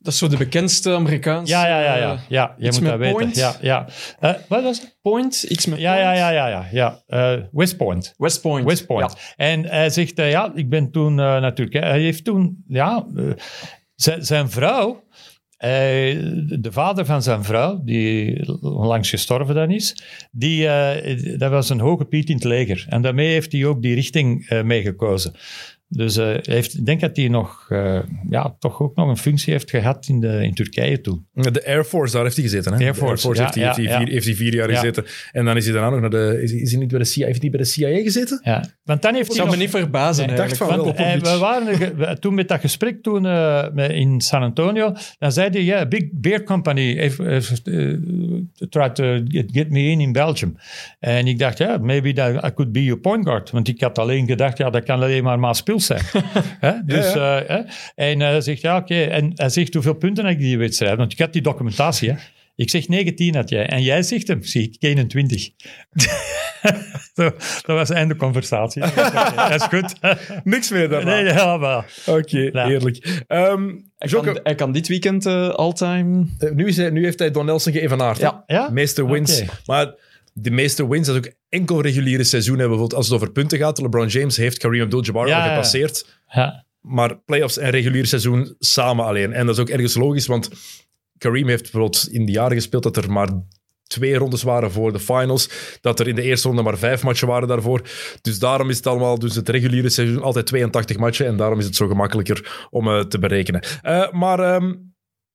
dat 0.00 0.12
is 0.12 0.18
zo 0.18 0.28
de 0.28 0.36
bekendste 0.36 0.94
Amerikaanse... 0.94 1.52
Ja, 1.52 1.66
ja, 1.66 1.80
ja, 1.80 1.96
ja. 1.96 2.18
ja 2.28 2.54
je 2.58 2.72
moet 2.72 2.82
dat 2.82 2.98
point. 2.98 3.16
weten. 3.16 3.40
Ja, 3.40 3.56
ja. 3.60 3.86
Uh, 4.20 4.40
wat 4.48 4.62
was 4.62 4.80
het? 4.80 4.98
Point, 5.02 5.42
iets 5.42 5.66
met 5.66 5.78
ja, 5.78 5.92
point. 5.92 6.18
Ja, 6.18 6.30
ja, 6.30 6.48
ja, 6.48 6.66
ja. 6.70 7.00
ja. 7.08 7.36
Uh, 7.36 7.42
West 7.52 7.76
Point. 7.76 8.14
West 8.16 8.40
Point. 8.40 8.66
West 8.66 8.86
Point. 8.86 9.12
Ja. 9.12 9.44
En 9.44 9.64
hij 9.64 9.90
zegt, 9.90 10.16
ja, 10.16 10.52
ik 10.54 10.68
ben 10.68 10.90
toen 10.90 11.14
natuurlijk... 11.14 11.84
Hij 11.84 12.00
heeft 12.00 12.24
toen, 12.24 12.64
ja... 12.68 13.06
zijn 14.18 14.50
vrouw 14.50 15.04
uh, 15.58 15.70
de 16.60 16.68
vader 16.70 17.04
van 17.04 17.22
zijn 17.22 17.44
vrouw, 17.44 17.80
die 17.84 18.46
onlangs 18.60 19.10
gestorven 19.10 19.54
dan 19.54 19.70
is, 19.70 20.04
die, 20.30 20.62
uh, 20.62 21.38
dat 21.38 21.50
was 21.50 21.68
een 21.68 21.80
hoge 21.80 22.04
piet 22.04 22.28
in 22.28 22.34
het 22.34 22.44
leger. 22.44 22.86
En 22.88 23.02
daarmee 23.02 23.32
heeft 23.32 23.52
hij 23.52 23.64
ook 23.64 23.82
die 23.82 23.94
richting 23.94 24.50
uh, 24.50 24.62
meegekozen. 24.62 25.34
Dus 25.88 26.16
uh, 26.16 26.34
heeft, 26.40 26.78
ik 26.78 26.86
denk 26.86 27.00
dat 27.00 27.16
hij 27.16 27.28
nog, 27.28 27.66
uh, 27.68 27.98
ja, 28.28 28.56
toch 28.58 28.80
ook 28.80 28.96
nog 28.96 29.08
een 29.08 29.16
functie 29.16 29.52
heeft 29.52 29.70
gehad 29.70 30.08
in, 30.08 30.20
de, 30.20 30.44
in 30.44 30.54
Turkije 30.54 31.00
toen. 31.00 31.26
De 31.32 31.66
Air 31.66 31.84
Force, 31.84 32.12
daar 32.12 32.22
heeft 32.22 32.36
hij 32.36 32.44
gezeten. 32.44 32.72
Hè? 32.72 32.78
Air 32.78 32.94
Force, 32.94 33.08
Air 33.08 33.18
Force 33.18 33.40
ja, 33.40 33.44
heeft, 33.44 33.56
hij, 33.56 33.64
heeft, 33.64 33.76
hij 33.76 33.98
vier, 33.98 34.12
heeft, 34.12 34.26
hij, 34.26 34.34
vier, 34.34 34.54
jaar 34.54 34.68
gezeten. 34.68 35.04
En 35.32 35.44
dan 35.44 35.56
is 35.56 35.64
hij 35.64 35.72
daarna 35.72 35.90
nog 35.90 36.00
naar 36.00 36.10
de... 36.10 36.42
Is, 36.42 36.52
is 36.52 36.70
hij 36.70 36.80
niet 36.80 36.88
bij 36.88 36.98
de 36.98 37.04
CIA, 37.04 37.26
heeft 37.26 37.40
hij 37.40 37.50
bij 37.50 37.58
de 37.58 37.66
CIA 37.66 38.02
gezeten? 38.02 38.40
Ja, 38.42 38.64
want 38.84 39.02
dan 39.02 39.14
heeft 39.14 39.28
hij 39.28 39.44
nog, 39.44 39.50
me 39.50 39.56
niet 39.56 39.70
verbazen 39.70 40.28
ik 40.30 40.36
dacht 40.36 40.56
van 40.56 40.68
wel. 40.68 40.84
Want, 40.84 41.28
we 41.28 41.38
waren 41.38 42.20
toen 42.20 42.34
met 42.34 42.48
dat 42.48 42.60
gesprek 42.60 43.02
toen 43.02 43.24
uh, 43.24 43.66
in 43.88 44.20
San 44.20 44.42
Antonio, 44.42 44.92
dan 45.18 45.32
zei 45.32 45.50
hij, 45.50 45.62
ja, 45.62 45.76
yeah, 45.76 45.88
Big 45.88 46.04
Beer 46.12 46.42
Company 46.42 46.96
heeft, 46.96 47.18
heeft 47.18 47.68
uh, 47.68 47.98
tried 48.68 48.94
to 48.94 49.20
get, 49.24 49.44
get, 49.52 49.70
me 49.70 49.80
in 49.80 50.00
in 50.00 50.12
Belgium. 50.12 50.56
En 50.98 51.26
ik 51.26 51.38
dacht, 51.38 51.58
ja, 51.58 51.66
yeah, 51.66 51.80
maybe 51.80 52.12
that 52.12 52.44
I 52.44 52.54
could 52.54 52.72
be 52.72 52.84
your 52.84 53.00
point 53.00 53.24
guard. 53.24 53.50
Want 53.50 53.68
ik 53.68 53.80
had 53.80 53.98
alleen 53.98 54.26
gedacht, 54.26 54.58
ja, 54.58 54.70
dat 54.70 54.84
kan 54.84 55.02
alleen 55.02 55.24
maar 55.24 55.38
Maas 55.38 55.62
Zijn. 55.80 56.02
dus, 56.86 57.12
ja, 57.12 57.36
ja. 57.36 57.64
Uh, 57.64 57.70
en 57.94 58.20
hij 58.20 58.40
zegt, 58.40 58.60
ja, 58.60 58.76
oké. 58.76 58.94
Okay. 58.94 59.08
En 59.08 59.32
hij 59.34 59.48
zegt, 59.48 59.74
hoeveel 59.74 59.94
punten 59.94 60.24
heb 60.24 60.34
ik 60.34 60.40
die 60.40 60.58
wedstrijd? 60.58 60.96
Want 60.96 61.12
ik 61.12 61.18
had 61.18 61.32
die 61.32 61.42
documentatie, 61.42 62.10
hè. 62.10 62.16
Ik 62.56 62.70
zeg 62.70 62.88
19 62.88 63.34
had 63.34 63.48
jij. 63.48 63.66
En 63.66 63.82
jij 63.82 64.02
zegt 64.02 64.28
hem, 64.28 64.42
zie 64.42 64.62
ik, 64.62 64.76
21. 64.78 65.50
dat 67.14 67.64
was 67.66 67.90
einde 67.90 68.16
conversatie. 68.16 68.82
dat 69.36 69.54
is 69.54 69.62
goed. 69.62 69.94
Niks 70.44 70.70
meer 70.70 70.88
daarna. 70.88 71.14
Nee, 71.14 71.24
ja, 71.24 71.56
maar... 71.56 71.86
Oké, 72.06 72.18
okay, 72.18 72.50
ja. 72.52 72.66
heerlijk. 72.66 73.24
Um, 73.28 73.90
hij, 73.98 74.08
kan, 74.08 74.40
hij, 74.42 74.54
kan, 74.54 74.72
dit 74.72 74.88
weekend 74.88 75.26
uh, 75.26 75.48
all-time... 75.48 76.26
Uh, 76.38 76.50
nu, 76.50 76.66
is 76.66 76.76
hij, 76.76 76.90
nu 76.90 77.04
heeft 77.04 77.18
hij 77.18 77.30
Don 77.30 77.46
Nelson 77.46 77.72
geëvenaard. 77.72 78.18
Ja. 78.18 78.44
ja. 78.46 78.68
Meeste 78.70 79.06
wins. 79.06 79.42
Okay. 79.42 79.54
Maar 79.66 79.94
de 80.38 80.50
meeste 80.50 80.88
wins, 80.88 81.06
dat 81.06 81.16
is 81.16 81.26
ook 81.26 81.34
enkel 81.48 81.80
reguliere 81.80 82.24
seizoen 82.24 82.58
hebben. 82.58 82.76
Bijvoorbeeld 82.76 82.98
als 82.98 83.08
het 83.08 83.16
over 83.16 83.32
punten 83.32 83.58
gaat, 83.58 83.80
LeBron 83.80 84.06
James 84.06 84.36
heeft 84.36 84.58
Kareem 84.58 84.82
Abdul-Jabbar 84.82 85.28
ja, 85.28 85.42
al 85.42 85.48
gepasseerd. 85.48 86.20
Ja. 86.28 86.64
Maar 86.80 87.18
playoffs 87.18 87.58
en 87.58 87.70
reguliere 87.70 88.06
seizoen 88.06 88.54
samen 88.58 89.04
alleen. 89.04 89.32
En 89.32 89.46
dat 89.46 89.54
is 89.54 89.60
ook 89.60 89.68
ergens 89.68 89.94
logisch, 89.94 90.26
want 90.26 90.50
Kareem 91.18 91.48
heeft 91.48 91.62
bijvoorbeeld 91.62 92.08
in 92.10 92.26
de 92.26 92.32
jaren 92.32 92.56
gespeeld 92.56 92.82
dat 92.82 92.96
er 92.96 93.12
maar 93.12 93.28
twee 93.86 94.16
rondes 94.16 94.42
waren 94.42 94.70
voor 94.70 94.92
de 94.92 95.00
finals. 95.00 95.50
Dat 95.80 96.00
er 96.00 96.08
in 96.08 96.14
de 96.14 96.22
eerste 96.22 96.48
ronde 96.48 96.62
maar 96.62 96.78
vijf 96.78 97.02
matchen 97.02 97.28
waren 97.28 97.48
daarvoor. 97.48 97.82
Dus 98.22 98.38
daarom 98.38 98.70
is 98.70 98.76
het 98.76 98.86
allemaal, 98.86 99.18
dus 99.18 99.34
het 99.34 99.48
reguliere 99.48 99.88
seizoen 99.88 100.22
altijd 100.22 100.46
82 100.46 100.96
matchen. 100.96 101.26
En 101.26 101.36
daarom 101.36 101.58
is 101.58 101.64
het 101.64 101.76
zo 101.76 101.88
gemakkelijker 101.88 102.66
om 102.70 102.88
uh, 102.88 103.00
te 103.00 103.18
berekenen. 103.18 103.64
Uh, 103.82 104.10
maar 104.10 104.54
um, 104.54 104.85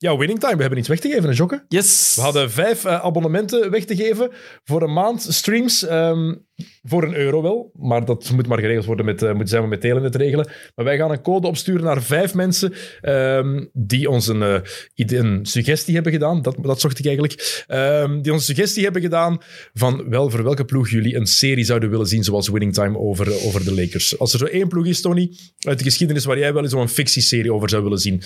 ja, 0.02 0.18
winning 0.18 0.40
time. 0.40 0.56
We 0.56 0.62
hebben 0.62 0.80
iets 0.80 0.88
weg 0.88 1.00
te 1.00 1.10
geven, 1.10 1.30
hè, 1.30 1.36
Jokke? 1.36 1.66
Yes. 1.68 2.14
We 2.16 2.22
hadden 2.22 2.52
vijf 2.52 2.86
uh, 2.86 3.04
abonnementen 3.04 3.72
weg 3.72 3.86
te 3.86 3.96
geven 3.96 4.32
voor 4.64 4.82
een 4.82 4.94
maand 4.94 5.26
streams. 5.30 5.90
Um, 5.92 6.46
voor 6.84 7.04
een 7.04 7.16
euro 7.16 7.42
wel, 7.42 7.72
maar 7.74 8.06
dat 8.06 8.32
moet 8.32 8.48
maar 8.48 8.60
geregeld 8.60 8.86
worden 8.86 9.06
met, 9.06 9.22
uh, 9.22 9.34
moet 9.34 9.50
zijn 9.50 9.62
we 9.62 9.68
met 9.68 9.82
Telenet 9.82 10.16
regelen. 10.16 10.50
Maar 10.76 10.86
wij 10.86 10.98
gaan 10.98 11.12
een 11.12 11.22
code 11.22 11.48
opsturen 11.48 11.84
naar 11.84 12.04
vijf 12.04 12.34
mensen 12.34 12.74
um, 13.02 13.70
die 13.74 14.10
ons 14.10 14.28
een, 14.28 14.42
uh, 14.42 14.60
een, 14.96 15.46
suggestie 15.46 15.94
hebben 15.94 16.12
gedaan. 16.12 16.42
Dat, 16.42 16.58
dat 16.62 16.80
zocht 16.80 17.00
ik 17.00 17.06
eigenlijk. 17.06 17.66
Um, 17.68 18.22
die 18.22 18.32
ons 18.32 18.48
een 18.48 18.56
suggestie 18.56 18.84
hebben 18.84 19.02
gedaan 19.02 19.38
van 19.74 20.10
wel 20.10 20.30
voor 20.30 20.44
welke 20.44 20.66
ploeg 20.66 20.90
jullie 20.90 21.16
een 21.16 21.28
serie 21.28 21.64
zouden 21.64 21.90
willen 21.90 22.08
zien 22.08 22.24
zoals 22.24 22.50
Winning 22.50 22.74
Time 22.74 22.98
over, 22.98 23.46
over 23.46 23.64
de 23.64 23.74
Lakers. 23.74 24.20
Als 24.20 24.34
er 24.34 24.40
zo 24.40 24.46
één 24.46 24.68
ploeg 24.68 24.86
is, 24.86 25.02
Tony, 25.02 25.32
uit 25.60 25.78
de 25.78 25.84
geschiedenis 25.84 26.26
waar 26.26 26.38
jij 26.38 26.54
wel 26.54 26.64
eens 26.64 26.72
zo'n 26.72 26.90
fictieserie 26.90 27.54
over 27.54 27.70
zou 27.70 27.84
willen 27.84 28.00
zien 28.00 28.24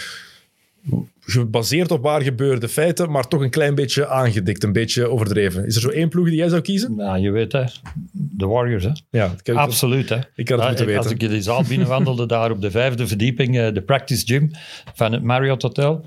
gebaseerd 1.20 1.92
op 1.92 2.04
waar 2.04 2.22
gebeurde 2.22 2.70
feiten, 2.70 3.12
maar 3.12 3.28
toch 3.28 3.42
een 3.42 3.50
klein 3.50 3.76
beetje 3.76 4.08
aangedikt, 4.08 4.64
een 4.64 4.72
beetje 4.72 5.10
overdreven. 5.10 5.66
Is 5.66 5.76
er 5.76 5.82
zo 5.82 5.90
één 5.90 6.10
ploeg 6.10 6.26
die 6.26 6.36
jij 6.36 6.50
zou 6.50 6.62
kiezen? 6.62 6.96
Nou, 6.96 7.20
je 7.20 7.32
weet 7.32 7.52
hè, 7.52 7.64
de 8.12 8.48
Warriors 8.48 8.84
hè. 8.84 8.92
Ja, 9.10 9.36
ik 9.44 9.56
Absoluut 9.56 10.10
hè. 10.10 10.20
Ik 10.36 10.50
had 10.50 10.60
het 10.60 10.68
moeten 10.68 10.86
weten. 10.86 11.04
Als 11.04 11.12
ik 11.12 11.24
in 11.24 11.30
die 11.30 11.42
zaal 11.42 11.64
binnenwandelde, 11.68 12.26
daar 12.26 12.52
op 12.52 12.62
de 12.62 12.72
vijfde 12.72 13.08
verdieping, 13.08 13.70
de 13.70 13.82
practice 13.82 14.26
gym 14.26 14.52
van 14.94 15.12
het 15.12 15.24
Marriott 15.24 15.62
Hotel, 15.62 16.06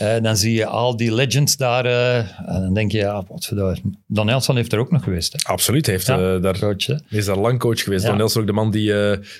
uh, 0.00 0.20
dan 0.22 0.36
zie 0.36 0.54
je 0.54 0.66
al 0.66 0.96
die 0.96 1.14
legends 1.14 1.56
daar. 1.56 1.86
Uh, 1.86 2.16
en 2.18 2.60
dan 2.60 2.74
denk 2.74 2.92
je, 2.92 2.98
ja, 2.98 3.24
wat 3.28 3.46
voor 3.46 3.78
Don 4.06 4.26
Nelson 4.26 4.56
heeft 4.56 4.72
er 4.72 4.78
ook 4.78 4.90
nog 4.90 5.04
geweest. 5.04 5.32
Hè? 5.32 5.38
Absoluut. 5.52 5.86
Heeft, 5.86 6.06
ja, 6.06 6.34
uh, 6.34 6.42
daar, 6.42 6.58
coach, 6.58 6.86
is 7.08 7.24
daar 7.24 7.38
lang 7.38 7.58
coach 7.58 7.82
geweest. 7.82 8.02
Ja. 8.02 8.08
Don 8.08 8.18
Nelson 8.18 8.40
ook 8.40 8.46
de 8.46 8.52
man 8.52 8.70
die, 8.70 8.92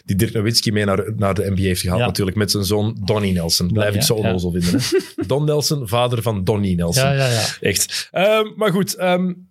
die 0.04 0.16
Dirk 0.16 0.32
Nowitzki 0.32 0.72
mee 0.72 0.84
naar, 0.84 1.12
naar 1.16 1.34
de 1.34 1.50
NBA 1.50 1.62
heeft 1.62 1.80
gehaald. 1.80 2.00
Ja. 2.00 2.06
Natuurlijk 2.06 2.36
met 2.36 2.50
zijn 2.50 2.64
zoon 2.64 2.96
Donnie 3.04 3.32
Nelson. 3.32 3.72
Blijf 3.72 3.94
ik 3.94 4.02
zo 4.02 4.14
onnozel 4.14 4.50
vinden. 4.50 4.70
Hè? 4.70 5.26
Don 5.26 5.44
Nelson, 5.44 5.88
vader 5.88 6.22
van 6.22 6.44
Donnie 6.44 6.76
Nelson. 6.76 7.04
Ja, 7.04 7.12
ja, 7.12 7.28
ja. 7.28 7.44
Echt. 7.60 8.08
Um, 8.12 8.52
maar 8.56 8.70
goed. 8.70 9.00
Um, 9.00 9.48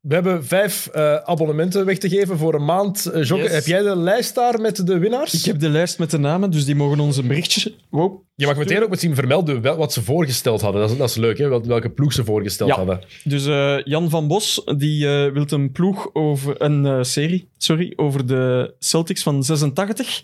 we 0.00 0.14
hebben 0.14 0.44
vijf 0.44 0.88
uh, 0.94 1.14
abonnementen 1.14 1.84
weg 1.84 1.98
te 1.98 2.08
geven 2.08 2.38
voor 2.38 2.54
een 2.54 2.64
maand. 2.64 3.10
Uh, 3.14 3.24
Jokke, 3.24 3.44
Yes. 3.44 3.52
heb 3.52 3.66
jij 3.66 3.82
de 3.82 3.96
lijst 3.96 4.34
daar 4.34 4.60
met 4.60 4.86
de 4.86 4.98
winnaars? 4.98 5.34
Ik 5.34 5.44
heb 5.44 5.58
de 5.58 5.68
lijst 5.68 5.98
met 5.98 6.10
de 6.10 6.18
namen, 6.18 6.50
dus 6.50 6.64
die 6.64 6.74
mogen 6.74 7.00
ons 7.00 7.16
een 7.16 7.26
berichtje... 7.26 7.74
Wow. 7.90 8.22
Je 8.40 8.46
mag 8.46 8.56
meteen 8.56 8.82
ook 8.82 8.88
misschien 8.90 9.14
vermelden 9.14 9.60
wel- 9.60 9.76
wat 9.76 9.92
ze 9.92 10.02
voorgesteld 10.02 10.60
hadden. 10.60 10.80
Dat 10.80 10.90
is, 10.90 10.96
dat 10.96 11.08
is 11.08 11.16
leuk, 11.16 11.38
hè? 11.38 11.48
Wel- 11.48 11.66
welke 11.66 11.90
ploeg 11.90 12.12
ze 12.12 12.24
voorgesteld 12.24 12.70
Ja. 12.70 12.76
hadden. 12.76 13.00
Dus 13.24 13.46
eh, 13.46 13.76
Jan 13.84 14.10
van 14.10 14.26
Bos 14.28 14.62
die 14.76 15.06
wil 15.08 15.44
een 15.48 15.72
ploeg 15.72 16.10
over 16.14 16.62
een 16.62 16.86
eh, 16.86 17.02
serie, 17.02 17.48
sorry, 17.56 17.92
over 17.96 18.26
de 18.26 18.74
Celtics 18.78 19.22
van 19.22 19.44
86. 19.44 20.22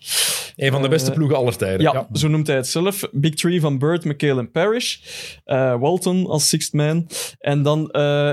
Een 0.56 0.72
van 0.72 0.82
de 0.82 0.88
beste 0.88 1.12
ploegen 1.12 1.36
aller 1.36 1.56
tijden. 1.56 1.80
Ja, 1.80 2.08
zo 2.12 2.28
noemt 2.28 2.46
hij 2.46 2.56
het 2.56 2.66
zelf. 2.66 3.08
Big 3.12 3.34
Three 3.34 3.60
van 3.60 3.78
Bird, 3.78 4.04
McHale 4.04 4.40
en 4.40 4.50
Parrish. 4.50 4.96
Walton 5.78 6.26
als 6.26 6.48
sixth 6.48 6.72
man. 6.72 7.08
En 7.38 7.62
dan 7.62 7.88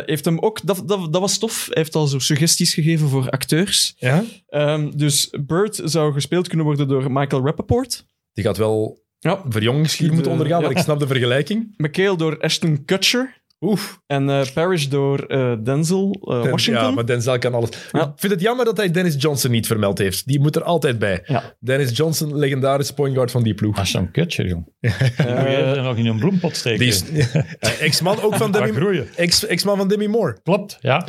heeft 0.05 0.25
hem 0.25 0.39
ook... 0.39 0.59
Dat, 0.65 0.83
dat, 0.85 1.13
dat 1.13 1.21
was 1.21 1.37
tof. 1.37 1.65
Hij 1.65 1.75
heeft 1.77 1.95
al 1.95 2.07
zo 2.07 2.19
suggesties 2.19 2.73
gegeven 2.73 3.09
voor 3.09 3.29
acteurs. 3.29 3.93
Ja? 3.97 4.23
Ehm, 4.47 4.91
dus 4.95 5.29
Bird 5.45 5.81
zou 5.83 6.13
gespeeld 6.13 6.47
kunnen 6.47 6.65
worden 6.65 6.87
door 6.87 7.11
Michael 7.11 7.43
Rappaport. 7.45 8.05
Die 8.33 8.43
gaat 8.43 8.57
wel 8.57 9.01
Ja. 9.23 9.41
verjongingskuur 9.49 10.05
Die, 10.07 10.15
moeten 10.15 10.31
eh, 10.31 10.37
ondergaan, 10.37 10.61
ja. 10.61 10.67
maar 10.67 10.77
ik 10.77 10.83
snap 10.83 10.99
de 10.99 11.07
vergelijking. 11.07 11.73
McHale 11.77 12.17
door 12.17 12.39
Ashton 12.39 12.85
Kutcher. 12.85 13.41
Oef. 13.61 13.99
En 14.07 14.29
eh 14.29 14.41
Parrish 14.53 14.85
door 14.85 15.19
eh, 15.19 15.53
Denzel 15.63 16.17
eh, 16.21 16.49
Washington. 16.49 16.83
Ja, 16.85 16.91
maar 16.91 17.05
Denzel 17.05 17.37
kan 17.39 17.53
alles. 17.53 17.69
Ja. 17.91 18.01
Ik 18.01 18.11
vind 18.15 18.31
het 18.33 18.41
jammer 18.41 18.65
dat 18.65 18.77
hij 18.77 18.91
Dennis 18.91 19.15
Johnson 19.17 19.51
niet 19.51 19.67
vermeld 19.67 19.97
heeft. 19.97 20.27
Die 20.27 20.39
moet 20.39 20.55
er 20.55 20.63
altijd 20.63 20.99
bij. 20.99 21.21
Ja. 21.25 21.55
Dennis 21.59 21.97
Johnson, 21.97 22.37
legendarisch 22.37 22.91
point 22.91 23.13
guard 23.13 23.31
van 23.31 23.43
die 23.43 23.53
ploeg. 23.53 23.77
Ashton 23.77 24.11
Kutcher, 24.11 24.47
jong. 24.47 24.65
Moet 24.79 24.91
je 25.17 25.79
nog 25.83 25.97
in 25.97 26.05
een 26.05 26.19
bloempot 26.19 26.55
steken. 26.55 26.79
Die 26.79 26.87
is 26.87 27.03
ex-man 27.79 28.21
ook 28.21 28.35
van 28.43 28.51
Demi 28.51 29.03
ex- 29.15 29.45
Ex-man 29.45 29.77
van 29.77 29.87
Demi 29.87 30.07
Moore. 30.07 30.37
Klopt, 30.43 30.77
ja. 30.81 31.07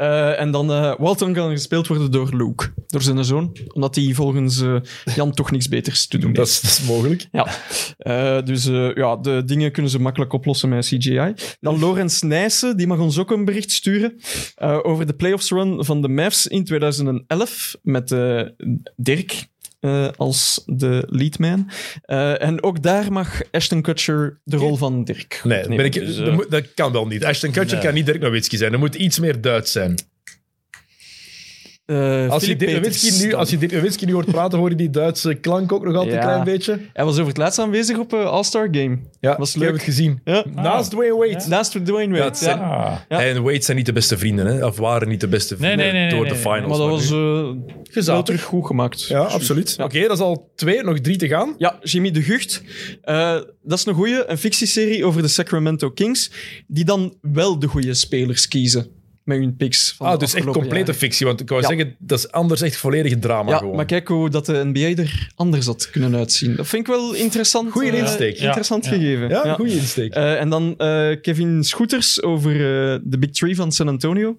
Eh, 0.00 0.40
en 0.40 0.50
dan 0.50 0.72
eh, 0.72 0.94
Walton 0.98 1.32
kan 1.32 1.50
gespeeld 1.50 1.86
worden 1.86 2.10
door 2.10 2.36
Luke, 2.36 2.72
door 2.86 3.02
zijn 3.02 3.24
zoon, 3.24 3.56
omdat 3.72 3.94
hij 3.94 4.12
volgens 4.12 4.60
eh, 4.60 4.76
Jan 5.14 5.32
toch 5.32 5.50
niks 5.50 5.68
beters 5.68 6.06
te 6.06 6.18
doen 6.18 6.32
Dat 6.32 6.46
heeft. 6.46 6.62
is, 6.62 6.70
dat 6.70 6.80
is 6.80 6.86
mogelijk. 6.94 7.28
Ja. 7.32 8.40
Dus 8.40 8.64
ja, 8.94 9.16
de 9.16 9.42
dingen 9.44 9.72
kunnen 9.72 9.90
ze 9.90 10.00
makkelijk 10.00 10.32
oplossen 10.32 10.68
met 10.68 10.86
CGI. 10.86 11.34
Dan 11.60 11.78
Lorenz 11.78 12.20
Nijssen, 12.20 12.76
die 12.76 12.86
mag 12.86 12.98
ons 12.98 13.18
ook 13.18 13.30
een 13.30 13.44
bericht 13.44 13.70
sturen 13.70 14.16
over 14.82 15.06
de 15.06 15.14
playoffs 15.14 15.50
run 15.50 15.84
van 15.84 16.02
de 16.02 16.08
Mavs 16.08 16.46
in 16.46 16.64
2011 16.64 17.76
met 17.82 18.08
Dirk 18.96 19.48
eh, 19.80 20.08
als 20.16 20.62
de 20.66 21.06
leadman. 21.06 21.70
Eh, 22.02 22.42
en 22.42 22.62
ook 22.62 22.82
daar 22.82 23.12
mag 23.12 23.40
Ashton 23.50 23.82
Kutcher 23.82 24.40
de 24.44 24.56
rol 24.56 24.76
van 24.76 25.04
Dirk 25.04 25.40
Nee, 25.44 25.68
ben 25.68 25.84
ik, 25.84 25.92
Dus, 25.92 26.18
eh, 26.18 26.38
dat, 26.48 26.74
kan 26.74 26.92
wel 26.92 27.06
niet. 27.06 27.24
Ashton 27.24 27.50
Kutcher 27.50 27.76
Nee. 27.76 27.86
kan 27.86 27.94
niet 27.94 28.06
Dirk 28.06 28.20
Nowitzki 28.20 28.56
zijn. 28.56 28.72
Er 28.72 28.78
moet 28.78 28.94
iets 28.94 29.18
meer 29.18 29.40
Duits 29.40 29.72
zijn. 29.72 29.94
Eh, 31.90 32.30
Als 32.30 32.44
je, 32.44 32.56
Dirk 32.56 33.20
nu, 33.22 33.34
als 33.34 33.50
je 33.50 33.58
Dirk 33.58 33.72
Nowitzki 33.72 34.06
nu 34.06 34.12
hoort 34.12 34.26
praten, 34.26 34.58
hoor 34.58 34.68
je 34.70 34.76
die 34.76 34.90
Duitse 34.90 35.34
klank 35.34 35.72
ook 35.72 35.84
nog 35.84 35.94
altijd 35.94 36.12
Ja. 36.14 36.20
een 36.20 36.26
klein 36.26 36.44
beetje. 36.44 36.78
Hij 36.92 37.04
was 37.04 37.14
over 37.14 37.26
het 37.26 37.36
laatst 37.36 37.58
aanwezig 37.58 37.98
op 37.98 38.12
eh, 38.12 38.24
All-Star 38.24 38.68
Game. 38.70 38.98
Ja, 39.20 39.36
Was 39.38 39.48
ik 39.54 39.54
heb 39.54 39.62
leuk. 39.70 39.72
het 39.72 39.82
gezien. 39.82 40.20
Ja. 40.24 40.44
Naast 40.54 40.90
Dwayne 40.90 41.16
Wade. 41.16 41.44
Naast 41.48 41.84
Dwayne 41.84 42.18
Wade. 42.18 42.36
zijn- 42.36 42.58
Ah. 42.58 42.96
Ja. 43.08 43.16
Hij 43.16 43.30
en 43.34 43.42
Wade 43.42 43.62
zijn 43.62 43.76
niet 43.76 43.86
de 43.86 43.92
beste 43.92 44.18
vrienden, 44.18 44.46
hè? 44.46 44.66
of 44.66 44.76
waren 44.76 45.08
niet 45.08 45.20
de 45.20 45.28
beste 45.28 45.54
Nee, 45.58 45.62
vrienden 45.72 45.92
nee, 45.92 46.00
nee, 46.02 46.10
door 46.10 46.20
nee, 46.20 46.28
de 46.28 46.34
nee. 46.34 46.54
finals. 46.54 46.78
Maar 46.78 46.88
dat 46.88 46.88
was 46.88 47.10
eh, 48.04 48.06
wel 48.06 48.22
terug 48.22 48.42
goed 48.42 48.66
gemaakt. 48.66 49.06
Ja, 49.06 49.20
absoluut. 49.20 49.74
Ja. 49.76 49.84
Oké, 49.84 50.00
dat 50.00 50.10
is 50.16 50.22
al 50.22 50.50
twee, 50.54 50.82
nog 50.82 50.98
drie 51.00 51.16
te 51.16 51.28
gaan. 51.28 51.54
Ja, 51.58 51.78
Jimmy 51.82 52.10
de 52.10 52.22
Gucht. 52.22 52.62
Eh, 53.02 53.36
dat 53.62 53.78
is 53.78 53.86
een 53.86 53.94
goeie, 53.94 54.24
een 54.26 54.38
fictieserie 54.38 55.04
over 55.04 55.22
de 55.22 55.28
Sacramento 55.28 55.90
Kings, 55.90 56.30
die 56.66 56.84
dan 56.84 57.14
wel 57.20 57.58
de 57.58 57.66
goede 57.66 57.94
spelers 57.94 58.48
kiezen 58.48 58.86
met 59.30 59.38
hun 59.38 59.56
picks. 59.56 59.94
Van 59.96 60.06
Ah, 60.06 60.12
de 60.12 60.18
dus 60.18 60.34
echt 60.34 60.44
complete 60.44 60.76
jaren. 60.78 60.94
fictie. 60.94 61.26
Want 61.26 61.40
ik 61.40 61.48
wou 61.48 61.60
Ja. 61.60 61.68
zeggen, 61.68 61.94
dat 61.98 62.18
is 62.18 62.30
anders 62.32 62.60
echt 62.60 62.76
volledige 62.76 63.18
drama 63.18 63.50
Ja, 63.50 63.58
gewoon. 63.58 63.76
maar 63.76 63.84
kijk 63.84 64.08
hoe 64.08 64.30
dat 64.30 64.46
de 64.46 64.64
NBA 64.72 65.02
er 65.02 65.28
anders 65.34 65.66
had 65.66 65.90
kunnen 65.90 66.14
uitzien. 66.16 66.56
Dat 66.56 66.66
vind 66.68 66.88
ik 66.88 66.94
wel 66.94 67.14
interessant. 67.14 67.70
Goeie 67.72 67.90
eh, 67.92 67.98
insteek. 67.98 68.38
Interessant 68.38 68.84
Ja. 68.84 68.90
gegeven. 68.90 69.28
ja, 69.28 69.54
goede 69.54 69.72
insteek. 69.72 70.14
Eh, 70.14 70.40
en 70.40 70.48
dan 70.48 70.74
eh, 70.78 71.20
Kevin 71.22 71.64
Scooters 71.64 72.22
over 72.22 72.50
eh, 72.52 72.98
de 73.02 73.18
Big 73.18 73.30
Three 73.30 73.56
van 73.56 73.72
San 73.72 73.88
Antonio. 73.88 74.38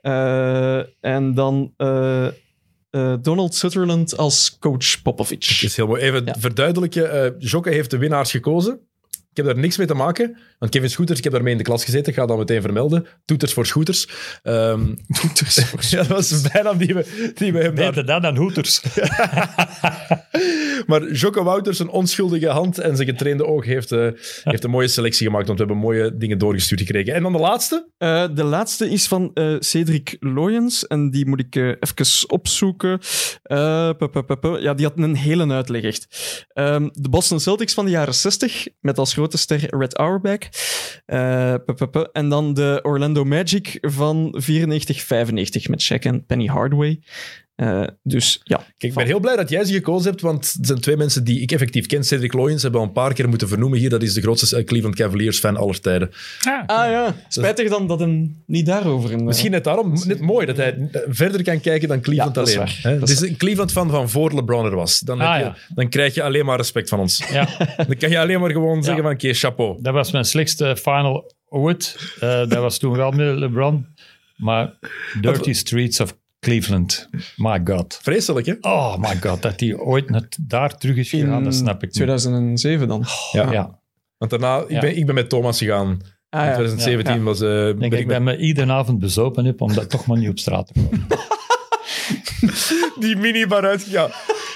Eh, 0.00 0.78
en 1.00 1.34
dan 1.34 1.72
eh, 1.76 2.26
eh, 2.26 3.14
Donald 3.22 3.54
Sutherland 3.54 4.16
als 4.16 4.56
coach 4.60 5.02
Popovich. 5.02 5.62
Is 5.62 5.76
heel 5.76 5.86
mooi. 5.86 6.02
Even 6.02 6.22
Ja. 6.24 6.34
verduidelijken. 6.38 7.12
eh 7.24 7.30
Jokke 7.38 7.70
heeft 7.70 7.90
de 7.90 7.98
winnaars 7.98 8.30
gekozen. 8.30 8.80
Ik 9.34 9.44
heb 9.44 9.54
daar 9.54 9.62
niks 9.62 9.76
mee 9.76 9.86
te 9.86 9.94
maken. 9.94 10.36
Want 10.58 10.70
Kevin 10.72 10.90
Scooters, 10.90 11.18
ik 11.18 11.24
heb 11.24 11.32
daarmee 11.32 11.52
in 11.52 11.58
de 11.58 11.64
klas 11.64 11.84
gezeten. 11.84 12.12
Ik 12.12 12.18
ga 12.18 12.26
dat 12.26 12.38
meteen 12.38 12.62
vermelden. 12.62 13.06
Toeters 13.24 13.52
voor 13.52 13.66
scooters. 13.66 14.08
Ehm, 14.42 14.86
ja, 15.90 15.98
dat 15.98 16.06
was 16.06 16.30
een 16.30 16.48
bijnaam 16.52 16.78
die 16.78 16.94
we, 16.94 17.32
die 17.34 17.52
we 17.52 17.58
hem 17.58 17.74
daar... 17.74 17.86
Beter 17.88 18.06
dat 18.06 18.22
dan 18.22 18.36
Hooters. 18.36 18.82
Maar 20.86 21.12
Jokke 21.12 21.42
Wouters, 21.42 21.78
een 21.78 21.88
onschuldige 21.88 22.48
hand 22.48 22.78
en 22.78 22.96
zijn 22.96 23.08
getrainde 23.08 23.46
oog, 23.46 23.64
heeft, 23.64 23.92
eh, 23.92 24.08
heeft 24.42 24.64
een 24.64 24.70
mooie 24.70 24.88
selectie 24.88 25.26
gemaakt. 25.26 25.46
Want 25.46 25.58
we 25.58 25.64
hebben 25.64 25.84
mooie 25.84 26.16
dingen 26.16 26.38
doorgestuurd 26.38 26.80
gekregen. 26.80 27.14
En 27.14 27.22
dan 27.22 27.32
de 27.32 27.38
laatste. 27.38 27.88
Eh, 27.98 28.24
de 28.34 28.44
laatste 28.44 28.90
is 28.90 29.06
van 29.06 29.30
eh, 29.34 29.56
Cedric 29.58 30.16
Loyens. 30.20 30.86
En 30.86 31.10
die 31.10 31.26
moet 31.26 31.40
ik 31.40 31.54
even 31.56 32.28
opzoeken. 32.30 32.98
Eh, 33.42 33.90
pu- 33.98 34.08
pu- 34.08 34.22
pu- 34.22 34.36
pu. 34.36 34.60
Ja, 34.60 34.74
die 34.74 34.86
had 34.86 34.98
een 34.98 35.16
hele 35.16 35.52
uitleg 35.52 35.82
echt. 35.82 36.06
Ehm, 36.48 36.88
de 36.92 37.08
Boston 37.08 37.40
Celtics 37.40 37.74
van 37.74 37.84
de 37.84 37.90
jaren 37.90 38.14
60, 38.14 38.66
met 38.80 38.98
als 38.98 39.14
grote 39.24 39.38
ster 39.38 39.66
Red 39.70 39.96
Auerbach. 39.96 40.48
Pu. 41.64 42.06
En 42.12 42.28
dan 42.28 42.54
de 42.54 42.80
Orlando 42.82 43.24
Magic 43.24 43.78
van 43.80 44.42
94-95 44.42 45.68
met 45.68 45.82
Shaq 45.82 46.02
en 46.02 46.26
Penny 46.26 46.46
Hardaway. 46.46 47.00
Eh, 47.54 47.82
dus 48.02 48.40
ja. 48.42 48.56
Kijk, 48.56 48.74
ik 48.78 48.94
ben 48.94 49.06
heel 49.06 49.20
blij 49.20 49.36
dat 49.36 49.48
jij 49.48 49.64
ze 49.64 49.72
gekozen 49.72 50.10
hebt, 50.10 50.22
want 50.22 50.52
het 50.52 50.66
zijn 50.66 50.80
twee 50.80 50.96
mensen 50.96 51.24
die 51.24 51.40
ik 51.40 51.52
effectief 51.52 51.86
ken. 51.86 52.04
Cedric 52.04 52.32
Loyens 52.32 52.62
hebben 52.62 52.80
we 52.80 52.86
al 52.86 52.92
een 52.92 53.02
paar 53.02 53.12
keer 53.14 53.28
moeten 53.28 53.48
vernoemen 53.48 53.78
hier. 53.78 53.90
Dat 53.90 54.02
is 54.02 54.14
de 54.14 54.20
grootste 54.20 54.56
eh, 54.56 54.64
Cleveland 54.64 54.94
Cavaliers-fan 54.96 55.56
aller 55.56 55.80
tijden. 55.80 56.10
Ah 56.66 56.90
ja, 56.90 57.14
spijtig 57.28 57.68
dan 57.70 57.86
dat 57.86 58.00
hem 58.00 58.42
niet 58.46 58.66
daarover... 58.66 59.12
Een, 59.12 59.24
Misschien 59.24 59.50
net 59.50 59.64
daarom, 59.64 59.92
net 60.06 60.20
mooi, 60.20 60.46
dat 60.46 60.56
hij 60.56 60.88
verder 61.08 61.42
kan 61.42 61.60
kijken 61.60 61.88
dan 61.88 62.00
Cleveland 62.00 62.34
Ja, 62.34 62.40
dat 62.40 62.48
is 62.48 62.56
alleen. 62.56 62.72
waar. 62.82 62.92
Het 63.00 63.08
is 63.10 63.20
een 63.20 63.36
Cleveland-fan 63.36 63.90
van 63.90 64.08
voor 64.10 64.34
LeBron 64.34 64.64
er 64.64 64.74
was. 64.74 64.98
Dan, 65.00 65.20
Ah, 65.20 65.32
heb 65.32 65.38
je, 65.40 65.44
ja. 65.46 65.74
dan 65.74 65.88
krijg 65.88 66.14
je 66.14 66.22
alleen 66.22 66.44
maar 66.44 66.56
respect 66.56 66.88
van 66.88 66.98
ons. 67.00 67.22
Ja, 67.32 67.48
Dan 67.86 67.96
kan 67.96 68.10
je 68.10 68.18
alleen 68.18 68.40
maar 68.40 68.50
gewoon 68.50 68.82
zeggen 68.82 69.02
van, 69.02 69.12
oké, 69.12 69.32
chapeau. 69.34 69.78
dat 69.82 69.92
was 69.94 70.10
mijn 70.12 70.24
slechtste 70.24 70.76
final 70.76 71.32
ooit. 71.48 71.96
Eh, 72.20 72.28
dat 72.28 72.58
was 72.58 72.78
toen 72.78 72.96
wel 72.96 73.10
met 73.10 73.36
LeBron. 73.38 73.86
Maar 74.36 74.72
Dirty 75.20 75.52
Streets 75.52 76.00
of 76.00 76.16
Cleveland. 76.44 77.08
My 77.36 77.60
god. 77.64 77.98
Vreselijk, 78.02 78.46
hè? 78.46 78.54
Oh 78.60 78.96
my 78.98 79.16
god, 79.20 79.42
dat 79.42 79.60
hij 79.60 79.74
ooit 79.76 80.10
net 80.10 80.38
daar 80.40 80.76
terug 80.78 80.96
is 80.96 81.08
gegaan, 81.10 81.38
in 81.38 81.44
dat 81.44 81.54
snap 81.54 81.74
ik 81.76 81.82
niet. 81.82 81.92
2007 81.92 82.88
dan. 82.88 83.04
Ja. 83.32 83.52
Ja. 83.52 83.78
Want 84.18 84.30
daarna, 84.30 84.64
ik, 84.68 84.80
ben, 84.80 84.96
ik 84.96 85.06
ben 85.06 85.14
met 85.14 85.28
Thomas 85.28 85.58
gegaan. 85.58 85.88
In 85.90 86.00
Ah, 86.40 86.46
ja. 86.46 86.52
2017 86.54 87.14
Ja. 87.14 87.20
was... 87.22 87.40
eh, 87.40 87.68
Ik 87.68 87.78
denk 87.78 87.90
ben 87.90 88.00
ik 88.00 88.06
ben 88.06 88.22
me 88.22 88.36
iedere 88.38 88.72
avond 88.72 88.98
bezopen 88.98 89.44
heb, 89.44 89.60
om 89.60 89.74
dat 89.74 89.90
toch 89.90 90.06
maar 90.06 90.18
niet 90.18 90.28
op 90.28 90.38
straat 90.38 90.66
te 90.66 90.72
komen. 90.72 91.06
die 93.00 93.16
minibar 93.16 93.64
uitgegaan. 93.66 94.10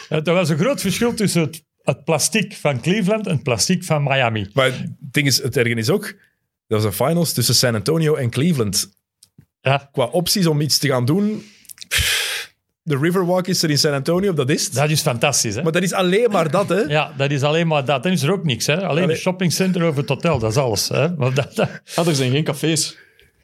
Ja, 0.09 0.23
er 0.25 0.33
was 0.33 0.49
een 0.49 0.59
groot 0.59 0.81
verschil 0.81 1.15
tussen 1.15 1.41
het, 1.43 1.65
het 1.83 2.05
plastic 2.05 2.57
van 2.57 2.81
Cleveland 2.81 3.27
en 3.27 3.33
het 3.35 3.43
plastic 3.43 3.85
van 3.85 4.03
Miami. 4.03 4.51
Maar 4.53 4.65
het 4.67 4.87
ding 4.99 5.27
is, 5.27 5.43
het 5.43 5.57
ergen 5.57 5.79
is 5.79 5.91
ook... 5.91 6.05
Dat 6.67 6.83
was 6.83 6.85
een 6.85 7.07
finals 7.07 7.33
tussen 7.33 7.55
San 7.55 7.75
Antonio 7.75 8.15
en 8.15 8.31
Cleveland. 8.31 8.91
Ja, 9.61 9.89
Qua 9.93 10.05
opties 10.05 10.47
om 10.47 10.61
iets 10.61 10.79
te 10.79 10.89
gaan 10.89 11.05
doen... 11.05 11.43
De 12.89 12.99
Riverwalk 13.01 13.47
is 13.47 13.63
er 13.63 13.71
in 13.71 13.79
San 13.79 13.93
Antonio, 13.93 14.33
dat 14.33 14.51
is 14.51 14.65
het. 14.65 14.75
dat 14.75 14.91
is 14.91 15.01
fantastisch. 15.01 15.55
Hè? 15.55 15.63
Maar 15.63 15.73
dat 15.73 15.83
is 15.83 15.93
alleen 15.93 16.31
maar 16.31 16.51
dat, 16.51 16.69
hè? 16.69 16.77
Ja, 16.81 17.13
dat 17.17 17.31
is 17.31 17.43
alleen 17.43 17.67
maar 17.67 17.85
dat. 17.85 18.03
Dan 18.03 18.13
is 18.13 18.23
er 18.23 18.33
ook 18.33 18.45
niks. 18.45 18.67
Hè? 18.67 18.75
Alleen 18.77 18.89
Allee. 19.03 19.15
een 19.15 19.21
shoppingcenter 19.21 19.83
over 19.83 20.01
het 20.01 20.09
hotel, 20.09 20.39
dat 20.39 20.51
is 20.51 20.57
alles. 20.57 20.89
Hè? 20.89 21.09
Maar 21.17 21.35
dat, 21.35 21.55
dat, 21.55 21.69
Ah, 21.95 22.07
er 22.07 22.15
zijn 22.15 22.31
geen 22.31 22.45
cafés. 22.45 22.97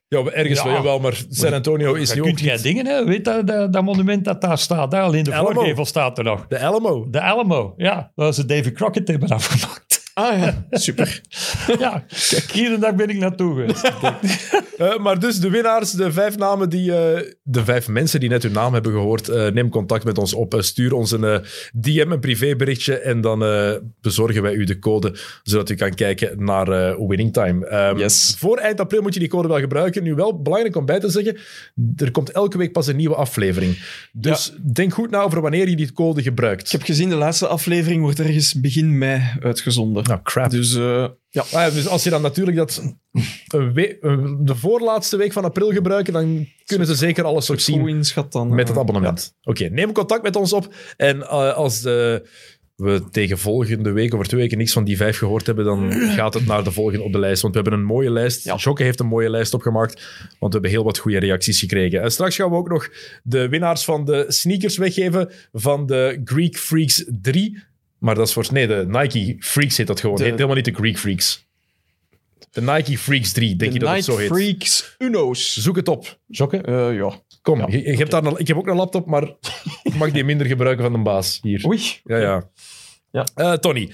Ja, 0.09 0.23
maar 0.23 0.33
ergens 0.33 0.59
Ja. 0.59 0.65
wel, 0.65 0.75
jawel, 0.75 0.99
maar 0.99 1.21
San 1.31 1.53
Antonio 1.53 1.95
is 1.95 2.09
dan 2.09 2.17
nu 2.17 2.23
kun 2.23 2.33
ook 2.33 2.39
jij 2.39 2.55
niet- 2.55 2.63
dingen, 2.63 2.87
hè? 2.87 3.05
weet 3.05 3.25
dat, 3.25 3.47
dat, 3.47 3.73
dat 3.73 3.83
monument 3.85 4.25
dat 4.25 4.41
daar 4.41 4.59
staat. 4.59 4.91
Daar, 4.91 5.03
alleen 5.03 5.25
de 5.25 5.35
Alamo. 5.35 5.53
voorgevel 5.55 5.85
staat 5.85 6.19
er 6.19 6.25
nog. 6.25 6.47
De 6.49 6.59
Alamo. 6.59 7.07
De 7.11 7.21
Alamo, 7.21 7.75
ja. 7.77 8.13
Waar 8.15 8.33
ze 8.35 8.45
David 8.47 8.73
Crockett 8.73 9.09
hebben 9.09 9.29
afgemaakt. 9.29 9.94
Ah 10.15 10.39
ja, 10.39 10.67
super. 10.71 11.21
ja, 11.79 12.05
kijk, 12.29 12.53
iedere 12.55 12.79
dag 12.79 12.95
ben 12.95 13.09
ik 13.09 13.19
naartoe 13.19 13.55
geweest. 13.55 13.93
Eh, 14.79 14.99
maar 14.99 15.19
dus 15.19 15.41
de 15.41 15.51
winnaars, 15.51 15.91
de 15.91 16.13
vijf 16.13 16.37
namen 16.37 16.69
die... 16.69 16.93
eh, 16.97 17.31
de 17.43 17.65
vijf 17.65 17.89
mensen 17.89 18.21
die 18.21 18.29
net 18.29 18.43
hun 18.43 18.53
naam 18.53 18.73
hebben 18.73 18.93
gehoord, 18.93 19.29
eh, 19.29 19.51
neem 19.51 19.69
contact 19.69 20.05
met 20.05 20.19
ons 20.19 20.35
op. 20.35 20.55
Stuur 20.59 20.93
ons 20.93 21.11
een 21.11 21.25
eh, 21.25 21.39
DM, 21.73 22.11
een 22.11 22.21
privéberichtje 22.21 22.99
en 22.99 23.21
dan 23.21 23.45
eh, 23.45 23.73
bezorgen 24.01 24.43
wij 24.43 24.53
u 24.55 24.65
de 24.65 24.79
code, 24.79 25.17
zodat 25.43 25.71
u 25.71 25.75
kan 25.75 25.95
kijken 25.95 26.45
naar 26.45 26.69
eh, 26.69 26.95
Winning 27.09 27.33
Time. 27.33 27.67
Ehm, 27.67 27.99
Yes. 27.99 28.35
Voor 28.39 28.57
eind 28.59 28.81
april 28.81 29.03
moet 29.03 29.15
je 29.15 29.21
die 29.21 29.29
code 29.29 29.49
wel 29.49 29.59
gebruiken. 29.61 30.03
Nu 30.03 30.15
wel 30.15 30.43
belangrijk 30.43 30.77
om 30.77 30.87
bij 30.87 31.01
te 31.01 31.11
zeggen, 31.11 31.37
er 31.97 32.11
komt 32.11 32.31
elke 32.31 32.59
week 32.59 32.73
pas 32.73 32.87
een 32.87 32.97
nieuwe 32.97 33.15
aflevering. 33.15 33.79
Dus 34.13 34.53
denk 34.73 34.95
goed 34.95 35.11
na 35.11 35.21
over 35.21 35.41
wanneer 35.41 35.69
je 35.69 35.77
die 35.77 35.93
code 35.93 36.23
gebruikt. 36.23 36.67
Ik 36.67 36.73
heb 36.73 36.83
gezien, 36.83 37.09
de 37.09 37.15
laatste 37.17 37.47
aflevering 37.47 38.03
wordt 38.03 38.21
ergens 38.21 38.55
begin 38.61 38.99
mei 38.99 39.23
uitgezonden. 39.41 40.04
Nou, 40.09 40.21
crap. 40.23 40.51
Dus 40.51 40.75
eh, 40.77 41.07
ja, 41.29 41.41
Ah 41.43 41.51
ja, 41.51 41.71
dus 41.71 41.89
als 41.89 42.05
je 42.05 42.11
dan 42.11 42.23
natuurlijk 42.23 42.57
dat 42.57 42.83
we- 43.47 43.97
een- 44.01 44.39
de 44.45 44.55
voorlaatste 44.57 45.17
week 45.17 45.33
van 45.33 45.45
april 45.45 45.73
gebruiken, 45.73 46.13
dan 46.13 46.47
kunnen 46.65 46.87
ze 46.87 46.95
zeker 46.95 47.25
alles 47.25 47.51
ook 47.51 47.61
zien 47.61 48.05
dan. 48.33 48.49
met 48.49 48.69
eh, 48.69 48.71
het 48.71 48.79
abonnement. 48.79 49.35
Oké, 49.43 49.65
neem 49.69 49.93
contact 49.93 50.23
met 50.23 50.37
ons 50.37 50.53
op. 50.53 50.75
En 50.97 51.23
eh, 51.23 51.55
als 51.55 51.81
de 51.81 52.29
we 52.77 53.03
tegen 53.11 53.39
volgende 53.39 53.91
week, 53.93 54.15
over 54.15 54.27
twee 54.27 54.41
weken, 54.41 54.59
niks 54.59 54.73
van 54.73 54.85
die 54.85 54.97
vijf 54.97 55.19
gehoord 55.19 55.47
hebben, 55.47 55.65
dan 55.65 55.93
gaat 55.93 56.35
het 56.35 56.47
naar 56.47 56.65
de 56.65 56.71
volgende 56.73 57.05
op 57.05 57.13
de 57.13 57.19
lijst. 57.19 57.43
Want 57.43 57.55
we 57.55 57.61
hebben 57.61 57.79
een 57.81 57.87
mooie 57.87 58.11
lijst. 58.11 58.45
Ja. 58.45 58.55
Jokke 58.57 58.83
heeft 58.83 59.01
een 59.01 59.07
mooie 59.07 59.31
lijst 59.31 59.55
opgemaakt, 59.55 59.95
want 60.39 60.39
we 60.39 60.49
hebben 60.49 60.71
heel 60.71 60.85
wat 60.85 60.99
goede 60.99 61.19
reacties 61.19 61.59
gekregen. 61.61 62.03
En 62.03 62.11
straks 62.11 62.37
gaan 62.37 62.51
we 62.51 62.57
ook 62.57 62.69
nog 62.69 62.89
de 63.23 63.49
winnaars 63.49 63.85
van 63.85 64.05
de 64.05 64.25
sneakers 64.29 64.77
weggeven 64.77 65.31
van 65.53 65.87
de 65.87 66.21
Greek 66.25 66.57
Freaks 66.59 67.05
3. 67.21 67.59
Maar 68.05 68.15
dat 68.15 68.27
is 68.27 68.33
voor... 68.33 68.47
Nee, 68.51 68.67
de 68.67 68.85
Nike 68.89 69.37
Freaks 69.39 69.77
heet 69.77 69.87
dat 69.87 70.01
gewoon. 70.01 70.17
De- 70.17 70.23
heet 70.23 70.33
helemaal 70.33 70.55
niet 70.57 70.65
de 70.65 70.75
Greek 70.75 70.99
Freaks. 70.99 71.47
De 72.51 72.63
Nike 72.63 72.99
Freaks 72.99 73.33
3, 73.33 73.57
denk 73.57 73.73
de 73.73 73.79
je 73.79 73.85
dat 73.85 73.95
het 73.95 74.05
zo 74.05 74.17
heet. 74.17 74.29
Freaks 74.29 74.95
Uno's. 74.99 75.53
Zoek 75.57 75.77
het 75.77 75.89
op. 75.89 76.19
Jokke? 76.27 76.57
Eh, 76.57 76.95
ja. 76.97 77.21
Kom, 77.43 77.59
Ja, 77.59 77.67
je, 77.69 77.83
je 77.83 77.97
hebt 77.97 78.11
daar 78.11 78.25
een, 78.25 78.39
ik 78.39 78.47
heb 78.49 78.57
ook 78.57 78.67
een 78.67 78.77
laptop, 78.77 79.07
maar 79.07 79.23
ik 79.83 79.95
mag 79.95 80.11
die 80.11 80.25
minder 80.25 80.47
gebruiken 80.47 80.85
van 80.85 80.93
de 80.93 80.99
baas 80.99 81.39
hier. 81.43 81.67
Oei. 81.67 81.81
Ja, 82.05 82.17
ja. 82.17 82.51
Ja. 83.11 83.27
Eh, 83.35 83.53
Tony, 83.53 83.91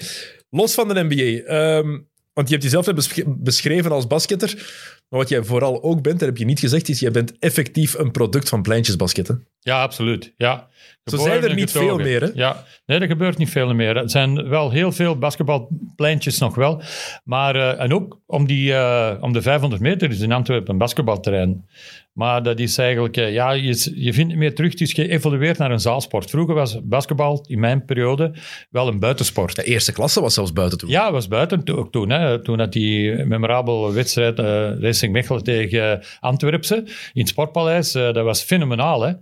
los 0.50 0.74
van 0.74 0.88
de 0.88 1.02
NBA. 1.08 1.46
ehm, 1.54 1.98
want 2.32 2.48
je 2.48 2.54
hebt 2.54 2.62
jezelf 2.62 2.86
beschreven 3.26 3.90
als 3.92 4.06
basketter. 4.06 4.72
Maar 5.11 5.20
wat 5.20 5.28
jij 5.28 5.44
vooral 5.44 5.82
ook 5.82 6.02
bent, 6.02 6.18
dat 6.18 6.28
heb 6.28 6.36
je 6.36 6.44
niet 6.44 6.61
gezegd, 6.61 6.88
is 6.88 7.00
jij 7.00 7.11
bent 7.11 7.38
effectief 7.38 7.94
een 7.94 8.11
product 8.11 8.48
van 8.48 8.62
pleintjesbasketten. 8.62 9.46
Ja, 9.61 9.82
absoluut. 9.82 10.32
Ja. 10.36 10.68
Zo 11.04 11.16
zijn 11.16 11.42
er 11.42 11.54
niet 11.54 11.70
getogen. 11.70 11.96
veel 11.96 12.04
meer, 12.04 12.20
hè? 12.20 12.30
Ja, 12.34 12.64
nee, 12.86 12.98
er 12.98 13.06
gebeurt 13.06 13.38
niet 13.38 13.50
veel 13.50 13.74
meer. 13.74 13.96
Er 13.96 14.11
zijn 14.11 14.48
wel 14.48 14.70
heel 14.70 14.92
veel 14.92 15.18
basketbalpleintjes 15.18 16.38
nog 16.38 16.54
wel. 16.54 16.82
Maar, 17.24 17.56
eh, 17.56 17.84
en 17.84 17.94
ook 17.94 18.20
om, 18.26 18.46
die, 18.46 18.74
eh, 18.74 19.16
om 19.20 19.32
de 19.32 19.42
500 19.42 19.82
meter 19.82 20.11
is 20.11 20.20
in 20.20 20.32
Antwerpen 20.32 20.72
een 20.72 20.78
basketbalterrein. 20.78 21.68
Maar 22.12 22.42
dat 22.42 22.58
is 22.58 22.78
eigenlijk, 22.78 23.16
eh, 23.16 23.32
ja, 23.32 23.50
je, 23.50 23.90
je 23.94 24.12
vindt 24.12 24.30
het 24.30 24.40
meer 24.40 24.54
terug. 24.54 24.70
Het 24.70 24.80
is 24.80 24.92
geëvolueerd 24.92 25.58
naar 25.58 25.70
een 25.70 25.80
zaalsport. 25.80 26.30
Vroeger 26.30 26.54
was 26.54 26.78
basketbal 26.82 27.44
in 27.48 27.61
mijn 27.61 27.84
periode 27.84 28.32
wel 28.70 28.88
een 28.88 28.98
buitensport. 29.00 29.56
De 29.56 29.62
eerste 29.62 29.92
klasse 29.92 30.20
was 30.20 30.34
zelfs 30.34 30.52
buiten 30.52 30.78
toen. 30.78 30.90
Ja, 30.90 31.12
was 31.12 31.28
buiten 31.28 31.64
to- 31.64 31.76
ook 31.76 31.92
toen. 31.92 32.11
Hè. 32.11 32.42
Toen 32.42 32.58
had 32.58 32.72
die 32.72 33.24
memorabele 33.24 33.92
wedstrijd 33.92 34.38
eh, 34.38 34.44
Racing 34.80 35.12
Mechelen 35.12 35.42
tegen 35.42 36.02
Antwerpse 36.20 36.74
in 37.12 37.20
het 37.20 37.28
Sportpaleis. 37.28 37.94
eh, 37.94 38.12
dat 38.12 38.24
was 38.24 38.42
fenomenaal. 38.42 39.02
Hè. 39.02 39.12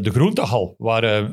De 0.00 0.10
groentehal, 0.10 0.74
waar 0.78 1.30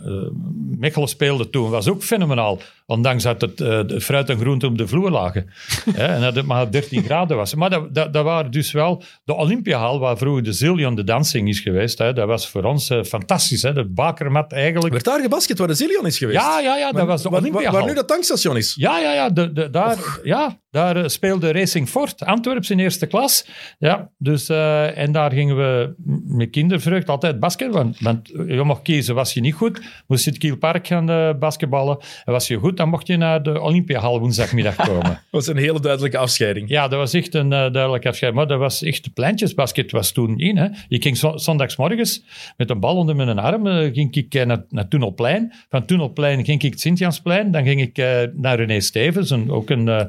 Mechelen 0.78 1.08
speelde 1.08 1.50
toen, 1.50 1.70
was 1.70 1.88
ook 1.90 2.04
fenomenaal. 2.04 2.60
Ondanks 2.92 3.24
dat 3.24 3.42
het 3.42 3.62
eh, 3.62 3.80
de 3.88 4.02
fruit 4.02 4.30
en 4.30 4.38
groente 4.38 4.66
op 4.66 4.78
de 4.78 4.88
vloer 4.88 5.12
lagen. 5.12 5.50
hè, 5.94 6.06
en 6.06 6.22
dat 6.22 6.36
het 6.36 6.46
maar 6.46 6.72
13 6.72 7.04
graden 7.04 7.38
was. 7.38 7.56
Maar 7.56 7.70
dat, 7.70 7.94
dat, 7.94 8.14
dat 8.14 8.24
waren 8.24 8.52
dus 8.52 8.72
wel 8.72 9.04
de 9.24 9.34
Olympiahal, 9.34 10.00
waar 10.00 10.18
vroeger 10.18 10.44
de 10.44 10.54
Zillion 10.54 10.96
de 10.96 11.04
dancing 11.04 11.50
is 11.50 11.60
geweest. 11.60 11.98
Hè. 11.98 12.14
Dat 12.14 12.28
was 12.28 12.50
voor 12.50 12.64
ons 12.64 12.90
eh, 12.90 13.04
fantastisch. 13.04 13.62
Hè. 13.62 13.74
De 13.74 13.86
bakermat 13.86 14.52
eigenlijk. 14.52 14.94
Werd 14.94 15.06
daar 15.06 15.22
gebasket 15.22 15.58
waar 15.58 15.68
de 15.68 15.74
Zillion 15.74 16.06
is 16.06 16.18
geweest? 16.18 16.40
Ja, 16.40 16.60
ja, 16.60 16.78
ja, 16.78 16.92
dat 16.92 17.08
was 17.08 17.22
de 17.22 17.30
waar, 17.30 17.40
Olympiahal. 17.40 17.80
waar 17.80 17.88
nu 17.88 17.94
dat 17.94 18.08
tankstation 18.08 18.58
is. 18.58 18.76
Ja, 18.78 19.00
ja, 19.00 19.14
ja, 19.14 19.30
de, 19.30 19.52
de, 19.52 19.70
daar, 19.70 20.20
ja 20.24 20.61
daar 20.72 20.96
eh, 20.96 21.08
speelde 21.08 21.52
Racing 21.52 21.90
Fort, 21.90 22.26
Antwerps 22.26 22.70
in 22.70 22.80
eerste 22.80 23.06
klas. 23.08 23.48
Ja, 23.80 24.10
dus, 24.18 24.50
eh, 24.50 24.98
en 24.98 25.12
daar 25.12 25.32
gingen 25.32 25.58
we 25.58 25.94
met 26.26 26.50
kindervreugd 26.50 27.10
altijd 27.10 27.40
basket. 27.40 27.74
Want, 27.74 28.00
want 28.00 28.28
je 28.28 28.62
mocht 28.64 28.82
kiezen, 28.82 29.16
was 29.16 29.34
je 29.34 29.42
niet 29.42 29.54
goed, 29.54 29.82
moest 30.08 30.24
je 30.24 30.30
het 30.30 30.40
Kielpark 30.40 30.88
gaan 30.88 31.10
eh, 31.10 31.30
basketballen. 31.40 31.98
En 32.26 32.32
was 32.32 32.48
je 32.48 32.58
goed, 32.58 32.78
dan 32.78 32.90
mocht 32.90 33.08
je 33.08 33.18
naar 33.18 33.44
de 33.44 33.62
Olympiahal 33.62 34.20
woensdagmiddag 34.20 34.76
komen. 34.90 35.04
Dat 35.04 35.22
was 35.30 35.48
een 35.48 35.58
hele 35.58 35.80
duidelijke 35.80 36.18
afscheiding. 36.18 36.70
Ja, 36.70 36.88
dat 36.88 37.00
was 37.00 37.14
echt 37.14 37.34
een 37.34 37.52
uh, 37.52 37.72
duidelijk 37.72 38.06
afscheid. 38.06 38.34
Maar 38.34 38.48
dat 38.48 38.60
was 38.60 38.84
echt, 38.84 39.14
pleintjesbasket 39.14 39.92
was 39.92 40.12
toen 40.12 40.40
in. 40.40 40.58
Hè. 40.58 40.68
Je 40.88 41.02
ging 41.02 41.18
zo, 41.18 41.38
zondagsmorgens 41.38 42.24
met 42.58 42.70
een 42.70 42.80
bal 42.80 42.96
onder 42.96 43.16
mijn 43.16 43.40
arm, 43.40 43.68
eh, 43.68 43.94
ging 43.94 44.16
ik 44.16 44.34
eh, 44.34 44.46
naar, 44.46 44.64
naar 44.70 44.88
Tunnelplein. 44.88 45.54
Van 45.70 45.86
Tunnelplein 45.86 46.46
ging 46.46 46.64
ik 46.64 46.72
het 46.72 46.80
Sint-Jansplein. 46.82 47.52
Dan 47.52 47.64
ging 47.64 47.82
ik 47.82 47.98
eh, 47.98 48.22
naar 48.34 48.58
René 48.58 48.80
Stevens, 48.80 49.30
een, 49.30 49.52
ook 49.52 49.70
een, 49.70 49.88
eh, 49.88 50.06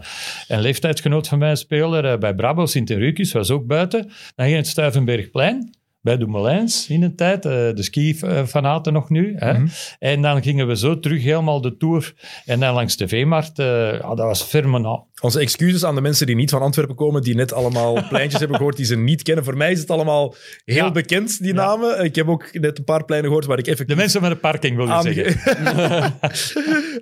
een 0.53 0.61
leeftijdsgenoot 0.61 1.29
van 1.29 1.39
mij, 1.39 1.51
een 1.51 1.57
speler 1.57 2.05
eh, 2.05 2.19
bij 2.19 2.35
Brabo, 2.35 2.67
Sint-Enrucus, 2.67 3.33
was 3.33 3.51
ook 3.51 3.67
buiten. 3.67 4.11
Dan 4.35 4.47
ging 4.47 4.57
het 4.57 4.67
Stuivenbergplein. 4.67 5.71
Bij 6.03 6.17
de 6.17 6.27
Moulins 6.27 6.89
in 6.89 7.03
een 7.03 7.17
tijd, 7.17 7.45
eh, 7.45 7.53
de 7.53 7.83
ski-fanaten 7.83 8.93
nog 8.93 9.09
nu. 9.11 9.35
Hè. 9.37 9.55
En 9.99 10.23
dan 10.23 10.43
gingen 10.43 10.67
we 10.67 10.77
zo 10.77 10.99
terug 11.01 11.23
helemaal 11.23 11.61
de 11.61 11.77
tour. 11.77 12.15
En 12.47 12.61
dan 12.61 12.75
langs 12.75 12.97
de 12.97 13.09
Veemarkt. 13.09 13.59
eh, 13.59 13.67
ja, 13.93 14.09
dat 14.15 14.19
was 14.19 14.43
fenomenaal. 14.43 15.11
Onze 15.21 15.41
excuses 15.41 15.85
aan 15.85 15.95
de 15.95 16.01
mensen 16.01 16.27
die 16.27 16.35
niet 16.37 16.51
van 16.51 16.61
Antwerpen 16.63 16.95
komen, 16.97 17.23
die 17.23 17.35
net 17.35 17.53
allemaal 17.53 17.93
pleintjes 18.09 18.39
hebben 18.41 18.57
gehoord 18.57 18.77
die 18.77 18.87
ze 18.87 18.97
niet 18.97 19.23
kennen. 19.23 19.45
Voor 19.45 19.57
mij 19.57 19.73
is 19.73 19.81
het 19.81 19.91
allemaal 19.91 20.35
heel 20.65 20.85
Ja. 20.85 20.91
bekend, 20.91 21.43
die 21.43 21.53
namen. 21.55 22.05
Ik 22.05 22.15
heb 22.15 22.29
ook 22.29 22.49
net 22.53 22.79
een 22.79 22.85
paar 22.85 23.05
pleinen 23.05 23.29
gehoord 23.29 23.47
waar 23.49 23.59
ik 23.59 23.65
De 23.65 23.71
effectief 23.71 23.97
mensen 23.97 24.21
met 24.23 24.31
de 24.31 24.37
parking, 24.37 24.77
wil 24.77 24.87
je 24.87 24.93
aan... 24.93 25.03
zeggen. 25.03 25.25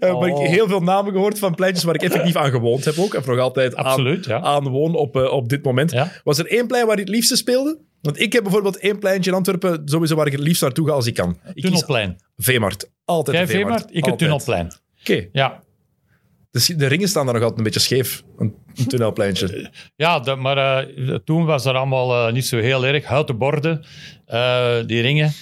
Eh, 0.00 0.12
waar 0.18 0.28
ik 0.28 0.34
Oh. 0.36 0.46
heel 0.48 0.68
veel 0.68 0.80
namen 0.80 1.12
gehoord 1.12 1.38
van 1.38 1.54
pleintjes 1.54 1.84
waar 1.84 1.94
ik 1.94 2.02
effectief 2.02 2.36
aan 2.36 2.50
gewoond 2.50 2.84
heb 2.84 2.98
ook. 2.98 3.14
En 3.14 3.22
nog 3.26 3.38
altijd 3.38 3.74
aan, 3.76 4.18
ja. 4.22 4.40
aan 4.40 4.68
woon 4.68 4.94
op, 4.94 5.16
eh, 5.16 5.32
op 5.32 5.48
dit 5.48 5.64
moment. 5.64 5.94
Was 6.24 6.38
er 6.38 6.46
één 6.46 6.66
plein 6.66 6.86
waar 6.86 6.94
je 6.96 7.00
het 7.02 7.10
liefste 7.10 7.36
speelde? 7.36 7.78
Want 8.02 8.20
ik 8.20 8.32
heb 8.32 8.42
bijvoorbeeld 8.42 8.78
één 8.78 8.98
pleintje 8.98 9.30
in 9.30 9.36
Antwerpen, 9.36 9.82
sowieso 9.84 10.14
waar 10.14 10.26
ik 10.26 10.32
het 10.32 10.40
liefst 10.40 10.62
naartoe 10.62 10.86
ga 10.86 10.92
als 10.92 11.06
ik 11.06 11.14
kan. 11.14 11.38
Ik 11.54 11.62
Tunnelplein. 11.62 12.20
Veemart. 12.36 12.90
Altijd 13.04 13.36
Jij 13.36 13.46
de 13.46 13.52
Veemart. 13.52 13.74
Veemart, 13.74 13.96
ik 13.96 14.04
het. 14.04 14.18
Tunnelplein. 14.18 14.72
Oké. 15.00 15.28
Ja, 15.32 15.62
de 16.50 16.86
ringen 16.86 17.08
staan 17.08 17.24
daar 17.24 17.34
nog 17.34 17.42
altijd 17.42 17.58
een 17.58 17.64
beetje 17.64 17.80
scheef. 17.80 18.22
Een, 18.38 18.54
een 18.74 18.86
tunnelpleintje. 18.86 19.70
ja 19.96 20.34
maar 20.34 20.84
eh, 20.84 21.14
toen 21.14 21.44
was 21.44 21.64
er 21.64 21.74
allemaal 21.74 22.26
eh, 22.26 22.32
niet 22.32 22.46
zo 22.46 22.58
heel 22.58 22.86
erg. 22.86 23.04
Houten 23.04 23.38
borden, 23.38 23.84
eh, 24.26 24.76
die 24.86 25.00
ringen. 25.00 25.32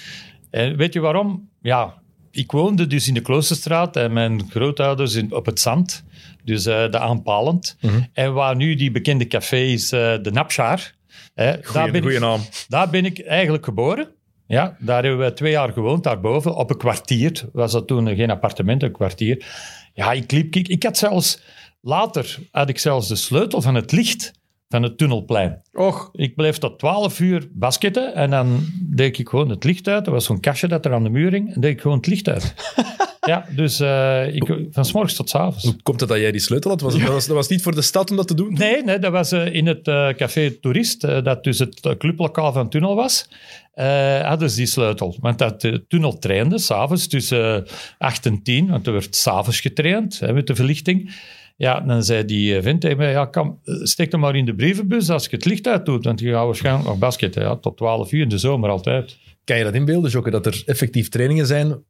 En 0.51 0.77
weet 0.77 0.93
je 0.93 1.01
waarom? 1.01 1.49
Ja, 1.63 1.95
ik 2.31 2.53
woonde 2.53 2.87
dus 2.87 3.09
in 3.09 3.15
de 3.15 3.21
Kloosterstraat 3.21 3.97
en 3.97 4.13
mijn 4.13 4.51
grootouders 4.51 5.15
in, 5.15 5.33
op 5.33 5.47
het 5.47 5.61
zand. 5.61 6.05
Dus 6.45 6.63
de 6.63 6.99
aanpalend. 6.99 7.77
Mhm. 7.81 8.01
En 8.13 8.33
waar 8.33 8.57
nu 8.57 8.75
die 8.75 8.91
bekende 8.91 9.27
café 9.27 9.57
is, 9.57 9.89
de 9.89 10.31
Napschaar. 10.33 10.95
Hè, 11.35 11.61
daar, 11.73 11.91
ben 11.91 12.05
ik, 12.05 12.21
naam. 12.21 12.41
daar 12.69 12.91
ben 12.91 13.05
ik 13.05 13.21
eigenlijk 13.21 13.65
geboren. 13.65 14.09
Ja, 14.47 14.77
daar 14.79 15.05
hebben 15.05 15.27
we 15.27 15.33
twee 15.33 15.53
jaar 15.53 15.73
gewoond, 15.73 16.05
daarboven, 16.05 16.55
op 16.55 16.71
een 16.71 16.77
kwartier. 16.77 17.45
Was 17.53 17.73
dat 17.73 17.87
toen 17.87 18.17
geen 18.17 18.31
appartement, 18.31 18.83
een 18.83 18.93
kwartier. 18.93 19.47
Ja, 19.95 20.13
ik 20.13 20.31
liep, 20.31 20.55
ik, 20.55 20.69
ik 20.69 20.83
had 20.83 20.99
zelfs, 20.99 21.41
later 21.81 22.39
had 22.51 22.69
ik 22.69 22.79
zelfs 22.79 23.09
de 23.09 23.17
sleutel 23.17 23.63
van 23.63 23.75
het 23.75 23.93
licht 23.93 24.33
van 24.69 24.83
het 24.83 24.99
tunnelplein. 24.99 25.63
Och, 25.73 26.09
Ik 26.13 26.35
bleef 26.35 26.59
tot 26.59 26.79
12 26.79 27.21
uur 27.21 27.49
basketten 27.53 28.15
en 28.15 28.31
dan 28.31 28.67
deed 28.83 29.19
ik 29.19 29.29
gewoon 29.29 29.49
het 29.51 29.65
licht 29.65 29.89
uit. 29.89 30.07
Er 30.07 30.13
was 30.13 30.25
zo'n 30.25 30.41
kastje 30.41 30.69
dat 30.69 30.85
er 30.85 30.93
aan 30.93 31.03
de 31.03 31.09
muur 31.11 31.31
hing 31.33 31.55
en 31.55 31.61
deed 31.61 31.73
ik 31.73 31.81
gewoon 31.81 31.97
het 31.97 32.07
licht 32.07 32.29
uit. 32.29 32.55
ja, 33.21 33.45
dus 33.57 33.81
eh, 33.81 34.35
ik, 34.35 34.55
van 34.71 34.85
s 34.85 34.93
morgens 34.93 35.15
tot 35.15 35.29
s 35.31 35.35
avonds. 35.35 35.65
Hoe 35.65 35.77
komt 35.83 36.01
het 36.01 36.09
dat 36.09 36.19
jij 36.19 36.31
die 36.33 36.41
sleutel 36.41 36.71
had? 36.71 36.81
Was 36.81 36.93
het, 36.93 37.03
dat, 37.03 37.13
was, 37.13 37.27
dat 37.27 37.37
was 37.37 37.49
niet 37.49 37.63
voor 37.63 37.75
de 37.75 37.83
stad 37.83 38.11
om 38.11 38.17
dat 38.17 38.29
te 38.29 38.35
doen? 38.35 38.53
Nee, 38.53 38.83
nee, 38.85 38.99
dat 38.99 39.13
was 39.13 39.33
eh, 39.33 39.55
in 39.55 39.67
het 39.67 39.89
eh, 39.89 40.09
Café 40.09 40.51
Toerist, 40.51 41.01
dat 41.01 41.45
dus 41.45 41.59
het 41.59 41.95
clublokaal 41.99 42.53
van 42.53 42.69
Tunnel 42.71 42.95
was. 42.95 43.29
eh, 43.75 44.21
hadden 44.29 44.51
ze 44.51 44.57
die 44.57 44.67
sleutel. 44.67 45.17
Want 45.21 45.39
dat 45.39 45.61
de 45.61 45.85
tunnel 45.89 46.19
trainde 46.19 46.59
s'avonds 46.59 47.07
tussen 47.09 47.67
eh, 47.67 47.73
8 47.99 48.27
en 48.27 48.43
10, 48.43 48.69
want 48.69 48.87
er 48.87 48.93
werd 48.93 49.17
s'avonds 49.17 49.61
getraind 49.61 50.19
hè, 50.21 50.33
met 50.33 50.47
de 50.47 50.55
verlichting. 50.55 51.11
Ja, 51.59 51.81
dan 51.81 52.05
zei 52.05 52.25
die 52.25 52.57
eh, 52.57 52.63
vent 52.63 52.81
tegen 52.81 52.97
mij, 52.97 53.11
ja, 53.11 53.25
kom, 53.25 53.61
eh, 53.65 53.75
steek 53.83 54.11
hem 54.13 54.21
maar 54.21 54.37
in 54.37 54.45
de 54.45 54.55
brievenbus 54.55 55.11
als 55.11 55.25
je 55.25 55.37
het 55.37 55.45
licht 55.45 55.67
uit 55.67 55.87
doet, 55.87 56.05
want 56.05 56.21
je 56.21 56.31
gaat 56.31 56.45
waarschijnlijk 56.45 56.87
nog 56.87 56.99
basketten. 56.99 57.43
Ja, 57.43 57.57
tot 57.57 57.77
12 57.77 58.13
uur 58.13 58.23
in 58.23 58.29
de 58.29 58.39
zomer 58.39 58.71
altijd. 58.71 59.17
Kan 59.45 59.59
je 59.59 59.65
dat 59.65 59.75
inbeelden, 59.75 60.11
Jokke, 60.11 60.31
dat 60.31 60.47
er 60.47 60.63
effectief 60.67 61.09
trainingen 61.09 61.47
zijn 61.47 61.85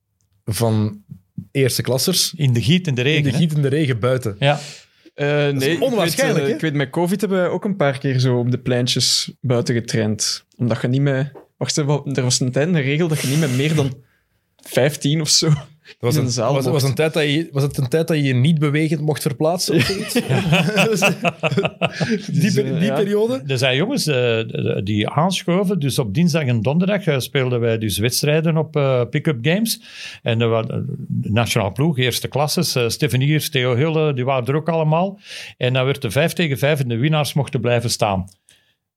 van 0.44 1.02
eerste 1.50 1.82
klassers 1.82 2.34
In 2.36 2.52
de 2.52 2.62
giet, 2.62 2.86
in 2.86 2.94
de 2.94 3.00
in 3.00 3.06
regen. 3.06 3.22
de 3.22 3.30
hè. 3.30 3.36
gietende 3.36 3.68
regen 3.68 3.98
buiten? 3.98 4.36
Ja, 4.38 4.60
eh, 5.14 5.48
nee. 5.48 5.70
ik 5.70 5.82
onwaarschijnlijk, 5.82 6.44
weet, 6.44 6.54
Ik 6.54 6.60
weet, 6.60 6.74
met 6.74 6.90
COVID 6.90 7.20
hebben 7.20 7.42
we 7.42 7.48
ook 7.48 7.64
een 7.64 7.76
paar 7.76 7.98
keer 7.98 8.18
zo 8.18 8.38
op 8.38 8.50
de 8.50 8.58
pleintjes 8.58 9.32
buiten 9.40 9.74
getraind. 9.74 10.44
Omdat 10.56 10.80
je 10.80 10.88
niet 10.88 11.00
meer... 11.00 11.32
Wacht, 11.56 11.76
er 11.76 12.22
was 12.22 12.40
een 12.40 12.52
tijd 12.52 12.68
een 12.68 12.82
regel 12.82 13.08
dat 13.08 13.20
je 13.20 13.28
niet 13.28 13.40
met 13.40 13.56
meer 13.56 13.74
dan 13.74 13.92
15 14.56 15.20
of 15.20 15.28
zo 15.28 15.52
Dat 15.88 16.14
was, 16.14 16.16
een, 16.16 16.30
zaal 16.30 16.62
was, 16.62 16.82
een 16.82 16.94
tijd 16.94 17.12
dat 17.12 17.22
je, 17.22 17.48
was 17.52 17.62
het 17.62 17.78
een 17.78 17.88
tijd 17.88 18.08
dat 18.08 18.16
je 18.16 18.22
je 18.22 18.34
niet 18.34 18.58
bewegend 18.58 19.00
mocht 19.00 19.22
verplaatsen? 19.22 19.74
Of 19.74 19.82
zoiets? 19.90 20.12
die 22.26 22.40
Dus, 22.40 22.56
eh, 22.56 22.78
die 22.78 22.84
ja. 22.84 22.94
periode? 22.94 23.42
Er 23.46 23.58
zijn 23.58 23.76
jongens 23.76 24.06
eh, 24.06 24.38
die 24.84 25.08
aanschoven. 25.08 25.80
Dus 25.80 25.98
op 25.98 26.14
dinsdag 26.14 26.42
en 26.42 26.62
donderdag 26.62 27.06
eh, 27.06 27.18
speelden 27.18 27.60
wij 27.60 27.78
dus 27.78 27.98
wedstrijden 27.98 28.56
op 28.56 28.76
eh, 28.76 29.02
pick-up 29.10 29.38
games. 29.42 29.80
En 30.22 30.40
er 30.40 30.48
waren 30.48 30.86
de 31.08 31.30
nationale 31.30 31.72
ploeg, 31.72 31.98
eerste 31.98 32.28
klasses. 32.28 32.74
eh 32.74 32.88
Stefaniers, 32.88 33.50
Theo 33.50 33.76
Hille, 33.76 34.14
die 34.14 34.24
waren 34.24 34.46
er 34.46 34.56
ook 34.56 34.68
allemaal. 34.68 35.18
En 35.56 35.72
dan 35.72 35.84
werd 35.84 36.02
de 36.02 36.10
vijf 36.10 36.32
tegen 36.32 36.58
vijf 36.58 36.80
en 36.80 36.88
de 36.88 36.96
winnaars 36.96 37.32
mochten 37.32 37.60
blijven 37.60 37.90
staan. 37.90 38.24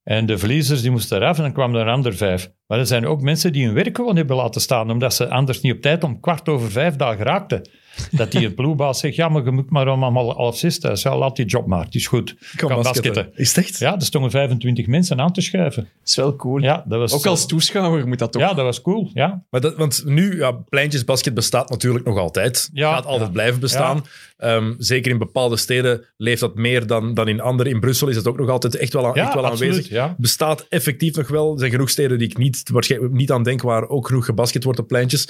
En 0.02 0.26
de 0.26 0.38
verliezers 0.38 0.82
die 0.82 0.90
moesten 0.90 1.16
eraf 1.16 1.36
en 1.36 1.42
dan 1.42 1.52
kwamen 1.52 1.80
er 1.80 1.86
een 1.86 1.92
ander 1.92 2.16
vijf. 2.16 2.50
Maar 2.72 2.80
er 2.80 2.86
zijn 2.86 3.06
ook 3.06 3.20
mensen 3.22 3.52
die 3.52 3.64
hun 3.64 3.74
werk 3.74 3.96
gewoon 3.96 4.16
hebben 4.16 4.36
laten 4.36 4.60
staan, 4.60 4.90
omdat 4.90 5.14
ze 5.14 5.28
anders 5.28 5.60
niet 5.60 5.72
op 5.72 5.80
tijd 5.80 6.04
om 6.04 6.20
kwart 6.20 6.48
over 6.48 6.70
vijf 6.70 6.96
dagen 6.96 7.24
raakten. 7.24 7.68
Dat 8.10 8.32
die 8.32 8.46
een 8.46 8.54
ploegbaas 8.54 8.98
zegt, 9.00 9.14
ja, 9.14 9.28
maar 9.28 9.44
je 9.44 9.50
moet 9.50 9.70
maar 9.70 9.88
om 9.88 10.02
allemaal 10.02 10.32
half 10.34 10.56
zes 10.56 10.78
thuis. 10.78 11.02
Ja, 11.02 11.16
laat 11.18 11.36
die 11.36 11.46
job 11.46 11.66
maar, 11.66 11.84
het 11.84 11.94
is 11.94 12.06
goed. 12.06 12.30
Ik 12.30 12.52
kan 12.56 12.82
basketten. 12.82 13.30
Is 13.34 13.48
het 13.54 13.64
echt? 13.64 13.78
Ja, 13.78 13.94
er 13.94 14.02
stonden 14.02 14.30
25 14.30 14.86
mensen 14.86 15.20
aan 15.20 15.32
te 15.32 15.40
schuiven. 15.40 15.82
Dat 15.82 16.08
is 16.08 16.16
wel 16.16 16.36
cool. 16.36 16.62
Ja, 16.62 16.84
dat 16.86 16.98
was, 16.98 17.12
Ook 17.12 17.26
als 17.26 17.46
toeschouwer 17.46 18.08
moet 18.08 18.18
dat 18.18 18.32
toch... 18.32 18.42
Ja, 18.42 18.54
dat 18.54 18.64
was 18.64 18.80
cool, 18.82 19.10
ja. 19.14 19.42
Maar 19.50 19.60
dat, 19.60 19.76
want 19.76 20.02
nu, 20.06 20.36
ja, 20.36 20.50
pleintjesbasket 20.52 21.34
bestaat 21.34 21.70
natuurlijk 21.70 22.04
nog 22.04 22.18
altijd. 22.18 22.70
Ja, 22.72 22.94
gaat 22.94 23.06
altijd 23.06 23.26
ja. 23.26 23.32
blijven 23.32 23.60
bestaan. 23.60 24.04
Ehm, 24.36 24.74
zeker 24.78 25.12
in 25.12 25.18
bepaalde 25.18 25.56
steden 25.56 26.04
leeft 26.16 26.40
dat 26.40 26.54
meer 26.54 26.86
dan, 26.86 27.14
dan 27.14 27.28
in 27.28 27.40
andere. 27.40 27.68
In 27.68 27.80
Brussel 27.80 28.08
is 28.08 28.16
het 28.16 28.26
ook 28.28 28.38
nog 28.38 28.48
altijd 28.48 28.76
echt 28.76 28.92
wel, 28.92 29.06
aan- 29.06 29.14
Ja, 29.14 29.24
echt 29.24 29.34
wel 29.34 29.46
absoluut, 29.46 29.70
aanwezig. 29.70 29.92
ja. 29.92 30.14
Bestaat 30.18 30.66
effectief 30.68 31.16
nog 31.16 31.28
wel. 31.28 31.52
Er 31.52 31.58
zijn 31.58 31.70
genoeg 31.70 31.90
steden 31.90 32.18
die 32.18 32.28
ik 32.28 32.36
niet, 32.38 32.61
waarschijnlijk 32.68 33.12
niet 33.12 33.30
aan 33.30 33.42
denk 33.42 33.62
waar 33.62 33.88
ook 33.88 34.06
genoeg 34.06 34.24
gebasket 34.24 34.64
wordt 34.64 34.78
op 34.78 34.88
pleintjes. 34.88 35.28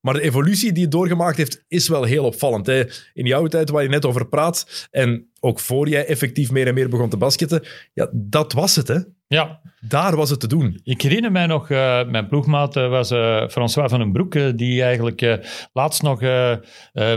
Maar 0.00 0.14
de 0.14 0.22
evolutie 0.22 0.72
die 0.72 0.82
het 0.82 0.92
doorgemaakt 0.92 1.36
heeft, 1.36 1.64
is 1.68 1.88
wel 1.88 2.04
heel 2.04 2.24
opvallend. 2.24 2.66
Hè? 2.66 2.84
In 3.14 3.26
jouw 3.26 3.46
tijd 3.46 3.70
waar 3.70 3.82
je 3.82 3.88
net 3.88 4.04
over 4.04 4.26
praat, 4.26 4.88
en 4.90 5.30
ook 5.40 5.60
voor 5.60 5.88
jij 5.88 6.06
effectief 6.06 6.50
meer 6.50 6.66
en 6.66 6.74
meer 6.74 6.88
begon 6.88 7.08
te 7.08 7.16
basketten, 7.16 7.62
ja, 7.92 8.08
dat 8.12 8.52
was 8.52 8.76
het. 8.76 8.88
Hè? 8.88 8.98
Ja, 9.28 9.60
Daar 9.80 10.16
was 10.16 10.30
het 10.30 10.40
te 10.40 10.46
doen. 10.46 10.80
Ik 10.82 11.02
herinner 11.02 11.32
mij 11.32 11.46
nog, 11.46 11.70
eh, 11.70 12.04
mijn 12.08 12.28
ploegmaat 12.28 12.76
eh, 12.76 12.88
was 12.88 13.10
eh, 13.10 13.48
François 13.48 13.90
van 13.90 13.98
den 13.98 14.12
Broek, 14.12 14.58
die 14.58 14.82
eigenlijk 14.82 15.40
laatst 15.72 16.02
nog 16.02 16.20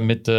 met 0.02 0.32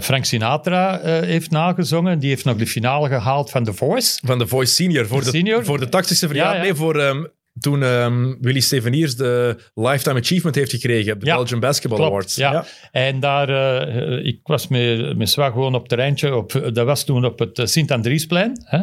Frank 0.00 0.24
Sinatra 0.24 1.00
heeft 1.02 1.50
nagezongen. 1.50 2.18
Die 2.18 2.28
heeft 2.28 2.44
nog 2.44 2.56
de 2.56 2.66
finale 2.66 3.08
gehaald 3.08 3.50
van 3.50 3.64
The 3.64 3.72
Voice. 3.72 4.20
Van 4.24 4.38
de 4.38 4.46
Voice 4.46 4.74
Senior 4.74 5.06
voor 5.06 5.24
de, 5.24 5.30
Senior? 5.30 5.64
Voor 5.64 5.78
de 5.78 5.86
80ste 5.86 6.26
verjaardag. 6.26 6.36
Ja, 6.36 6.58
ja. 6.58 6.62
Nee, 6.62 6.74
voor 6.74 6.98
ehm, 6.98 7.24
toen 7.60 7.82
ehm, 7.82 8.34
Willy 8.40 8.60
Steveniers 8.60 9.16
de 9.16 9.56
Lifetime 9.74 10.20
Achievement 10.20 10.54
heeft 10.56 10.70
gekregen. 10.70 11.18
De 11.18 11.26
Ja, 11.26 11.34
Belgian 11.36 11.60
Basketball 11.60 11.98
Klopt, 11.98 12.12
Awards. 12.12 12.36
ja. 12.36 12.64
En 12.90 13.20
daar, 13.20 13.48
eh, 13.48 14.24
ik 14.26 14.40
was 14.42 14.68
met, 14.68 15.16
met 15.16 15.30
Zwa 15.30 15.50
gewoon 15.50 15.74
op 15.74 15.80
het 15.80 15.88
terreintje, 15.88 16.34
op, 16.34 16.70
dat 16.72 16.86
was 16.86 17.04
toen 17.04 17.24
op 17.24 17.38
het 17.38 17.60
Sint-Andriesplein. 17.64 18.60
Hè? 18.64 18.78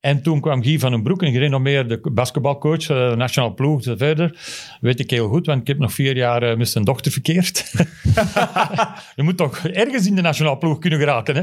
En 0.00 0.22
toen 0.22 0.40
kwam 0.40 0.62
Guy 0.62 0.78
van 0.78 0.90
den 0.90 1.02
Broek, 1.02 1.22
een 1.22 1.32
gerenommeerde 1.32 2.00
basketbalcoach, 2.12 2.88
eh, 2.88 3.12
nationaal 3.16 3.54
ploeg, 3.54 3.82
zo 3.82 3.96
verder. 3.96 4.38
Weet 4.80 5.00
ik 5.00 5.10
heel 5.10 5.28
goed, 5.28 5.46
want 5.46 5.60
ik 5.60 5.66
heb 5.66 5.78
nog 5.78 5.92
vier 5.92 6.16
jaar 6.16 6.42
eh, 6.42 6.56
met 6.56 6.68
zijn 6.68 6.84
dochter 6.84 7.12
verkeerd. 7.12 7.72
Je 9.16 9.22
moet 9.22 9.36
toch 9.36 9.58
ergens 9.58 10.06
in 10.06 10.14
de 10.14 10.22
nationale 10.22 10.58
ploeg 10.58 10.78
kunnen 10.78 10.98
geraken. 10.98 11.36
Hè? 11.36 11.42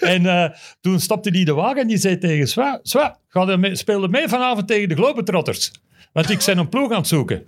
en 0.14 0.26
eh, 0.26 0.50
toen 0.80 1.00
stopte 1.00 1.30
hij 1.30 1.44
de 1.44 1.54
wagen 1.54 1.80
en 1.80 1.86
die 1.86 1.96
zei 1.96 2.18
tegen 2.18 2.48
Zwa, 2.48 2.80
Zwa, 2.82 3.18
ga 3.34 3.48
er 3.48 4.10
mee, 4.10 4.28
vanavond 4.28 4.68
tegen 4.68 4.88
de 4.88 4.94
Globetrotters. 4.94 5.72
Want 6.12 6.30
ik 6.30 6.42
ben 6.46 6.58
een 6.58 6.68
ploeg 6.68 6.90
aan 6.90 6.98
het 6.98 7.06
zoeken. 7.06 7.42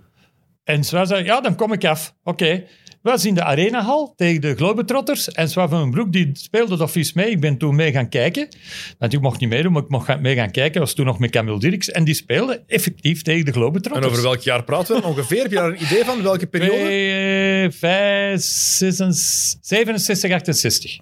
En 0.63 0.83
Zwa 0.83 1.05
zei, 1.05 1.23
ja, 1.23 1.41
dan 1.41 1.55
kom 1.55 1.73
ik 1.73 1.85
af. 1.85 2.15
Oké. 2.23 2.63
We 3.01 3.13
was 3.13 3.25
in 3.25 3.33
de 3.33 3.43
arenahal 3.43 4.13
tegen 4.15 4.41
de 4.41 4.55
Globetrotters. 4.55 5.31
En 5.31 5.49
Zwa 5.49 5.67
van 5.67 5.81
den 5.81 5.91
Broek 5.91 6.11
die 6.11 6.29
speelde 6.33 6.77
dat 6.77 6.91
vies 6.91 7.13
mee. 7.13 7.29
Ik 7.29 7.39
ben 7.39 7.57
toen 7.57 7.75
mee 7.75 7.91
gaan 7.91 8.09
kijken. 8.09 8.47
Want 8.99 9.13
ik 9.13 9.21
mocht 9.21 9.39
niet 9.39 9.49
meedoen, 9.49 9.71
maar 9.71 9.83
ik 9.83 9.89
mocht 9.89 10.19
mee 10.19 10.35
gaan 10.35 10.51
kijken. 10.51 10.73
Dat 10.73 10.81
was 10.81 10.93
toen 10.93 11.05
nog 11.05 11.19
met 11.19 11.29
Camille 11.29 11.59
Dirks. 11.59 11.91
En 11.91 12.03
die 12.03 12.13
speelde 12.13 12.63
effectief 12.67 13.21
tegen 13.21 13.45
de 13.45 13.51
En 13.51 13.57
Globetrotters. 13.57 14.07
over 14.07 14.21
welk 14.21 14.39
jaar 14.41 14.63
praten 14.63 14.95
we 14.95 15.03
ongeveer? 15.03 15.41
Heb 15.41 15.51
je 15.51 15.55
daar 15.55 15.69
een 15.69 15.83
idee 15.83 16.05
van? 16.05 16.21
Welke 16.21 16.47
periode? 16.47 16.83
Twee, 16.83 17.71
vijf, 17.71 18.41
zes, 18.41 19.57
67, 19.61 20.31
68. 20.31 20.97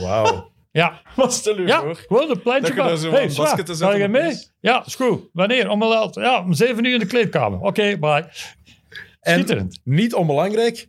Wauw. 0.00 0.54
Ja, 0.76 1.00
Wat 1.14 1.32
stel 1.32 1.60
je 1.60 1.66
ja 1.66 1.80
voor? 1.80 1.96
gewoon 1.96 2.30
een 2.30 2.42
pleintje. 2.42 2.74
Dat 2.74 3.00
je 3.02 3.08
hey, 3.08 3.28
ga 3.76 3.94
je 3.96 4.08
mee? 4.08 4.34
Ja, 4.60 4.86
is 4.86 4.94
goed. 4.94 5.20
Wanneer? 5.32 5.68
Om, 5.68 5.78
wel- 5.78 6.20
ja, 6.20 6.40
om 6.40 6.52
zeven 6.54 6.84
uur 6.84 6.92
in 6.92 6.98
de 6.98 7.06
kleedkamer. 7.06 7.60
Oké, 7.60 7.98
bye. 7.98 8.26
Schitterend. 9.20 9.80
En 9.84 9.94
niet 9.94 10.14
onbelangrijk, 10.14 10.88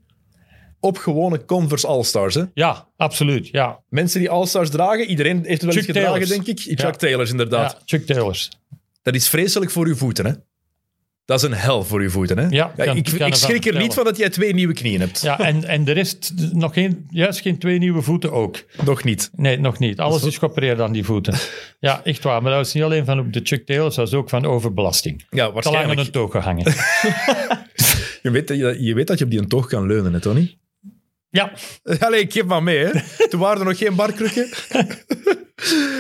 op 0.79 0.97
gewone 0.97 1.45
Converse 1.45 1.87
All-Stars. 1.87 2.35
Hè? 2.35 2.43
Ja, 2.53 2.87
absoluut. 2.97 3.47
Ja, 3.47 3.79
Mensen 3.89 4.19
die 4.19 4.29
All-Stars 4.29 4.69
dragen, 4.69 5.05
iedereen 5.05 5.35
heeft 5.37 5.47
het 5.49 5.61
wel 5.61 5.71
eens 5.71 5.85
Chuck 5.85 5.95
gedragen, 5.95 6.09
Taylors. 6.27 6.29
denk 6.45 6.47
ik. 6.57 6.59
Chuck 6.59 6.79
Ja. 6.79 6.91
Taylors, 6.91 7.31
inderdaad. 7.31 7.71
ja 7.71 7.81
Chuck 7.85 8.05
Taylors. 8.05 8.49
Dat 9.01 9.15
is 9.15 9.29
vreselijk 9.29 9.71
voor 9.71 9.85
uw 9.85 9.95
voeten, 9.95 10.25
hè? 10.25 10.31
Dat 11.27 11.43
is 11.43 11.49
een 11.49 11.53
hel 11.53 11.83
voor 11.83 11.99
uw 11.99 12.09
voeten, 12.09 12.37
hè? 12.37 12.47
Ja, 12.49 12.71
kan- 12.77 12.97
ik, 12.97 13.09
ik 13.09 13.35
schrik 13.35 13.65
er 13.65 13.77
niet 13.77 13.93
van 13.93 14.03
dat 14.03 14.17
jij 14.17 14.29
twee 14.29 14.53
nieuwe 14.53 14.73
knieën 14.73 14.99
hebt. 14.99 15.21
Ja, 15.21 15.39
en, 15.39 15.63
en 15.63 15.83
de 15.83 15.91
rest, 15.91 16.33
nog 16.51 16.73
geen, 16.73 17.05
juist 17.09 17.41
geen 17.41 17.57
twee 17.57 17.77
nieuwe 17.79 18.01
voeten 18.01 18.31
ook. 18.31 18.63
Nog 18.85 19.03
niet. 19.03 19.29
Nee, 19.35 19.59
nog 19.59 19.79
niet. 19.79 19.99
Alles 19.99 20.23
is 20.23 20.37
geopereerd 20.37 20.79
aan 20.79 20.91
die 20.91 21.03
voeten. 21.03 21.33
Ja, 21.79 22.01
echt 22.03 22.23
waar. 22.23 22.41
Maar 22.41 22.51
dat 22.51 22.59
was 22.59 22.73
niet 22.73 22.83
alleen 22.83 23.05
van 23.05 23.19
op 23.19 23.33
de 23.33 23.39
Chuck 23.43 23.65
Taylors, 23.65 23.95
dat 23.95 24.09
was 24.09 24.19
ook 24.19 24.29
van 24.29 24.45
overbelasting. 24.45 25.19
Ja, 25.19 25.25
Te 25.29 25.35
lang 25.39 25.47
aan 25.47 25.53
waarschijnlijk. 25.53 25.99
een 25.99 26.11
toog 26.11 26.31
gehangen. 26.31 26.63
Je 28.23 28.31
weet, 28.31 28.47
dat 28.47 28.57
je, 28.57 28.77
je 28.83 28.93
weet 28.93 29.07
dat 29.07 29.17
je 29.19 29.23
op 29.25 29.31
die 29.31 29.39
een 29.39 29.47
toog 29.47 29.67
kan 29.67 29.85
leunen, 29.87 30.13
hè, 30.13 30.19
Tony? 30.19 30.57
Ja, 31.37 31.51
Allee, 31.99 32.19
ik 32.21 32.33
geef 32.33 32.45
maar 32.45 32.63
mee, 32.63 32.77
hè. 32.85 32.91
Toen 33.29 33.39
waren 33.39 33.59
er 33.59 33.65
nog 33.65 33.77
geen 33.77 33.95
barkrukken. 33.95 34.47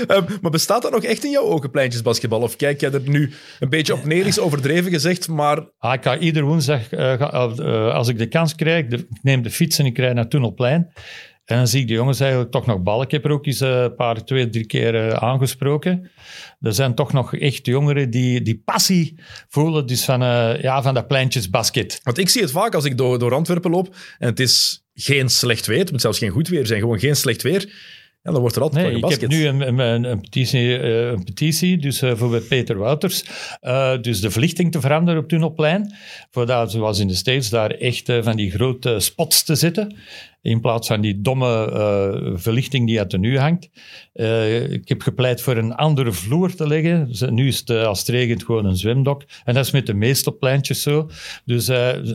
Ehm, 0.07 0.23
maar 0.41 0.51
bestaat 0.51 0.81
dat 0.81 0.91
nog 0.91 1.03
echt 1.03 1.23
in 1.23 1.31
jouw 1.31 1.43
ogen, 1.43 1.71
pleintjesbasketbal? 1.71 2.41
Of 2.41 2.55
kijk 2.55 2.81
jij 2.81 2.91
er 2.91 3.01
nu 3.09 3.33
een 3.59 3.69
beetje 3.69 3.93
op 3.93 4.05
neer, 4.05 4.25
is 4.27 4.39
overdreven 4.39 4.91
gezegd, 4.91 5.27
maar 5.27 5.59
Ah, 5.79 5.93
ik 5.93 6.03
ga 6.03 6.17
ieder 6.17 6.43
woensdag, 6.43 6.89
eh, 6.89 7.13
ga- 7.13 7.31
eh, 7.57 7.93
als 7.93 8.07
ik 8.07 8.17
de 8.17 8.27
kans 8.27 8.55
krijg, 8.55 8.87
de- 8.87 8.97
ik 8.97 9.07
neem 9.21 9.41
de 9.41 9.51
fiets 9.51 9.79
en 9.79 9.85
ik 9.85 9.97
rijd 9.97 10.15
naar 10.15 10.27
Tunnelplein. 10.27 10.91
En 11.45 11.57
dan 11.57 11.67
zie 11.67 11.81
ik 11.81 11.87
de 11.87 11.93
jongens 11.93 12.19
eigenlijk 12.19 12.51
toch 12.51 12.65
nog 12.65 12.81
ballen. 12.81 13.05
Ik 13.05 13.11
heb 13.11 13.25
er 13.25 13.31
ook 13.31 13.45
eens 13.45 13.61
eh, 13.61 13.81
een 13.81 13.95
paar, 13.95 14.23
twee, 14.23 14.49
drie 14.49 14.65
keer 14.65 14.95
eh, 14.95 15.13
aangesproken. 15.13 16.11
Er 16.59 16.73
zijn 16.73 16.95
toch 16.95 17.13
nog 17.13 17.35
echt 17.35 17.65
jongeren 17.65 18.09
die 18.09 18.41
die 18.41 18.61
passie 18.65 19.19
voelen 19.49 19.85
dus 19.87 20.05
van, 20.05 20.21
eh, 20.21 20.61
ja, 20.61 20.81
van 20.81 20.93
dat 20.93 21.07
pleintjesbasket. 21.07 21.99
Want 22.03 22.17
ik 22.17 22.29
zie 22.29 22.41
het 22.41 22.51
vaak 22.51 22.75
als 22.75 22.85
ik 22.85 22.97
door, 22.97 23.19
door 23.19 23.33
Antwerpen 23.33 23.71
loop 23.71 23.95
en 24.17 24.27
het 24.27 24.39
is 24.39 24.85
geen 24.99 25.29
slecht 25.29 25.65
weer, 25.65 25.79
het 25.79 25.91
moet 25.91 26.01
zelfs 26.01 26.17
geen 26.17 26.29
goed 26.29 26.47
weer 26.47 26.65
zijn, 26.65 26.79
gewoon 26.79 26.99
geen 26.99 27.15
slecht 27.15 27.41
weer. 27.41 27.69
Ja, 28.27 28.33
dan 28.33 28.41
wordt 28.41 28.55
er 28.55 28.61
altijd 28.61 28.83
Nee, 28.83 29.01
wel 29.01 29.11
ik 29.11 29.19
heb 29.21 29.31
gebasket. 29.31 29.57
nu 29.59 29.65
een, 29.67 29.79
een, 29.79 30.03
een 30.03 30.19
petitie, 30.21 30.77
eh, 30.79 31.07
een 31.07 31.23
petitie 31.23 31.77
dus 31.77 32.01
eh, 32.01 32.11
voor 32.15 32.41
Peter 32.41 32.77
Wouters, 32.77 33.23
eh, 33.61 34.01
dus 34.01 34.21
de 34.21 34.31
verlichting 34.31 34.71
te 34.71 34.81
veranderen 34.81 35.21
op 35.21 35.27
Tunnelplein. 35.29 35.93
Voor 36.31 36.45
daar, 36.45 36.69
zoals 36.69 36.99
in 36.99 37.07
de 37.07 37.13
States, 37.15 37.49
daar 37.49 37.71
echt 37.71 38.11
van 38.21 38.35
die 38.35 38.51
grote 38.51 38.99
spots 38.99 39.43
te 39.43 39.55
zetten. 39.55 39.95
In 40.41 40.61
plaats 40.61 40.87
van 40.87 41.01
die 41.01 41.21
domme 41.21 42.31
verlichting 42.35 42.87
die 42.87 42.99
uit 42.99 43.11
de 43.11 43.17
nu 43.17 43.37
hangt. 43.37 43.69
Ik 44.71 44.87
heb 44.87 45.01
gepleit 45.01 45.41
voor 45.41 45.57
een 45.57 45.73
andere 45.73 46.11
vloer 46.11 46.55
te 46.55 46.67
leggen. 46.67 47.15
Ze- 47.15 47.31
Nu 47.31 47.47
is 47.47 47.57
het 47.59 47.69
als 47.69 47.99
het 47.99 48.07
regent 48.07 48.43
gewoon 48.43 48.65
een 48.65 48.75
zwemdok. 48.77 49.23
En 49.43 49.53
dat 49.53 49.65
is 49.65 49.71
met 49.71 49.85
de 49.85 49.93
meeste 49.93 50.31
pleintjes 50.31 50.81
zo. 50.81 51.09
Dus 51.45 51.65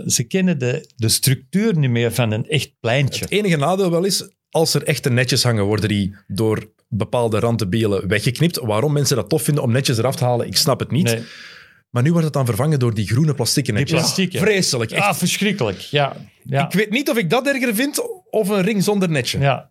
ze 0.06 0.24
kennen 0.28 0.58
de, 0.58 0.90
de 0.96 1.08
structuur 1.08 1.78
niet 1.78 1.90
meer 1.90 2.12
van 2.12 2.32
een 2.32 2.48
echt 2.48 2.72
pleintje. 2.80 3.20
Het 3.24 3.30
enige 3.32 3.56
nadeel 3.56 3.90
wel 3.90 4.04
is, 4.04 4.30
als 4.52 4.74
er 4.74 4.82
echte 4.82 5.10
netjes 5.10 5.42
hangen, 5.42 5.64
worden 5.64 5.88
die 5.88 6.14
door 6.26 6.70
bepaalde 6.88 7.38
randdebielen 7.38 8.08
weggeknipt. 8.08 8.58
Waarom 8.58 8.92
mensen 8.92 9.16
dat 9.16 9.28
tof 9.28 9.42
vinden 9.42 9.62
om 9.62 9.72
netjes 9.72 9.98
eraf 9.98 10.16
te 10.16 10.24
halen, 10.24 10.46
ik 10.46 10.56
snap 10.56 10.80
het 10.80 10.90
niet. 10.90 11.04
Nee. 11.04 11.22
Maar 11.90 12.02
nu 12.02 12.10
wordt 12.10 12.24
het 12.24 12.34
dan 12.34 12.46
vervangen 12.46 12.78
door 12.78 12.94
die 12.94 13.06
groene 13.06 13.34
plastieke 13.34 13.72
netjes. 13.72 13.98
plastieken. 14.00 14.40
Vreselijk. 14.40 14.90
Echt. 14.90 15.02
Ja, 15.04 15.14
verschrikkelijk. 15.14 15.78
Ja, 15.78 16.16
ja. 16.44 16.66
Ik 16.66 16.72
weet 16.72 16.90
niet 16.90 17.10
of 17.10 17.16
ik 17.16 17.30
dat 17.30 17.46
erger 17.46 17.74
vind 17.74 18.02
of 18.30 18.48
een 18.48 18.62
ring 18.62 18.82
zonder 18.82 19.08
netje. 19.10 19.38
ja. 19.38 19.70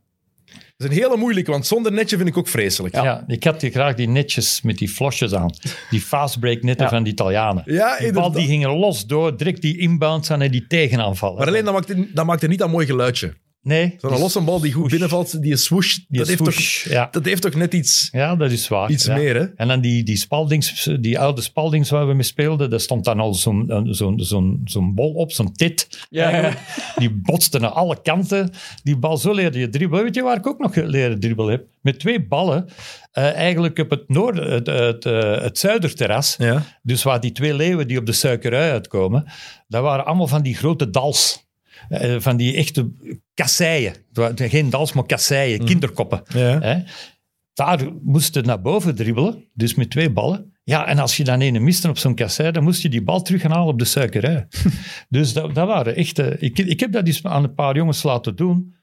Dat 0.77 0.89
is 0.91 0.97
een 0.97 1.03
hele 1.03 1.17
moeilijke, 1.17 1.51
want 1.51 1.65
zonder 1.67 1.91
netje 1.91 2.17
vind 2.17 2.29
ik 2.29 2.37
ook 2.37 2.47
vreselijk. 2.47 2.95
Ja. 2.95 3.23
ik 3.27 3.43
had 3.43 3.59
die 3.59 3.71
graag 3.71 3.95
die 3.95 4.07
netjes 4.07 4.61
met 4.61 4.77
die 4.77 4.89
flosjes 4.89 5.33
aan. 5.33 5.53
Die 5.89 6.01
fastbreak 6.01 6.61
netten 6.63 6.85
Ja. 6.85 6.91
van 6.91 7.03
de 7.03 7.09
Italianen. 7.09 7.63
Ja, 7.65 7.97
die 7.97 8.11
bal 8.13 8.31
die 8.31 8.45
gingen 8.47 8.69
los 8.69 9.05
door, 9.05 9.37
direct 9.37 9.61
die 9.61 9.77
inbounds 9.77 10.31
aan 10.31 10.41
en 10.41 10.51
die 10.51 10.67
tegenaanvallen. 10.67 11.37
Maar 11.37 11.47
alleen, 11.47 11.65
dat 11.65 11.73
maakt, 11.73 11.87
het- 11.87 12.15
dat 12.15 12.25
maakt 12.25 12.43
er 12.43 12.49
niet 12.49 12.59
dat 12.59 12.69
mooi 12.69 12.85
geluidje. 12.85 13.33
Nee. 13.63 13.95
Zo'n 13.99 14.09
losse 14.19 14.41
bal 14.41 14.59
die 14.59 14.71
goed 14.71 14.77
swoosh. 14.79 14.91
binnenvalt, 14.91 15.41
die 15.41 15.55
swoosh, 15.57 15.95
Die 16.07 16.17
dat, 16.19 16.27
heeft 16.27 16.43
toch, 16.43 16.53
swoosh, 16.53 16.87
ja. 16.89 17.07
dat 17.11 17.25
heeft 17.25 17.41
toch 17.41 17.53
net 17.55 17.73
iets, 17.73 18.07
Ja, 18.11 18.35
dat 18.35 18.51
is 18.51 18.67
waar. 18.67 18.89
iets 18.91 19.05
ja. 19.05 19.13
meer, 19.15 19.35
hè? 19.35 19.45
En 19.55 19.67
dan 19.67 19.81
die, 19.81 20.03
die 20.03 20.15
Spaldings, 20.17 20.89
die 20.99 21.19
oude 21.19 21.41
Spaldings 21.41 21.89
waar 21.89 22.07
we 22.07 22.13
mee 22.13 22.23
speelden, 22.23 22.69
daar 22.69 22.79
stond 22.79 23.05
dan 23.05 23.19
al 23.19 23.33
zo'n 23.33 23.71
een- 23.71 23.93
zo'n 23.95 24.19
zo'n 24.19 24.61
zo'n 24.65 24.93
bol 24.95 25.13
op, 25.13 25.31
zo'n 25.31 25.53
tit. 25.53 26.05
Ja. 26.09 26.53
Die 26.95 27.09
botste 27.09 27.59
naar 27.59 27.69
alle 27.69 28.01
kanten. 28.01 28.49
Die 28.83 28.97
bal, 28.97 29.17
zo 29.17 29.33
leerde 29.33 29.59
je 29.59 29.69
dribbelen. 29.69 30.03
Weet 30.03 30.15
je 30.15 30.21
waar 30.21 30.37
ik 30.37 30.47
ook 30.47 30.59
nog 30.59 30.75
leren 30.75 31.19
dribbelen 31.19 31.51
heb? 31.51 31.65
Met 31.81 31.99
twee 31.99 32.27
ballen, 32.27 32.65
eh, 33.11 33.33
eigenlijk 33.33 33.79
op 33.79 33.89
het, 33.89 34.03
noord, 34.09 34.37
het, 34.37 34.67
het, 34.67 35.05
eh, 35.05 35.41
het 35.41 35.57
zuiderterras. 35.57 36.35
Ja. 36.37 36.63
Dus 36.83 37.03
waar 37.03 37.19
die 37.19 37.31
twee 37.31 37.53
leeuwen 37.53 37.87
die 37.87 37.97
op 37.97 38.05
de 38.05 38.11
suikerui 38.11 38.71
uitkomen, 38.71 39.25
dat 39.67 39.81
waren 39.83 40.05
allemaal 40.05 40.27
van 40.27 40.41
die 40.41 40.55
grote 40.55 40.89
dals. 40.89 41.49
Eh, 41.89 42.15
van 42.19 42.37
die 42.37 42.55
echte 42.55 42.91
kasseien. 43.33 43.93
Geen 44.35 44.69
dals, 44.69 44.93
maar 44.93 45.05
kasseien, 45.05 45.65
kinderkoppen. 45.65 46.23
Ja. 46.33 46.59
Hè? 46.59 46.83
Daar 47.53 47.79
moest 48.03 48.33
je 48.33 48.41
naar 48.41 48.61
boven 48.61 48.95
dribbelen, 48.95 49.49
dus 49.53 49.75
met 49.75 49.89
twee 49.89 50.11
ballen. 50.11 50.51
Ja, 50.63 50.87
en 50.87 50.99
als 50.99 51.17
je 51.17 51.23
dan 51.23 51.41
ene 51.41 51.59
miste 51.59 51.89
op 51.89 51.97
zo'n 51.97 52.15
kassei, 52.15 52.51
dan 52.51 52.63
moest 52.63 52.81
je 52.81 52.89
die 52.89 53.03
bal 53.03 53.21
terug 53.21 53.41
gaan 53.41 53.51
halen 53.51 53.67
op 53.67 53.79
de 53.79 53.85
suikerij. 53.85 54.47
dus 55.09 55.33
dat, 55.33 55.55
dat 55.55 55.67
waren 55.67 55.95
echt... 55.95 56.19
eh, 56.19 56.41
ik, 56.41 56.59
ik 56.59 56.79
heb 56.79 56.91
dat 56.91 57.07
eens 57.07 57.23
aan 57.23 57.43
een 57.43 57.53
paar 57.53 57.75
jongens 57.75 58.03
laten 58.03 58.35
doen. 58.35 58.75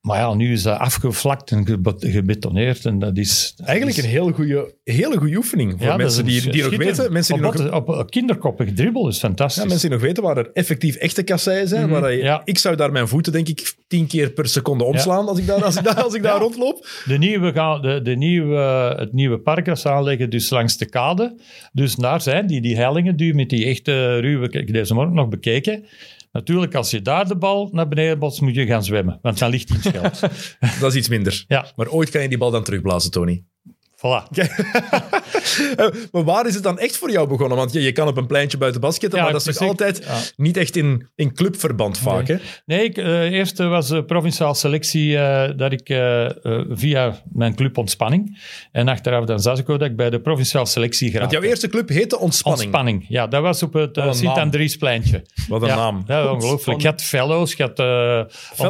Maar 0.00 0.18
ja, 0.18 0.34
nu 0.34 0.52
is 0.52 0.62
dat 0.62 0.78
afgevlakt 0.78 1.50
en 1.50 1.66
gebe- 1.66 1.94
gebetoneerd. 1.98 2.84
En 2.84 2.98
dat 2.98 3.16
is... 3.16 3.54
Eigenlijk 3.64 3.98
een 3.98 4.04
hele 4.04 4.32
goede, 4.32 4.74
hele 4.84 5.16
goede 5.16 5.36
oefening 5.36 5.72
voor 5.78 5.86
Ja, 5.86 5.96
mensen 5.96 6.24
die, 6.24 6.50
die 6.50 6.62
nog 6.62 6.76
weten. 6.76 7.12
Mensen 7.12 7.36
die 7.36 7.46
op, 7.46 7.54
nog, 7.86 7.98
op 7.98 8.10
kinderkoppig 8.10 8.72
dribbel 8.72 9.08
is 9.08 9.18
fantastisch. 9.18 9.62
ja, 9.62 9.68
mensen 9.68 9.88
die 9.88 9.98
nog 9.98 10.06
weten 10.06 10.22
waar 10.22 10.36
er 10.36 10.50
effectief 10.52 10.94
echte 10.96 11.22
kasseien 11.22 11.68
zijn. 11.68 11.88
waar 11.88 12.12
je- 12.12 12.22
ja. 12.22 12.42
Ik 12.44 12.58
zou 12.58 12.76
daar 12.76 12.92
mijn 12.92 13.08
voeten, 13.08 13.32
denk 13.32 13.48
ik, 13.48 13.74
tien 13.88 14.06
keer 14.06 14.30
per 14.30 14.46
seconde 14.48 14.84
omslaan 14.84 15.28
als 15.28 15.38
ik 15.38 15.46
daar, 15.46 15.64
als 15.64 15.76
ik 15.76 15.84
daar, 15.84 16.02
als 16.02 16.14
ik 16.14 16.22
daar 16.22 16.38
rondloop. 16.46 16.88
De 17.04 17.18
nieuwe 17.18 17.52
gaan, 17.52 17.82
de, 17.82 18.02
de 18.02 18.16
nieuwe, 18.16 18.56
het 18.98 19.12
nieuwe 19.12 19.38
park 19.38 19.64
dat 19.64 19.78
ze 19.78 19.90
aanleggen, 19.90 20.30
dus 20.30 20.50
langs 20.50 20.76
de 20.76 20.86
kade. 20.88 21.34
Dus 21.72 21.94
daar 21.94 22.20
zijn 22.20 22.46
die, 22.46 22.60
die 22.60 22.76
hellingen, 22.76 23.16
die 23.16 23.34
met 23.34 23.48
die 23.50 23.64
echte 23.66 24.18
ruwe... 24.18 24.46
Ik 24.46 24.52
heb 24.52 24.72
deze 24.72 24.94
morgen 24.94 25.14
nog 25.14 25.28
bekeken. 25.28 25.84
Natuurlijk, 26.32 26.74
als 26.74 26.90
je 26.90 27.02
daar 27.02 27.28
de 27.28 27.36
bal 27.36 27.68
naar 27.72 27.88
beneden 27.88 28.18
botst, 28.18 28.40
moet 28.40 28.54
je 28.54 28.66
gaan 28.66 28.84
zwemmen. 28.84 29.18
Want 29.22 29.38
dan 29.38 29.50
ligt 29.50 29.68
hij 29.68 29.78
in 29.78 30.00
het 30.00 30.16
scheld. 30.16 30.32
Dat 30.80 30.90
is 30.90 30.96
iets 30.98 31.08
minder. 31.08 31.44
ja, 31.48 31.72
Maar 31.76 31.88
ooit 31.88 32.10
kan 32.10 32.22
je 32.22 32.28
die 32.28 32.38
bal 32.38 32.50
dan 32.50 32.64
terugblazen, 32.64 33.10
Tony. 33.10 33.44
Voilà. 33.98 34.22
Eh, 35.76 35.86
maar 36.12 36.24
waar 36.24 36.46
is 36.46 36.54
het 36.54 36.62
dan 36.62 36.78
echt 36.78 36.96
voor 36.96 37.10
jou 37.10 37.28
begonnen? 37.28 37.56
Want 37.56 37.72
je, 37.72 37.80
je 37.82 37.92
kan 37.92 38.08
op 38.08 38.16
een 38.16 38.26
pleintje 38.26 38.58
buiten 38.58 38.80
basketten, 38.80 39.18
Ja, 39.18 39.24
maar 39.24 39.32
dat 39.32 39.46
is 39.46 39.56
toch 39.56 39.68
altijd 39.68 40.04
Ja. 40.04 40.18
niet 40.36 40.56
echt 40.56 40.76
in, 40.76 41.08
in 41.14 41.34
clubverband 41.34 41.98
vaak, 41.98 42.28
hè? 42.28 42.36
Nee, 42.66 42.84
ik, 42.84 42.96
eh, 42.96 43.22
eerst 43.22 43.60
eh, 43.60 43.68
was 43.68 43.88
de 43.88 44.04
provinciaal 44.04 44.54
selectie 44.54 45.16
dat 45.56 45.72
ik 45.72 45.86
via 46.70 47.22
mijn 47.32 47.54
club 47.54 47.78
Ontspanning 47.78 48.38
en 48.72 48.88
achteraf 48.88 49.24
dan 49.24 49.40
Zazico 49.40 49.76
dat 49.76 49.88
ik 49.90 49.96
bij 49.96 50.10
de 50.10 50.20
provinciaal 50.20 50.66
selectie 50.66 51.06
Want 51.06 51.14
geraakte. 51.16 51.36
jouw 51.36 51.48
eerste 51.48 51.68
club 51.68 51.88
heette 51.88 52.18
Ontspanning. 52.18 52.62
Ontspanning, 52.64 53.04
ja, 53.08 53.26
dat 53.26 53.42
was 53.42 53.62
op 53.62 53.72
het. 53.72 54.00
Sint-Andriespleintje. 54.10 55.24
Wat 55.48 55.62
een 55.62 55.68
ja, 55.68 55.76
naam. 55.76 56.04
Ja, 56.06 56.32
ongelooflijk. 56.32 56.80
Je 56.80 56.86
had 56.88 57.02
fellows, 57.02 57.52
je 57.54 57.62
had 57.62 57.78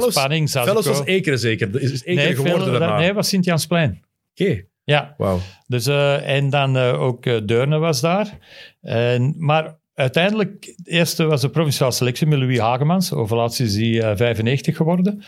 Ontspanning, 0.03 0.51
Zazico. 0.51 0.81
Fellows 0.81 0.99
was 0.99 1.07
Ekeren 1.07 1.39
zeker. 1.39 1.81
Is 1.83 1.91
is 1.93 2.05
Ekeren 2.05 2.25
nee, 2.25 2.35
geworden 2.35 2.71
daarna. 2.81 2.99
nee, 2.99 3.13
was 3.13 3.29
Sint-Jansplein. 3.29 4.03
Oké, 4.35 4.65
Ja, 4.89 5.15
wauw. 5.17 5.39
dus, 5.67 5.87
eh, 5.87 6.37
en 6.37 6.51
dan 6.51 6.77
eh, 6.77 7.01
ook 7.01 7.27
eh, 7.27 7.41
Deurne 7.45 7.79
was 7.79 8.01
daar. 8.01 8.39
En, 8.81 9.35
maar 9.39 9.79
uiteindelijk, 9.95 10.65
het 10.77 10.87
eerste 10.87 11.25
was 11.25 11.41
de 11.41 11.51
provinciale 11.51 11.93
selectie 11.93 12.27
met 12.27 12.39
Louis 12.39 12.59
Hagemans. 12.59 13.13
Over 13.13 13.37
laatst 13.37 13.61
is 13.61 13.75
hij 13.75 14.03
eh, 14.03 14.17
95 14.17 14.77
geworden. 14.77 15.23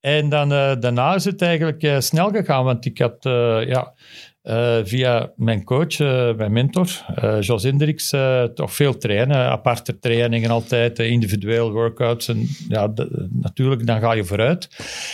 En 0.00 0.28
dan, 0.28 0.48
daarna 0.48 1.14
is 1.14 1.24
het 1.24 1.42
eigenlijk 1.42 2.02
snel 2.02 2.30
gegaan, 2.30 2.64
want 2.64 2.84
ik 2.84 2.98
had 2.98 3.16
ja, 3.66 3.94
eh, 4.46 4.76
via 4.84 5.32
mijn 5.36 5.64
coach, 5.64 6.00
eh, 6.00 6.34
mijn 6.36 6.52
mentor, 6.52 6.88
eh 7.14 7.40
Jos 7.40 7.62
Hendricks, 7.62 8.12
eh, 8.12 8.42
toch 8.42 8.72
veel 8.74 8.96
trainen. 8.98 9.36
Aparte 9.36 9.98
trainingen 9.98 10.50
altijd, 10.50 10.98
individueel 10.98 11.72
workouts. 11.72 12.28
En 12.28 12.48
ja, 12.68 12.92
natuurlijk, 13.30 13.86
dan 13.86 14.00
ga 14.00 14.12
je 14.12 14.24
vooruit. 14.24 14.68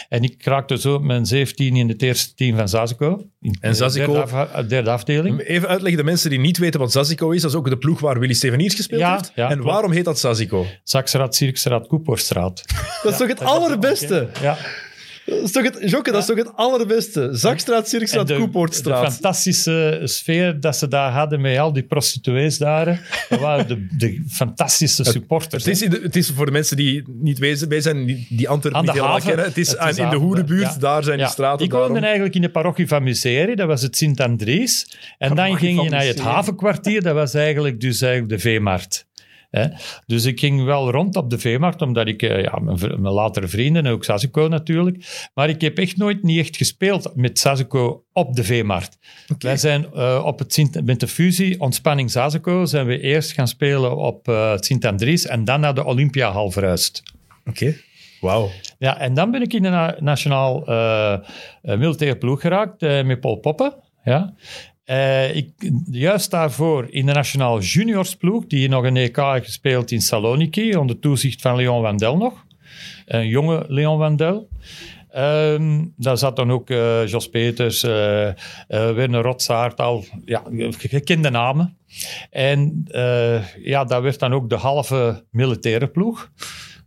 En 0.08 0.22
ik 0.22 0.44
raakte 0.44 0.78
zo 0.78 0.94
op 0.94 1.02
mijn 1.02 1.26
17 1.26 1.76
in 1.76 1.88
het 1.88 2.02
eerste 2.02 2.34
team 2.34 2.56
van 2.56 2.68
Zazico. 2.68 3.26
In 3.40 3.56
En 3.60 3.74
Zazico- 3.76 4.12
Derde, 4.12 4.32
af- 4.36 4.66
derde 4.66 4.90
afdeling. 4.90 5.40
Even 5.40 5.68
uitleggen, 5.68 5.98
de 5.98 6.04
mensen 6.06 6.30
die 6.30 6.38
niet 6.40 6.58
weten 6.58 6.80
wat 6.80 6.92
Zazico 6.92 7.30
is, 7.30 7.42
dat 7.42 7.50
is 7.50 7.56
ook 7.56 7.68
de 7.68 7.78
ploeg 7.78 8.00
waar 8.00 8.18
Willy 8.18 8.34
Steveniers 8.34 8.74
gespeeld 8.74 9.00
Ja, 9.00 9.12
heeft. 9.12 9.32
ja, 9.34 9.48
en 9.50 9.56
klopt. 9.56 9.70
waarom 9.72 9.92
heet 9.92 10.04
dat 10.04 10.18
Zazico? 10.18 10.66
Zaksraad, 10.84 11.34
Zirkstraat, 11.34 11.86
Koepoortstraat. 11.86 12.62
Dat 13.02 13.12
is 13.12 13.18
toch 13.18 13.28
het 13.28 13.40
allerbeste? 13.40 14.28
Ja. 14.40 14.56
Dat 15.26 15.38
is 15.42 15.50
toch 15.52 15.62
het, 15.62 15.90
Jokke, 15.90 16.10
dat 16.10 16.20
is 16.20 16.26
toch 16.26 16.36
het 16.36 16.50
allerbeste? 16.56 17.28
Zakstraat, 17.32 17.88
Zirkstraat, 17.88 18.20
En 18.20 18.26
de, 18.26 18.32
de 18.34 18.38
Koepoortstraat. 18.40 19.12
fantastische 19.12 20.00
sfeer 20.04 20.60
dat 20.60 20.76
ze 20.76 20.88
daar 20.88 21.10
hadden 21.12 21.40
met 21.40 21.58
al 21.58 21.72
die 21.72 21.82
prostituees 21.82 22.58
daar. 22.58 23.08
Dat 23.28 23.40
waren 23.40 23.68
de, 23.68 23.86
de 23.96 24.22
fantastische 24.28 25.04
supporters. 25.04 25.64
Het 25.64 25.80
is, 25.82 25.88
de- 25.90 26.00
het 26.02 26.16
is 26.16 26.30
voor 26.34 26.46
de 26.46 26.52
mensen 26.52 26.76
die 26.76 27.02
niet 27.06 27.38
wezen, 27.38 27.68
bij 27.68 27.80
zijn, 27.80 28.04
die, 28.06 28.26
die 28.30 28.48
Antwerpen 28.48 28.82
niet 28.82 28.92
de 28.92 28.96
helemaal 28.98 29.20
kennen. 29.20 29.44
Het 29.44 29.58
is, 29.58 29.68
Het 29.68 29.78
aan- 29.78 29.88
is 29.88 29.98
in 29.98 30.08
de 30.08 30.16
Hoerenbuurt, 30.16 30.60
ja. 30.72 30.78
daar 30.78 31.04
zijn 31.04 31.18
die 31.18 31.26
straten. 31.28 31.64
Ik 31.66 31.72
woonde 31.72 32.00
eigenlijk 32.00 32.34
in 32.34 32.42
de 32.42 32.50
parochie 32.50 32.88
van 32.88 33.02
Museri, 33.02 33.54
dat 33.54 33.66
was 33.66 33.82
het 33.82 33.96
Sint-Andries. 33.96 34.86
En 35.18 35.34
dan 35.34 35.56
ging 35.56 35.82
je 35.82 35.88
naar 35.90 36.04
het 36.04 36.20
havenkwartier, 36.20 37.02
dat 37.02 37.14
was 37.14 37.34
eigenlijk, 37.34 37.80
dus 37.80 38.00
eigenlijk 38.00 38.32
de 38.32 38.38
veemarkt. 38.38 39.06
Hè? 39.52 39.66
Dus 40.06 40.24
ik 40.24 40.40
ging 40.40 40.64
wel 40.64 40.90
rond 40.90 41.16
op 41.16 41.30
de 41.30 41.38
veemarkt, 41.38 41.82
omdat 41.82 42.06
ik, 42.06 42.22
eh, 42.22 42.42
ja, 42.42 42.58
mijn, 42.58 43.00
latere 43.00 43.48
vrienden, 43.48 43.86
en 43.86 43.92
ook 43.92 44.04
Sasuko 44.04 44.48
natuurlijk, 44.48 45.28
maar 45.34 45.48
ik 45.48 45.60
heb 45.60 45.78
echt 45.78 45.96
nooit 45.96 46.22
niet 46.22 46.38
echt 46.38 46.56
gespeeld 46.56 47.12
met 47.14 47.38
Sasuko 47.38 48.04
op 48.12 48.34
de 48.34 48.44
veemarkt. 48.44 48.98
Wij 49.38 49.56
zijn 49.56 49.86
eh, 49.94 50.22
op 50.24 50.38
het 50.38 50.52
Sint, 50.52 50.84
met 50.84 51.00
de 51.00 51.08
fusie 51.08 51.60
Ontspanning 51.60 52.10
Sasuko 52.10 52.64
zijn 52.64 52.86
we 52.86 53.00
eerst 53.00 53.32
gaan 53.32 53.48
spelen 53.48 53.96
op 53.96 54.28
eh, 54.28 54.50
het 54.50 54.64
Sint-Andries 54.64 55.26
en 55.26 55.44
dan 55.44 55.60
naar 55.60 55.74
de 55.74 55.84
Olympiahal 55.84 56.50
verhuisd. 56.50 57.02
Oké, 57.46 57.74
wauw. 58.20 58.50
Ja, 58.78 58.98
en 58.98 59.14
dan 59.14 59.30
ben 59.30 59.42
ik 59.42 59.52
in 59.52 59.62
de 59.62 59.68
na- 59.68 59.96
nationaal 59.98 60.66
eh, 60.66 61.18
militaire 61.62 62.18
ploeg 62.18 62.40
geraakt 62.40 62.80
met 62.80 63.20
Paul 63.20 63.36
Poppen. 63.36 63.74
Ja. 64.04 64.34
Eh, 64.84 65.36
ik, 65.36 65.50
juist 65.90 66.30
daarvoor 66.30 66.86
in 66.90 67.06
de 67.06 67.12
nationaal 67.12 67.60
juniorsploeg, 67.60 68.46
die 68.46 68.68
nog 68.68 68.84
een 68.84 68.96
EK 68.96 69.16
heeft 69.16 69.44
gespeeld 69.44 69.90
in 69.90 70.00
Saloniki, 70.00 70.76
onder 70.76 70.98
toezicht 70.98 71.40
van 71.40 71.56
Leon 71.56 71.82
Wandel 71.82 72.16
nog. 72.16 72.44
Een 73.06 73.26
jonge 73.26 73.64
Leon 73.68 73.98
Wandel. 73.98 74.48
Ehm, 75.10 75.84
daar 75.96 76.18
zat 76.18 76.36
dan 76.36 76.52
ook 76.52 76.70
eh, 76.70 77.06
Jos 77.06 77.28
Peters, 77.28 77.82
eh 77.82 78.28
eh, 78.28 78.34
Werner 78.68 79.22
Rotsaert, 79.22 79.80
al 79.80 80.04
ja, 80.24 80.42
gekende 80.78 81.30
namen. 81.30 81.76
En 82.30 82.84
ja, 83.62 83.84
dat 83.84 84.02
werd 84.02 84.18
dan 84.18 84.32
ook 84.32 84.48
de 84.48 84.56
halve 84.56 85.24
militaire 85.30 85.88
ploeg 85.88 86.30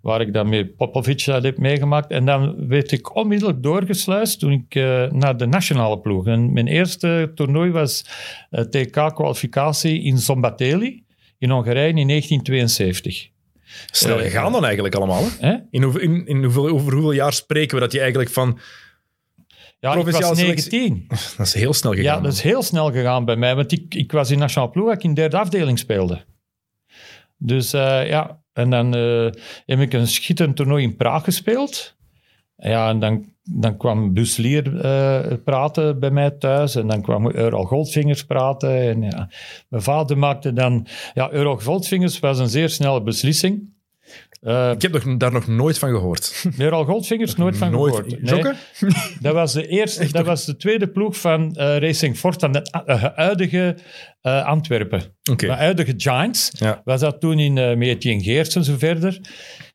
waar 0.05 0.21
ik 0.21 0.33
dan 0.33 0.49
met 0.49 0.75
Popovic 0.75 1.25
dat 1.25 1.43
heb 1.43 1.57
meegemaakt. 1.57 2.11
En 2.11 2.25
dan 2.25 2.67
werd 2.67 2.91
ik 2.91 3.15
onmiddellijk 3.15 3.63
doorgesluist 3.63 4.39
toen 4.39 4.51
ik 4.51 4.75
eh, 4.75 5.11
naar 5.11 5.37
de 5.37 5.45
nationale 5.45 5.99
ploeg. 5.99 6.27
En 6.27 6.53
mijn 6.53 6.67
eerste 6.67 7.31
toernooi 7.35 7.71
was 7.71 8.05
eh, 8.49 8.63
TK-kwalificatie 8.63 10.03
in 10.03 10.17
Zombateli 10.17 11.03
in 11.37 11.49
Hongarije 11.49 11.93
in 11.93 12.07
1972. 12.07 13.29
Snel 13.91 14.17
Eh, 14.17 14.23
gegaan 14.23 14.51
dan 14.51 14.63
eigenlijk 14.63 14.95
allemaal. 14.95 15.23
Hè? 15.39 15.55
In, 15.71 15.83
hoeveel, 15.83 16.01
in, 16.01 16.25
in 16.25 16.43
hoeveel, 16.43 16.67
over 16.69 16.93
hoeveel 16.93 17.11
jaar 17.11 17.33
spreken 17.33 17.75
we 17.75 17.81
dat 17.81 17.91
je 17.91 17.99
eigenlijk 17.99 18.29
van... 18.29 18.59
Ja, 19.79 19.89
ik 19.89 19.95
was 19.95 20.03
Provinciale 20.03 20.35
selectie- 20.35 20.79
19. 20.79 21.07
Dat 21.37 21.45
is 21.45 21.53
heel 21.53 21.73
snel 21.73 21.91
gegaan. 21.91 22.15
Ja, 22.17 22.21
dat 22.21 22.33
is 22.33 22.41
heel 22.41 22.63
snel 22.63 22.91
gegaan 22.91 23.25
bij 23.25 23.35
mij, 23.35 23.55
want 23.55 23.71
ik, 23.71 23.95
ik 23.95 24.11
was 24.11 24.31
in 24.31 24.39
nationale 24.39 24.71
ploeg 24.71 24.91
ik 24.91 25.03
in 25.03 25.13
derde 25.13 25.37
afdeling 25.37 25.79
speelde. 25.79 26.25
Dus 27.37 27.73
eh, 27.73 28.07
ja, 28.07 28.43
en 28.55 28.69
dan 28.69 28.95
eh, 28.95 29.27
heb 29.65 29.79
ik 29.79 29.93
een 29.93 30.07
schitterend 30.07 30.55
toernooi 30.55 30.83
in 30.83 30.95
Praag 30.95 31.23
gespeeld. 31.23 31.95
Ja, 32.57 32.89
en 32.89 32.99
dan, 32.99 33.25
dan 33.43 33.77
kwam 33.77 34.13
Buslier 34.13 34.79
eh, 34.79 35.37
praten 35.43 35.99
bij 35.99 36.11
mij 36.11 36.31
thuis 36.31 36.75
en 36.75 36.87
dan 36.87 37.01
kwam 37.01 37.29
Earl 37.29 37.63
Goldfingers 37.63 38.25
praten. 38.25 38.79
En 38.79 39.01
ja, 39.01 39.29
mijn 39.69 39.83
vader 39.83 40.17
maakte 40.17 40.53
dan... 40.53 40.87
Ja, 41.13 41.31
Earl 41.31 41.57
Goldfingers 41.57 42.19
was 42.19 42.39
een 42.39 42.49
zeer 42.49 42.69
snelle 42.69 43.03
beslissing. 43.03 43.74
Eh 44.45 44.71
Ik 44.71 44.81
heb 44.81 44.91
nog, 44.91 45.17
daar 45.17 45.31
nog 45.31 45.47
nooit 45.47 45.77
van 45.77 45.89
gehoord. 45.89 46.45
Earl 46.57 46.85
Goldfingers, 46.85 47.35
nooit 47.35 47.57
van 47.57 47.71
nooit. 47.71 47.95
gehoord. 47.95 48.21
Nee. 48.21 48.33
Jokke? 48.33 48.55
Dat 49.21 49.33
was 49.33 49.53
de 49.53 49.67
eerste, 49.67 50.11
dat 50.11 50.25
was 50.25 50.45
de 50.45 50.55
tweede 50.57 50.87
ploeg 50.87 51.17
van 51.17 51.55
eh, 51.55 51.77
Racing 51.77 52.17
Fort 52.17 52.39
van 52.39 52.51
de 52.51 52.83
uh, 52.85 53.03
huidige 53.15 53.77
Antwerpen. 54.21 55.01
Oké. 55.31 55.45
De 55.45 55.51
huidige 55.53 55.93
Giants. 55.97 56.51
Ja. 56.57 56.81
Was 56.83 56.99
dat 56.99 57.19
toen 57.19 57.39
in 57.39 57.57
uh, 57.57 57.89
Etienne 57.89 58.23
Geerts 58.23 58.55
en 58.55 58.63
zo 58.63 58.77
verder. 58.77 59.19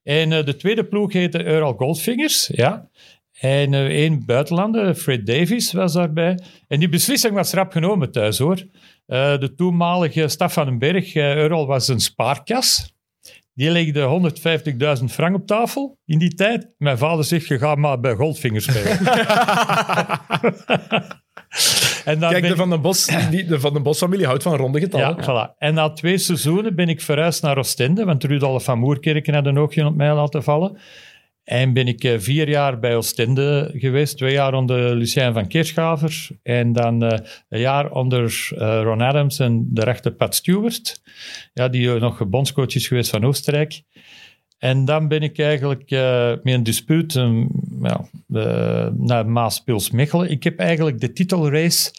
En 0.02 0.30
de 0.30 0.56
tweede 0.56 0.84
ploeg 0.84 1.12
heette 1.12 1.42
Earl 1.42 1.72
Goldfingers. 1.72 2.50
Ja. 2.52 2.88
En 3.40 3.74
één 3.74 4.24
buitenlander, 4.26 4.94
Fred 4.94 5.26
Davies, 5.26 5.72
was 5.72 5.92
daarbij. 5.92 6.38
En 6.68 6.78
die 6.78 6.88
beslissing 6.88 7.34
was 7.34 7.52
rap 7.52 7.72
genomen 7.72 8.10
thuis, 8.12 8.38
hoor. 8.38 8.66
De 9.06 9.52
toenmalige 9.56 10.28
Staf 10.28 10.52
van 10.52 10.64
den 10.64 10.78
Berg, 10.78 11.14
Earl, 11.14 11.66
was 11.66 11.88
een 11.88 12.00
spaarkas. 12.00 12.92
Die 13.60 13.70
legde 13.70 14.30
150.000 14.98 15.04
frank 15.04 15.34
op 15.34 15.46
tafel 15.46 15.98
in 16.04 16.18
die 16.18 16.34
tijd. 16.34 16.68
Mijn 16.78 16.98
vader 16.98 17.24
zegt, 17.24 17.46
je 17.46 17.58
gaat 17.58 17.76
maar 17.76 18.00
bij 18.00 18.14
Goldfinger 18.14 18.62
spelen. 18.62 18.98
en 22.04 22.20
dan 22.20 22.30
Kijk, 22.30 22.48
de 22.48 22.56
Van 22.56 22.70
den 22.70 22.80
Bos, 22.80 23.06
die, 23.30 23.44
de 23.44 23.60
Van 23.60 23.72
den 23.72 23.82
Bos-familie 23.82 24.26
houdt 24.26 24.42
van 24.42 24.56
ronde 24.56 24.80
getallen. 24.80 25.16
ja, 25.16 25.22
voilà. 25.22 25.58
En 25.58 25.74
na 25.74 25.90
twee 25.90 26.18
seizoenen 26.18 26.74
ben 26.74 26.88
ik 26.88 27.00
verhuisd 27.00 27.42
naar 27.42 27.58
Oostende, 27.58 28.04
want 28.04 28.24
Rudolf 28.24 28.64
van 28.64 28.78
Moerkerken 28.78 29.34
had 29.34 29.46
een 29.46 29.58
oogje 29.58 29.86
op 29.86 29.94
mij 29.94 30.14
laten 30.14 30.42
vallen. 30.42 30.78
En 31.50 31.72
ben 31.72 31.88
ik 31.88 32.04
eh, 32.04 32.18
vier 32.18 32.48
jaar 32.48 32.78
bij 32.78 32.96
Oostende 32.96 33.70
geweest, 33.74 34.16
twee 34.16 34.32
jaar 34.32 34.54
onder 34.54 34.94
Lucien 34.94 35.32
van 35.32 35.46
Keerschaver 35.46 36.28
en 36.42 36.72
dan 36.72 37.02
eh, 37.02 37.18
een 37.48 37.60
jaar 37.60 37.90
onder 37.90 38.48
eh, 38.58 38.80
Ron 38.82 39.00
Adams 39.00 39.38
en 39.38 39.66
de 39.70 39.84
rechter 39.84 40.12
Pat 40.12 40.34
Stewart, 40.34 41.02
ja, 41.52 41.68
die 41.68 41.98
nog 41.98 42.28
bondscoach 42.28 42.74
is 42.74 42.88
geweest 42.88 43.10
van 43.10 43.24
Oostenrijk. 43.24 43.82
En 44.58 44.84
dan 44.84 45.08
ben 45.08 45.22
ik 45.22 45.38
eigenlijk 45.38 45.90
met 46.42 46.54
een 46.54 46.62
dispuut 46.62 47.14
um, 47.14 47.50
ja, 47.82 48.08
eh, 48.32 48.88
naar 48.96 49.26
Mechelen. 49.92 50.30
Ik 50.30 50.42
heb 50.42 50.58
eigenlijk 50.58 51.00
de 51.00 51.12
titelrace 51.12 51.90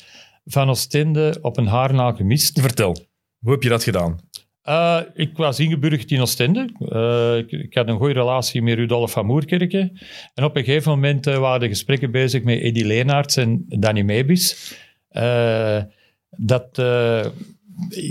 van 0.45 0.69
Oostende 0.69 1.37
op 1.41 1.57
een 1.57 1.67
haar 1.67 1.93
na 1.93 2.11
gemist. 2.11 2.61
Vertel, 2.61 2.97
hoe 3.39 3.51
heb 3.51 3.63
je 3.63 3.69
dat 3.69 3.83
gedaan? 3.83 4.19
Uh, 4.65 4.99
ik 5.13 5.37
was 5.37 5.59
ingeburgerd 5.59 6.11
in 6.11 6.21
Oostende. 6.21 6.69
Uh, 6.79 7.59
ik, 7.61 7.73
had 7.73 7.87
een 7.87 7.97
goede 7.97 8.13
relatie 8.13 8.61
met 8.61 8.75
Rudolf 8.75 9.11
van 9.11 9.25
Moerkerke. 9.25 9.91
En 10.33 10.43
op 10.43 10.55
een 10.55 10.63
gegeven 10.63 10.91
moment 10.91 11.27
uh, 11.27 11.37
waren 11.37 11.59
de 11.59 11.67
gesprekken 11.67 12.11
bezig 12.11 12.43
met 12.43 12.61
Eddie 12.61 12.85
Leenaerts 12.85 13.37
en 13.37 13.65
Danny 13.67 14.01
Mebis. 14.01 14.75
dat, 16.29 16.81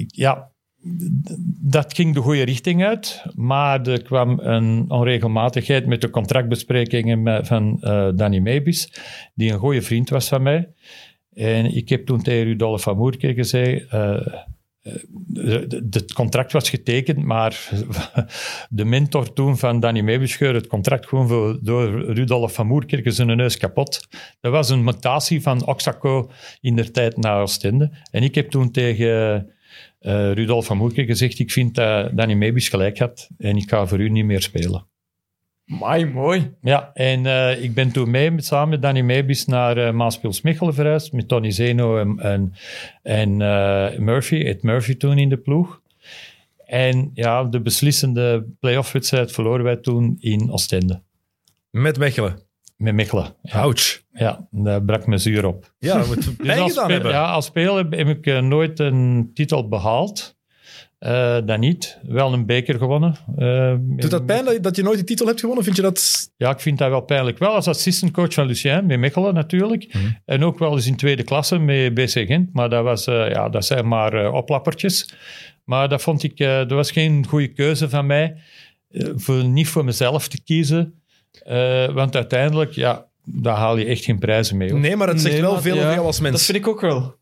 ja, 0.06 0.50
dat 1.60 1.94
ging 1.94 2.14
de 2.14 2.20
goede 2.20 2.42
richting 2.42 2.84
uit, 2.84 3.24
maar 3.34 3.86
er 3.86 4.02
kwam 4.02 4.38
een 4.38 4.84
onregelmatigheid 4.88 5.86
met 5.86 6.00
de 6.00 6.10
contractbesprekingen 6.10 7.46
van 7.46 7.78
Danny 8.16 8.38
Mebis, 8.38 8.92
die 9.34 9.52
een 9.52 9.58
goede 9.58 9.82
vriend 9.82 10.08
was 10.08 10.28
van 10.28 10.42
mij. 10.42 10.68
En 11.34 11.76
ik 11.76 11.88
heb 11.88 12.06
toen 12.06 12.22
tegen 12.22 12.44
Rudolf 12.44 12.82
van 12.82 12.96
Moerkerke 12.96 13.34
gezegd 13.34 13.86
het 15.90 16.12
contract 16.12 16.52
was 16.52 16.70
getekend, 16.70 17.24
maar 17.24 17.70
de 18.70 18.84
mentor 18.84 19.32
toen 19.32 19.58
van 19.58 19.80
Danny 19.80 20.00
Meebescheur, 20.00 20.54
het 20.54 20.66
contract 20.66 21.08
gewoon 21.08 21.58
door 21.62 22.12
Rudolf 22.12 22.54
van 22.54 22.66
Moerkerke 22.66 23.10
zijn 23.10 23.36
neus 23.36 23.56
kapot. 23.56 24.08
Dat 24.40 24.52
was 24.52 24.70
een 24.70 24.84
mutatie 24.84 25.42
van 25.42 25.66
Oxaco 25.66 26.30
in 26.60 26.76
de 26.76 26.90
tijd 26.90 27.16
naar 27.16 27.40
Oostende. 27.40 27.90
En 28.10 28.22
ik 28.22 28.34
heb 28.34 28.50
toen 28.50 28.70
tegen 28.70 29.46
uh, 30.00 30.32
Rudolf 30.32 30.66
van 30.66 30.76
Moerkerke 30.76 31.10
gezegd, 31.10 31.38
ik 31.38 31.50
vind 31.50 31.74
dat 31.74 32.16
Danny 32.16 32.34
Meebus 32.34 32.68
gelijk 32.68 32.98
had 32.98 33.28
en 33.38 33.56
ik 33.56 33.68
ga 33.68 33.86
voor 33.86 34.00
u 34.00 34.08
niet 34.08 34.24
meer 34.24 34.42
spelen. 34.42 34.89
Mooi, 35.78 36.06
mooi. 36.06 36.54
Ja, 36.60 36.90
en 36.94 37.24
uh, 37.24 37.62
ik 37.62 37.74
ben 37.74 37.92
toen 37.92 38.10
mee, 38.10 38.32
samen 38.36 38.68
met 38.68 38.82
Danny 38.82 39.00
Meebis 39.00 39.44
naar 39.44 39.78
uh, 39.78 39.90
Maaspils 39.90 40.40
Mechelen 40.40 40.74
verhuisd, 40.74 41.12
met 41.12 41.28
Tony 41.28 41.50
Zeno 41.50 41.98
en, 41.98 42.18
en, 42.18 42.54
en 43.02 43.30
uh, 43.40 43.98
Murphy, 43.98 44.44
Ed 44.44 44.62
Murphy 44.62 44.96
toen 44.96 45.18
in 45.18 45.28
de 45.28 45.36
ploeg. 45.36 45.80
En 46.66 47.10
ja, 47.14 47.44
de 47.44 47.60
beslissende 47.60 48.46
playoff-wedstrijd 48.60 49.32
verloren 49.32 49.64
wij 49.64 49.76
toen 49.76 50.16
in 50.20 50.52
Oostende. 50.52 51.02
Met 51.70 51.98
Mechelen? 51.98 52.38
Met 52.76 52.94
Mechelen. 52.94 53.34
Ja. 53.42 53.60
Ouch. 53.60 54.02
Ja, 54.12 54.46
daar 54.50 54.82
brak 54.82 55.06
me 55.06 55.18
zuur 55.18 55.46
op. 55.46 55.72
Ja, 55.78 55.98
dat 55.98 56.06
moet 56.06 56.38
dus 56.42 56.58
als, 56.58 56.74
hebben. 56.74 57.10
Ja, 57.10 57.30
als 57.30 57.46
speler 57.46 57.86
heb 57.90 58.08
ik 58.08 58.42
nooit 58.42 58.78
een 58.78 59.30
titel 59.34 59.68
behaald. 59.68 60.38
Uh, 61.00 61.38
dan 61.44 61.60
niet. 61.60 61.98
Wel 62.02 62.32
een 62.32 62.46
beker 62.46 62.78
gewonnen. 62.78 63.16
Uh, 63.38 63.74
Doet 63.80 64.10
dat 64.10 64.26
pijn 64.26 64.62
dat 64.62 64.76
je 64.76 64.82
nooit 64.82 64.96
die 64.96 65.06
titel 65.06 65.26
hebt 65.26 65.40
gewonnen? 65.40 65.64
Vind 65.64 65.76
je 65.76 65.82
dat... 65.82 66.30
Ja, 66.36 66.50
ik 66.50 66.60
vind 66.60 66.78
dat 66.78 66.88
wel 66.88 67.00
pijnlijk. 67.00 67.38
Wel 67.38 67.54
als 67.54 67.68
assistantcoach 67.68 68.34
van 68.34 68.46
Lucien, 68.46 68.86
met 68.86 68.98
Mechelen 68.98 69.34
natuurlijk. 69.34 69.94
Mhm. 69.94 70.04
En 70.24 70.44
ook 70.44 70.58
wel 70.58 70.72
eens 70.72 70.86
in 70.86 70.96
tweede 70.96 71.22
klasse 71.22 71.58
met 71.58 71.94
BC 71.94 72.10
Gent. 72.10 72.52
Maar 72.52 72.68
dat, 72.68 72.84
was, 72.84 73.06
uh, 73.06 73.30
ja, 73.30 73.48
dat 73.48 73.64
zijn 73.64 73.88
maar 73.88 74.32
oplappertjes. 74.32 75.14
Maar 75.64 75.88
dat 75.88 76.02
vond 76.02 76.22
ik... 76.22 76.36
dat 76.36 76.70
was 76.70 76.90
geen 76.90 77.26
goede 77.26 77.48
keuze 77.48 77.88
van 77.88 78.06
mij. 78.06 78.36
voor, 79.16 79.44
niet 79.44 79.68
voor 79.68 79.84
mezelf 79.84 80.28
te 80.28 80.42
kiezen. 80.42 81.02
want 81.92 82.16
uiteindelijk, 82.16 82.72
ja, 82.72 83.06
daar 83.24 83.56
haal 83.56 83.76
je 83.76 83.84
echt 83.84 84.04
geen 84.04 84.18
prijzen 84.18 84.56
mee. 84.56 84.72
Nee, 84.72 84.96
maar 84.96 85.08
het 85.08 85.20
zegt 85.20 85.40
wel 85.40 85.60
veel 85.60 85.76
over 85.76 85.92
jou 85.92 86.06
als 86.06 86.20
mens. 86.20 86.34
Dat 86.34 86.44
vind 86.44 86.58
ik 86.58 86.66
ook 86.66 86.80
wel. 86.80 87.18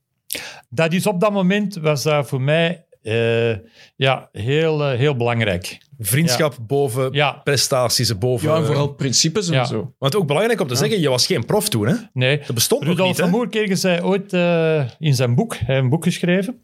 Dat 0.69 0.93
is 0.93 1.07
op 1.07 1.21
dat 1.21 1.33
moment, 1.33 1.75
was 1.75 2.03
dat 2.03 2.29
voor 2.29 2.41
mij 2.41 2.87
uh, 3.09 3.57
ja, 3.97 4.29
heel, 4.33 4.93
uh, 4.93 4.99
heel 4.99 5.17
belangrijk. 5.17 5.79
Vriendschap 5.99 6.53
ja. 6.53 6.65
boven 6.65 7.13
ja. 7.13 7.33
prestaties, 7.33 8.19
boven... 8.19 8.49
Ja, 8.49 8.57
en 8.57 8.65
vooral 8.65 8.89
principes 8.89 9.49
en 9.49 9.55
ja. 9.55 9.65
zo. 9.65 9.95
Want 9.99 10.17
ook 10.17 10.27
belangrijk 10.27 10.61
om 10.61 10.67
te 10.67 10.75
zeggen, 10.75 11.01
je 11.01 11.09
was 11.09 11.27
geen 11.27 11.45
prof 11.45 11.69
toen, 11.69 11.87
hè? 11.87 11.95
Nee. 12.13 12.39
Dat 12.39 12.55
bestond 12.55 12.83
Rudolf 12.83 12.99
nog 12.99 13.09
niet, 13.09 13.17
van 13.17 13.31
Moerkerke 13.31 13.77
zei 13.77 14.03
ooit 14.03 14.33
uh, 14.33 14.85
in 14.99 15.15
zijn 15.15 15.35
boek, 15.35 15.57
hij 15.57 15.67
heeft 15.67 15.81
een 15.81 15.89
boek 15.89 16.05
geschreven, 16.05 16.61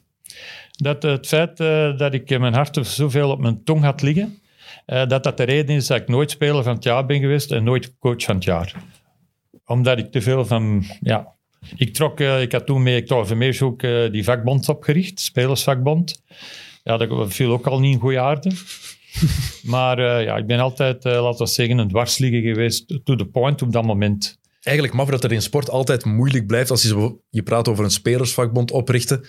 dat 0.70 1.02
het 1.02 1.26
feit 1.26 1.56
dat 1.98 2.14
ik 2.14 2.38
mijn 2.38 2.54
hart 2.54 2.78
zoveel 2.82 3.30
op 3.30 3.40
mijn 3.40 3.64
tong 3.64 3.82
had 3.82 4.02
liggen, 4.02 4.38
dat 4.86 5.22
dat 5.22 5.36
de 5.36 5.42
reden 5.42 5.76
is 5.76 5.86
dat 5.86 6.00
ik 6.00 6.08
nooit 6.08 6.30
speler 6.30 6.62
van 6.62 6.74
het 6.74 6.84
jaar 6.84 7.06
ben 7.06 7.20
geweest 7.20 7.52
en 7.52 7.64
nooit 7.64 7.98
coach 7.98 8.24
van 8.24 8.34
het 8.34 8.44
jaar. 8.44 8.74
Omdat 9.66 9.98
ik 9.98 10.12
te 10.12 10.20
veel 10.20 10.44
van... 10.44 10.84
Ja, 11.00 11.33
ik, 11.76 11.94
trok, 11.94 12.20
uh, 12.20 12.42
ik 12.42 12.52
had 12.52 12.66
toen 12.66 12.82
met 12.82 12.92
Hector 12.92 13.26
Vermeers 13.26 13.62
ook 13.62 13.82
uh, 13.82 14.10
die 14.12 14.24
vakbond 14.24 14.68
opgericht, 14.68 15.20
spelersvakbond. 15.20 16.22
Ja, 16.82 16.96
dat 16.96 17.34
viel 17.34 17.52
ook 17.52 17.66
al 17.66 17.80
niet 17.80 17.94
in 17.94 18.00
goede 18.00 18.20
aarde. 18.20 18.50
maar 19.62 19.98
uh, 19.98 20.24
ja, 20.24 20.36
ik 20.36 20.46
ben 20.46 20.58
altijd, 20.58 21.04
laten 21.04 21.44
we 21.44 21.52
zeggen, 21.52 21.78
een 21.78 21.88
dwarsligger 21.88 22.40
geweest, 22.40 23.00
to 23.04 23.16
the 23.16 23.26
point 23.26 23.62
op 23.62 23.72
dat 23.72 23.84
moment. 23.84 24.38
Eigenlijk 24.62 24.96
maf 24.96 25.08
dat 25.08 25.24
er 25.24 25.32
in 25.32 25.42
sport 25.42 25.70
altijd 25.70 26.04
moeilijk 26.04 26.46
blijft 26.46 26.70
als 26.70 26.82
je, 26.82 26.88
zo, 26.88 27.20
je 27.30 27.42
praat 27.42 27.68
over 27.68 27.84
een 27.84 27.90
spelersvakbond 27.90 28.70
oprichten 28.70 29.24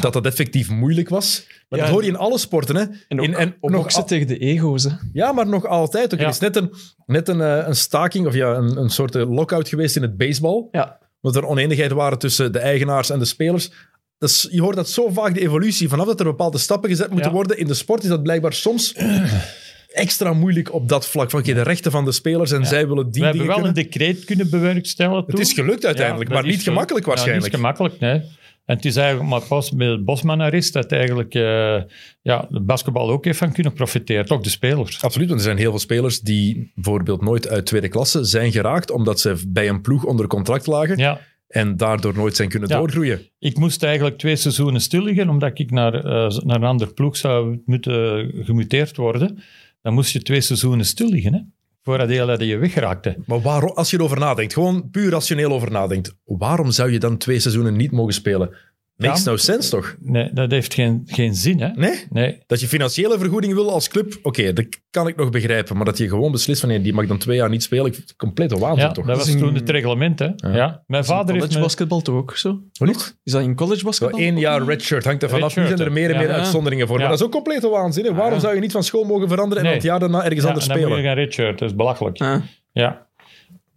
dat 0.00 0.12
dat 0.12 0.26
effectief 0.26 0.70
moeilijk 0.70 1.08
was. 1.08 1.46
Maar 1.68 1.78
ja, 1.78 1.84
dat 1.84 1.94
hoor 1.94 2.02
je 2.02 2.08
in 2.08 2.16
alle 2.16 2.38
sporten. 2.38 2.76
Hè. 2.76 2.84
En, 3.08 3.20
ook, 3.20 3.26
in, 3.26 3.34
en 3.34 3.56
nog 3.60 3.94
al... 3.94 4.04
tegen 4.04 4.26
de 4.26 4.38
ego's. 4.38 4.84
Hè. 4.84 4.90
Ja, 5.12 5.32
maar 5.32 5.46
nog 5.46 5.66
altijd. 5.66 6.12
Okay, 6.12 6.18
ja. 6.18 6.24
Er 6.24 6.30
is 6.30 6.38
net 6.38 6.56
een, 6.56 6.72
net 7.06 7.28
een, 7.28 7.40
een 7.40 7.76
staking, 7.76 8.26
of 8.26 8.34
ja, 8.34 8.54
een, 8.54 8.76
een 8.76 8.90
soort 8.90 9.14
lockout 9.14 9.68
geweest 9.68 9.96
in 9.96 10.02
het 10.02 10.16
baseball. 10.16 10.68
Ja 10.70 10.98
dat 11.20 11.36
er 11.36 11.46
oneenigheid 11.46 11.92
waren 11.92 12.18
tussen 12.18 12.52
de 12.52 12.58
eigenaars 12.58 13.10
en 13.10 13.18
de 13.18 13.24
spelers. 13.24 13.70
Dus 14.18 14.48
je 14.50 14.60
hoort 14.60 14.76
dat 14.76 14.88
zo 14.88 15.08
vaak, 15.08 15.34
de 15.34 15.40
evolutie. 15.40 15.88
Vanaf 15.88 16.06
dat 16.06 16.18
er 16.20 16.24
bepaalde 16.24 16.58
stappen 16.58 16.90
gezet 16.90 17.10
moeten 17.10 17.32
worden 17.32 17.58
in 17.58 17.66
de 17.66 17.74
sport, 17.74 18.02
is 18.02 18.08
dat 18.08 18.22
blijkbaar 18.22 18.52
soms 18.52 18.94
extra 19.92 20.32
moeilijk 20.32 20.72
op 20.72 20.88
dat 20.88 21.06
vlak. 21.06 21.30
Van, 21.30 21.40
okay, 21.40 21.54
de 21.54 21.62
rechten 21.62 21.90
van 21.90 22.04
de 22.04 22.12
spelers 22.12 22.52
en 22.52 22.60
ja. 22.60 22.66
zij 22.66 22.88
willen 22.88 23.10
die 23.10 23.20
We 23.20 23.26
hebben 23.26 23.46
wel 23.46 23.54
kunnen. 23.54 23.76
een 23.76 23.82
decreet 23.82 24.24
kunnen 24.24 24.50
bewerkstelligen 24.50 25.24
Het 25.26 25.38
is 25.38 25.52
gelukt 25.52 25.86
uiteindelijk, 25.86 26.30
maar 26.30 26.46
niet 26.46 26.62
gemakkelijk 26.62 27.06
waarschijnlijk. 27.06 27.44
niet 27.44 27.54
gemakkelijk, 27.54 28.00
nee. 28.00 28.22
En 28.64 28.76
het 28.76 28.84
is 28.84 28.96
eigenlijk 28.96 29.30
maar 29.30 29.42
pas 29.42 29.70
met 29.70 29.88
het 29.88 30.04
Bosman-arrest 30.04 30.72
dat 30.72 30.92
eigenlijk 30.92 31.34
uh, 31.34 31.42
ja, 32.22 32.46
de 32.50 32.60
basketbal 32.60 33.10
ook 33.10 33.24
heeft 33.24 33.38
van 33.38 33.52
kunnen 33.52 33.72
profiteren, 33.72 34.26
toch 34.26 34.42
de 34.42 34.50
spelers. 34.50 35.02
Absoluut, 35.02 35.28
want 35.28 35.40
er 35.40 35.46
zijn 35.46 35.58
heel 35.58 35.70
veel 35.70 35.78
spelers 35.78 36.20
die 36.20 36.72
bijvoorbeeld 36.74 37.22
nooit 37.22 37.48
uit 37.48 37.66
tweede 37.66 37.88
klasse 37.88 38.24
zijn 38.24 38.52
geraakt, 38.52 38.90
omdat 38.90 39.20
ze 39.20 39.42
bij 39.48 39.68
een 39.68 39.80
ploeg 39.80 40.04
onder 40.04 40.26
contract 40.26 40.66
lagen. 40.66 40.98
Ja. 40.98 41.20
En 41.48 41.76
daardoor 41.76 42.14
nooit 42.14 42.36
zijn 42.36 42.48
kunnen 42.48 42.68
ja, 42.68 42.78
doorgroeien. 42.78 43.20
Ik 43.38 43.56
moest 43.58 43.82
eigenlijk 43.82 44.18
twee 44.18 44.36
seizoenen 44.36 44.80
stil 44.80 45.02
liggen, 45.02 45.28
omdat 45.28 45.58
ik 45.58 45.70
naar, 45.70 45.94
uh, 45.94 46.38
naar 46.38 46.56
een 46.56 46.64
ander 46.64 46.92
ploeg 46.92 47.16
zou 47.16 47.62
moeten 47.64 48.30
gemuteerd 48.44 48.96
worden. 48.96 49.38
Dan 49.82 49.94
moest 49.94 50.12
je 50.12 50.22
twee 50.22 50.40
seizoenen 50.40 50.86
stil 50.86 51.08
liggen, 51.08 51.34
hè, 51.34 51.40
voordat 51.82 52.08
je, 52.08 52.46
je 52.46 52.56
wegraakte. 52.56 53.16
Maar 53.26 53.40
waarom, 53.40 53.70
als 53.70 53.90
je 53.90 53.96
erover 53.96 54.18
nadenkt, 54.18 54.52
gewoon 54.52 54.90
puur 54.90 55.10
rationeel 55.10 55.52
over 55.52 55.70
nadenkt, 55.70 56.14
waarom 56.24 56.70
zou 56.70 56.92
je 56.92 56.98
dan 56.98 57.16
twee 57.16 57.38
seizoenen 57.38 57.76
niet 57.76 57.90
mogen 57.92 58.14
spelen? 58.14 58.56
Makes 59.00 59.24
no 59.24 59.36
sense, 59.36 59.70
toch? 59.70 59.96
Nee, 60.00 60.30
dat 60.32 60.50
heeft 60.50 60.74
geen, 60.74 61.02
geen 61.06 61.34
zin, 61.34 61.60
hè? 61.60 61.68
Nee? 61.74 62.04
nee? 62.10 62.38
Dat 62.46 62.60
je 62.60 62.68
financiële 62.68 63.18
vergoeding 63.18 63.54
wil 63.54 63.70
als 63.70 63.88
club, 63.88 64.18
oké, 64.22 64.52
dat 64.52 64.66
kan 64.90 65.08
ik 65.08 65.16
nog 65.16 65.30
begrijpen. 65.30 65.76
Maar 65.76 65.84
dat 65.84 65.98
je 65.98 66.08
gewoon 66.08 66.32
beslist 66.32 66.60
van, 66.60 66.68
nee, 66.68 66.80
die 66.80 66.92
mag 66.92 67.06
dan 67.06 67.18
twee 67.18 67.36
jaar 67.36 67.48
niet 67.48 67.62
spelen, 67.62 67.86
ik 67.86 67.94
vind 67.94 68.08
het 68.08 68.16
complete 68.16 68.58
waanzin, 68.58 68.86
ja, 68.86 68.92
toch? 68.92 69.06
dat 69.06 69.16
was 69.16 69.36
toen 69.36 69.54
het 69.54 69.70
reglement, 69.70 70.18
hè? 70.18 70.28
Ja. 70.36 70.54
ja. 70.54 70.82
Mijn 70.86 71.04
vader 71.04 71.34
in 71.34 71.40
heeft... 71.40 71.60
basketbal 71.60 72.00
toch 72.00 72.14
ook 72.14 72.36
zo? 72.36 72.60
Hoe 72.78 72.86
niet? 72.86 73.18
Is 73.24 73.32
dat 73.32 73.42
in 73.42 73.54
college 73.54 73.84
basketbal? 73.84 74.20
Eén 74.20 74.38
jaar 74.38 74.62
redshirt, 74.62 75.04
hangt 75.04 75.22
er 75.22 75.28
vanaf. 75.28 75.56
Nu 75.56 75.66
zijn 75.66 75.78
er 75.78 75.92
meer 75.92 76.10
en 76.10 76.16
meer 76.16 76.30
uitzonderingen 76.30 76.86
voor. 76.86 76.98
Maar 76.98 77.08
dat 77.08 77.18
is 77.18 77.24
ook 77.24 77.32
complete 77.32 77.68
waanzin, 77.68 78.04
hè? 78.04 78.14
Waarom 78.14 78.40
zou 78.40 78.54
je 78.54 78.60
niet 78.60 78.72
van 78.72 78.82
school 78.82 79.04
mogen 79.04 79.28
veranderen 79.28 79.58
en 79.58 79.64
nee. 79.64 79.74
het 79.74 79.82
jaar 79.82 80.00
daarna 80.00 80.24
ergens 80.24 80.44
anders 80.44 80.64
spelen? 80.64 80.82
dan 80.82 80.90
moet 80.90 81.00
je 81.00 81.06
gaan 81.06 81.16
redshirt, 81.16 81.58
dat 81.58 81.68
is 81.68 81.76
belachelijk. 81.76 82.18
Ja 82.72 83.08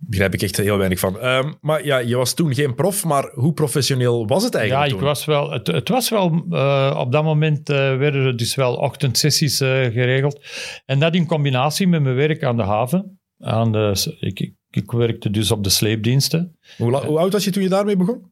begrijp 0.07 0.33
ik 0.33 0.41
echt 0.41 0.57
heel 0.57 0.77
weinig 0.77 0.99
van. 0.99 1.25
Um, 1.25 1.57
maar 1.61 1.85
ja, 1.85 1.97
je 1.97 2.15
was 2.15 2.33
toen 2.33 2.53
geen 2.53 2.75
prof, 2.75 3.05
maar 3.05 3.31
hoe 3.33 3.53
professioneel 3.53 4.27
was 4.27 4.43
het 4.43 4.55
eigenlijk 4.55 4.89
Ja, 4.89 4.95
ik 4.97 5.01
was 5.03 5.25
wel, 5.25 5.51
het, 5.51 5.67
het 5.67 5.89
was 5.89 6.09
wel... 6.09 6.45
Uh, 6.49 6.95
op 6.99 7.11
dat 7.11 7.23
moment 7.23 7.69
uh, 7.69 7.75
werden 7.75 8.25
er 8.25 8.37
dus 8.37 8.55
wel 8.55 8.75
ochtendsessies 8.75 9.61
uh, 9.61 9.69
geregeld. 9.69 10.45
En 10.85 10.99
dat 10.99 11.15
in 11.15 11.25
combinatie 11.25 11.87
met 11.87 12.01
mijn 12.01 12.15
werk 12.15 12.43
aan 12.43 12.57
de 12.57 12.63
haven. 12.63 13.19
Aan 13.39 13.71
de, 13.71 14.15
ik, 14.19 14.53
ik, 14.69 14.91
werkte 14.91 15.29
dus 15.29 15.51
op 15.51 15.63
de 15.63 15.69
sleepdiensten. 15.69 16.57
Hoe, 16.77 17.05
hoe 17.05 17.19
oud 17.19 17.33
was 17.33 17.43
je 17.43 17.51
toen 17.51 17.63
je 17.63 17.69
daarmee 17.69 17.97
begon? 17.97 18.31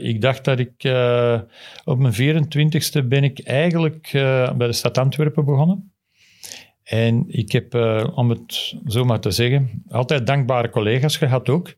ik 0.00 0.20
dacht 0.20 0.44
dat 0.44 0.58
ik... 0.58 0.72
op 1.84 1.98
mijn 1.98 2.44
24ste 2.44 3.06
ben 3.06 3.24
ik 3.24 3.40
eigenlijk 3.40 4.08
bij 4.56 4.66
de 4.66 4.72
stad 4.72 4.98
Antwerpen 4.98 5.44
begonnen. 5.44 5.92
En 6.90 7.24
ik 7.28 7.52
heb, 7.52 7.74
uh, 7.74 8.06
om 8.14 8.30
het 8.30 8.74
zo 8.86 9.04
maar 9.04 9.20
te 9.20 9.30
zeggen, 9.30 9.82
altijd 9.90 10.26
dankbare 10.26 10.70
collega's 10.70 11.16
gehad 11.16 11.48
ook, 11.48 11.74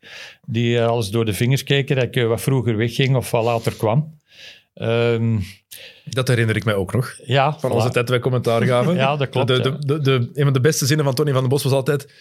die 0.47 0.77
uh, 0.77 0.87
alles 0.87 1.11
door 1.11 1.25
de 1.25 1.33
vingers 1.33 1.65
keken 1.65 1.97
dat 1.97 2.05
ik 2.05 2.17
uh, 2.17 2.29
wat 2.29 2.41
vroeger 2.41 2.77
wegging 2.77 3.17
of 3.17 3.31
wat 3.31 3.45
later 3.45 3.75
kwam. 3.77 4.19
Um, 4.75 5.43
dat 6.05 6.29
herinner 6.29 6.57
ik 6.57 6.65
mij 6.65 6.75
ook 6.75 6.93
nog. 6.93 7.15
Ja, 7.25 7.59
van 7.59 7.71
voilà. 7.71 7.75
onze 7.75 7.91
tijd 7.91 8.09
wij 8.09 8.19
commentaar 8.19 8.63
gaven. 8.63 8.95
ja, 9.05 9.17
dat 9.17 9.29
klopt. 9.29 9.49
De, 9.49 9.61
de, 9.61 9.79
de, 9.79 10.01
de, 10.01 10.31
een 10.33 10.45
van 10.45 10.53
de 10.53 10.61
beste 10.61 10.87
zinnen 10.87 11.05
van 11.05 11.15
Tony 11.15 11.33
van 11.33 11.41
den 11.41 11.51
Bos 11.51 11.63
was 11.63 11.73
altijd... 11.73 12.13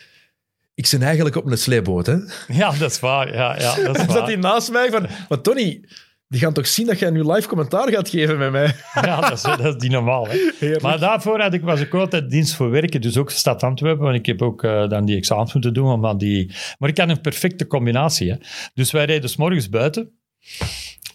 Ik 0.74 0.86
zit 0.86 1.02
eigenlijk 1.02 1.36
op 1.36 1.46
een 1.46 1.58
sleepboot, 1.58 2.06
hè? 2.06 2.16
Ja, 2.48 2.72
dat 2.72 2.92
is 2.92 3.00
waar. 3.00 3.34
Ja, 3.34 3.60
ja, 3.60 3.76
dat 3.76 3.98
is 3.98 4.06
waar. 4.06 4.18
zat 4.18 4.28
hij 4.28 4.36
naast 4.36 4.72
mij 4.72 4.90
van... 4.90 5.08
Maar 5.30 5.42
Tony, 5.42 5.84
die 6.32 6.40
gaan 6.40 6.54
toch 6.54 6.68
zien 6.68 6.86
dat 6.86 7.00
jij 7.00 7.10
nu 7.10 7.32
live 7.32 7.48
commentaar 7.48 7.90
gaat 7.90 8.10
geven 8.10 8.38
met 8.38 8.52
mij? 8.52 8.76
Ja, 9.02 9.22
dat 9.22 9.32
is, 9.32 9.42
dat 9.42 9.66
is 9.66 9.76
niet 9.76 9.92
normaal. 9.92 10.28
Hè? 10.28 10.76
Maar 10.82 11.00
daarvoor 11.00 11.42
had 11.42 11.54
ik, 11.54 11.62
was 11.62 11.80
ik 11.80 11.94
altijd 11.94 12.30
dienst 12.30 12.54
voor 12.54 12.70
werken, 12.70 13.02
dus 13.02 13.18
ook 13.18 13.32
stad 13.32 13.64
Antwerpen, 13.64 14.04
want 14.04 14.16
ik 14.16 14.26
heb 14.26 14.42
ook 14.42 14.64
uh, 14.64 14.90
dan 14.90 15.06
die 15.06 15.18
examens 15.18 15.54
moeten 15.54 15.74
doen. 15.74 16.00
Maar, 16.00 16.18
die, 16.18 16.52
maar 16.78 16.90
ik 16.90 16.98
had 16.98 17.10
een 17.10 17.22
perfecte 17.22 17.68
combinatie. 17.68 18.32
Hè? 18.32 18.38
Dus 18.74 18.92
wij 18.92 19.06
reden 19.06 19.30
s 19.30 19.36
morgens 19.36 19.70
buiten 19.70 20.12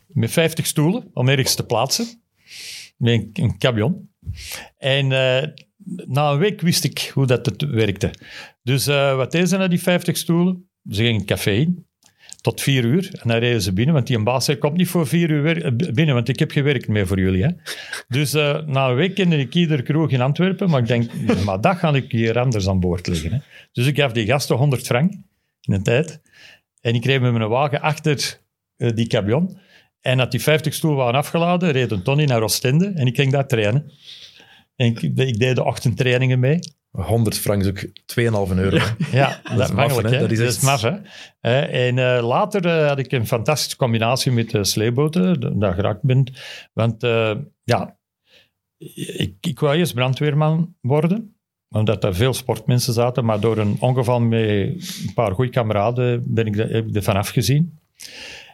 met 0.06 0.30
50 0.30 0.66
stoelen 0.66 1.10
om 1.12 1.28
ergens 1.28 1.54
te 1.54 1.66
plaatsen, 1.66 2.06
met 2.96 3.12
een, 3.12 3.30
een 3.32 3.58
camion. 3.58 4.10
En 4.78 5.12
eh, 5.12 5.48
na 6.06 6.30
een 6.30 6.38
week 6.38 6.60
wist 6.60 6.84
ik 6.84 7.10
hoe 7.14 7.26
dat 7.26 7.46
het 7.46 7.62
werkte. 7.62 8.10
Dus 8.62 8.86
eh, 8.86 9.16
wat 9.16 9.32
deden 9.32 9.48
ze 9.48 9.56
naar 9.56 9.68
die 9.68 9.82
50 9.82 10.16
stoelen? 10.16 10.68
Ze 10.90 11.02
gingen 11.02 11.20
het 11.20 11.28
café 11.28 11.50
in 11.50 11.86
tot 12.46 12.60
vier 12.60 12.84
uur. 12.84 13.08
En 13.12 13.28
dan 13.28 13.38
reden 13.38 13.62
ze 13.62 13.72
binnen, 13.72 13.94
want 13.94 14.06
die 14.06 14.16
een 14.16 14.24
baas 14.24 14.44
zei, 14.44 14.58
komt 14.58 14.76
niet 14.76 14.88
voor 14.88 15.06
vier 15.06 15.30
uur 15.30 15.64
eh, 15.64 15.92
binnen, 15.92 16.14
want 16.14 16.28
ik 16.28 16.38
heb 16.38 16.50
gewerkt 16.50 16.88
meer 16.88 17.06
voor 17.06 17.20
jullie. 17.20 17.42
Hè. 17.42 17.50
Dus 18.08 18.34
eh, 18.34 18.66
na 18.66 18.88
een 18.88 18.94
week 18.94 19.14
kende 19.14 19.38
ik 19.38 19.54
iedere 19.54 19.82
kroeg 19.82 20.10
in 20.10 20.20
Antwerpen, 20.20 20.70
maar 20.70 20.80
ik 20.80 20.86
denk, 20.86 21.10
maar 21.44 21.60
dat 21.60 21.76
ga 21.76 21.94
ik 21.94 22.12
hier 22.12 22.38
anders 22.38 22.68
aan 22.68 22.80
boord 22.80 23.06
leggen. 23.06 23.32
Hè. 23.32 23.38
Dus 23.72 23.86
ik 23.86 23.96
gaf 23.96 24.12
die 24.12 24.26
gasten 24.26 24.56
100 24.56 24.86
frank 24.86 25.12
in 25.60 25.74
de 25.74 25.82
tijd. 25.82 26.20
En 26.80 26.94
ik 26.94 27.04
reed 27.04 27.20
met 27.20 27.32
mijn 27.32 27.48
wagen 27.48 27.80
achter 27.80 28.40
eh, 28.76 28.90
die 28.94 29.06
camion. 29.06 29.58
En 30.00 30.16
dat 30.16 30.30
die 30.30 30.42
50 30.42 30.74
stoelen 30.74 30.98
waren 30.98 31.20
afgeladen, 31.20 31.70
reed 31.70 31.90
een 31.90 32.02
Tony 32.02 32.24
naar 32.24 32.42
Oostende 32.42 32.92
en 32.94 33.06
ik 33.06 33.16
ging 33.16 33.32
daar 33.32 33.46
trainen. 33.46 33.92
En 34.76 34.86
ik, 34.86 35.02
ik 35.02 35.38
deed 35.38 35.56
de 35.56 35.64
ochtendtrainingen 35.64 36.38
mee. 36.38 36.58
100 36.96 37.38
frank 37.38 37.62
is 37.62 37.68
ook 37.68 37.78
2,5 38.06 38.56
euro. 38.58 38.76
hè. 38.76 39.18
Ja, 39.18 39.40
dat, 39.42 39.58
is 39.58 39.64
is 39.64 39.70
maf, 39.70 39.76
makkelijk. 39.76 40.14
hè? 40.14 40.20
Dat 40.20 40.30
is 40.30 40.38
Dat 40.38 40.46
echt- 40.46 40.56
is 40.56 40.62
maf, 40.62 40.80
hè. 40.82 40.92
Eh, 41.40 41.86
en 41.88 41.98
eh, 41.98 42.26
later 42.26 42.66
eh, 42.66 42.86
had 42.88 42.98
ik 42.98 43.12
een 43.12 43.26
fantastische 43.26 43.76
combinatie 43.76 44.32
met 44.32 44.50
de 44.50 44.64
sleeboten, 44.64 45.40
dat 45.40 45.60
dat 45.60 45.74
geraakt 45.74 46.02
ben. 46.02 46.32
Want 46.72 47.02
eh, 47.02 47.34
ja, 47.64 47.96
ik, 49.16 49.34
ik 49.40 49.60
wou 49.60 49.76
eerst 49.76 49.94
brandweerman 49.94 50.74
worden, 50.80 51.36
omdat 51.68 52.04
er 52.04 52.14
veel 52.14 52.34
sportmensen 52.34 52.92
zaten. 52.92 53.24
Maar 53.24 53.40
door 53.40 53.58
een 53.58 53.76
ongeval 53.80 54.20
met 54.20 54.40
een 54.48 55.12
paar 55.14 55.32
goede 55.32 55.50
kameraden 55.50 56.22
ben 56.26 56.46
ik, 56.46 56.56
er- 56.56 56.70
heb 56.72 56.88
ik 56.88 56.94
ervan 56.94 57.16
afgezien. 57.16 57.78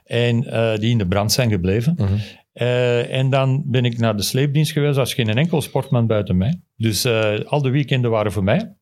En 0.05 0.45
eh, 0.47 0.79
die 0.79 0.91
in 0.91 0.99
de 0.99 1.07
brand 1.07 1.33
zijn 1.33 1.51
gebleven. 1.51 1.95
Mhm. 1.97 2.15
Eh, 2.53 3.15
en 3.15 3.31
dan 3.31 3.63
ben 3.67 3.85
ik 3.85 3.99
naar 3.99 4.17
de 4.17 4.23
sleepdienst 4.23 4.73
geweest 4.73 4.99
als 4.99 5.15
geen 5.15 5.39
enkel 5.39 5.63
sportman 5.63 6.07
buiten 6.07 6.37
mij. 6.37 6.61
Dus 6.77 7.05
eh, 7.05 7.41
al 7.45 7.63
de 7.63 7.71
weekenden 7.71 8.11
waren 8.11 8.33
voor 8.33 8.45
mij. 8.45 8.77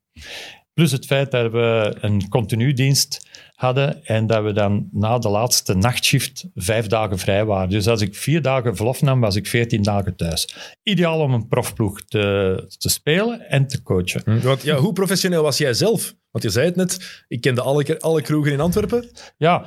Plus 0.75 0.93
het 0.93 1.07
feit 1.07 1.31
dat 1.31 1.53
we 1.53 1.97
een 2.01 2.29
continu 2.29 2.73
dienst 2.73 3.29
hadden 3.55 4.05
en 4.05 4.27
dat 4.27 4.43
we 4.45 4.53
dan 4.53 4.89
na 4.93 5.19
de 5.19 5.29
laatste 5.29 5.75
nachtshift 5.75 6.49
vijf 6.55 6.87
dagen 6.87 7.19
vrij 7.19 7.45
waren. 7.45 7.69
Dus 7.69 7.89
als 7.89 8.01
ik 8.01 8.15
vier 8.15 8.43
dagen 8.43 8.77
verlof 8.77 9.03
nam, 9.03 9.21
was 9.21 9.37
ik 9.37 9.47
veertien 9.47 9.83
dagen 9.83 10.17
thuis. 10.17 10.55
Ideaal 10.83 11.21
om 11.21 11.35
een 11.35 11.49
profploeg 11.49 12.03
te, 12.03 12.65
te 12.79 12.89
spelen 12.89 13.49
en 13.49 13.67
te 13.67 13.83
coachen. 13.83 14.23
Hm, 14.25 14.41
Want 14.41 14.63
ja, 14.63 14.77
hoe 14.77 14.93
professioneel 14.93 15.43
was 15.43 15.59
jij 15.59 15.75
zelf? 15.75 16.15
Want 16.31 16.45
je 16.45 16.51
zei 16.51 16.67
het 16.67 16.77
net, 16.77 17.25
ik 17.29 17.41
kende 17.41 17.61
alle, 17.61 18.01
alle 18.01 18.23
kroegen 18.23 18.53
in 18.53 18.61
Antwerpen. 18.61 19.11
Ja, 19.37 19.67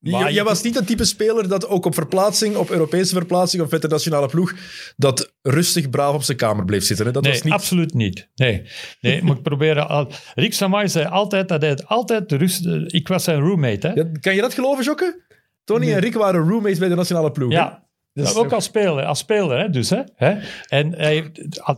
maar 0.00 0.20
jij 0.20 0.32
je- 0.32 0.42
was 0.42 0.62
niet 0.62 0.74
het 0.74 0.86
type 0.86 1.04
speler 1.04 1.48
dat 1.48 1.68
ook 1.68 1.84
op 1.84 1.94
verplaatsing, 1.94 2.56
op 2.56 2.70
Europese 2.70 3.14
verplaatsing 3.14 3.62
of 3.62 3.72
internationale 3.72 4.26
ploeg, 4.26 4.54
dat 4.96 5.34
rustig 5.42 5.90
braaf 5.90 6.14
op 6.14 6.22
zijn 6.22 6.36
kamer 6.36 6.64
bleef 6.64 6.84
zitten. 6.84 7.06
Hè? 7.06 7.12
Dat 7.12 7.22
nee, 7.22 7.32
was 7.32 7.42
niet... 7.42 7.52
absoluut 7.52 7.94
niet. 7.94 8.28
Nee, 8.34 8.62
nee 9.00 9.22
maar 9.22 9.36
ik 9.36 9.42
probeer 9.42 9.80
al... 9.80 10.12
Rick 10.34 10.54
Samai 10.54 10.88
zei 10.88 11.06
altijd 11.06 11.48
dat 11.48 11.60
hij 11.60 11.70
het 11.70 11.86
altijd 11.86 12.28
de 12.28 12.36
rust... 12.36 12.66
Ik 12.86 13.08
was 13.08 13.24
zijn 13.24 13.40
roommate, 13.40 13.86
hè. 13.86 13.92
Ja, 13.92 14.04
kan 14.20 14.34
je 14.34 14.40
dat 14.40 14.54
geloven, 14.54 14.84
Jokke? 14.84 15.26
Tony 15.64 15.92
en 15.92 16.00
Rick 16.00 16.14
waren 16.14 16.48
roommates 16.48 16.78
bij 16.78 16.88
de 16.88 16.94
nationale 16.94 17.30
ploeg. 17.30 17.52
Ja, 17.52 17.87
Is 18.26 18.34
ook 18.34 18.52
als 18.52 18.64
speler, 18.64 19.04
als 19.04 19.18
speler 19.18 19.58
hè, 19.58 19.70
dus. 19.70 19.90
Hè, 19.90 20.00
hè. 20.16 20.34
En 20.68 20.94
hij, 20.94 21.30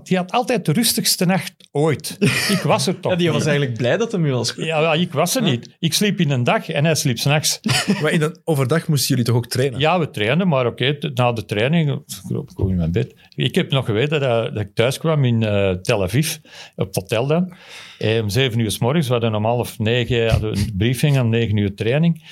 die 0.03 0.17
had 0.17 0.33
altijd 0.33 0.65
de 0.67 0.73
rustigste 0.73 1.25
nacht 1.25 1.55
ooit. 1.73 2.17
Ik 2.49 2.61
was 2.62 2.87
er 2.87 2.99
toch 3.01 3.12
Ja, 3.12 3.19
die 3.19 3.31
was 3.31 3.47
eigenlijk 3.47 3.77
blij 3.77 3.97
dat 3.97 4.12
hem 4.12 4.23
nu 4.23 4.33
was. 4.33 4.53
Ja, 4.57 4.81
ja, 4.81 4.95
ik 4.95 5.12
was 5.12 5.37
er 5.37 5.43
niet. 5.43 5.77
Ik 5.79 5.95
sliep 5.95 6.21
in 6.21 6.31
een 6.31 6.45
dag 6.45 6.69
en 6.69 6.85
hij 6.85 6.95
sliep 6.95 7.19
s'nachts. 7.19 7.61
Maar 8.03 8.12
in 8.12 8.39
overdag 8.45 8.89
moesten 8.89 9.09
jullie 9.09 9.25
toch 9.25 9.37
ook 9.37 9.47
trainen? 9.47 9.79
Ja, 9.81 9.99
we 9.99 10.11
trainen, 10.11 10.49
maar 10.49 10.67
oké, 10.67 10.99
na 11.15 11.33
de 11.33 11.45
training 11.45 11.91
ik 12.29 12.61
ook 12.61 12.69
in 12.69 12.77
mijn 12.77 12.93
bed. 12.93 13.15
Ik 13.35 13.55
heb 13.55 13.71
nog 13.71 13.85
geweten 13.85 14.21
dat, 14.21 14.55
dat 14.55 14.62
ik 14.62 14.75
thuis 14.75 14.99
kwam 14.99 15.25
in 15.25 15.43
eh, 15.43 15.71
Tel 15.71 16.03
Aviv, 16.03 16.37
op 16.77 16.95
hotel 16.95 17.27
dan. 17.27 17.53
Eh, 17.99 18.23
om 18.23 18.29
zeven 18.29 18.59
uur 18.59 18.71
s 18.71 18.79
morgens, 18.79 19.07
we 19.07 19.12
hadden 19.12 19.35
om 19.35 19.45
half 19.45 19.79
negen 19.79 20.31
hadden 20.31 20.53
we 20.53 20.59
een 20.59 20.77
briefing, 20.77 21.21
om 21.21 21.29
negen 21.29 21.57
uur 21.57 21.75
training. 21.75 22.25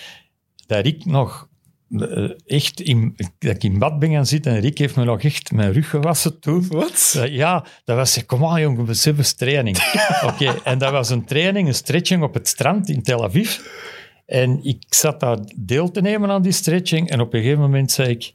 Dat 0.66 0.86
ik 0.86 1.04
nog 1.04 1.42
eh, 1.42 1.47
echt 2.46 2.80
in, 2.80 3.16
dat 3.38 3.54
ik 3.54 3.64
in 3.64 3.78
bad 3.78 3.98
ben 3.98 4.10
gaan 4.10 4.26
zitten 4.26 4.52
en 4.52 4.60
Rick 4.60 4.78
heeft 4.78 4.96
me 4.96 5.04
nog 5.04 5.22
echt 5.22 5.52
mijn 5.52 5.72
rug 5.72 5.90
gewassen 5.90 6.40
toen. 6.40 6.66
Wat? 6.68 7.14
Eh, 7.16 7.34
ja, 7.34 7.64
dat 7.84 7.96
was, 7.96 8.26
kom 8.26 8.44
aan 8.44 8.60
jongen, 8.60 8.86
we 8.86 8.98
hebben 9.02 9.36
training. 9.36 9.76
Oké, 10.32 10.54
en 10.64 10.78
dat 10.78 10.92
was 10.92 11.10
een 11.10 11.24
training, 11.24 11.68
een 11.68 11.74
stretching 11.74 12.22
op 12.22 12.34
het 12.34 12.48
strand 12.48 12.88
in 12.88 13.02
Tel 13.02 13.24
Aviv. 13.24 13.58
En 14.26 14.64
ik 14.64 14.84
zat 14.88 15.20
daar 15.20 15.38
deel 15.56 15.90
te 15.90 16.00
nemen 16.00 16.30
aan 16.30 16.42
die 16.42 16.52
stretching 16.52 17.10
en 17.10 17.20
op 17.20 17.34
een 17.34 17.40
gegeven 17.40 17.60
moment 17.60 17.90
zei 17.90 18.08
ik... 18.08 18.32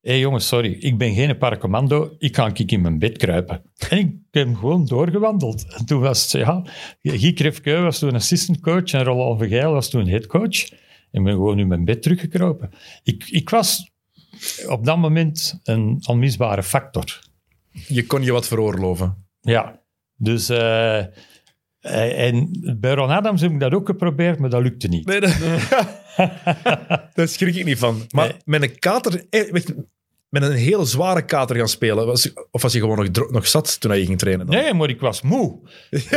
Hé 0.00 0.10
hey 0.10 0.20
jongens, 0.20 0.46
sorry, 0.46 0.76
ik 0.80 0.98
ben 0.98 1.14
geen 1.14 1.38
paracommando, 1.38 2.14
ik 2.18 2.36
ga 2.36 2.46
een 2.46 2.52
kiek 2.52 2.72
in 2.72 2.80
mijn 2.80 2.98
bed 2.98 3.18
kruipen. 3.18 3.62
En 3.88 3.98
ik 3.98 4.14
heb 4.30 4.54
gewoon 4.54 4.86
doorgewandeld. 4.86 5.66
En 5.76 5.86
toen 5.86 6.00
was 6.00 6.22
het, 6.22 6.42
ja, 6.42 6.62
Guy 7.02 7.32
Krefkeu 7.32 7.82
was 7.82 7.98
toen 7.98 8.14
assistant 8.14 8.60
coach 8.60 8.92
en 8.92 9.04
Roland 9.04 9.38
Vergeil 9.38 9.72
was 9.72 9.90
toen 9.90 10.08
headcoach. 10.08 10.68
En 11.10 11.18
ik 11.20 11.24
ben 11.24 11.32
gewoon 11.32 11.58
in 11.58 11.68
mijn 11.68 11.84
bed 11.84 12.02
teruggekropen. 12.02 12.70
Ik, 13.02 13.24
ik 13.28 13.50
was 13.50 13.90
op 14.68 14.84
dat 14.84 14.98
moment 14.98 15.60
een 15.62 16.02
onmisbare 16.06 16.62
factor. 16.62 17.20
Je 17.70 18.06
kon 18.06 18.22
je 18.22 18.32
wat 18.32 18.46
veroorloven. 18.48 19.26
Ja, 19.40 19.80
dus... 20.16 20.48
eh, 20.48 20.98
eh, 20.98 22.26
en 22.26 22.50
bij 22.80 22.94
Ron 22.94 23.10
Adams 23.10 23.40
heb 23.40 23.50
ik 23.50 23.60
dat 23.60 23.72
ook 23.72 23.86
geprobeerd, 23.86 24.38
maar 24.38 24.50
dat 24.50 24.62
lukte 24.62 24.88
niet. 24.88 25.06
Nee, 25.06 25.20
dat... 25.20 25.36
daar 27.14 27.28
schrik 27.28 27.54
ik 27.54 27.64
niet 27.64 27.78
van. 27.78 28.06
Maar 28.10 28.26
Nee. 28.28 28.36
met 28.44 28.62
een 28.62 28.78
kater... 28.78 29.24
eh, 29.30 29.52
Met 30.28 30.42
een 30.42 30.52
hele 30.52 30.84
zware 30.84 31.24
kater 31.24 31.56
gaan 31.56 31.68
spelen. 31.68 32.06
Was, 32.06 32.32
of 32.50 32.62
was 32.62 32.72
je 32.72 32.80
gewoon 32.80 33.08
nog, 33.12 33.30
nog 33.30 33.46
zat 33.46 33.80
toen 33.80 33.98
je 33.98 34.04
ging 34.06 34.18
trainen? 34.18 34.46
Dan? 34.46 34.54
Nee, 34.56 34.74
maar 34.74 34.88
ik 34.88 35.00
was 35.00 35.22
moe. 35.22 35.58
Ik, 35.90 36.10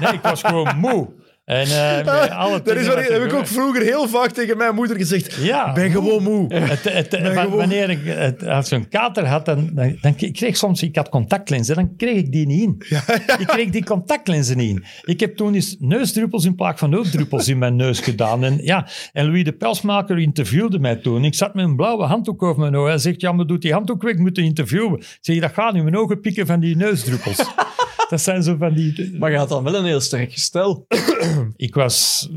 nee, 0.00 0.12
ik 0.12 0.20
was 0.22 0.40
gewoon 0.42 0.76
moe. 0.78 1.08
En 1.44 1.62
eh, 1.66 2.04
bij 2.04 2.30
alle 2.30 2.62
dat 2.62 2.76
is 2.76 2.86
wat, 2.86 2.94
wat 2.94 3.08
heb 3.08 3.22
ik 3.24 3.32
ook 3.32 3.46
vroeger 3.46 3.82
heel 3.82 4.08
vaak 4.08 4.30
tegen 4.30 4.56
mijn 4.56 4.74
moeder 4.74 4.96
gezegd. 4.96 5.34
Ja, 5.34 5.68
Ik 5.68 5.74
ben 5.74 5.90
gewoon 5.90 6.22
moe. 6.22 6.54
Het, 6.54 6.84
het, 6.92 7.08
Ben 7.10 7.34
wa- 7.34 7.42
gewoon- 7.42 7.56
wanneer 7.56 7.90
ik 7.90 7.98
het, 8.04 8.46
als 8.46 8.68
je 8.68 8.74
een 8.74 8.88
kater 8.88 9.26
had, 9.26 9.44
dan, 9.46 9.70
dan, 9.72 9.98
dan 10.00 10.14
ik 10.16 10.32
kreeg 10.32 10.56
soms, 10.56 10.82
ik 10.82 10.96
had 10.96 11.08
contactlenzen, 11.08 11.74
dan 11.74 11.96
kreeg 11.96 12.16
ik 12.16 12.32
die 12.32 12.46
niet 12.46 12.62
in. 12.62 12.76
Ik 13.38 13.46
kreeg 13.46 13.70
die 13.70 13.84
contactlenzen 13.84 14.56
niet 14.56 14.68
in. 14.70 14.84
Ik 15.04 15.20
heb 15.20 15.36
toen 15.36 15.54
eens 15.54 15.76
neusdruppels 15.78 16.44
in 16.44 16.54
plaats 16.54 16.78
van 16.80 16.90
nooddruppels 16.90 17.48
in 17.48 17.58
mijn 17.58 17.76
neus 17.76 18.00
gedaan. 18.00 18.44
En, 18.44 18.58
ja, 18.64 18.88
en 19.12 19.26
Louis 19.26 19.44
de 19.44 19.52
Pelsmaker 19.52 20.18
interviewde 20.18 20.78
mij 20.78 20.96
toen. 20.96 21.24
Ik 21.24 21.34
zat 21.34 21.54
met 21.54 21.64
een 21.64 21.76
blauwe 21.76 22.04
handdoek 22.04 22.42
over 22.42 22.60
mijn 22.60 22.76
ogen. 22.76 22.90
Hij 22.90 22.98
zegt, 22.98 23.20
ja, 23.20 23.32
maar 23.32 23.46
doet 23.46 23.62
die 23.62 23.72
handdoek 23.72 24.02
weg, 24.02 24.12
ik 24.12 24.18
moet 24.18 24.38
interviewen. 24.38 24.98
Ik 24.98 25.18
zeg, 25.20 25.40
dat 25.40 25.52
gaat 25.52 25.72
niet, 25.74 25.82
mijn 25.82 25.96
ogen 25.96 26.20
pikken 26.20 26.46
van 26.46 26.60
die 26.60 26.76
neusdruppels. 26.76 27.36
dat 28.10 28.20
zijn 28.20 28.42
zo 28.42 28.56
van 28.58 28.74
die... 28.74 29.16
Maar 29.18 29.30
je 29.30 29.36
had 29.36 29.48
dan 29.48 29.64
wel 29.64 29.74
een 29.74 29.84
heel 29.84 30.00
sterk 30.00 30.32
gestel. 30.32 30.86
Ik 31.56 31.74
was, 31.74 32.28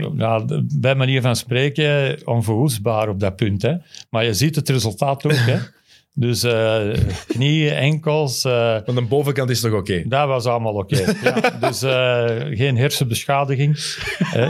de- 0.45 0.65
bij 0.73 0.95
manier 0.95 1.21
van 1.21 1.35
spreken, 1.35 2.17
onverwoestbaar 2.27 3.09
op 3.09 3.19
dat 3.19 3.35
punt. 3.35 3.61
Hè. 3.61 3.73
Maar 4.09 4.25
je 4.25 4.33
ziet 4.33 4.55
het 4.55 4.69
resultaat 4.69 5.25
ook. 5.25 5.31
Hè. 5.31 5.57
Dus 6.17 6.43
eh, 6.43 6.81
knieën, 7.27 7.73
enkels, 7.73 8.43
Want 8.43 8.85
de 8.95 9.01
bovenkant 9.01 9.49
is 9.49 9.61
nog 9.61 9.73
oké. 9.73 10.03
dat 10.07 10.27
was 10.27 10.45
allemaal 10.45 10.73
oké. 10.73 11.13
Ja, 11.23 11.49
dus 11.59 11.81
eh, 11.81 12.57
geen 12.57 12.77
hersenbeschadiging. 12.77 13.77
hè. 14.17 14.49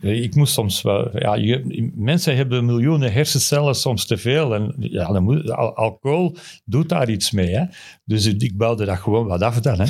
Ik 0.00 0.34
moest 0.34 0.52
soms 0.52 0.82
wel... 0.82 1.18
Ja, 1.18 1.34
je- 1.34 1.90
mensen 1.94 2.36
hebben 2.36 2.64
miljoenen 2.64 3.12
hersencellen 3.12 3.74
soms 3.74 4.06
te 4.06 4.16
veel. 4.16 4.54
En 4.54 4.74
ja, 4.78 5.12
dan 5.12 5.22
moet, 5.22 5.50
al- 5.50 5.76
alcohol 5.76 6.36
doet 6.64 6.88
daar 6.88 7.10
iets 7.10 7.30
mee. 7.30 7.54
Hè. 7.54 7.64
Dus 8.04 8.26
ik 8.26 8.56
bouwde 8.56 8.84
dat 8.84 8.98
gewoon 8.98 9.26
wat 9.26 9.42
af 9.42 9.60
dan. 9.60 9.80
Hè. 9.80 9.86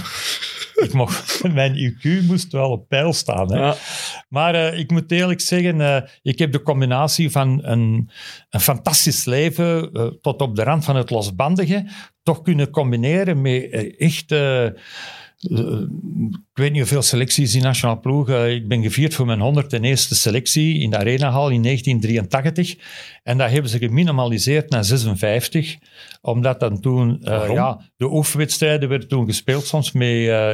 Ik 0.74 0.92
mocht, 0.92 1.42
mijn 1.52 1.74
IQ 1.76 2.26
moest 2.26 2.52
wel 2.52 2.70
op 2.70 2.88
peil 2.88 3.12
staan. 3.12 3.52
Hè. 3.52 3.58
Ja. 3.58 3.74
Maar 4.28 4.54
eh, 4.54 4.78
ik 4.78 4.90
moet 4.90 5.10
eerlijk 5.10 5.40
zeggen, 5.40 5.80
eh, 5.80 6.02
ik 6.22 6.38
heb 6.38 6.52
de 6.52 6.62
combinatie 6.62 7.30
van 7.30 7.60
een, 7.64 8.10
een 8.50 8.60
fantastisch 8.60 9.24
leven 9.24 9.92
eh, 9.92 10.06
tot 10.20 10.40
op 10.40 10.56
de 10.56 10.62
rand 10.62 10.84
van 10.84 10.96
het 10.96 11.10
losbandige 11.10 11.86
toch 12.22 12.42
kunnen 12.42 12.70
combineren 12.70 13.40
met 13.40 13.70
eh, 13.70 14.00
echt... 14.00 14.32
ik 16.54 16.60
weet 16.62 16.70
niet 16.70 16.80
hoeveel 16.80 17.02
selecties 17.02 17.54
in 17.54 17.62
nationale 17.62 17.98
ploeg. 18.00 18.28
eh, 18.28 18.52
ik 18.54 18.68
ben 18.68 18.82
gevierd 18.82 19.14
voor 19.14 19.26
mijn 19.26 19.40
101ste 19.40 20.14
selectie 20.14 20.78
in 20.80 20.90
de 20.90 20.96
Arenahal 20.98 21.48
in 21.50 21.62
1983. 21.62 22.74
En 23.22 23.38
dat 23.38 23.50
hebben 23.50 23.70
ze 23.70 23.78
geminimaliseerd 23.78 24.70
naar 24.70 24.84
56. 24.84 25.76
Omdat 26.20 26.60
dan 26.60 26.80
toen... 26.80 27.18
eh, 27.22 27.54
ja, 27.54 27.80
de 27.96 28.10
oefenwedstrijden 28.12 28.88
werden 28.88 29.08
toen 29.08 29.26
gespeeld 29.26 29.66
soms 29.66 29.92
met 29.92 30.08
eh, 30.08 30.50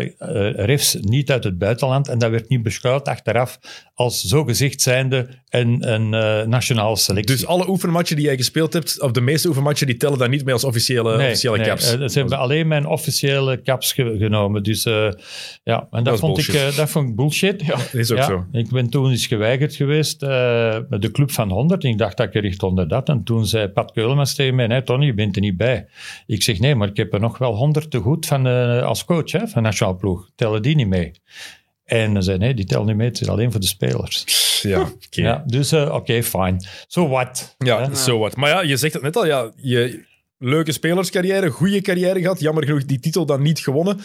refs 0.55 0.95
niet 1.01 1.31
uit 1.31 1.45
het 1.45 1.59
buitenland. 1.59 2.09
En 2.09 2.19
dat 2.19 2.31
werd 2.31 2.49
niet 2.49 2.63
beschouwd 2.63 3.09
achteraf 3.09 3.59
als 3.95 4.25
zogezegd 4.25 4.81
zijnde 4.81 5.29
een, 5.49 5.93
een 5.93 6.15
eh, 6.15 6.47
nationale 6.47 6.97
selectie. 6.97 7.37
Dus 7.37 7.47
alle 7.47 7.69
oefenmatchen 7.69 8.17
die 8.17 8.25
jij 8.25 8.37
gespeeld 8.37 8.73
hebt, 8.73 9.01
of 9.01 9.11
de 9.11 9.21
meeste 9.21 9.49
oefenmatchen, 9.49 9.87
die 9.87 9.97
tellen 9.97 10.19
dan 10.19 10.31
niet 10.31 10.45
mee 10.45 10.55
als 10.55 10.65
officiële, 10.65 11.17
officiële 11.25 11.59
caps. 11.65 11.93
eh, 11.93 12.09
ze 12.09 12.19
hebben 12.19 12.39
alleen 12.39 12.69
mijn 12.69 12.87
officiële 12.87 13.63
caps 13.63 13.93
ge- 13.93 14.17
genomen. 14.19 14.63
Dus 14.63 14.83
ja, 15.63 15.89
en 15.91 16.05
dat, 16.05 16.19
vond, 16.19 16.39
ik, 16.39 16.47
bullshit. 16.47 16.71
eh, 16.71 16.77
dat 16.77 16.91
vond 16.91 17.09
ik 17.09 17.17
bullshit. 17.17 17.61
Ja. 17.67 17.77
Dat 17.77 17.95
is 17.95 18.11
ook 18.11 18.19
Ja, 18.19 18.25
zo. 18.25 18.47
Ik 18.53 18.69
ben 18.71 18.91
toen 18.91 19.11
eens 19.11 19.27
geweigerd 19.27 19.75
geweest 19.75 20.23
eh, 20.23 20.79
met 20.89 21.03
de 21.03 21.11
club 21.11 21.31
van 21.31 21.51
100. 21.51 21.85
En 21.85 21.91
ik 21.91 21.99
dacht 21.99 22.17
dat 22.17 22.27
ik 22.27 22.35
er 22.35 22.45
echt 22.45 22.63
onder 22.63 22.89
dat. 22.89 23.09
En 23.09 23.25
toen 23.25 23.47
zei 23.47 23.69
Pat 23.69 23.93
Keulemans 23.93 24.35
tegen 24.35 24.55
mij, 24.55 24.67
nee 24.67 24.83
Tony, 24.83 25.05
je 25.07 25.15
bent 25.15 25.37
er 25.37 25.43
niet 25.43 25.57
bij. 25.57 25.87
Ik 26.27 26.43
zeg, 26.43 26.59
nee, 26.59 26.75
maar 26.75 26.89
ik 26.89 26.97
heb 26.97 27.13
er 27.13 27.21
nog 27.21 27.39
wel 27.39 27.55
100 27.55 27.91
te 27.91 27.99
goed 27.99 28.27
van, 28.27 28.47
eh, 28.47 28.83
als 28.83 29.05
coach 29.05 29.33
hè, 29.33 29.49
van 29.49 29.63
Nationaal 29.63 29.97
Ploeg. 29.97 30.31
Tellen 30.35 30.63
die 30.63 30.75
niet 30.75 30.89
mee? 30.89 31.11
En 31.85 32.13
hij 32.13 32.23
zei, 32.23 32.39
nee, 32.39 32.55
die 32.55 32.65
tellen 32.65 32.87
niet 32.87 32.97
mee. 32.97 33.09
Het 33.09 33.21
is 33.21 33.29
alleen 33.29 33.51
voor 33.51 33.61
de 33.61 33.67
spelers. 33.67 34.25
Ja, 34.63 34.81
oké. 35.07 35.21
Ja, 35.21 35.43
dus 35.47 35.73
oké, 35.73 36.23
fine. 36.23 36.57
So 36.87 37.09
what? 37.09 37.55
Ja, 37.59 37.95
zo 37.95 38.19
wat. 38.19 38.37
Maar 38.37 38.49
ja, 38.51 38.61
je 38.63 38.77
zegt 38.77 38.93
het 38.95 39.03
net 39.03 39.17
al, 39.17 39.27
ja, 39.27 39.51
je 39.57 40.05
leuke 40.39 40.73
spelerscarrière, 40.73 41.49
goede 41.51 41.81
carrière 41.81 42.21
gehad. 42.21 42.41
Jammer 42.41 42.65
genoeg 42.65 42.85
die 42.85 43.01
titel 43.01 43.27
dan 43.27 43.43
niet 43.43 43.59
gewonnen. 43.59 44.01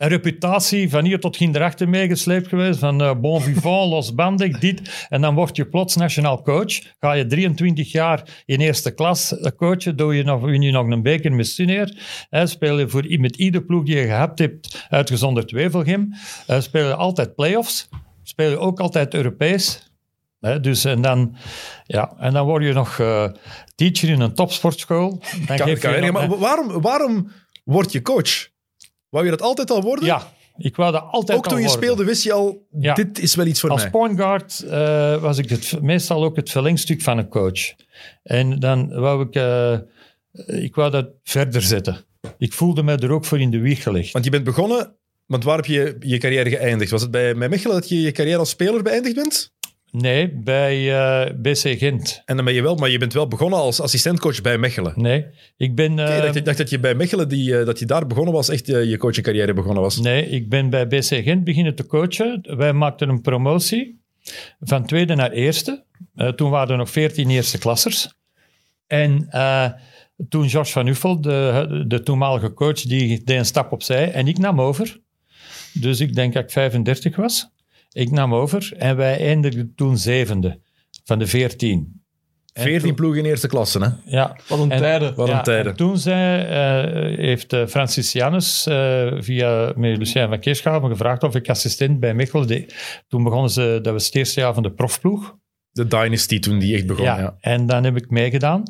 Een 0.00 0.08
reputatie 0.08 0.90
van 0.90 1.04
hier 1.04 1.20
tot 1.20 1.36
ginder 1.36 1.88
meegesleept 1.88 2.48
geweest, 2.48 2.78
van 2.78 3.02
eh, 3.02 3.14
bon 3.14 3.40
vivant, 3.40 3.90
losbandig, 3.92 4.58
dit. 4.58 5.06
En 5.08 5.20
dan 5.20 5.34
word 5.34 5.56
je 5.56 5.64
plots 5.68 5.96
nationaal 5.96 6.42
coach. 6.42 6.80
Ga 7.00 7.12
je 7.12 7.26
23 7.26 7.92
jaar 7.92 8.42
in 8.46 8.60
eerste 8.60 8.94
klas 8.94 9.38
eh, 9.38 9.50
coachen, 9.56 9.96
doe 9.96 10.14
je 10.14 10.22
nog, 10.22 10.40
win 10.40 10.62
je 10.62 10.70
nog 10.70 10.86
een 10.90 11.02
beker 11.02 11.32
met 11.32 11.46
Suneer. 11.46 11.96
Hè, 12.30 12.46
speel 12.46 12.78
je 12.78 12.88
voor, 12.88 13.04
met 13.18 13.36
ieder 13.36 13.62
ploeg 13.62 13.84
die 13.84 13.96
je 13.96 14.04
gehad 14.04 14.38
hebt, 14.38 14.86
uitgezonderd 14.88 15.50
Wevelgem. 15.50 16.12
Eh, 16.46 16.60
speel 16.60 16.86
je 16.86 16.94
altijd 16.94 17.34
play-offs. 17.34 17.88
Speel 18.22 18.50
je 18.50 18.58
ook 18.58 18.80
altijd 18.80 19.14
Europees. 19.14 19.92
Dus, 20.60 20.84
en, 20.84 21.00
dan, 21.02 21.36
ja, 21.84 22.12
en 22.18 22.32
dan 22.32 22.46
word 22.46 22.64
je 22.64 22.72
nog 22.72 22.98
eh, 22.98 23.24
teacher 23.74 24.08
in 24.08 24.20
een 24.20 24.34
topsportschool. 24.34 25.22
Dan 25.46 25.56
Kan, 25.56 25.66
geef 25.68 25.78
kan 25.80 25.90
je 25.90 25.96
je, 26.04 26.12
nog- 26.12 26.28
maar 26.28 26.38
waarom, 26.38 26.80
waarom 26.80 27.30
word 27.64 27.92
je 27.92 28.02
coach? 28.02 28.48
Wou 29.10 29.24
je 29.24 29.30
dat 29.30 29.42
altijd 29.42 29.70
al 29.70 29.82
worden? 29.82 30.04
ja, 30.04 30.32
ik 30.56 30.76
wou 30.76 30.92
dat 30.92 31.02
altijd 31.10 31.38
Ook 31.38 31.46
toen 31.48 31.58
je 31.60 31.64
worden. 31.64 31.82
speelde 31.82 32.04
wist 32.04 32.22
je 32.22 32.32
al, 32.32 32.66
Ja. 32.78 32.94
dit 32.94 33.18
is 33.18 33.34
wel 33.34 33.46
iets 33.46 33.60
voor 33.60 33.70
Als 33.70 33.82
mij. 33.82 33.90
point 33.90 34.18
guard 34.18 34.60
eh, 34.60 35.20
was 35.22 35.38
ik 35.38 35.48
het, 35.48 35.78
meestal 35.82 36.24
ook 36.24 36.36
het 36.36 36.50
verlengstuk 36.50 37.02
van 37.02 37.18
een 37.18 37.28
coach. 37.28 37.74
En 38.22 38.58
dan 38.58 38.88
wou 39.00 39.26
ik, 39.26 39.34
eh, 39.34 39.78
ik 40.62 40.74
wou 40.74 40.90
dat 40.90 41.08
verder 41.22 41.62
zetten. 41.62 42.04
Ik 42.38 42.52
voelde 42.52 42.82
mij 42.82 42.96
er 42.96 43.10
ook 43.10 43.24
voor 43.24 43.40
in 43.40 43.50
de 43.50 43.58
wieg 43.60 43.82
gelegd. 43.82 44.12
Want 44.12 44.24
je 44.24 44.30
bent 44.30 44.44
begonnen, 44.44 44.96
want 45.26 45.44
waar 45.44 45.56
heb 45.56 45.66
je 45.66 45.96
je 46.00 46.18
carrière 46.18 46.50
geëindigd? 46.50 46.90
Was 46.90 47.02
het 47.02 47.10
bij, 47.10 47.36
bij 47.36 47.48
Mechelen 47.48 47.74
dat 47.76 47.88
je 47.88 48.00
je 48.00 48.12
carrière 48.12 48.38
als 48.38 48.50
speler 48.50 48.82
beëindigd 48.82 49.14
bent? 49.14 49.52
Nee, 49.92 50.28
bij 50.28 50.98
eh, 50.98 51.34
BC 51.36 51.78
Gent. 51.78 52.22
En 52.24 52.36
dan 52.36 52.44
ben 52.44 52.54
je 52.54 52.62
wel, 52.62 52.74
maar 52.74 52.90
je 52.90 52.98
bent 52.98 53.12
wel 53.12 53.28
begonnen 53.28 53.58
als 53.58 53.80
assistentcoach 53.80 54.40
bij 54.40 54.58
Mechelen. 54.58 54.92
Nee, 54.96 55.26
ik 55.56 55.74
ben, 55.74 55.98
eh, 55.98 56.04
Oké, 56.04 56.16
ik 56.16 56.22
dacht, 56.22 56.36
ik 56.36 56.44
dacht 56.44 56.58
dat 56.58 56.70
je 56.70 56.78
bij 56.78 56.94
Mechelen, 56.94 57.28
die, 57.28 57.58
eh, 57.58 57.66
dat 57.66 57.78
je 57.78 57.86
daar 57.86 58.06
begonnen 58.06 58.34
was, 58.34 58.48
echt 58.48 58.68
eh, 58.68 58.84
je 58.84 58.96
coachingcarrière 58.96 59.52
begonnen 59.52 59.82
was. 59.82 60.00
nee, 60.00 60.28
ik 60.28 60.48
ben 60.48 60.70
bij 60.70 60.86
BC 60.86 61.04
Gent 61.04 61.44
beginnen 61.44 61.74
te 61.74 61.86
coachen. 61.86 62.56
Wij 62.56 62.72
maakten 62.72 63.08
een 63.08 63.20
promotie 63.20 64.00
van 64.60 64.86
tweede 64.86 65.14
naar 65.14 65.30
eerste. 65.30 65.84
Eh, 66.14 66.28
toen 66.28 66.50
waren 66.50 66.70
er 66.70 66.76
nog 66.76 66.90
veertien 66.90 67.30
eerste 67.30 67.58
klassers. 67.58 68.14
En 68.86 69.26
eh, 69.30 69.70
toen 70.28 70.48
George 70.48 70.72
van 70.72 70.86
Uffel, 70.86 71.20
de, 71.20 71.84
de 71.86 72.02
toenmalige 72.02 72.52
coach, 72.52 72.80
die 72.80 73.24
deed 73.24 73.38
een 73.38 73.44
stap 73.44 73.72
opzij 73.72 74.12
en 74.12 74.28
ik 74.28 74.38
nam 74.38 74.60
over. 74.60 75.00
Dus 75.72 76.00
ik 76.00 76.14
denk 76.14 76.32
dat 76.32 76.42
ik 76.42 76.50
35 76.50 77.16
was. 77.16 77.50
Ik 77.92 78.10
nam 78.10 78.34
over 78.34 78.72
en 78.76 78.96
wij 78.96 79.18
eindigden 79.20 79.72
toen 79.76 79.98
zevende 79.98 80.60
van 81.04 81.18
de 81.18 81.26
veertien. 81.26 81.98
En 82.52 82.62
14 82.62 82.86
toen- 82.86 82.94
ploegen 82.94 83.20
in 83.20 83.26
eerste 83.26 83.48
klasse, 83.48 83.78
hè? 83.82 83.88
Ja. 84.16 84.36
Wat 84.48 84.58
een 84.58 84.70
En- 84.70 84.78
tijden. 84.78 85.14
Wat 85.14 85.28
een 85.28 85.34
Ja, 85.34 85.40
tijden. 85.42 85.76
toen 85.76 85.98
zei, 85.98 86.42
eh, 86.44 87.16
heeft 87.18 87.52
eh, 87.52 87.66
Francis 87.66 88.12
Janus 88.12 88.66
eh, 88.66 89.12
via 89.18 89.72
met 89.76 89.98
Lucien 89.98 90.28
van 90.28 90.40
Keerschaven 90.40 90.88
gevraagd 90.88 91.22
of 91.22 91.34
ik 91.34 91.48
assistent 91.48 92.00
bij 92.00 92.14
Mechelen. 92.14 92.46
deed. 92.46 93.02
Toen 93.08 93.22
begonnen 93.22 93.50
ze, 93.50 93.78
dat 93.82 93.92
was 93.92 94.06
het 94.06 94.14
eerste 94.14 94.40
jaar 94.40 94.54
van 94.54 94.62
de 94.62 94.72
profploeg. 94.72 95.36
De 95.70 95.86
Dynasty 95.86 96.38
toen 96.38 96.58
die 96.58 96.74
echt 96.74 96.86
begon. 96.86 97.04
Ja. 97.04 97.36
En 97.40 97.66
dan 97.66 97.84
heb 97.84 97.96
ik 97.96 98.10
meegedaan. 98.10 98.62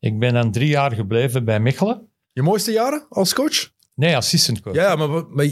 Ik 0.00 0.18
ben 0.18 0.32
dan 0.32 0.52
drie 0.52 0.68
jaar 0.68 0.92
gebleven 0.92 1.44
bij 1.44 1.60
Mechelen. 1.60 2.08
Je 2.32 2.42
mooiste 2.42 2.72
jaren 2.72 3.06
als 3.08 3.34
coach? 3.34 3.70
Nee, 3.94 4.16
assistant 4.16 4.60
coach. 4.60 4.74
Ja, 4.74 4.96
maar, 4.96 5.08
maar 5.28 5.46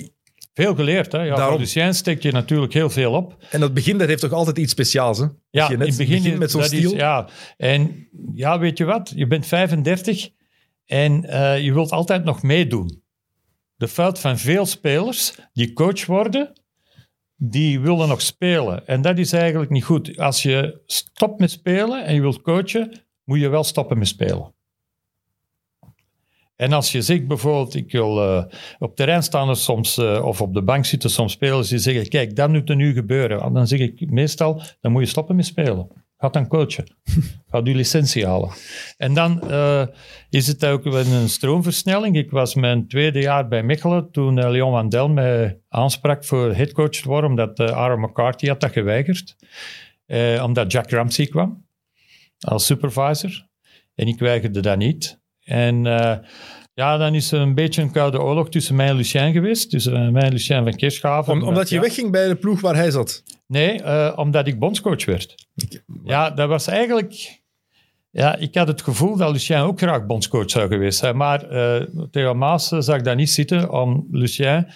Veel 0.54 0.74
geleerd. 0.74 1.12
Hè? 1.12 1.22
Ja, 1.22 1.34
Daarom. 1.36 1.58
Lucien 1.58 1.94
steek 1.94 2.22
je 2.22 2.32
natuurlijk 2.32 2.72
heel 2.72 2.90
veel 2.90 3.12
op. 3.12 3.36
en 3.50 3.60
dat 3.60 3.74
begin 3.74 3.98
dat 3.98 4.08
heeft 4.08 4.20
toch 4.20 4.32
altijd 4.32 4.58
iets 4.58 4.72
speciaals, 4.72 5.18
hè? 5.18 5.24
Ja, 5.24 5.60
Dat 5.60 5.68
je 5.68 5.76
net 5.76 5.86
in 5.86 5.94
het 5.98 6.08
begin 6.22 6.38
met 6.38 6.50
zo'n 6.50 6.60
is- 6.60 6.66
stiel. 6.66 6.94
ja, 6.94 7.28
en 7.56 8.08
ja, 8.34 8.58
weet 8.58 8.78
je 8.78 8.84
wat? 8.84 9.12
Je 9.14 9.26
bent 9.26 9.46
35 9.46 10.28
en 10.86 11.24
eh, 11.24 11.64
je 11.64 11.72
wilt 11.72 11.90
altijd 11.90 12.24
nog 12.24 12.42
meedoen. 12.42 13.02
De 13.76 13.88
fout 13.88 14.18
van 14.20 14.38
veel 14.38 14.66
spelers 14.66 15.34
die 15.52 15.72
coach 15.72 16.06
worden, 16.06 16.52
die 17.36 17.80
willen 17.80 18.08
nog 18.08 18.20
spelen. 18.22 18.86
En 18.86 19.02
dat 19.02 19.18
is 19.18 19.32
eigenlijk 19.32 19.70
niet 19.70 19.84
goed. 19.84 20.18
Als 20.18 20.42
je 20.42 20.80
stopt 20.86 21.40
met 21.40 21.50
spelen 21.50 22.04
en 22.04 22.14
je 22.14 22.20
wilt 22.20 22.42
coachen, 22.42 23.02
moet 23.24 23.40
je 23.40 23.48
wel 23.48 23.64
stoppen 23.64 23.98
met 23.98 24.08
spelen. 24.08 24.54
En 26.62 26.72
als 26.72 26.92
je 26.92 27.02
zegt 27.02 27.26
bijvoorbeeld, 27.26 27.74
ik 27.74 27.92
wil 27.92 28.22
eh, 28.22 28.44
op 28.78 28.96
terrein 28.96 29.22
staan 29.22 29.48
er 29.48 29.56
soms, 29.56 29.98
eh, 29.98 30.24
of 30.24 30.40
op 30.40 30.54
de 30.54 30.62
bank 30.62 30.84
zitten 30.84 31.10
soms 31.10 31.32
spelers 31.32 31.68
die 31.68 31.78
zeggen, 31.78 32.08
kijk, 32.08 32.36
dat 32.36 32.50
moet 32.50 32.68
er 32.68 32.76
nu 32.76 32.92
gebeuren. 32.92 33.52
Dan 33.52 33.66
zeg 33.66 33.78
ik 33.78 34.10
meestal, 34.10 34.62
dan 34.80 34.92
moet 34.92 35.02
je 35.02 35.08
stoppen 35.08 35.36
met 35.36 35.46
spelen. 35.46 35.88
Ga 36.16 36.28
dan 36.28 36.46
coachen. 36.46 36.96
Ga 37.50 37.62
die 37.62 37.74
licentie 37.74 38.26
halen. 38.26 38.50
En 38.96 39.14
dan 39.14 39.50
eh, 39.50 39.86
is 40.30 40.46
het 40.46 40.64
ook 40.64 40.84
een 40.84 41.28
stroomversnelling. 41.28 42.16
Ik 42.16 42.30
was 42.30 42.54
mijn 42.54 42.88
tweede 42.88 43.20
jaar 43.20 43.48
bij 43.48 43.62
Mechelen 43.62 44.10
toen 44.10 44.50
Leon 44.50 44.72
van 44.72 44.88
Del 44.88 45.08
mij 45.08 45.60
aansprak 45.68 46.24
voor 46.24 46.54
headcoach 46.54 46.90
te 46.90 47.08
worden, 47.08 47.30
omdat 47.30 47.60
Aaron 47.60 48.00
McCarthy 48.00 48.46
had 48.46 48.60
dat 48.60 48.72
geweigerd. 48.72 49.36
Omdat 50.42 50.72
Jack 50.72 50.90
Ramsey 50.90 51.26
kwam 51.26 51.66
als 52.38 52.66
supervisor. 52.66 53.46
En 53.94 54.06
ik 54.06 54.18
weigerde 54.18 54.60
dat 54.60 54.76
niet. 54.76 55.21
En 55.52 55.86
eh, 55.86 56.16
ja, 56.74 56.96
dan 56.96 57.14
is 57.14 57.32
er 57.32 57.40
een 57.40 57.54
beetje 57.54 57.82
een 57.82 57.90
koude 57.92 58.20
oorlog 58.20 58.48
tussen 58.48 58.74
mij 58.76 58.88
en 58.88 58.96
Lucien 58.96 59.32
geweest. 59.32 59.70
Tussen 59.70 59.96
eh, 60.06 60.08
mij 60.08 60.22
en 60.22 60.32
Lucien 60.32 60.62
van 60.62 60.74
Keerschaven. 60.76 61.32
Om- 61.32 61.42
omdat 61.42 61.68
je 61.68 61.74
Ja. 61.74 61.80
wegging 61.80 62.10
bij 62.10 62.28
de 62.28 62.34
ploeg 62.36 62.60
waar 62.60 62.74
hij 62.74 62.90
zat. 62.90 63.22
Nee, 63.46 63.82
eh, 63.82 64.12
omdat 64.16 64.46
ik 64.46 64.58
bondscoach 64.58 65.04
werd. 65.04 65.46
Ja, 66.04 66.30
dat 66.30 66.48
was 66.48 66.66
eigenlijk... 66.66 67.40
Ja, 68.10 68.36
ik 68.36 68.54
had 68.54 68.68
het 68.68 68.82
gevoel 68.82 69.16
dat 69.16 69.32
Lucien 69.32 69.56
ook 69.58 69.78
graag 69.78 70.06
bondscoach 70.06 70.50
zou 70.50 70.68
geweest 70.68 70.98
zijn. 70.98 71.16
Maar 71.16 71.42
eh 71.48 71.86
Theo 72.10 72.34
Maas 72.34 72.68
zag 72.68 73.00
dat 73.02 73.16
niet 73.16 73.30
zitten 73.30 73.70
om 73.70 74.06
Lucien 74.10 74.66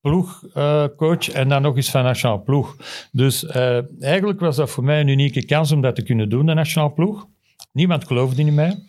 ploegcoach 0.00 1.30
en 1.32 1.48
dan 1.48 1.62
nog 1.62 1.76
eens 1.76 1.90
van 1.90 2.02
nationaal 2.04 2.42
ploeg. 2.42 2.76
Dus 3.12 3.46
eigenlijk 4.00 4.40
was 4.40 4.56
dat 4.56 4.70
voor 4.70 4.84
mij 4.84 5.00
een 5.00 5.08
unieke 5.08 5.44
kans 5.44 5.72
om 5.72 5.80
dat 5.80 5.94
te 5.94 6.02
kunnen 6.02 6.28
doen, 6.28 6.46
de 6.46 6.54
nationaal 6.54 6.92
ploeg. 6.92 7.26
Niemand 7.72 8.06
geloofde 8.06 8.42
in 8.42 8.54
mij. 8.54 8.84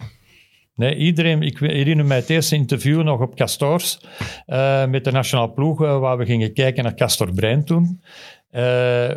Nee, 0.76 0.96
iedereen, 0.96 1.42
ik 1.42 1.58
herinner 1.60 2.06
mij 2.06 2.18
het 2.18 2.30
eerste 2.30 2.56
interview 2.56 3.02
nog 3.04 3.22
op 3.22 3.36
Castors 3.36 4.00
eh, 4.46 4.86
met 4.86 5.04
de 5.04 5.12
nationale 5.12 5.52
ploeg, 5.52 5.84
eh, 5.84 6.00
waar 6.00 6.18
we 6.18 6.26
gingen 6.26 6.54
kijken 6.54 6.84
naar 6.84 6.96
Castor 6.96 7.34
Brein 7.34 7.66
toen. 7.66 8.02
Eh, 8.50 8.62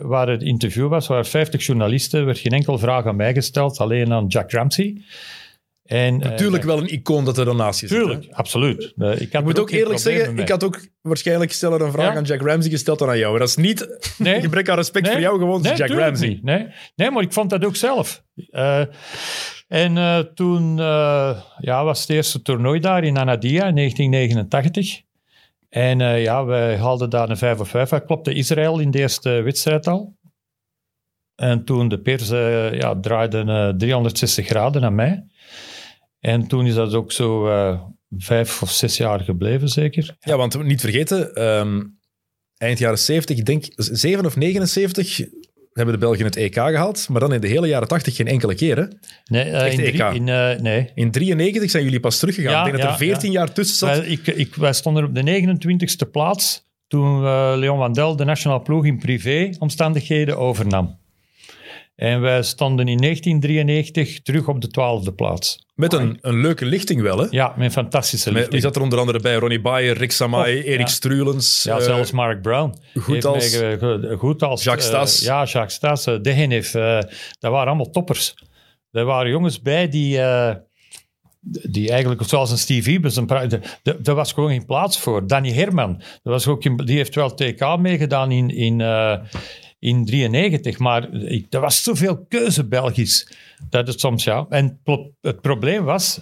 waar 0.01 0.29
het 0.29 0.43
interview 0.43 0.89
was, 0.89 1.07
waar 1.07 1.27
50 1.27 1.67
journalisten, 1.67 2.25
werd 2.25 2.39
geen 2.39 2.53
enkel 2.53 2.79
vraag 2.79 3.07
aan 3.07 3.17
mij 3.17 3.35
gesteld, 3.35 3.79
alleen 3.79 4.13
aan 4.13 4.27
Jack 4.27 4.51
Ramsey. 4.53 5.03
En, 5.85 6.19
Natuurlijk 6.19 6.63
wel 6.65 6.79
een 6.79 6.93
icoon 6.93 7.25
dat 7.25 7.39
er 7.39 7.45
dan 7.45 7.57
naast 7.57 7.81
je 7.81 7.87
zit. 7.87 7.97
hè. 7.99 8.05
Tuurlijk, 8.05 8.27
absoluut. 8.33 8.95
Ik, 9.19 9.43
moet 9.43 9.59
ook 9.59 9.71
eerlijk 9.71 9.99
zeggen, 9.99 10.39
ik 10.39 10.49
had 10.49 10.65
ook 10.65 10.81
waarschijnlijk 11.03 11.53
sneller 11.53 11.81
een 11.81 11.93
vraag 11.93 12.13
Ja? 12.13 12.17
aan 12.19 12.25
Jack 12.25 12.41
Ramsey 12.41 12.71
gesteld 12.71 12.99
dan 12.99 13.09
aan 13.09 13.19
jou. 13.19 13.39
Dat 13.39 13.49
is 13.49 13.57
niet 13.57 13.99
Nee. 14.19 14.41
gebrek 14.41 14.69
aan 14.69 14.77
respect 14.77 15.05
Nee. 15.05 15.13
voor 15.15 15.23
jou, 15.23 15.39
gewoon 15.39 15.63
Nee, 15.63 15.75
Jack 15.75 15.89
Ramsey. 15.89 16.29
niet. 16.29 16.43
Nee. 16.43 16.67
nee, 16.97 17.11
maar 17.11 17.23
ik 17.23 17.33
vond 17.33 17.51
dat 17.51 17.65
ook 17.65 17.77
zelf. 17.77 18.23
En 19.69 19.97
eh, 19.97 20.19
toen 20.19 20.79
eh, 20.79 21.43
ja, 21.59 21.85
was 21.85 22.01
het 22.01 22.11
eerste 22.11 22.43
toernooi 22.43 22.81
daar 22.81 23.05
in 23.05 23.19
Anadia 23.19 23.67
in 23.67 23.75
1989. 23.75 25.07
En 25.69 26.01
eh, 26.01 26.23
ja, 26.23 26.45
wij 26.45 26.77
haalden 26.79 27.11
daar 27.11 27.31
een 27.31 27.37
5 27.37 27.61
of 27.61 27.69
5. 27.69 27.91
Hij 27.91 28.05
klopte 28.05 28.33
Israël 28.33 28.79
in 28.79 28.91
de 28.91 28.99
eerste 28.99 29.31
wedstrijd 29.31 29.87
al. 29.87 30.17
En 31.35 31.65
toen 31.65 31.89
de 31.89 32.01
pers 32.01 32.31
eh, 32.31 32.73
ja, 32.73 33.01
draaide 33.01 33.41
eh, 33.41 33.69
360 33.69 34.47
graden 34.47 34.81
naar 34.81 34.93
mij. 34.93 35.25
En 36.21 36.47
toen 36.47 36.67
is 36.67 36.75
dat 36.75 36.95
ook 36.95 37.13
zo 37.13 37.45
vijf 38.11 38.63
of 38.63 38.71
zes 38.71 38.97
jaar 38.97 39.21
gebleven, 39.21 39.69
zeker. 39.69 40.17
Ja, 40.21 40.37
want 40.37 40.63
niet 40.63 40.81
vergeten, 40.81 41.35
ehm, 41.35 41.83
eind 42.57 42.79
jaren 42.79 42.99
70, 42.99 43.37
ik 43.37 43.47
denk 43.47 43.65
7 43.77 44.27
of 44.27 44.37
79 44.37 45.29
hebben 45.79 45.95
de 46.01 46.07
Belgen 46.07 46.25
het 46.25 46.37
EK 46.37 46.55
gehaald, 46.55 47.09
maar 47.09 47.21
dan 47.21 47.33
in 47.33 47.41
de 47.41 47.49
hele 47.49 47.67
jaren 47.67 47.89
80 47.89 48.17
geen 48.17 48.27
enkele 48.27 48.55
keer. 48.55 48.77
Hè? 48.77 48.85
Nee, 49.25 49.43
eh, 49.43 49.67
Echt 49.67 49.79
in, 49.79 49.85
drie- 49.85 50.03
EK? 50.05 50.15
in, 50.15 50.29
eh, 50.29 50.59
nee, 50.61 50.91
In 50.95 51.11
93 51.11 51.71
zijn 51.71 51.85
jullie 51.85 52.01
pas 52.01 52.19
teruggegaan. 52.19 52.53
Ja, 52.53 52.59
ik 52.59 52.65
denk 52.65 52.77
dat 52.77 52.85
er 52.85 52.91
ja, 53.07 53.13
14 53.13 53.31
jaar 53.33 53.53
tussen 53.53 53.77
zat. 53.77 53.99
Wij, 53.99 54.07
ik, 54.07 54.27
ik, 54.27 54.55
wij 54.55 54.73
stonden 54.73 55.05
op 55.05 55.15
de 55.15 55.23
29e 55.23 56.11
plaats 56.11 56.67
toen 56.89 57.25
eh, 57.25 57.53
Leon 57.57 57.79
Wandel 57.79 58.17
de 58.17 58.25
nationale 58.25 58.63
ploeg 58.63 58.85
in 58.87 58.99
privé-omstandigheden 58.99 60.39
overnam. 60.39 60.99
En 61.99 62.21
wij 62.21 62.43
stonden 62.43 62.89
in 62.89 62.97
1993 62.97 64.23
terug 64.23 64.49
op 64.49 64.61
de 64.61 64.69
twaalfde 64.69 65.13
plaats. 65.13 65.67
Met 65.75 65.93
een, 65.93 66.19
een 66.21 66.41
leuke 66.41 66.65
lichting 66.65 67.01
wel, 67.03 67.19
hè? 67.19 67.27
Ja, 67.31 67.53
met 67.57 67.65
een 67.67 67.73
fantastische 67.73 68.29
lichting. 68.31 68.53
Die 68.53 68.61
zat 68.61 68.77
er 68.77 68.83
onder 68.83 68.99
andere 68.99 69.21
bij 69.21 69.35
Ronnie 69.35 69.61
Bayer, 69.61 69.97
Rick 69.97 70.13
Samai, 70.13 70.59
Oh, 70.59 70.65
Erik 70.67 70.79
ja. 70.81 70.87
Strulens. 70.87 71.63
Ja, 71.63 71.77
eh, 71.77 71.83
zelfs 71.83 72.11
Mark 72.11 72.43
Brown. 72.43 72.75
goed 73.01 73.25
als- 73.25 73.59
mij 73.61 73.79
ge- 73.79 74.15
goed 74.19 74.43
als 74.43 74.63
Jacques 74.65 74.87
eh, 74.91 74.95
Stas. 74.95 75.21
ja, 75.21 75.45
Jacques 75.45 75.75
Stas, 75.75 76.07
uh, 76.07 76.21
Degenef. 76.23 76.75
eh, 76.75 77.01
dat 77.39 77.51
waren 77.53 77.67
allemaal 77.67 77.91
toppers. 77.91 78.35
Er 78.91 79.05
waren 79.05 79.31
jongens 79.31 79.63
bij 79.63 79.89
die, 79.89 80.21
eh, 80.21 80.55
die 81.71 81.91
eigenlijk, 81.91 82.23
zoals 82.27 82.51
een 82.51 82.59
Steve 82.59 83.01
de- 83.49 83.61
daar 84.03 84.15
was 84.15 84.33
gewoon 84.33 84.51
geen 84.51 84.67
plaats 84.67 84.99
voor. 84.99 85.27
Danny 85.27 85.53
Herman, 85.53 85.97
dat 85.97 86.33
was 86.33 86.47
ook, 86.47 86.87
die 86.87 86.97
heeft 86.97 87.15
wel 87.15 87.35
TK 87.35 87.77
meegedaan 87.79 88.31
in, 88.33 88.49
in, 88.51 88.81
eh, 88.81 89.17
in 89.79 90.05
93, 90.05 90.79
maar 90.79 91.13
er 91.51 91.61
was 91.61 91.83
zoveel 91.83 92.25
keuze 92.29 92.65
Belgisch. 92.69 93.33
Dat 93.69 93.87
het 93.87 94.01
soms, 94.01 94.25
ja. 94.25 94.47
En 94.49 94.65
het 94.65 94.83
pro- 94.83 95.11
het 95.21 95.41
probleem 95.41 95.85
was, 95.85 96.21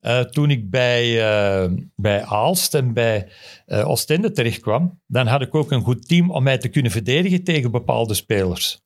eh, 0.00 0.20
toen 0.20 0.50
ik 0.50 0.70
bij, 0.70 1.20
eh, 1.20 1.70
bij 1.96 2.24
Aalst 2.24 2.74
en 2.74 2.92
bij 2.92 3.28
eh, 3.66 3.88
Oostende 3.88 4.30
terechtkwam, 4.32 5.00
dan 5.06 5.26
had 5.26 5.42
ik 5.42 5.54
ook 5.54 5.70
een 5.70 5.82
goed 5.82 6.08
team 6.08 6.30
om 6.30 6.42
mij 6.42 6.58
te 6.58 6.68
kunnen 6.68 6.90
verdedigen 6.92 7.44
tegen 7.44 7.70
bepaalde 7.70 8.14
spelers. 8.14 8.82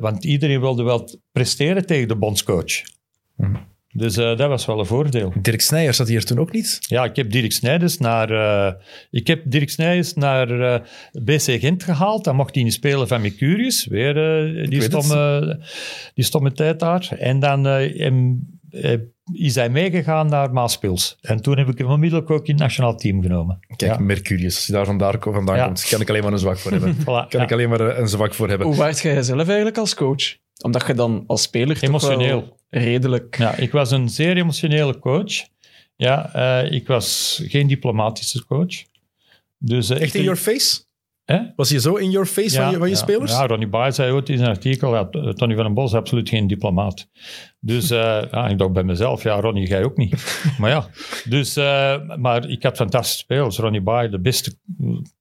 Want 0.00 0.24
iedereen 0.24 0.60
wilde 0.60 0.82
wel 0.82 1.20
presteren 1.32 1.86
tegen 1.86 2.08
de 2.08 2.16
bondscoach. 2.16 2.82
Dus 3.96 4.16
eh, 4.16 4.36
dat 4.36 4.48
was 4.48 4.66
wel 4.66 4.78
een 4.78 4.86
voordeel. 4.86 5.32
Dirk 5.40 5.60
Snijers 5.60 5.96
zat 5.96 6.08
hier 6.08 6.24
toen 6.24 6.38
ook 6.38 6.52
niet. 6.52 6.78
Ja, 6.80 7.04
ik 7.04 7.16
heb 7.16 7.30
Dirk 7.30 7.52
Snijders 7.52 7.98
naar, 7.98 8.30
eh, 8.30 8.72
ik 9.10 9.26
heb 9.26 9.42
Dirk 9.44 9.70
Snijders 9.70 10.14
naar 10.14 10.60
eh, 10.60 10.80
BC 11.24 11.40
Gent 11.60 11.82
gehaald. 11.82 12.24
Dan 12.24 12.36
mocht 12.36 12.54
hij 12.54 12.64
niet 12.64 12.72
spelen 12.72 13.08
van 13.08 13.20
Mercurius. 13.20 13.86
Weer 13.86 14.16
eh, 14.56 14.68
die, 14.68 14.82
stomme, 14.82 15.60
die 16.14 16.24
stomme 16.24 16.52
tijd 16.52 16.80
daar. 16.80 17.08
En 17.18 17.38
dan 17.40 17.64
hem- 17.64 18.54
is 19.32 19.54
hij 19.54 19.68
meegegaan 19.70 20.26
naar 20.28 20.52
Maaspils. 20.52 21.18
En 21.20 21.42
toen 21.42 21.58
heb 21.58 21.68
ik 21.68 21.78
hem 21.78 21.86
onmiddellijk 21.86 22.30
ook 22.30 22.46
in 22.46 22.52
het 22.54 22.62
nationaal 22.62 22.96
team 22.96 23.22
genomen. 23.22 23.58
Kijk, 23.76 23.92
Ja. 23.92 23.98
Mercurius, 23.98 24.54
als 24.56 24.66
je 24.66 24.72
daar 24.72 24.84
vandaan, 24.84 25.14
vandaan 25.20 25.56
Ja. 25.56 25.64
komt, 25.64 25.86
kan 25.88 26.00
ik 26.00 26.08
alleen 26.08 26.22
maar 26.22 26.32
een 26.32 26.38
zwak 26.38 26.58
voor 26.58 26.70
hebben. 26.72 26.94
Voilà, 27.02 27.04
kan 27.04 27.26
ja. 27.28 27.42
ik 27.42 27.52
alleen 27.52 27.68
maar 27.68 27.80
een 27.80 28.08
zwak 28.08 28.34
voor 28.34 28.48
hebben. 28.48 28.66
Hoe 28.66 28.76
waart 28.76 29.00
jij 29.00 29.22
zelf 29.22 29.46
eigenlijk 29.46 29.78
als 29.78 29.94
coach? 29.94 30.36
Omdat 30.62 30.86
je 30.86 30.94
dan 30.94 31.24
als 31.26 31.42
speler 31.42 31.74
toch 31.78 31.88
Emotioneel. 31.88 32.56
redelijk... 32.68 33.38
Ja, 33.38 33.54
ik 33.56 33.72
was 33.72 33.90
een 33.90 34.08
zeer 34.08 34.36
emotionele 34.36 34.98
coach. 34.98 35.32
Ja, 35.96 36.34
eh, 36.62 36.72
ik 36.72 36.86
was 36.86 37.40
geen 37.44 37.66
diplomatische 37.66 38.46
coach. 38.46 38.84
Dus, 39.58 39.90
eh, 39.90 39.96
Echt 40.00 40.06
ik- 40.14 40.14
in 40.14 40.22
your 40.22 40.38
face? 40.38 40.80
Hè? 41.26 41.40
Was 41.56 41.68
je 41.68 41.80
zo 41.80 41.94
in 41.94 42.10
your 42.10 42.26
face 42.26 42.56
van 42.56 42.70
je, 42.70 42.76
van 42.76 42.88
je 42.88 42.94
ja. 42.94 43.00
spelers? 43.00 43.32
Ja, 43.32 43.46
Ronnie 43.46 43.68
Baai 43.68 43.92
zei 43.92 44.12
ooit 44.12 44.28
in 44.28 44.36
zijn 44.36 44.50
artikel, 44.50 44.94
ja, 44.94 45.08
Tony 45.32 45.54
van 45.54 45.64
den 45.64 45.74
Bos 45.74 45.92
is 45.92 45.98
absoluut 45.98 46.28
geen 46.28 46.46
diplomaat. 46.46 47.08
Dus 47.60 47.90
eh, 47.90 47.98
ja, 48.32 48.48
ik 48.48 48.58
dacht 48.58 48.72
bij 48.72 48.82
mezelf, 48.82 49.22
ja, 49.22 49.40
Ronnie, 49.40 49.68
jij 49.68 49.84
ook 49.84 49.96
niet. 49.96 50.40
maar 50.60 50.70
ja, 50.70 50.86
dus, 51.24 51.56
eh, 51.56 52.16
maar 52.16 52.48
ik 52.48 52.62
had 52.62 52.76
fantastische 52.76 53.18
spelers. 53.18 53.58
Ronnie 53.58 53.80
Baai, 53.80 54.08
de 54.08 54.20
beste 54.20 54.58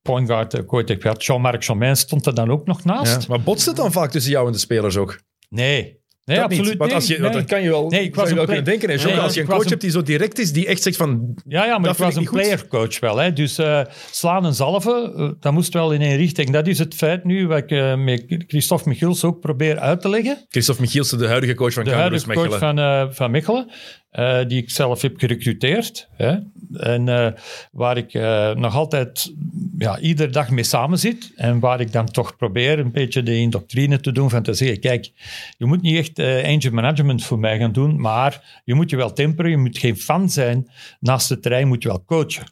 point 0.02 0.28
guard 0.28 0.52
dat 0.52 0.62
ik 0.62 0.74
ooit 0.74 0.90
heb 0.90 1.02
gehad. 1.02 1.26
Jean-Marc 1.26 1.64
Chauvin 1.64 1.96
stond 1.96 2.26
er 2.26 2.36
dan 2.36 2.52
ook 2.52 2.66
nog 2.66 2.84
naast. 2.84 3.28
Maar 3.28 3.42
botst 3.42 3.66
het 3.66 3.76
dan 3.76 3.92
vaak 3.92 4.12
tussen 4.12 4.32
jou 4.32 4.46
en 4.46 4.52
de 4.52 4.58
spelers 4.58 4.98
ook? 4.98 5.20
Nee, 5.50 6.04
nee 6.26 6.38
dat 6.38 6.46
absoluut 6.46 6.70
niet. 6.70 6.78
Want 6.78 6.94
als 6.94 7.08
je, 7.08 7.14
nee. 7.14 7.22
want 7.22 7.34
dat 7.34 7.46
kan 7.46 7.62
je 7.62 7.70
wel, 7.70 7.90
Nee, 7.90 8.04
ik 8.04 8.16
was 8.16 8.30
je 8.30 8.36
wel 8.36 8.46
kunnen 8.46 8.64
denken. 8.64 8.88
Nee, 8.88 8.98
Jocke, 8.98 9.20
als 9.20 9.34
je 9.34 9.42
een 9.42 9.48
coach 9.48 9.64
een- 9.64 9.70
hebt 9.70 9.82
die 9.82 9.92
zo 9.92 10.02
direct 10.02 10.40
is, 10.40 10.52
die 10.52 10.68
echt 10.68 10.82
zegt 10.82 10.98
van... 10.98 11.36
Ja, 11.48 11.66
ja, 11.66 11.78
maar 11.78 11.88
Dat 11.88 11.98
ik 12.00 12.04
was 12.06 12.16
een 12.16 12.30
playercoach 12.30 13.00
wel. 13.00 13.18
Hè. 13.18 13.34
Dus 13.34 13.58
eh, 13.58 13.82
slaan 14.12 14.46
en 14.46 14.54
zalven, 14.54 15.14
eh, 15.16 15.30
dat 15.40 15.54
moest 15.54 15.74
wel 15.74 15.92
in 15.92 16.02
één 16.02 16.18
richting. 16.18 16.50
Dat 16.50 16.68
is 16.68 16.80
het 16.80 16.96
feit 16.96 17.24
nu, 17.24 17.48
wat 17.48 17.58
ik 17.58 17.72
eh, 17.72 17.96
met 17.96 18.24
Christophe 18.48 18.90
Michiels 18.90 19.24
ook 19.24 19.40
probeer 19.40 19.80
uit 19.80 20.02
te 20.02 20.10
leggen. 20.10 20.46
Christophe 20.50 20.82
Michielsen, 20.82 21.18
de 21.18 21.28
huidige 21.28 21.54
coach 21.54 21.74
van 21.74 21.84
de 21.84 21.90
Cambuurus 21.90 22.26
huidige 22.26 22.48
coach 22.50 22.60
van, 22.60 23.14
van 23.14 23.32
Mechelen, 23.32 23.72
eh, 24.16 24.40
die 24.48 24.62
ik 24.62 24.70
zelf 24.70 25.02
heb 25.02 25.20
gerecruiteerd. 25.20 26.10
Hè. 26.12 26.38
En 26.74 27.10
eh, 27.10 27.32
waar 27.72 27.98
ik 27.98 28.14
eh, 28.14 28.54
nog 28.54 28.76
altijd 28.76 29.34
ja, 29.78 30.00
iedere 30.00 30.32
dag 30.32 30.50
mee 30.50 30.64
samen 30.64 31.00
zit. 31.00 31.32
En 31.36 31.60
waar 31.60 31.80
ik 31.80 31.92
dan 31.92 32.06
toch 32.06 32.36
probeer 32.36 32.80
een 32.80 32.92
beetje 32.92 33.24
de 33.24 33.38
indoctrine 33.38 34.00
te 34.00 34.12
doen 34.12 34.30
van 34.30 34.44
te 34.44 34.54
zeggen, 34.54 34.80
kijk, 34.80 35.12
je 35.58 35.66
moet 35.66 35.82
niet 35.82 35.98
echt 35.98 36.20
angel 36.46 36.72
management 36.72 37.24
voor 37.24 37.40
mij 37.40 37.58
gaan 37.58 37.72
doen, 37.72 38.02
maar 38.02 38.62
je 38.64 38.74
moet 38.74 38.90
je 38.90 38.96
wel 38.96 39.14
temperen, 39.14 39.52
je 39.52 39.58
moet 39.58 39.78
geen 39.78 39.98
fan 39.98 40.30
zijn. 40.30 40.72
Naast 41.00 41.30
het 41.30 41.42
terrein 41.42 41.68
moet 41.68 41.84
je 41.84 41.90
wel 41.90 42.04
coachen. 42.06 42.46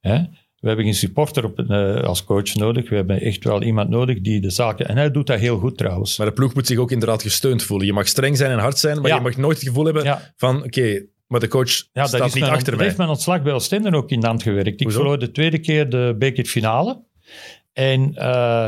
Hè? 0.00 0.22
We 0.62 0.68
hebben 0.68 0.84
geen 0.86 0.94
supporter 0.94 1.44
op, 1.44 1.58
eh, 1.58 2.02
als 2.02 2.24
coach 2.24 2.54
nodig. 2.54 2.88
We 2.88 2.94
hebben 2.96 3.20
echt 3.20 3.44
wel 3.44 3.62
iemand 3.62 3.88
nodig 3.88 4.20
die 4.20 4.40
de 4.40 4.50
zaken... 4.50 4.88
En 4.88 4.96
hij 4.96 5.10
doet 5.10 5.26
dat 5.26 5.38
heel 5.38 5.58
goed 5.58 5.78
trouwens. 5.78 6.18
Maar 6.18 6.26
de 6.26 6.32
ploeg 6.32 6.54
moet 6.54 6.66
zich 6.66 6.78
ook 6.78 6.90
inderdaad 6.90 7.22
gesteund 7.22 7.62
voelen. 7.62 7.86
Je 7.86 7.92
mag 7.92 8.08
streng 8.08 8.36
zijn 8.36 8.50
en 8.50 8.58
hard 8.58 8.78
zijn, 8.78 9.00
maar 9.00 9.10
Ja. 9.10 9.16
je 9.16 9.22
mag 9.22 9.36
nooit 9.36 9.58
het 9.58 9.66
gevoel 9.68 9.84
hebben 9.84 10.04
Ja. 10.04 10.32
van... 10.36 10.62
Oké, 10.64 11.04
maar 11.26 11.40
de 11.40 11.48
coach 11.48 11.70
Ja, 11.76 11.86
dat, 11.92 12.08
staat 12.08 12.24
niet 12.24 12.38
mijn, 12.38 12.52
achter 12.52 12.64
dat 12.66 12.74
mij. 12.76 12.84
heeft 12.84 12.96
mijn 12.96 13.08
ontslag 13.10 13.42
bij 13.42 13.52
Oostende 13.52 13.96
ook 13.96 14.10
in 14.10 14.20
de 14.20 14.26
hand 14.26 14.42
gewerkt. 14.42 14.68
Ik 14.68 14.82
Hoezo? 14.82 14.98
verloor 14.98 15.18
de 15.18 15.30
tweede 15.30 15.58
keer 15.58 15.88
de 15.90 16.14
bekerfinale. 16.18 17.02
En, 17.72 18.14
eh, 18.14 18.66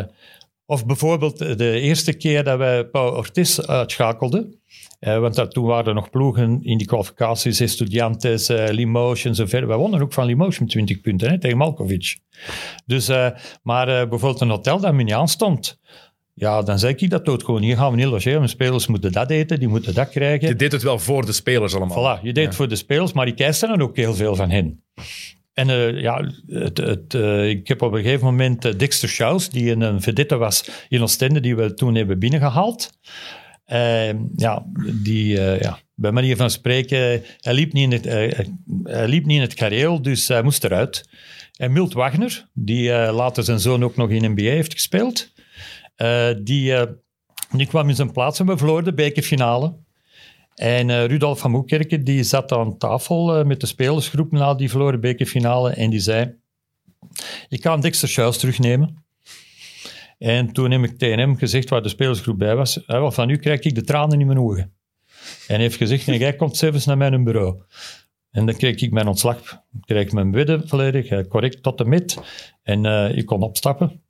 of 0.66 0.87
bijvoorbeeld 0.87 1.39
de 1.59 1.81
eerste 1.81 2.12
keer 2.12 2.45
dat 2.45 2.59
wij 2.59 2.85
Pau 2.85 3.16
Ortiz 3.16 3.59
uitschakelden. 3.59 4.61
Eh, 5.05 5.19
want 5.19 5.35
dat, 5.35 5.51
toen 5.53 5.65
waren 5.65 5.87
er 5.87 5.95
nog 5.95 6.11
ploegen 6.11 6.59
in 6.63 6.79
die 6.79 6.87
kwalificaties, 6.87 7.61
Estudiantes, 7.61 8.49
eh 8.49 8.69
Limoges 8.69 9.25
en 9.25 9.35
zo 9.35 9.47
verder. 9.47 9.69
Wij 9.69 9.79
wonnen 9.79 10.03
ook 10.03 10.13
van 10.13 10.37
met 10.37 10.69
20 10.69 11.01
punten 11.01 11.31
hè, 11.31 11.39
tegen 11.39 11.57
Malkovic. 11.57 12.17
Dus, 12.87 13.09
eh, 13.09 13.29
maar 13.63 13.89
eh, 13.89 14.09
bijvoorbeeld 14.09 14.41
een 14.41 14.49
hotel 14.49 14.81
dat 14.81 14.95
me 14.95 15.03
niet 15.03 15.15
aanstond. 15.15 15.81
Ja, 16.35 16.63
dan 16.63 16.79
zei 16.79 16.95
ik 16.97 17.11
dat 17.11 17.29
ook 17.29 17.45
gewoon. 17.45 17.63
Hier 17.63 17.77
gaan 17.77 17.91
we 17.91 17.97
niet 17.97 18.07
logeren. 18.07 18.39
Mijn 18.39 18.49
spelers 18.49 18.87
moeten 18.87 19.13
dat 19.13 19.31
eten, 19.31 19.59
die 19.59 19.69
moeten 19.69 19.95
dat 19.95 20.09
krijgen. 20.09 20.49
Je 20.49 20.57
deed 20.57 20.73
het 20.73 20.83
wel 20.83 20.99
voor 20.99 21.27
de 21.27 21.33
spelers 21.33 21.75
allemaal. 21.75 22.19
Voilà, 22.19 22.23
je 22.23 22.33
deed 22.33 22.47
het 22.47 22.55
voor 22.55 22.69
de 22.69 22.77
spelers, 22.77 23.13
maar 23.13 23.27
ik 23.27 23.41
eiste 23.41 23.67
dan 23.67 23.83
ook 23.83 23.97
heel 23.97 24.15
veel 24.15 24.37
van 24.37 24.51
hen. 24.51 24.83
En 25.55 25.71
eh, 25.71 26.01
ja, 26.01 26.31
het, 26.47 26.79
het, 26.79 27.15
eh, 27.15 27.49
ik 27.49 27.69
heb 27.69 27.83
op 27.83 27.93
een 27.93 28.03
gegeven 28.03 28.25
moment 28.25 28.65
eh, 28.65 28.73
Dexter 28.77 29.09
Schaus, 29.09 29.49
die 29.49 29.71
een, 29.71 29.81
een 29.81 30.03
vedette 30.03 30.37
was 30.37 30.71
in 30.89 31.03
Oostende, 31.03 31.41
die 31.41 31.57
we 31.57 31.75
toen 31.75 31.95
hebben 31.95 32.19
binnengehaald. 32.19 32.91
Eh, 33.65 34.12
ja, 34.36 34.66
die, 35.03 35.41
eh, 35.41 35.61
ja, 35.61 35.78
bij 35.95 36.12
manier 36.12 36.36
van 36.36 36.51
spreken, 36.51 37.23
hij 37.41 37.55
liep 37.55 37.73
niet 37.73 37.85
in 37.85 37.93
het, 37.93 38.07
eh, 38.07 38.47
hij 38.85 39.09
liep 39.09 39.24
niet 39.24 39.36
in 39.36 39.43
het 39.43 39.59
gareel, 39.59 40.03
dus 40.03 40.28
hij 40.28 40.43
moest 40.43 40.65
eruit. 40.65 41.09
En 41.57 41.73
Milt 41.73 41.93
Wagner, 41.93 42.49
die 42.53 42.93
eh, 42.93 43.15
later 43.15 43.45
zijn 43.45 43.61
zoon 43.61 43.85
ook 43.85 43.97
nog 43.97 44.11
in 44.11 44.31
NBA 44.31 44.43
heeft 44.43 44.73
gespeeld, 44.73 45.32
eh, 45.97 46.28
die, 46.43 46.74
eh, 46.74 46.93
die 47.51 47.66
kwam 47.66 47.89
in 47.89 47.95
zijn 47.95 48.12
plaats 48.12 48.41
en 48.41 48.47
we 48.47 48.57
verloren 48.57 48.85
de 48.85 48.95
bekerfinale. 48.95 49.77
En 50.55 50.91
eh, 50.91 51.05
Rudolf 51.07 51.39
van 51.39 51.51
Moekerken 51.51 52.05
die 52.05 52.23
zat 52.23 52.53
aan 52.53 52.78
tafel 52.78 53.36
eh, 53.36 53.45
met 53.45 53.61
de 53.61 53.66
spelersgroep 53.66 54.32
na 54.32 54.55
die 54.55 54.70
verloren 54.70 55.01
bekerfinale 55.01 55.70
en 55.70 55.91
die 55.91 56.01
zei, 56.01 56.35
ik 57.49 57.65
een 57.65 57.81
Dexter 57.81 58.09
Schuils 58.09 58.39
terugnemen. 58.39 59.04
En 60.25 60.53
toen 60.53 60.71
heb 60.71 60.83
ik 60.83 60.99
tegen 60.99 61.19
hem 61.19 61.37
gezegd, 61.37 61.69
waar 61.69 61.83
de 61.83 61.89
spelersgroep 61.89 62.39
bij 62.39 62.57
was, 62.57 62.87
"Ah, 62.87 63.11
van 63.13 63.27
nu 63.27 63.37
krijg 63.37 63.61
ik 63.61 63.75
de 63.75 63.83
tranen 63.83 64.21
in 64.21 64.27
mijn 64.27 64.39
ogen. 64.39 64.63
En 65.47 65.55
hij 65.55 65.59
heeft 65.59 65.77
gezegd, 65.77 66.07
nee, 66.07 66.19
jij 66.19 66.35
komt 66.35 66.57
zelfs 66.57 66.87
naar 66.87 66.97
mijn 66.97 67.25
bureau. 67.25 67.63
En 68.31 68.47
dan 68.47 68.55
kreeg 68.57 68.81
ik 68.81 68.93
mijn 68.93 69.07
ontslag. 69.07 69.39
Ik 69.53 69.81
kreeg 69.85 70.13
mijn 70.13 70.33
wedden 70.33 70.69
volledig, 70.69 71.09
eh, 71.09 71.19
correct 71.29 71.63
tot 71.63 71.79
de 71.79 71.85
met. 71.85 72.19
En 72.63 72.87
eh, 72.87 73.17
ik 73.17 73.27
kon 73.27 73.43
opstappen. 73.43 74.01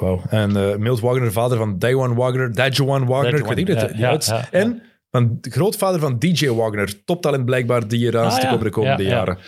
Wauw. 0.00 0.22
En 0.28 0.56
eh 0.56 0.76
Milt 0.76 1.00
Wagner, 1.00 1.32
vader 1.32 1.58
van 1.58 1.78
Daewon 1.78 2.14
Wagner, 2.14 2.54
Dajuan 2.54 3.06
Wagner, 3.06 3.34
ik 3.34 3.44
weet 3.44 3.56
niet 3.56 3.66
Ja, 3.68 3.74
het 3.74 3.96
ja, 3.98 4.08
uit. 4.10 4.26
ja, 4.26 4.36
ja. 4.36 4.48
En 4.50 4.82
van 5.10 5.38
de 5.40 5.50
grootvader 5.50 6.00
van 6.00 6.18
DJ 6.18 6.48
Wagner, 6.48 7.04
toptalent 7.04 7.44
blijkbaar, 7.44 7.88
die 7.88 8.18
Ah, 8.18 8.34
te 8.34 8.40
ja. 8.40 8.48
komen 8.48 8.64
de 8.64 8.70
komende 8.70 9.02
Ja, 9.02 9.08
ja. 9.08 9.14
jaren. 9.16 9.38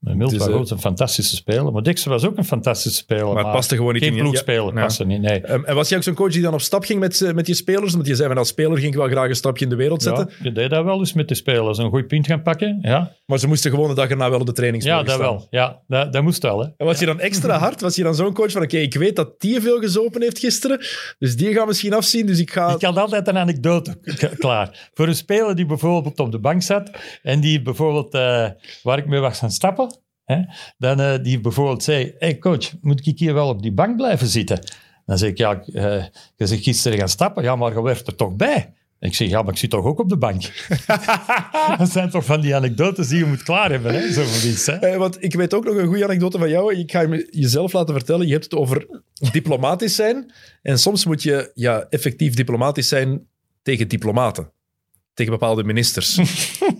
Milt 0.00 0.36
was 0.36 0.48
eh, 0.48 0.54
ook 0.54 0.70
een 0.70 0.78
fantastische 0.80 1.36
speler. 1.36 1.72
Maar 1.72 1.82
Dixon 1.82 2.12
was 2.12 2.24
ook 2.24 2.36
een 2.36 2.44
fantastische 2.44 2.98
speler. 2.98 3.26
Maar 3.34 3.44
het 3.44 3.52
paste 3.52 3.76
gewoon 3.76 3.92
niet 3.92 4.02
geen 4.02 4.12
in- 4.14 4.18
ploegspeler, 4.18 4.74
ja. 4.74 4.80
paste 4.80 5.04
niet, 5.06 5.20
nee. 5.20 5.40
Ehm, 5.40 5.64
en 5.64 5.74
was 5.74 5.88
jij 5.88 5.98
ook 5.98 6.04
zo'n 6.04 6.14
coach 6.14 6.32
die 6.32 6.42
dan 6.42 6.52
op 6.54 6.60
stap 6.60 6.84
ging 6.84 7.00
met, 7.00 7.20
eh, 7.20 7.32
met 7.32 7.46
je 7.46 7.54
spelers? 7.54 7.94
Want 7.94 8.06
je 8.06 8.14
zei 8.14 8.28
van 8.28 8.38
als 8.38 8.48
speler 8.48 8.78
ging 8.78 8.92
ik 8.92 8.98
wel 8.98 9.08
graag 9.08 9.28
een 9.28 9.34
stapje 9.36 9.64
in 9.64 9.70
de 9.70 9.76
wereld 9.76 10.02
zetten. 10.02 10.26
Ja, 10.30 10.34
je 10.42 10.52
deed 10.52 10.70
dat 10.70 10.84
wel 10.84 10.98
eens 10.98 11.12
met 11.12 11.28
de 11.28 11.34
spelers. 11.34 11.78
Een 11.78 11.90
goed 11.90 12.06
punt 12.06 12.26
gaan 12.26 12.42
pakken. 12.42 12.78
Ja, 12.82 13.12
Maar 13.26 13.38
ze 13.38 13.46
moesten 13.46 13.70
gewoon 13.70 13.88
de 13.88 13.94
dag 13.94 14.08
erna 14.08 14.30
wel 14.30 14.38
op 14.40 14.46
de 14.46 14.52
ja 14.52 14.52
trainingsvloer 14.52 14.96
dat 15.04 15.08
staan. 15.08 15.18
wel. 15.20 15.46
Ja, 15.50 15.80
dat, 15.86 16.12
dat 16.12 16.22
moest 16.22 16.42
wel. 16.42 16.58
Hè. 16.60 16.68
En 16.76 16.86
was 16.86 16.98
je 16.98 17.06
dan 17.06 17.20
extra 17.20 17.58
hard? 17.66 17.80
Was 17.80 17.96
je 17.96 18.02
dan 18.02 18.14
zo'n 18.14 18.32
coach 18.32 18.50
van 18.52 18.62
oké, 18.62 18.76
ik 18.78 18.94
weet 18.94 19.16
dat 19.16 19.40
die 19.40 19.60
veel 19.60 19.78
gezopen 19.78 20.22
heeft 20.22 20.38
gisteren, 20.38 20.78
dus 21.18 21.36
die 21.36 21.52
gaat 21.54 21.66
misschien 21.66 21.92
afzien, 21.92 22.26
dus 22.26 22.38
ik 22.38 22.50
ga... 22.50 22.74
Ik 22.74 22.82
had 22.82 22.96
altijd 22.96 23.28
een 23.28 23.38
anekdote 23.38 23.94
klaar. 24.38 24.90
Voor 24.94 25.06
een 25.08 25.14
speler 25.16 25.54
die 25.56 25.66
bijvoorbeeld 25.66 26.18
op 26.18 26.32
de 26.32 26.38
bank 26.38 26.62
zat 26.62 26.90
en 27.22 27.40
die 27.40 27.62
bijvoorbeeld, 27.62 28.14
eh, 28.14 28.46
waar 28.82 28.98
ik 28.98 29.06
mee 29.06 29.20
was 29.20 29.38
gaan 29.38 29.50
stappen, 29.50 29.95
hè, 30.26 30.40
dan 30.78 31.00
eh, 31.00 31.22
die 31.22 31.40
bijvoorbeeld 31.40 31.82
zei, 31.82 32.14
hey 32.18 32.38
coach, 32.38 32.72
moet 32.80 33.06
ik 33.06 33.18
hier 33.18 33.34
wel 33.34 33.48
op 33.48 33.62
die 33.62 33.72
bank 33.72 33.96
blijven 33.96 34.26
zitten? 34.26 34.60
Dan 35.06 35.18
zeg 35.18 35.30
ik, 35.30 35.38
ja, 35.38 35.62
eh, 35.62 36.04
je 36.36 36.46
zegt 36.46 36.62
gisteren 36.62 36.98
gaan 36.98 37.08
stappen, 37.08 37.42
ja, 37.42 37.56
maar 37.56 37.72
je 37.72 37.82
werd 37.82 38.06
er 38.06 38.16
toch 38.16 38.36
bij. 38.36 38.74
En 38.98 39.08
ik 39.08 39.14
zeg, 39.14 39.28
ja, 39.28 39.42
maar 39.42 39.52
ik 39.52 39.58
zit 39.58 39.70
toch 39.70 39.84
ook 39.84 39.98
op 39.98 40.08
de 40.08 40.16
bank? 40.16 40.42
dat 41.78 41.90
zijn 41.90 42.10
toch 42.10 42.24
van 42.24 42.40
die 42.40 42.54
anekdotes 42.54 43.08
die 43.08 43.18
je 43.18 43.24
moet 43.24 43.42
klaar 43.42 43.70
hebben, 43.70 43.94
hè? 43.94 44.12
zo 44.12 44.24
van 44.24 44.50
iets. 44.50 44.66
Hè? 44.66 44.72
Eh, 44.72 44.96
want 44.96 45.22
ik 45.22 45.34
weet 45.34 45.54
ook 45.54 45.64
nog 45.64 45.76
een 45.76 45.86
goede 45.86 46.04
anekdote 46.04 46.38
van 46.38 46.48
jou. 46.48 46.74
Ik 46.74 46.90
ga 46.90 47.00
hem 47.00 47.26
jezelf 47.30 47.72
laten 47.72 47.94
vertellen. 47.94 48.26
Je 48.26 48.32
hebt 48.32 48.44
het 48.44 48.54
over 48.54 48.86
diplomatisch 49.32 49.94
zijn. 49.94 50.32
En 50.62 50.78
soms 50.78 51.04
moet 51.04 51.22
je 51.22 51.50
ja, 51.54 51.86
effectief 51.90 52.34
diplomatisch 52.34 52.88
zijn 52.88 53.26
tegen 53.62 53.88
diplomaten. 53.88 54.50
Tegen 55.14 55.32
bepaalde 55.32 55.64
ministers. 55.64 56.18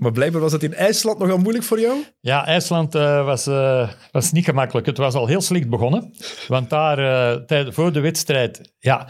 maar 0.00 0.12
blijkbaar 0.12 0.40
was 0.40 0.50
dat 0.50 0.62
in 0.62 0.74
IJsland 0.74 1.18
nogal 1.18 1.38
moeilijk 1.38 1.64
voor 1.64 1.80
jou? 1.80 2.04
Ja, 2.20 2.46
IJsland 2.46 2.94
uh, 2.94 3.24
was, 3.24 3.46
uh, 3.46 3.88
was 4.10 4.32
niet 4.32 4.44
gemakkelijk. 4.44 4.86
Het 4.86 4.96
was 4.96 5.14
al 5.14 5.26
heel 5.26 5.40
slecht 5.40 5.68
begonnen. 5.68 6.14
Want 6.48 6.70
daar, 6.70 6.98
uh, 6.98 7.44
tijd, 7.44 7.74
voor 7.74 7.92
de 7.92 8.00
wedstrijd, 8.00 8.72
ja, 8.78 9.08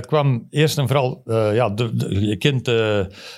kwam 0.00 0.46
eerst 0.50 0.78
en 0.78 0.86
vooral, 0.86 1.22
ja, 1.52 1.68
de, 1.68 1.92
je 2.20 2.36
kent 2.36 2.66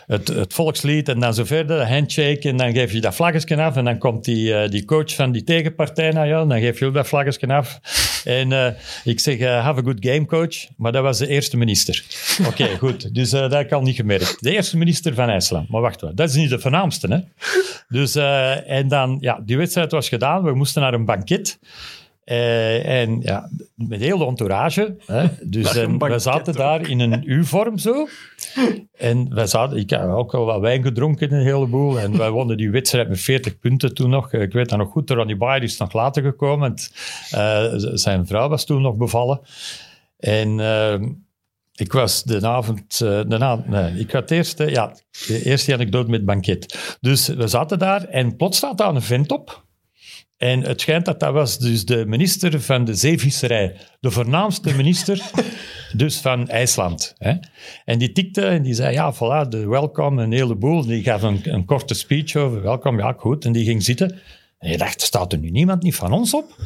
het, 0.07 0.29
het, 0.29 0.55
volkslied 0.55 1.09
en 1.09 1.21
dan 1.21 1.35
zo 1.35 1.45
verder, 1.45 1.89
handshake, 1.89 2.49
en 2.49 2.57
dan 2.57 2.73
geef 2.73 2.93
je 2.93 3.01
dat 3.01 3.15
vlaggetje 3.15 3.63
af 3.63 3.77
en 3.77 3.85
dan 3.85 3.99
komt 3.99 4.25
die, 4.25 4.69
die 4.69 4.85
coach 4.85 5.15
van 5.15 5.33
die 5.33 5.45
tegenpartij 5.45 6.11
naar 6.11 6.29
jou, 6.29 6.43
en 6.43 6.49
dan 6.49 6.61
geef 6.61 6.79
je 6.79 6.87
ook 6.87 6.95
dat 6.95 7.09
vlaggetje 7.09 7.47
af. 7.47 7.81
En 8.27 8.77
ik 9.05 9.21
zeg, 9.21 9.41
have 9.41 9.81
a 9.81 9.83
good 9.83 9.99
game, 10.01 10.27
coach. 10.27 10.67
Maar 10.77 10.93
dat 10.93 11.03
was 11.03 11.19
de 11.19 11.27
eerste 11.27 11.57
minister. 11.57 12.05
Oké, 12.41 12.49
okay, 12.49 12.77
goed. 12.77 13.15
Dus 13.15 13.31
dat 13.31 13.53
heb 13.53 13.67
ik 13.67 13.73
al 13.73 13.83
niet 13.83 13.97
gemerkt. 13.97 14.43
De 14.43 14.51
eerste 14.51 14.77
minister 14.77 15.15
van 15.15 15.29
IJsland. 15.29 15.69
Maar 15.69 15.81
wacht, 15.81 16.01
dat 16.01 16.29
is 16.29 16.35
niet 16.35 16.51
de 16.51 16.59
voornaamste. 16.59 17.09
Hè? 17.09 17.19
Dus, 17.89 18.15
en 18.67 18.89
dan, 18.89 19.17
ja, 19.21 19.41
die 19.45 19.57
wedstrijd 19.57 19.93
was 19.93 20.09
gedaan. 20.09 20.43
We 20.43 20.55
moesten 20.55 20.83
naar 20.83 20.95
een 20.95 21.05
banket. 21.05 21.59
Uh, 22.31 23.01
en 23.01 23.21
ja, 23.21 23.51
met 23.75 24.01
heel 24.01 24.19
de 24.19 24.27
entourage. 24.27 24.97
Hè? 25.07 25.27
Dus 25.43 25.77
en 25.77 25.99
we 25.99 26.19
zaten 26.19 26.55
daar 26.55 26.89
in 26.89 27.01
een 27.01 27.23
U-vorm 27.27 27.79
zo. 27.79 28.09
En 28.97 29.35
wij 29.35 29.47
zaten, 29.47 29.77
ik 29.77 29.91
heb 29.91 30.09
ook 30.09 30.35
al 30.35 30.45
wat 30.45 30.61
wijn 30.61 30.83
gedronken, 30.83 31.33
een 31.33 31.45
heleboel. 31.45 32.01
En 32.01 32.17
wij 32.17 32.31
wonnen 32.31 32.57
die 32.57 32.71
wedstrijd 32.71 33.09
met 33.09 33.21
40 33.21 33.59
punten 33.59 33.95
toen 33.95 34.11
nog. 34.11 34.33
Ik 34.33 34.53
weet 34.53 34.69
dat 34.69 34.79
nog 34.79 34.91
goed, 34.91 35.11
Ronnie 35.11 35.37
Bayer 35.37 35.63
is 35.63 35.77
nog 35.77 35.93
later 35.93 36.23
gekomen. 36.23 36.75
Uh, 37.35 37.65
zijn 37.77 38.27
vrouw 38.27 38.49
was 38.49 38.65
toen 38.65 38.83
nog 38.83 38.97
bevallen. 38.97 39.41
En 40.19 40.61
ik 41.75 41.93
was 41.93 42.23
de 42.23 42.47
avond, 42.47 42.99
de 42.99 43.25
na, 43.29 43.65
nee, 43.67 43.99
ik 43.99 44.11
had 44.11 44.31
eerst, 44.31 44.59
ja, 44.59 44.97
de 45.27 45.43
eerste 45.45 45.73
anekdote 45.73 46.11
met 46.11 46.25
banket. 46.25 46.97
Dus 47.01 47.29
we 47.29 47.47
zaten 47.49 47.79
daar 47.79 48.05
en 48.05 48.37
plots 48.37 48.57
staat 48.57 48.79
daar 48.79 48.95
een 48.95 49.03
vent 49.03 49.33
op. 49.33 49.65
En 50.37 50.61
het 50.63 50.81
schijnt 50.81 51.05
dat 51.05 51.21
dat 51.21 51.33
was 51.33 51.59
dus 51.59 51.85
de 51.85 52.07
minister 52.07 52.61
van 52.61 52.85
de 52.85 52.95
zeevisserij. 52.95 53.77
De 54.01 54.11
voornaamste 54.11 54.75
minister 54.75 55.31
dus 55.93 56.21
van 56.21 56.49
IJsland. 56.49 57.15
Hè. 57.19 57.33
En 57.85 57.99
die 57.99 58.13
tikte 58.13 58.47
en 58.47 58.63
die 58.63 58.75
zei, 58.75 58.93
ja, 58.93 59.15
voilà, 59.15 59.49
de 59.49 59.69
welkom, 59.69 60.19
een 60.19 60.33
heleboel. 60.33 60.87
Die 60.87 61.03
gaf 61.03 61.23
een, 61.23 61.41
een 61.43 61.65
korte 61.65 61.95
speech 61.95 62.37
over 62.37 62.63
welkom, 62.63 62.99
ja, 62.99 63.15
goed. 63.19 63.45
En 63.45 63.53
die 63.53 63.65
ging 63.65 63.83
zitten. 63.83 64.19
En 64.59 64.71
je 64.71 64.79
dacht, 64.79 65.01
staat 65.01 65.33
er 65.33 65.39
nu 65.39 65.51
niemand 65.51 65.83
niet 65.83 65.95
van 65.95 66.13
ons 66.13 66.35
op? 66.35 66.57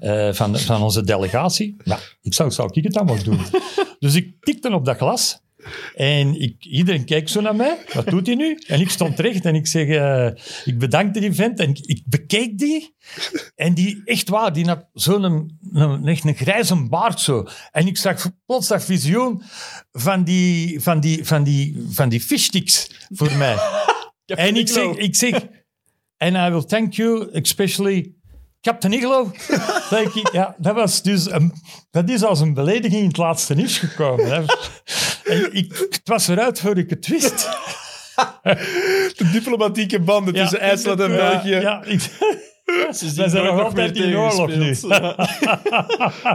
Uh, 0.00 0.32
van, 0.32 0.58
van 0.58 0.82
onze 0.82 1.04
delegatie? 1.04 1.76
Nou, 1.84 2.00
ik 2.22 2.34
zou, 2.34 2.50
zou 2.50 2.68
ik 2.72 2.84
het 2.84 2.92
dan 2.92 3.06
wel 3.06 3.22
doen. 3.22 3.40
dus 3.98 4.14
ik 4.14 4.34
tikte 4.40 4.72
op 4.72 4.84
dat 4.84 4.96
glas. 4.96 5.40
En 5.94 6.40
ik, 6.40 6.64
iedereen 6.64 7.04
kijkt 7.04 7.30
zo 7.30 7.40
naar 7.40 7.56
mij. 7.56 7.78
Wat 7.92 8.06
doet 8.06 8.26
hij 8.26 8.34
nu? 8.34 8.58
En 8.66 8.80
ik 8.80 8.90
stond 8.90 9.18
recht 9.18 9.44
en 9.44 9.54
ik 9.54 9.66
zeg... 9.66 9.86
Uh, 9.86 10.26
ik 10.64 10.78
bedankte 10.78 11.20
die 11.20 11.32
vent 11.32 11.58
en 11.58 11.68
ik, 11.70 11.78
ik, 11.78 12.02
bekeek 12.06 12.58
die. 12.58 12.94
En 13.54 13.74
die, 13.74 14.02
echt 14.04 14.28
waar, 14.28 14.52
die 14.52 14.66
had 14.66 14.86
zo'n 14.92 15.22
een, 15.22 15.58
een, 15.72 16.06
echt 16.06 16.24
een 16.24 16.34
grijze 16.34 16.88
baard 16.88 17.20
zo. 17.20 17.46
En 17.70 17.86
ik 17.86 17.96
zag 17.96 18.30
plots 18.46 18.68
dat 18.68 18.84
visioen 18.84 19.42
van 19.92 20.24
die, 20.24 20.80
van 20.80 21.00
die, 21.00 21.24
van 21.24 21.42
die, 21.42 21.86
van 21.88 22.08
die 22.08 22.20
fishsticks 22.20 22.90
voor 23.10 23.32
mij. 23.32 23.56
en 24.26 24.56
ik 24.56 24.68
zeg, 24.68 24.96
ik 24.96 25.16
zeg... 25.16 25.46
And 26.16 26.36
I 26.36 26.50
will 26.50 26.64
thank 26.64 26.92
you, 26.92 27.30
especially 27.32 28.19
Captain 28.60 28.92
Iglo. 28.98 29.30
ja, 30.32 30.54
dat, 30.58 30.74
was 30.74 31.02
dus 31.02 31.30
een, 31.30 31.52
dat 31.90 32.08
is 32.08 32.22
als 32.22 32.40
een 32.40 32.54
belediging 32.54 33.00
in 33.00 33.08
het 33.08 33.16
laatste 33.16 33.54
nieuws 33.54 33.78
gekomen. 33.78 34.46
En 35.24 35.54
ik, 35.56 35.86
het 35.90 36.00
was 36.04 36.28
eruit 36.28 36.60
voor 36.60 36.78
ik 36.78 36.90
het 36.90 37.06
wist. 37.06 37.48
De 39.16 39.30
diplomatieke 39.32 40.00
banden 40.00 40.34
tussen 40.34 40.60
IJsland 40.60 41.00
en 41.00 41.10
België. 41.10 41.48
Ja, 41.48 41.84
ik, 41.84 42.00
ze 42.98 43.08
zijn 43.08 43.44
nog 43.44 43.64
altijd 43.64 43.96
in 43.96 44.16
oorlog 44.16 44.48
nu. 44.48 44.76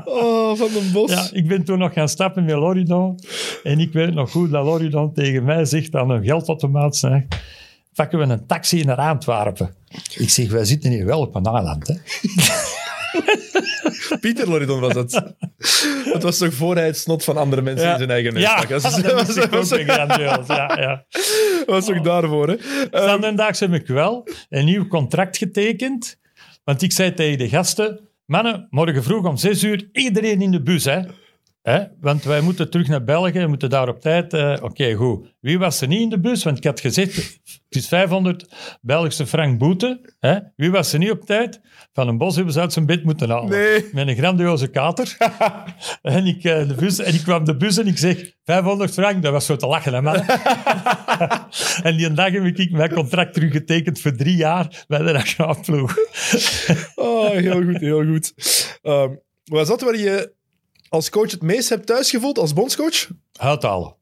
oh, 0.05 0.55
van 0.55 0.69
den 0.73 0.91
Bos. 0.91 1.11
Ja, 1.11 1.27
ik 1.31 1.47
ben 1.47 1.63
toen 1.63 1.79
nog 1.79 1.93
gaan 1.93 2.09
stappen 2.09 2.45
met 2.45 2.55
Loridon. 2.55 3.19
En 3.63 3.79
ik 3.79 3.93
weet 3.93 4.13
nog 4.13 4.31
goed 4.31 4.51
dat 4.51 4.65
Loridon 4.65 5.13
tegen 5.13 5.43
mij 5.43 5.65
zegt 5.65 5.95
aan 5.95 6.09
een 6.09 6.23
geldautomaat 6.23 6.95
pakken 7.95 8.19
we 8.19 8.25
een 8.25 8.47
taxi 8.47 8.83
naar 8.83 8.97
Antwerpen. 8.97 9.75
Ik 10.17 10.29
zeg, 10.29 10.51
wij 10.51 10.65
zitten 10.65 10.91
hier 10.91 11.05
wel 11.05 11.19
op 11.19 11.35
een 11.35 11.45
eiland, 11.45 11.87
hè. 11.87 11.95
Pieter 14.19 14.49
Loridon 14.49 14.79
was 14.79 14.93
het. 14.93 15.21
Het 16.13 16.23
was 16.23 16.37
toch 16.37 16.53
voor 16.53 16.75
hij 16.75 16.85
het 16.85 16.97
snot 16.97 17.23
van 17.23 17.37
andere 17.37 17.61
mensen 17.61 17.91
in 17.91 17.97
zijn 17.97 18.09
eigen 18.09 18.33
neus 18.33 18.43
ja, 18.43 18.61
dat 18.65 18.81
was, 18.81 19.01
was, 19.01 19.35
was, 19.35 19.49
was, 19.49 19.69
grandioos. 19.69 20.47
Ja, 20.47 20.79
ja. 20.79 21.05
was 21.65 21.89
ook 21.89 22.03
daarvoor, 22.03 22.47
hè. 22.47 22.57
Vandaag 23.19 23.59
heb 23.59 23.73
ik 23.73 23.87
wel 23.87 24.27
een 24.49 24.65
nieuw 24.65 24.87
contract 24.87 25.37
getekend. 25.37 26.19
Want 26.63 26.81
ik 26.81 26.91
zei 26.91 27.13
tegen 27.13 27.37
de 27.37 27.49
gasten, 27.49 28.09
mannen, 28.25 28.67
morgen 28.69 29.03
vroeg 29.03 29.25
om 29.25 29.37
zes 29.37 29.63
uur, 29.63 29.89
iedereen 29.91 30.41
in 30.41 30.51
de 30.51 30.61
bus, 30.61 30.85
hè. 30.85 30.99
Hè? 31.65 31.83
Want 31.99 32.23
wij 32.23 32.41
moeten 32.41 32.69
terug 32.69 32.87
naar 32.87 33.03
België, 33.03 33.39
we 33.39 33.47
moeten 33.47 33.69
daar 33.69 33.89
op 33.89 34.01
tijd. 34.01 34.33
Uh, 34.33 34.57
Oké, 34.61 34.93
goed. 34.93 35.33
Wie 35.39 35.59
was 35.59 35.81
er 35.81 35.87
niet 35.87 36.01
in 36.01 36.09
de 36.09 36.19
bus? 36.19 36.43
Want 36.43 36.57
ik 36.57 36.63
had 36.63 36.79
gezegd, 36.79 37.15
het 37.15 37.61
is 37.69 37.87
500 37.87 38.45
Belgische 38.81 39.27
frank 39.27 39.59
boete. 39.59 40.15
Hè? 40.19 40.39
Wie 40.55 40.71
was 40.71 40.93
er 40.93 40.99
niet 40.99 41.11
op 41.11 41.25
tijd? 41.25 41.61
Van 41.93 42.07
een 42.07 42.17
bos 42.17 42.35
hebben 42.35 42.53
ze 42.53 42.59
uit 42.59 42.73
zijn 42.73 42.85
bed 42.85 43.03
moeten 43.03 43.29
halen. 43.29 43.49
Nee. 43.49 43.89
Met 43.91 44.07
een 44.07 44.15
grandioze 44.15 44.67
kater. 44.67 45.17
en, 46.01 46.25
ik, 46.25 46.43
uh, 46.43 46.67
de 46.67 46.75
bus, 46.79 46.99
en 46.99 47.13
ik 47.13 47.21
kwam 47.21 47.45
de 47.45 47.57
bus 47.57 47.77
en 47.77 47.87
ik 47.87 47.97
zeg, 47.97 48.31
500 48.43 48.93
frank, 48.93 49.23
dat 49.23 49.31
was 49.31 49.45
zo 49.45 49.55
te 49.55 49.67
lachen, 49.67 49.93
hè, 49.93 50.01
man. 50.01 50.15
en 51.83 51.97
die 51.97 52.13
dag 52.13 52.31
heb 52.31 52.45
ik 52.45 52.71
mijn 52.71 52.93
contract 52.93 53.33
teruggetekend 53.33 53.99
voor 53.99 54.15
drie 54.15 54.35
jaar 54.35 54.83
bij 54.87 54.99
de 54.99 55.11
nationaalploeg. 55.11 55.97
oh, 56.95 57.29
heel 57.29 57.63
goed, 57.63 57.79
heel 57.79 58.05
goed. 58.05 58.33
Um, 58.83 59.19
was 59.43 59.67
dat 59.67 59.81
waar 59.81 59.97
je 59.97 60.33
als 60.89 61.09
coach 61.09 61.31
het 61.31 61.41
meest 61.41 61.69
hebt 61.69 61.85
thuisgevoeld 61.85 62.37
als 62.37 62.53
bondscoach? 62.53 63.07
Huithalen. 63.33 63.95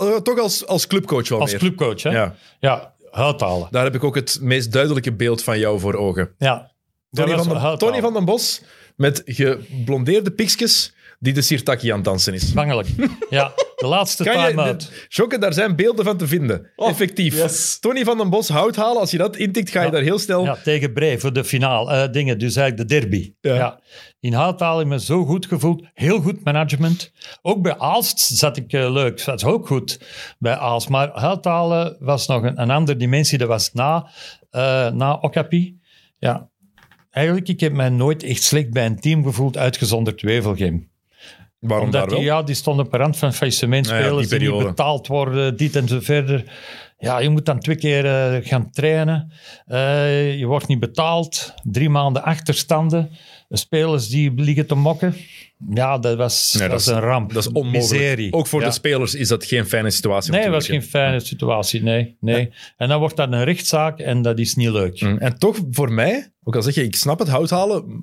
Uh, 0.00 0.16
toch 0.16 0.38
als, 0.38 0.66
als 0.66 0.86
clubcoach 0.86 1.28
wel 1.28 1.40
als 1.40 1.52
meer? 1.52 1.60
Als 1.60 1.68
clubcoach, 1.68 2.02
hè? 2.02 2.10
Ja. 2.10 2.34
Ja, 2.60 2.94
huithalen. 3.10 3.68
Daar 3.70 3.84
heb 3.84 3.94
ik 3.94 4.04
ook 4.04 4.14
het 4.14 4.38
meest 4.40 4.72
duidelijke 4.72 5.12
beeld 5.12 5.42
van 5.42 5.58
jou 5.58 5.80
voor 5.80 5.94
ogen. 5.94 6.34
Ja. 6.38 6.74
Tony 7.10 7.36
van, 7.36 7.48
den, 7.48 7.78
Tony 7.78 8.00
van 8.00 8.12
den 8.12 8.24
Bos 8.24 8.62
met 8.96 9.22
geblondeerde 9.24 10.30
piksjes 10.30 10.94
die 11.18 11.32
de 11.32 11.42
Sirtaki 11.42 11.88
aan 11.88 11.96
het 11.96 12.04
dansen 12.04 12.34
is. 12.34 12.52
Bangelijk. 12.52 12.88
Ja, 13.30 13.52
de 13.76 13.86
laatste 13.86 14.24
time-out. 14.24 14.92
Jokke, 15.08 15.38
daar 15.38 15.52
zijn 15.52 15.76
beelden 15.76 16.04
van 16.04 16.16
te 16.16 16.26
vinden. 16.26 16.70
Oh, 16.76 16.88
Effectief. 16.88 17.36
Yes. 17.36 17.78
Tony 17.78 18.04
van 18.04 18.18
den 18.18 18.30
Bos 18.30 18.48
hout 18.48 18.76
halen. 18.76 19.00
Als 19.00 19.10
je 19.10 19.18
dat 19.18 19.36
intikt, 19.36 19.70
ga 19.70 19.80
je 19.80 19.86
ja. 19.86 19.92
daar 19.92 20.02
heel 20.02 20.18
snel... 20.18 20.44
Ja, 20.44 20.56
tegen 20.64 20.92
Bree 20.92 21.18
voor 21.18 21.32
de 21.32 21.44
finale. 21.44 22.06
Uh, 22.06 22.12
dingen, 22.12 22.38
dus 22.38 22.56
eigenlijk 22.56 22.88
de 22.88 23.00
derby. 23.00 23.34
Ja. 23.40 23.54
ja. 23.54 23.80
In 24.20 24.32
hout 24.32 24.60
halen 24.60 24.82
ik 24.82 24.88
me 24.88 25.00
zo 25.00 25.24
goed 25.24 25.46
gevoeld. 25.46 25.82
Heel 25.94 26.20
goed 26.20 26.44
management. 26.44 27.12
Ook 27.42 27.62
bij 27.62 27.78
Aalst 27.78 28.20
zat 28.20 28.56
ik 28.56 28.72
uh, 28.72 28.92
leuk. 28.92 29.24
Dat 29.24 29.40
is 29.40 29.44
ook 29.44 29.66
goed 29.66 30.00
bij 30.38 30.56
Aalst. 30.56 30.88
Maar 30.88 31.10
hout 31.12 31.44
halen 31.44 31.96
was 31.98 32.26
nog 32.26 32.42
een, 32.42 32.60
een 32.60 32.70
andere 32.70 32.98
dimensie. 32.98 33.38
Dat 33.38 33.48
was 33.48 33.72
na, 33.72 34.10
uh, 34.52 34.90
na 34.90 35.18
Okapi. 35.20 35.78
Ja. 36.18 36.48
Eigenlijk, 37.10 37.48
ik 37.48 37.60
heb 37.60 37.72
mij 37.72 37.88
nooit 37.88 38.22
echt 38.22 38.42
slecht 38.42 38.70
bij 38.70 38.86
een 38.86 39.00
team 39.00 39.24
gevoeld, 39.24 39.56
uitgezonderd 39.56 40.22
Wevelgem. 40.22 40.94
Waarom 41.66 41.86
Omdat 41.86 42.00
daar 42.00 42.10
wel? 42.10 42.18
die, 42.18 42.28
ja, 42.28 42.42
die 42.42 42.54
stonden 42.54 42.84
op 42.84 42.90
de 42.90 42.98
rand 42.98 43.16
van 43.16 43.32
faillissement, 43.32 43.86
Ja, 43.86 43.96
ja, 43.96 44.04
spelers 44.04 44.28
die 44.28 44.38
die 44.38 44.52
niet 44.52 44.66
betaald 44.66 45.06
worden, 45.06 45.56
dit 45.56 45.76
en 45.76 45.88
zo 45.88 46.00
verder. 46.00 46.44
Ja, 46.98 47.18
je 47.18 47.28
moet 47.28 47.46
dan 47.46 47.60
twee 47.60 47.76
keer 47.76 48.06
eh, 48.06 48.46
gaan 48.48 48.70
trainen. 48.70 49.32
Eh, 49.66 50.38
je 50.38 50.46
wordt 50.46 50.66
niet 50.66 50.80
betaald. 50.80 51.54
Drie 51.62 51.90
maanden 51.90 52.22
achterstanden. 52.22 53.10
Spelers 53.48 54.08
die 54.08 54.32
liggen 54.36 54.66
te 54.66 54.74
mokken. 54.74 55.14
Ja, 55.74 55.98
dat 55.98 56.16
was, 56.16 56.52
Nee, 56.58 56.68
dat 56.68 56.76
dat 56.78 56.84
was 56.86 56.94
een 56.96 57.02
ramp. 57.02 57.32
Dat 57.32 57.42
is 57.46 57.52
onmogelijk. 57.52 57.90
Miserie. 57.90 58.32
Ook 58.32 58.46
voor 58.46 58.60
Ja. 58.60 58.66
de 58.66 58.72
spelers 58.72 59.14
is 59.14 59.28
dat 59.28 59.44
geen 59.44 59.66
fijne 59.66 59.90
situatie. 59.90 60.32
Nee, 60.32 60.40
het 60.42 60.50
was 60.50 60.66
geen 60.66 60.82
fijne 60.82 61.20
situatie. 61.20 61.82
Nee, 61.82 62.16
nee. 62.20 62.52
En 62.76 62.88
dan 62.88 62.98
wordt 62.98 63.16
dat 63.16 63.32
een 63.32 63.44
rechtszaak 63.44 63.98
en 63.98 64.22
dat 64.22 64.38
is 64.38 64.54
niet 64.54 64.68
leuk. 64.68 65.00
Mm. 65.00 65.18
En 65.18 65.38
toch, 65.38 65.58
voor 65.70 65.92
mij, 65.92 66.32
ook 66.44 66.56
al 66.56 66.62
zeg 66.62 66.74
je, 66.74 66.82
ik 66.84 66.96
snap 66.96 67.18
het, 67.18 67.28
hout 67.28 67.50
halen, 67.50 68.00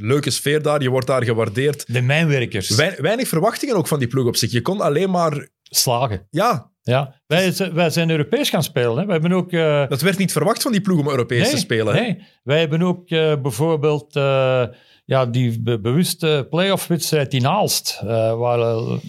leuke 0.00 0.30
sfeer 0.30 0.62
daar, 0.62 0.82
je 0.82 0.90
wordt 0.90 1.06
daar 1.06 1.24
gewaardeerd. 1.24 1.92
De 1.92 2.00
mijnwerkers 2.00 2.70
Wei- 2.70 2.94
weinig 3.00 3.28
verwachtingen 3.28 3.76
ook 3.76 3.88
van 3.88 3.98
die 3.98 4.08
ploeg 4.08 4.26
op 4.26 4.36
zich. 4.36 4.50
Je 4.52 4.62
kon 4.62 4.80
alleen 4.80 5.10
maar, 5.10 5.48
slagen. 5.62 6.26
ja, 6.30 6.70
Ja. 6.88 7.14
Wij, 7.26 7.52
wij 7.72 7.90
zijn 7.90 8.10
Europees 8.10 8.50
gaan 8.50 8.62
spelen. 8.62 8.96
Hè. 8.98 9.06
We 9.06 9.12
hebben 9.12 9.32
ook... 9.32 9.52
eh, 9.52 9.88
dat 9.88 10.00
werd 10.00 10.18
niet 10.18 10.32
verwacht 10.32 10.62
van 10.62 10.72
die 10.72 10.80
ploeg 10.80 10.98
om 11.00 11.08
Europees 11.08 11.50
te 11.50 11.56
spelen. 11.58 11.94
hè? 11.94 12.00
Nee, 12.00 12.22
wij 12.42 12.58
hebben 12.60 12.82
ook 12.82 13.08
eh, 13.10 13.32
bijvoorbeeld 13.42 14.16
eh, 14.16 14.62
ja, 15.04 15.26
die 15.26 15.60
be- 15.62 15.80
bewuste 15.80 16.46
playoff-wedstrijd 16.50 17.34
in 17.34 17.46
Aalst, 17.46 18.00
eh, 18.02 18.08
waar 18.38 18.58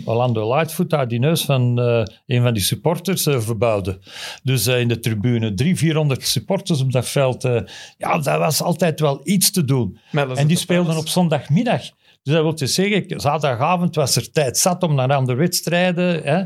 Orlando 0.05 0.53
Lightfoot 0.55 0.89
daar 0.89 1.07
die 1.07 1.19
neus 1.19 1.41
van 1.45 1.79
eh, 1.79 2.03
een 2.27 2.41
van 2.41 2.53
die 2.53 2.63
supporters 2.63 3.25
eh, 3.25 3.39
verbouwde. 3.39 3.99
Dus 4.43 4.67
in 4.67 4.87
de 4.87 4.99
tribune, 4.99 5.53
drie, 5.53 5.75
400 5.77 6.27
supporters 6.27 6.81
op 6.81 6.91
dat 6.91 7.07
veld. 7.07 7.43
eh, 7.43 7.61
ja, 7.97 8.17
dat 8.19 8.37
was 8.37 8.61
altijd 8.61 8.99
wel 8.99 9.19
iets 9.23 9.51
te 9.51 9.65
doen. 9.65 9.99
En 10.37 10.47
die 10.47 10.57
speelden 10.57 10.97
op 10.97 11.07
zondagmiddag. 11.07 11.81
Dus 12.23 12.33
dat 12.33 12.43
wil 12.43 12.55
dus 12.55 12.73
zeggen, 12.73 13.03
zaterdagavond 13.21 13.95
was 13.95 14.15
er 14.15 14.31
tijd 14.31 14.57
zat 14.57 14.83
om 14.83 14.95
naar 14.95 15.13
andere 15.13 15.37
wedstrijden. 15.37 16.21
Hè. 16.23 16.43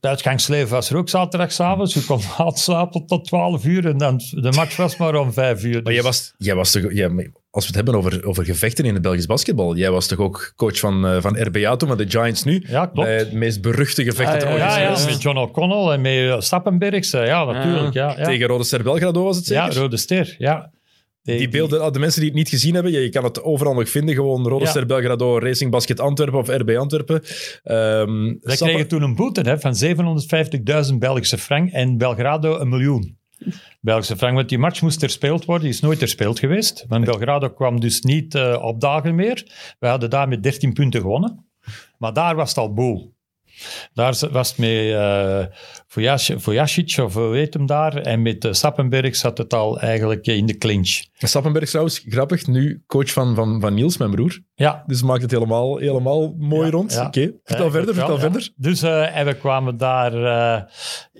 Het 0.00 0.10
uitgangsleven 0.10 0.68
was 0.70 0.90
er 0.90 0.96
ook 0.96 1.08
zaterdagavond. 1.08 1.92
Je 1.92 2.04
kon 2.04 2.20
laat 2.38 2.58
slapen 2.58 3.06
tot 3.06 3.24
12 3.24 3.64
uur 3.64 3.86
en 3.86 3.98
dan 3.98 4.16
de 4.30 4.52
match 4.56 4.76
was 4.76 4.96
maar 4.96 5.14
om 5.14 5.32
5 5.32 5.64
uur. 5.64 5.82
Maar 5.82 5.92
jij 5.92 6.02
was, 6.02 6.34
jij 6.38 6.54
was 6.54 6.70
toch, 6.70 6.92
jij, 6.92 7.08
als 7.50 7.64
we 7.64 7.66
het 7.66 7.74
hebben 7.74 7.94
over, 7.94 8.24
over 8.26 8.44
gevechten 8.44 8.84
in 8.84 8.92
het 8.94 9.02
Belgisch 9.02 9.26
basketbal, 9.26 9.76
jij 9.76 9.90
was 9.90 10.06
toch 10.06 10.18
ook 10.18 10.52
coach 10.56 10.78
van, 10.78 11.06
eh, 11.06 11.16
van 11.20 11.42
RBA 11.42 11.76
toen, 11.76 11.88
maar 11.88 11.96
de 11.96 12.08
Giants 12.10 12.44
nu? 12.44 12.64
Ja, 12.68 12.86
klopt. 12.86 13.08
Bij 13.08 13.16
het 13.18 13.32
meest 13.32 13.60
beruchte 13.60 14.04
gevecht 14.04 14.32
dat 14.32 14.42
er 14.42 14.48
Ah, 14.48 14.54
ooit 14.54 14.62
ja, 14.62 15.04
met 15.10 15.22
John 15.22 15.38
O'Connell 15.38 15.92
en 15.92 16.00
met 16.00 16.12
eh, 16.36 16.40
Stappenbergs. 16.40 17.12
eh, 17.12 17.26
Ja, 17.26 17.44
natuurlijk. 17.44 17.94
Ja, 17.94 18.14
ja. 18.18 18.24
Tegen 18.24 18.46
Rode 18.46 18.64
Ster 18.64 18.82
Belgrado 18.82 19.24
was 19.24 19.36
het 19.36 19.46
zeker? 19.46 19.64
ja 19.72 19.78
Rode 19.80 19.96
Ster. 19.96 20.34
Ja. 20.38 20.70
Die 21.22 21.48
beelden, 21.48 21.80
ah, 21.82 21.92
de 21.92 21.98
mensen 21.98 22.20
die 22.20 22.28
het 22.30 22.38
niet 22.38 22.48
gezien 22.48 22.74
hebben, 22.74 22.92
ja, 22.92 22.98
je 22.98 23.08
kan 23.08 23.24
het 23.24 23.42
overal 23.42 23.74
nog 23.74 23.88
vinden. 23.90 24.14
Gewoon 24.14 24.48
Rode 24.48 24.64
Ja. 24.64 24.70
Ster 24.70 24.86
Belgrado, 24.86 25.38
Racing 25.38 25.70
Basket 25.70 26.00
Antwerpen 26.00 26.38
of 26.38 26.48
RB 26.48 26.70
Antwerpen. 26.76 27.22
Ehm 27.62 28.16
Wij 28.40 28.56
Sappen- 28.56 28.66
kregen 28.66 28.88
toen 28.88 29.02
een 29.02 29.14
boete 29.14 29.40
hè, 29.40 29.60
van 29.60 29.74
750.000 30.90 30.98
Belgische 30.98 31.38
frank 31.38 31.70
en 31.70 31.96
Belgrado 31.98 32.58
een 32.58 32.68
miljoen. 32.68 33.18
Belgische 33.80 34.16
frank, 34.16 34.34
want 34.34 34.48
die 34.48 34.58
match 34.58 34.82
moest 34.82 35.00
herspeeld 35.00 35.44
worden. 35.44 35.64
Die 35.64 35.74
is 35.74 35.80
nooit 35.80 35.98
herspeeld 36.00 36.38
geweest. 36.38 36.84
Want 36.88 37.04
Belgrado 37.04 37.50
kwam 37.50 37.80
dus 37.80 38.00
niet 38.00 38.34
eh, 38.34 38.58
op 38.62 38.80
dagen 38.80 39.14
meer. 39.14 39.46
We 39.78 39.86
hadden 39.86 40.10
daar 40.10 40.28
met 40.28 40.42
13 40.42 40.72
punten 40.72 41.00
gewonnen. 41.00 41.46
Maar 41.98 42.12
daar 42.12 42.34
was 42.34 42.48
het 42.48 42.58
al 42.58 42.72
boel. 42.74 43.14
Daar 43.94 44.14
was 44.30 44.48
het 44.50 44.58
met 44.58 44.68
eh 44.70 45.44
Vojac- 45.86 46.34
Vojasic, 46.40 46.98
of 46.98 47.14
hoe 47.14 47.36
heet 47.36 47.54
hem 47.54 47.66
daar, 47.66 47.96
en 47.96 48.22
met 48.22 48.44
uh, 48.44 48.52
Sappenberg 48.52 49.16
zat 49.16 49.38
het 49.38 49.54
al 49.54 49.80
eigenlijk 49.80 50.26
in 50.26 50.46
de 50.46 50.58
clinch. 50.58 51.02
Sappenberg 51.18 51.68
trouwens, 51.68 52.04
grappig, 52.08 52.46
nu 52.46 52.82
coach 52.86 53.10
van, 53.12 53.34
van, 53.34 53.60
van 53.60 53.74
Niels, 53.74 53.96
mijn 53.96 54.10
broer. 54.10 54.40
Ja, 54.54 54.82
Dus 54.86 55.02
maakt 55.02 55.22
het 55.22 55.30
helemaal, 55.30 55.76
helemaal 55.76 56.34
mooi 56.38 56.64
Ja, 56.64 56.70
rond. 56.70 56.92
ja. 56.92 57.06
Oké, 57.06 57.32
vertel 57.44 57.64
Ja, 57.66 57.70
verder, 57.70 57.94
vertel 57.94 58.18
verder. 58.18 58.48
Dus 58.56 58.82
eh, 58.82 59.16
en 59.16 59.26
we 59.26 59.34
kwamen 59.34 59.76
daar 59.76 60.12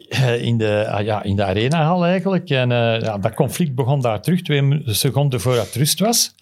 eh, 0.09 0.43
in, 0.43 0.59
de, 0.59 0.87
ah, 0.89 1.05
ja, 1.05 1.23
in 1.23 1.37
de 1.37 1.45
arenahal 1.45 2.05
eigenlijk. 2.05 2.51
En 2.51 2.73
eh, 2.73 3.01
ja, 3.01 3.19
dat 3.19 3.35
conflict 3.35 3.75
begon 3.75 4.01
daar 4.01 4.21
terug, 4.23 4.43
twee 4.43 4.81
seconden 4.85 5.41
voordat 5.41 5.67
het 5.67 5.75
rust 5.75 6.01
was. 6.01 6.35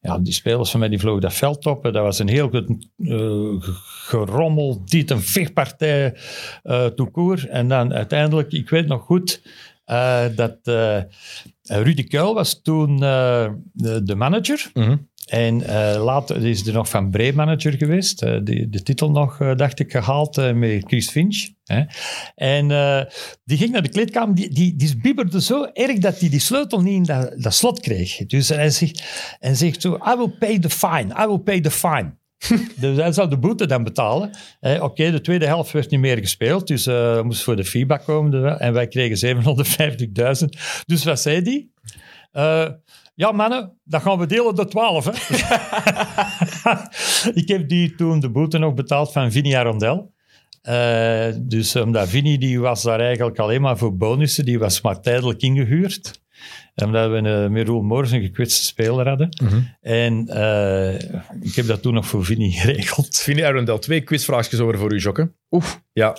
Ja, 0.00 0.18
die 0.18 0.32
spelers 0.32 0.70
van 0.70 0.80
mij 0.80 0.88
die 0.88 0.98
vlogen 0.98 1.20
dat 1.20 1.34
veld 1.34 1.66
op. 1.66 1.82
Dat 1.82 1.94
was 1.94 2.18
een 2.18 2.28
heel 2.28 2.48
goed 2.48 2.88
eh, 2.96 3.72
gerommel, 4.06 4.82
dit 4.84 5.10
een 5.10 5.20
vechtpartij 5.20 6.16
eh 6.62 6.86
toekoer. 6.86 7.48
En 7.48 7.68
dan 7.68 7.92
uiteindelijk, 7.94 8.52
ik 8.52 8.70
weet 8.70 8.86
nog 8.86 9.02
goed, 9.02 9.42
eh, 9.84 10.24
dat 10.34 10.58
Rudy 11.62 12.04
Kuil 12.04 12.34
was 12.34 12.62
toen 12.62 12.96
de, 12.96 14.00
de 14.04 14.14
manager. 14.14 14.70
Mhm. 14.74 14.96
En 15.30 15.62
eh, 15.66 16.04
later 16.04 16.46
is 16.46 16.66
er 16.66 16.72
nog 16.72 16.88
Van 16.88 17.10
Bree 17.10 17.32
manager 17.32 17.72
geweest. 17.72 18.22
eh, 18.22 18.38
de, 18.42 18.68
de 18.68 18.82
titel 18.82 19.10
nog, 19.10 19.40
eh, 19.40 19.54
dacht 19.56 19.78
ik, 19.80 19.90
gehaald 19.90 20.38
eh, 20.38 20.52
met 20.52 20.84
Chris 20.86 21.10
Finch. 21.10 21.48
Hè. 21.64 21.82
En 22.34 22.68
die 23.44 23.56
ging 23.56 23.70
naar 23.72 23.82
de 23.82 23.88
kleedkamer. 23.88 24.34
Die, 24.34 24.50
die, 24.54 24.76
die 24.76 24.96
bibberde 25.00 25.40
zo 25.42 25.64
erg 25.72 25.98
dat 25.98 26.20
hij 26.20 26.28
die 26.28 26.40
sleutel 26.40 26.80
niet 26.80 26.94
in 26.94 27.02
dat, 27.02 27.34
dat 27.42 27.54
slot 27.54 27.80
kreeg. 27.80 28.16
Dus 28.26 28.48
hij 28.48 28.70
zegt, 28.70 29.02
en 29.40 29.56
zegt 29.56 29.80
zo, 29.80 29.94
I 29.94 30.16
will 30.16 30.34
pay 30.38 30.58
the 30.58 30.70
fine. 30.70 31.14
I 31.22 31.26
will 31.26 31.38
pay 31.38 31.60
the 31.60 31.70
fine. 31.70 32.18
dus 32.80 32.96
hij 32.96 33.12
zou 33.12 33.28
de 33.30 33.38
boete 33.38 33.66
dan 33.66 33.84
betalen. 33.84 34.30
Eh, 34.60 34.82
Oké, 34.82 35.10
de 35.10 35.20
tweede 35.20 35.46
helft 35.46 35.72
werd 35.72 35.90
niet 35.90 36.00
meer 36.00 36.18
gespeeld. 36.18 36.66
Dus 36.66 36.86
eh 36.86 37.22
moest 37.22 37.42
voor 37.42 37.56
de 37.56 37.64
feedback 37.64 38.04
komen. 38.04 38.30
de- 38.30 38.48
En 38.48 38.72
wij 38.72 38.88
kregen 38.88 39.16
750.000. 39.16 40.44
Dus 40.86 41.04
wat 41.04 41.20
zei 41.20 41.40
hij? 41.42 41.68
Eh, 42.32 42.72
ja, 43.20 43.32
mannen, 43.32 43.78
dat 43.84 44.02
gaan 44.02 44.18
we 44.18 44.26
delen 44.26 44.54
door 44.54 44.68
12. 44.68 45.04
Hè? 45.04 45.10
ik 47.40 47.48
heb 47.48 47.68
die 47.68 47.94
toen 47.94 48.20
de 48.20 48.30
boete 48.30 48.58
nog 48.58 48.74
betaald 48.74 49.12
van 49.12 49.32
Vinnie 49.32 49.58
Arondel. 49.58 50.14
Eh, 50.62 51.28
dus 51.40 51.76
omdat 51.76 52.08
Vinnie 52.08 52.38
die 52.38 52.60
was 52.60 52.82
daar 52.82 53.00
eigenlijk 53.00 53.38
alleen 53.38 53.60
maar 53.60 53.78
voor 53.78 53.96
bonussen, 53.96 54.44
die 54.44 54.58
was 54.58 54.80
maar 54.80 55.00
tijdelijk 55.00 55.40
ingehuurd. 55.40 56.22
Omdat 56.74 57.10
we 57.10 57.16
een, 57.16 57.52
met 57.52 57.66
Roel 57.66 57.82
Moors 57.82 58.10
een 58.10 58.22
gekwetste 58.22 58.64
speler 58.64 59.08
hadden. 59.08 59.28
En 59.80 60.28
eh, 60.28 60.94
ik 61.40 61.54
heb 61.54 61.66
dat 61.66 61.82
toen 61.82 61.94
nog 61.94 62.06
voor 62.06 62.24
Vinnie 62.24 62.52
geregeld. 62.60 63.16
Vinnie 63.16 63.46
Arundel, 63.46 63.78
twee 63.78 64.00
quizvraagjes 64.00 64.60
over 64.60 64.78
voor 64.78 64.92
u, 64.92 64.98
Jokke. 64.98 65.32
Oef. 65.50 65.82
Ja. 65.92 66.16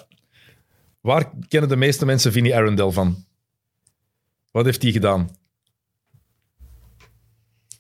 Waar 1.00 1.32
kennen 1.48 1.70
de 1.70 1.76
meeste 1.76 2.06
mensen 2.06 2.32
Vinnie 2.32 2.56
Arundel 2.56 2.92
van? 2.92 3.26
Wat 4.52 4.66
heeft 4.66 4.82
hij 4.82 4.92
gedaan? 4.92 5.40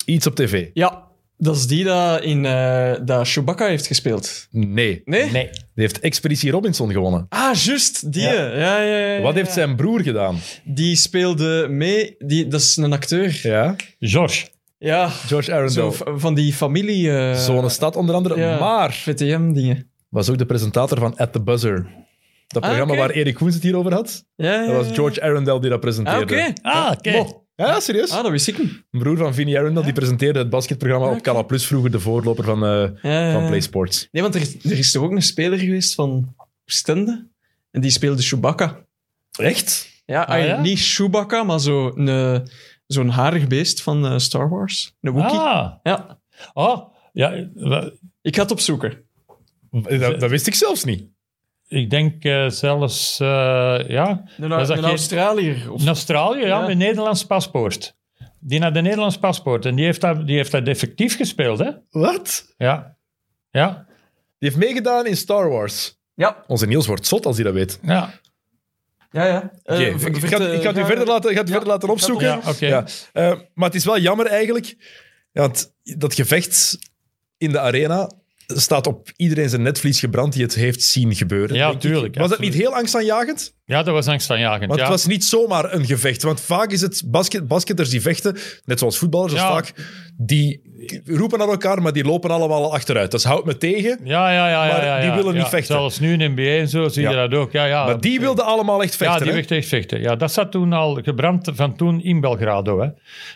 Iets 0.05 0.27
op 0.27 0.35
tv? 0.35 0.67
Ja, 0.73 1.03
dat 1.37 1.55
is 1.55 1.67
die 1.67 1.83
dat 1.83 2.21
in 2.23 2.45
eh 2.45 2.93
dat 3.05 3.27
Chewbacca 3.29 3.67
heeft 3.67 3.87
gespeeld. 3.87 4.47
Nee. 4.51 5.01
Nee? 5.05 5.31
Nee. 5.31 5.49
Die 5.51 5.59
heeft 5.73 5.99
Expeditie 5.99 6.51
Robinson 6.51 6.91
gewonnen. 6.91 7.25
Ah, 7.29 7.55
juist, 7.55 8.13
die. 8.13 8.21
Ja. 8.21 8.33
Ja. 8.33 8.55
Ja, 8.57 8.81
ja, 8.81 9.13
ja, 9.13 9.21
Wat 9.21 9.33
heeft 9.33 9.51
zijn 9.51 9.75
broer 9.75 10.01
gedaan? 10.01 10.37
Die 10.63 10.95
speelde 10.95 11.67
mee. 11.69 12.15
Die, 12.19 12.47
dat 12.47 12.61
is 12.61 12.77
een 12.77 12.93
acteur. 12.93 13.39
Ja. 13.43 13.75
George. 13.99 14.47
Ja, 14.77 15.07
George 15.07 15.53
Arundel. 15.53 15.91
v- 15.91 16.01
van 16.15 16.33
die 16.33 16.53
familie... 16.53 17.11
eh 17.11 17.33
Zo'n 17.35 17.69
stad 17.69 17.95
onder 17.95 18.15
andere. 18.15 18.39
ja, 18.39 18.59
Maar 18.59 18.93
VTM-dingen. 18.93 19.89
was 20.09 20.29
ook 20.29 20.37
de 20.37 20.45
presentator 20.45 20.97
van 20.99 21.17
At 21.17 21.31
the 21.33 21.41
Buzzer. 21.41 21.85
Dat 22.47 22.61
Ah, 22.63 22.67
programma 22.69 22.93
oké. 22.93 23.01
waar 23.01 23.11
Erik 23.11 23.33
Koens 23.35 23.53
het 23.53 23.63
hier 23.63 23.75
over 23.77 23.93
had. 23.93 24.25
Ja, 24.35 24.53
ja, 24.53 24.65
Dat 24.65 24.75
was 24.75 24.87
ja. 24.87 24.93
George 24.93 25.21
Arundel 25.21 25.59
die 25.59 25.69
dat 25.69 25.77
Ah, 25.77 25.83
presenteerde. 25.83 26.33
oké. 26.33 26.53
Ah, 26.61 26.91
oké. 26.97 27.25
Ja, 27.67 27.79
serieus? 27.79 28.11
Ah, 28.11 28.21
dat 28.23 28.31
wist 28.31 28.47
ik 28.47 28.57
niet. 28.59 28.71
Een 28.91 28.99
broer 28.99 29.17
van 29.17 29.33
Vinnie 29.33 29.57
Arundel, 29.57 29.83
die 29.83 29.93
presenteerde 29.93 30.39
het 30.39 30.49
basketprogramma 30.49 31.05
op 31.07 31.11
Oké. 31.13 31.21
Canal 31.21 31.45
Plus, 31.45 31.65
vroeger 31.67 31.91
de 31.91 31.99
voorloper 31.99 32.43
van, 32.43 32.59
ja, 33.01 33.31
van. 33.33 33.47
Play 33.47 33.59
Sports. 33.61 34.07
Nee, 34.11 34.21
want 34.23 34.35
er, 34.35 34.41
is- 34.41 34.63
er 34.63 34.77
is 34.77 34.91
toch 34.91 35.03
ook 35.03 35.11
een 35.11 35.21
speler 35.21 35.59
geweest 35.59 35.95
van 35.95 36.35
Stende. 36.65 37.27
En 37.71 37.81
die 37.81 37.91
speelde 37.91 38.21
Chewbacca. 38.21 38.85
Echt? 39.31 39.89
Ja, 40.05 40.21
Ah, 40.23 40.35
ah, 40.39 40.45
ja? 40.45 40.61
niet 40.61 40.79
Chewbacca, 40.79 41.43
maar 41.43 41.59
zo 41.59 41.91
een, 41.95 42.07
eh, 42.07 42.39
zo'n 42.88 43.09
harig 43.09 43.47
beest 43.47 43.81
van 43.81 44.05
eh, 44.05 44.17
Star 44.17 44.49
Wars. 44.49 44.95
Een 45.01 45.11
Wookiee. 45.13 45.39
Ah. 45.39 45.71
Ja, 45.83 46.19
Oh, 46.53 46.93
ja, 47.13 47.31
ik 48.21 48.35
ga 48.35 48.41
het 48.41 48.51
opzoeken. 48.51 49.03
Dat, 49.71 50.19
dat 50.19 50.29
wist 50.29 50.47
ik 50.47 50.55
zelfs 50.55 50.83
niet. 50.83 51.03
Ik 51.72 51.89
denk 51.89 52.23
eh, 52.23 52.49
zelfs, 52.49 53.19
eh, 53.19 53.27
ja, 53.88 54.23
Een, 54.38 54.52
een 54.52 54.65
geen- 54.65 54.84
Australiër. 54.84 55.72
Of... 55.72 55.81
in 55.81 55.88
Australië, 55.88 56.39
ja, 56.39 56.48
Ja. 56.48 56.60
met 56.60 56.69
een 56.69 56.77
Nederlands 56.77 57.26
paspoort. 57.26 57.95
Die 58.39 58.61
had 58.61 58.76
een 58.76 58.84
Nederlands 58.84 59.18
paspoort 59.18 59.65
en 59.65 59.76
die 59.76 59.85
heeft 59.85 60.02
dat, 60.02 60.27
die 60.27 60.35
heeft 60.35 60.52
dat 60.52 60.68
effectief 60.68 61.15
gespeeld, 61.15 61.60
hè? 61.60 61.69
Wat? 61.89 62.53
Ja. 62.57 62.98
Ja, 63.52 63.85
Die 64.39 64.49
heeft 64.49 64.56
meegedaan 64.56 65.06
in 65.06 65.15
Star 65.18 65.49
Wars. 65.49 65.99
Ja, 66.14 66.43
Onze 66.48 66.65
Niels 66.65 66.88
wordt 66.88 67.07
zot 67.07 67.26
als 67.26 67.35
hij 67.35 67.45
dat 67.45 67.53
weet. 67.53 67.80
ja. 67.84 68.14
ja, 69.11 69.26
ja. 69.26 69.52
Eh, 69.64 69.80
ik, 69.89 69.99
ga, 70.18 70.38
ik 70.38 70.61
ga 70.61 70.68
het 70.68 70.77
u 70.77 70.85
verder 70.85 71.07
laten, 71.07 71.30
ik 71.30 71.35
ga 71.35 71.41
het 71.41 71.49
Ja, 71.49 71.56
verder 71.56 71.68
laten 71.73 71.89
opzoeken. 71.89 72.26
Ja, 72.27 72.39
oké. 72.48 72.65
Ja. 72.68 72.85
Eh, 73.14 73.39
maar 73.53 73.68
het 73.68 73.76
is 73.76 73.85
wel 73.85 73.99
jammer 73.99 74.26
eigenlijk. 74.26 74.76
Ja, 75.31 75.41
want 75.41 75.73
dat 75.84 76.14
gevecht 76.14 76.77
in 77.38 77.52
de 77.52 77.60
arena 77.60 78.11
staat 78.55 78.87
op 78.87 79.11
iedereen 79.15 79.49
zijn 79.49 79.61
netvlies 79.61 79.99
gebrand 79.99 80.33
die 80.33 80.43
het 80.43 80.55
heeft 80.55 80.81
zien 80.81 81.15
gebeuren. 81.15 81.55
Ja, 81.55 81.75
tuurlijk, 81.75 82.15
Was 82.15 82.31
absoluut. 82.31 82.51
niet 82.51 82.61
heel 82.61 82.75
angstaanjagend? 82.75 83.53
Ja, 83.72 83.84
dat 83.84 83.93
was 83.93 84.07
angstaanjagend. 84.07 84.65
Want 84.68 84.80
ja. 84.80 84.85
het 84.85 84.91
was 84.95 85.06
niet 85.06 85.23
zomaar 85.23 85.73
een 85.73 85.85
gevecht. 85.85 86.23
Want 86.23 86.41
vaak 86.41 86.72
is 86.72 86.81
het 86.81 87.03
basket, 87.06 87.48
basketters 87.48 87.89
die 87.89 88.02
vechten, 88.02 88.38
net 88.65 88.80
zoals 88.80 88.98
voetballers, 88.98 89.34
is 89.34 89.39
Ja. 89.39 89.52
vaak, 89.52 89.73
die 90.18 90.61
roepen 91.06 91.39
naar 91.39 91.48
elkaar, 91.48 91.81
maar 91.81 91.93
die 91.93 92.03
lopen 92.03 92.30
allemaal 92.30 92.73
achteruit. 92.73 93.11
Dat 93.11 93.19
is 93.19 93.26
houd 93.26 93.45
me 93.45 93.57
tegen. 93.57 93.99
Ja, 94.03 94.31
ja, 94.31 94.49
ja. 94.49 94.65
ja, 94.65 94.72
Maar 94.72 94.85
ja, 94.85 94.99
die 94.99 95.10
ja. 95.10 95.15
willen 95.15 95.34
niet 95.34 95.48
vechten. 95.48 95.76
Zelfs 95.76 95.99
nu 95.99 96.14
in 96.18 96.31
NBA 96.31 96.41
en 96.41 96.68
zo 96.68 96.88
zie 96.88 97.07
je 97.07 97.15
dat 97.15 97.34
ook. 97.34 97.52
Ja, 97.52 97.65
ja. 97.65 97.85
Maar 97.85 97.99
die 97.99 98.19
wilden 98.19 98.45
allemaal 98.45 98.84
echt 98.84 98.95
vechten. 98.95 99.18
Ja, 99.19 99.23
die 99.23 99.34
wilden 99.34 99.57
echt 99.57 99.68
vechten. 99.68 100.02
Ja, 100.02 100.15
dat 100.15 100.31
zat 100.31 100.52
toen 100.52 100.73
al 100.73 100.99
gebrand 101.03 101.49
van 101.53 101.76
toen 101.76 102.02
in 102.03 102.19
Belgrado. 102.19 102.80
Hè. 102.81 102.88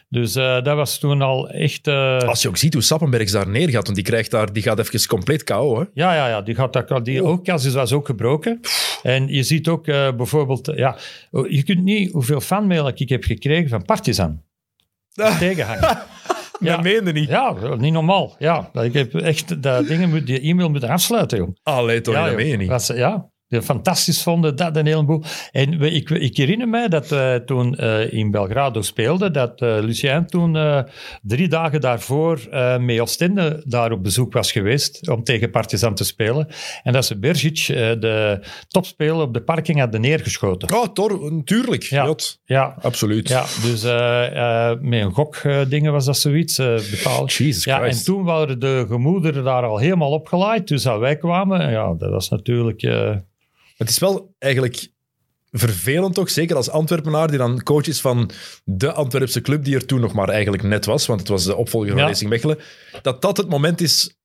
Dus 0.10 0.36
eh, 0.36 0.64
dat 0.64 0.76
was 0.76 0.98
toen 0.98 1.22
al 1.22 1.49
echt... 1.49 1.88
eh, 1.88 2.18
Als 2.18 2.41
je 2.41 2.48
ook 2.48 2.57
ziet 2.57 2.74
hoe 2.74 2.84
Sappenbergs 2.84 3.32
daar 3.32 3.49
neergaat, 3.49 3.84
want 3.84 3.95
die, 3.95 4.03
krijgt 4.06 4.32
daar, 4.32 4.53
die 4.53 4.64
gaat 4.64 4.80
even 4.80 5.07
compleet 5.07 5.44
KO. 5.44 5.80
Hè? 5.80 5.86
Ja, 5.94 6.16
ja, 6.16 6.28
ja, 6.28 6.41
die, 6.41 6.56
gaat 6.56 7.06
die 7.06 7.24
oogkas 7.24 7.74
was 7.74 7.91
ook 7.94 8.06
gebroken. 8.06 8.60
En 9.03 9.28
je 9.28 9.44
ziet 9.44 9.68
ook 9.68 9.88
eh, 9.88 10.07
bijvoorbeeld, 10.30 10.68
eh, 10.68 10.77
ja, 10.77 10.97
je 11.49 11.64
kunt 11.64 11.84
niet 11.84 12.11
hoeveel 12.11 12.41
fanmail 12.41 12.88
ik 12.88 13.10
heb 13.10 13.23
gekregen 13.23 13.69
van 13.69 13.85
Partizan. 13.85 14.41
Ah, 15.15 15.38
Tegenhangen. 15.39 15.97
Dat 16.60 16.84
meende 16.84 17.11
niet. 17.11 17.30
Ja, 17.30 17.76
niet 17.77 17.93
normaal. 17.93 18.35
Ja, 18.39 18.69
ik 18.73 18.93
heb 18.93 19.14
echt 19.15 19.61
dat 19.64 19.88
dingen, 19.88 20.10
moet- 20.10 20.26
die 20.26 20.39
e-mail 20.39 20.69
moeten 20.69 20.89
afsluiten, 20.89 21.38
joh. 21.38 21.49
Allee, 21.64 22.02
toch, 22.02 22.15
dat 22.15 22.35
meen 22.35 22.47
je 22.47 22.57
niet. 22.57 22.69
Was, 22.69 22.88
ja, 22.88 23.30
fantastisch 23.61 24.23
vonden, 24.23 24.56
dat 24.56 24.76
een 24.76 24.86
heleboel. 24.86 25.23
En 25.52 25.77
we, 25.80 25.91
ik, 25.91 26.10
ik 26.10 26.38
herinner 26.38 26.68
mij 26.68 26.88
dat 26.88 27.07
we 27.07 27.41
toen 27.45 27.76
eh, 27.76 28.14
in 28.14 28.32
Belgrado 28.32 28.82
speelden, 28.82 29.34
dat 29.34 29.61
eh, 29.61 29.77
Lucien 29.82 30.26
toen 30.26 30.56
eh, 30.56 30.80
drie 31.22 31.48
dagen 31.48 31.82
daarvoor 31.82 32.40
uh, 32.52 32.77
met 32.77 32.99
Oostende 32.99 33.64
daar 33.65 33.91
op 33.91 34.03
bezoek 34.03 34.34
was 34.34 34.52
geweest 34.52 35.10
om 35.10 35.23
tegen 35.23 35.52
Partizan 35.52 35.95
te 35.95 36.03
spelen. 36.03 36.48
En 36.84 36.94
dat 36.94 37.06
ze 37.06 37.19
Bergic, 37.19 37.65
de 37.99 38.40
topspeler, 38.68 39.22
op 39.22 39.34
de 39.34 39.41
parking 39.41 39.80
hadden 39.80 40.02
neergeschoten. 40.02 40.73
Oh, 40.73 40.86
Tor, 40.94 41.34
natuurlijk. 41.34 41.84
Ja, 41.84 42.06
Jot. 42.06 42.41
ja. 42.45 42.76
Absoluut. 42.82 43.30
Ja, 43.30 43.45
dus 43.61 43.84
met 44.82 45.02
een 45.02 45.11
gokdingen 45.11 45.91
was 45.91 46.06
dat 46.06 46.18
zoiets 46.18 46.56
betaald. 46.91 47.34
Jesus 47.34 47.64
Ja, 47.64 47.80
Christ. 47.80 47.99
en 47.99 48.06
toen 48.06 48.23
waren 48.23 48.60
de 48.60 48.86
gemoederen 48.88 49.44
daar 49.44 49.64
al 49.64 49.77
helemaal 49.77 50.11
opgeleid. 50.11 50.68
Dus 50.68 50.88
als 50.88 50.99
wij 50.99 51.18
kwamen, 51.18 51.72
ja, 51.72 51.94
dat 51.94 52.10
was 52.10 52.30
natuurlijk... 52.30 52.82
Het 53.76 53.89
is 53.89 53.99
wel 53.99 54.35
eigenlijk 54.39 54.88
vervelend 55.52 56.14
toch, 56.14 56.30
zeker 56.30 56.56
als 56.56 56.69
Antwerpenaar, 56.69 57.27
die 57.27 57.38
dan 57.38 57.64
coach 57.64 57.88
is 57.88 58.02
van 58.02 58.30
de 58.64 58.91
Antwerpse 58.91 59.41
club, 59.41 59.64
die 59.64 59.76
er 59.76 59.85
toen 59.85 59.99
nog 59.99 60.14
maar 60.14 60.30
eigenlijk 60.30 60.64
net 60.64 60.85
was, 60.85 61.06
want 61.06 61.19
het 61.19 61.30
was 61.30 61.45
de 61.45 61.56
opvolger 61.56 61.89
van 61.89 61.97
Ja. 61.97 62.07
Racing 62.07 62.30
Mechelen, 62.30 62.60
dat 63.02 63.22
dat 63.22 63.38
het 63.38 63.49
moment 63.49 63.81
is 63.81 64.15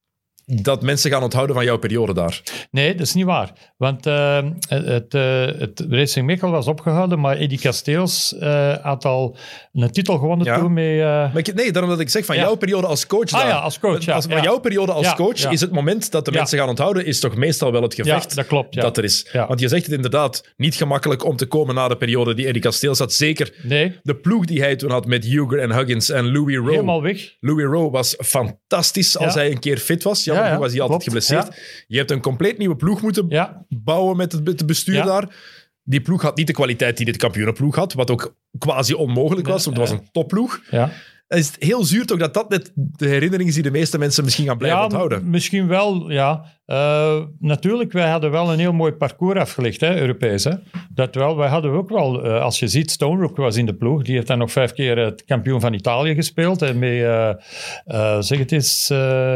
dat 0.63 0.83
mensen 0.83 1.11
gaan 1.11 1.23
onthouden 1.23 1.57
van 1.57 1.65
jouw 1.65 1.79
periode 1.79 2.15
daar. 2.15 2.43
Nee, 2.71 2.93
dat 2.95 3.07
is 3.07 3.15
niet 3.15 3.25
waar. 3.25 3.53
Want 3.77 4.07
eh, 4.07 4.39
het, 4.69 5.15
eh, 5.15 5.47
het 5.47 5.85
Racing 5.89 6.27
Mechelen 6.27 6.53
was 6.53 6.67
opgehouden, 6.67 7.21
maar 7.21 7.37
Eddie 7.37 7.59
Kasteels 7.61 8.37
eh, 8.39 8.75
had 8.83 9.05
al 9.05 9.37
een 9.73 9.91
titel 9.91 10.19
gewonnen 10.19 10.47
Ja. 10.47 10.59
toen 10.59 10.73
met... 10.73 10.85
eh, 10.85 11.01
Maar 11.07 11.39
ik, 11.39 11.55
nee, 11.55 11.73
daarom 11.73 11.91
dat 11.91 12.01
ik 12.01 12.09
zeg 12.09 12.25
van 12.25 12.37
Ja. 12.37 12.43
jouw 12.43 12.55
periode 12.55 12.87
als 12.87 13.07
coach 13.07 13.33
Ah 13.33 13.41
daar. 13.41 13.49
ja, 13.49 13.57
als 13.59 13.79
coach, 13.79 14.05
ja. 14.05 14.15
Als, 14.15 14.27
van 14.29 14.43
jouw 14.43 14.59
periode 14.59 14.93
als 14.93 15.15
coach 15.15 15.51
is 15.51 15.61
het 15.61 15.73
moment 15.73 16.11
dat 16.11 16.25
de 16.25 16.31
mensen 16.33 16.59
gaan 16.59 16.69
onthouden, 16.69 17.05
is 17.07 17.21
toch 17.21 17.37
meestal 17.37 17.73
wel 17.73 17.83
het 17.83 17.95
gevecht 17.95 18.35
dat 18.35 18.47
klopt, 18.47 18.75
dat 18.75 18.97
er 18.97 19.05
is. 19.05 19.27
Want 19.33 19.61
je 19.61 19.69
zegt 19.69 19.85
het 19.85 19.95
inderdaad, 19.95 20.53
niet 20.57 20.75
gemakkelijk 20.75 21.25
om 21.25 21.37
te 21.37 21.47
komen 21.47 21.75
na 21.75 21.89
de 21.89 21.97
periode 21.97 22.35
die 22.35 22.47
Eddie 22.47 22.63
Kasteels 22.63 22.99
had. 22.99 23.13
Zeker 23.13 23.55
nee, 23.63 23.99
de 24.03 24.15
ploeg 24.17 24.45
die 24.45 24.61
hij 24.61 24.77
toen 24.77 24.91
had 24.91 25.07
met 25.07 25.25
Huger 25.25 25.59
en 25.59 25.73
Huggins 25.73 26.11
en 26.11 26.33
Louis 26.33 26.57
Rowe. 26.57 26.71
helemaal 26.71 27.03
weg. 27.03 27.35
Louis 27.41 27.65
Rowe 27.67 27.91
was 27.91 28.15
fantastisch 28.25 29.19
als 29.19 29.35
hij 29.35 29.51
een 29.51 29.59
keer 29.61 29.79
fit 29.79 30.03
was. 30.03 30.25
Jammer 30.25 30.40
Ja, 30.45 30.59
was 30.59 30.73
hij 30.73 30.81
altijd 30.81 31.03
geblesseerd. 31.03 31.85
Je 31.87 31.99
hebt 31.99 32.11
een 32.11 32.21
compleet 32.21 32.59
nieuwe 32.59 32.77
ploeg 32.77 33.03
moeten 33.03 33.29
bouwen 33.69 34.17
met 34.17 34.33
het, 34.33 34.45
met 34.45 34.59
het 34.59 34.67
bestuur 34.67 35.03
daar. 35.05 35.29
Die 35.83 36.01
ploeg 36.01 36.23
had 36.23 36.37
niet 36.37 36.47
de 36.47 36.53
kwaliteit 36.53 36.97
die 36.97 37.07
dit 37.07 37.17
kampioenenploeg 37.17 37.75
had, 37.77 37.93
wat 37.93 38.11
ook 38.11 38.35
quasi 38.59 38.95
onmogelijk 38.95 39.47
was, 39.47 39.65
want 39.65 39.77
het 39.77 39.89
was 39.89 39.99
een 39.99 40.09
topploeg. 40.13 40.61
ja. 40.71 40.91
Het 41.31 41.39
is 41.39 41.53
heel 41.59 41.85
zuur 41.85 42.07
toch 42.07 42.19
dat 42.19 42.35
dat 42.35 42.49
net 42.49 42.73
de 42.75 43.09
herinnering 43.09 43.49
is 43.49 43.55
die 43.55 43.63
de 43.63 43.71
meeste 43.71 43.99
mensen 43.99 44.25
misschien 44.25 44.47
gaan 44.47 44.59
blijven 44.59 44.79
ja, 44.79 44.85
onthouden. 44.85 45.31
misschien 45.31 45.67
wel, 45.67 46.11
ja. 46.11 46.45
Eh, 46.71 47.21
natuurlijk, 47.39 47.93
wij 47.93 48.11
hadden 48.11 48.31
wel 48.31 48.53
een 48.53 48.59
heel 48.59 48.73
mooi 48.73 48.93
parcours 48.93 49.41
afgelegd, 49.41 49.81
hè, 49.81 50.01
Europees. 50.01 50.45
Hè. 50.45 50.53
Dat 50.95 51.15
wel, 51.15 51.37
wij 51.37 51.49
hadden 51.49 51.71
ook 51.71 51.89
wel, 51.89 52.25
eh, 52.25 52.43
als 52.43 52.59
je 52.59 52.69
ziet, 52.69 52.91
Stone 52.91 53.21
Rook 53.21 53.37
was 53.37 53.57
in 53.57 53.67
de 53.67 53.75
ploeg. 53.75 54.03
Die 54.03 54.15
heeft 54.15 54.27
dan 54.27 54.39
nog 54.39 54.53
vijf 54.53 54.73
keer 54.73 54.99
het 54.99 55.25
kampioen 55.25 55.61
van 55.61 55.73
Italië 55.73 56.15
gespeeld. 56.15 56.63
En 56.63 56.79
met, 56.79 57.01
eh, 57.85 58.21
zeg 58.21 58.39
het 58.39 58.53
eens, 58.53 58.85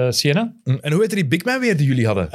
Siena. 0.08 0.54
En 0.64 0.92
hoe 0.92 1.00
heette 1.00 1.14
die 1.14 1.26
big 1.26 1.44
man 1.44 1.60
weer 1.60 1.76
die 1.76 1.86
jullie 1.86 2.06
hadden? 2.06 2.32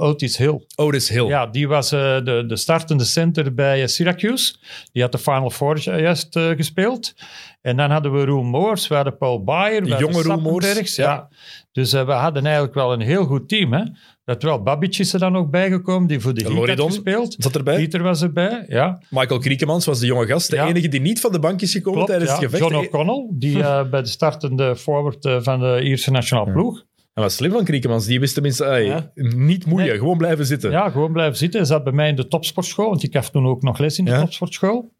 Otis 0.00 0.36
Hill. 0.36 0.66
Otis 0.74 1.08
Hill. 1.08 1.26
Ja, 1.26 1.46
die 1.46 1.68
was 1.68 1.90
de, 1.90 2.44
de 2.46 2.56
startende 2.56 3.04
center 3.04 3.54
bij 3.54 3.86
Syracuse. 3.86 4.54
Die 4.92 5.02
had 5.02 5.12
de 5.12 5.18
Final 5.18 5.50
Four 5.50 5.78
juist 5.78 6.38
gespeeld. 6.38 7.14
En 7.62 7.76
dan 7.76 7.90
hadden 7.90 8.12
we 8.12 8.24
Roel 8.24 8.42
Moors, 8.42 8.88
we 8.88 8.94
hadden 8.94 9.16
Paul 9.16 9.44
Bayer, 9.44 9.82
we 9.82 9.88
jonge 9.96 10.22
Roel 10.22 10.60
ja. 10.84 11.28
Dus 11.72 11.92
eh, 11.92 12.06
we 12.06 12.12
hadden 12.12 12.44
eigenlijk 12.44 12.74
wel 12.74 12.92
een 12.92 13.00
heel 13.00 13.24
goed 13.24 13.48
team. 13.48 13.72
Hè? 13.72 13.82
Dat 14.24 14.42
wel 14.42 14.62
Babic 14.62 14.98
is 14.98 15.12
er 15.12 15.18
dan 15.18 15.36
ook 15.36 15.50
bijgekomen, 15.50 16.08
die 16.08 16.20
voor 16.20 16.34
de 16.34 16.40
Heat 16.40 16.52
had 16.52 16.60
Loridon 16.60 16.86
gespeeld. 16.88 17.34
zat 17.38 17.54
erbij. 17.54 17.76
Pieter 17.76 18.02
was 18.02 18.22
erbij, 18.22 18.64
ja. 18.68 19.02
Michael 19.10 19.40
Kriekemans 19.40 19.84
was 19.84 19.98
de 20.00 20.06
jonge 20.06 20.26
gast, 20.26 20.50
de 20.50 20.56
Ja. 20.56 20.66
enige 20.66 20.88
die 20.88 21.00
niet 21.00 21.20
van 21.20 21.32
de 21.32 21.38
bank 21.38 21.60
is 21.60 21.72
gekomen 21.72 22.04
Klopt, 22.04 22.08
tijdens 22.10 22.30
ja. 22.30 22.36
het 22.36 22.44
gevecht. 22.44 22.70
John 22.70 22.84
O'Connell, 22.86 23.28
die 23.32 23.62
eh, 23.62 23.90
bij 23.90 24.02
de 24.02 24.08
startende 24.08 24.76
forward 24.76 25.24
eh, 25.24 25.36
van 25.40 25.60
de 25.60 25.80
Ierse 25.82 26.10
nationale 26.10 26.52
ploeg. 26.52 26.84
En 27.14 27.22
wat 27.22 27.32
slim 27.32 27.50
van 27.50 27.64
Kriekemans, 27.64 28.06
die 28.06 28.20
wist 28.20 28.34
tenminste, 28.34 28.64
Ja. 28.64 29.10
niet 29.14 29.66
moeien, 29.66 29.86
Nee. 29.86 29.98
gewoon 29.98 30.16
blijven 30.16 30.46
zitten. 30.46 30.70
Ja, 30.70 30.90
gewoon 30.90 31.12
blijven 31.12 31.36
zitten. 31.36 31.60
Hij 31.60 31.68
zat 31.68 31.84
bij 31.84 31.92
mij 31.92 32.08
in 32.08 32.16
de 32.16 32.28
topsportschool, 32.28 32.88
want 32.88 33.02
ik 33.02 33.12
gaf 33.12 33.30
toen 33.30 33.46
ook 33.46 33.62
nog 33.62 33.78
les 33.78 33.98
in 33.98 34.04
de 34.04 34.18
topsportschool. 34.18 34.92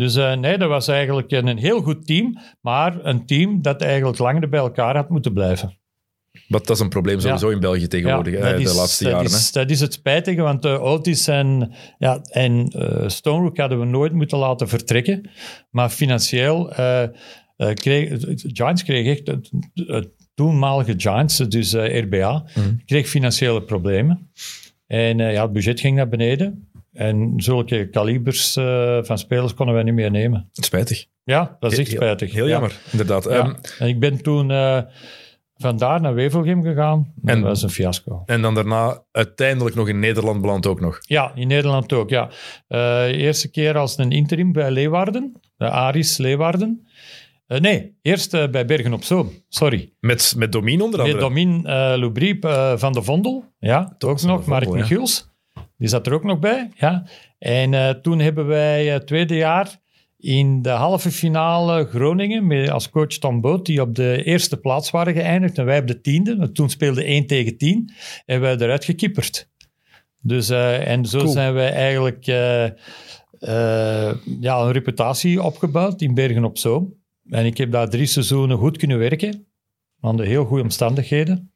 Dus 0.00 0.16
eh, 0.16 0.34
nee, 0.36 0.58
dat 0.58 0.68
was 0.68 0.88
eigenlijk 0.88 1.30
een, 1.30 1.46
een 1.46 1.58
heel 1.58 1.80
goed 1.82 2.06
team, 2.06 2.38
maar 2.60 3.04
een 3.04 3.26
team 3.26 3.62
dat 3.62 3.82
eigenlijk 3.82 4.18
langer 4.18 4.48
bij 4.48 4.60
elkaar 4.60 4.96
had 4.96 5.08
moeten 5.08 5.32
blijven. 5.32 5.78
Wat 6.48 6.66
dat 6.66 6.76
is 6.76 6.82
een 6.82 6.88
probleem 6.88 7.20
sowieso 7.20 7.48
in 7.48 7.60
België 7.60 7.86
tegenwoordig, 7.88 8.34
eh, 8.34 8.56
de 8.56 8.62
is- 8.62 8.74
laatste 8.76 9.04
dat 9.04 9.12
jaren. 9.12 9.26
Is, 9.30 9.52
dat 9.52 9.70
is 9.70 9.80
het 9.80 9.92
spijtige, 9.92 10.40
want 10.42 10.64
uh, 10.64 10.82
Otis 10.82 11.28
en, 11.28 11.72
ja, 11.98 12.20
en 12.30 12.72
uh, 12.76 13.08
Rook 13.22 13.56
hadden 13.56 13.78
we 13.80 13.84
nooit 13.86 14.12
moeten 14.12 14.38
laten 14.38 14.68
vertrekken. 14.68 15.30
Maar 15.70 15.88
financieel 15.90 16.72
uh, 16.80 17.02
kreeg 17.74 18.08
Giants 18.36 18.82
kreeg 18.84 19.06
echt 19.18 19.26
het, 19.26 19.50
het 19.74 20.08
toenmalige 20.34 20.94
Giants, 20.96 21.36
dus 21.36 21.72
RBA, 21.74 22.44
Mhm. 22.54 22.74
kreeg 22.86 23.08
financiële 23.08 23.62
problemen. 23.62 24.30
En 24.86 25.18
ja, 25.18 25.42
het 25.42 25.52
budget 25.52 25.80
ging 25.80 25.96
naar 25.96 26.08
beneden. 26.08 26.69
En 26.92 27.32
zulke 27.36 27.88
kalibers 27.90 28.52
van 29.02 29.18
spelers 29.18 29.54
konden 29.54 29.74
wij 29.74 29.84
niet 29.84 29.94
meer 29.94 30.10
nemen. 30.10 30.48
Spijtig. 30.52 31.04
Ja, 31.24 31.56
dat 31.60 31.72
is 31.72 31.78
echt 31.78 31.90
spijtig. 31.90 32.32
Heel 32.32 32.44
Ja. 32.44 32.50
jammer, 32.50 32.76
inderdaad. 32.90 33.24
Ja. 33.24 33.30
Ehm, 33.30 33.54
En 33.78 33.88
ik 33.88 34.00
ben 34.00 34.22
toen 34.22 34.50
uh, 34.50 34.80
vandaar 35.56 36.00
naar 36.00 36.14
Wevelgem 36.14 36.62
gegaan. 36.62 37.12
Dat 37.16 37.36
En- 37.36 37.42
was 37.42 37.62
een 37.62 37.70
fiasco. 37.70 38.22
en 38.26 38.42
dan 38.42 38.54
daarna 38.54 39.02
uiteindelijk 39.12 39.76
nog 39.76 39.88
in 39.88 39.98
Nederland 39.98 40.40
beland 40.40 40.66
ook 40.66 40.80
nog. 40.80 40.98
Ja, 41.00 41.32
in 41.34 41.48
Nederland 41.48 41.92
ook, 41.92 42.10
ja. 42.10 42.28
Uh, 42.68 43.04
eerste 43.06 43.50
keer 43.50 43.76
als 43.78 43.98
een 43.98 44.10
interim 44.10 44.52
bij 44.52 44.70
Leeuwarden, 44.70 45.40
de 45.56 45.70
Aris 45.70 46.16
Leeuwarden. 46.16 46.88
Uh, 47.48 47.58
nee, 47.58 47.96
eerst 48.02 48.34
uh, 48.34 48.48
bij 48.48 48.64
Bergen 48.66 48.92
op 48.92 49.02
Zoom, 49.04 49.30
sorry. 49.48 49.92
Met, 50.00 50.34
met 50.36 50.52
Domien 50.52 50.80
onder 50.82 51.00
andere. 51.00 51.18
Domin 51.18 51.62
uh, 51.66 51.92
Loubriep 51.96 52.44
van 52.76 52.92
de 52.92 53.02
Vondel, 53.02 53.44
ja, 53.58 53.94
ook 53.98 54.22
nog. 54.22 54.46
Mark. 54.46 54.68
Michiels, 54.70 55.29
die 55.78 55.88
zat 55.88 56.06
er 56.06 56.12
ook 56.12 56.24
nog 56.24 56.38
bij, 56.38 56.70
ja. 56.74 57.06
En 57.38 57.72
uh, 57.72 57.90
toen 57.90 58.18
hebben 58.18 58.46
wij 58.46 58.86
het 58.86 59.06
tweede 59.06 59.36
jaar 59.36 59.80
in 60.20 60.62
de 60.62 60.70
halve 60.70 61.10
finale 61.10 61.84
Groningen, 61.84 62.46
met 62.46 62.70
als 62.70 62.90
coach 62.90 63.06
Tom 63.18 63.40
Boot, 63.40 63.66
die 63.66 63.80
op 63.80 63.94
de 63.94 64.22
eerste 64.24 64.56
plaats 64.56 64.90
waren 64.90 65.14
geëindigd. 65.14 65.58
En 65.58 65.64
wij 65.64 65.78
op 65.78 65.86
de 65.86 66.00
tiende, 66.00 66.36
want 66.36 66.54
toen 66.54 66.70
speelde 66.70 67.04
1 67.04 67.26
tegen 67.26 67.56
10. 67.56 67.92
En 68.26 68.40
wij 68.40 68.56
eruit 68.56 68.84
gekipperd. 68.84 69.48
Dus, 70.22 70.50
uh, 70.50 70.88
en 70.88 71.06
zo 71.06 71.18
Cool. 71.18 71.30
zijn 71.30 71.54
wij 71.54 71.72
eigenlijk 71.72 72.26
uh, 72.26 72.64
uh, 72.64 72.70
ja, 74.40 74.60
een 74.60 74.72
reputatie 74.72 75.42
opgebouwd 75.42 76.00
in 76.00 76.14
Bergen 76.14 76.44
op 76.44 76.58
Zoom. 76.58 76.94
En 77.28 77.46
ik 77.46 77.56
heb 77.56 77.70
daar 77.70 77.88
drie 77.88 78.06
seizoenen 78.06 78.58
goed 78.58 78.76
kunnen 78.76 78.98
werken, 78.98 79.46
onder 80.00 80.26
heel 80.26 80.44
goede 80.44 80.62
omstandigheden. 80.62 81.52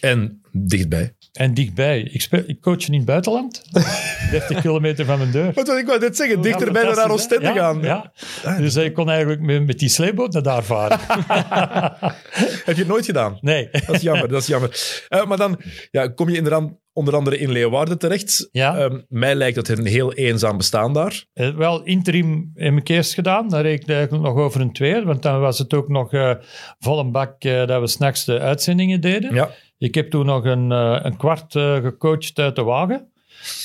En 0.00 0.40
dichtbij. 0.52 1.14
En 1.32 1.54
dichtbij. 1.54 2.00
Ik, 2.00 2.20
speel, 2.20 2.42
ik 2.46 2.60
coach 2.60 2.86
in 2.86 2.94
het 2.94 3.04
buitenland, 3.04 3.62
30 4.30 4.60
kilometer 4.60 5.04
van 5.04 5.18
mijn 5.18 5.30
deur. 5.30 5.52
Wat 5.54 5.66
wil 5.66 5.78
ik 5.78 5.86
wou 5.86 6.00
net 6.00 6.16
zeggen, 6.16 6.40
dichterbij 6.40 6.82
Ja, 6.82 6.88
dan 6.88 6.96
naar 6.96 7.10
Oostende 7.10 7.46
hè? 7.46 7.54
gaan. 7.54 7.80
Ja, 7.82 8.12
ja. 8.42 8.56
Dus 8.56 8.76
ik 8.76 8.94
kon 8.94 9.10
eigenlijk 9.10 9.40
met, 9.40 9.66
met 9.66 9.78
die 9.78 9.88
sleepboot 9.88 10.32
naar 10.32 10.42
daar 10.42 10.64
varen. 10.64 10.98
Heb 12.66 12.76
je 12.76 12.82
het 12.82 12.86
nooit 12.86 13.04
gedaan? 13.04 13.38
Nee. 13.40 13.68
Dat 13.86 13.94
is 13.94 14.02
jammer, 14.02 14.28
dat 14.28 14.40
is 14.40 14.46
jammer. 14.46 15.04
Uh, 15.08 15.26
maar 15.26 15.36
dan 15.36 15.60
ja, 15.90 16.08
kom 16.08 16.28
je 16.28 16.36
inderdaad 16.36 16.70
onder 16.92 17.14
andere 17.14 17.38
in 17.38 17.50
Leeuwarden 17.50 17.98
terecht. 17.98 18.48
Ja. 18.52 18.82
Um, 18.82 19.04
mij 19.08 19.34
lijkt 19.34 19.54
dat 19.54 19.68
een 19.68 19.86
heel 19.86 20.12
eenzaam 20.12 20.56
bestaan 20.56 20.92
daar. 20.92 21.24
Uh, 21.34 21.56
wel, 21.56 21.82
interim 21.82 22.50
heb 22.54 22.76
ik 22.76 22.88
eerst 22.88 23.14
gedaan. 23.14 23.48
Daar 23.48 23.62
reed 23.62 23.82
ik 23.82 23.88
eigenlijk 23.88 24.24
nog 24.24 24.36
over 24.36 24.60
een 24.60 24.72
tweede. 24.72 25.04
Want 25.04 25.22
dan 25.22 25.40
was 25.40 25.58
het 25.58 25.74
ook 25.74 25.88
nog 25.88 26.12
uh, 26.12 26.34
vol 26.78 26.98
een 26.98 27.12
bak 27.12 27.40
dat 27.40 27.80
we 27.80 27.86
s'nachts 27.86 28.24
de 28.24 28.38
uitzendingen 28.38 29.00
deden. 29.00 29.34
Ja. 29.34 29.50
Ik 29.80 29.94
heb 29.94 30.10
toen 30.10 30.26
nog 30.26 30.44
een, 30.44 30.70
een 31.06 31.16
kwart 31.16 31.52
gecoacht 31.52 32.38
uit 32.38 32.56
de 32.56 32.62
wagen. 32.62 33.08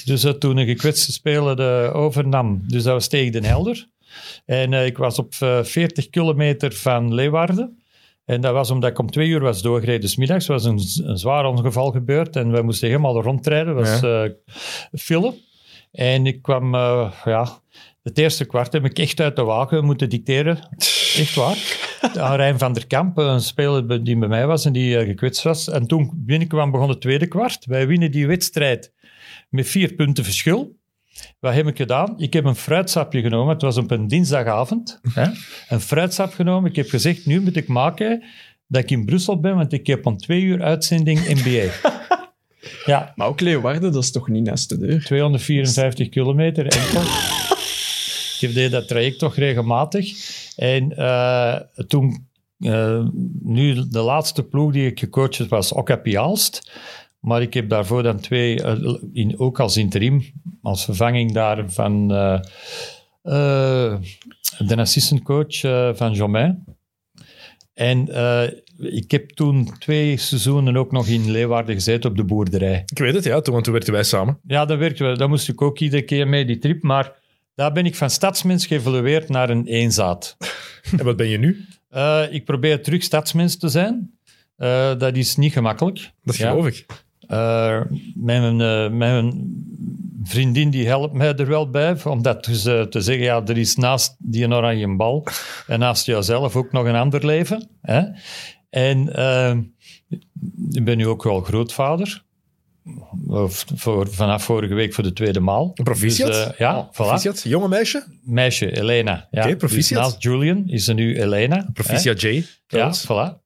Dus 0.06 0.28
toen 0.40 0.58
een 0.58 0.66
gekwetste 0.66 1.12
speler 1.12 1.56
de 1.56 1.90
overnam. 1.94 2.62
Dus 2.68 2.84
dat 2.84 2.94
was 2.94 3.08
tegen 3.08 3.32
Den 3.32 3.44
Helder. 3.44 3.88
En 4.46 4.74
ik 4.74 4.98
was 4.98 5.20
op 5.20 5.34
40 5.64 6.10
kilometer 6.10 6.74
van 6.74 7.14
Leeuwarden. 7.14 7.84
En 8.26 8.42
dat 8.42 8.54
was 8.54 8.72
omdat 8.72 8.90
ik 8.90 9.00
om 9.00 9.12
twee 9.12 9.28
uur 9.28 9.40
was 9.40 9.62
doorgereden, 9.62 10.10
s 10.10 10.16
middags. 10.16 10.48
Was 10.48 10.64
een, 10.64 10.80
een 11.04 11.18
zwaar 11.18 11.46
ongeval 11.46 11.92
gebeurd 11.92 12.36
en 12.36 12.52
we 12.52 12.62
moesten 12.62 12.88
helemaal 12.88 13.22
rondrijden. 13.22 13.76
Dat 13.76 13.90
was 13.90 14.00
Ja. 14.00 14.30
uh. 14.92 15.32
En 15.92 16.26
ik 16.26 16.42
kwam, 16.42 16.74
ja, 17.26 17.60
het 18.06 18.18
eerste 18.18 18.46
kwart 18.46 18.74
heb 18.74 18.86
ik 18.86 19.00
echt 19.00 19.20
uit 19.20 19.36
de 19.36 19.44
wagen 19.44 19.86
moeten 19.86 20.10
dicteren. 20.10 20.60
Echt 21.18 21.36
waar. 21.36 21.58
Aan 22.26 22.36
Rijn 22.36 22.60
van 22.60 22.74
der 22.74 22.88
Kamp, 22.88 23.18
een 23.18 23.42
speler 23.42 24.04
die 24.04 24.18
bij 24.18 24.28
mij 24.28 24.48
was 24.48 24.66
en 24.66 24.74
die 24.74 24.98
uh, 24.98 25.08
gekwetst 25.08 25.44
was. 25.44 25.70
En 25.70 25.88
toen 25.88 26.12
binnenkwam 26.16 26.72
begon 26.72 26.90
het 26.90 27.02
tweede 27.02 27.28
kwart. 27.28 27.66
Wij 27.66 27.88
winnen 27.88 28.12
die 28.12 28.28
wedstrijd 28.28 28.94
met 29.50 29.68
vier 29.68 29.94
punten 29.94 30.24
verschil. 30.24 30.76
Wat 31.40 31.54
heb 31.54 31.68
ik 31.68 31.78
gedaan? 31.78 32.14
Ik 32.18 32.34
heb 32.34 32.46
een 32.46 32.56
fruitsapje 32.56 33.22
genomen. 33.22 33.54
Het 33.54 33.62
was 33.62 33.78
op 33.78 33.92
een 33.92 34.08
dinsdagavond. 34.08 35.00
Hè? 35.14 35.30
Een 35.70 35.82
fruitsap 35.82 36.34
genomen. 36.34 36.70
Ik 36.70 36.76
heb 36.76 36.90
gezegd, 36.90 37.26
nu 37.26 37.42
moet 37.42 37.56
ik 37.56 37.68
maken 37.68 38.24
dat 38.68 38.84
ik 38.84 38.92
in 38.92 39.06
Brussel 39.06 39.40
ben, 39.40 39.56
want 39.56 39.74
ik 39.74 39.88
heb 39.88 40.06
om 40.06 40.18
twee 40.18 40.42
uur 40.42 40.64
uitzending 40.64 41.20
NBA. 41.44 41.72
Ja, 42.86 43.14
Maar 43.16 43.28
ook 43.28 43.40
Leeuwarden, 43.40 43.92
dat 43.92 44.04
is 44.04 44.12
toch 44.12 44.28
niet 44.28 44.44
naast 44.44 44.70
de 44.70 44.78
deur? 44.78 45.04
254 45.04 46.10
kilometer 46.10 46.68
enkel. 46.68 47.02
ik 48.48 48.54
deed 48.54 48.72
dat 48.72 48.88
traject 48.88 49.20
toch 49.20 49.36
regelmatig. 49.36 50.14
En 50.56 50.98
eh, 50.98 51.56
toen, 51.88 52.28
eh, 52.60 53.06
nu 53.42 53.88
de 53.90 54.00
laatste 54.00 54.44
ploeg 54.44 54.72
die 54.72 54.88
ik 54.88 55.00
gecoacht 55.00 55.38
heb, 55.38 55.50
was 55.50 55.72
Okapi 55.72 56.18
Aalst. 56.18 56.72
Maar 57.20 57.42
ik 57.42 57.54
heb 57.54 57.70
daarvoor 57.70 58.04
dan 58.04 58.20
twee, 58.20 58.64
eh, 58.64 58.96
in, 59.14 59.40
ook 59.40 59.60
als 59.60 59.78
interim, 59.78 60.24
als 60.62 60.86
vervanging 60.86 61.32
daar 61.32 61.72
van 61.72 62.12
de 64.58 64.76
assistantcoach 64.76 65.64
eh, 65.64 65.90
van 65.94 66.14
Jomain. 66.14 66.64
En 67.74 68.08
ik 68.78 69.12
heb 69.12 69.30
toen 69.30 69.70
twee 69.80 70.18
seizoenen 70.18 70.78
ook 70.78 70.92
nog 70.92 71.08
in 71.08 71.32
Leeuwarden 71.32 71.76
gezeten 71.76 72.10
op 72.10 72.16
de 72.16 72.24
boerderij. 72.24 72.84
Ik 72.86 72.98
weet 72.98 73.14
het, 73.14 73.24
ja. 73.24 73.42
Toen, 73.42 73.54
want 73.54 73.64
toen 73.64 73.74
werkten 73.74 73.94
wij 73.94 74.04
samen. 74.04 74.40
Ja, 74.48 74.66
dat 74.66 74.78
werkte 74.78 75.04
wel. 75.04 75.18
Daar 75.18 75.30
moest 75.30 75.50
ik 75.50 75.62
ook 75.62 75.80
iedere 75.80 76.02
keer 76.02 76.28
mee, 76.28 76.46
die 76.46 76.58
trip. 76.58 76.84
Maar 76.84 77.12
daar 77.56 77.72
ben 77.72 77.86
ik 77.86 77.96
van 77.96 78.10
stadsmens 78.10 78.66
geëvolueerd 78.66 79.30
naar 79.30 79.50
een 79.50 79.66
eenzaad. 79.68 80.38
En 80.98 81.06
wat 81.06 81.16
ben 81.16 81.28
je 81.28 81.38
nu? 81.38 81.66
Eh, 81.90 82.24
ik 82.30 82.46
probeer 82.46 82.84
terug 82.84 83.04
stadsmens 83.04 83.58
te 83.58 83.68
zijn. 83.70 84.12
Eh, 84.56 84.98
dat 84.98 85.16
is 85.16 85.36
niet 85.36 85.54
gemakkelijk. 85.54 86.12
Dat 86.24 86.36
Ja. 86.36 86.50
geloof 86.50 86.68
ik. 86.68 86.86
Eh, 87.28 87.82
mijn, 88.16 88.58
mijn 88.98 89.54
vriendin 90.24 90.70
die 90.70 90.88
helpt 90.88 91.14
mij 91.14 91.36
er 91.36 91.48
wel 91.48 91.70
bij, 91.70 92.04
om 92.04 92.22
dat 92.22 92.46
dus, 92.46 92.62
te 92.62 92.88
zeggen, 92.92 93.24
ja, 93.24 93.42
er 93.46 93.58
is 93.58 93.76
naast 93.76 94.16
die 94.20 94.48
oranje 94.48 94.96
bal 94.96 95.28
en 95.68 95.80
naast 95.80 96.06
jouzelf 96.06 96.56
ook 96.56 96.72
nog 96.72 96.86
een 96.86 96.96
ander 96.96 97.26
leven. 97.26 97.70
Hè? 97.82 98.02
En 98.70 99.08
ik 100.70 100.84
ben 100.86 100.98
nu 100.98 101.08
ook 101.08 101.24
wel 101.24 101.42
grootvader. 101.42 102.24
Voor, 103.76 104.08
vanaf 104.14 104.44
vorige 104.44 104.74
week 104.74 104.94
voor 104.94 105.04
de 105.04 105.14
tweede 105.14 105.40
maal. 105.40 105.72
Proficiat? 105.84 106.28
Dus, 106.28 106.46
eh, 106.46 106.58
ja, 106.58 106.88
voilà. 106.88 106.92
Proficiat. 106.96 107.42
Jonge 107.42 107.68
meisje? 107.68 108.04
Meisje, 108.24 108.78
Elena. 108.78 109.28
Ja. 109.32 109.44
Oké, 109.46 109.56
proficiat. 109.56 110.04
Dus 110.04 110.12
naast 110.12 110.24
Julian 110.24 110.64
is 110.68 110.84
ze 110.86 110.94
nu 110.94 111.20
Elena. 111.22 111.56
hè? 111.58 111.72
Proficiat 111.72 112.22
J. 112.22 112.44
Ja, 112.68 112.94
voilà. 113.08 113.44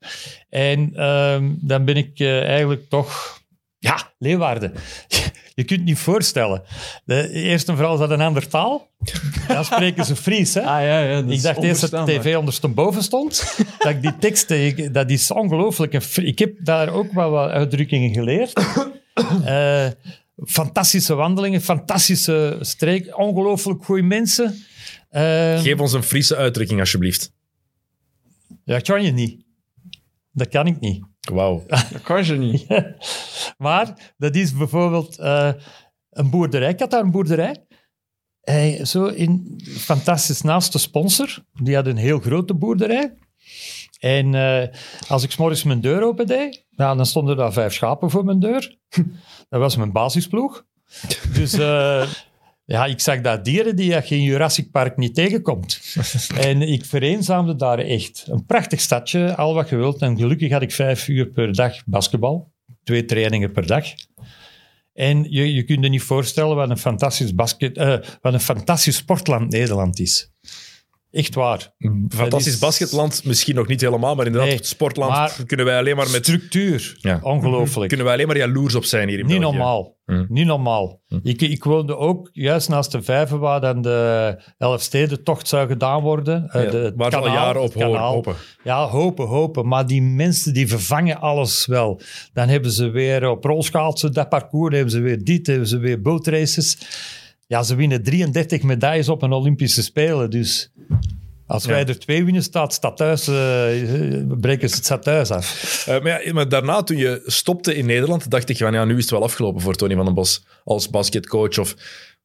En 0.50 0.92
ehm, 0.96 1.50
dan 1.62 1.86
ben 1.86 1.96
ik 1.98 2.20
eh, 2.20 2.44
eigenlijk 2.44 2.90
toch... 2.90 3.38
Ja, 3.82 4.12
Leeuwarden. 4.18 4.74
Je 5.56 5.64
kunt 5.66 5.80
het 5.80 5.90
niet 5.90 5.98
voorstellen. 6.00 6.62
De 7.06 7.30
eerste 7.32 7.76
vrouw 7.76 7.98
had 7.98 8.10
een 8.10 8.22
andere 8.22 8.48
taal. 8.48 8.88
Dan 9.48 9.66
spreken 9.66 10.06
ze 10.06 10.16
Fries, 10.16 10.54
hè? 10.54 10.62
Ah 10.74 10.82
ja, 10.82 11.00
ja 11.00 11.16
dat 11.16 11.24
ik 11.24 11.30
is 11.36 11.42
dacht 11.42 11.64
eerst 11.64 11.90
dat 11.92 12.06
de 12.08 12.18
tv 12.20 12.36
ondersteboven 12.38 13.04
stond. 13.04 13.56
dat 13.80 13.90
ik 13.92 14.02
die 14.02 14.18
teksten... 14.18 14.66
ik- 14.66 14.94
dat 14.94 15.10
is 15.10 15.32
ongelooflijk. 15.32 15.94
En 15.94 16.02
Ik 16.26 16.40
heb 16.40 16.54
daar 16.60 16.90
ook 16.94 17.12
wel 17.14 17.30
wat 17.30 17.50
uitdrukkingen 17.50 18.14
geleerd. 18.14 18.54
Eh, 19.46 19.90
fantastische 20.46 21.16
wandelingen, 21.16 21.62
fantastische 21.62 22.58
streek, 22.62 23.18
ongelooflijk 23.18 23.86
goede 23.86 24.02
mensen. 24.02 24.64
Eh, 25.10 25.60
Geef 25.62 25.80
ons 25.80 25.94
een 25.94 26.04
Friese 26.04 26.36
uitdrukking, 26.36 26.80
alsjeblieft. 26.80 27.32
ja, 28.64 28.80
kan 28.80 29.04
je 29.04 29.12
niet. 29.12 29.44
Dat 30.32 30.48
kan 30.48 30.68
ik 30.68 30.80
niet. 30.80 31.04
Wauw. 31.34 31.64
Dat 31.68 32.02
kan 32.04 32.26
je 32.26 32.34
niet. 32.34 32.66
Maar 33.58 34.14
dat 34.18 34.36
is 34.36 34.54
bijvoorbeeld 34.54 35.18
eh, 35.18 35.52
een 36.10 36.30
boerderij. 36.30 36.70
Ik 36.70 36.80
had 36.80 36.92
daar 36.92 37.04
een 37.04 37.12
boerderij. 37.12 37.66
Eh, 38.42 38.84
zo 38.86 39.06
in, 39.06 39.60
fantastisch 39.78 40.42
naast 40.42 40.72
de 40.72 40.78
sponsor. 40.78 41.44
Die 41.54 41.76
had 41.76 41.86
een 41.88 41.98
heel 41.98 42.20
grote 42.20 42.54
boerderij. 42.54 43.14
En 44.00 44.36
eh, 44.36 44.68
als 45.08 45.24
ik 45.24 45.38
morgens 45.38 45.64
mijn 45.64 45.82
deur 45.82 46.04
open 46.04 46.28
deed, 46.28 46.66
nou, 46.76 46.98
dan 46.98 47.06
stonden 47.06 47.38
daar 47.38 47.54
vijf 47.54 47.74
schapen 47.74 48.10
voor 48.10 48.26
mijn 48.26 48.40
deur. 48.40 48.78
Dat 49.50 49.60
was 49.60 49.76
mijn 49.76 49.92
basisploeg. 49.92 50.66
Dus 51.34 51.54
eh, 51.54 52.10
ja, 52.66 52.86
ik 52.86 53.00
zag 53.00 53.22
daar 53.22 53.44
dieren 53.44 53.76
die 53.76 53.92
je 53.92 54.04
in 54.08 54.22
Jurassic 54.22 54.72
Park 54.72 54.98
niet 54.98 55.16
tegenkomt. 55.16 55.96
en 56.50 56.62
ik 56.62 56.86
vereenzaamde 56.86 57.56
daar 57.56 57.80
echt. 57.80 58.26
Een 58.28 58.46
prachtig 58.46 58.80
stadje, 58.80 59.36
al 59.36 59.54
wat 59.54 59.70
je 59.70 59.76
wilt. 59.76 60.02
En 60.02 60.18
gelukkig 60.18 60.52
had 60.52 60.62
ik 60.62 60.72
vijf 60.72 61.08
uur 61.08 61.28
per 61.28 61.54
dag 61.54 61.84
basketbal. 61.86 62.52
Twee 62.84 63.06
trainingen 63.06 63.52
per 63.52 63.68
dag. 63.68 63.86
En 64.94 65.26
je, 65.30 65.54
je 65.54 65.64
kunt 65.64 65.84
je 65.84 65.90
niet 65.90 66.02
voorstellen 66.02 66.56
wat 66.56 66.70
een 66.70 66.78
fantastisch, 66.78 67.36
basket, 67.36 67.78
eh, 67.78 67.98
wat 68.22 68.34
een 68.34 68.40
fantastisch 68.40 68.96
sportland 68.96 69.52
Nederland 69.52 70.00
is. 70.00 70.32
Echt 71.12 71.36
waar. 71.36 71.74
Fantastisch 72.10 72.30
Dat 72.30 72.46
is- 72.46 72.60
basketland, 72.60 73.24
misschien 73.26 73.56
nog 73.56 73.68
niet 73.68 73.82
helemaal, 73.82 74.16
maar 74.16 74.26
inderdaad, 74.26 74.50
Nee, 74.50 74.60
sportland 74.64 75.12
maar- 75.12 75.36
kunnen 75.46 75.66
wij 75.66 75.78
alleen 75.78 75.96
maar 75.96 76.10
met... 76.10 76.26
Structuur. 76.26 76.96
Ja. 77.00 77.20
Ongelooflijk. 77.24 77.88
Kunnen 77.88 78.06
wij 78.06 78.16
alleen 78.16 78.28
maar 78.28 78.38
jaloers 78.38 78.76
op 78.76 78.84
zijn 78.84 79.10
hier 79.10 79.20
in 79.20 79.26
Niet 79.26 79.40
België. 79.40 79.56
normaal. 79.58 79.98
Hm. 80.06 80.26
Niet 80.30 80.46
normaal. 80.46 81.02
Ik, 81.24 81.42
ik 81.42 81.64
woonde 81.64 81.98
ook 81.98 82.30
juist 82.32 82.70
naast 82.70 82.92
de 82.92 83.02
vijver 83.02 83.38
waar 83.40 83.62
dan 83.62 83.82
de 83.82 84.42
Elfstedentocht 84.58 85.48
zou 85.48 85.68
gedaan 85.68 86.02
worden. 86.02 86.50
Eh, 86.50 86.64
Ja, 86.64 86.70
de, 86.70 86.94
ze 87.10 87.18
al 87.18 87.28
jaren 87.28 87.62
op 87.62 87.74
hopen. 87.74 88.36
Ja, 88.64 88.88
hopen, 88.88 89.26
hopen. 89.28 89.68
Maar 89.68 89.88
die 89.88 90.02
mensen 90.02 90.54
die 90.54 90.68
vervangen 90.68 91.20
alles 91.20 91.66
wel. 91.66 92.02
Dan 92.34 92.48
hebben 92.48 92.72
ze 92.72 92.90
weer 92.90 93.30
op 93.30 93.44
rolschaatsen 93.44 94.14
dat 94.14 94.30
parcours, 94.30 94.74
hebben 94.76 94.92
ze 94.92 95.00
weer 95.00 95.24
dit, 95.24 95.48
hebben 95.48 95.68
ze 95.68 95.78
weer 95.78 96.02
bootraces. 96.02 96.78
Ja, 97.50 97.64
ze 97.64 97.76
winnen 97.76 98.04
33 98.04 98.64
medailles 98.64 99.10
op 99.10 99.22
een 99.22 99.32
Olympische 99.32 99.84
Spelen. 99.84 100.30
Dus 100.30 100.72
als 101.46 101.66
wij 101.66 101.80
Ja. 101.80 101.86
er 101.88 102.00
twee 102.00 102.24
winnen, 102.24 102.44
staat 102.44 102.74
stadhuis, 102.74 103.28
eh, 103.28 103.36
breken 104.40 104.70
ze 104.70 104.76
het 104.76 104.86
stadhuis 104.86 105.32
af. 105.32 105.84
Eh, 105.88 106.02
maar, 106.04 106.26
ja, 106.26 106.34
maar 106.34 106.50
daarna, 106.50 106.84
toen 106.84 106.98
je 106.98 107.22
stopte 107.26 107.76
in 107.76 107.86
Nederland, 107.86 108.30
dacht 108.30 108.50
ik 108.50 108.58
van 108.58 108.74
ja, 108.74 108.86
nu 108.86 108.96
is 108.96 109.02
het 109.02 109.12
wel 109.12 109.24
afgelopen 109.24 109.62
voor 109.62 109.76
Tony 109.76 109.96
van 109.96 110.06
den 110.06 110.14
Bos 110.14 110.46
als 110.64 110.90
basketcoach. 110.90 111.58
Of, 111.58 111.76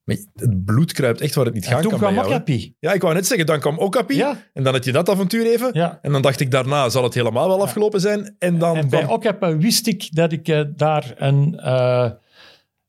maar 0.04 0.16
het 0.34 0.64
bloed 0.64 0.92
kruipt 0.92 1.20
echt 1.20 1.34
waar 1.34 1.44
het 1.44 1.54
niet 1.54 1.64
En 1.64 1.70
gaan 1.70 1.80
toen 1.82 1.90
kan 1.90 2.00
kwam 2.00 2.14
bij. 2.14 2.24
Okapi. 2.24 2.74
Ja, 2.80 2.92
ik 2.92 3.02
wou 3.02 3.14
net 3.14 3.26
zeggen, 3.26 3.46
dan 3.46 3.60
kwam 3.60 3.78
Okapi. 3.78 4.14
Ja. 4.16 4.42
En 4.52 4.62
dan 4.62 4.72
had 4.72 4.84
je 4.84 4.92
dat 4.92 5.08
avontuur 5.08 5.46
even. 5.46 5.70
Ja. 5.72 5.98
En 6.02 6.12
dan 6.12 6.22
dacht 6.22 6.40
ik, 6.40 6.50
daarna 6.50 6.88
zal 6.88 7.02
het 7.02 7.14
helemaal 7.14 7.48
wel 7.48 7.62
afgelopen 7.62 8.00
zijn. 8.00 8.36
En 8.38 8.58
dan 8.58 8.76
En 8.76 8.88
bij 8.88 9.02
kwam- 9.02 9.14
Okapi 9.14 9.54
wist 9.56 9.86
ik 9.86 10.08
dat 10.10 10.32
ik 10.32 10.48
eh, 10.48 10.60
daar 10.76 11.12
een, 11.16 11.66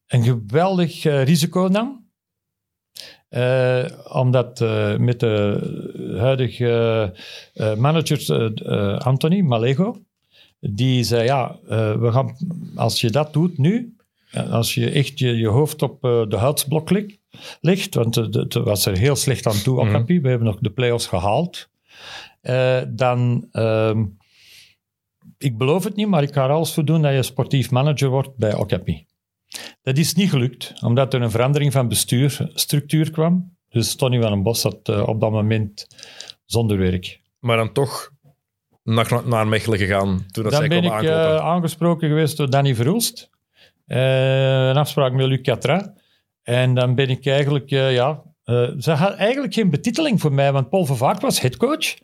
een 0.08 0.24
geweldig 0.24 1.04
risico 1.04 1.68
nam. 1.68 2.04
Eh, 3.36 3.86
omdat 4.12 4.62
eh, 4.62 4.98
met 4.98 5.20
de 5.20 5.60
huidige 6.18 7.14
eh, 7.54 7.76
manager 7.76 9.02
Anthony 9.04 9.42
Malego, 9.42 9.98
die 10.60 11.04
zei 11.04 11.24
ja, 11.24 11.56
we 12.00 12.10
gaan, 12.12 12.36
als 12.76 13.02
je 13.02 13.10
dat 13.10 13.34
doet 13.34 13.58
nu, 13.58 13.96
als 14.50 14.74
je 14.74 14.90
echt 14.90 15.20
je, 15.20 15.38
je 15.38 15.48
hoofd 15.48 15.82
op 15.82 16.02
de 16.02 16.38
huidsblok 16.38 16.90
ligt, 16.90 17.18
ligt 17.62 17.96
want 17.96 18.16
het 18.16 18.54
was 18.54 18.86
er 18.86 18.98
heel 18.98 19.16
slecht 19.16 19.48
aan 19.48 19.62
toe, 19.64 19.80
Okapi, 19.80 20.22
we 20.22 20.30
hebben 20.30 20.48
nog 20.48 20.58
de 20.60 20.70
play-offs 20.70 21.08
gehaald, 21.08 21.70
eh, 22.42 22.82
dan... 22.88 23.48
ehm, 23.52 24.06
ik 25.38 25.58
beloof 25.58 25.84
het 25.84 25.96
niet, 25.96 26.08
maar 26.08 26.24
ik 26.24 26.34
ga 26.34 26.44
er 26.44 26.52
alles 26.52 26.74
voor 26.74 26.86
doen 26.86 27.02
dat 27.02 27.14
je 27.14 27.24
sportief 27.24 27.72
manager 27.72 28.10
wordt 28.10 28.36
bij 28.38 28.56
Okapi. 28.56 29.06
Dat 29.82 29.98
is 29.98 30.14
niet 30.14 30.30
gelukt, 30.30 30.74
omdat 30.84 31.14
er 31.14 31.22
een 31.22 31.32
verandering 31.32 31.72
van 31.72 31.88
bestuurstructuur 31.88 33.12
kwam. 33.12 33.56
Dus 33.70 33.96
Tony 33.96 34.22
van 34.22 34.32
den 34.32 34.44
Bos 34.44 34.62
zat 34.62 34.90
eh, 34.90 35.08
op 35.08 35.20
dat 35.20 35.32
moment 35.32 35.88
zonder 36.46 36.78
werk. 36.78 37.22
maar 37.40 37.58
dan 37.58 37.72
toch 37.72 38.12
naar, 38.84 39.22
naar 39.26 39.48
Mechelen 39.48 39.80
gegaan 39.80 40.26
toen 40.32 40.44
dat 40.44 40.52
Dan 40.52 40.62
zij 40.62 40.70
ben 40.70 40.84
ik 40.84 41.02
eh, 41.02 41.38
aangesproken 41.38 42.08
geweest 42.08 42.38
door 42.38 42.50
Danny 42.50 42.76
Verhulst. 42.76 43.30
Eh, 43.86 44.68
een 44.68 44.78
afspraak 44.78 45.14
met 45.14 45.26
Luc 45.26 45.42
Catra. 45.42 45.94
En 46.44 46.74
dan 46.74 46.96
ben 46.96 47.10
ik 47.10 47.26
eigenlijk, 47.26 47.70
ja... 47.70 48.24
ze 48.80 48.92
had 48.92 49.14
eigenlijk 49.14 49.54
geen 49.54 49.70
betiteling 49.70 50.22
voor 50.22 50.34
mij, 50.34 50.52
want 50.52 50.70
Paul 50.70 50.86
Vervaart 50.86 51.22
was 51.22 51.42
headcoach. 51.42 51.96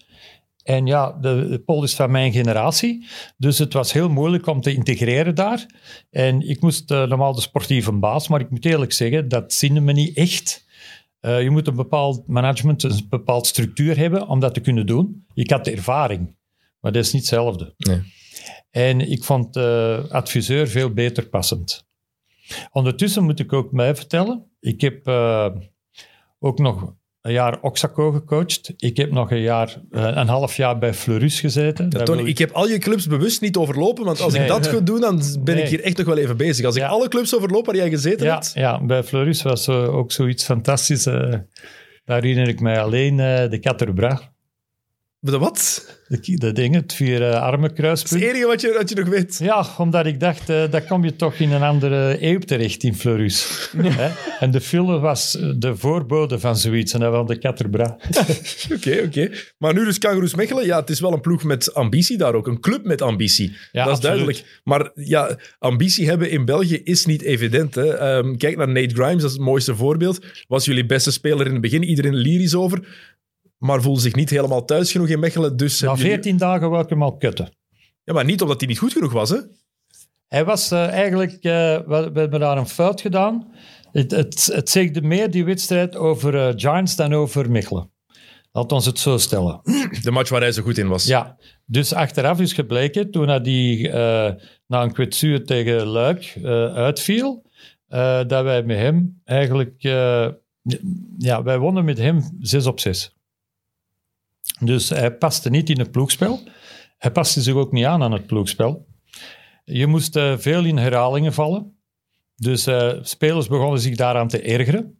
En 0.63 0.85
ja, 0.85 1.11
de, 1.11 1.47
de 1.49 1.59
Paul 1.59 1.83
is 1.83 1.95
van 1.95 2.11
mijn 2.11 2.31
generatie. 2.31 3.05
Dus 3.37 3.57
het 3.57 3.73
was 3.73 3.93
heel 3.93 4.09
moeilijk 4.09 4.47
om 4.47 4.61
te 4.61 4.73
integreren 4.73 5.35
daar. 5.35 5.65
En 6.09 6.49
ik 6.49 6.61
moest 6.61 6.91
eh, 6.91 7.07
normaal 7.07 7.33
de 7.33 7.41
sportieve 7.41 7.91
baas, 7.91 8.27
maar 8.27 8.39
ik 8.39 8.49
moet 8.49 8.65
eerlijk 8.65 8.93
zeggen, 8.93 9.27
dat 9.27 9.53
zinde 9.53 9.79
me 9.79 9.91
niet 9.91 10.17
echt. 10.17 10.65
Eh, 11.19 11.41
je 11.41 11.49
moet 11.49 11.67
een 11.67 11.75
bepaald 11.75 12.27
management, 12.27 12.83
een 12.83 13.05
bepaald 13.09 13.47
structuur 13.47 13.97
hebben 13.97 14.27
om 14.27 14.39
dat 14.39 14.53
te 14.53 14.59
kunnen 14.59 14.85
doen. 14.85 15.25
Ik 15.33 15.49
had 15.49 15.65
de 15.65 15.71
ervaring, 15.71 16.35
maar 16.79 16.91
dat 16.91 17.03
is 17.03 17.11
niet 17.11 17.21
hetzelfde. 17.21 17.73
Nee. 17.77 18.01
En 18.69 19.11
ik 19.11 19.23
vond 19.23 19.55
eh, 19.55 20.09
adviseur 20.09 20.67
veel 20.67 20.93
beter 20.93 21.29
passend. 21.29 21.89
Ondertussen 22.71 23.23
moet 23.23 23.39
ik 23.39 23.53
ook 23.53 23.71
mij 23.71 23.95
vertellen, 23.95 24.45
ik 24.59 24.81
heb 24.81 25.07
ook 26.39 26.59
nog 26.59 26.93
een 27.21 27.31
jaar 27.31 27.61
Oxaco 27.61 28.11
gecoacht. 28.11 28.73
Ik 28.77 28.97
heb 28.97 29.11
nog 29.11 29.31
een 29.31 29.41
jaar, 29.41 29.75
eh, 29.91 30.11
een 30.15 30.27
half 30.27 30.55
jaar 30.57 30.77
bij 30.77 30.93
Fleurus 30.93 31.39
gezeten. 31.39 31.85
Ja, 31.89 32.03
Tony, 32.03 32.21
ik 32.23 32.37
heb 32.37 32.51
al 32.51 32.67
je 32.67 32.77
clubs 32.77 33.07
bewust 33.07 33.41
niet 33.41 33.57
overlopen, 33.57 34.05
want 34.05 34.21
als 34.21 34.33
Nee. 34.33 34.41
ik 34.41 34.47
dat 34.47 34.67
ga 34.71 34.79
doen, 34.79 35.01
dan 35.01 35.21
ben 35.43 35.57
ik 35.57 35.67
hier 35.67 35.81
echt 35.81 35.97
nog 35.97 36.05
wel 36.05 36.17
even 36.17 36.37
bezig. 36.37 36.65
Als 36.65 36.75
ik 36.75 36.83
alle 36.83 37.07
clubs 37.07 37.35
overloop 37.35 37.65
waar 37.65 37.75
jij 37.75 37.89
gezeten 37.89 38.25
ja, 38.25 38.33
hebt, 38.33 38.51
ja, 38.55 38.85
bij 38.85 39.03
Fleurus 39.03 39.41
was 39.41 39.69
ook 39.69 40.11
zoiets 40.11 40.43
fantastisch. 40.43 41.05
eh. 41.05 41.33
daar 42.05 42.21
herinner 42.21 42.47
ik 42.47 42.59
mij 42.59 42.81
alleen 42.81 43.19
eh, 43.19 43.49
de 43.49 43.59
Caterbra. 43.59 44.21
De 45.23 45.37
wat? 45.37 45.85
De, 46.07 46.37
de 46.37 46.51
ding, 46.51 46.75
het 46.75 46.93
vier 46.93 47.21
uh, 47.21 47.31
armen 47.41 47.61
Dat 47.61 47.71
is 47.71 47.77
kruispunt. 47.77 48.21
het 48.21 48.29
enige 48.31 48.47
wat 48.47 48.61
je, 48.61 48.73
wat 48.77 48.89
je 48.89 48.95
nog 48.95 49.07
weet. 49.07 49.37
Ja, 49.41 49.65
omdat 49.77 50.05
ik 50.05 50.19
dacht, 50.19 50.49
eh 50.49 50.63
dat 50.71 50.85
kom 50.85 51.03
je 51.03 51.15
toch 51.15 51.33
in 51.35 51.51
een 51.51 51.61
andere 51.61 52.17
eeuw 52.19 52.39
terecht 52.39 52.83
in 52.83 52.95
Fleurus. 52.95 53.69
En 54.39 54.51
de 54.51 54.61
film 54.61 54.99
was 54.99 55.37
eh, 55.37 55.49
de 55.57 55.75
voorbode 55.75 56.39
van 56.39 56.57
zoiets, 56.57 56.93
en 56.93 56.99
dat 56.99 57.11
was 57.11 57.27
de 57.27 57.37
Katterbra. 57.37 57.97
Oké, 58.75 59.01
oké. 59.05 59.29
Maar 59.57 59.73
nu 59.73 59.85
dus 59.85 59.97
Kangaroos 59.97 60.35
Mechelen. 60.35 60.65
Ja, 60.65 60.79
het 60.79 60.89
is 60.89 60.99
wel 60.99 61.13
een 61.13 61.21
ploeg 61.21 61.43
met 61.43 61.73
ambitie 61.73 62.17
daar 62.17 62.33
ook. 62.33 62.47
Een 62.47 62.59
club 62.59 62.85
met 62.85 63.01
ambitie. 63.01 63.49
Ja, 63.49 63.55
dat 63.71 63.71
is 63.71 63.79
absoluut. 63.81 64.01
duidelijk. 64.01 64.59
Maar 64.63 64.91
ja, 64.95 65.37
ambitie 65.59 66.07
hebben 66.07 66.29
in 66.29 66.45
België 66.45 66.81
is 66.83 67.05
niet 67.05 67.21
evident. 67.21 67.75
Hè. 67.75 67.95
Ehm, 67.95 68.35
kijk 68.35 68.57
naar 68.57 68.67
Nate 68.69 68.95
Grimes, 68.95 69.21
dat 69.21 69.31
is 69.31 69.37
het 69.37 69.45
mooiste 69.45 69.75
voorbeeld. 69.75 70.19
Was 70.47 70.65
jullie 70.65 70.85
beste 70.85 71.11
speler 71.11 71.45
in 71.45 71.51
het 71.51 71.61
begin. 71.61 71.83
Iedereen 71.83 72.15
lyrisch 72.15 72.55
over. 72.55 73.09
Maar 73.61 73.81
voelde 73.81 73.99
zich 73.99 74.15
niet 74.15 74.29
helemaal 74.29 74.65
thuis 74.65 74.91
genoeg 74.91 75.07
in 75.07 75.19
Mechelen. 75.19 75.57
Dus 75.57 75.79
Na 75.79 75.87
hebben 75.87 76.05
jullie- 76.05 76.21
14 76.21 76.37
dagen 76.37 76.69
wou 76.69 76.83
ik 76.83 76.89
hem 76.89 77.03
al 77.03 77.17
kutten. 77.17 77.49
Ja, 78.03 78.13
maar 78.13 78.25
niet 78.25 78.41
omdat 78.41 78.59
hij 78.59 78.69
niet 78.69 78.77
goed 78.79 78.91
genoeg 78.93 79.11
was, 79.11 79.29
hè? 79.29 79.37
Hij 80.27 80.45
was 80.45 80.71
eh, 80.71 80.87
eigenlijk, 80.87 81.31
eh, 81.31 81.41
we, 81.77 82.09
we 82.13 82.19
hebben 82.19 82.39
daar 82.39 82.57
een 82.57 82.67
fout 82.67 83.01
gedaan. 83.01 83.51
Het, 83.91 84.11
het, 84.11 84.45
het 84.53 84.69
zegde 84.69 85.01
meer 85.01 85.31
die 85.31 85.45
wedstrijd 85.45 85.95
over 85.95 86.35
eh, 86.47 86.53
Giants 86.55 86.95
dan 86.95 87.13
over 87.13 87.51
Mechelen. 87.51 87.89
Laat 88.51 88.71
ons 88.71 88.85
het 88.85 88.99
zo 88.99 89.17
stellen. 89.17 89.61
De 90.03 90.11
match 90.11 90.29
waar 90.29 90.41
hij 90.41 90.51
zo 90.51 90.61
goed 90.63 90.77
in 90.77 90.87
was. 90.87 91.05
Ja, 91.05 91.37
dus 91.65 91.93
achteraf 91.93 92.39
is 92.39 92.53
gebleken, 92.53 93.11
toen 93.11 93.27
hij 93.27 93.41
die, 93.41 93.89
eh, 93.89 94.31
na 94.67 94.81
een 94.83 94.93
kwetsuur 94.93 95.45
tegen 95.45 95.85
Luik 95.85 96.33
eh, 96.43 96.73
uitviel, 96.73 97.43
eh, 97.87 98.19
dat 98.27 98.43
wij 98.43 98.63
met 98.63 98.77
hem 98.77 99.21
eigenlijk... 99.25 99.83
eh, 99.83 100.27
ja, 101.17 101.43
wij 101.43 101.57
wonnen 101.57 101.85
met 101.85 101.97
hem 101.97 102.37
6 102.39 102.65
op 102.65 102.79
6. 102.79 103.15
Dus 104.59 104.89
hij 104.89 105.17
paste 105.17 105.49
niet 105.49 105.69
in 105.69 105.79
het 105.79 105.91
ploegspel. 105.91 106.43
Hij 106.97 107.11
paste 107.11 107.41
zich 107.41 107.53
ook 107.53 107.71
niet 107.71 107.85
aan 107.85 108.03
aan 108.03 108.11
het 108.11 108.25
ploegspel. 108.25 108.87
Je 109.65 109.87
moest 109.87 110.15
eh, 110.15 110.37
veel 110.37 110.65
in 110.65 110.77
herhalingen 110.77 111.33
vallen. 111.33 111.75
Dus 112.41 112.67
eh, 112.67 112.93
spelers 113.01 113.47
begonnen 113.47 113.79
zich 113.79 113.95
daaraan 113.95 114.27
te 114.27 114.41
ergeren. 114.41 114.97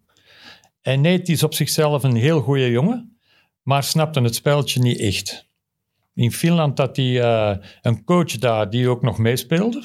En 0.82 1.02
Nate 1.02 1.32
is 1.32 1.44
op 1.44 1.54
zichzelf 1.54 2.04
een 2.04 2.16
heel 2.16 2.42
goede 2.42 2.70
jongen, 2.70 3.18
maar 3.62 3.84
snapte 3.84 4.22
het 4.22 4.36
spelletje 4.36 4.82
niet 4.82 5.00
echt. 5.00 5.50
In 6.14 6.32
Finland 6.32 6.78
had 6.78 6.96
hij 6.96 7.22
eh, 7.22 7.58
een 7.82 8.04
coach 8.04 8.38
daar 8.38 8.70
die 8.70 8.90
ook 8.90 9.02
nog 9.02 9.18
meespeelde. 9.18 9.84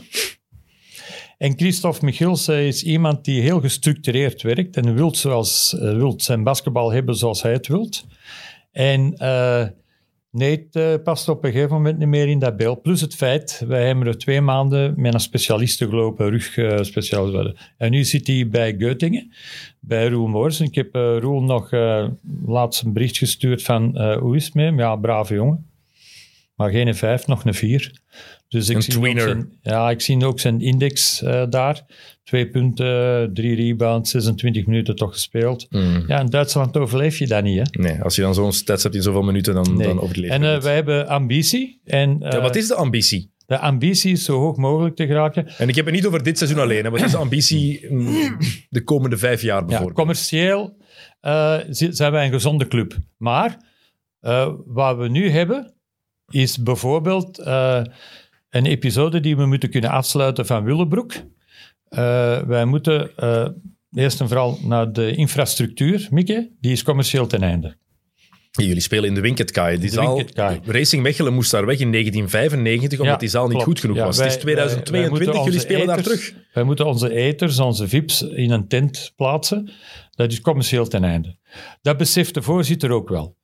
En 1.39 1.59
Christophe 1.59 2.05
Michiels 2.05 2.49
eh, 2.49 2.67
is 2.67 2.83
iemand 2.83 3.25
die 3.25 3.41
heel 3.41 3.61
gestructureerd 3.61 4.43
werkt 4.43 4.77
en 4.77 4.95
wilt, 4.95 5.17
zoals, 5.17 5.77
wilt 5.79 6.23
zijn 6.23 6.43
basketbal 6.43 6.93
hebben 6.93 7.15
zoals 7.15 7.43
hij 7.43 7.53
het 7.53 7.67
wilt. 7.67 8.07
En 8.77 9.15
eh 9.17 9.67
Nate 10.31 10.93
eh, 10.93 11.03
past 11.03 11.29
op 11.29 11.45
een 11.45 11.53
gegeven 11.53 11.75
moment 11.75 11.99
niet 11.99 12.09
meer 12.09 12.29
in 12.29 12.39
dat 12.39 12.57
beeld. 12.57 12.83
Plus 12.83 13.01
het 13.01 13.15
feit, 13.15 13.65
wij 13.67 13.87
hebben 13.87 14.07
er 14.07 14.19
twee 14.19 14.41
maanden 14.41 14.95
met 14.97 15.15
een 15.15 15.21
specialiste 15.21 15.89
gelopen, 15.89 16.29
rugspecialist. 16.29 17.55
en 17.77 17.91
nu 17.91 18.05
zit 18.05 18.27
hij 18.27 18.49
bij 18.49 18.75
Göttingen, 18.79 19.35
bij 19.81 20.09
Roel 20.09 20.27
Moors. 20.27 20.61
Ik 20.61 20.75
heb 20.75 20.95
eh, 20.95 21.17
Roel 21.19 21.43
nog 21.43 21.71
laatst 22.47 22.83
een 22.83 22.93
bericht 22.93 23.19
gestuurd 23.19 23.63
van 23.63 24.01
hoe 24.19 24.37
is 24.37 24.45
het 24.45 24.55
met 24.55 24.65
hem? 24.65 24.79
Ja, 24.79 24.97
brave 24.97 25.35
jongen. 25.35 25.71
Maar 26.55 26.71
geen 26.71 26.87
een 26.87 26.95
vijf, 26.95 27.27
nog 27.27 27.45
een 27.45 27.55
vier. 27.55 28.01
Dus 28.49 28.69
ik 28.69 28.77
Een 28.77 28.83
zie 28.83 28.93
tweener. 28.95 29.23
zijn, 29.23 29.53
ja, 29.63 29.91
ik 29.91 30.01
zie 30.01 30.25
ook 30.27 30.41
zijn 30.41 30.61
index 30.61 31.23
eh, 31.23 31.43
daar. 31.51 31.85
Twee 32.25 32.49
punten, 32.49 33.31
drie 33.35 33.55
rebounds, 33.57 34.11
26 34.11 34.67
minuten 34.67 34.97
toch 34.97 35.13
gespeeld. 35.13 35.67
Hmm. 35.71 36.05
Ja, 36.07 36.21
in 36.21 36.27
Duitsland 36.27 36.77
overleef 36.77 37.19
je 37.19 37.27
dat 37.27 37.43
niet, 37.43 37.57
hè? 37.59 37.83
Nee, 37.83 38.03
als 38.03 38.17
je 38.17 38.23
dan 38.23 38.35
zo'n 38.35 38.53
stats 38.53 38.83
hebt 38.83 38.95
in 38.95 39.03
zoveel 39.03 39.23
minuten, 39.23 39.55
dan, 39.55 39.77
Nee. 39.77 39.87
dan 39.87 40.01
overleef 40.01 40.29
je 40.29 40.35
En 40.37 40.43
eh, 40.43 40.53
het. 40.53 40.63
wij 40.63 40.75
hebben 40.75 41.09
ambitie. 41.09 41.81
En 41.85 42.23
eh, 42.23 42.33
Ja, 42.33 42.41
wat 42.41 42.57
is 42.57 42.69
de 42.69 42.75
ambitie? 42.75 43.31
de 43.47 43.59
ambitie 43.59 44.13
is 44.13 44.25
zo 44.25 44.39
hoog 44.39 44.57
mogelijk 44.57 44.97
te 44.97 45.07
geraken. 45.07 45.47
En 45.59 45.69
ik 45.69 45.75
heb 45.75 45.85
het 45.85 45.95
niet 45.95 46.07
over 46.07 46.23
dit 46.23 46.39
seizoen 46.39 46.59
alleen. 46.59 46.85
Hè. 46.85 46.91
Wat 46.91 47.01
is 47.03 47.11
de 47.11 47.17
ambitie 47.17 47.87
mm, 47.93 48.37
de 48.69 48.83
komende 48.85 49.17
vijf 49.19 49.43
jaar 49.43 49.61
Ja, 49.61 49.65
bijvoorbeeld? 49.65 49.97
commercieel 49.99 50.77
eh, 51.21 51.57
zi- 51.71 51.93
zijn 51.93 52.13
wij 52.13 52.25
een 52.27 52.33
gezonde 52.33 52.67
club. 52.69 52.97
Maar 53.17 53.57
eh, 54.21 54.53
wat 54.67 54.97
we 54.97 55.09
nu 55.09 55.31
hebben, 55.31 55.75
is 56.29 56.63
bijvoorbeeld 56.63 57.39
eh, 57.39 57.83
een 58.51 58.67
episode 58.67 59.21
die 59.21 59.37
we 59.37 59.47
moeten 59.47 59.71
kunnen 59.71 59.91
afsluiten 59.91 60.47
van 60.47 60.65
Willebroek. 60.65 61.13
Eh, 61.89 62.43
wij 62.43 62.65
moeten 62.65 63.17
eh, 63.17 63.49
eerst 63.93 64.21
en 64.21 64.29
vooral 64.29 64.59
naar 64.63 64.93
de 64.93 65.15
infrastructuur, 65.15 66.07
Mieke. 66.11 66.51
Die 66.61 66.73
is 66.73 66.83
commercieel 66.83 67.27
ten 67.27 67.43
einde. 67.43 67.77
Jullie 68.51 68.81
spelen 68.81 69.09
in 69.09 69.15
de 69.15 69.21
Winketkaai. 69.21 69.79
Die 69.79 69.89
De 69.89 69.95
zaal, 69.95 70.15
Winketkaai. 70.17 70.61
Racing 70.65 71.03
Mechelen 71.03 71.35
moest 71.35 71.51
daar 71.51 71.67
weg 71.67 71.79
in 71.79 71.91
1995, 71.93 72.99
omdat 72.99 73.15
Ja, 73.15 73.21
die 73.21 73.29
zaal 73.29 73.43
niet 73.43 73.51
klopt. 73.53 73.67
goed 73.67 73.81
genoeg 73.81 73.97
Ja, 73.97 74.05
was. 74.05 74.17
wij- 74.17 74.27
het 74.27 74.37
is 74.37 74.43
wij- 74.45 74.55
wij 74.55 74.65
2022, 74.65 75.35
moeten 75.35 75.53
jullie 75.53 75.67
spelen 75.67 75.87
daar 75.87 76.03
terug. 76.03 76.35
Wij 76.53 76.63
moeten 76.65 76.87
onze 76.87 77.15
eters, 77.15 77.59
onze 77.59 77.89
VIP's 77.89 78.23
in 78.23 78.51
een 78.51 78.69
tent 78.69 79.13
plaatsen. 79.17 79.71
Dat 80.11 80.33
is 80.33 80.41
commercieel 80.41 80.87
ten 80.87 81.05
einde. 81.05 81.37
Dat 81.83 81.97
beseft 81.97 82.35
de 82.35 82.43
voorzitter 82.43 82.91
ook 82.91 83.09
wel. 83.09 83.37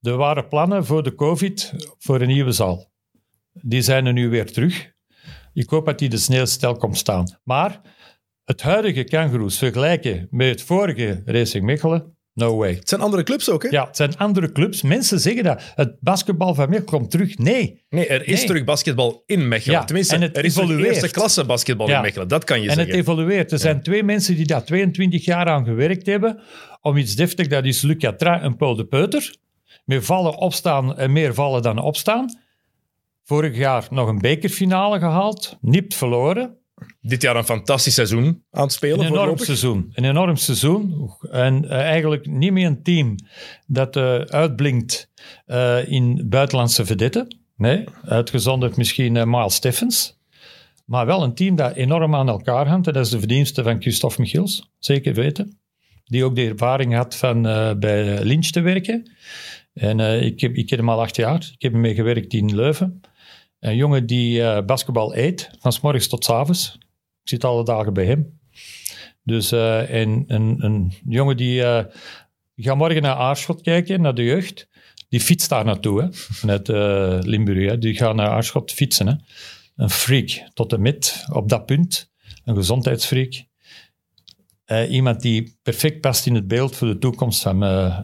Er 0.00 0.16
waren 0.16 0.48
plannen 0.48 0.84
voor 0.86 1.02
de 1.02 1.14
COVID 1.14 1.72
voor 1.98 2.20
een 2.20 2.28
nieuwe 2.28 2.52
zaal. 2.52 2.89
Die 3.52 3.82
zijn 3.82 4.06
er 4.06 4.12
nu 4.12 4.28
weer 4.28 4.52
terug. 4.52 4.92
Ik 5.52 5.70
hoop 5.70 5.86
dat 5.86 5.98
die 5.98 6.08
de 6.08 6.16
sneeuwstel 6.16 6.76
komt 6.76 6.96
staan. 6.96 7.38
Maar 7.44 7.80
het 8.44 8.62
huidige 8.62 9.04
kangaroes 9.04 9.58
vergelijken 9.58 10.26
met 10.30 10.48
het 10.48 10.62
vorige 10.62 11.22
Racing 11.24 11.64
Mechelen, 11.64 12.16
no 12.34 12.56
way. 12.56 12.74
Het 12.74 12.88
zijn 12.88 13.00
andere 13.00 13.22
clubs 13.22 13.50
ook, 13.50 13.62
hè? 13.62 13.68
Ja, 13.68 13.86
het 13.86 13.96
zijn 13.96 14.16
andere 14.16 14.52
clubs. 14.52 14.82
Mensen 14.82 15.20
zeggen 15.20 15.44
dat 15.44 15.72
het 15.74 15.96
basketbal 16.00 16.54
van 16.54 16.68
Mechelen 16.68 16.90
komt 16.90 17.10
terug. 17.10 17.38
Nee. 17.38 17.84
Nee, 17.88 18.06
er 18.06 18.26
is 18.28 18.38
Nee. 18.38 18.46
terug 18.46 18.64
basketbal 18.64 19.22
in 19.26 19.48
Mechelen. 19.48 19.78
Ja, 19.78 19.84
Tenminste, 19.84 20.14
en 20.14 20.20
het 20.22 20.36
er 20.36 20.44
is 20.44 20.56
evolueert. 20.56 20.88
eerste 20.88 21.10
klasse 21.10 21.44
basketbal 21.44 21.88
Ja. 21.88 21.96
in 21.96 22.02
Mechelen. 22.02 22.28
Dat 22.28 22.44
kan 22.44 22.56
je 22.56 22.62
En 22.62 22.68
het 22.70 22.78
zeggen. 22.78 22.98
evolueert. 22.98 23.52
Er 23.52 23.58
zijn 23.58 23.82
twee 23.82 24.02
mensen 24.02 24.36
die 24.36 24.46
daar 24.46 24.64
22 24.64 25.24
jaar 25.24 25.46
aan 25.46 25.64
gewerkt 25.64 26.06
hebben 26.06 26.40
om 26.80 26.96
iets 26.96 27.14
deftig, 27.16 27.46
dat 27.46 27.64
is 27.64 27.82
Luc 27.82 27.96
Catra 27.96 28.40
en 28.42 28.56
Paul 28.56 28.74
de 28.74 28.86
Peuter. 28.86 29.34
Meer 29.84 30.02
vallen, 30.02 30.36
opstaan 30.36 30.98
en 30.98 31.12
meer 31.12 31.34
vallen 31.34 31.62
dan 31.62 31.78
opstaan. 31.78 32.38
Vorig 33.30 33.56
jaar 33.56 33.86
nog 33.90 34.08
een 34.08 34.18
bekerfinale 34.18 34.98
gehaald, 34.98 35.58
nipt 35.60 35.94
verloren. 35.94 36.56
Dit 37.00 37.22
jaar 37.22 37.36
een 37.36 37.44
fantastisch 37.44 37.94
seizoen 37.94 38.44
aan 38.50 38.62
het 38.62 38.72
spelen. 38.72 38.98
Een 38.98 39.04
enorm 39.04 39.18
voorlopig. 39.18 39.44
seizoen. 39.44 39.90
Een 39.92 40.04
enorm 40.04 40.36
seizoen. 40.36 41.10
En 41.30 41.70
eh, 41.70 41.78
eigenlijk 41.78 42.26
niet 42.26 42.52
meer 42.52 42.66
een 42.66 42.82
team 42.82 43.14
dat 43.66 43.96
eh, 43.96 44.14
uitblinkt 44.14 45.10
eh, 45.46 45.92
in 45.92 46.26
buitenlandse 46.28 46.86
vedetten. 46.86 47.38
Nee, 47.56 47.84
uitgezonderd 48.04 48.76
misschien 48.76 49.30
Miles 49.30 49.54
Steffens. 49.54 50.18
Maar 50.84 51.06
wel 51.06 51.22
een 51.22 51.34
team 51.34 51.56
dat 51.56 51.74
enorm 51.74 52.14
aan 52.14 52.28
elkaar 52.28 52.66
hangt. 52.66 52.86
En 52.86 52.92
dat 52.92 53.04
is 53.04 53.10
de 53.10 53.18
verdienste 53.18 53.62
van 53.62 53.80
Christophe 53.80 54.20
Michiels, 54.20 54.70
zeker 54.78 55.14
weten. 55.14 55.58
Die 56.04 56.24
ook 56.24 56.34
de 56.34 56.48
ervaring 56.48 56.94
had 56.94 57.16
van 57.16 57.42
bij 57.78 58.24
Lynch 58.24 58.46
te 58.46 58.60
werken. 58.60 59.10
En 59.74 60.00
ik, 60.24 60.40
heb, 60.40 60.54
ik 60.54 60.66
ken 60.66 60.78
hem 60.78 60.90
al 60.90 61.00
acht 61.00 61.16
jaar. 61.16 61.50
Ik 61.54 61.62
heb 61.62 61.72
hem 61.72 61.80
mee 61.80 61.94
gewerkt 61.94 62.32
in 62.32 62.54
Leuven. 62.54 63.00
Een 63.60 63.76
jongen 63.76 64.06
die 64.06 64.42
eh, 64.42 64.64
basketbal 64.64 65.16
eet, 65.16 65.50
van 65.58 65.72
s 65.72 65.80
morgens 65.80 66.08
tot 66.08 66.24
s 66.24 66.30
avonds. 66.30 66.78
Ik 67.22 67.28
zit 67.28 67.44
alle 67.44 67.64
dagen 67.64 67.92
bij 67.92 68.06
hem. 68.06 68.40
Dus 69.22 69.52
eh, 69.52 69.94
en, 70.00 70.24
een, 70.26 70.64
een 70.64 70.92
jongen 71.04 71.36
die... 71.36 71.62
eh 71.62 71.84
ik 72.54 72.66
ga 72.66 72.74
morgen 72.74 73.02
naar 73.02 73.14
Aarschot 73.14 73.60
kijken, 73.60 74.00
naar 74.00 74.14
de 74.14 74.24
jeugd. 74.24 74.68
Die 75.08 75.20
fietst 75.20 75.48
daar 75.48 75.64
naartoe, 75.64 76.02
hè, 76.02 76.08
vanuit 76.12 76.68
eh, 76.68 77.18
Limburg. 77.20 77.70
Hè. 77.70 77.78
Die 77.78 77.94
gaan 77.94 78.16
naar 78.16 78.28
Aarschot 78.28 78.72
fietsen. 78.72 79.06
Hè. 79.06 79.14
Een 79.76 79.90
freak, 79.90 80.50
tot 80.54 80.72
en 80.72 80.82
met, 80.82 81.24
op 81.32 81.48
dat 81.48 81.66
punt. 81.66 82.10
Een 82.44 82.54
gezondheidsfreak. 82.54 83.44
Eh, 84.70 84.90
iemand 84.90 85.20
die 85.20 85.58
perfect 85.62 86.00
past 86.00 86.26
in 86.26 86.34
het 86.34 86.48
beeld 86.48 86.76
voor 86.76 86.88
de 86.88 86.98
toekomst 86.98 87.42
van, 87.42 87.64
eh 87.64 87.98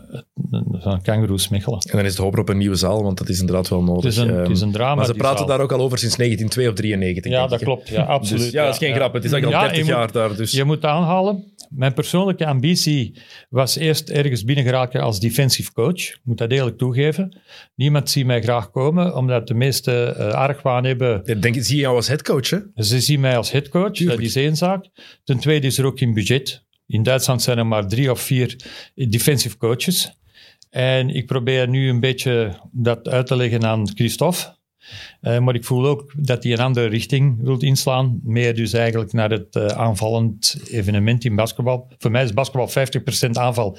van 0.73 1.03
Kangaroos 1.03 1.49
Mechelen. 1.49 1.79
En 1.79 1.97
dan 1.97 2.05
is 2.05 2.11
het 2.11 2.21
hoop 2.21 2.39
op 2.39 2.49
een 2.49 2.59
nieuwe 2.59 2.75
zaal, 2.75 3.03
want 3.03 3.19
dat 3.19 3.29
is 3.29 3.41
inderdaad 3.41 3.69
wel 3.69 3.83
nodig. 3.83 4.03
Het 4.03 4.13
is 4.13 4.19
een, 4.19 4.31
Ehm, 4.31 4.39
het 4.39 4.51
is 4.51 4.61
een 4.61 4.73
drama. 4.73 4.95
maar 4.95 5.05
ze 5.05 5.15
praten 5.15 5.39
zaal. 5.39 5.47
daar 5.47 5.61
ook 5.61 5.73
al 5.73 5.81
over 5.81 5.99
sinds 5.99 6.17
1902 6.17 6.69
of 6.69 6.75
93. 6.75 7.33
Ja, 7.33 7.47
dat 7.47 7.63
klopt. 7.63 7.89
Ja, 7.89 8.03
absoluut. 8.19 8.43
Dus, 8.43 8.53
ja, 8.53 8.65
dat 8.65 8.73
is 8.73 8.79
geen 8.79 8.95
grap. 8.95 9.13
Het 9.13 9.25
is 9.25 9.33
eigenlijk 9.33 9.63
al 9.63 9.69
Ja, 9.69 9.75
30 9.75 9.87
je 9.87 9.99
jaar 9.99 10.13
daar. 10.13 10.37
Dus. 10.37 10.51
Je 10.53 10.65
moet 10.65 10.85
aanhalen. 10.85 11.45
Mijn 11.69 11.95
persoonlijke 11.95 12.47
ambitie 12.47 13.19
was 13.49 13.77
eerst 13.77 14.11
ergens 14.11 14.45
binnengeraken 14.45 15.01
als 15.01 15.21
defensive 15.21 15.73
coach. 15.73 16.01
Ik 16.01 16.21
moet 16.25 16.39
dat 16.39 16.51
eerlijk 16.51 16.79
toegeven. 16.79 17.39
Niemand 17.75 18.11
ziet 18.11 18.27
mij 18.27 18.43
graag 18.43 18.71
komen, 18.71 19.17
omdat 19.17 19.47
de 19.47 19.55
meesten 19.55 20.19
eh, 20.19 20.29
argwaan 20.33 20.85
hebben. 20.85 21.21
Ik 21.25 21.43
Denk, 21.43 21.55
zie 21.59 21.77
je 21.77 21.83
jou 21.83 21.97
als 21.97 22.09
headcoach, 22.09 22.51
hè? 22.51 22.59
Ze 22.75 23.01
zien 23.01 23.21
mij 23.21 23.37
als 23.37 23.51
headcoach, 23.51 23.93
Tuurlijk. 23.93 24.19
dat 24.19 24.29
is 24.29 24.37
één 24.37 24.57
zaak. 24.57 24.87
Ten 25.25 25.39
tweede 25.39 25.67
is 25.67 25.79
er 25.79 25.85
ook 25.85 25.99
geen 25.99 26.15
budget. 26.15 26.65
In 26.87 27.03
Duitsland 27.03 27.43
zijn 27.43 27.59
er 27.59 27.67
maar 27.67 27.89
drie 27.89 28.11
of 28.11 28.21
vier 28.21 28.57
defensive 28.95 29.57
coaches. 29.57 30.13
En 30.71 31.09
ik 31.09 31.27
probeer 31.27 31.69
nu 31.69 31.89
een 31.89 32.01
beetje 32.01 32.61
dat 32.73 33.09
uit 33.09 33.27
te 33.27 33.37
leggen 33.37 33.65
aan 33.65 33.91
Christophe. 33.95 34.56
Eh, 35.21 35.39
maar 35.39 35.55
ik 35.55 35.65
voel 35.65 35.87
ook 35.87 36.13
dat 36.17 36.43
hij 36.43 36.53
een 36.53 36.59
andere 36.59 36.87
richting 36.87 37.43
wil 37.43 37.59
inslaan. 37.59 38.21
Meer 38.23 38.55
dus 38.55 38.73
eigenlijk 38.73 39.13
naar 39.13 39.31
het 39.31 39.57
eh, 39.57 39.67
aanvallend 39.67 40.57
evenement 40.71 41.25
in 41.25 41.37
basketbal. 41.37 41.89
Voor 41.99 42.11
mij 42.11 42.25
is 42.25 42.33
basketbal 42.33 42.69
50% 43.29 43.31
aanval, 43.31 43.79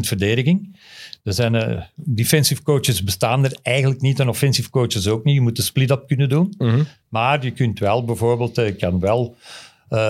verdediging. 0.00 0.76
Er 1.24 1.32
zijn 1.32 1.54
uh, 1.54 1.82
defensive 1.94 2.62
coaches 2.62 3.04
bestaan 3.04 3.44
er 3.44 3.58
eigenlijk 3.62 4.00
niet 4.00 4.20
en 4.20 4.28
offensive 4.28 4.70
coaches 4.70 5.06
ook 5.06 5.24
niet. 5.24 5.34
Je 5.34 5.40
moet 5.40 5.56
de 5.56 5.62
split-up 5.62 6.06
kunnen 6.06 6.28
doen. 6.28 6.54
Mhm. 6.58 6.82
Maar 7.08 7.44
je 7.44 7.50
kunt 7.50 7.78
wel 7.78 8.04
bijvoorbeeld, 8.04 8.56
je 8.56 8.74
kan 8.74 9.00
wel 9.00 9.36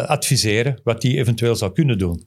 adviseren 0.06 0.80
wat 0.84 1.00
die 1.00 1.16
eventueel 1.16 1.56
zou 1.56 1.72
kunnen 1.72 1.98
doen. 1.98 2.24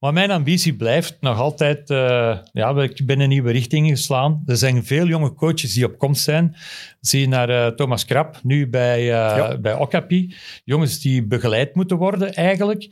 Maar 0.00 0.12
mijn 0.12 0.30
ambitie 0.30 0.76
blijft 0.76 1.16
nog 1.20 1.38
altijd, 1.38 1.90
uh, 1.90 2.36
ja, 2.52 2.82
ik 2.82 3.06
ben 3.06 3.20
een 3.20 3.28
nieuwe 3.28 3.50
richting 3.50 3.88
geslaan. 3.88 4.42
Er 4.46 4.56
zijn 4.56 4.84
veel 4.84 5.06
jonge 5.06 5.34
coaches 5.34 5.74
die 5.74 5.84
op 5.84 5.98
komst 5.98 6.22
zijn. 6.22 6.56
Zie 7.00 7.28
naar 7.28 7.50
uh, 7.50 7.66
Thomas 7.66 8.04
Krap, 8.04 8.38
nu 8.42 8.68
bij, 8.68 9.00
uh, 9.00 9.06
ja. 9.06 9.58
bij 9.58 9.74
Okapi. 9.74 10.34
Jongens 10.64 11.00
die 11.00 11.26
begeleid 11.26 11.74
moeten 11.74 11.96
worden 11.96 12.34
eigenlijk. 12.34 12.88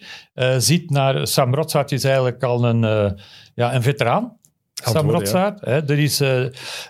ziet 0.58 0.90
naar 0.90 1.26
Sam 1.26 1.54
Rotsaert, 1.54 1.92
is 1.92 2.04
eigenlijk 2.04 2.42
al 2.42 2.64
een, 2.64 2.80
ja, 3.54 3.74
een 3.74 3.82
veteraan. 3.82 4.36
Sam 4.74 5.10
Rotsaert. 5.10 5.60
Ja. 5.60 5.86
Er 5.86 5.98
is, 5.98 6.22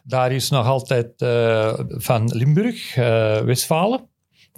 daar 0.05 0.33
is 0.33 0.51
nog 0.51 0.67
altijd 0.67 1.13
van 1.89 2.31
Limburg, 2.33 2.95
Westfalen 3.45 4.07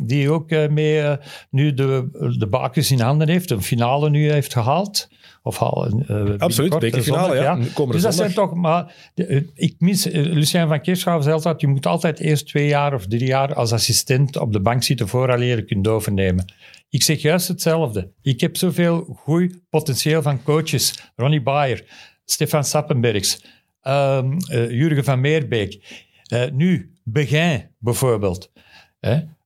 die 0.02 0.30
ook 0.30 0.50
mee 0.50 1.16
nu 1.50 1.74
de, 1.74 2.08
de 2.38 2.46
bakens 2.46 2.90
in 2.90 3.00
handen 3.00 3.28
heeft, 3.28 3.50
een 3.50 3.62
finale 3.62 4.10
nu 4.10 4.32
heeft 4.32 4.52
gehaald. 4.52 5.08
Of 5.42 5.58
halen. 5.58 6.04
Uh, 6.08 6.38
Absoluut, 6.38 6.78
bekerfinale, 6.78 7.34
ja. 7.34 7.42
ja. 7.42 7.58
Komen 7.74 7.94
dus 7.94 8.02
dat 8.02 8.14
zijn 8.14 8.32
toch, 8.32 8.54
maar 8.54 9.10
de, 9.14 9.50
ik 9.54 9.74
mis, 9.78 10.06
uh, 10.06 10.32
Lucien 10.32 10.68
van 10.68 10.80
Keerschaven 10.80 11.22
zei 11.22 11.34
altijd, 11.34 11.60
je 11.60 11.66
moet 11.66 11.86
altijd 11.86 12.18
eerst 12.18 12.46
twee 12.46 12.66
jaar 12.66 12.94
of 12.94 13.06
drie 13.06 13.26
jaar 13.26 13.54
als 13.54 13.72
assistent 13.72 14.36
op 14.36 14.52
de 14.52 14.60
bank 14.60 14.82
zitten 14.82 15.08
vooral 15.08 15.40
je 15.40 15.64
kunt 15.64 15.88
overnemen. 15.88 16.52
Ik 16.88 17.02
zeg 17.02 17.22
juist 17.22 17.48
hetzelfde. 17.48 18.10
Ik 18.22 18.40
heb 18.40 18.56
zoveel 18.56 19.18
goed 19.18 19.54
potentieel 19.70 20.22
van 20.22 20.42
coaches. 20.42 21.12
Ronnie 21.16 21.42
Bayer, 21.42 21.84
Stefan 22.24 22.64
Sappenbergs, 22.64 23.44
uh, 23.82 24.22
Jurgen 24.48 25.04
van 25.04 25.20
Meerbeek. 25.20 26.04
nu, 26.52 26.94
Begin 27.04 27.66
bijvoorbeeld. 27.78 28.50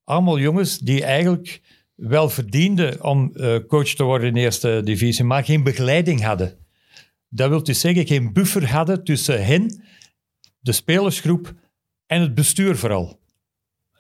allemaal 0.05 0.39
jongens 0.39 0.79
die 0.79 1.05
eigenlijk 1.05 1.61
wel 1.95 2.29
verdienden 2.29 3.05
om 3.05 3.31
uh, 3.35 3.57
coach 3.67 3.89
te 3.89 4.05
worden 4.05 4.29
in 4.29 4.35
de 4.35 4.41
eerste 4.41 4.81
divisie, 4.85 5.25
maar 5.25 5.45
geen 5.45 5.63
begeleiding 5.63 6.23
hadden. 6.23 6.59
Dat 7.29 7.49
wil 7.49 7.63
dus 7.63 7.81
zeggen, 7.81 8.07
geen 8.07 8.33
buffer 8.33 8.71
hadden 8.71 9.05
tussen 9.05 9.45
hen, 9.45 9.83
de 10.61 10.73
spelersgroep 10.73 11.55
en 12.07 12.21
het 12.21 12.35
bestuur 12.35 12.77
vooral. 12.77 13.23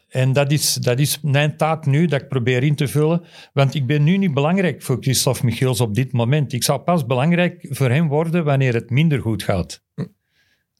En 0.09 0.33
dat 0.33 0.53
is, 0.53 0.75
dat 0.75 0.99
is 0.99 1.21
mijn 1.21 1.57
taak 1.57 1.87
nu, 1.87 2.07
dat 2.07 2.21
ik 2.21 2.29
probeer 2.29 2.63
in 2.63 2.75
te 2.75 2.89
vullen. 2.89 3.23
Want 3.53 3.75
ik 3.75 3.87
ben 3.87 4.05
nu 4.05 4.17
niet 4.17 4.35
belangrijk 4.35 4.83
voor 4.83 4.97
Christophe 5.01 5.45
Michiels 5.45 5.81
op 5.81 5.95
dit 5.95 6.13
moment. 6.13 6.53
Ik 6.53 6.63
zal 6.63 6.79
pas 6.79 7.07
belangrijk 7.07 7.67
voor 7.71 7.91
hem 7.91 8.09
worden 8.09 8.45
wanneer 8.45 8.75
het 8.75 8.91
minder 8.91 9.21
goed 9.21 9.43
gaat. 9.43 9.83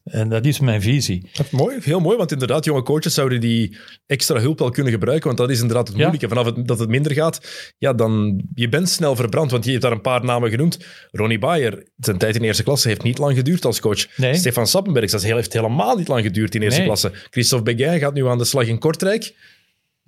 En 0.05 0.29
dat 0.29 0.45
is 0.45 0.59
mijn 0.59 0.81
visie. 0.81 1.29
Mooi, 1.51 1.77
heel 1.81 1.99
mooi, 1.99 2.17
want 2.17 2.31
inderdaad, 2.31 2.65
jonge 2.65 2.83
coaches 2.83 3.13
zouden 3.13 3.39
die 3.39 3.77
extra 4.05 4.39
hulp 4.39 4.59
wel 4.59 4.69
kunnen 4.69 4.91
gebruiken, 4.93 5.25
want 5.25 5.37
dat 5.37 5.49
is 5.49 5.59
inderdaad 5.61 5.87
het 5.87 5.97
moeilijke. 5.97 6.27
Vanaf 6.27 6.45
het, 6.45 6.67
dat 6.67 6.79
het 6.79 6.89
minder 6.89 7.11
gaat, 7.13 7.39
ja, 7.77 7.93
dan 7.93 8.43
je 8.53 8.69
bent 8.69 8.89
snel 8.89 9.15
verbrand, 9.15 9.51
want 9.51 9.63
je 9.65 9.69
hebt 9.69 9.83
daar 9.83 9.91
een 9.91 10.01
paar 10.01 10.23
namen 10.23 10.49
genoemd. 10.49 10.77
Ronnie 11.11 11.39
Bayer, 11.39 11.87
zijn 11.97 12.17
tijd 12.17 12.35
in 12.35 12.41
eerste 12.43 12.63
klasse 12.63 12.87
heeft 12.87 13.03
niet 13.03 13.17
lang 13.17 13.35
geduurd 13.35 13.65
als 13.65 13.79
coach. 13.79 14.17
Nee. 14.17 14.33
Stefan 14.35 14.67
Sappenberg, 14.67 15.11
dat 15.11 15.23
heeft 15.23 15.53
helemaal 15.53 15.97
niet 15.97 16.07
lang 16.07 16.23
geduurd 16.23 16.55
in 16.55 16.61
eerste 16.61 16.77
Nee. 16.79 16.87
klasse. 16.87 17.11
Christophe 17.29 17.73
Beguin 17.75 17.99
gaat 17.99 18.13
nu 18.13 18.27
aan 18.27 18.37
de 18.37 18.45
slag 18.45 18.67
in 18.67 18.79
Kortrijk. 18.79 19.33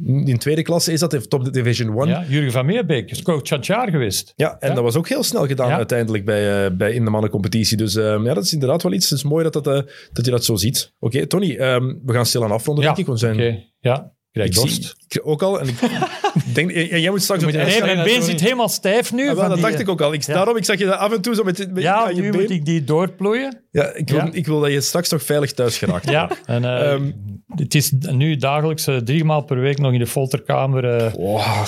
In 0.05 0.37
tweede 0.37 0.61
klasse 0.61 0.91
is 0.91 0.99
dat, 0.99 1.11
heeft 1.11 1.29
top 1.29 1.53
Division 1.53 1.97
1. 1.99 2.07
Ja, 2.07 2.23
Jurgen 2.27 2.51
van 2.51 2.65
Meerbeek 2.65 3.11
is 3.11 3.21
coach 3.21 3.47
van 3.47 3.57
het 3.57 3.65
jaar 3.65 3.89
geweest. 3.89 4.33
Ja, 4.35 4.57
en 4.59 4.69
Ja. 4.69 4.73
dat 4.75 4.83
was 4.83 4.95
ook 4.95 5.07
heel 5.09 5.23
snel 5.23 5.47
gedaan 5.47 5.69
Ja. 5.69 5.75
uiteindelijk 5.75 6.25
bij, 6.25 6.65
eh, 6.65 6.71
bij 6.71 6.93
in 6.93 7.03
de 7.03 7.09
mannencompetitie. 7.09 7.77
Dus 7.77 7.95
ehm, 7.95 8.25
ja, 8.25 8.33
dat 8.33 8.43
is 8.43 8.53
inderdaad 8.53 8.83
wel 8.83 8.93
iets. 8.93 9.09
Het 9.09 9.17
is 9.17 9.23
mooi 9.23 9.43
dat, 9.43 9.53
dat, 9.53 9.67
eh, 9.67 9.81
dat 10.13 10.25
je 10.25 10.31
dat 10.31 10.45
zo 10.45 10.55
ziet. 10.55 10.93
Oké, 10.99 11.25
Tony, 11.27 11.55
ehm, 11.55 11.93
we 12.05 12.13
gaan 12.13 12.25
stil 12.25 12.43
aan 12.43 12.51
afronden, 12.51 12.83
Ja, 12.83 12.93
denk 12.93 13.07
ik. 13.07 13.13
We 13.13 13.19
zijn, 13.19 13.33
Oké, 13.35 13.63
ja. 13.79 14.11
Krijg 14.31 14.49
ik 14.49 14.55
dorst. 14.55 14.83
zie- 14.83 14.93
ik 15.21 15.27
ook 15.27 15.41
al. 15.43 15.59
En 15.59 15.67
ik 15.67 15.75
denk, 16.53 16.71
en 16.71 17.01
jij 17.01 17.09
moet 17.09 17.21
straks 17.21 17.43
Moet 17.43 17.53
Nee, 17.53 17.81
mijn 17.81 18.03
been 18.03 18.23
zit 18.23 18.39
helemaal 18.39 18.69
stijf 18.69 19.13
nu. 19.13 19.21
Ah, 19.21 19.25
wel, 19.27 19.35
van 19.35 19.47
dat 19.49 19.57
die, 19.57 19.67
dacht 19.67 19.79
ik 19.79 19.89
ook 19.89 20.01
al. 20.01 20.13
Ik, 20.13 20.21
Ja. 20.23 20.33
Daarom, 20.33 20.57
ik 20.57 20.65
zag 20.65 20.77
je 20.77 20.85
dat 20.85 20.97
af 20.97 21.11
en 21.13 21.21
toe 21.21 21.35
zo 21.35 21.43
met, 21.43 21.73
met 21.73 21.83
Ja, 21.83 22.05
aan 22.05 22.15
je 22.15 22.21
nu 22.21 22.29
been. 22.31 22.41
moet 22.41 22.49
ik 22.49 22.65
die 22.65 22.83
doorplooien. 22.83 23.61
Ja, 23.71 23.93
ik 23.93 24.09
wil, 24.09 24.17
Ja. 24.17 24.29
ik 24.31 24.45
wil 24.45 24.59
dat 24.59 24.71
je 24.71 24.81
straks 24.81 25.09
nog 25.09 25.23
veilig 25.23 25.53
thuis 25.53 25.77
geraakt. 25.77 26.09
Ja, 26.09 26.29
en 26.45 26.65
eh, 26.65 26.91
Ehm, 26.91 27.11
het 27.55 27.75
is 27.75 27.91
nu 28.11 28.35
dagelijks 28.35 28.87
eh, 28.87 28.95
drie 28.97 29.23
maal 29.23 29.41
per 29.43 29.59
week 29.59 29.77
nog 29.79 29.93
in 29.93 29.99
de 29.99 30.07
folterkamer 30.07 30.85
eh, 30.95 31.13
Wow, 31.13 31.65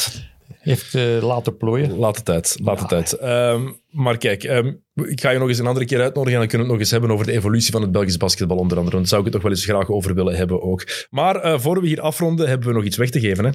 heeft 0.59 0.95
eh, 0.95 1.03
laten 1.21 1.57
plooien. 1.57 1.97
laat 1.97 2.17
het 2.17 2.29
uit. 2.29 2.57
Laat 2.63 2.79
het 2.79 2.93
uit. 2.93 3.13
Ehm, 3.13 3.61
maar 3.89 4.17
kijk, 4.17 4.43
ehm, 4.43 4.71
ik 4.95 5.21
ga 5.21 5.29
je 5.29 5.39
nog 5.39 5.47
eens 5.47 5.59
een 5.59 5.67
andere 5.67 5.85
keer 5.85 6.01
uitnodigen 6.01 6.33
en 6.33 6.39
dan 6.39 6.47
kunnen 6.49 6.67
we 6.67 6.73
het 6.73 6.79
nog 6.79 6.79
eens 6.79 6.91
hebben 6.91 7.11
over 7.11 7.25
de 7.25 7.31
evolutie 7.31 7.71
van 7.71 7.81
het 7.81 7.91
Belgisch 7.91 8.17
basketbal 8.17 8.57
onder 8.57 8.77
andere. 8.77 8.97
Daar 8.97 9.07
zou 9.07 9.19
ik 9.19 9.25
het 9.25 9.33
nog 9.35 9.43
wel 9.43 9.51
eens 9.51 9.65
graag 9.65 9.89
over 9.89 10.13
willen 10.15 10.35
hebben 10.35 10.61
ook. 10.61 11.07
Maar 11.09 11.35
eh, 11.35 11.59
voor 11.59 11.81
we 11.81 11.87
hier 11.87 12.01
afronden, 12.01 12.47
hebben 12.47 12.67
we 12.67 12.73
nog 12.73 12.83
iets 12.83 12.97
weg 12.97 13.09
te 13.09 13.19
geven. 13.19 13.45
Hè? 13.45 13.51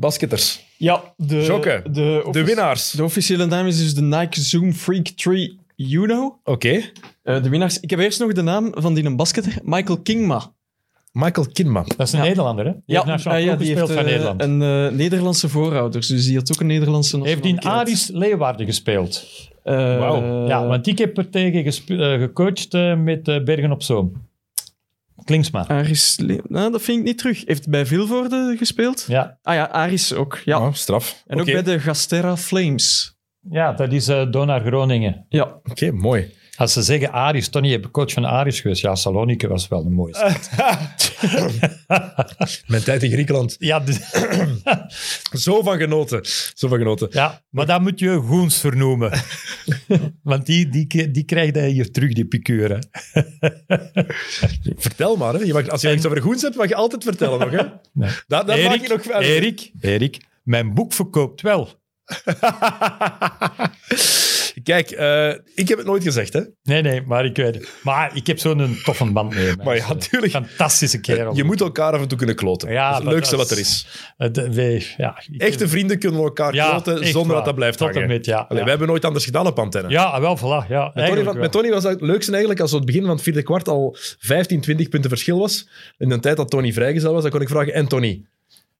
Basketters, 0.00 0.64
Ja, 0.76 1.02
de, 1.16 1.42
Jokke, 1.44 1.82
de, 1.90 2.28
de 2.30 2.44
winnaars. 2.44 2.90
De 2.90 3.04
officiële 3.04 3.46
naam 3.46 3.66
is 3.66 3.78
dus 3.78 3.94
de 3.94 4.02
Nike 4.02 4.40
Zoom 4.40 4.72
Freak 4.72 5.06
3 5.08 5.58
Uno. 5.76 6.38
Oké, 6.44 6.80
Eh, 7.22 7.42
de 7.42 7.48
winnaars. 7.48 7.80
Ik 7.80 7.90
heb 7.90 7.98
eerst 7.98 8.18
nog 8.20 8.32
de 8.32 8.42
naam 8.42 8.70
van 8.74 8.94
die 8.94 9.04
een 9.04 9.16
basketter, 9.16 9.58
Michael 9.62 10.00
Kingma. 10.00 10.52
Michael 11.12 11.46
Kinma. 11.52 11.84
Dat 11.96 12.06
is 12.06 12.12
een 12.12 12.18
Ja. 12.18 12.24
Nederlander, 12.24 12.64
hè? 12.66 12.72
Die 12.86 13.00
heeft 13.04 13.26
eh, 13.26 13.44
ja, 13.44 13.56
die 13.56 13.66
gespeeld 13.66 13.88
heeft 13.88 13.92
van 14.00 14.08
eh, 14.08 14.12
Nederland. 14.12 14.42
een 14.42 14.62
eh, 14.62 14.96
Nederlandse 14.98 15.48
voorouders, 15.48 16.06
dus 16.06 16.24
die 16.26 16.36
had 16.36 16.52
ook 16.52 16.60
een 16.60 16.66
Nederlandse 16.66 17.16
heeft 17.16 17.44
in 17.44 17.54
nationaliteit. 17.54 17.74
Aris 17.88 18.08
Leeuwarden 18.12 18.66
gespeeld. 18.66 19.26
Eh, 19.64 19.74
Wauw. 19.98 20.46
ja, 20.46 20.66
want 20.66 20.86
ik 20.86 20.98
heb 20.98 21.18
er 21.18 21.30
tegen 21.30 21.62
gespe- 21.62 22.16
gecoacht 22.20 22.74
eh, 22.74 22.96
met 22.96 23.22
Bergen 23.22 23.70
op 23.72 23.82
Zoom. 23.82 24.28
Klingsma. 25.30 25.64
Aris, 25.68 26.18
nou, 26.48 26.72
dat 26.72 26.82
vind 26.82 26.98
ik 26.98 27.04
niet 27.04 27.18
terug. 27.18 27.42
Heeft 27.46 27.68
bij 27.68 27.86
Vilvoorde 27.86 28.54
gespeeld? 28.58 29.04
Ja. 29.08 29.38
Ah 29.42 29.54
ja, 29.54 29.64
Aris 29.64 30.12
ook. 30.12 30.38
Ja. 30.44 30.60
Oh, 30.66 30.72
straf. 30.72 31.22
En 31.26 31.40
ook 31.40 31.46
bij 31.46 31.62
de 31.62 31.80
Gasterra 31.80 32.36
Flames. 32.36 33.14
ja, 33.50 33.72
dat 33.72 33.92
is 33.92 34.08
eh 34.08 34.30
Donar 34.30 34.60
Groningen. 34.60 35.26
Ja. 35.28 35.60
Oké, 35.70 35.90
mooi. 35.90 36.34
Als 36.56 36.72
ze 36.72 36.82
zeggen 36.82 37.12
Aris, 37.12 37.48
Tony, 37.48 37.68
je 37.68 37.80
bent 37.80 37.92
coach 37.92 38.12
van 38.12 38.24
Aris 38.24 38.60
geweest. 38.60 38.80
Ja, 38.82 38.94
Salonike 38.94 39.48
was 39.48 39.68
wel 39.68 39.84
een 39.86 39.92
mooie 39.92 40.14
stad. 40.14 40.50
Mijn 42.66 42.82
tijd 42.82 43.02
in 43.02 43.10
Griekenland. 43.10 43.56
ja, 43.58 43.80
dus- 43.80 44.00
Zo 45.44 45.62
van 45.62 45.78
genoten. 45.78 46.20
Zo 46.54 46.68
van 46.68 46.78
genoten. 46.78 47.08
ja, 47.10 47.42
maar 47.50 47.66
dan 47.66 47.82
moet 47.82 47.98
je 47.98 48.16
Goens 48.16 48.58
vernoemen. 48.58 49.12
Want 50.22 50.46
die, 50.46 50.68
die, 50.68 51.10
die 51.10 51.24
krijg 51.24 51.54
je 51.54 51.62
hier 51.62 51.90
terug, 51.90 52.12
die 52.12 52.24
piqûre. 52.24 52.78
Vertel 54.76 55.16
maar. 55.16 55.34
Hè. 55.34 55.40
Je 55.44 55.52
mag, 55.52 55.68
als 55.68 55.82
je 55.82 55.92
iets 55.94 56.06
over 56.06 56.22
Goens 56.22 56.42
hebt, 56.42 56.56
mag 56.56 56.68
je 56.68 56.74
altijd 56.74 57.04
vertellen 57.04 57.38
nog. 57.38 57.50
Hè. 57.50 57.62
Nee. 57.92 58.10
Dat, 58.26 58.46
dat 58.46 58.62
maak 58.62 58.80
je 58.80 58.88
nog 58.88 59.02
verder. 59.02 59.22
Erik, 59.22 59.70
Erik, 59.80 60.20
mijn 60.42 60.74
boek 60.74 60.92
verkoopt 60.92 61.40
wel. 61.40 61.78
Kijk, 64.62 64.90
eh, 64.90 65.28
ik 65.54 65.68
heb 65.68 65.78
het 65.78 65.86
nooit 65.86 66.02
gezegd, 66.02 66.32
hè. 66.32 66.40
Nee, 66.62 66.82
nee, 66.82 67.02
maar 67.06 67.24
ik 67.24 67.36
weet 67.36 67.54
het. 67.54 67.68
Maar 67.82 68.10
ik 68.16 68.26
heb 68.26 68.38
zo'n 68.38 68.76
toffe 68.84 69.04
band 69.12 69.34
mee. 69.34 69.52
Maar 69.64 69.76
ja, 69.76 69.94
tuurlijk. 69.94 70.32
Fantastische 70.32 71.00
kerel. 71.00 71.36
Je 71.36 71.44
moet 71.44 71.60
elkaar 71.60 71.92
af 71.92 72.00
en 72.00 72.08
toe 72.08 72.18
kunnen 72.18 72.36
kloten. 72.36 72.72
Ja, 72.72 72.88
dat 72.90 72.98
is 72.98 73.04
het 73.04 73.14
leukste 73.14 73.36
wat 73.36 73.50
er 73.50 73.58
is-. 73.58 73.86
Het, 74.16 74.38
eh, 74.38 74.48
wij- 74.48 74.84
ja, 74.96 75.22
Echte 75.36 75.68
vrienden 75.68 75.98
kunnen 75.98 76.20
elkaar 76.20 76.52
kloten 76.52 77.06
zonder 77.06 77.26
waar. 77.26 77.36
dat 77.36 77.44
dat 77.44 77.54
blijft 77.54 77.78
Tot 77.78 77.86
hangen. 77.86 78.02
en 78.02 78.08
met, 78.08 78.24
ja. 78.24 78.38
Allee. 78.48 78.60
Wij 78.62 78.70
hebben 78.70 78.88
nooit 78.88 79.04
anders 79.04 79.24
gedaan 79.24 79.46
op 79.46 79.58
antenne. 79.58 79.88
Ja, 79.88 80.20
wel, 80.20 80.38
voilà. 80.38 80.68
Ja, 80.68 80.92
Tony, 80.92 81.38
met 81.38 81.52
Tony 81.52 81.70
was 81.70 81.84
het 81.84 82.00
leukste 82.00 82.30
eigenlijk 82.30 82.60
als 82.60 82.72
het 82.72 82.84
begin 82.84 83.00
van 83.02 83.10
het 83.10 83.22
vierde 83.22 83.42
kwart 83.42 83.68
al 83.68 83.96
15, 84.18 84.60
20 84.60 84.88
punten 84.88 85.10
verschil 85.10 85.38
was. 85.38 85.68
In 85.98 86.08
de 86.08 86.18
tijd 86.20 86.36
dat 86.36 86.50
Tony 86.50 86.72
vrijgezel 86.72 87.12
was, 87.12 87.22
dan 87.22 87.30
kon 87.30 87.40
ik 87.40 87.48
vragen, 87.48 87.74
en 87.74 87.86
Tony, 87.88 88.24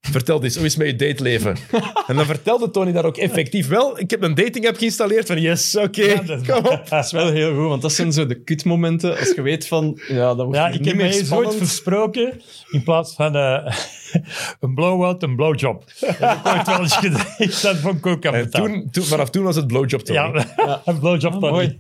vertel 0.01 0.43
eens, 0.45 0.57
hoe 0.57 0.65
is 0.67 0.75
het 0.75 0.83
met 0.83 1.01
je 1.01 1.07
dateleven? 1.09 1.57
en 2.07 2.17
dan 2.17 2.25
vertelde 2.27 2.71
Tony 2.71 2.93
daar 2.93 3.05
ook 3.05 3.17
effectief 3.17 3.69
wel. 3.69 3.99
Ik 3.99 4.11
heb 4.11 4.23
een 4.23 4.35
dating 4.35 4.67
app 4.69 4.77
geïnstalleerd 4.77 5.27
van 5.27 5.41
yes, 5.41 5.77
oké, 5.77 6.03
Ja, 6.03 6.23
dat 6.23 6.41
is- 6.41 6.47
kom 6.49 6.57
op. 6.67 6.89
Dat 6.89 7.05
is 7.05 7.13
wel 7.13 7.31
heel 7.31 7.55
goed, 7.55 7.69
want 7.69 7.83
dat 7.83 7.93
zijn 7.93 8.13
zo 8.13 8.27
de 8.27 8.43
kutmomenten. 8.43 9.19
Als 9.19 9.33
je 9.35 9.43
weet 9.43 9.67
van, 9.67 10.01
ja, 10.09 10.27
dat 10.35 10.37
wordt 10.37 10.57
Ja, 10.57 10.67
ik 10.69 10.73
niet 10.79 10.85
heb 10.89 10.97
mij 10.97 11.07
eens 11.13 11.33
ooit 11.33 11.55
versproken 11.55 12.41
in 12.71 12.83
plaats 12.83 13.15
van 13.15 13.37
eh, 13.37 13.75
een 14.61 14.75
blow-out, 14.75 15.23
een 15.23 15.37
blowjob. 15.37 15.85
Dat 16.01 16.17
heb 16.19 16.37
ik 16.39 16.47
ooit 16.57 16.67
wel 16.67 16.79
eens 16.81 16.97
gedaan. 16.97 17.27
Dat 17.63 17.77
vond 17.77 17.97
ik 17.99 18.07
ook 18.07 18.25
En 18.25 18.33
kapitaal. 18.33 18.65
toen, 18.67 18.89
toen, 18.91 19.05
vanaf 19.05 19.31
toen 19.31 19.45
was 19.45 19.57
het 19.57 19.67
blowjob 19.67 20.01
Tony. 20.01 20.19
Ja, 20.57 20.83
een 20.85 20.99
blowjob 20.99 21.33
Tony. 21.33 21.51
mooi. 21.51 21.79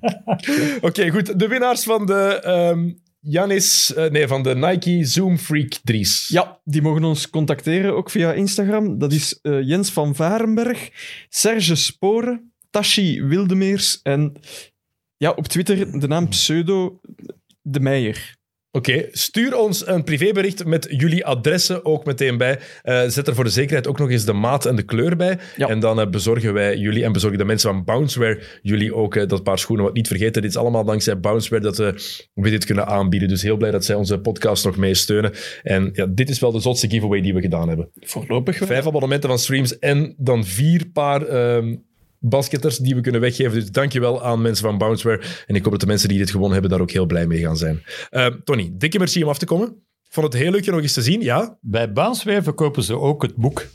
Oké, 0.80 1.10
goed. 1.10 1.38
De 1.38 1.46
winnaars 1.48 1.82
van 1.82 2.06
de 2.06 2.40
ehm 2.42 2.88
Janis, 3.20 3.94
eh, 3.94 4.10
nee, 4.10 4.28
van 4.28 4.42
de 4.42 4.54
Nike 4.54 5.04
Zoom 5.04 5.38
Freak 5.38 5.78
3's. 5.92 6.28
Ja, 6.28 6.60
die 6.64 6.82
mogen 6.82 7.04
ons 7.04 7.30
contacteren, 7.30 7.96
ook 7.96 8.10
via 8.10 8.32
Instagram. 8.32 8.98
Dat 8.98 9.12
is 9.12 9.38
eh, 9.42 9.62
Jens 9.62 9.90
van 9.90 10.14
Varenberg, 10.14 10.90
Serge 11.28 11.74
Sporen, 11.74 12.52
Tashi 12.70 13.22
Wildemeers 13.22 14.00
en 14.02 14.36
ja, 15.16 15.30
op 15.30 15.46
Twitter 15.46 16.00
de 16.00 16.06
naam 16.06 16.28
pseudo 16.28 17.00
De 17.62 17.80
Meijer. 17.80 18.38
Oké, 18.72 19.08
stuur 19.10 19.56
ons 19.58 19.86
een 19.86 20.04
privébericht 20.04 20.64
met 20.64 20.86
jullie 20.90 21.26
adressen 21.26 21.84
ook 21.84 22.04
meteen 22.04 22.36
bij. 22.36 22.58
Eh, 22.82 23.02
zet 23.06 23.26
er 23.26 23.34
voor 23.34 23.44
de 23.44 23.50
zekerheid 23.50 23.86
ook 23.86 23.98
nog 23.98 24.10
eens 24.10 24.24
de 24.24 24.32
maat 24.32 24.66
en 24.66 24.76
de 24.76 24.82
kleur 24.82 25.16
bij. 25.16 25.38
Ja. 25.56 25.68
En 25.68 25.80
dan 25.80 26.00
eh, 26.00 26.08
bezorgen 26.10 26.52
wij 26.52 26.76
jullie 26.76 27.04
en 27.04 27.12
bezorgen 27.12 27.38
de 27.38 27.44
mensen 27.44 27.70
van 27.70 27.84
Bounceware 27.84 28.42
jullie 28.62 28.94
ook 28.94 29.16
eh, 29.16 29.26
dat 29.26 29.42
paar 29.42 29.58
schoenen. 29.58 29.84
Want 29.84 29.96
niet 29.96 30.08
vergeten, 30.08 30.42
dit 30.42 30.50
is 30.50 30.56
allemaal 30.56 30.84
dankzij 30.84 31.20
Bounceware 31.20 31.62
dat 31.62 31.76
we 32.34 32.50
dit 32.50 32.64
kunnen 32.64 32.86
aanbieden. 32.86 33.28
Dus 33.28 33.42
heel 33.42 33.56
blij 33.56 33.70
dat 33.70 33.84
zij 33.84 33.94
onze 33.94 34.20
podcast 34.20 34.64
nog 34.64 34.76
mee 34.76 34.94
steunen. 34.94 35.32
En 35.62 35.90
ja, 35.92 36.06
dit 36.06 36.28
is 36.28 36.38
wel 36.38 36.52
de 36.52 36.60
zotste 36.60 36.90
giveaway 36.90 37.20
die 37.20 37.34
we 37.34 37.40
gedaan 37.40 37.68
hebben. 37.68 37.90
Voorlopig 37.94 38.58
wel. 38.58 38.68
Vijf 38.68 38.86
abonnementen 38.86 39.28
van 39.28 39.38
streams 39.38 39.78
en 39.78 40.14
dan 40.18 40.44
vier 40.44 40.90
paar 40.92 41.26
ehm, 41.26 41.76
basketters 42.20 42.76
die 42.78 42.94
we 42.94 43.00
kunnen 43.00 43.20
weggeven. 43.20 43.52
Dus 43.52 43.70
dankjewel 43.70 44.22
aan 44.22 44.42
mensen 44.42 44.64
van 44.64 44.78
Bounceware. 44.78 45.22
En 45.46 45.54
ik 45.54 45.62
hoop 45.62 45.70
dat 45.70 45.80
de 45.80 45.86
mensen 45.86 46.08
die 46.08 46.18
dit 46.18 46.30
gewonnen 46.30 46.52
hebben 46.52 46.70
daar 46.70 46.80
ook 46.80 46.90
heel 46.90 47.06
blij 47.06 47.26
mee 47.26 47.40
gaan 47.40 47.56
zijn. 47.56 47.82
Ehm, 48.10 48.32
Tony, 48.44 48.70
dikke 48.72 48.98
merci 48.98 49.22
om 49.22 49.28
af 49.28 49.38
te 49.38 49.46
komen. 49.46 49.82
Vond 50.08 50.32
het 50.32 50.42
heel 50.42 50.50
leuk 50.50 50.64
je 50.64 50.70
nog 50.70 50.80
eens 50.80 50.92
te 50.92 51.02
zien. 51.02 51.20
Ja, 51.20 51.58
Bij 51.60 51.92
Bounceware 51.92 52.42
verkopen 52.42 52.82
ze 52.82 52.98
ook 52.98 53.22
het 53.22 53.34
boek. 53.36 53.66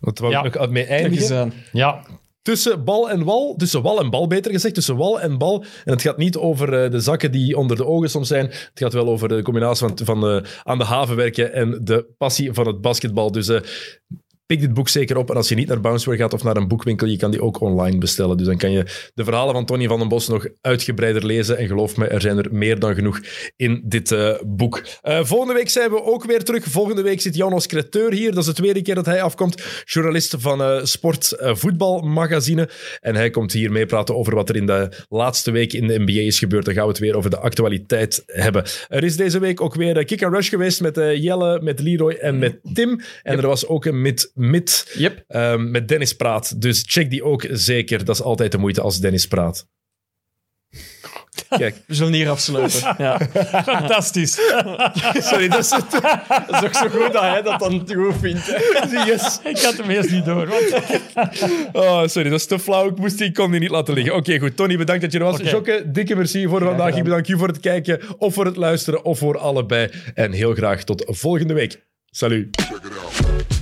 dat 0.00 0.18
wou 0.18 0.32
Ja. 0.32 0.42
nog 0.42 0.70
mee 0.70 0.84
eindigen. 0.84 1.52
Ja, 1.72 2.04
Tussen 2.42 2.84
bal 2.84 3.10
en 3.10 3.24
wal, 3.24 3.54
tussen 3.56 3.82
wal 3.82 4.00
en 4.00 4.10
bal 4.10 4.26
beter 4.26 4.52
gezegd, 4.52 4.74
tussen 4.74 4.96
wal 4.96 5.20
en 5.20 5.38
bal. 5.38 5.64
En 5.84 5.92
het 5.92 6.02
gaat 6.02 6.16
niet 6.16 6.36
over 6.36 6.82
eh, 6.84 6.90
de 6.90 7.00
zakken 7.00 7.32
die 7.32 7.56
onder 7.56 7.76
de 7.76 7.86
ogen 7.86 8.10
soms 8.10 8.28
zijn. 8.28 8.46
Het 8.46 8.70
gaat 8.74 8.92
wel 8.92 9.08
over 9.08 9.28
de 9.28 9.42
combinatie 9.42 9.86
van, 9.86 9.98
van 10.04 10.26
eh, 10.28 10.42
aan 10.62 10.78
de 10.78 10.84
haven 10.84 11.16
werken 11.16 11.52
en 11.52 11.80
de 11.84 12.06
passie 12.18 12.52
van 12.52 12.66
het 12.66 12.80
basketbal. 12.80 13.32
Dus 13.32 13.48
eh, 13.48 13.60
pik 14.50 14.60
dit 14.60 14.74
boek 14.74 14.88
zeker 14.88 15.16
op. 15.16 15.30
En 15.30 15.36
als 15.36 15.48
je 15.48 15.54
niet 15.54 15.68
naar 15.68 15.80
Bounceware 15.80 16.18
gaat 16.18 16.32
of 16.32 16.42
naar 16.42 16.56
een 16.56 16.68
boekwinkel, 16.68 17.06
je 17.06 17.16
kan 17.16 17.30
die 17.30 17.42
ook 17.42 17.60
online 17.60 17.98
bestellen. 17.98 18.36
Dus 18.36 18.46
dan 18.46 18.56
kan 18.56 18.70
je 18.70 19.10
de 19.14 19.24
verhalen 19.24 19.54
van 19.54 19.64
Tony 19.64 19.86
van 19.86 19.98
den 19.98 20.08
Bos 20.08 20.28
nog 20.28 20.46
uitgebreider 20.60 21.26
lezen. 21.26 21.58
En 21.58 21.66
geloof 21.66 21.96
me, 21.96 22.06
er 22.06 22.20
zijn 22.20 22.38
er 22.38 22.48
meer 22.50 22.78
dan 22.78 22.94
genoeg 22.94 23.20
in 23.56 23.82
dit 23.84 24.12
eh, 24.12 24.34
boek. 24.46 24.82
Eh, 25.02 25.24
volgende 25.24 25.54
week 25.54 25.68
zijn 25.68 25.90
we 25.90 26.02
ook 26.02 26.24
weer 26.24 26.44
terug. 26.44 26.64
Volgende 26.64 27.02
week 27.02 27.20
zit 27.20 27.36
Janos 27.36 27.66
Creteur 27.66 28.12
hier. 28.12 28.30
Dat 28.30 28.38
is 28.38 28.46
de 28.46 28.52
tweede 28.52 28.82
keer 28.82 28.94
dat 28.94 29.06
hij 29.06 29.22
afkomt. 29.22 29.62
Journalist 29.84 30.34
van 30.38 30.62
eh, 30.62 30.84
Sport 30.84 31.34
Voetbalmagazine. 31.38 32.68
En 33.00 33.14
hij 33.14 33.30
komt 33.30 33.52
hier 33.52 33.72
meepraten 33.72 34.16
over 34.16 34.34
wat 34.34 34.48
er 34.48 34.56
in 34.56 34.66
de 34.66 34.92
laatste 35.08 35.50
week 35.50 35.72
in 35.72 35.86
de 35.86 35.98
NBA 35.98 36.20
is 36.20 36.38
gebeurd. 36.38 36.64
Dan 36.64 36.74
gaan 36.74 36.84
we 36.84 36.90
het 36.90 36.98
weer 36.98 37.16
over 37.16 37.30
de 37.30 37.38
actualiteit 37.38 38.22
hebben. 38.26 38.64
Er 38.88 39.04
is 39.04 39.16
deze 39.16 39.38
week 39.38 39.60
ook 39.60 39.74
weer 39.74 40.04
Kick 40.04 40.22
and 40.22 40.34
Rush 40.34 40.48
geweest 40.48 40.80
met 40.80 40.96
Jelle, 40.96 41.60
met 41.62 41.80
Leroy 41.80 42.12
en 42.12 42.38
met 42.38 42.58
Tim. 42.74 43.00
En 43.22 43.38
er 43.38 43.46
was 43.46 43.66
ook 43.66 43.84
een 43.84 44.02
met, 44.02 44.32
Yep. 44.94 45.24
ehm, 45.26 45.70
met 45.70 45.88
Dennis 45.88 46.16
Praat. 46.16 46.60
Dus 46.60 46.84
check 46.86 47.10
die 47.10 47.24
ook 47.24 47.46
zeker. 47.50 48.04
Dat 48.04 48.14
is 48.14 48.22
altijd 48.22 48.52
de 48.52 48.58
moeite 48.58 48.80
als 48.80 49.00
Dennis 49.00 49.26
praat. 49.26 49.66
Kijk, 51.48 51.76
We 51.86 51.94
zullen 51.94 52.12
hier 52.12 52.28
afsluiten. 52.28 52.94
Ja. 52.98 53.20
fantastisch. 53.64 54.32
sorry, 55.28 55.48
dat 55.48 55.58
is 55.58 55.70
het. 55.70 55.90
Dat 56.48 56.62
is 56.62 56.68
ook 56.68 56.74
zo 56.74 56.88
goed 56.88 57.12
dat 57.12 57.22
hij 57.22 57.42
dat 57.42 57.60
dan 57.60 57.88
goed 57.94 58.14
vindt. 58.20 58.46
Yes. 59.06 59.40
Ik 59.44 59.58
had 59.58 59.76
hem 59.76 59.90
eerst 59.90 60.10
niet 60.10 60.24
door. 60.24 60.46
Want... 60.46 60.74
Oh, 61.72 62.06
sorry, 62.06 62.30
dat 62.30 62.38
is 62.38 62.46
te 62.46 62.58
flauw. 62.58 62.88
Ik, 62.88 62.96
moest 62.96 63.18
die, 63.18 63.26
ik 63.26 63.34
kon 63.34 63.50
die 63.50 63.60
niet 63.60 63.70
laten 63.70 63.94
liggen. 63.94 64.14
Oké, 64.14 64.38
goed. 64.38 64.56
Tony, 64.56 64.76
bedankt 64.76 65.02
dat 65.02 65.12
je 65.12 65.18
er 65.18 65.24
was. 65.24 65.40
Jokke, 65.40 65.82
dikke 65.86 66.16
merci 66.16 66.46
voor 66.46 66.64
vandaag. 66.64 66.96
Ik 66.96 67.04
bedank 67.04 67.28
u 67.28 67.38
voor 67.38 67.48
het 67.48 67.60
kijken, 67.60 68.00
of 68.18 68.34
voor 68.34 68.44
het 68.44 68.56
luisteren, 68.56 69.04
of 69.04 69.18
voor 69.18 69.38
allebei. 69.38 69.90
En 70.14 70.32
heel 70.32 70.54
graag 70.54 70.84
tot 70.84 71.04
volgende 71.06 71.54
week. 71.54 71.86
Salut. 72.10 72.56
Check 72.60 72.76
it 72.76 72.98
out. 72.98 73.59